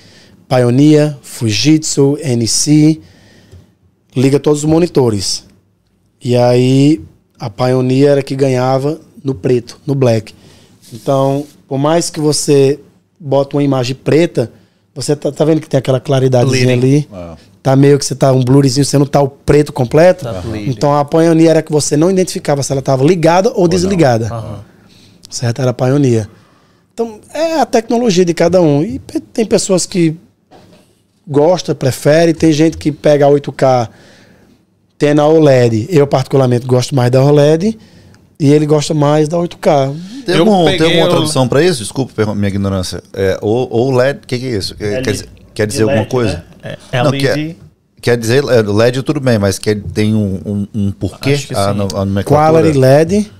Pioneer, 0.47 1.17
Fujitsu, 1.21 2.17
NC, 2.21 3.01
liga 4.15 4.39
todos 4.39 4.63
os 4.63 4.69
monitores. 4.69 5.46
E 6.23 6.35
aí 6.35 7.01
a 7.39 7.49
Pioneer 7.49 8.11
era 8.11 8.23
que 8.23 8.35
ganhava 8.35 8.99
no 9.23 9.35
preto, 9.35 9.79
no 9.85 9.93
black. 9.93 10.33
Então, 10.93 11.45
por 11.67 11.77
mais 11.77 12.09
que 12.09 12.19
você 12.19 12.79
bota 13.19 13.55
uma 13.55 13.63
imagem 13.63 13.95
preta, 13.95 14.51
você 14.95 15.15
tá, 15.15 15.31
tá 15.31 15.45
vendo 15.45 15.61
que 15.61 15.69
tem 15.69 15.77
aquela 15.77 15.99
claridadezinha 15.99 16.77
Bleeding. 16.77 16.97
ali? 16.97 17.09
Ah. 17.11 17.35
Tá 17.61 17.75
meio 17.75 17.99
que 17.99 18.05
você 18.05 18.15
tá 18.15 18.31
um 18.31 18.41
blurzinho, 18.41 18.85
você 18.85 18.97
não 18.97 19.05
tá 19.05 19.21
o 19.21 19.27
preto 19.27 19.73
completo. 19.73 20.23
Tá 20.23 20.41
então 20.65 20.95
a 20.95 21.03
Pioneer 21.03 21.49
era 21.49 21.61
que 21.61 21.71
você 21.71 21.97
não 21.97 22.09
identificava 22.09 22.63
se 22.63 22.71
ela 22.71 22.79
estava 22.79 23.03
ligada 23.03 23.51
ou, 23.53 23.67
desligada. 23.67 24.27
Aham. 24.27 24.59
Certo? 25.29 25.61
Era 25.61 25.71
a 25.71 25.73
Pioneer. 25.73 26.29
Então, 26.93 27.19
é 27.33 27.59
a 27.59 27.65
tecnologia 27.65 28.23
de 28.23 28.33
cada 28.33 28.61
um. 28.61 28.81
E 28.81 28.99
tem 29.33 29.45
pessoas 29.45 29.85
que 29.85 30.15
gosta, 31.27 31.75
prefere, 31.75 32.33
tem 32.33 32.53
gente 32.53 32.77
que 32.77 32.91
pega 32.91 33.25
a 33.25 33.29
8K 33.29 33.89
tendo 34.97 35.21
a 35.21 35.27
OLED. 35.27 35.87
Eu, 35.89 36.07
particularmente, 36.07 36.65
gosto 36.65 36.95
mais 36.95 37.11
da 37.11 37.23
OLED 37.23 37.77
e 38.39 38.51
ele 38.51 38.65
gosta 38.65 38.93
mais 38.93 39.27
da 39.27 39.37
8K. 39.37 39.93
Tem, 40.25 40.35
Eu 40.35 40.41
algum- 40.41 40.65
tem 40.65 40.81
alguma 40.81 41.05
o- 41.05 41.09
tradução 41.09 41.47
pra 41.47 41.61
isso? 41.63 41.81
Desculpa 41.81 42.35
minha 42.35 42.47
ignorância. 42.49 43.01
É, 43.13 43.37
ou, 43.41 43.67
ou 43.71 43.91
LED, 43.91 44.19
o 44.23 44.27
que, 44.27 44.37
que 44.39 44.45
é 44.45 44.49
isso? 44.57 44.75
Quer, 44.75 44.93
L- 44.93 45.01
quer 45.03 45.11
dizer, 45.11 45.29
quer 45.53 45.67
dizer 45.67 45.77
de 45.77 45.83
alguma 45.83 45.99
LED, 46.01 46.09
coisa? 46.11 46.43
né? 46.63 46.75
É 46.91 47.03
Não, 47.03 47.11
LED. 47.11 47.23
quer, 47.23 47.55
quer 48.01 48.17
dizer, 48.17 48.43
é, 48.43 48.61
LED 48.61 49.01
tudo 49.03 49.19
bem, 49.19 49.37
mas 49.39 49.57
quer, 49.59 49.79
tem 49.93 50.13
um, 50.13 50.39
um, 50.45 50.67
um 50.73 50.91
porquê 50.91 51.37
que 51.37 51.53
a, 51.55 51.69
a 51.69 51.73
nomenclatura? 51.73 52.61
Quality 52.61 52.77
LED 52.77 53.31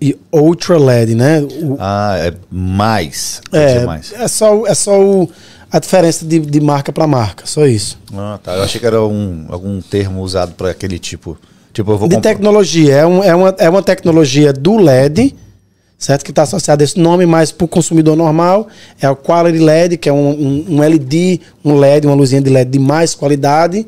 e 0.00 0.16
Ultra 0.32 0.78
LED, 0.78 1.14
né? 1.14 1.40
O- 1.42 1.76
Ah, 1.78 2.16
é 2.18 2.32
mais. 2.50 3.40
é, 3.52 3.84
mais. 3.84 4.12
é 4.14 4.26
só, 4.28 4.66
é 4.66 4.74
só 4.74 4.98
o- 5.00 5.28
a 5.72 5.78
diferença 5.78 6.24
de, 6.24 6.38
de 6.40 6.60
marca 6.60 6.92
para 6.92 7.06
marca, 7.06 7.46
só 7.46 7.66
isso. 7.66 7.98
Ah, 8.14 8.38
tá. 8.42 8.54
Eu 8.56 8.62
achei 8.62 8.80
que 8.80 8.86
era 8.86 9.02
um, 9.04 9.46
algum 9.48 9.80
termo 9.80 10.20
usado 10.22 10.52
para 10.54 10.70
aquele 10.70 10.98
tipo. 10.98 11.38
Tipo, 11.72 11.92
eu 11.92 11.98
vou 11.98 12.08
de 12.08 12.16
comprar. 12.16 12.30
tecnologia. 12.32 12.94
É, 12.96 13.06
um- 13.06 13.22
é, 13.22 13.34
uma, 13.34 13.54
é 13.58 13.68
uma 13.70 13.82
tecnologia 13.82 14.52
do 14.52 14.76
LED, 14.76 15.34
certo? 15.96 16.24
Que 16.24 16.32
está 16.32 16.42
associada 16.42 16.82
a 16.82 16.84
esse 16.84 16.98
nome, 16.98 17.24
mas 17.26 17.52
para 17.52 17.64
o 17.64 17.68
consumidor 17.68 18.16
normal 18.16 18.66
é 19.00 19.08
o 19.08 19.14
Quality 19.14 19.58
LED, 19.58 19.96
que 19.96 20.08
é 20.08 20.12
um, 20.12 20.30
um- 20.30 20.64
um 20.70 20.80
LED, 20.80 21.40
um 21.64 21.76
LED, 21.76 22.06
uma 22.08 22.16
luzinha 22.16 22.42
de 22.42 22.50
LED 22.50 22.70
de 22.72 22.78
mais 22.80 23.14
qualidade, 23.14 23.86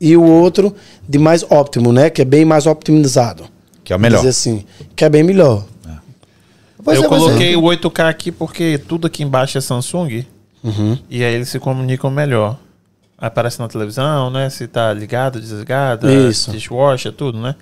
e 0.00 0.16
o 0.16 0.22
outro 0.22 0.74
de 1.06 1.18
mais 1.18 1.44
óptimo, 1.50 1.92
né? 1.92 2.08
Que 2.08 2.22
é 2.22 2.24
bem 2.24 2.44
mais 2.46 2.64
optimizado. 2.66 3.44
Que 3.84 3.92
é 3.92 3.96
o 3.96 4.00
melhor. 4.00 4.18
Dizer 4.18 4.30
assim, 4.30 4.64
que 4.96 5.04
é 5.04 5.08
bem 5.10 5.22
melhor. 5.22 5.64
Pois 6.82 6.96
eu 6.98 7.04
é, 7.04 7.08
pois 7.08 7.22
é. 7.22 7.24
coloquei 7.26 7.56
o 7.56 7.62
8K 7.62 8.08
aqui 8.08 8.32
porque 8.32 8.80
tudo 8.88 9.06
aqui 9.06 9.22
embaixo 9.22 9.58
é 9.58 9.60
Samsung. 9.60 10.24
E 11.08 11.24
aí 11.24 11.34
eles 11.34 11.48
se 11.48 11.58
comunicam 11.58 12.10
melhor. 12.10 12.58
Aparece 13.16 13.58
na 13.58 13.66
televisão, 13.68 14.30
né? 14.30 14.48
Se 14.50 14.66
tá 14.68 14.92
ligado, 14.92 15.40
desligado, 15.40 16.08
Isso. 16.10 16.50
dishwasher, 16.52 17.12
tudo, 17.12 17.38
né? 17.40 17.54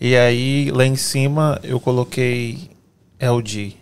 E 0.00 0.16
aí 0.16 0.70
lá 0.72 0.84
em 0.84 0.96
cima 0.96 1.58
eu 1.62 1.78
coloquei 1.78 2.70
LG. 3.18 3.74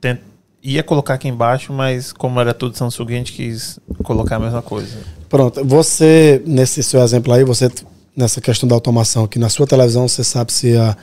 Tent- 0.00 0.20
Ia 0.62 0.82
colocar 0.82 1.14
aqui 1.14 1.26
embaixo, 1.26 1.72
mas 1.72 2.12
como 2.12 2.38
era 2.38 2.52
tudo 2.52 2.76
Samsung, 2.76 3.06
a 3.08 3.16
gente 3.16 3.32
quis 3.32 3.78
colocar 4.02 4.36
a 4.36 4.38
mesma 4.38 4.60
coisa. 4.60 4.98
Pronto, 5.26 5.64
você, 5.64 6.42
nesse 6.44 6.82
seu 6.82 7.00
exemplo 7.02 7.32
aí, 7.32 7.42
você, 7.44 7.70
nessa 8.14 8.42
questão 8.42 8.68
da 8.68 8.74
automação, 8.74 9.26
que 9.26 9.38
na 9.38 9.48
sua 9.48 9.66
televisão 9.66 10.06
você 10.06 10.22
sabe 10.22 10.52
se 10.52 10.76
a, 10.76 10.94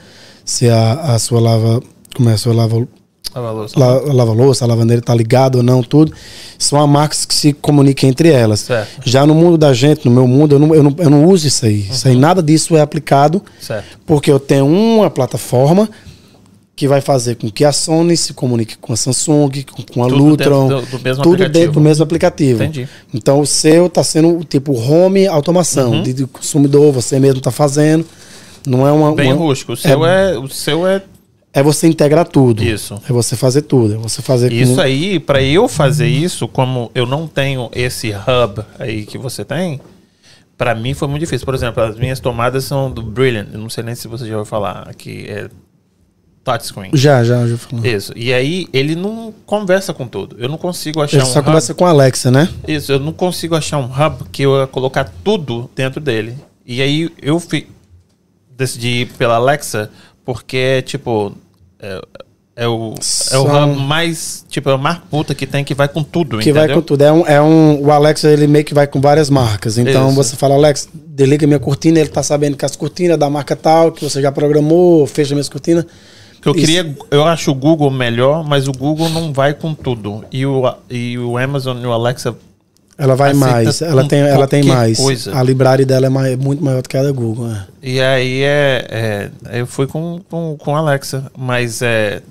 se 0.46 0.70
a, 0.70 1.16
a 1.16 1.18
sua 1.18 1.40
lava, 1.40 1.82
como 2.16 2.30
é, 2.30 2.34
a 2.34 2.38
sua 2.38 2.54
lava, 2.54 2.88
A 3.36 3.40
louça. 3.52 3.80
la- 3.80 4.00
lava 4.14 4.32
louça, 4.34 4.66
a 4.66 4.68
lavandeira 4.68 5.00
está 5.00 5.14
ligada 5.14 5.58
ou 5.58 5.64
não, 5.64 5.84
tudo, 5.84 6.12
são 6.58 6.86
marcas 6.88 7.24
que 7.26 7.36
se 7.36 7.54
comunicam 7.54 8.10
entre 8.10 8.30
elas. 8.30 8.62
Certo. 8.62 9.02
Já 9.06 9.26
no 9.26 9.36
mundo 9.36 9.58
da 9.58 9.74
gente, 9.74 10.06
no 10.06 10.12
meu 10.12 10.28
mundo, 10.28 10.56
eu 10.56 10.60
não, 10.60 10.74
eu 10.76 10.84
não, 10.84 10.96
eu 10.98 11.10
não 11.10 11.26
uso 11.26 11.48
isso 11.48 11.66
aí. 11.66 11.82
Isso 11.92 12.08
aí, 12.08 12.16
nada 12.16 12.42
disso 12.42 12.76
é 12.76 12.82
aplicado, 12.82 13.44
Certo. 13.62 14.00
porque 14.06 14.32
eu 14.32 14.40
tenho 14.40 14.66
uma 14.66 15.10
plataforma 15.10 15.88
que 16.76 16.88
vai 16.88 17.02
fazer 17.02 17.36
com 17.36 17.50
que 17.50 17.66
a 17.66 17.72
Sony 17.72 18.16
se 18.16 18.34
comunique 18.34 18.78
com 18.78 18.94
a 18.94 18.96
Samsung, 18.96 19.50
com, 19.72 19.82
com 19.84 20.04
a 20.04 20.08
Tudo 20.08 20.24
Lutron, 20.24 20.68
dentro 20.68 20.86
do- 20.86 20.98
do 20.98 21.04
mesmo 21.04 21.24
tudo 21.24 21.34
aplicativo. 21.34 21.54
dentro 21.60 21.72
do 21.74 21.82
mesmo 21.82 22.04
aplicativo. 22.04 22.64
Entendi. 22.64 22.88
Então 23.14 23.40
o 23.40 23.46
seu 23.48 23.88
está 23.88 24.04
sendo 24.04 24.44
tipo 24.44 24.74
home 24.80 25.26
automação, 25.28 25.92
Uhum. 25.92 26.04
de, 26.04 26.14
de 26.14 26.26
consumidor, 26.28 26.92
você 26.94 27.20
mesmo 27.20 27.40
está 27.40 27.50
fazendo. 27.52 28.06
Não 28.66 28.86
é 28.88 28.92
uma. 28.92 29.12
Bem 29.16 29.34
uma- 29.34 29.38
rústico. 29.46 29.74
O 29.74 29.78
seu 29.78 30.06
é, 30.06 30.38
o 30.38 30.48
seu 30.50 30.86
é 30.86 31.02
É 31.54 31.64
você 31.64 31.88
integrar 31.88 32.28
tudo. 32.28 32.64
Isso. 32.64 33.02
É 33.10 33.12
você 33.14 33.36
fazer 33.36 33.64
tudo. 33.64 33.96
É 33.96 33.98
você 33.98 34.22
fazer 34.22 34.52
Isso 34.54 34.76
com- 34.76 34.82
aí, 34.82 35.20
para 35.20 35.42
eu 35.42 35.68
fazer 35.68 36.08
isso, 36.08 36.48
como 36.48 36.92
eu 36.94 37.06
não 37.06 37.28
tenho 37.28 37.70
esse 37.74 38.12
hub 38.12 38.64
aí 38.78 39.06
que 39.06 39.18
você 39.18 39.44
tem, 39.44 39.80
para 40.58 40.76
mim 40.76 40.94
foi 40.94 41.08
muito 41.08 41.22
difícil. 41.22 41.46
Por 41.46 41.56
exemplo, 41.56 41.82
as 41.82 41.98
minhas 41.98 42.20
tomadas 42.20 42.64
são 42.66 42.92
do 42.92 43.02
Brilliant. 43.02 43.48
Eu 43.54 43.60
não 43.60 43.70
sei 43.70 43.84
nem 43.84 43.96
se 43.96 44.08
você 44.08 44.26
já 44.28 44.34
ouviu 44.38 44.46
falar, 44.50 44.94
que 44.96 45.26
é 45.28 45.50
touchscreen. 46.44 46.92
Já, 46.94 47.24
já, 47.24 47.48
já 47.48 47.58
falei. 47.58 47.92
Isso. 47.96 48.14
E 48.16 48.32
aí 48.34 48.68
ele 48.72 48.96
não 48.96 49.34
conversa 49.46 49.94
com 49.94 50.08
tudo. 50.08 50.36
Eu 50.40 50.48
não 50.50 50.58
consigo 50.58 51.02
achar 51.02 51.18
Ele 51.18 51.24
um 51.24 51.28
só 51.28 51.40
hub. 51.40 51.46
conversa 51.46 51.74
com 51.74 51.86
a 51.86 51.90
Alexa, 51.90 52.30
né? 52.30 52.48
Isso, 52.68 52.92
eu 52.92 53.00
não 53.00 53.12
consigo 53.14 53.56
achar 53.56 53.80
um 53.80 53.86
hub 53.86 54.26
que 54.32 54.44
eu 54.44 54.60
ia 54.62 54.68
colocar 54.68 55.12
tudo 55.24 55.70
dentro 55.76 56.00
dele. 56.00 56.36
E 56.66 56.82
aí 56.82 57.10
eu 57.22 57.40
fi- 57.40 57.68
decidi 58.56 59.02
ir 59.02 59.06
pela 59.14 59.36
Alexa, 59.36 59.90
porque, 60.28 60.82
tipo, 60.82 61.32
é, 61.80 62.02
é 62.54 62.68
o, 62.68 62.94
é 63.32 63.38
o 63.38 63.46
São- 63.46 63.76
mais, 63.76 64.46
tipo, 64.50 64.70
é 64.70 64.74
o 64.76 64.78
mais 64.78 64.98
puta 65.10 65.34
que 65.34 65.48
tem 65.48 65.64
que 65.64 65.74
vai 65.74 65.88
com 65.88 66.04
tudo, 66.04 66.40
Que 66.40 66.50
entendeu? 66.50 66.68
vai 66.68 66.76
com 66.76 66.82
tudo. 66.82 67.02
É 67.02 67.14
um, 67.14 67.26
é 67.26 67.42
um, 67.42 67.82
o 67.86 67.92
Alexa, 67.94 68.30
ele 68.30 68.46
meio 68.46 68.66
que 68.66 68.74
vai 68.74 68.86
com 68.88 69.00
várias 69.00 69.30
marcas. 69.30 69.78
Então 69.78 70.08
Isso. 70.08 70.16
você 70.18 70.36
fala, 70.36 70.56
Alexa, 70.56 70.90
desliga 70.94 71.48
minha 71.48 71.60
cortina, 71.60 71.98
ele 71.98 72.10
tá 72.10 72.22
sabendo 72.22 72.58
que 72.58 72.66
as 72.66 72.76
cortinas 72.76 73.18
da 73.18 73.30
marca 73.30 73.56
tal, 73.56 73.90
que 73.94 74.04
você 74.04 74.22
já 74.22 74.30
programou, 74.30 75.08
fecha 75.08 75.34
minhas 75.34 75.48
cortinas. 75.48 75.86
Que 76.42 76.50
eu 76.50 76.54
Isso. 76.54 76.66
queria, 76.66 76.98
eu 77.10 77.24
acho 77.24 77.52
o 77.52 77.56
Google 77.56 77.90
melhor, 77.90 78.44
mas 78.44 78.68
o 78.68 78.74
Google 78.74 79.08
não 79.08 79.32
vai 79.32 79.54
com 79.54 79.74
tudo. 79.74 80.26
E 80.30 80.46
o, 80.46 80.64
e 80.90 81.18
o 81.18 81.38
Amazon 81.38 81.82
e 81.82 81.86
o 81.88 81.92
Alexa 81.94 82.36
Ela 82.98 83.16
vai 83.16 83.32
Aceita 83.32 83.46
mais, 83.52 83.82
ela 83.82 84.08
tem, 84.08 84.20
ela 84.22 84.48
tem 84.48 84.64
mais. 84.64 84.98
coisa. 84.98 85.38
A 85.38 85.44
library 85.44 85.86
dela 85.86 86.08
é 86.08 86.10
mais- 86.10 86.36
muito 86.36 86.64
maior 86.64 86.82
do 86.82 86.90
que 86.90 86.98
a 86.98 87.04
da 87.04 87.12
Google. 87.12 87.48
é. 87.52 87.66
E 87.84 88.02
aí 88.02 88.42
é, 88.42 89.30
é, 89.52 89.60
eu 89.60 89.68
fui 89.68 89.86
com, 89.86 90.20
com, 90.30 90.58
com 90.58 90.76
a 90.76 90.80
Alexa, 90.80 91.32
mas 91.38 91.82
é, 91.84 92.22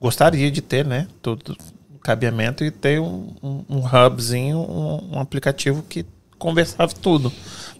gostaria 0.00 0.50
de 0.50 0.60
ter, 0.60 0.84
né? 0.84 1.06
Todo 1.20 1.56
o 1.94 1.98
cabeamento 1.98 2.64
e 2.64 2.70
ter 2.70 3.00
um, 3.00 3.28
um, 3.42 3.64
um 3.68 3.82
hubzinho, 3.84 4.58
um, 4.58 5.16
um 5.16 5.20
aplicativo 5.20 5.82
que 5.88 6.06
conversava 6.38 6.92
tudo. 7.00 7.32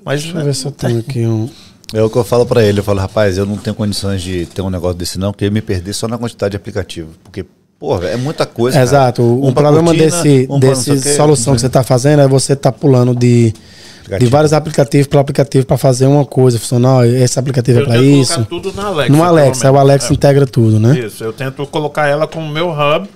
Mas 0.05 0.23
Deixa 0.23 0.37
eu 0.39 0.45
ver 0.45 0.55
se 0.55 0.67
eu 0.67 0.73
tenho 0.73 0.99
aqui 0.99 1.27
um. 1.27 1.49
É 1.93 2.03
o 2.03 2.11
que 2.11 2.17
eu 2.17 2.25
falo 2.25 2.47
pra 2.47 2.63
ele. 2.63 2.81
Eu 2.81 2.85
falo, 2.85 3.01
rapaz, 3.01 3.37
eu 3.39 3.45
não 3.47 3.57
tenho 3.57 3.75
condições 3.75 4.23
de 4.23 4.47
ter 4.47 4.63
um 4.63 4.71
negócio 4.71 4.97
desse 4.97 5.19
não, 5.19 5.33
porque 5.33 5.45
eu 5.45 5.49
ia 5.49 5.53
me 5.53 5.61
perder 5.63 5.93
só 5.93 6.07
na 6.07 6.17
quantidade 6.19 6.53
de 6.53 6.57
aplicativo. 6.57 7.11
Porque, 7.25 7.45
porra, 7.81 8.09
é 8.09 8.17
muita 8.17 8.45
coisa. 8.47 8.75
cara. 8.77 8.85
Exato. 8.85 9.23
O, 9.23 9.47
Um 9.47 9.49
o 9.49 9.53
pra 9.53 9.63
problema 9.65 9.89
cortina, 9.89 10.05
desse, 10.23 10.47
um 10.51 10.61
desse 10.61 10.91
o 10.93 11.03
quê. 11.03 11.09
solução 11.15 11.55
que 11.55 11.61
você 11.63 11.67
está 11.67 11.83
fazendo 11.83 12.21
é 12.21 12.29
você 12.29 12.55
tá 12.55 12.71
pulando 12.71 13.15
de, 13.17 13.53
de 14.19 14.27
vários 14.27 14.53
aplicativos 14.53 15.07
para 15.07 15.19
aplicativo 15.21 15.67
para 15.67 15.79
fazer 15.79 16.07
uma 16.07 16.25
coisa. 16.27 16.59
Funcionar, 16.59 17.07
esse 17.09 17.39
aplicativo 17.39 17.79
é 17.79 17.83
eu 17.83 17.87
para 17.87 17.95
tento 17.95 18.05
isso. 18.21 18.45
tudo 18.45 18.73
na 18.75 18.85
Alexa. 18.87 19.13
No 19.17 19.25
Alexa, 19.25 19.73
o. 19.73 19.77
Alexa 19.79 20.13
É. 20.13 20.15
integra 20.15 20.47
tudo, 20.47 20.79
né? 20.79 20.99
Isso, 21.01 21.25
eu 21.25 21.33
tento 21.33 21.67
colocar 21.67 22.07
ela 22.07 22.27
como 22.29 22.47
meu 22.49 22.71
hub 22.71 23.09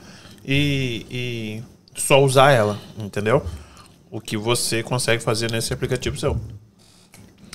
e, 0.45 1.07
e 1.11 1.63
só 2.01 2.23
usar 2.25 2.51
ela, 2.53 2.79
entendeu? 2.99 3.43
O 4.11 4.21
que 4.21 4.37
você 4.37 4.83
consegue 4.83 5.23
fazer 5.23 5.51
nesse 5.53 5.73
aplicativo 5.73 6.19
seu. 6.19 6.37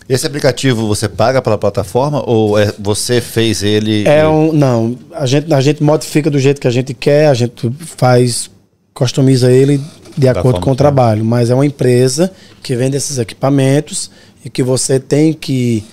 Esse 0.10 0.26
aplicativo 0.26 0.88
você 0.88 1.08
paga 1.08 1.40
pela 1.40 1.56
plataforma 1.58 2.24
ou 2.28 2.58
é, 2.58 2.74
você 2.80 3.22
fez 3.22 3.62
ele? 3.62 4.08
É 4.08 4.28
um. 4.28 4.52
Não, 4.52 4.98
a 5.14 5.28
gente, 5.28 5.54
a 5.54 5.62
gente 5.62 5.84
modifica 5.84 6.32
do 6.32 6.40
jeito 6.40 6.60
que 6.60 6.68
a 6.68 6.72
gente 6.72 6.96
quer, 6.96 7.28
a 7.28 7.34
gente 7.36 7.72
faz, 7.96 8.50
customiza 8.92 9.52
ele 9.52 9.80
de 10.18 10.26
Da 10.26 10.32
acordo 10.32 10.60
com 10.62 10.72
o 10.72 10.74
que- 10.74 10.78
trabalho. 10.80 11.24
Mas 11.24 11.52
é 11.52 11.54
uma 11.54 11.66
empresa 11.66 12.32
que 12.64 12.76
vende 12.76 12.98
esses 12.98 13.20
equipamentos 13.20 14.10
e 14.44 14.50
que 14.50 14.64
você 14.64 15.00
tem 15.00 15.32
que. 15.32 15.84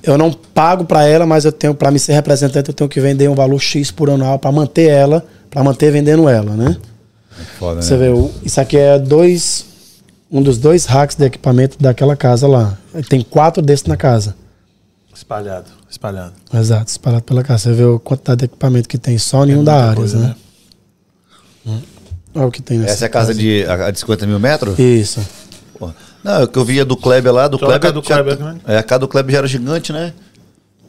Eu 0.00 0.16
não 0.16 0.32
pago 0.32 0.84
para 0.84 1.04
ela, 1.04 1.26
mas 1.26 1.44
eu 1.44 1.50
tenho, 1.50 1.74
para 1.74 1.90
me 1.90 1.98
ser 1.98 2.12
representante, 2.12 2.68
eu 2.68 2.74
tenho 2.74 2.88
que 2.88 3.00
vender 3.00 3.28
um 3.28 3.34
valor 3.34 3.58
X 3.58 3.90
por 3.90 4.08
anual 4.08 4.38
para 4.38 4.52
manter 4.52 4.88
ela, 4.88 5.26
para 5.50 5.64
manter 5.64 5.90
vendendo 5.90 6.28
ela, 6.28 6.54
né? 6.54 6.76
Foda, 7.58 7.76
né? 7.76 7.82
Você 7.82 7.96
vê, 7.96 8.08
o- 8.10 8.30
isso 8.44 8.60
aqui 8.60 8.76
é 8.76 8.96
dois. 8.96 9.66
Um 10.30 10.42
dos 10.42 10.58
dois 10.58 10.84
racks 10.86 11.16
de 11.16 11.24
equipamento 11.24 11.76
daquela 11.80 12.16
casa 12.16 12.46
lá. 12.48 12.76
Tem 13.08 13.22
quatro 13.22 13.62
desses 13.62 13.86
na 13.86 13.96
casa. 13.96 14.34
Espalhado, 15.14 15.66
espalhado. 15.88 16.32
Exato, 16.52 16.90
espalhado 16.90 17.22
pela 17.24 17.42
casa. 17.42 17.64
Você 17.64 17.72
vê 17.72 17.82
a 17.84 17.98
quantidade 17.98 18.38
de 18.40 18.44
equipamento 18.46 18.88
que 18.88 18.98
tem 18.98 19.16
só 19.18 19.44
nenhum 19.44 19.62
da 19.64 19.72
muita 19.72 19.84
área, 19.86 19.96
coisa, 19.96 20.18
né? 20.18 20.34
Hum. 21.66 21.80
Olha 22.34 22.46
o 22.46 22.50
que 22.50 22.60
tem 22.60 22.78
nessa 22.78 22.92
Essa 22.92 23.04
é 23.04 23.06
a 23.06 23.10
casa 23.10 23.34
de, 23.34 23.64
a, 23.64 23.90
de 23.90 23.98
50 23.98 24.26
mil 24.26 24.38
metros? 24.38 24.78
Isso. 24.78 25.20
Pô. 25.78 25.90
Não, 26.22 26.42
o 26.42 26.48
que 26.48 26.58
eu 26.58 26.64
via 26.64 26.84
do 26.84 26.96
Kleber 26.96 27.32
lá, 27.32 27.48
do 27.48 27.58
Só 27.58 27.70
a 27.70 27.78
casa 27.78 27.94
do 27.94 28.02
já- 28.02 28.06
Kleber, 28.22 28.38
né? 28.38 28.58
É, 28.66 28.78
a 28.78 28.82
casa 28.82 28.98
do 29.00 29.08
Kleber 29.08 29.32
já 29.32 29.38
era 29.38 29.46
gigante, 29.46 29.92
né? 29.92 30.12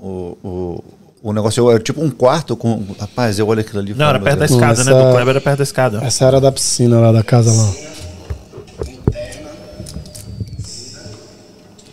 O, 0.02 0.38
o, 0.44 0.84
o 1.24 1.34
negócio 1.34 1.70
era 1.72 1.80
tipo 1.80 2.04
um 2.04 2.10
quarto 2.10 2.58
com. 2.58 2.84
Rapaz, 3.00 3.40
eu 3.40 3.48
olho 3.48 3.62
aquilo 3.62 3.80
ali. 3.80 3.94
Não, 3.94 4.08
era 4.10 4.20
perto 4.20 4.40
da 4.40 4.46
escada, 4.46 4.84
né? 4.84 4.92
Essa- 4.92 5.04
Do 5.06 5.12
Kleber 5.12 5.30
era 5.30 5.42
perto 5.42 5.58
da 5.60 5.64
escada. 5.64 6.04
Essa 6.04 6.26
era 6.26 6.42
da 6.42 6.52
piscina 6.52 7.00
lá 7.00 7.12
da 7.14 7.24
casa 7.24 7.52
lá. 7.52 7.74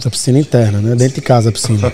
Essa 0.04 0.10
piscina 0.10 0.38
interna, 0.38 0.82
né? 0.82 0.94
Dentro 0.94 1.14
de 1.14 1.22
casa 1.22 1.48
a 1.48 1.52
piscina. 1.52 1.90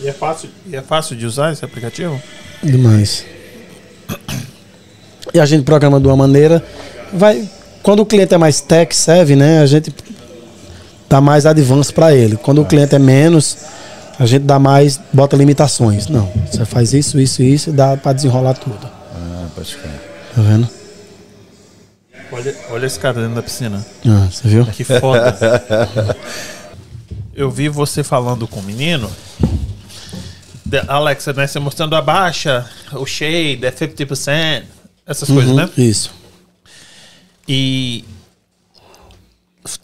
E 0.00 0.06
é 0.06 0.12
fácil, 0.12 0.48
e 0.64 0.76
é 0.76 0.80
fácil 0.80 1.16
de 1.16 1.26
usar 1.26 1.52
esse 1.52 1.64
aplicativo? 1.64 2.22
Demais. 2.62 3.24
E 5.34 5.40
a 5.40 5.44
gente 5.44 5.64
programa 5.64 5.98
de 5.98 6.06
uma 6.06 6.16
maneira. 6.16 6.64
Vai, 7.12 7.50
quando 7.82 7.98
o 7.98 8.06
cliente 8.06 8.32
é 8.32 8.38
mais 8.38 8.60
tech 8.60 8.94
serve, 8.94 9.34
né? 9.34 9.60
A 9.60 9.66
gente 9.66 9.92
dá 11.08 11.20
mais 11.20 11.46
advance 11.46 11.92
para 11.92 12.14
ele. 12.14 12.36
Quando 12.36 12.62
o 12.62 12.64
cliente 12.64 12.94
é 12.94 12.98
menos, 13.00 13.58
a 14.18 14.26
gente 14.26 14.42
dá 14.44 14.58
mais, 14.58 15.00
bota 15.12 15.36
limitações. 15.36 16.06
Não, 16.08 16.26
você 16.50 16.64
faz 16.64 16.92
isso, 16.92 17.18
isso 17.20 17.42
e 17.42 17.52
isso 17.54 17.70
e 17.70 17.72
dá 17.72 17.96
para 17.96 18.12
desenrolar 18.12 18.54
tudo. 18.54 18.78
Ah, 19.14 19.46
pode 19.54 19.74
crer. 19.76 20.00
Tá 20.34 20.42
vendo? 20.42 20.68
Olha, 22.30 22.56
olha 22.70 22.86
esse 22.86 22.98
cara 22.98 23.20
dentro 23.20 23.34
da 23.34 23.42
piscina. 23.42 23.84
Ah, 24.06 24.28
você 24.30 24.48
viu? 24.48 24.64
Que 24.66 24.84
foda. 24.84 25.36
Eu 27.34 27.50
vi 27.50 27.68
você 27.68 28.02
falando 28.02 28.46
com 28.48 28.60
o 28.60 28.62
menino. 28.62 29.10
De- 30.64 30.82
Alexa, 30.88 31.32
né? 31.32 31.46
Você 31.46 31.58
mostrando 31.58 31.94
a 31.94 32.00
baixa, 32.00 32.64
o 32.92 33.04
shade, 33.04 33.60
é 33.66 33.70
50%, 33.70 34.62
essas 35.06 35.28
coisas, 35.28 35.50
Uhum, 35.50 35.56
né? 35.56 35.68
Isso. 35.76 36.10
E 37.46 38.04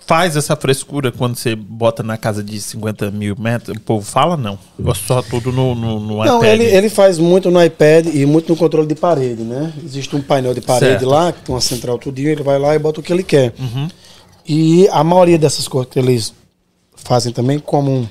faz 0.07 0.37
essa 0.37 0.57
frescura 0.57 1.13
quando 1.13 1.37
você 1.37 1.55
bota 1.55 2.03
na 2.03 2.17
casa 2.17 2.43
de 2.43 2.61
50 2.61 3.11
mil 3.11 3.37
metros. 3.39 3.77
O 3.77 3.81
povo 3.81 4.05
fala, 4.05 4.37
não. 4.37 4.59
Ou 4.85 4.95
só 4.95 5.23
tudo 5.23 5.53
no, 5.53 5.75
no, 5.75 6.01
no 6.01 6.25
Não, 6.25 6.39
iPad. 6.39 6.49
ele, 6.61 6.65
ele 6.65 6.89
faz 6.91 7.19
muito 7.19 7.51
no 7.51 7.63
iPad 7.63 8.07
e 8.13 8.27
muito 8.27 8.49
no 8.49 8.57
controle 8.57 8.89
de 8.89 8.95
parede, 8.97 9.43
né? 9.43 9.73
Existe 9.85 10.17
um 10.17 10.21
painel 10.23 10.53
de 10.55 10.61
parede 10.61 10.93
Certo. 11.01 11.07
lá, 11.07 11.33
que 11.33 11.43
tem 11.43 11.55
uma 11.55 11.61
central 11.61 11.97
tudinho, 11.99 12.29
ele 12.31 12.43
vai 12.43 12.59
lá 12.59 12.75
e 12.75 12.79
bota 12.79 12.99
o 13.01 13.03
que 13.03 13.13
ele 13.13 13.23
quer. 13.23 13.55
Uhum. 13.59 13.89
E 14.49 14.89
a 14.91 15.05
maioria 15.05 15.39
dessas 15.39 15.69
coisas 15.69 15.93
que 15.93 15.99
eles 15.99 16.35
fazem 16.97 17.33
também, 17.33 17.59
como 17.59 18.09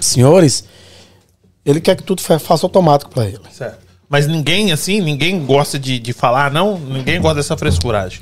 senhores, 0.00 0.64
Ele 1.64 1.80
quer 1.80 1.96
que 1.96 2.02
tudo 2.02 2.20
fa- 2.22 2.38
faça 2.38 2.64
automático 2.66 3.10
pra 3.10 3.24
ele. 3.26 3.38
Certo. 3.52 3.78
Mas 4.08 4.26
ninguém, 4.28 4.70
assim, 4.72 5.00
ninguém 5.00 5.44
gosta 5.44 5.78
de, 5.78 5.98
de 5.98 6.12
falar, 6.12 6.50
não? 6.50 6.78
Ninguém 6.78 7.20
gosta 7.20 7.36
dessa 7.36 7.56
frescuragem. 7.56 8.20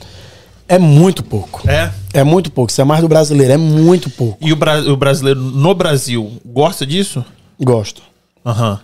É 0.69 0.78
muito 0.78 1.23
pouco. 1.23 1.69
É? 1.69 1.93
É 2.12 2.24
muito 2.24 2.51
pouco. 2.51 2.70
Isso 2.70 2.81
é 2.81 2.85
mais 2.85 3.01
do 3.03 3.09
brasileiro, 3.09 3.53
é 3.53 3.57
muito 3.57 4.09
pouco. 4.11 4.39
E 4.41 4.53
o, 4.53 4.57
bra- 4.57 4.81
o 4.81 4.97
brasileiro 4.97 5.41
no 5.41 5.74
Brasil 5.74 6.32
gosta 6.45 6.86
disso? 6.86 7.24
Gosto. 7.61 8.03
Aham. 8.45 8.81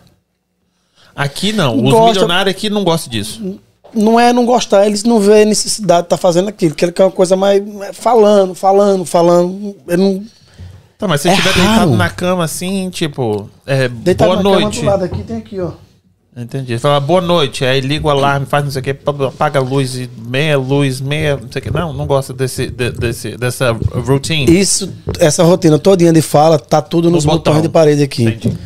Aqui 1.15 1.52
não. 1.52 1.77
Os 1.77 1.90
Gosta- 1.93 2.07
milionários 2.12 2.55
aqui 2.55 2.70
não 2.70 2.85
gostam 2.85 3.11
disso. 3.11 3.59
Não 3.93 4.20
é 4.20 4.32
não 4.32 4.47
gostar, 4.47 4.86
eles 4.86 5.02
não 5.02 5.19
vêem 5.19 5.44
necessidade 5.47 6.02
de 6.02 6.07
estar 6.07 6.16
fazendo 6.16 6.48
aquilo. 6.48 6.74
Que 6.74 6.85
ele 6.85 6.93
quer 6.93 7.05
uma 7.05 7.11
coisa 7.11 7.35
mais. 7.36 7.61
é, 7.82 7.93
falando, 7.93 8.55
falando, 8.55 9.05
falando. 9.05 9.74
Ele 9.89 9.97
não. 10.02 10.24
Tá, 10.97 11.09
mas 11.09 11.23
se 11.23 11.28
É 11.28 11.32
você 11.35 11.39
estiver 11.40 11.61
raro. 11.65 11.70
deitado 11.81 11.97
na 11.97 12.11
cama 12.11 12.44
assim, 12.44 12.89
tipo, 12.90 13.48
é, 13.66 13.89
Deitado 13.89 14.28
boa 14.31 14.36
na 14.36 14.43
cama 14.43 14.61
noite. 14.61 14.81
do 14.81 14.86
lado 14.86 15.05
aqui, 15.05 15.23
tem 15.24 15.36
aqui, 15.39 15.59
ó. 15.61 15.73
Entendi. 16.36 16.78
Fala 16.78 17.01
boa 17.01 17.20
noite, 17.20 17.65
aí 17.65 17.81
liga 17.81 18.07
o 18.07 18.11
alarme, 18.11 18.47
faz 18.47 18.65
não 18.65 18.70
sei 18.70 18.81
o 18.81 18.85
que, 18.85 18.90
apaga 19.27 19.59
a 19.59 19.62
luz, 19.62 20.09
meia 20.27 20.57
luz, 20.57 21.01
meia, 21.01 21.36
não 21.36 21.51
sei 21.51 21.61
o 21.61 21.62
que. 21.65 21.70
Não, 21.73 21.93
não 21.93 22.07
gosta 22.07 22.32
desse, 22.32 22.69
de- 22.69 22.93
desse, 22.93 23.36
dessa 23.36 23.73
routine. 24.07 24.47
Isso, 24.59 24.89
essa 25.19 25.43
rotina 25.43 25.77
todinha 25.78 26.12
de 26.12 26.23
fala, 26.23 26.57
tá 26.59 26.81
tudo 26.81 27.11
nos 27.11 27.24
No 27.24 27.32
botões 27.32 27.61
de 27.62 27.69
parede 27.69 28.02
aqui. 28.05 28.24
Entendi. 28.24 28.57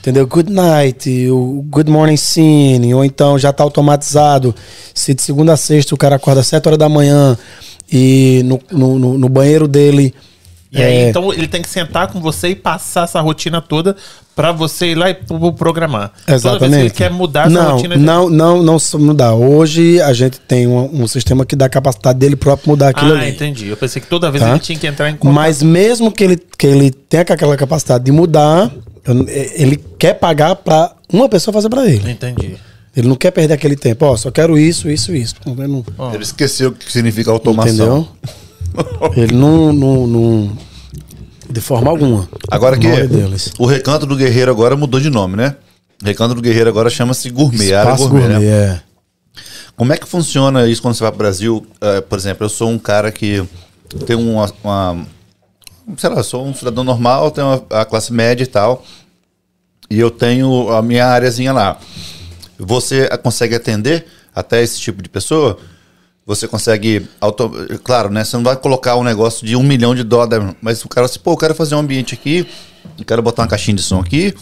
Entendeu? 0.00 0.26
Good 0.26 0.50
night, 0.50 1.28
o 1.30 1.62
good 1.68 1.88
morning 1.90 2.16
scene, 2.16 2.92
ou 2.94 3.04
então 3.04 3.38
já 3.38 3.52
tá 3.52 3.62
automatizado. 3.62 4.54
Se 4.94 5.12
de 5.14 5.20
segunda 5.22 5.52
a 5.52 5.56
sexta 5.56 5.94
o 5.94 5.98
cara 5.98 6.16
acorda 6.16 6.40
às 6.40 6.46
7 6.46 6.66
horas 6.66 6.78
da 6.78 6.88
manhã 6.88 7.36
e 7.92 8.42
no, 8.46 8.58
no, 8.72 8.98
no- 8.98 9.18
no 9.18 9.28
banheiro 9.28 9.68
dele. 9.68 10.14
E 10.72 10.82
aí, 10.82 10.94
é, 10.96 11.08
então, 11.10 11.30
ele 11.34 11.46
tem 11.46 11.60
que 11.60 11.68
sentar 11.68 12.06
com 12.10 12.18
você 12.18 12.48
e 12.48 12.54
passar 12.54 13.04
essa 13.04 13.20
rotina 13.20 13.60
toda 13.60 13.94
pra 14.34 14.52
você 14.52 14.92
ir 14.92 14.94
lá 14.94 15.10
e 15.10 15.14
pro- 15.14 15.52
programar. 15.52 16.10
Toda 16.24 16.30
vez 16.30 16.40
que 16.42 16.48
ele 16.48 16.56
Exatamente. 16.56 16.94
quer 16.94 17.10
mudar 17.10 17.40
essa 17.42 17.50
não, 17.50 17.72
rotina... 17.74 17.94
ele- 17.94 18.02
Não, 18.02 18.30
não, 18.30 18.62
não 18.62 18.78
só 18.78 18.98
mudar. 18.98 19.34
Hoje 19.34 20.00
a 20.00 20.14
gente 20.14 20.40
tem 20.40 20.66
um, 20.66 21.02
um 21.02 21.06
sistema 21.06 21.44
que 21.44 21.54
dá 21.54 21.66
a 21.66 21.68
capacidade 21.68 22.18
dele 22.18 22.36
próprio 22.36 22.70
mudar 22.70 22.88
aquilo 22.88 23.12
Ah, 23.12 23.18
ali. 23.18 23.30
entendi. 23.30 23.68
Eu 23.68 23.76
pensei 23.76 24.00
que 24.00 24.08
toda 24.08 24.30
vez 24.30 24.42
Tá? 24.42 24.50
ele 24.50 24.60
tinha 24.60 24.78
que 24.78 24.86
entrar 24.86 25.10
em 25.10 25.16
contato. 25.16 25.34
Mas 25.34 25.62
mesmo 25.62 26.10
que 26.10 26.24
ele, 26.24 26.36
que 26.56 26.66
ele 26.66 26.90
tenha 26.90 27.20
aquela 27.22 27.54
capacidade 27.56 28.02
de 28.04 28.10
mudar, 28.12 28.70
eu- 29.04 29.26
ele 29.28 29.76
quer 29.98 30.14
pagar 30.14 30.54
pra 30.56 30.92
uma 31.12 31.28
pessoa 31.28 31.52
fazer 31.52 31.68
pra 31.68 31.84
ele. 31.86 32.10
Entendi. 32.10 32.56
Ele 32.96 33.08
não 33.08 33.16
quer 33.16 33.30
perder 33.30 33.52
aquele 33.54 33.76
tempo. 33.76 34.06
Ó, 34.06 34.16
só 34.16 34.30
quero 34.30 34.58
isso, 34.58 34.88
isso, 34.90 35.14
isso. 35.14 35.34
Ele 35.46 35.66
não- 35.66 35.84
Ele 36.14 36.22
esqueceu 36.22 36.70
o 36.70 36.72
que 36.72 36.90
significa 36.90 37.30
automação. 37.30 37.72
Entendeu? 37.74 38.08
Ele 39.16 39.34
não, 39.34 39.72
não, 39.72 40.06
não- 40.06 40.58
De 41.50 41.60
forma 41.60 41.90
alguma. 41.90 42.28
Agora 42.50 42.78
que 42.78 42.86
o 43.58 43.66
Recanto 43.66 44.06
do 44.06 44.16
Guerreiro 44.16 44.50
agora 44.50 44.76
mudou 44.76 44.98
de 45.00 45.10
nome, 45.10 45.36
né? 45.36 45.56
Recanto 46.02 46.34
do 46.34 46.40
Guerreiro 46.42 46.68
agora 46.70 46.88
chama-se 46.90 47.28
Gourmet, 47.30 47.72
área 47.74 47.90
Espaço 47.92 48.08
gourmet, 48.08 48.28
gourmet, 48.28 48.40
né? 48.40 48.46
é. 48.76 48.80
Como 49.76 49.92
é 49.92 49.96
que 49.96 50.06
funciona 50.06 50.66
isso 50.66 50.82
quando 50.82 50.94
você 50.94 51.02
vai 51.02 51.10
para 51.12 51.16
o 51.16 51.18
Brasil? 51.18 51.66
Eh, 51.80 52.00
por 52.02 52.18
exemplo, 52.18 52.44
eu 52.44 52.48
sou 52.48 52.68
um 52.70 52.78
cara 52.78 53.10
que 53.12 53.42
tem 54.06 54.16
uma, 54.16 54.50
uma- 54.64 55.06
sei 55.96 56.10
lá, 56.10 56.16
eu 56.16 56.24
sou 56.24 56.46
um 56.46 56.54
cidadão 56.54 56.84
normal, 56.84 57.30
tenho 57.30 57.46
uma- 57.46 57.80
a 57.80 57.84
classe 57.84 58.12
média 58.12 58.42
e 58.44 58.46
tal, 58.46 58.84
e 59.90 59.98
eu 59.98 60.10
tenho 60.10 60.70
a 60.70 60.82
minha 60.82 61.06
áreazinha 61.06 61.52
lá. 61.52 61.78
Você 62.58 63.08
consegue 63.22 63.54
atender 63.54 64.06
até 64.34 64.62
esse 64.62 64.78
tipo 64.80 65.02
de 65.02 65.08
pessoa? 65.08 65.58
Você 66.24 66.46
consegue, 66.46 67.08
auto... 67.20 67.50
claro, 67.82 68.08
né? 68.10 68.22
Você 68.24 68.36
não 68.36 68.44
vai 68.44 68.56
colocar 68.56 68.96
um 68.96 69.02
negócio 69.02 69.44
de 69.46 69.56
um 69.56 69.62
milhão 69.62 69.94
de 69.94 70.04
dólares, 70.04 70.54
mas 70.62 70.84
o 70.84 70.88
cara 70.88 71.06
assim, 71.06 71.18
pô, 71.18 71.32
eu 71.32 71.36
quero 71.36 71.54
fazer 71.54 71.74
um 71.74 71.78
ambiente 71.78 72.14
aqui, 72.14 72.46
eu 72.98 73.04
quero 73.04 73.20
botar 73.22 73.42
uma 73.42 73.48
caixinha 73.48 73.76
de 73.76 73.82
som 73.82 73.98
aqui, 74.00 74.32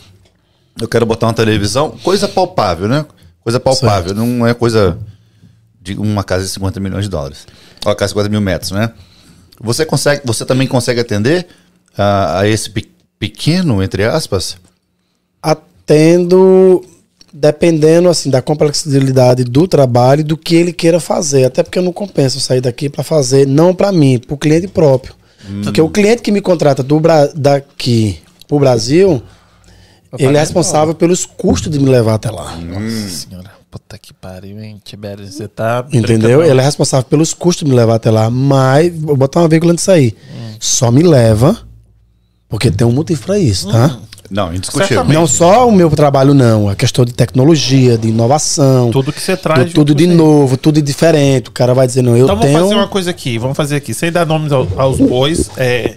eu 0.80 0.86
quero 0.86 1.06
botar 1.06 1.26
uma 1.26 1.32
televisão, 1.34 1.90
coisa 2.02 2.28
palpável, 2.28 2.86
né? 2.86 3.06
Coisa 3.42 3.58
palpável, 3.58 4.14
não 4.14 4.46
é 4.46 4.52
coisa 4.52 4.98
de 5.80 5.94
uma 5.94 6.22
casa 6.22 6.44
de 6.44 6.50
50 6.50 6.78
milhões 6.80 7.04
de 7.04 7.10
dólares. 7.10 7.46
Uma 7.84 7.94
casa 7.94 8.08
de 8.08 8.18
50 8.20 8.28
mil 8.28 8.40
metros, 8.42 8.70
né? 8.72 8.92
Você 9.58 9.86
consegue, 9.86 10.20
você 10.24 10.44
também 10.44 10.66
consegue 10.68 11.00
atender 11.00 11.46
a, 11.96 12.40
a 12.40 12.48
esse 12.48 12.68
pe- 12.68 12.90
pequeno, 13.18 13.82
entre 13.82 14.04
aspas? 14.04 14.58
Atendo 15.42 16.84
dependendo 17.32 18.08
assim 18.08 18.30
da 18.30 18.42
complexidade 18.42 19.44
do 19.44 19.68
trabalho 19.68 20.20
e 20.20 20.24
do 20.24 20.36
que 20.36 20.54
ele 20.54 20.72
queira 20.72 21.00
fazer. 21.00 21.44
Até 21.44 21.62
porque 21.62 21.78
eu 21.78 21.82
não 21.82 21.92
compenso 21.92 22.40
sair 22.40 22.60
daqui 22.60 22.88
para 22.88 23.04
fazer, 23.04 23.46
não 23.46 23.74
para 23.74 23.92
mim, 23.92 24.18
para 24.18 24.34
o 24.34 24.38
cliente 24.38 24.68
próprio. 24.68 25.14
Porque 25.64 25.80
o 25.80 25.88
cliente 25.88 26.22
que 26.22 26.30
me 26.30 26.40
contrata 26.40 26.82
do 26.82 27.00
Bra 27.00 27.26
daqui 27.34 28.18
pro 28.46 28.58
Brasil, 28.58 29.22
ele 30.18 30.36
é 30.36 30.40
responsável 30.40 30.94
pelos 30.94 31.24
custos 31.24 31.72
de 31.72 31.78
me 31.78 31.88
levar 31.88 32.14
até 32.14 32.30
lá. 32.30 32.56
Nossa 32.56 33.08
senhora, 33.08 33.50
puta 33.70 33.96
que 33.98 34.12
pariu, 34.12 34.60
hein, 34.60 34.80
Tibério? 34.84 35.26
Você 35.26 35.48
tá. 35.48 35.86
Entendeu? 35.92 36.42
Ele 36.44 36.60
é 36.60 36.62
responsável 36.62 37.08
pelos 37.08 37.32
custos 37.32 37.64
de 37.64 37.70
me 37.70 37.76
levar 37.76 37.94
até 37.96 38.10
lá. 38.10 38.28
Mas, 38.30 38.92
vou 38.94 39.16
botar 39.16 39.40
uma 39.40 39.48
vírgula 39.48 39.72
nisso 39.72 39.90
aí. 39.90 40.14
Só 40.58 40.90
me 40.90 41.02
leva, 41.02 41.58
porque 42.48 42.70
tem 42.70 42.86
um 42.86 42.92
motivo 42.92 43.22
para 43.22 43.38
isso, 43.38 43.70
tá? 43.70 43.98
Não, 44.30 44.54
indiscutível. 44.54 44.86
Certamente. 44.86 45.14
Não 45.16 45.26
só 45.26 45.68
o 45.68 45.72
meu 45.72 45.90
trabalho, 45.90 46.32
não. 46.32 46.68
A 46.68 46.76
questão 46.76 47.04
de 47.04 47.12
tecnologia, 47.12 47.98
de 47.98 48.08
inovação. 48.08 48.90
Tudo 48.92 49.12
que 49.12 49.20
você 49.20 49.36
traz. 49.36 49.64
tudo, 49.64 49.74
tudo 49.74 49.94
de 49.94 50.06
novo, 50.06 50.56
tudo 50.56 50.80
diferente. 50.80 51.48
O 51.48 51.52
cara 51.52 51.74
vai 51.74 51.86
dizer, 51.86 52.02
não, 52.02 52.12
eu 52.16 52.24
Então 52.26 52.36
vamos 52.36 52.46
tenho. 52.46 52.58
fazer 52.60 52.74
uma 52.76 52.86
coisa 52.88 53.10
aqui, 53.10 53.38
vamos 53.38 53.56
fazer 53.56 53.74
aqui, 53.76 53.92
sem 53.92 54.12
dar 54.12 54.24
nomes 54.24 54.52
ao- 54.52 54.68
aos 54.76 54.98
bois, 54.98 55.50
é, 55.56 55.96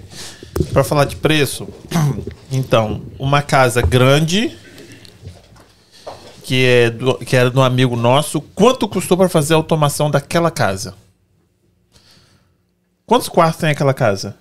para 0.71 0.83
falar 0.83 1.05
de 1.05 1.15
preço. 1.15 1.67
Então, 2.55 3.01
uma 3.17 3.41
casa 3.41 3.81
grande 3.81 4.51
que 6.43 6.63
é 6.65 6.89
do, 6.91 7.15
que 7.15 7.35
era 7.35 7.49
de 7.49 7.57
um 7.57 7.63
amigo 7.63 7.95
nosso, 7.95 8.39
quanto 8.53 8.87
custou 8.87 9.17
para 9.17 9.27
fazer 9.27 9.55
a 9.55 9.57
automação 9.57 10.11
daquela 10.11 10.51
casa? 10.51 10.93
Quantos 13.07 13.27
quartos 13.29 13.59
tem 13.59 13.69
aquela 13.71 13.93
casa? 13.93 14.35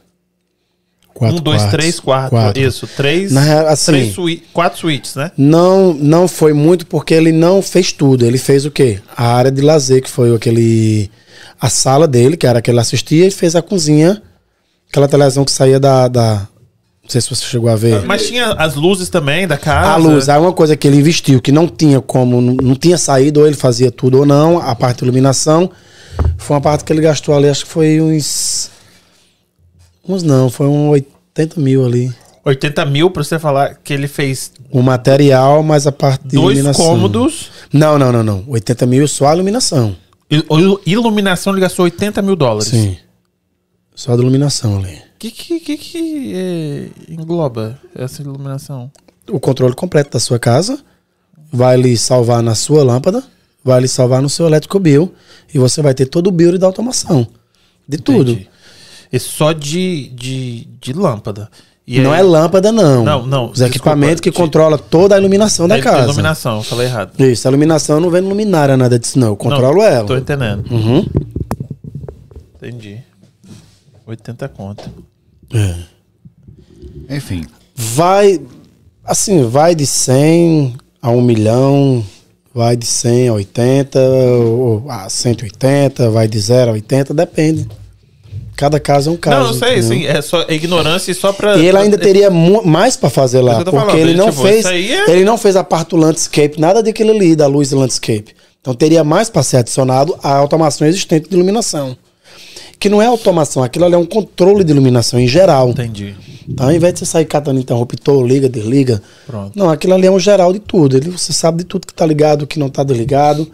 Quatro 1.14 1.36
um, 1.36 1.40
dois, 1.40 1.62
quartos. 1.62 1.80
três, 1.80 2.00
quatro. 2.00 2.30
Quatro. 2.30 2.62
Isso, 2.62 2.86
três. 2.86 3.32
Na 3.32 3.40
real, 3.40 3.66
assim- 3.66 4.12
três 4.12 4.40
quatro 4.52 4.78
suítes, 4.78 5.14
né? 5.14 5.30
Não, 5.36 5.92
não 5.94 6.26
foi 6.26 6.52
muito 6.52 6.86
porque 6.86 7.14
ele 7.14 7.32
não 7.32 7.62
fez 7.62 7.92
tudo. 7.92 8.24
Ele 8.24 8.38
fez 8.38 8.64
o 8.64 8.70
quê? 8.70 9.00
A 9.16 9.34
área 9.34 9.50
de 9.50 9.60
lazer, 9.60 10.02
que 10.02 10.10
foi 10.10 10.34
aquele. 10.34 11.10
A 11.60 11.68
sala 11.68 12.08
dele, 12.08 12.36
que 12.36 12.46
era 12.46 12.58
a 12.58 12.62
que 12.62 12.70
ele 12.70 12.80
assistia, 12.80 13.26
e 13.26 13.30
fez 13.30 13.54
a 13.54 13.62
cozinha, 13.62 14.20
aquela 14.88 15.06
televisão 15.06 15.44
que 15.44 15.52
saía 15.52 15.78
da. 15.78 16.08
da 16.08 16.48
não 17.02 17.10
sei 17.10 17.20
se 17.20 17.30
você 17.30 17.44
chegou 17.44 17.68
a 17.68 17.74
ver. 17.74 18.02
Mas 18.06 18.28
tinha 18.28 18.52
as 18.52 18.76
luzes 18.76 19.08
também 19.08 19.46
da 19.46 19.58
casa. 19.58 19.90
A 19.90 19.96
luz, 19.96 20.28
aí 20.28 20.38
uma 20.38 20.52
coisa 20.52 20.76
que 20.76 20.86
ele 20.86 20.96
investiu, 20.98 21.40
que 21.40 21.50
não 21.50 21.66
tinha 21.66 22.00
como, 22.00 22.40
não, 22.40 22.54
não 22.54 22.74
tinha 22.76 22.96
saído, 22.96 23.40
ou 23.40 23.46
ele 23.46 23.56
fazia 23.56 23.90
tudo 23.90 24.18
ou 24.20 24.26
não, 24.26 24.58
a 24.60 24.74
parte 24.74 24.98
de 24.98 25.04
iluminação, 25.04 25.68
foi 26.38 26.54
uma 26.54 26.60
parte 26.60 26.84
que 26.84 26.92
ele 26.92 27.00
gastou 27.00 27.34
ali, 27.34 27.48
acho 27.48 27.64
que 27.64 27.70
foi 27.70 28.00
uns. 28.00 28.70
Uns 30.06 30.22
não, 30.22 30.50
foi 30.50 30.66
uns 30.66 30.90
80 30.90 31.60
mil 31.60 31.84
ali. 31.84 32.12
80 32.44 32.84
mil 32.86 33.08
pra 33.10 33.22
você 33.22 33.38
falar 33.38 33.76
que 33.76 33.92
ele 33.92 34.08
fez 34.08 34.52
O 34.70 34.82
material, 34.82 35.62
mais 35.62 35.86
a 35.86 35.92
parte 35.92 36.22
de 36.26 36.34
dois 36.36 36.58
iluminação. 36.58 36.84
cômodos. 36.86 37.50
Não, 37.72 37.96
não, 37.98 38.10
não, 38.10 38.22
não. 38.24 38.44
80 38.48 38.84
mil 38.86 39.06
só 39.06 39.26
a 39.28 39.34
iluminação. 39.34 39.96
Il- 40.30 40.44
il- 40.50 40.80
Iluminação 40.86 41.52
ele 41.52 41.60
gastou 41.60 41.84
80 41.84 42.20
mil 42.20 42.34
dólares. 42.34 42.68
Sim. 42.68 42.96
Só 43.94 44.16
de 44.16 44.22
iluminação 44.22 44.78
ali. 44.78 44.94
O 44.94 45.18
que, 45.20 45.30
que, 45.30 45.60
que, 45.60 45.76
que 45.76 46.32
é, 46.34 46.88
engloba 47.12 47.78
essa 47.94 48.22
iluminação? 48.22 48.90
O 49.30 49.38
controle 49.38 49.74
completo 49.74 50.10
da 50.10 50.18
sua 50.18 50.38
casa 50.38 50.80
vai 51.52 51.76
lhe 51.76 51.96
salvar 51.96 52.42
na 52.42 52.56
sua 52.56 52.82
lâmpada, 52.82 53.22
vai 53.62 53.80
lhe 53.82 53.86
salvar 53.88 54.20
no 54.20 54.28
seu 54.28 54.46
elétrico 54.46 54.80
bill 54.80 55.14
e 55.54 55.58
você 55.58 55.80
vai 55.80 55.94
ter 55.94 56.06
todo 56.06 56.26
o 56.26 56.32
bill 56.32 56.58
da 56.58 56.66
automação. 56.66 57.24
De 57.86 57.98
tudo. 57.98 58.36
E 59.12 59.18
só 59.18 59.52
de, 59.52 60.08
de, 60.14 60.68
de 60.80 60.92
lâmpada. 60.92 61.50
E 61.86 62.00
não 62.00 62.12
aí- 62.12 62.20
é 62.20 62.22
lâmpada, 62.22 62.70
não. 62.72 63.04
Não, 63.04 63.26
não, 63.26 63.50
Os 63.50 63.60
equipamentos 63.60 64.20
que 64.20 64.30
de- 64.30 64.36
controlam 64.36 64.78
toda 64.78 65.14
a 65.16 65.18
iluminação 65.18 65.66
da 65.68 65.76
é 65.78 65.82
casa. 65.82 66.04
Iluminação, 66.04 66.58
eu 66.58 66.62
falei 66.62 66.86
errado. 66.86 67.20
Isso, 67.20 67.46
a 67.46 67.50
iluminação 67.50 68.00
não 68.00 68.08
vem 68.08 68.22
no 68.22 68.28
luminária, 68.30 68.76
nada 68.76 68.98
disso, 68.98 69.18
não. 69.18 69.28
Eu 69.28 69.36
controlo 69.36 69.78
Não, 69.78 69.82
ela. 69.84 70.06
Tô 70.06 70.16
entendendo. 70.16 70.64
Uhum. 70.70 71.04
Entendi. 72.56 72.98
80 74.06 74.48
conto. 74.48 74.88
É. 75.52 77.16
Enfim. 77.16 77.44
Vai, 77.74 78.40
assim, 79.04 79.42
vai 79.48 79.74
de 79.74 79.84
100 79.86 80.76
a 81.00 81.10
1 81.10 81.20
milhão, 81.20 82.04
vai 82.54 82.76
de 82.76 82.86
100 82.86 83.28
a 83.28 83.32
80, 83.34 83.98
ou 84.00 84.84
a 84.88 85.08
180, 85.08 86.10
vai 86.10 86.28
de 86.28 86.38
0 86.38 86.70
a 86.70 86.74
80, 86.74 87.12
depende. 87.12 87.68
Cada 88.62 88.78
caso 88.78 89.10
é 89.10 89.12
um 89.12 89.16
caso. 89.16 89.40
não, 89.40 89.46
eu 89.48 89.54
sei, 89.54 89.82
sim. 89.82 90.06
É 90.06 90.22
só 90.22 90.42
é 90.46 90.54
ignorância 90.54 91.10
e 91.10 91.14
só 91.16 91.32
pra. 91.32 91.56
E 91.56 91.66
ele 91.66 91.76
ainda 91.76 91.98
teria 91.98 92.30
mais 92.30 92.96
pra 92.96 93.10
fazer 93.10 93.38
É 93.38 93.42
lá, 93.42 93.64
tô 93.64 93.72
porque 93.72 93.86
falando, 93.86 93.98
ele 93.98 94.14
não 94.14 94.30
tipo, 94.30 94.40
fez, 94.42 94.64
é- 94.66 95.10
ele 95.10 95.24
não 95.24 95.36
fez 95.36 95.56
a 95.56 95.64
parte 95.64 95.88
do 95.88 95.96
landscape, 95.96 96.60
nada 96.60 96.80
daquele 96.80 97.10
ali 97.10 97.34
da 97.34 97.48
luz 97.48 97.70
do 97.70 97.78
landscape. 97.80 98.26
Então 98.60 98.72
teria 98.72 99.02
mais 99.02 99.28
para 99.28 99.42
ser 99.42 99.56
adicionado 99.56 100.16
à 100.22 100.36
automação 100.36 100.86
existente 100.86 101.28
de 101.28 101.34
iluminação. 101.34 101.96
Que 102.78 102.88
não 102.88 103.02
é 103.02 103.06
automação, 103.06 103.64
aquilo 103.64 103.84
ali 103.84 103.94
é 103.96 103.98
um 103.98 104.06
controle 104.06 104.62
de 104.62 104.70
iluminação 104.70 105.18
em 105.18 105.26
geral. 105.26 105.70
Entendi. 105.70 106.14
Então, 106.48 106.66
ao 106.66 106.72
invés 106.72 106.92
de 106.94 107.00
você 107.00 107.06
sair 107.06 107.24
catando 107.24 107.58
interruptor, 107.58 108.24
liga, 108.24 108.48
desliga. 108.48 109.02
Pronto. 109.26 109.58
Não, 109.58 109.70
aquilo 109.70 109.94
ali 109.94 110.06
é 110.06 110.10
um 110.12 110.20
geral 110.20 110.52
de 110.52 110.60
tudo. 110.60 110.96
Ele, 110.96 111.10
você 111.10 111.32
sabe 111.32 111.58
de 111.58 111.64
tudo 111.64 111.84
que 111.84 111.92
tá 111.94 112.06
ligado, 112.06 112.42
o 112.42 112.46
que 112.46 112.60
não 112.60 112.68
tá 112.68 112.84
desligado. 112.84 113.50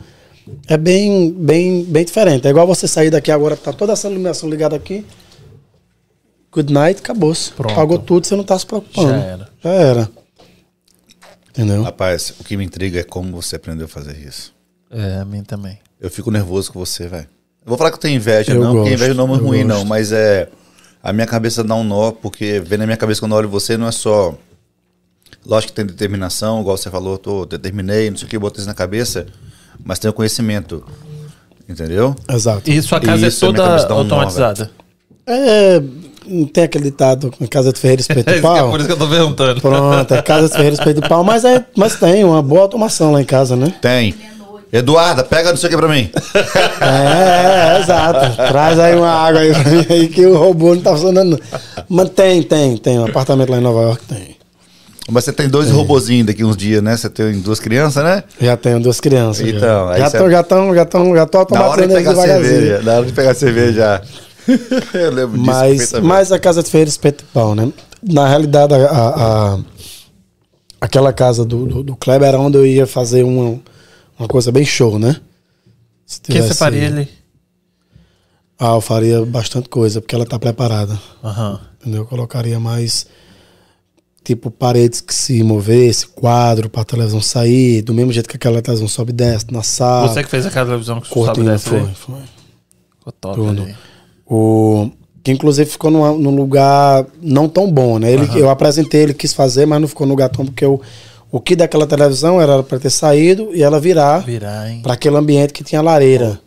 É 0.66 0.76
bem, 0.76 1.32
bem, 1.32 1.84
bem 1.84 2.04
diferente. 2.04 2.46
É 2.46 2.50
igual 2.50 2.66
você 2.66 2.86
sair 2.86 3.10
daqui 3.10 3.30
agora, 3.30 3.56
tá 3.56 3.72
toda 3.72 3.92
essa 3.92 4.08
iluminação 4.08 4.48
ligada 4.48 4.76
aqui. 4.76 5.04
Good 6.52 6.72
night, 6.72 7.00
acabou-se. 7.00 7.52
Pronto. 7.52 7.74
Pagou 7.74 7.98
tudo, 7.98 8.26
você 8.26 8.34
não 8.36 8.44
tá 8.44 8.58
se 8.58 8.66
preocupando. 8.66 9.10
Já 9.10 9.16
era. 9.16 9.48
Já 9.62 9.70
era. 9.70 10.10
Entendeu? 11.50 11.82
Rapaz, 11.82 12.34
o 12.38 12.44
que 12.44 12.56
me 12.56 12.64
intriga 12.64 13.00
é 13.00 13.02
como 13.02 13.40
você 13.40 13.56
aprendeu 13.56 13.86
a 13.86 13.88
fazer 13.88 14.16
isso. 14.16 14.54
É, 14.90 15.18
a 15.18 15.24
mim 15.24 15.42
também. 15.42 15.78
Eu 16.00 16.10
fico 16.10 16.30
nervoso 16.30 16.72
com 16.72 16.78
você, 16.78 17.06
velho. 17.06 17.26
Eu 17.64 17.68
vou 17.68 17.76
falar 17.76 17.90
que 17.90 17.96
eu 17.96 18.00
tenho 18.00 18.16
inveja, 18.16 18.52
Eu 18.52 18.60
não, 18.60 18.72
porque 18.72 18.90
gosto, 18.90 18.94
inveja 18.94 19.14
não 19.14 19.34
é 19.34 19.38
ruim, 19.38 19.64
não, 19.64 19.76
gosto. 19.76 19.88
mas 19.88 20.12
é. 20.12 20.48
A 21.02 21.12
minha 21.12 21.26
cabeça 21.26 21.62
dá 21.62 21.74
um 21.74 21.84
nó, 21.84 22.12
porque 22.12 22.60
vem 22.60 22.78
na 22.78 22.86
minha 22.86 22.96
cabeça 22.96 23.20
quando 23.20 23.32
eu 23.32 23.38
olho 23.38 23.48
você, 23.48 23.76
não 23.76 23.86
é 23.86 23.92
só. 23.92 24.36
Lógico 25.44 25.72
que 25.72 25.76
tem 25.76 25.86
determinação, 25.86 26.60
igual 26.60 26.76
você 26.76 26.90
falou, 26.90 27.18
tô, 27.18 27.44
determinei, 27.46 28.10
não 28.10 28.16
sei 28.16 28.26
o 28.26 28.30
que, 28.30 28.38
botei 28.38 28.60
isso 28.60 28.68
na 28.68 28.74
cabeça, 28.74 29.26
mas 29.84 29.98
tem 29.98 30.10
o 30.10 30.14
conhecimento. 30.14 30.84
Entendeu? 31.68 32.16
Exato. 32.30 32.70
E 32.70 32.80
sua 32.80 32.98
casa 32.98 33.26
Isso, 33.26 33.44
é 33.44 33.48
a 33.48 33.52
minha 33.52 33.78
toda 33.78 33.92
automatizada? 33.94 34.70
É, 35.26 35.82
não 36.26 36.46
tem 36.46 36.64
aquele 36.64 36.84
ditado, 36.84 37.32
em 37.38 37.46
casa 37.46 37.72
de 37.72 37.78
Ferreira 37.78 38.00
espeto 38.00 38.24
de 38.32 38.40
pau. 38.40 38.72
que 38.78 38.90
eu 38.92 38.96
tô 38.96 39.06
perguntando. 39.06 39.60
Pronto, 39.60 40.14
é 40.14 40.22
casa 40.22 40.48
de 40.48 40.54
Ferreira 40.54 40.74
espeto 40.74 41.02
de 41.02 41.08
pau, 41.08 41.22
mas, 41.22 41.44
é, 41.44 41.64
mas 41.76 41.96
tem 41.96 42.24
uma 42.24 42.42
boa 42.42 42.62
automação 42.62 43.12
lá 43.12 43.20
em 43.20 43.24
casa, 43.24 43.54
né? 43.54 43.74
Tem. 43.82 44.14
Eduarda, 44.72 45.24
pega 45.24 45.50
não 45.50 45.56
sei 45.56 45.68
o 45.68 45.70
que 45.70 45.76
pra 45.78 45.88
mim. 45.88 46.10
É, 46.80 47.76
é, 47.76 47.80
exato. 47.80 48.36
Traz 48.36 48.78
aí 48.78 48.94
uma 48.94 49.08
água 49.10 49.40
aí 49.40 49.52
pra 49.52 49.70
mim 49.70 49.86
aí 49.88 50.08
que 50.08 50.26
o 50.26 50.36
robô 50.36 50.74
não 50.74 50.82
tá 50.82 50.92
funcionando. 50.92 51.30
não. 51.30 51.60
Mas 51.88 52.10
tem, 52.10 52.42
tem, 52.42 52.76
tem. 52.76 52.98
Um 52.98 53.06
apartamento 53.06 53.50
lá 53.50 53.58
em 53.58 53.62
Nova 53.62 53.80
York 53.82 54.04
tem. 54.06 54.36
Mas 55.10 55.24
você 55.24 55.32
tem 55.32 55.48
dois 55.48 55.70
robozinhos 55.70 56.26
daqui 56.26 56.44
uns 56.44 56.56
dias, 56.56 56.82
né? 56.82 56.96
Você 56.96 57.08
tem 57.08 57.40
duas 57.40 57.58
crianças, 57.58 58.04
né? 58.04 58.22
Já 58.40 58.56
tenho 58.56 58.78
duas 58.78 59.00
crianças. 59.00 59.46
Então, 59.46 59.96
já, 59.96 60.10
tô, 60.10 60.30
já 60.30 60.40
estão, 60.40 60.74
já 60.74 60.82
estão, 60.82 61.16
já 61.16 61.26
tô 61.26 61.38
Na 61.54 61.66
hora 61.66 61.86
de 61.86 61.94
automatizando 61.94 61.94
eles 61.94 62.08
devagarzinho. 62.08 62.82
Na 62.84 62.92
hora 62.96 63.06
de 63.06 63.12
pegar 63.12 63.34
cerveja. 63.34 64.02
eu 64.94 65.10
lembro 65.10 65.38
disso. 65.38 65.46
Mas, 65.50 65.68
perfeitamente. 65.78 66.06
mas 66.08 66.32
a 66.32 66.38
casa 66.38 66.62
de 66.62 66.70
Ferreira 66.70 66.88
espeto 66.90 67.24
de 67.24 67.30
pau, 67.32 67.54
né? 67.54 67.72
Na 68.02 68.28
realidade, 68.28 68.74
a, 68.74 68.78
a- 68.86 69.54
a- 69.54 69.58
aquela 70.80 71.12
casa 71.12 71.44
do, 71.44 71.66
do, 71.66 71.82
do 71.82 71.96
Kleber 71.96 72.28
era 72.28 72.38
onde 72.38 72.58
eu 72.58 72.66
ia 72.66 72.86
fazer 72.86 73.22
uma, 73.24 73.58
uma 74.18 74.28
coisa 74.28 74.52
bem 74.52 74.64
show, 74.64 74.98
né? 74.98 75.16
Se 76.06 76.18
O 76.18 76.22
que 76.22 76.42
você 76.42 76.54
faria 76.54 76.86
ali? 76.86 77.08
Ah, 78.58 78.74
eu 78.74 78.80
faria 78.80 79.24
bastante 79.24 79.68
coisa, 79.68 80.00
porque 80.00 80.14
ela 80.14 80.26
tá 80.26 80.38
preparada. 80.38 80.98
Aham. 81.24 81.60
Entendeu? 81.80 82.02
Eu 82.02 82.06
colocaria 82.06 82.58
mais 82.58 83.06
tipo 84.28 84.50
paredes 84.50 85.00
que 85.00 85.14
se 85.14 85.42
movesse, 85.42 86.06
quadro 86.06 86.68
pra 86.68 86.84
televisão 86.84 87.18
sair, 87.20 87.80
do 87.80 87.94
mesmo 87.94 88.12
jeito 88.12 88.28
que 88.28 88.36
aquela 88.36 88.60
televisão 88.60 88.86
sobe 88.86 89.10
e 89.10 89.14
desce 89.14 89.46
na 89.50 89.62
sala. 89.62 90.06
Você 90.08 90.22
que 90.22 90.28
fez 90.28 90.44
aquela 90.44 90.66
televisão 90.66 91.00
que 91.00 91.08
sobe 91.08 91.24
cortina 91.26 91.52
dessa 91.52 91.70
foi, 91.70 91.80
foi. 91.94 92.20
Ficou 92.98 93.12
top 93.18 93.36
Tudo. 93.36 93.68
O 94.26 94.90
que 95.24 95.32
inclusive 95.32 95.70
ficou 95.70 95.90
numa- 95.90 96.12
num 96.12 96.34
lugar 96.36 97.06
não 97.22 97.48
tão 97.48 97.70
bom, 97.72 97.98
né? 97.98 98.12
Ele, 98.12 98.28
Eu 98.38 98.50
apresentei, 98.50 99.02
ele 99.02 99.14
quis 99.14 99.32
fazer, 99.32 99.64
mas 99.66 99.80
não 99.80 99.88
ficou 99.88 100.06
no 100.06 100.12
lugar 100.12 100.28
tão 100.28 100.44
porque 100.44 100.64
o, 100.66 100.78
o 101.30 101.40
que 101.40 101.56
daquela 101.56 101.86
televisão 101.86 102.38
era 102.40 102.62
para 102.62 102.78
ter 102.78 102.90
saído 102.90 103.50
e 103.54 103.62
ela 103.62 103.80
virar 103.80 104.18
Virar, 104.18 104.70
hein? 104.70 104.80
para 104.82 104.92
aquele 104.92 105.16
ambiente 105.16 105.54
que 105.54 105.64
tinha 105.64 105.80
lareira. 105.80 106.38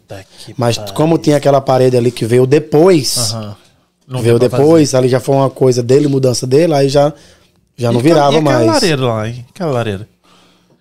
Que 0.45 0.53
Mas 0.55 0.77
pariu. 0.77 0.93
como 0.93 1.17
tinha 1.17 1.37
aquela 1.37 1.59
parede 1.61 1.97
ali 1.97 2.11
que 2.11 2.25
veio 2.25 2.45
depois. 2.45 3.35
Não 4.07 4.21
veio 4.21 4.37
depois, 4.37 4.93
ali 4.93 5.07
já 5.07 5.19
foi 5.19 5.35
uma 5.35 5.49
coisa 5.49 5.81
dele, 5.81 6.07
mudança 6.07 6.45
dele, 6.45 6.73
aí 6.73 6.89
já, 6.89 7.13
já 7.81 7.91
não 7.91 7.99
E 7.99 8.03
virava 8.03 8.27
aquela- 8.27 8.39
e 8.39 8.43
mais. 8.43 8.57
aquela 8.57 8.73
lareira 8.73 9.01
lá, 9.05 9.27
hein? 9.27 9.45
Aquela 9.53 9.71
lareira. 9.71 10.07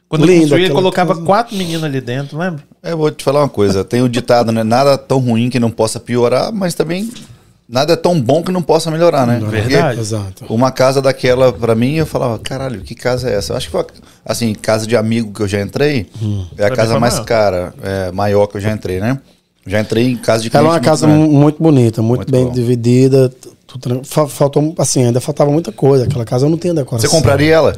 Quando 0.09 0.23
Linda 0.27 0.35
eu 0.35 0.41
construía, 0.41 0.71
colocava 0.71 1.15
casa. 1.15 1.25
quatro 1.27 1.57
meninos 1.57 1.85
ali 1.85 2.01
dentro, 2.01 2.37
lembra? 2.37 2.65
Eu 2.83 2.97
vou 2.99 3.11
te 3.13 3.23
falar 3.23 3.41
uma 3.43 3.49
coisa. 3.49 3.85
Tem 3.85 4.03
o 4.03 4.09
ditado, 4.09 4.51
né? 4.51 4.65
Nada 4.65 4.99
tão 4.99 5.19
ruim 5.21 5.49
que 5.49 5.61
não 5.61 5.71
possa 5.71 6.01
piorar, 6.01 6.53
mas 6.53 6.75
também 6.75 7.09
nada 7.69 7.93
é 7.93 7.97
tão 7.97 8.21
bom 8.21 8.43
que 8.43 8.51
não 8.51 8.61
possa 8.61 8.91
melhorar, 8.91 9.25
né? 9.25 9.39
Verdade. 9.41 10.01
Exato. 10.01 10.45
Uma 10.49 10.73
casa 10.73 11.01
daquela, 11.01 11.53
pra 11.53 11.77
mim, 11.77 11.95
eu 11.95 12.07
falava, 12.07 12.41
caralho, 12.41 12.81
que 12.81 12.93
casa 12.97 13.31
é 13.31 13.35
essa? 13.37 13.53
Eu 13.53 13.57
acho 13.57 13.67
que 13.67 13.73
foi, 13.73 13.85
assim, 14.27 14.53
casa 14.53 14.85
de 14.85 14.97
amigo 14.97 15.33
que 15.33 15.43
eu 15.43 15.49
já 15.49 15.61
entrei, 15.63 16.09
é 16.59 16.65
a 16.65 16.67
Pra 16.67 16.77
casa 16.77 16.99
mais 16.99 17.15
maior. 17.15 17.27
cara, 17.27 17.75
é, 17.81 18.11
maior 18.11 18.49
que 18.49 18.57
eu 18.57 18.61
já 18.61 18.73
entrei, 18.73 18.99
né? 18.99 19.17
Já 19.65 19.79
entrei 19.81 20.07
em 20.09 20.17
casa 20.17 20.43
de 20.43 20.51
Ela 20.53 20.67
é 20.67 20.71
uma 20.73 20.81
casa 20.81 21.07
grande. 21.07 21.29
muito 21.29 21.63
bonita, 21.63 22.03
muito, 22.03 22.21
Muito 22.21 22.33
bem 22.33 22.47
bom. 22.47 22.51
dividida. 22.51 23.31
Faltou, 24.05 24.75
assim, 24.79 25.05
ainda 25.05 25.21
faltava 25.21 25.51
muita 25.51 25.73
coisa. 25.73 26.05
Aquela 26.05 26.25
casa 26.25 26.47
eu 26.47 26.51
não 26.51 26.59
tinha 26.59 26.75
decoração. 26.75 27.09
Você 27.09 27.17
compraria 27.17 27.55
ela? 27.55 27.77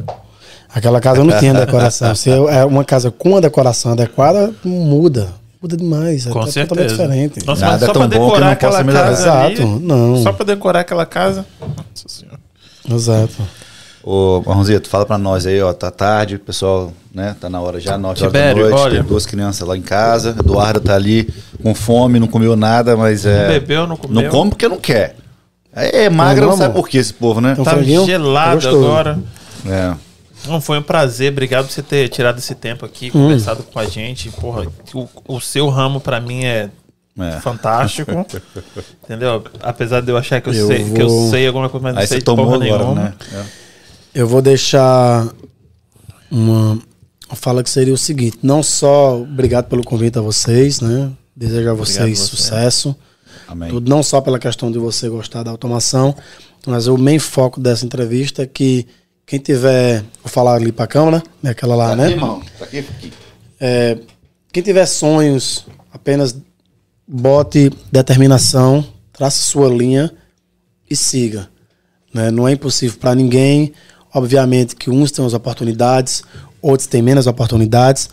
Aquela 0.74 1.00
casa 1.00 1.20
eu 1.20 1.24
não 1.24 1.38
tinha 1.38 1.52
decoração. 1.54 2.14
Se 2.14 2.30
é 2.30 2.64
uma 2.64 2.84
casa 2.84 3.10
com 3.10 3.30
uma 3.30 3.40
decoração 3.40 3.92
adequada, 3.92 4.52
muda. 4.64 5.28
Muda 5.60 5.76
demais. 5.76 6.26
Com 6.26 6.40
é 6.40 6.50
certeza. 6.50 6.66
totalmente 6.66 6.90
diferente. 6.90 7.46
Nossa, 7.46 7.60
Nada 7.60 7.72
mas 7.72 7.82
é 7.82 7.86
só 7.86 7.92
tão 7.92 8.08
pra 8.08 8.18
bom 8.18 8.24
que 8.26 8.32
decorar 8.32 8.46
não 8.46 8.52
aquela 8.52 8.72
possa 8.72 8.84
melhorar. 8.84 9.08
casa 9.08 9.32
ali, 9.32 9.52
Exato, 9.54 9.80
não. 9.80 10.16
Só 10.22 10.32
pra 10.32 10.44
decorar 10.44 10.80
aquela 10.80 11.06
casa. 11.06 11.46
Nossa 11.60 12.08
senhora. 12.08 12.38
Exato. 12.90 13.42
Ô, 14.02 14.42
Marronzito, 14.44 14.88
fala 14.88 15.06
pra 15.06 15.16
nós 15.16 15.46
aí, 15.46 15.62
ó, 15.62 15.72
tá 15.72 15.88
tarde, 15.88 16.34
o 16.34 16.38
pessoal, 16.40 16.92
né, 17.14 17.36
tá 17.40 17.48
na 17.48 17.60
hora 17.60 17.78
já, 17.78 17.96
9 17.96 18.20
horas 18.20 18.32
da 18.32 18.54
noite, 18.54 18.74
olha. 18.74 18.98
tem 18.98 19.08
duas 19.08 19.24
crianças 19.24 19.66
lá 19.66 19.76
em 19.76 19.82
casa, 19.82 20.34
Eduardo 20.36 20.80
tá 20.80 20.96
ali 20.96 21.32
com 21.62 21.72
fome, 21.72 22.18
não 22.18 22.26
comeu 22.26 22.56
nada, 22.56 22.96
mas 22.96 23.24
é... 23.24 23.46
bebeu, 23.46 23.86
não 23.86 23.96
comeu. 23.96 24.22
Não 24.22 24.28
come 24.28 24.50
porque 24.50 24.66
não 24.66 24.78
quer. 24.78 25.14
É, 25.74 26.04
é 26.04 26.10
magra, 26.10 26.42
Não, 26.44 26.50
não, 26.52 26.56
sabe 26.58 26.74
por 26.74 26.88
que 26.88 26.98
esse 26.98 27.14
povo, 27.14 27.40
né? 27.40 27.52
Então, 27.52 27.64
Tá 27.64 27.80
gelado 27.82 28.54
Gostoso. 28.56 28.76
agora. 28.84 29.18
É. 29.66 29.94
Não, 30.46 30.60
foi 30.60 30.78
um 30.78 30.82
prazer, 30.82 31.30
obrigado 31.32 31.66
por 31.66 31.72
você 31.72 31.82
ter 31.82 32.08
tirado 32.08 32.38
esse 32.38 32.54
tempo 32.54 32.84
aqui, 32.84 33.08
Hum. 33.08 33.12
conversado 33.12 33.62
com 33.62 33.78
a 33.78 33.86
gente. 33.86 34.28
Porra, 34.30 34.66
o, 34.92 35.08
o 35.28 35.40
seu 35.40 35.68
ramo 35.68 36.00
pra 36.00 36.20
mim 36.20 36.44
é, 36.44 36.68
É. 37.18 37.30
fantástico. 37.40 38.26
entendeu? 39.04 39.44
Apesar 39.62 40.00
de 40.02 40.10
eu 40.10 40.16
achar 40.16 40.40
que 40.40 40.48
eu, 40.50 40.54
Eu 40.54 40.66
sei, 40.66 40.84
que 40.90 41.00
eu 41.02 41.08
vou- 41.08 41.30
sei 41.30 41.46
alguma 41.46 41.68
coisa, 41.68 41.82
mas 41.84 41.94
não 41.94 42.00
Aí 42.02 42.06
sei 42.08 42.16
você 42.16 42.18
de 42.20 42.24
tomou 42.24 42.44
porra 42.46 42.56
agora, 42.64 42.82
nenhuma. 42.84 43.02
né? 43.02 43.14
É. 43.34 43.42
Eu 44.14 44.26
vou 44.28 44.42
deixar 44.42 45.26
uma, 46.30 46.78
fala 47.34 47.62
que 47.62 47.70
seria 47.70 47.94
o 47.94 47.98
seguinte: 47.98 48.38
não 48.42 48.62
só 48.62 49.20
obrigado 49.20 49.66
pelo 49.68 49.84
convite 49.84 50.18
a 50.18 50.22
vocês, 50.22 50.80
né? 50.80 51.10
Desejo 51.34 51.70
a 51.70 51.74
vocês 51.74 52.18
você. 52.18 52.26
sucesso. 52.26 52.96
Amém. 53.52 53.70
Tudo, 53.70 53.88
não 53.88 54.02
só 54.02 54.20
pela 54.20 54.38
questão 54.38 54.70
de 54.72 54.78
você 54.78 55.08
gostar 55.08 55.42
da 55.42 55.50
automação, 55.50 56.14
mas 56.66 56.86
o 56.86 56.96
main 56.96 57.18
foco 57.18 57.60
dessa 57.60 57.84
entrevista 57.84 58.42
é 58.42 58.46
que 58.46 58.86
quem 59.26 59.38
tiver. 59.38 60.00
Vou 60.22 60.30
falar 60.30 60.54
ali 60.54 60.72
pra 60.72 60.86
câmera, 60.86 61.22
né? 61.42 61.50
Aquela 61.50 61.74
lá, 61.76 61.90
Tá 61.90 61.96
né? 61.96 62.04
aqui, 62.04 62.12
irmão. 62.14 62.42
Tá 62.58 62.64
aqui, 62.64 62.78
aqui. 62.78 63.12
É, 63.60 63.98
quem 64.52 64.62
tiver 64.62 64.86
sonhos, 64.86 65.66
apenas 65.92 66.36
bote 67.06 67.70
determinação, 67.90 68.84
trace 69.12 69.40
sua 69.40 69.68
linha 69.68 70.10
e 70.90 70.96
siga. 70.96 71.48
né? 72.12 72.30
Não 72.30 72.46
é 72.48 72.52
impossível 72.52 72.98
para 72.98 73.14
ninguém. 73.14 73.72
Obviamente 74.14 74.76
que 74.76 74.90
uns 74.90 75.10
têm 75.10 75.24
as 75.24 75.32
oportunidades, 75.32 76.22
outros 76.60 76.86
têm 76.86 77.00
menos 77.00 77.26
oportunidades, 77.26 78.10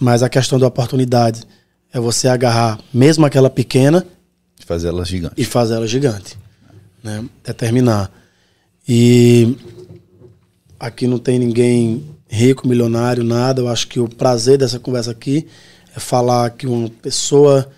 mas 0.00 0.22
a 0.22 0.28
questão 0.28 0.58
da 0.58 0.66
oportunidade 0.66 1.42
é 1.92 2.00
você 2.00 2.26
agarrar 2.26 2.78
mesmo 2.92 3.24
aquela 3.24 3.48
pequena 3.48 4.04
Fazer 4.66 4.88
ela 4.88 5.04
gigante. 5.04 5.34
e 5.38 5.44
fazer 5.44 5.74
ela 5.74 5.86
gigante. 5.86 6.36
Né? 7.02 7.24
Determinar. 7.44 8.10
E 8.86 9.56
aqui 10.78 11.06
não 11.06 11.18
tem 11.18 11.38
ninguém 11.38 12.04
rico, 12.28 12.66
milionário, 12.66 13.22
nada. 13.22 13.60
Eu 13.60 13.68
acho 13.68 13.86
que 13.86 14.00
o 14.00 14.08
prazer 14.08 14.58
dessa 14.58 14.80
conversa 14.80 15.12
aqui 15.12 15.46
é 15.96 16.00
falar 16.00 16.50
que 16.50 16.66
uma 16.66 16.90
pessoa 16.90 17.70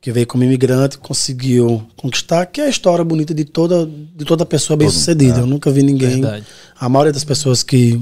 que 0.00 0.12
veio 0.12 0.28
como 0.28 0.44
imigrante 0.44 0.96
conseguiu 0.96 1.82
conquistar, 1.96 2.46
que 2.46 2.60
é 2.60 2.66
a 2.66 2.68
história 2.68 3.04
bonita 3.04 3.34
de 3.34 3.44
toda, 3.44 3.84
de 3.84 4.24
toda 4.24 4.46
pessoa 4.46 4.76
bem 4.76 4.88
sucedida. 4.88 5.40
Eu 5.40 5.46
nunca 5.46 5.72
vi 5.72 5.82
ninguém. 5.82 6.20
Verdade. 6.20 6.46
A 6.78 6.88
maioria 6.88 7.12
das 7.12 7.24
pessoas 7.24 7.64
que 7.64 8.00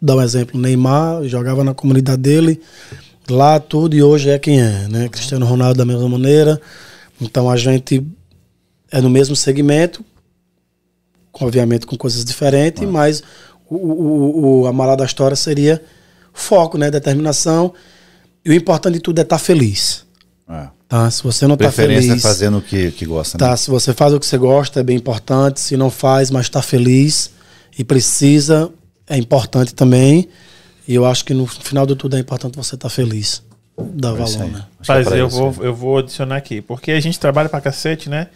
dá 0.00 0.16
um 0.16 0.22
exemplo, 0.22 0.60
Neymar 0.60 1.24
jogava 1.24 1.64
na 1.64 1.72
comunidade 1.72 2.20
dele, 2.20 2.60
lá 3.28 3.58
tudo 3.58 3.96
e 3.96 4.02
hoje 4.02 4.28
é 4.28 4.38
quem 4.38 4.60
é, 4.60 4.86
né? 4.88 5.08
Cristiano 5.08 5.46
Ronaldo 5.46 5.78
da 5.78 5.84
mesma 5.86 6.08
maneira. 6.08 6.60
Então 7.20 7.50
a 7.50 7.56
gente 7.56 8.06
é 8.90 9.00
no 9.00 9.10
mesmo 9.10 9.36
segmento, 9.36 10.04
obviamente 11.32 11.86
com 11.86 11.96
coisas 11.96 12.24
diferentes, 12.24 12.82
mas 12.88 13.22
o, 13.68 13.76
o, 13.76 14.60
o, 14.62 14.66
a 14.66 14.72
moral 14.72 14.96
da 14.96 15.04
história 15.04 15.36
seria 15.36 15.82
foco, 16.32 16.76
né? 16.76 16.90
Determinação. 16.90 17.72
E 18.44 18.50
o 18.50 18.54
importante 18.54 18.94
de 18.94 19.00
tudo 19.00 19.18
é 19.18 19.22
estar 19.22 19.38
feliz. 19.38 20.04
É. 20.48 20.68
Tá? 20.88 21.08
Se 21.10 21.22
você 21.22 21.46
não 21.46 21.54
está 21.54 21.66
Preferência 21.66 22.08
feliz. 22.08 22.24
é 22.24 22.28
fazendo 22.28 22.58
o 22.58 22.62
que, 22.62 22.90
que 22.90 23.06
gosta, 23.06 23.38
Tá, 23.38 23.50
né? 23.50 23.56
se 23.56 23.70
você 23.70 23.94
faz 23.94 24.12
o 24.12 24.18
que 24.18 24.26
você 24.26 24.36
gosta, 24.36 24.80
é 24.80 24.82
bem 24.82 24.96
importante. 24.96 25.60
Se 25.60 25.76
não 25.76 25.90
faz, 25.90 26.30
mas 26.30 26.46
está 26.46 26.60
feliz 26.60 27.30
e 27.78 27.84
precisa, 27.84 28.70
é 29.08 29.16
importante 29.16 29.72
também. 29.74 30.28
E 30.88 30.94
eu 30.94 31.06
acho 31.06 31.24
que 31.24 31.32
no 31.32 31.46
final 31.46 31.86
de 31.86 31.94
tudo 31.94 32.16
é 32.16 32.18
importante 32.18 32.56
você 32.56 32.74
estar 32.74 32.88
feliz. 32.88 33.42
É 33.80 34.46
né? 34.46 34.66
Que 34.82 34.92
é 34.92 34.94
Mas 34.94 35.08
pra 35.08 35.16
eu 35.16 35.26
isso. 35.26 35.36
vou, 35.36 35.64
eu 35.64 35.74
vou 35.74 35.98
adicionar 35.98 36.36
aqui. 36.36 36.60
Porque 36.60 36.92
a 36.92 37.00
gente 37.00 37.18
trabalha 37.18 37.48
pra 37.48 37.60
cacete, 37.60 38.08
né? 38.08 38.28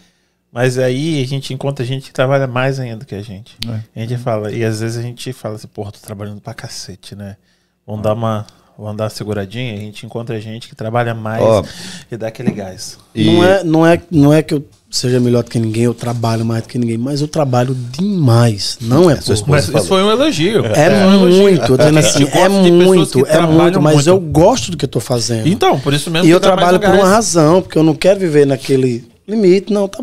Mas 0.53 0.79
aí 0.79 1.21
a 1.23 1.27
gente 1.27 1.53
encontra 1.53 1.85
gente 1.85 2.07
que 2.07 2.13
trabalha 2.13 2.47
mais 2.47 2.79
ainda 2.79 3.05
que 3.05 3.15
a 3.15 3.23
gente. 3.23 3.57
É. 3.95 4.03
A 4.03 4.07
gente 4.07 4.23
fala, 4.23 4.53
e 4.53 4.65
às 4.65 4.81
vezes 4.81 4.97
a 4.97 5.03
gente 5.03 5.33
fala 5.33 5.57
assim, 5.57 5.67
porra, 5.67 5.91
tô 5.91 5.99
trabalhando 5.99 6.41
pra 6.41 6.55
cacete, 6.55 7.17
né? 7.17 7.37
Vamos 7.85 8.03
dar 8.03 8.15
uma. 8.15 8.47
Vamos 8.79 8.97
dar 8.97 9.05
uma 9.05 9.11
seguradinha, 9.11 9.73
a 9.75 9.77
gente 9.77 10.05
encontra 10.05 10.41
gente 10.41 10.69
que 10.69 10.75
trabalha 10.75 11.15
mais 11.15 11.43
Ó. 11.43 11.63
e 12.11 12.17
dá 12.17 12.27
aquele 12.29 12.51
gás. 12.51 12.99
E- 13.15 13.25
Não, 13.25 13.45
é, 13.45 13.65
não, 13.65 13.87
é, 13.87 14.03
não 14.11 14.33
é 14.33 14.43
que 14.43 14.53
eu 14.55 14.65
seja 14.91 15.19
melhor 15.21 15.43
do 15.45 15.51
que 15.51 15.59
ninguém, 15.59 15.85
eu 15.85 15.95
trabalho 15.95 16.45
mais 16.45 16.63
do 16.63 16.69
que 16.69 16.79
ninguém, 16.79 16.99
mas 16.99 17.21
eu 17.21 17.29
trabalho 17.29 17.75
demais. 17.75 18.79
Não 18.81 19.11
é 19.11 19.17
por. 19.17 19.37
Mas 19.49 19.69
isso 19.69 19.87
foi 19.87 20.03
um 20.03 20.11
elogio. 20.11 20.65
É, 20.67 21.07
um 21.07 21.15
elogio. 21.15 21.43
muito, 21.43 21.63
eu 21.63 21.67
tô 21.69 21.77
dizendo 21.77 21.99
assim, 22.01 22.25
é 22.33 22.49
muito, 22.49 23.27
é 23.27 23.41
muito, 23.41 23.81
mas 23.81 23.95
muito. 23.95 24.09
eu 24.09 24.21
gosto 24.21 24.71
do 24.71 24.77
que 24.77 24.85
eu 24.85 24.89
tô 24.89 25.01
fazendo. 25.01 25.49
Então, 25.49 25.79
por 25.79 25.93
isso 25.93 26.11
mesmo 26.11 26.27
E 26.27 26.29
que 26.29 26.35
eu 26.35 26.41
trabalho 26.41 26.79
por 26.81 26.91
uma 26.91 27.07
razão, 27.09 27.63
porque 27.63 27.77
eu 27.79 27.83
não 27.83 27.95
quero 27.95 28.19
viver 28.21 28.47
naquele 28.47 29.05
limite. 29.27 29.73
Não, 29.73 29.89
tá, 29.89 29.99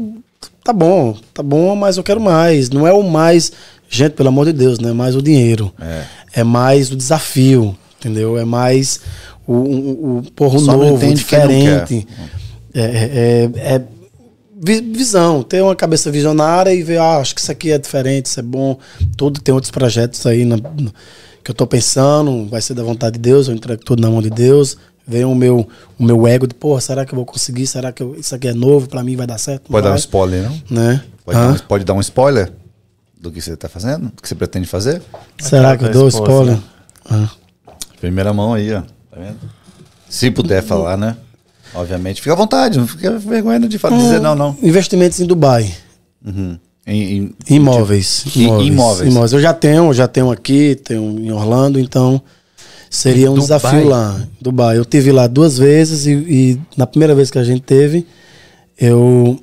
tá 0.63 0.73
bom, 0.73 1.17
tá 1.33 1.41
bom, 1.43 1.75
mas 1.75 1.97
eu 1.97 2.03
quero 2.03 2.19
mais. 2.19 2.69
Não 2.69 2.85
é 2.87 2.93
o 2.93 3.03
mais, 3.03 3.51
gente, 3.89 4.13
pelo 4.13 4.29
amor 4.29 4.45
de 4.45 4.53
Deus, 4.53 4.77
não 4.79 4.89
é 4.89 4.93
mais 4.93 5.15
o 5.15 5.21
dinheiro. 5.21 5.73
É, 6.33 6.43
mais 6.43 6.91
o 6.91 6.95
desafio, 6.95 7.77
entendeu? 8.01 8.37
É 8.37 8.43
mais 8.45 8.99
o, 9.47 9.53
o, 9.53 10.17
o 10.19 10.31
porro 10.35 10.59
Só 10.59 10.73
novo, 10.75 11.13
diferente. 11.13 12.07
É, 12.73 12.81
é, 12.81 13.75
é 13.75 13.81
vi- 14.63 14.81
visão, 14.81 15.43
ter 15.43 15.61
uma 15.61 15.75
cabeça 15.75 16.09
visionária 16.09 16.73
e 16.73 16.81
ver, 16.81 16.99
ah, 16.99 17.17
acho 17.17 17.35
que 17.35 17.41
isso 17.41 17.51
aqui 17.51 17.71
é 17.71 17.77
diferente, 17.77 18.25
isso 18.27 18.39
é 18.39 18.43
bom. 18.43 18.77
Tudo 19.15 19.39
tem 19.41 19.53
outros 19.53 19.71
projetos 19.71 20.25
aí 20.25 20.45
na- 20.45 20.57
no- 20.57 20.93
que 21.43 21.51
eu 21.51 21.55
tô 21.55 21.65
pensando, 21.67 22.47
vai 22.47 22.61
ser 22.61 22.73
da 22.73 22.83
vontade 22.83 23.13
de 23.13 23.19
Deus, 23.19 23.47
eu 23.47 23.53
entrego 23.55 23.83
tudo 23.83 24.01
na 24.01 24.09
mão 24.09 24.21
de 24.21 24.29
Deus. 24.29 24.77
Vem 25.07 25.25
o 25.25 25.33
meu, 25.33 25.67
o 25.99 26.03
meu 26.03 26.27
ego 26.27 26.45
de, 26.47 26.53
pô, 26.53 26.79
será 26.79 27.05
que 27.05 27.11
eu 27.13 27.15
vou 27.17 27.25
conseguir? 27.25 27.65
Será 27.67 27.91
que 27.91 28.01
eu- 28.03 28.15
isso 28.15 28.33
aqui 28.35 28.47
é 28.47 28.53
novo 28.53 28.87
pra 28.87 29.03
mim, 29.03 29.15
vai 29.15 29.25
dar 29.27 29.37
certo? 29.39 29.69
Pode 29.71 29.83
dar 29.83 29.89
um 29.89 29.93
vai, 29.93 29.99
spoiler, 29.99 30.43
não? 30.43 30.61
Né? 30.69 31.03
Pode, 31.25 31.37
dar 31.37 31.49
um, 31.49 31.57
pode 31.67 31.83
dar 31.85 31.93
um 31.95 31.99
spoiler 31.99 32.51
do 33.19 33.31
que 33.31 33.41
você 33.41 33.57
tá 33.57 33.67
fazendo? 33.67 34.05
Do 34.15 34.21
que 34.21 34.27
você 34.27 34.35
pretende 34.35 34.67
fazer? 34.67 35.01
Será 35.39 35.75
que 35.75 35.85
eu 35.85 35.91
dou 35.91 36.07
spoiler? 36.07 36.57
Ah. 37.09 37.29
Primeira 38.01 38.33
mão 38.33 38.53
aí, 38.53 38.73
ó. 38.73 38.81
Tá 38.81 39.17
vendo? 39.17 39.37
Se 40.09 40.29
puder 40.29 40.61
falar, 40.61 40.97
né? 40.97 41.15
Obviamente. 41.73 42.19
Fica 42.21 42.33
à 42.33 42.35
vontade, 42.35 42.77
não 42.77 42.85
fica 42.87 43.17
vergonha 43.17 43.59
de 43.61 43.77
falar, 43.77 43.95
dizer 43.97 44.19
não, 44.19 44.35
não. 44.35 44.57
Investimentos 44.61 45.19
em 45.21 45.25
Dubai. 45.25 45.73
Uhum. 46.25 46.57
Em, 46.85 47.17
em- 47.17 47.55
Imóveis. 47.55 48.25
I- 48.35 48.43
imóveis. 48.65 49.09
imóveis. 49.09 49.31
Eu 49.33 49.39
já 49.39 49.53
tenho, 49.53 49.85
eu 49.85 49.93
já 49.93 50.07
tenho 50.07 50.29
aqui, 50.31 50.75
tenho 50.83 51.17
em 51.19 51.31
Orlando, 51.31 51.79
então 51.79 52.21
seria 52.89 53.29
um 53.31 53.35
Dubai? 53.35 53.41
desafio 53.59 53.87
lá. 53.87 54.21
Dubai. 54.41 54.77
Eu 54.77 54.83
tive 54.83 55.11
lá 55.13 55.27
duas 55.27 55.57
vezes 55.57 56.05
e, 56.07 56.11
e 56.11 56.59
na 56.75 56.85
primeira 56.87 57.15
vez 57.15 57.31
que 57.31 57.37
a 57.37 57.43
gente 57.43 57.61
teve, 57.61 58.05
eu 58.77 59.39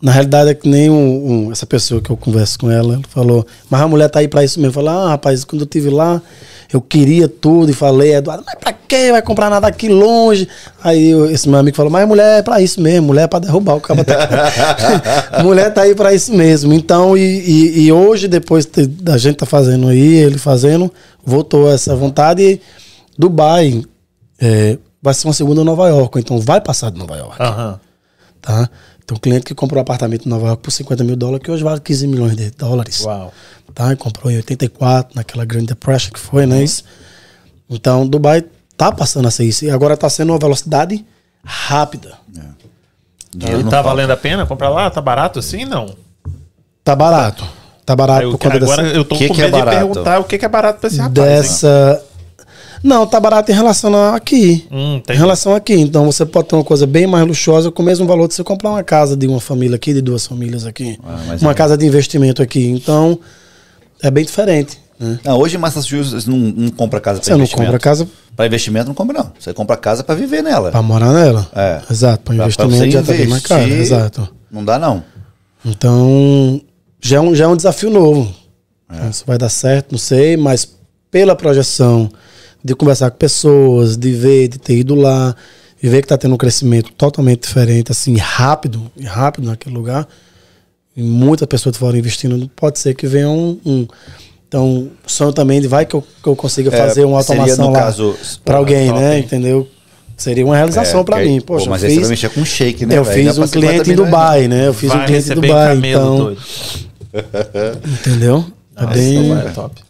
na 0.00 0.12
realidade 0.12 0.50
é 0.50 0.54
que 0.54 0.68
nem 0.68 0.88
um, 0.88 1.46
um- 1.48 1.52
essa 1.52 1.66
pessoa 1.66 2.00
que 2.00 2.08
eu 2.10 2.16
converso 2.16 2.58
com 2.58 2.70
ela, 2.70 2.94
ela 2.94 3.02
falou, 3.08 3.44
mas 3.68 3.80
a 3.80 3.88
mulher 3.88 4.08
tá 4.08 4.20
aí 4.20 4.28
pra 4.28 4.44
isso 4.44 4.60
mesmo. 4.60 4.72
Falei, 4.74 4.90
ah, 4.90 5.08
rapaz, 5.08 5.44
quando 5.44 5.62
eu 5.62 5.66
tive 5.66 5.90
lá, 5.90 6.22
eu 6.72 6.80
queria 6.80 7.28
tudo 7.28 7.70
e 7.70 7.74
falei, 7.74 8.14
Eduardo, 8.14 8.44
mas 8.46 8.54
pra 8.60 8.72
quê? 8.72 9.10
Vai 9.10 9.22
comprar 9.22 9.50
nada 9.50 9.66
aqui 9.66 9.88
longe? 9.88 10.46
Aí 10.84 11.10
eu- 11.10 11.28
esse 11.30 11.48
meu 11.48 11.58
amigo 11.58 11.76
falou, 11.76 11.90
mas 11.90 12.06
mulher 12.06 12.38
é 12.38 12.42
pra 12.42 12.60
isso 12.60 12.80
mesmo, 12.80 13.08
mulher 13.08 13.22
é 13.22 13.26
pra 13.26 13.40
derrubar 13.40 13.74
o 13.74 13.80
cabo. 13.80 14.04
tá- 14.04 14.14
mulher 15.42 15.72
tá 15.74 15.82
aí 15.82 15.94
pra 15.96 16.14
isso 16.14 16.32
mesmo. 16.32 16.72
Então, 16.72 17.16
e, 17.16 17.20
e- 17.20 17.80
e 17.86 17.92
hoje, 17.92 18.28
depois 18.28 18.66
de- 18.66 18.86
da 18.86 19.18
gente 19.18 19.36
tá 19.36 19.46
fazendo 19.46 19.88
aí, 19.88 20.14
ele 20.16 20.38
fazendo, 20.38 20.92
voltou 21.24 21.68
essa 21.72 21.96
vontade 21.96 22.42
e 22.42 22.60
Dubai 23.18 23.82
é, 24.40 24.78
vai 25.02 25.12
ser 25.14 25.26
uma 25.26 25.34
segunda 25.34 25.64
Nova 25.64 25.88
York, 25.88 26.18
então 26.20 26.38
vai 26.38 26.60
passar 26.60 26.90
de 26.92 26.98
Nova 27.00 27.16
York 27.16 27.36
Aham. 27.42 27.80
tá? 28.40 28.70
Tem 29.08 29.16
um 29.16 29.20
cliente 29.20 29.46
que 29.46 29.54
comprou 29.54 29.78
um 29.78 29.80
apartamento 29.82 30.26
em 30.26 30.28
Nova 30.28 30.48
York 30.48 30.62
por 30.62 30.70
50 30.70 31.02
mil 31.02 31.16
dólares, 31.16 31.42
que 31.42 31.50
hoje 31.50 31.64
vale 31.64 31.80
15 31.80 32.06
milhões 32.06 32.36
de 32.36 32.50
dólares. 32.50 33.00
Uau. 33.00 33.32
Tá? 33.74 33.90
E 33.90 33.96
comprou 33.96 34.30
em 34.30 34.36
84, 34.36 35.16
naquela 35.16 35.46
grande 35.46 35.68
depression 35.68 36.12
que 36.12 36.20
foi, 36.20 36.44
né? 36.44 36.62
Isso. 36.62 36.84
Então, 37.70 38.06
Dubai 38.06 38.44
tá 38.76 38.92
passando 38.92 39.26
a 39.26 39.30
ser 39.30 39.44
isso. 39.44 39.64
E 39.64 39.70
agora 39.70 39.96
tá 39.96 40.10
sendo 40.10 40.30
uma 40.34 40.38
velocidade 40.38 41.02
rápida. 41.42 42.18
dinheiro 43.34 43.60
E 43.60 43.62
não 43.64 43.70
tá 43.70 43.78
falta. 43.78 43.88
valendo 43.96 44.10
a 44.10 44.16
pena 44.16 44.44
comprar 44.44 44.68
lá? 44.68 44.90
Tá 44.90 45.00
barato 45.00 45.38
assim? 45.38 45.64
Não. 45.64 45.94
Tá 46.84 46.94
barato. 46.94 47.46
Tá 47.86 47.96
barato 47.96 48.26
Aí, 48.26 48.30
por 48.30 48.38
conta 48.38 48.56
agora 48.56 48.82
dessa, 48.82 48.94
eu 48.94 49.04
tô 49.06 49.16
Que 49.16 49.28
com 49.28 49.34
que 49.34 49.40
é 49.40 49.44
medo 49.46 49.56
de 49.56 49.64
barato? 49.64 49.86
perguntar 49.86 50.18
o 50.20 50.24
que, 50.24 50.36
que 50.36 50.44
é 50.44 50.48
barato 50.48 50.80
pra 50.80 50.88
esse 50.88 50.98
rapaz. 50.98 51.64
hein? 51.64 51.98
Não, 52.82 53.06
tá 53.06 53.18
barato 53.18 53.50
em 53.50 53.54
relação 53.54 53.94
a 53.94 54.14
aqui. 54.16 54.66
Hum, 54.70 55.00
Em 55.08 55.16
relação 55.16 55.54
aqui. 55.54 55.74
Então 55.74 56.04
você 56.06 56.24
pode 56.24 56.48
ter 56.48 56.54
uma 56.56 56.64
coisa 56.64 56.86
bem 56.86 57.06
mais 57.06 57.26
luxuosa 57.26 57.70
com 57.70 57.82
o 57.82 57.84
mesmo 57.84 58.06
valor 58.06 58.28
de 58.28 58.34
você 58.34 58.44
comprar 58.44 58.70
uma 58.70 58.82
casa 58.84 59.16
de 59.16 59.26
uma 59.26 59.40
família 59.40 59.76
aqui, 59.76 59.92
de 59.92 60.00
duas 60.00 60.26
famílias 60.26 60.64
aqui. 60.66 60.98
Ah, 61.04 61.36
uma 61.40 61.50
é- 61.50 61.54
casa 61.54 61.76
de 61.76 61.84
investimento 61.86 62.42
aqui. 62.42 62.66
Então, 62.66 63.18
é 64.02 64.10
bem 64.10 64.24
diferente. 64.24 64.78
Né? 65.00 65.18
Não, 65.24 65.38
hoje 65.38 65.56
em 65.56 65.58
Massachusetts 65.58 66.26
não, 66.26 66.36
não 66.36 66.70
compra 66.70 67.00
casa 67.00 67.18
para 67.20 67.24
Você 67.26 67.30
não 67.30 67.38
investimento. 67.38 67.66
compra 67.66 67.78
casa 67.78 68.08
Para 68.36 68.46
investimento 68.46 68.86
não 68.88 68.94
compra, 68.94 69.18
não. 69.18 69.32
Você 69.38 69.52
compra 69.54 69.76
casa 69.76 70.02
para 70.02 70.14
viver 70.16 70.42
nela. 70.42 70.70
pra 70.72 70.82
morar 70.82 71.12
nela. 71.12 71.46
É. 71.54 71.80
Exato. 71.90 72.22
Para 72.24 72.34
Pra- 72.36 72.48
pra 72.48 72.64
investimento 72.66 72.76
você 72.84 72.90
já 72.90 73.02
tá 73.02 73.12
bem 73.12 73.26
mais 73.28 73.42
caro. 73.42 73.62
investir, 73.62 73.82
Exato. 73.82 74.28
Não 74.50 74.64
dá, 74.64 74.78
não. 74.78 75.02
Então, 75.64 76.60
já 77.00 77.16
é 77.18 77.20
um, 77.20 77.34
já 77.34 77.44
é 77.44 77.48
um 77.48 77.56
desafio 77.56 77.90
novo. 77.90 78.32
Se 79.12 79.22
vai 79.26 79.36
dar 79.36 79.48
certo, 79.50 79.92
não 79.92 79.98
sei, 79.98 80.36
mas 80.36 80.66
pela 81.10 81.36
projeção 81.36 82.08
de 82.68 82.74
conversar 82.76 83.10
com 83.10 83.16
pessoas, 83.16 83.96
de 83.96 84.12
ver, 84.12 84.48
de 84.48 84.58
ter 84.58 84.76
ido 84.76 84.94
lá, 84.94 85.34
e 85.82 85.88
ver 85.88 85.98
que 86.00 86.04
está 86.06 86.16
tendo 86.18 86.34
um 86.34 86.38
crescimento 86.38 86.92
totalmente 86.92 87.42
diferente, 87.46 87.90
assim, 87.92 88.16
rápido, 88.16 88.90
e 88.96 89.04
rápido 89.04 89.46
naquele 89.46 89.74
lugar, 89.74 90.06
e 90.96 91.02
muitas 91.02 91.46
pessoas 91.46 91.72
de 91.74 91.78
fora 91.78 91.96
investindo, 91.98 92.50
pode 92.56 92.78
ser 92.78 92.94
que 92.94 93.06
venha 93.06 93.28
um. 93.28 93.58
um- 93.64 93.86
então, 94.48 94.88
o 95.06 95.10
sonho 95.10 95.32
também 95.32 95.60
de 95.60 95.68
vai 95.68 95.84
que 95.84 95.94
eu, 95.94 96.02
que 96.22 96.28
eu 96.28 96.34
consiga 96.34 96.74
É, 96.74 96.76
fazer 96.78 97.04
uma 97.04 97.22
seria, 97.22 97.42
automação 97.42 97.70
lá 97.70 97.92
para 97.92 98.12
porra, 98.44 98.58
alguém, 98.58 98.88
top, 98.88 98.98
né? 99.00 99.18
hein? 99.18 99.24
Entendeu? 99.24 99.68
Seria 100.16 100.44
uma 100.44 100.56
realização 100.56 101.00
É, 101.02 101.04
para 101.04 101.18
mim. 101.20 101.40
pô, 101.40 101.54
Poxa, 101.54 101.70
mas 101.70 101.82
eu 101.82 101.88
aí 101.88 101.94
você 101.94 102.00
fiz, 102.00 102.08
vai 102.08 102.10
mexer 102.10 102.28
com 102.30 102.44
shake, 102.44 102.86
né? 102.86 102.96
eu 102.98 103.04
velho? 103.04 103.16
fiz 103.28 103.38
é 103.38 103.40
um 103.40 103.46
50 103.46 103.50
cliente 103.52 103.88
em 103.90 103.92
milhões, 103.92 104.10
Dubai, 104.10 104.48
né? 104.48 104.66
Eu 104.68 104.74
fiz 104.74 104.88
Vai 104.88 105.02
um 105.02 105.06
cliente 105.06 105.30
em 105.30 105.34
Dubai, 105.34 105.76
então, 105.76 106.16
doido. 106.16 106.40
entendeu? 108.00 108.44
É 108.76 108.82
Nossa, 108.82 108.94
bem, 108.94 109.32
é 109.32 109.50
top. 109.50 109.82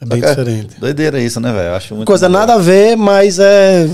É 0.00 0.04
bem 0.06 0.20
não. 0.20 0.28
diferente. 0.28 0.80
Doideira 0.80 1.20
isso, 1.20 1.40
né, 1.40 1.52
velho? 1.52 1.68
Eu 1.68 1.74
Acho 1.74 1.94
muito 1.94 2.06
Coisa 2.06 2.28
maneiro. 2.28 2.46
nada 2.48 2.60
a 2.60 2.62
ver, 2.64 2.96
mas 2.96 3.38
é 3.38 3.86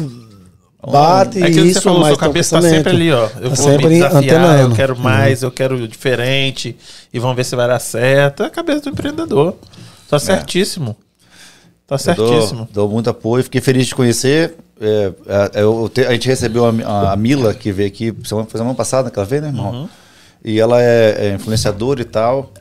bate 0.88 1.38
É 1.42 1.46
aquilo 1.46 1.62
que 1.62 1.68
isso, 1.70 1.80
você 1.80 1.84
falou, 1.84 2.00
mas 2.00 2.08
sua 2.10 2.18
cabeça 2.18 2.60
tá 2.60 2.68
sempre 2.68 2.90
ali, 2.90 3.12
ó. 3.12 3.22
Eu 3.24 3.28
Tá 3.28 3.38
vou 3.40 3.50
me 3.50 3.56
sempre 3.56 3.88
desafiar, 3.88 4.14
eu 4.14 4.18
antenando. 4.46 4.74
quero 4.76 4.96
mais, 4.98 5.42
eu 5.42 5.50
quero 5.50 5.88
diferente, 5.88 6.76
e 7.12 7.18
vamos 7.18 7.34
ver 7.36 7.44
se 7.44 7.56
vai 7.56 7.66
dar 7.66 7.78
certo. 7.80 8.42
É 8.44 8.46
a 8.46 8.50
cabeça 8.50 8.82
do 8.82 8.90
empreendedor. 8.90 9.56
Tá 10.08 10.18
certíssimo. 10.18 10.96
Tá 11.88 11.96
Eu 12.06 12.14
dou- 12.14 12.28
certíssimo. 12.28 12.68
Dou, 12.72 12.88
muito 12.88 13.10
apoio. 13.10 13.42
Fiquei 13.44 13.60
feliz 13.60 13.86
de 13.86 13.94
conhecer. 13.94 14.54
É, 14.80 15.12
é, 15.54 15.62
eu 15.62 15.90
te- 15.92 16.04
a 16.06 16.12
gente 16.12 16.28
recebeu 16.28 16.66
a, 16.66 16.70
a- 16.84 17.12
a 17.12 17.16
Mila, 17.16 17.52
que 17.54 17.72
veio 17.72 17.88
aqui 17.88 18.14
semana, 18.24 18.46
foi 18.48 18.58
semana 18.58 18.74
passada 18.76 19.10
que 19.10 19.18
ela 19.18 19.26
veio, 19.26 19.42
né, 19.42 19.48
irmão? 19.48 19.70
Uhum. 19.72 19.88
E 20.44 20.60
ela 20.60 20.80
é, 20.82 21.28
é 21.30 21.34
influenciadora 21.34 22.00
e 22.00 22.04
tal. 22.04 22.52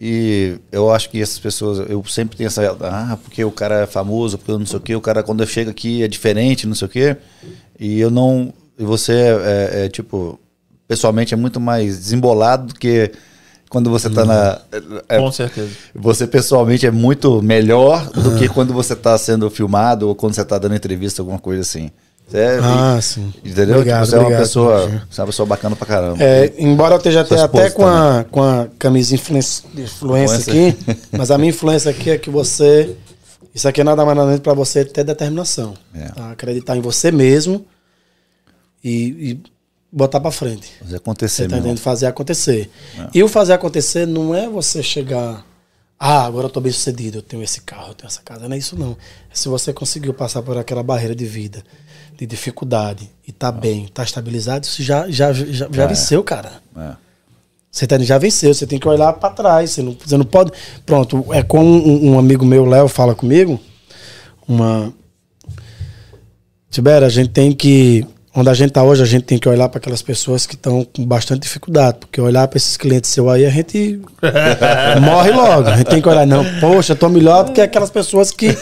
E 0.00 0.56
eu 0.70 0.92
acho 0.92 1.10
que 1.10 1.20
essas 1.20 1.38
pessoas, 1.40 1.88
eu 1.90 2.04
sempre 2.04 2.36
tenho 2.36 2.46
essa. 2.46 2.62
Ah, 2.82 3.18
porque 3.22 3.42
o 3.44 3.50
cara 3.50 3.80
é 3.82 3.86
famoso, 3.86 4.38
porque 4.38 4.52
eu 4.52 4.58
não 4.58 4.66
sei 4.66 4.78
o 4.78 4.80
quê, 4.80 4.94
o 4.94 5.00
cara 5.00 5.22
quando 5.24 5.44
chega 5.46 5.70
aqui 5.72 6.02
é 6.04 6.08
diferente, 6.08 6.66
não 6.68 6.74
sei 6.74 6.86
o 6.86 6.90
quê. 6.90 7.16
E 7.78 7.98
eu 7.98 8.10
não. 8.10 8.52
E 8.78 8.84
você 8.84 9.12
é, 9.12 9.28
é, 9.82 9.84
é, 9.84 9.88
tipo. 9.88 10.38
Pessoalmente 10.86 11.34
é 11.34 11.36
muito 11.36 11.60
mais 11.60 11.98
desembolado 11.98 12.68
do 12.68 12.74
que 12.74 13.10
quando 13.68 13.90
você 13.90 14.08
tá 14.08 14.24
na. 14.24 14.60
é- 15.08 15.18
Com 15.18 15.30
certeza. 15.32 15.68
você 15.94 16.26
pessoalmente 16.26 16.86
é 16.86 16.90
muito 16.90 17.42
melhor 17.42 18.08
do 18.10 18.36
Ah. 18.36 18.38
que 18.38 18.48
quando 18.48 18.72
você 18.72 18.92
está 18.94 19.18
sendo 19.18 19.50
filmado 19.50 20.08
ou 20.08 20.14
quando 20.14 20.32
você 20.34 20.40
está 20.42 20.56
dando 20.58 20.74
entrevista, 20.76 21.20
alguma 21.20 21.38
coisa 21.40 21.60
assim. 21.62 21.90
É- 22.32 22.58
Ah, 22.62 22.98
sim. 23.00 23.32
entendeu? 23.44 23.76
Obrigado, 23.76 24.04
Tipo, 24.04 24.10
você 24.10 24.14
é 24.14 24.18
uma 24.18 24.24
obrigado, 24.24 24.42
pessoa, 24.42 25.02
você 25.10 25.20
é 25.20 25.22
uma 25.22 25.26
pessoa 25.28 25.46
bacana 25.46 25.74
pra 25.76 25.86
caramba. 25.86 26.22
É, 26.22 26.52
embora 26.58 26.94
eu 26.94 26.98
esteja 26.98 27.20
até, 27.22 27.40
até 27.40 27.70
com, 27.70 27.86
a, 27.86 28.24
com 28.30 28.42
a 28.42 28.68
camisa 28.78 29.14
influência, 29.14 29.64
influência 29.76 30.36
aqui, 30.38 30.76
mas 31.16 31.30
a 31.30 31.38
minha 31.38 31.50
influência 31.50 31.90
aqui 31.90 32.10
é 32.10 32.18
que 32.18 32.28
você. 32.30 32.94
Isso 33.54 33.66
aqui 33.66 33.80
é 33.80 33.84
nada 33.84 34.04
mais 34.04 34.16
nada 34.16 34.26
menos 34.28 34.42
para 34.42 34.52
você 34.54 34.84
ter 34.84 35.04
determinação. 35.04 35.74
É. 35.94 36.08
tá? 36.08 36.30
Acreditar 36.32 36.76
em 36.76 36.80
você 36.80 37.10
mesmo 37.10 37.64
e, 38.84 39.30
e 39.32 39.42
botar 39.90 40.20
para 40.20 40.30
frente. 40.30 40.70
Fazer 40.80 40.96
acontecer, 40.96 41.42
Você 41.44 41.48
tá 41.48 41.56
entendendo? 41.56 41.78
Fazer 41.78 42.06
acontecer. 42.06 42.70
E 43.14 43.22
o 43.22 43.28
fazer 43.28 43.54
acontecer 43.54 44.06
não 44.06 44.34
é 44.34 44.48
você 44.48 44.82
chegar. 44.82 45.44
Ah, 45.98 46.24
agora 46.26 46.46
eu 46.46 46.50
tô 46.50 46.60
bem 46.60 46.70
sucedido, 46.70 47.18
eu 47.18 47.22
tenho 47.22 47.42
esse 47.42 47.60
carro, 47.62 47.88
eu 47.88 47.94
tenho 47.94 48.06
essa 48.06 48.22
casa. 48.22 48.46
Não 48.48 48.54
é 48.54 48.58
isso, 48.58 48.78
não. 48.78 48.92
É 48.92 49.34
se 49.34 49.48
você 49.48 49.72
conseguiu 49.72 50.14
passar 50.14 50.42
por 50.42 50.56
aquela 50.56 50.82
barreira 50.82 51.14
de 51.14 51.26
vida, 51.26 51.64
de 52.18 52.26
dificuldade, 52.26 53.08
e 53.26 53.30
tá 53.30 53.52
bem, 53.52 53.86
tá 53.86 54.02
estabilizado, 54.02 54.66
isso 54.66 54.82
já, 54.82 55.08
já, 55.08 55.32
já, 55.32 55.68
já 55.70 55.86
venceu, 55.86 56.22
cara. 56.24 56.60
É. 56.76 56.96
Você 57.70 57.86
tá, 57.86 57.96
já 57.98 58.18
venceu, 58.18 58.52
você 58.52 58.66
tem 58.66 58.78
que 58.78 58.88
olhar 58.88 59.12
para 59.12 59.30
trás. 59.32 59.70
Você 59.70 59.82
não, 59.82 59.96
você 60.04 60.16
não 60.16 60.24
pode. 60.24 60.50
Pronto, 60.84 61.24
é 61.32 61.44
como 61.44 61.64
um, 61.64 62.12
um 62.12 62.18
amigo 62.18 62.44
meu, 62.44 62.64
Léo, 62.64 62.88
fala 62.88 63.14
comigo. 63.14 63.60
Uma. 64.48 64.92
Tibera, 66.68 67.06
a 67.06 67.08
gente 67.08 67.30
tem 67.30 67.52
que 67.52 68.04
onde 68.38 68.48
a 68.48 68.54
gente 68.54 68.68
está 68.68 68.84
hoje, 68.84 69.02
a 69.02 69.06
gente 69.06 69.24
tem 69.24 69.36
que 69.36 69.48
olhar 69.48 69.68
para 69.68 69.78
aquelas 69.78 70.00
pessoas 70.00 70.46
que 70.46 70.54
estão 70.54 70.84
com 70.84 71.04
bastante 71.04 71.42
dificuldade, 71.42 71.98
porque 71.98 72.20
olhar 72.20 72.46
para 72.46 72.56
esses 72.56 72.76
clientes 72.76 73.10
seu 73.10 73.28
aí, 73.28 73.44
a 73.44 73.50
gente 73.50 74.00
morre 75.02 75.32
logo. 75.32 75.68
A 75.68 75.76
gente 75.76 75.88
tem 75.88 76.00
que 76.00 76.08
olhar, 76.08 76.24
não, 76.24 76.44
poxa, 76.60 76.94
tô 76.94 77.08
melhor 77.08 77.44
do 77.44 77.52
que 77.52 77.60
aquelas 77.60 77.90
pessoas 77.90 78.30
que. 78.30 78.48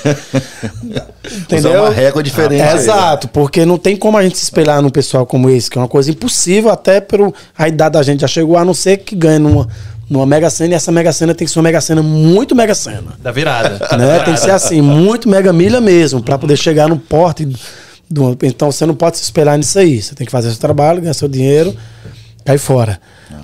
Usar 1.52 1.70
uma 1.70 1.90
régua 1.90 2.22
diferente 2.22 2.62
É, 2.62 2.66
né? 2.66 2.74
exato, 2.74 3.28
porque 3.28 3.66
não 3.66 3.76
tem 3.76 3.96
como 3.96 4.16
a 4.16 4.22
gente 4.22 4.38
se 4.38 4.44
espelhar 4.44 4.80
num 4.80 4.90
pessoal 4.90 5.26
como 5.26 5.50
esse, 5.50 5.68
que 5.68 5.76
é 5.76 5.80
uma 5.80 5.88
coisa 5.88 6.10
impossível, 6.10 6.70
até 6.70 7.00
pelo 7.00 7.34
a 7.58 7.68
idade 7.68 7.94
da 7.94 8.02
gente 8.02 8.20
já 8.20 8.28
chegou, 8.28 8.56
a 8.56 8.64
não 8.64 8.72
ser 8.72 8.98
que 8.98 9.14
ganhe 9.14 9.38
numa, 9.38 9.68
numa 10.08 10.24
Mega 10.24 10.48
Sena, 10.48 10.72
e 10.72 10.76
essa 10.76 10.92
Mega 10.92 11.12
Sena 11.12 11.34
tem 11.34 11.44
que 11.44 11.52
ser 11.52 11.58
uma 11.58 11.64
Mega 11.64 11.80
Sena 11.80 12.02
muito 12.02 12.55
Mega 12.55 12.74
Sena 12.74 13.14
Da 13.20 13.32
virada. 13.32 13.76
Da 13.78 13.98
né? 13.98 14.05
virada. 14.05 14.24
Tem 14.24 14.34
que 14.34 14.40
ser 14.40 14.52
assim, 14.52 14.80
muito 14.80 15.28
mega 15.28 15.52
milha 15.52 15.80
mesmo, 15.80 16.22
para 16.22 16.38
poder 16.38 16.56
chegar 16.56 16.88
no 16.88 16.96
porte. 16.96 17.46
Então 18.42 18.70
você 18.70 18.86
não 18.86 18.94
pode 18.94 19.18
se 19.18 19.24
espelhar 19.24 19.56
nisso 19.58 19.78
aí. 19.78 20.00
Você 20.00 20.14
tem 20.14 20.24
que 20.24 20.30
fazer 20.30 20.50
seu 20.50 20.60
trabalho, 20.60 21.00
ganhar 21.00 21.14
seu 21.14 21.28
dinheiro, 21.28 21.76
cair 22.44 22.58
fora. 22.58 23.00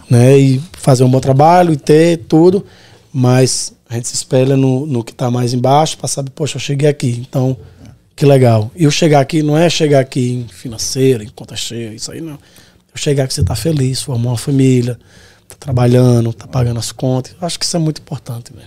Né? 0.08 0.39
E 0.39 0.62
fazer 0.74 1.05
um 1.05 1.10
bom 1.10 1.20
trabalho 1.20 1.73
e 1.73 1.76
ter 1.76 2.18
tudo. 2.28 2.65
Mas 3.12 3.73
a 3.89 3.94
gente 3.94 4.08
se 4.08 4.15
espelha 4.15 4.57
no, 4.57 4.86
no 4.86 5.05
que 5.05 5.12
está 5.12 5.31
mais 5.31 5.52
embaixo 5.52 5.99
para 5.99 6.08
saber, 6.08 6.31
poxa, 6.31 6.57
eu 6.57 6.60
cheguei 6.60 6.89
aqui. 6.89 7.24
Então, 7.28 7.57
que 8.15 8.24
legal. 8.24 8.70
E 8.76 8.84
eu 8.84 8.91
chegar 8.91 9.20
aqui 9.20 9.42
não 9.42 9.57
é 9.57 9.68
chegar 9.68 10.00
aqui 10.00 10.32
em 10.32 10.49
financeiro, 10.49 11.23
em 11.23 11.28
conta 11.28 11.57
cheia, 11.57 11.92
isso 11.92 12.12
aí 12.12 12.20
não. 12.20 12.32
Eu 12.32 12.97
chegar 12.97 13.24
aqui 13.24 13.34
você 13.34 13.41
está 13.41 13.55
feliz, 13.55 14.02
formou 14.02 14.32
uma 14.32 14.39
família, 14.39 14.99
está 15.42 15.57
trabalhando, 15.58 16.31
está 16.31 16.47
pagando 16.47 16.78
as 16.78 16.92
contas. 16.92 17.34
Eu 17.41 17.47
acho 17.47 17.58
que 17.58 17.65
isso 17.65 17.76
é 17.76 17.81
muito 17.81 18.00
importante, 18.00 18.52
né? 18.55 18.62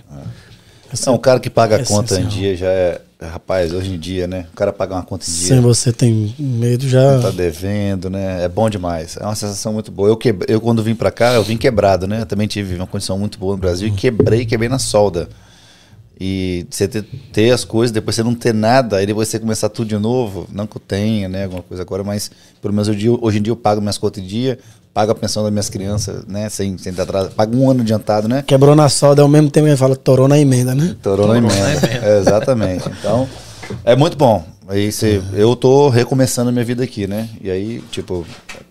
Não, 1.06 1.14
o 1.14 1.18
cara 1.18 1.40
que 1.40 1.50
paga 1.50 1.76
a 1.76 1.80
É 1.80 1.84
conta 1.84 2.20
em 2.20 2.26
dia 2.26 2.56
já 2.56 2.68
é. 2.68 3.00
Rapaz, 3.20 3.72
hoje 3.72 3.94
em 3.94 3.98
dia, 3.98 4.26
né? 4.26 4.46
O 4.52 4.56
cara 4.56 4.72
paga 4.74 4.94
uma 4.94 5.02
conta 5.02 5.24
em 5.24 5.32
dia. 5.32 5.46
Sem 5.48 5.60
você 5.60 5.90
tem 5.90 6.34
medo 6.38 6.86
já. 6.86 7.18
Tá 7.18 7.30
devendo, 7.30 8.10
né? 8.10 8.44
É 8.44 8.48
bom 8.48 8.68
demais. 8.68 9.16
É 9.16 9.24
uma 9.24 9.34
sensação 9.34 9.72
muito 9.72 9.90
boa. 9.90 10.08
Eu, 10.10 10.16
quebrei, 10.18 10.54
eu 10.54 10.60
quando 10.60 10.82
vim 10.82 10.94
pra 10.94 11.10
cá, 11.10 11.32
eu 11.32 11.42
vim 11.42 11.56
quebrado, 11.56 12.06
né? 12.06 12.20
Eu 12.20 12.26
também 12.26 12.46
tive 12.46 12.74
uma 12.74 12.86
condição 12.86 13.18
muito 13.18 13.38
boa 13.38 13.54
no 13.54 13.58
Brasil 13.60 13.88
e 13.88 13.90
quebrei, 13.92 14.44
quebrei 14.44 14.68
na 14.68 14.78
solda. 14.78 15.30
E 16.20 16.66
você 16.70 16.86
ter, 16.86 17.04
ter 17.32 17.50
as 17.52 17.64
coisas, 17.64 17.90
depois 17.92 18.16
você 18.16 18.22
não 18.22 18.34
ter 18.34 18.52
nada, 18.52 18.98
aí 18.98 19.06
depois 19.06 19.28
você 19.28 19.38
começar 19.38 19.70
tudo 19.70 19.88
de 19.88 19.96
novo. 19.98 20.46
Não 20.52 20.66
que 20.66 20.76
eu 20.76 20.82
tenha, 20.86 21.26
né? 21.26 21.44
Alguma 21.44 21.62
coisa 21.62 21.82
agora, 21.82 22.04
mas 22.04 22.30
pelo 22.60 22.74
menos 22.74 22.86
hoje, 22.88 22.98
em 22.98 23.00
dia- 23.00 23.18
hoje 23.20 23.38
em 23.38 23.42
dia 23.42 23.50
eu 23.50 23.56
pago 23.56 23.80
minhas 23.80 23.96
contas 23.96 24.22
em 24.22 24.26
dia, 24.26 24.58
pago 24.96 25.12
a 25.12 25.14
pensão 25.14 25.42
das 25.42 25.52
minhas 25.52 25.68
crianças, 25.68 26.24
né? 26.26 26.48
Sem, 26.48 26.78
sem 26.78 26.90
estar 26.90 27.02
atrás. 27.02 27.28
Pago 27.28 27.54
um 27.54 27.70
ano 27.70 27.82
adiantado, 27.82 28.26
né? 28.26 28.42
Quebrou 28.46 28.74
na 28.74 28.88
solda 28.88 29.20
ao 29.20 29.28
mesmo 29.28 29.50
tempo 29.50 29.66
que 29.66 29.70
ele 29.72 29.76
fala 29.76 29.94
torou 29.94 30.26
na 30.26 30.38
emenda, 30.38 30.74
né? 30.74 30.96
Torou 31.02 31.28
na 31.28 31.36
emenda. 31.36 31.86
É, 32.02 32.16
exatamente. 32.16 32.88
Então, 32.88 33.28
é 33.84 33.94
muito 33.94 34.16
bom. 34.16 34.42
Aí 34.66 34.90
você, 34.90 35.22
eu 35.34 35.54
tô 35.54 35.90
recomeçando 35.90 36.48
a 36.48 36.52
minha 36.52 36.64
vida 36.64 36.82
aqui, 36.82 37.06
né? 37.06 37.28
E 37.42 37.50
aí, 37.50 37.84
tipo, 37.90 38.26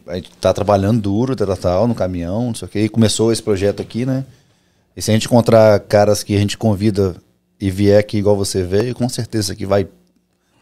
a 0.08 0.16
gente 0.16 0.32
tá 0.42 0.52
trabalhando 0.52 1.00
duro, 1.00 1.36
tal, 1.36 1.56
tal, 1.56 1.88
no 1.88 1.94
caminhão, 1.94 2.48
não 2.48 2.56
sei 2.56 2.68
o 2.68 2.72
quê. 2.72 2.80
E 2.86 2.90
começou 2.90 3.32
esse 3.32 3.44
projeto 3.44 3.84
aqui, 3.84 4.04
né? 4.04 4.26
E 4.98 5.04
se 5.04 5.12
a 5.12 5.14
gente 5.14 5.28
encontrar 5.28 5.80
caras 5.82 6.24
que 6.24 6.36
a 6.36 6.40
gente 6.40 6.58
convida 6.58 7.16
e 7.62 7.70
vier 7.70 8.00
aqui 8.00 8.18
igual 8.18 8.36
você 8.36 8.64
veio, 8.64 8.96
com 8.96 9.08
certeza 9.08 9.54
aqui 9.54 9.64
vai, 9.64 9.88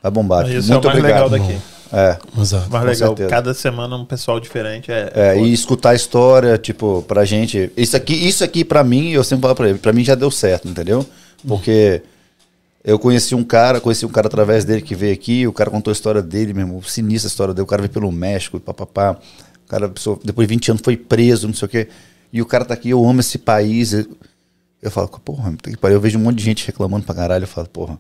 vai 0.02 0.12
bombar. 0.12 0.46
Isso 0.52 0.70
muito 0.74 0.90
é 0.90 0.92
o 0.92 0.94
mais 0.94 1.00
obrigado. 1.00 1.32
legal 1.32 1.48
daqui. 1.48 1.73
É. 1.94 2.18
Exato. 2.42 2.70
Com 2.70 2.80
legal. 2.80 2.96
certeza. 2.96 3.30
Cada 3.30 3.54
semana 3.54 3.96
um 3.96 4.04
pessoal 4.04 4.40
diferente 4.40 4.92
é. 4.92 5.12
É, 5.14 5.36
foda. 5.36 5.48
e 5.48 5.54
escutar 5.54 5.90
a 5.92 5.96
história, 5.96 6.58
tipo, 6.58 7.04
pra 7.04 7.24
gente. 7.24 7.72
Isso 7.78 7.96
aqui, 7.96 8.14
isso 8.16 8.44
aqui 8.44 8.66
pra 8.66 8.84
mim, 8.84 9.12
eu 9.12 9.24
sempre 9.24 9.44
falo 9.44 9.56
pra 9.56 9.70
ele, 9.70 9.78
pra 9.78 9.94
mim 9.94 10.04
já 10.04 10.16
deu 10.16 10.32
certo, 10.32 10.68
entendeu? 10.68 11.06
Porque 11.48 12.02
eu 12.84 12.98
conheci 12.98 13.36
um 13.36 13.44
cara, 13.44 13.80
conheci 13.80 14.08
um 14.08 14.10
cara 14.10 14.26
através 14.26 14.66
dele 14.66 14.82
que 14.82 14.96
veio 14.96 15.14
aqui, 15.14 15.46
o 15.48 15.54
cara 15.54 15.70
contou 15.70 15.92
a 15.92 15.94
história 15.94 16.22
dele 16.22 16.52
mesmo, 16.52 16.82
sinistra 16.84 17.28
a 17.28 17.32
história 17.32 17.54
dele, 17.54 17.64
o 17.64 17.68
cara 17.68 17.84
veio 17.84 17.94
pelo 17.94 18.12
México, 18.12 18.60
papapá. 18.60 19.18
O 19.66 19.70
cara, 19.70 19.88
pessoa, 19.88 20.20
depois 20.24 20.48
de 20.48 20.54
20 20.56 20.72
anos, 20.72 20.82
foi 20.84 20.98
preso, 20.98 21.48
não 21.48 21.54
sei 21.54 21.66
o 21.68 21.70
quê. 21.70 21.88
E 22.32 22.42
o 22.42 22.46
cara 22.46 22.66
tá 22.66 22.74
aqui, 22.74 22.90
eu 22.90 23.08
amo 23.08 23.20
esse 23.20 23.38
país. 23.38 23.94
Eu, 24.82 24.92
falo, 24.92 25.08
porra, 25.08 25.54
eu 25.84 26.02
vejo 26.02 26.18
um 26.18 26.24
monte 26.24 26.40
de 26.40 26.44
gente 26.44 26.66
reclamando 26.66 27.06
pra 27.06 27.14
caralho, 27.14 27.44
eu 27.44 27.48
falo, 27.48 27.70
porra. 27.70 28.00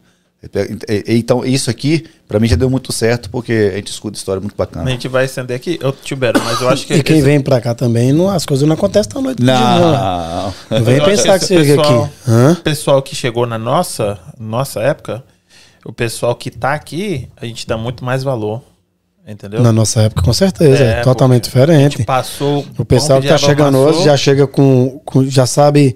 E- 0.89 1.03
e- 1.13 1.17
Então, 1.17 1.45
isso 1.45 1.69
aqui, 1.69 2.05
pra 2.27 2.39
mim, 2.39 2.47
já 2.47 2.55
deu 2.55 2.69
muito 2.69 2.91
certo, 2.91 3.29
porque 3.29 3.71
a 3.73 3.75
gente 3.77 3.87
escuta 3.91 4.17
história 4.17 4.41
muito 4.41 4.53
A 4.53 4.57
bacana. 4.57 4.89
gente 4.91 5.07
vai 5.07 5.25
estender 5.25 5.55
aqui, 5.55 5.79
eu 5.81 5.91
Tibero, 5.93 6.41
mas 6.43 6.59
eu 6.61 6.69
acho 6.69 6.85
que. 6.85 6.95
E 6.95 7.03
quem 7.03 7.17
esse- 7.17 7.25
vem 7.25 7.39
pra 7.39 7.61
cá 7.61 7.73
também, 7.73 8.11
não, 8.11 8.29
as 8.29 8.45
coisas 8.45 8.67
não 8.67 8.75
acontecem 8.75 9.11
tão 9.11 9.21
noite. 9.21 9.41
Não. 9.41 9.53
Não, 9.53 10.53
não 10.69 10.83
vem 10.83 10.97
eu 10.97 11.05
pensar 11.05 11.39
que 11.39 11.45
esse 11.45 11.55
você 11.55 11.63
chega 11.65 11.81
pessoal- 11.81 12.03
aqui. 12.03 12.13
Hã? 12.27 12.51
O 12.51 12.55
pessoal 12.63 13.01
que 13.01 13.15
chegou 13.15 13.45
na 13.45 13.57
nossa, 13.57 14.19
nossa 14.39 14.81
época, 14.81 15.23
o 15.85 15.93
pessoal 15.93 16.35
que 16.35 16.51
tá 16.51 16.73
aqui, 16.73 17.29
a 17.39 17.45
gente 17.45 17.65
dá 17.67 17.77
muito 17.77 18.03
mais 18.03 18.23
valor. 18.23 18.61
Entendeu? 19.25 19.61
Na 19.63 19.71
nossa 19.71 20.01
época, 20.01 20.21
com 20.21 20.33
certeza. 20.33 20.83
É, 20.83 20.99
É, 20.99 21.01
totalmente 21.01 21.43
A 21.43 21.45
diferente. 21.45 22.03
passou. 22.03 22.65
O 22.77 22.83
pessoal 22.83 23.21
que 23.21 23.29
tá 23.29 23.37
chegando 23.37 23.77
amassou, 23.77 23.95
hoje 23.99 24.03
já 24.03 24.17
chega 24.17 24.45
com, 24.45 24.99
com- 25.05 25.23
já 25.25 25.45
sabe. 25.45 25.95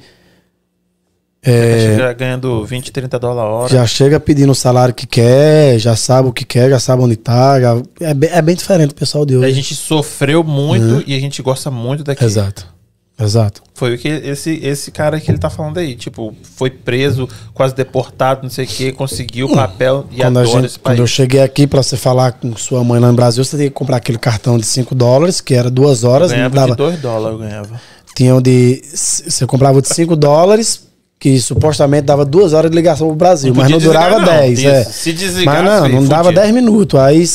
É, 1.44 1.92
chega 1.96 2.14
ganhando 2.14 2.66
20, 2.66 2.92
30 2.92 3.20
dólares 3.20 3.42
a 3.50 3.54
hora. 3.54 3.70
já 3.74 3.86
chega 3.88 4.20
pedindo 4.20 4.52
o 4.52 4.56
salário 4.56 4.94
que 4.94 5.06
quer, 5.08 5.78
já 5.80 5.96
sabe 5.96 6.28
o 6.28 6.34
que 6.34 6.44
quer, 6.46 6.70
já 6.70 6.80
sabe 6.80 7.04
onde 7.04 7.16
tá. 7.16 7.60
já- 7.62 7.82
é, 8.02 8.14
bem, 8.14 8.30
é 8.34 8.42
bem 8.42 8.56
diferente 8.56 8.92
o 8.92 8.96
pessoal 8.96 9.26
de 9.26 9.36
A 9.36 9.40
hoje. 9.40 9.54
gente 9.54 9.76
sofreu 9.76 10.44
muito 10.44 11.04
e 11.08 11.16
a 11.16 11.20
gente 11.20 11.42
gosta 11.42 11.70
muito 11.72 12.04
daqui. 12.04 12.24
Exato. 12.24 12.76
Exato. 13.20 13.64
Foi 13.74 13.96
o 13.96 13.98
que 13.98 14.08
esse, 14.08 14.60
esse 14.64 14.92
cara 14.92 15.20
que 15.20 15.32
ele 15.32 15.40
tá 15.40 15.50
falando 15.50 15.80
aí. 15.80 15.96
Tipo, 15.96 16.36
foi 16.56 16.70
preso, 16.70 17.28
quase 17.52 17.74
deportado, 17.74 18.42
não 18.44 18.50
sei 18.50 18.66
o 18.66 18.68
que, 18.68 18.92
conseguiu 18.92 19.48
o 19.48 19.56
papel 19.56 20.06
e 20.12 20.18
Quando, 20.18 20.38
a 20.38 20.42
adora 20.42 20.62
gente, 20.68 20.80
quando 20.80 21.00
eu 21.00 21.08
cheguei 21.08 21.42
aqui 21.42 21.66
pra 21.66 21.82
você 21.82 21.98
falar 21.98 22.34
com 22.34 22.56
sua 22.56 22.84
mãe 22.84 23.00
lá 23.00 23.08
no 23.08 23.16
Brasil, 23.16 23.44
você 23.44 23.58
tinha 23.58 23.70
que 23.70 23.74
comprar 23.76 23.98
aquele 23.98 24.20
cartão 24.20 24.56
de 24.60 24.68
5 24.68 24.94
dólares, 24.94 25.42
que 25.42 25.56
era 25.56 25.68
duas 25.72 26.04
horas. 26.04 26.32
ganhava 26.32 26.54
dava, 26.56 26.72
de 26.72 26.78
2 26.78 27.00
dólares, 27.02 27.40
eu 27.40 27.48
ganhava. 27.48 27.82
Tinha 28.16 28.36
o 28.36 28.42
de. 28.42 28.84
Você 28.94 29.48
comprava 29.48 29.82
de 29.82 29.88
5 29.88 30.16
dólares, 30.16 30.87
que 31.20 31.40
supostamente 31.40 32.04
dava 32.06 32.24
duas 32.24 32.54
horas 32.54 32.70
de 32.70 32.76
ligação 32.78 33.08
pro 33.08 33.16
Brasil, 33.16 33.54
Não 33.54 33.62
mas 33.62 33.72
não 33.72 33.80
durava 33.80 34.16
desligar, 34.18 34.34
não. 34.36 34.42
10. 34.42 34.60
Isso. 34.60 34.68
É. 34.68 34.84
Se 34.84 35.14
desligasse, 35.14 35.46
Mas 35.64 35.82
não, 35.82 35.90
não 36.02 36.06
dava. 36.08 36.32
10 36.32 36.54
minutos. 36.54 37.00
Aí 37.00 37.26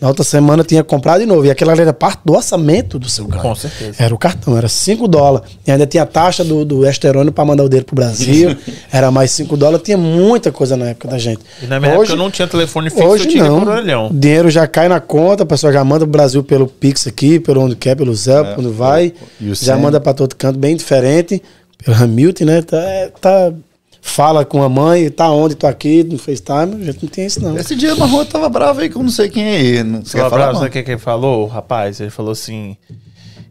na 0.00 0.08
outra 0.08 0.24
semana 0.24 0.62
tinha 0.64 0.82
comprado 0.82 1.20
de 1.20 1.26
novo. 1.26 1.44
E 1.46 1.50
aquela 1.50 1.72
era 1.72 1.92
parte 1.92 2.20
do 2.24 2.32
orçamento 2.34 2.98
do 2.98 3.08
seu 3.10 3.26
ganho. 3.26 3.42
Com 3.42 3.54
certeza. 3.54 3.94
Era 4.02 4.14
o 4.14 4.18
cartão, 4.18 4.56
era 4.56 4.68
5 4.68 5.06
dólares. 5.06 5.48
E 5.66 5.70
ainda 5.70 5.86
tinha 5.86 6.02
a 6.02 6.06
taxa 6.06 6.42
do, 6.44 6.64
do 6.64 6.86
esterônio 6.86 7.30
para 7.30 7.44
mandar 7.44 7.64
o 7.64 7.68
dele 7.68 7.84
pro 7.84 7.94
Brasil. 7.94 8.56
era 8.90 9.10
mais 9.10 9.30
5 9.32 9.54
dólares. 9.54 9.82
Tinha 9.84 9.98
muita 9.98 10.50
coisa 10.50 10.74
na 10.76 10.86
época 10.90 11.08
da 11.08 11.18
gente. 11.18 11.40
E 11.62 11.66
na 11.66 11.78
minha 11.78 11.92
época 11.92 12.12
eu 12.12 12.16
não 12.16 12.30
tinha 12.30 12.48
telefone 12.48 12.88
fixo, 12.90 13.04
Hoje 13.06 13.24
eu 13.24 13.30
tinha 13.30 13.44
não. 13.44 13.60
por 13.60 13.68
orelhão. 13.68 14.06
O 14.08 14.14
dinheiro 14.14 14.48
já 14.50 14.66
cai 14.66 14.88
na 14.88 14.98
conta, 15.00 15.42
a 15.42 15.46
pessoa 15.46 15.70
já 15.72 15.84
manda 15.84 16.00
pro 16.00 16.12
Brasil 16.12 16.42
pelo 16.42 16.66
Pix 16.66 17.06
aqui, 17.06 17.38
pelo 17.38 17.60
onde 17.62 17.76
quer, 17.76 17.94
pelo 17.96 18.14
Zé, 18.14 18.40
É, 18.40 18.54
quando 18.54 18.72
vai. 18.72 19.12
o 19.42 19.54
Já 19.54 19.76
manda 19.76 20.00
pra 20.00 20.14
todo 20.14 20.34
canto, 20.34 20.58
bem 20.58 20.74
diferente. 20.74 21.42
Pelo 21.78 21.96
Hamilton, 21.96 22.44
né? 22.44 22.62
Tá, 22.62 22.76
é, 22.76 23.08
tá- 23.08 23.52
fala 24.00 24.44
com 24.44 24.62
a 24.62 24.68
mãe, 24.68 25.10
tá 25.10 25.30
onde, 25.30 25.54
tô 25.54 25.66
aqui, 25.66 26.04
no 26.04 26.16
FaceTime. 26.16 26.82
A 26.82 26.84
gente 26.84 27.02
não 27.02 27.10
tem 27.10 27.26
isso, 27.26 27.42
não. 27.42 27.56
Esse 27.56 27.74
dia 27.74 27.94
na 27.94 28.06
rua 28.06 28.24
tava 28.24 28.48
bravo 28.48 28.80
aí 28.80 28.88
que 28.88 28.96
eu 28.96 29.02
não 29.02 29.10
sei 29.10 29.28
quem 29.28 29.44
é 29.44 29.60
ele. 29.60 29.82
Não 29.82 30.04
sei 30.04 30.20
falar, 30.20 30.30
falar, 30.30 30.46
não. 30.52 30.54
sabe 30.54 30.68
o 30.68 30.72
que, 30.72 30.82
que 30.82 30.90
ele 30.92 30.98
falou, 30.98 31.44
o 31.44 31.46
rapaz? 31.48 32.00
Ele 32.00 32.10
falou 32.10 32.32
assim: 32.32 32.76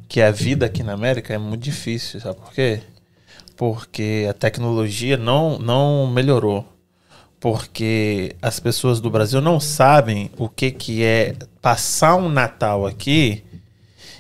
que 0.08 0.22
a 0.22 0.32
vida 0.32 0.66
aqui 0.66 0.82
na 0.82 0.94
América 0.94 1.34
é 1.34 1.38
muito 1.38 1.62
difícil, 1.62 2.20
sabe 2.20 2.38
por 2.38 2.54
quê? 2.54 2.80
Porque 3.56 4.26
a 4.30 4.34
tecnologia 4.34 5.18
não, 5.18 5.60
não 5.60 6.08
melhorou. 6.08 6.66
Porque 7.40 8.36
as 8.42 8.60
pessoas 8.60 9.00
do 9.00 9.10
Brasil 9.10 9.40
não 9.40 9.60
sabem 9.60 10.32
o 10.38 10.50
que, 10.50 10.72
que 10.72 11.04
é 11.04 11.36
passar 11.62 12.16
um 12.16 12.30
Natal 12.30 12.88
aqui 12.88 13.44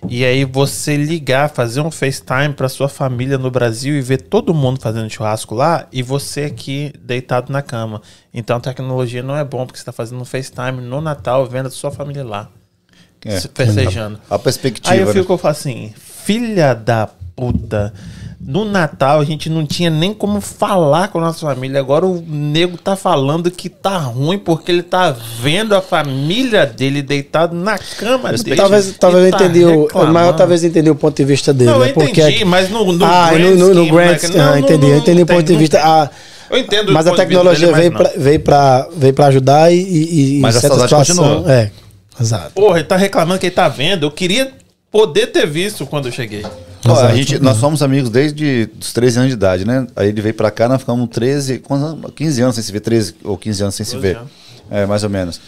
e 0.09 0.23
aí 0.23 0.45
você 0.45 0.97
ligar, 0.97 1.49
fazer 1.49 1.81
um 1.81 1.91
FaceTime 1.91 2.53
para 2.53 2.69
sua 2.69 2.87
família 2.87 3.37
no 3.37 3.49
Brasil 3.49 3.95
e 3.95 4.01
ver 4.01 4.21
todo 4.21 4.53
mundo 4.53 4.79
fazendo 4.79 5.09
churrasco 5.09 5.55
lá 5.55 5.87
e 5.91 6.03
você 6.03 6.43
aqui 6.43 6.93
deitado 6.99 7.51
na 7.51 7.61
cama. 7.61 8.01
Então 8.33 8.57
a 8.57 8.59
tecnologia 8.59 9.23
não 9.23 9.35
é 9.35 9.43
bom 9.43 9.65
porque 9.65 9.77
você 9.77 9.81
está 9.81 9.91
fazendo 9.91 10.21
um 10.21 10.25
FaceTime 10.25 10.81
no 10.81 11.01
Natal 11.01 11.45
vendo 11.45 11.67
a 11.67 11.71
sua 11.71 11.91
família 11.91 12.23
lá. 12.23 12.49
É. 13.25 13.39
se 13.39 13.49
festejando. 13.53 14.19
A 14.29 14.37
perspectiva. 14.37 14.93
Aí 14.93 14.99
eu 14.99 15.07
né? 15.07 15.13
fico 15.13 15.33
eu 15.33 15.37
falo 15.37 15.51
assim, 15.51 15.91
filha 15.97 16.75
da 16.75 17.09
puta. 17.35 17.91
No 18.47 18.63
Natal 18.63 19.19
a 19.19 19.25
gente 19.25 19.49
não 19.49 19.65
tinha 19.65 19.89
nem 19.89 20.13
como 20.13 20.39
falar 20.39 21.07
com 21.07 21.17
a 21.17 21.21
nossa 21.21 21.39
família. 21.39 21.79
Agora 21.79 22.05
o 22.05 22.23
nego 22.27 22.77
tá 22.77 22.95
falando 22.95 23.49
que 23.49 23.69
tá 23.69 23.97
ruim 23.97 24.37
porque 24.37 24.71
ele 24.71 24.83
tá 24.83 25.15
vendo 25.41 25.73
a 25.73 25.81
família 25.81 26.63
dele 26.63 27.01
deitado 27.01 27.55
na 27.55 27.77
cama 27.77 28.31
dele. 28.33 28.55
Talvez, 28.55 28.95
talvez 28.99 29.25
eu 29.25 29.31
tá 29.31 29.45
entendi 29.45 29.65
o, 29.65 29.87
talvez 30.37 30.63
entendi 30.63 30.89
o 30.91 30.95
ponto 30.95 31.15
de 31.17 31.25
vista 31.25 31.51
dele. 31.51 31.71
Não, 31.71 31.79
né? 31.79 31.87
eu 31.87 31.89
entendi, 31.89 32.21
Porque 32.21 32.45
mas 32.45 32.69
no, 32.69 32.93
no 32.93 33.03
ah, 33.03 33.31
grand 33.33 33.55
no, 33.55 33.73
no, 33.73 33.73
no 33.73 33.91
grand, 33.91 34.11
né, 34.11 34.19
ah, 34.35 34.37
não- 34.51 34.57
entendi, 34.59 34.85
eu 34.85 34.91
não 34.91 34.97
entendi 34.99 35.21
o 35.23 35.25
tem- 35.25 35.35
ponto 35.37 35.47
de 35.47 35.55
vista. 35.57 35.79
Ah, 35.83 36.09
Eu 36.47 36.59
entendo 36.59 36.93
mas 36.93 37.07
a 37.07 37.15
tecnologia 37.15 37.67
dele, 37.73 37.79
veio 37.79 37.93
mas 37.93 38.41
pra, 38.43 38.87
veio 38.95 39.13
pra 39.15 39.25
ajudar 39.27 39.73
e, 39.73 39.77
e, 39.77 40.37
e 40.37 40.39
Mas 40.39 40.57
a 40.57 40.61
certa 40.61 40.77
saudade 40.77 41.05
situação. 41.07 41.35
continua. 41.37 41.51
É, 41.51 41.71
exato. 42.21 42.51
Porra, 42.53 42.77
ele 42.77 42.87
tá 42.87 42.95
reclamando 42.95 43.39
que 43.39 43.47
ele 43.47 43.55
tá 43.55 43.67
vendo. 43.67 44.05
Eu 44.05 44.11
queria 44.11 44.51
poder 44.91 45.27
ter 45.27 45.47
visto 45.47 45.87
quando 45.87 46.05
eu 46.09 46.11
cheguei. 46.11 46.45
Ó, 46.87 46.99
a 47.05 47.13
gente, 47.15 47.39
nós 47.39 47.57
somos 47.57 47.81
amigos 47.81 48.09
desde 48.09 48.69
os 48.79 48.93
13 48.93 49.17
anos 49.17 49.29
de 49.29 49.35
idade, 49.35 49.65
né? 49.65 49.87
Aí 49.95 50.09
ele 50.09 50.21
veio 50.21 50.33
pra 50.35 50.51
cá, 50.51 50.67
nós 50.69 50.79
ficamos 50.81 51.07
13, 51.09 51.59
quantos 51.59 51.87
anos? 51.87 52.11
15 52.15 52.41
anos 52.41 52.55
sem 52.55 52.63
se 52.63 52.71
ver, 52.71 52.79
13 52.81 53.15
ou 53.23 53.37
15 53.37 53.63
anos 53.63 53.75
sem 53.75 53.85
se 53.85 53.95
12 53.95 54.01
ver. 54.07 54.19
É, 54.69 54.85
mais 54.85 55.03
ou 55.03 55.09
menos. 55.09 55.39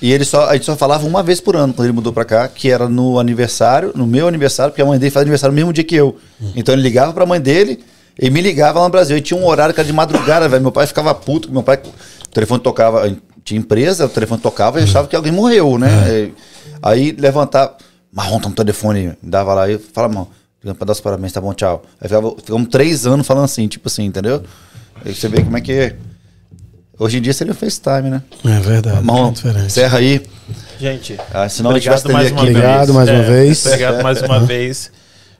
E 0.00 0.12
ele 0.12 0.24
só, 0.24 0.48
a 0.48 0.52
gente 0.54 0.64
só 0.66 0.76
falava 0.76 1.04
uma 1.06 1.22
vez 1.22 1.40
por 1.40 1.56
ano 1.56 1.74
quando 1.74 1.86
ele 1.86 1.92
mudou 1.94 2.12
pra 2.12 2.24
cá, 2.24 2.46
que 2.46 2.70
era 2.70 2.88
no 2.88 3.18
aniversário, 3.18 3.92
no 3.96 4.06
meu 4.06 4.28
aniversário, 4.28 4.70
porque 4.72 4.82
a 4.82 4.86
mãe 4.86 4.98
dele 4.98 5.10
faz 5.10 5.22
aniversário 5.22 5.52
no 5.52 5.56
mesmo 5.56 5.72
dia 5.72 5.82
que 5.82 5.96
eu. 5.96 6.16
Então 6.54 6.72
ele 6.74 6.82
ligava 6.82 7.12
pra 7.12 7.26
mãe 7.26 7.40
dele 7.40 7.80
e 8.20 8.30
me 8.30 8.40
ligava 8.40 8.78
lá 8.78 8.84
no 8.84 8.90
Brasil. 8.92 9.16
E 9.16 9.20
tinha 9.20 9.38
um 9.38 9.44
horário 9.46 9.74
que 9.74 9.80
era 9.80 9.86
de 9.86 9.92
madrugada, 9.92 10.48
velho. 10.48 10.62
Meu 10.62 10.70
pai 10.72 10.86
ficava 10.86 11.12
puto, 11.14 11.50
meu 11.50 11.62
pai. 11.64 11.80
O 12.24 12.28
telefone 12.30 12.62
tocava, 12.62 13.12
tinha 13.44 13.58
empresa, 13.58 14.06
o 14.06 14.08
telefone 14.08 14.40
tocava 14.40 14.78
e 14.80 14.84
achava 14.84 15.08
que 15.08 15.16
alguém 15.16 15.32
morreu, 15.32 15.76
né? 15.78 15.88
E- 16.08 16.32
Aí 16.80 17.10
levantava, 17.18 17.76
marrom, 18.12 18.38
tá 18.38 18.48
no 18.48 18.54
telefone, 18.54 19.14
dava 19.20 19.52
lá 19.52 19.68
e 19.68 19.78
fala, 19.78 20.08
mano, 20.08 20.28
pra 20.62 20.84
dar 20.86 20.92
os 20.92 21.00
parabéns, 21.00 21.32
tá 21.32 21.40
bom, 21.40 21.52
tchau. 21.54 21.82
Aí 22.00 22.08
ficava, 22.08 22.30
ficamos 22.36 22.68
três 22.68 23.06
anos 23.06 23.26
falando 23.26 23.44
assim, 23.44 23.66
tipo 23.68 23.88
assim, 23.88 24.04
entendeu? 24.04 24.42
Aí 25.04 25.14
você 25.14 25.28
vê 25.28 25.42
como 25.42 25.56
é 25.56 25.60
que 25.60 25.72
é. 25.72 25.96
Hoje 26.98 27.18
em 27.18 27.22
dia 27.22 27.32
seria 27.32 27.52
o 27.52 27.56
FaceTime, 27.56 28.10
né? 28.10 28.22
É 28.44 28.58
verdade. 28.60 29.04
Marrom, 29.04 29.28
é 29.28 29.32
diferente. 29.32 29.66
encerra 29.66 29.98
aí. 29.98 30.20
Gente, 30.80 31.16
Ah, 31.32 31.48
senão 31.48 31.70
a 31.70 31.74
obrigado 31.74 32.10
mais 32.12 32.32
uma 32.32 32.42
vez. 32.42 32.50
Obrigado 32.56 32.94
mais 32.94 33.08
uma 33.08 33.18
É, 33.18 33.22
vez. 33.22 33.66
Obrigado 33.66 34.02
mais 34.02 34.22
uma 34.22 34.40
vez 34.40 34.90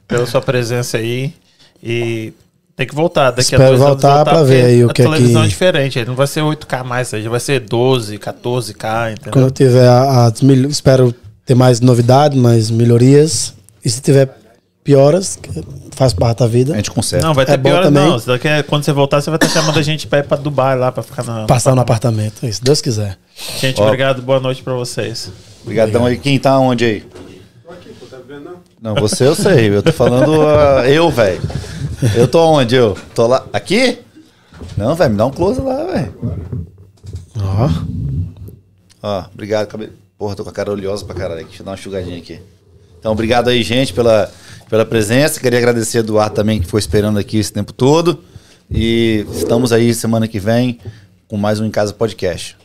pela 0.07 0.25
sua 0.27 0.41
presença 0.41 0.99
aí. 0.99 1.35
E 1.83 2.33
tem 2.77 2.87
que 2.87 2.95
voltar 2.95 3.31
daqui 3.31 3.41
Espero 3.41 3.65
a 3.65 3.67
dois 3.69 3.81
voltar 3.81 4.15
anos. 4.21 4.25
pra 4.29 4.43
ver 4.45 4.65
aí 4.67 4.85
o 4.85 4.91
a 4.91 4.93
que 4.93 5.03
é 5.03 5.05
televisão 5.05 5.41
é, 5.41 5.45
que- 5.45 5.51
diferente. 5.51 6.05
Não 6.05 6.15
vai 6.15 6.27
ser 6.29 6.43
8K 6.43 6.85
mais, 6.85 7.13
aí 7.13 7.27
vai 7.27 7.41
ser 7.41 7.59
12, 7.61 8.19
14K, 8.19 9.13
entendeu? 9.13 9.33
Quando 9.33 9.45
eu 9.47 9.51
tiver 9.51 9.89
as 9.89 10.41
mil- 10.43 10.69
espero 10.69 11.13
ter 11.45 11.57
mais 11.57 11.81
novidades, 11.81 12.39
mais 12.39 12.71
melhorias. 12.71 13.53
E 13.85 13.91
se 13.91 14.01
tiver 14.01 14.29
pioras, 14.89 15.37
que 15.37 15.51
faz 15.91 16.15
parte 16.15 16.39
da 16.39 16.47
vida. 16.47 16.73
A 16.73 16.77
gente 16.77 16.91
consegue. 16.91 17.23
Não, 17.23 17.35
vai 17.35 17.45
ter 17.45 17.53
É 17.53 17.57
bom 17.59 17.69
pior 17.69 17.83
também. 17.83 18.03
não. 18.09 18.19
Daqui 18.19 18.49
é- 18.49 18.63
quando 18.63 18.85
você 18.85 18.93
voltar, 18.93 19.21
você 19.21 19.29
vai 19.29 19.37
estar 19.37 19.51
chamando 19.51 19.79
a 19.79 19.83
gente 19.83 20.07
pra 20.07 20.21
ir 20.21 20.23
pra 20.23 20.39
Dubai 20.39 20.79
lá, 20.79 20.91
pra 20.91 21.03
ficar 21.03 21.23
na... 21.25 21.45
Passar 21.45 21.75
no 21.75 21.83
apartamento. 21.83 22.47
Isso, 22.47 22.65
Deus 22.65 22.81
quiser. 22.81 23.19
Gente, 23.61 23.79
Ó. 23.83 23.85
obrigado. 23.85 24.23
Boa 24.23 24.41
noite 24.41 24.63
pra 24.63 24.73
vocês. 24.73 25.31
Obrigadão 25.63 26.07
aí. 26.07 26.17
Quem 26.17 26.39
tá 26.39 26.59
onde 26.59 26.87
aí? 26.87 27.05
Não, 28.81 28.95
você 28.95 29.27
eu 29.27 29.35
sei. 29.35 29.69
Eu 29.69 29.83
tô 29.83 29.93
falando 29.93 30.41
ah, 30.41 30.89
eu, 30.89 31.11
velho. 31.11 31.43
Eu 32.17 32.27
tô 32.27 32.41
onde, 32.47 32.75
eu? 32.75 32.97
Tô 33.15 33.27
lá. 33.27 33.45
Aqui? 33.53 33.99
Não, 34.75 34.95
velho, 34.95 35.11
me 35.11 35.17
dá 35.19 35.27
um 35.27 35.31
close 35.31 35.61
lá, 35.61 35.85
velho. 35.85 36.15
Ó. 37.39 37.71
Ó, 39.03 39.25
obrigado. 39.35 39.67
Cabe... 39.67 39.91
Porra, 40.17 40.35
tô 40.35 40.45
com 40.45 40.51
a 40.51 40.53
cara 40.53 40.73
oleosa 40.73 41.05
pra 41.05 41.15
caralho. 41.15 41.45
Deixa 41.45 41.61
eu 41.61 41.65
dar 41.67 41.73
uma 41.73 41.77
enxugadinha 41.77 42.17
aqui. 42.17 42.41
Então, 42.99 43.13
obrigado 43.13 43.49
aí, 43.49 43.63
gente, 43.63 43.93
pela, 43.93 44.31
pela 44.69 44.85
presença. 44.85 45.41
Queria 45.41 45.59
agradecer 45.59 45.99
a 45.99 46.01
Eduardo 46.01 46.35
também, 46.35 46.61
que 46.61 46.67
foi 46.67 46.81
esperando 46.81 47.19
aqui 47.19 47.39
esse 47.39 47.53
tempo 47.53 47.73
todo. 47.73 48.23
E 48.71 49.25
estamos 49.33 49.73
aí 49.73 49.95
semana 49.95 50.29
que 50.29 50.39
vem 50.39 50.79
com 51.27 51.37
mais 51.37 51.59
um 51.61 51.65
Em 51.65 51.71
Casa 51.71 51.93
Podcast. 51.93 52.59